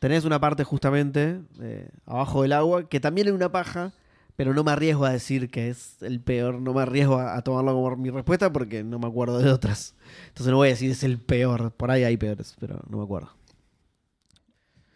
Tenés 0.00 0.24
una 0.24 0.40
parte 0.40 0.64
justamente 0.64 1.42
eh, 1.60 1.90
abajo 2.06 2.42
del 2.42 2.54
agua, 2.54 2.88
que 2.88 2.98
también 2.98 3.28
es 3.28 3.34
una 3.34 3.52
paja, 3.52 3.92
pero 4.40 4.54
no 4.54 4.64
me 4.64 4.70
arriesgo 4.70 5.04
a 5.04 5.10
decir 5.10 5.50
que 5.50 5.68
es 5.68 6.00
el 6.00 6.18
peor, 6.18 6.62
no 6.62 6.72
me 6.72 6.80
arriesgo 6.80 7.18
a, 7.18 7.36
a 7.36 7.42
tomarlo 7.42 7.74
como 7.74 7.94
mi 7.96 8.08
respuesta 8.08 8.50
porque 8.50 8.82
no 8.82 8.98
me 8.98 9.06
acuerdo 9.06 9.38
de 9.38 9.50
otras. 9.52 9.94
Entonces 10.28 10.50
no 10.50 10.56
voy 10.56 10.68
a 10.68 10.70
decir 10.70 10.90
es 10.90 11.04
el 11.04 11.18
peor, 11.18 11.72
por 11.72 11.90
ahí 11.90 12.04
hay 12.04 12.16
peores, 12.16 12.56
pero 12.58 12.80
no 12.88 12.96
me 12.96 13.04
acuerdo. 13.04 13.28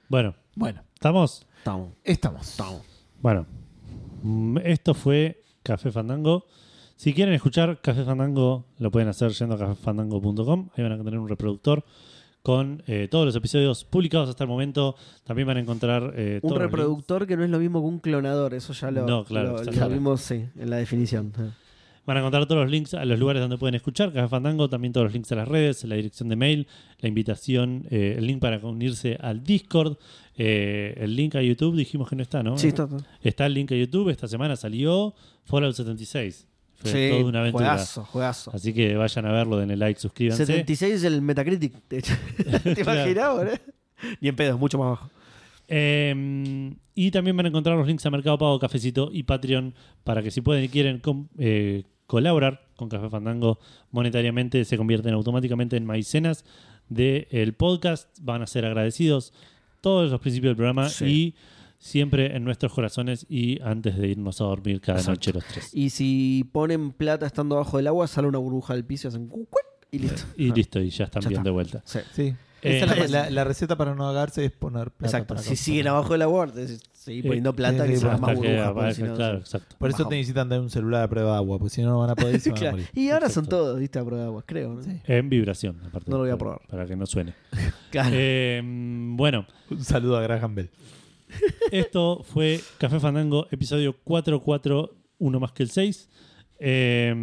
Bueno, 0.09 0.35
Bueno, 0.57 0.83
¿estamos? 0.95 1.47
Estamos, 1.59 1.91
estamos. 2.05 2.49
estamos. 2.49 2.81
Bueno, 3.21 3.45
mm, 4.23 4.61
esto 4.65 4.95
fue 4.95 5.45
Café 5.63 5.93
Fandango. 5.93 6.47
Si 6.97 7.13
quieren 7.13 7.35
escuchar 7.35 7.83
Café 7.83 8.03
Fandango, 8.03 8.65
lo 8.79 8.91
pueden 8.91 9.11
hacer 9.11 9.31
yendo 9.33 9.57
a 9.57 9.59
cafefandango.com. 9.59 10.71
Ahí 10.75 10.83
van 10.83 10.93
a 10.93 11.05
tener 11.05 11.19
un 11.19 11.29
reproductor 11.29 11.85
con 12.45 12.83
eh, 12.87 13.09
todos 13.11 13.25
los 13.25 13.35
episodios 13.35 13.85
publicados 13.85 14.29
hasta 14.29 14.45
el 14.45 14.49
momento. 14.49 14.97
También 15.25 15.49
van 15.49 15.57
a 15.57 15.61
encontrar 15.61 16.13
eh, 16.15 16.41
Un 16.43 16.57
reproductor 16.57 17.27
que 17.27 17.39
no 17.39 17.43
es 17.45 17.49
lo 17.49 17.59
mismo 17.59 17.81
que 17.81 17.87
un 17.89 17.99
clonador, 18.01 18.53
eso 18.53 18.75
ya 18.75 18.91
lo, 18.91 19.07
No, 19.07 19.25
claro, 19.25 19.57
lo- 19.65 19.73
lo 19.73 19.89
vimos 19.89 20.21
sí, 20.21 20.45
en 20.59 20.69
la 20.69 20.77
definición. 20.77 21.33
Van 22.07 22.19
a 22.19 22.21
encontrar 22.21 22.45
todos 22.45 22.61
los 22.61 22.71
links 22.71 22.93
a 22.93 23.03
los 23.07 23.19
lugares 23.19 23.41
donde 23.41 23.57
pueden 23.57 23.75
escuchar 23.77 24.13
Café 24.13 24.29
Fandango, 24.29 24.69
también 24.69 24.93
todos 24.93 25.07
los 25.07 25.15
links 25.15 25.33
a 25.33 25.37
las 25.37 25.49
redes, 25.49 25.85
la 25.85 25.95
dirección 25.95 26.29
de 26.29 26.37
mail, 26.37 26.67
la 27.01 27.09
invitación, 27.09 27.87
eh, 27.91 28.17
el 28.19 28.27
link 28.27 28.41
para 28.41 28.59
unirse 28.59 29.17
al 29.23 29.43
Discord, 29.43 29.97
eh, 30.37 30.93
el 30.99 31.17
link 31.17 31.35
a 31.37 31.41
YouTube, 31.43 31.75
dijimos 31.77 32.11
que 32.11 32.17
no 32.17 32.23
está, 32.23 32.43
¿no? 32.43 32.59
Sí, 32.59 32.69
está, 32.69 32.83
está. 32.85 32.99
Está 33.23 33.47
el 33.47 33.55
link 33.55 33.73
a 33.73 33.75
YouTube, 33.77 34.11
esta 34.11 34.29
semana 34.29 34.55
salió 34.57 35.15
Fallout 35.45 35.75
76. 35.75 36.47
Fue 36.85 36.93
Sí, 36.93 37.11
toda 37.11 37.25
una 37.29 37.41
aventura. 37.41 37.65
juegazo, 37.71 38.05
juegazo. 38.05 38.51
Así 38.55 38.73
que 38.75 38.95
vayan 38.97 39.27
a 39.27 39.33
verlo, 39.33 39.57
denle 39.57 39.77
like, 39.77 39.99
suscríbanse. 39.99 40.45
76 40.47 40.95
es 40.95 41.05
el 41.05 41.23
Metacritic. 41.23 41.73
¿Te 41.89 42.03
Claro. 42.03 43.01
imaginas, 43.01 43.35
boludo? 43.35 43.55
Ni 44.21 44.29
en 44.29 44.37
pedo, 44.37 44.59
mucho 44.59 44.79
más 44.79 44.91
bajo. 44.91 45.11
Eh, 45.69 46.75
y 46.95 47.11
también 47.11 47.37
van 47.37 47.47
a 47.47 47.49
encontrar 47.49 47.77
los 47.77 47.87
links 47.87 48.05
a 48.07 48.11
Mercado 48.11 48.39
Pago, 48.39 48.59
Cafecito 48.59 49.09
y 49.13 49.23
Patreon 49.23 49.75
para 50.05 50.23
que 50.23 50.31
si 50.31 50.41
pueden 50.41 50.65
y 50.65 50.69
quieren 50.69 51.01
eh, 51.39 51.85
colaborar 52.07 52.67
con 52.77 52.89
Café 52.89 53.09
Fandango 53.09 53.59
monetariamente, 53.91 54.65
se 54.65 54.77
convierten 54.77 55.15
automáticamente 55.15 55.77
en 55.77 55.87
maicenas 55.87 56.45
del 56.89 57.55
podcast. 57.55 58.09
Van 58.21 58.43
a 58.43 58.47
ser 58.47 58.67
agradecidos 58.67 59.33
todos 59.81 60.11
los 60.11 60.21
principios 60.21 60.51
del 60.51 60.57
programa 60.57 60.89
Sí. 60.89 61.05
y 61.07 61.35
siempre 61.85 62.35
en 62.35 62.45
nuestros 62.45 62.73
corazones 62.73 63.27
y 63.29 63.61
antes 63.61 63.99
de 63.99 64.09
irnos 64.09 64.41
a 64.41 64.45
dormir 64.45 64.81
cada 64.81 64.99
Exacto. 65.01 65.11
noche 65.19 65.33
los 65.35 65.45
tres. 65.45 65.71
Y 65.75 65.91
si 65.91 66.49
ponen 66.51 66.93
plata 66.93 67.27
estando 67.27 67.57
abajo 67.57 67.77
del 67.77 67.87
agua, 67.89 68.07
sale 68.07 68.27
una 68.27 68.39
burbuja 68.39 68.73
del 68.75 68.85
piso 68.87 69.07
y 69.07 69.11
hacen 69.11 69.31
y 69.93 69.99
listo. 69.99 70.23
Y 70.37 70.51
Ah, 70.51 70.55
listo, 70.55 70.81
y 70.81 70.89
ya 70.89 71.05
están 71.05 71.23
Ya 71.23 71.29
bien 71.29 71.41
está. 71.41 71.49
de 71.49 71.53
vuelta. 71.53 71.83
sí. 71.85 71.99
Sí. 72.13 72.35
Eh, 72.63 72.79
Esa 72.79 72.95
es 72.95 73.11
la, 73.11 73.25
la- 73.25 73.31
la 73.31 73.45
receta 73.45 73.77
para 73.77 73.95
no 73.95 74.09
agarse 74.09 74.47
es 74.47 74.51
poner 74.51 74.91
plata 74.93 75.19
Exacto. 75.19 75.37
Si 75.37 75.55
siguen 75.57 75.87
abajo 75.89 76.15
del 76.15 76.23
agua, 76.23 76.49
Seguir 76.95 77.27
poniendo 77.27 77.55
plata 77.55 77.85
eh, 77.85 77.91
que 77.91 77.97
se 77.99 78.07
más 78.07 78.39
que 78.39 79.13
claro, 79.15 79.37
exacto. 79.37 79.77
Por 79.79 79.91
eso 79.91 80.09
te 80.09 80.15
necesitan 80.17 80.49
tener 80.49 80.63
un 80.63 80.71
celular 80.71 81.03
a 81.03 81.09
prueba 81.09 81.33
de 81.33 81.37
agua, 81.37 81.59
porque 81.59 81.75
si 81.75 81.83
no, 81.83 81.91
no 81.91 81.99
van 81.99 82.09
a 82.09 82.15
poder 82.15 82.37
y 82.37 82.41
se 82.41 82.49
van 82.53 82.57
a 82.57 82.61
Claro. 82.61 82.77
morir. 82.79 82.89
Y 82.95 83.11
ahora 83.11 83.29
son 83.29 83.45
todos, 83.47 83.79
¿viste? 83.79 83.99
A 83.99 84.05
prueba 84.07 84.23
de 84.23 84.29
agua, 84.29 84.43
creo. 84.47 84.73
¿no? 84.73 84.83
Sí. 84.83 84.99
En 85.07 85.29
vibración, 85.29 85.79
aparte. 85.85 86.11
No 86.11 86.17
lo 86.17 86.23
voy 86.23 86.33
a 86.33 86.39
probar. 86.39 86.63
Para 86.67 86.87
que 86.87 86.97
no 86.97 87.05
suene. 87.05 87.35
Claro. 87.91 88.09
Eh, 88.15 88.63
bueno, 88.65 89.47
Un 89.71 89.85
saludo 89.85 90.17
a 90.17 90.23
Graham 90.23 90.55
Bell. 90.55 90.71
Esto 91.71 92.23
fue 92.23 92.61
Café 92.79 93.01
Fandango, 93.01 93.47
episodio 93.51 93.97
44, 94.05 94.95
uno 95.19 95.41
más 95.41 95.53
que 95.53 95.63
el 95.63 95.71
6. 95.71 96.09
Eh, 96.59 97.15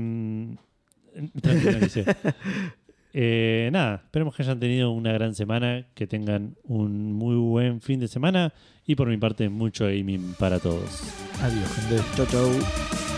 dice. 1.81 2.05
Eh, 3.13 3.69
nada, 3.73 4.03
esperemos 4.05 4.35
que 4.35 4.43
hayan 4.43 4.59
tenido 4.59 4.91
una 4.91 5.11
gran 5.11 5.35
semana, 5.35 5.85
que 5.93 6.07
tengan 6.07 6.55
un 6.63 7.11
muy 7.11 7.35
buen 7.35 7.81
fin 7.81 7.99
de 7.99 8.07
semana 8.07 8.53
y 8.85 8.95
por 8.95 9.09
mi 9.09 9.17
parte 9.17 9.49
mucho 9.49 9.85
gaming 9.85 10.33
para 10.39 10.59
todos. 10.59 11.01
Adiós, 11.41 11.69
gente. 11.75 12.01
Chau, 12.15 12.25
chau. 12.27 13.10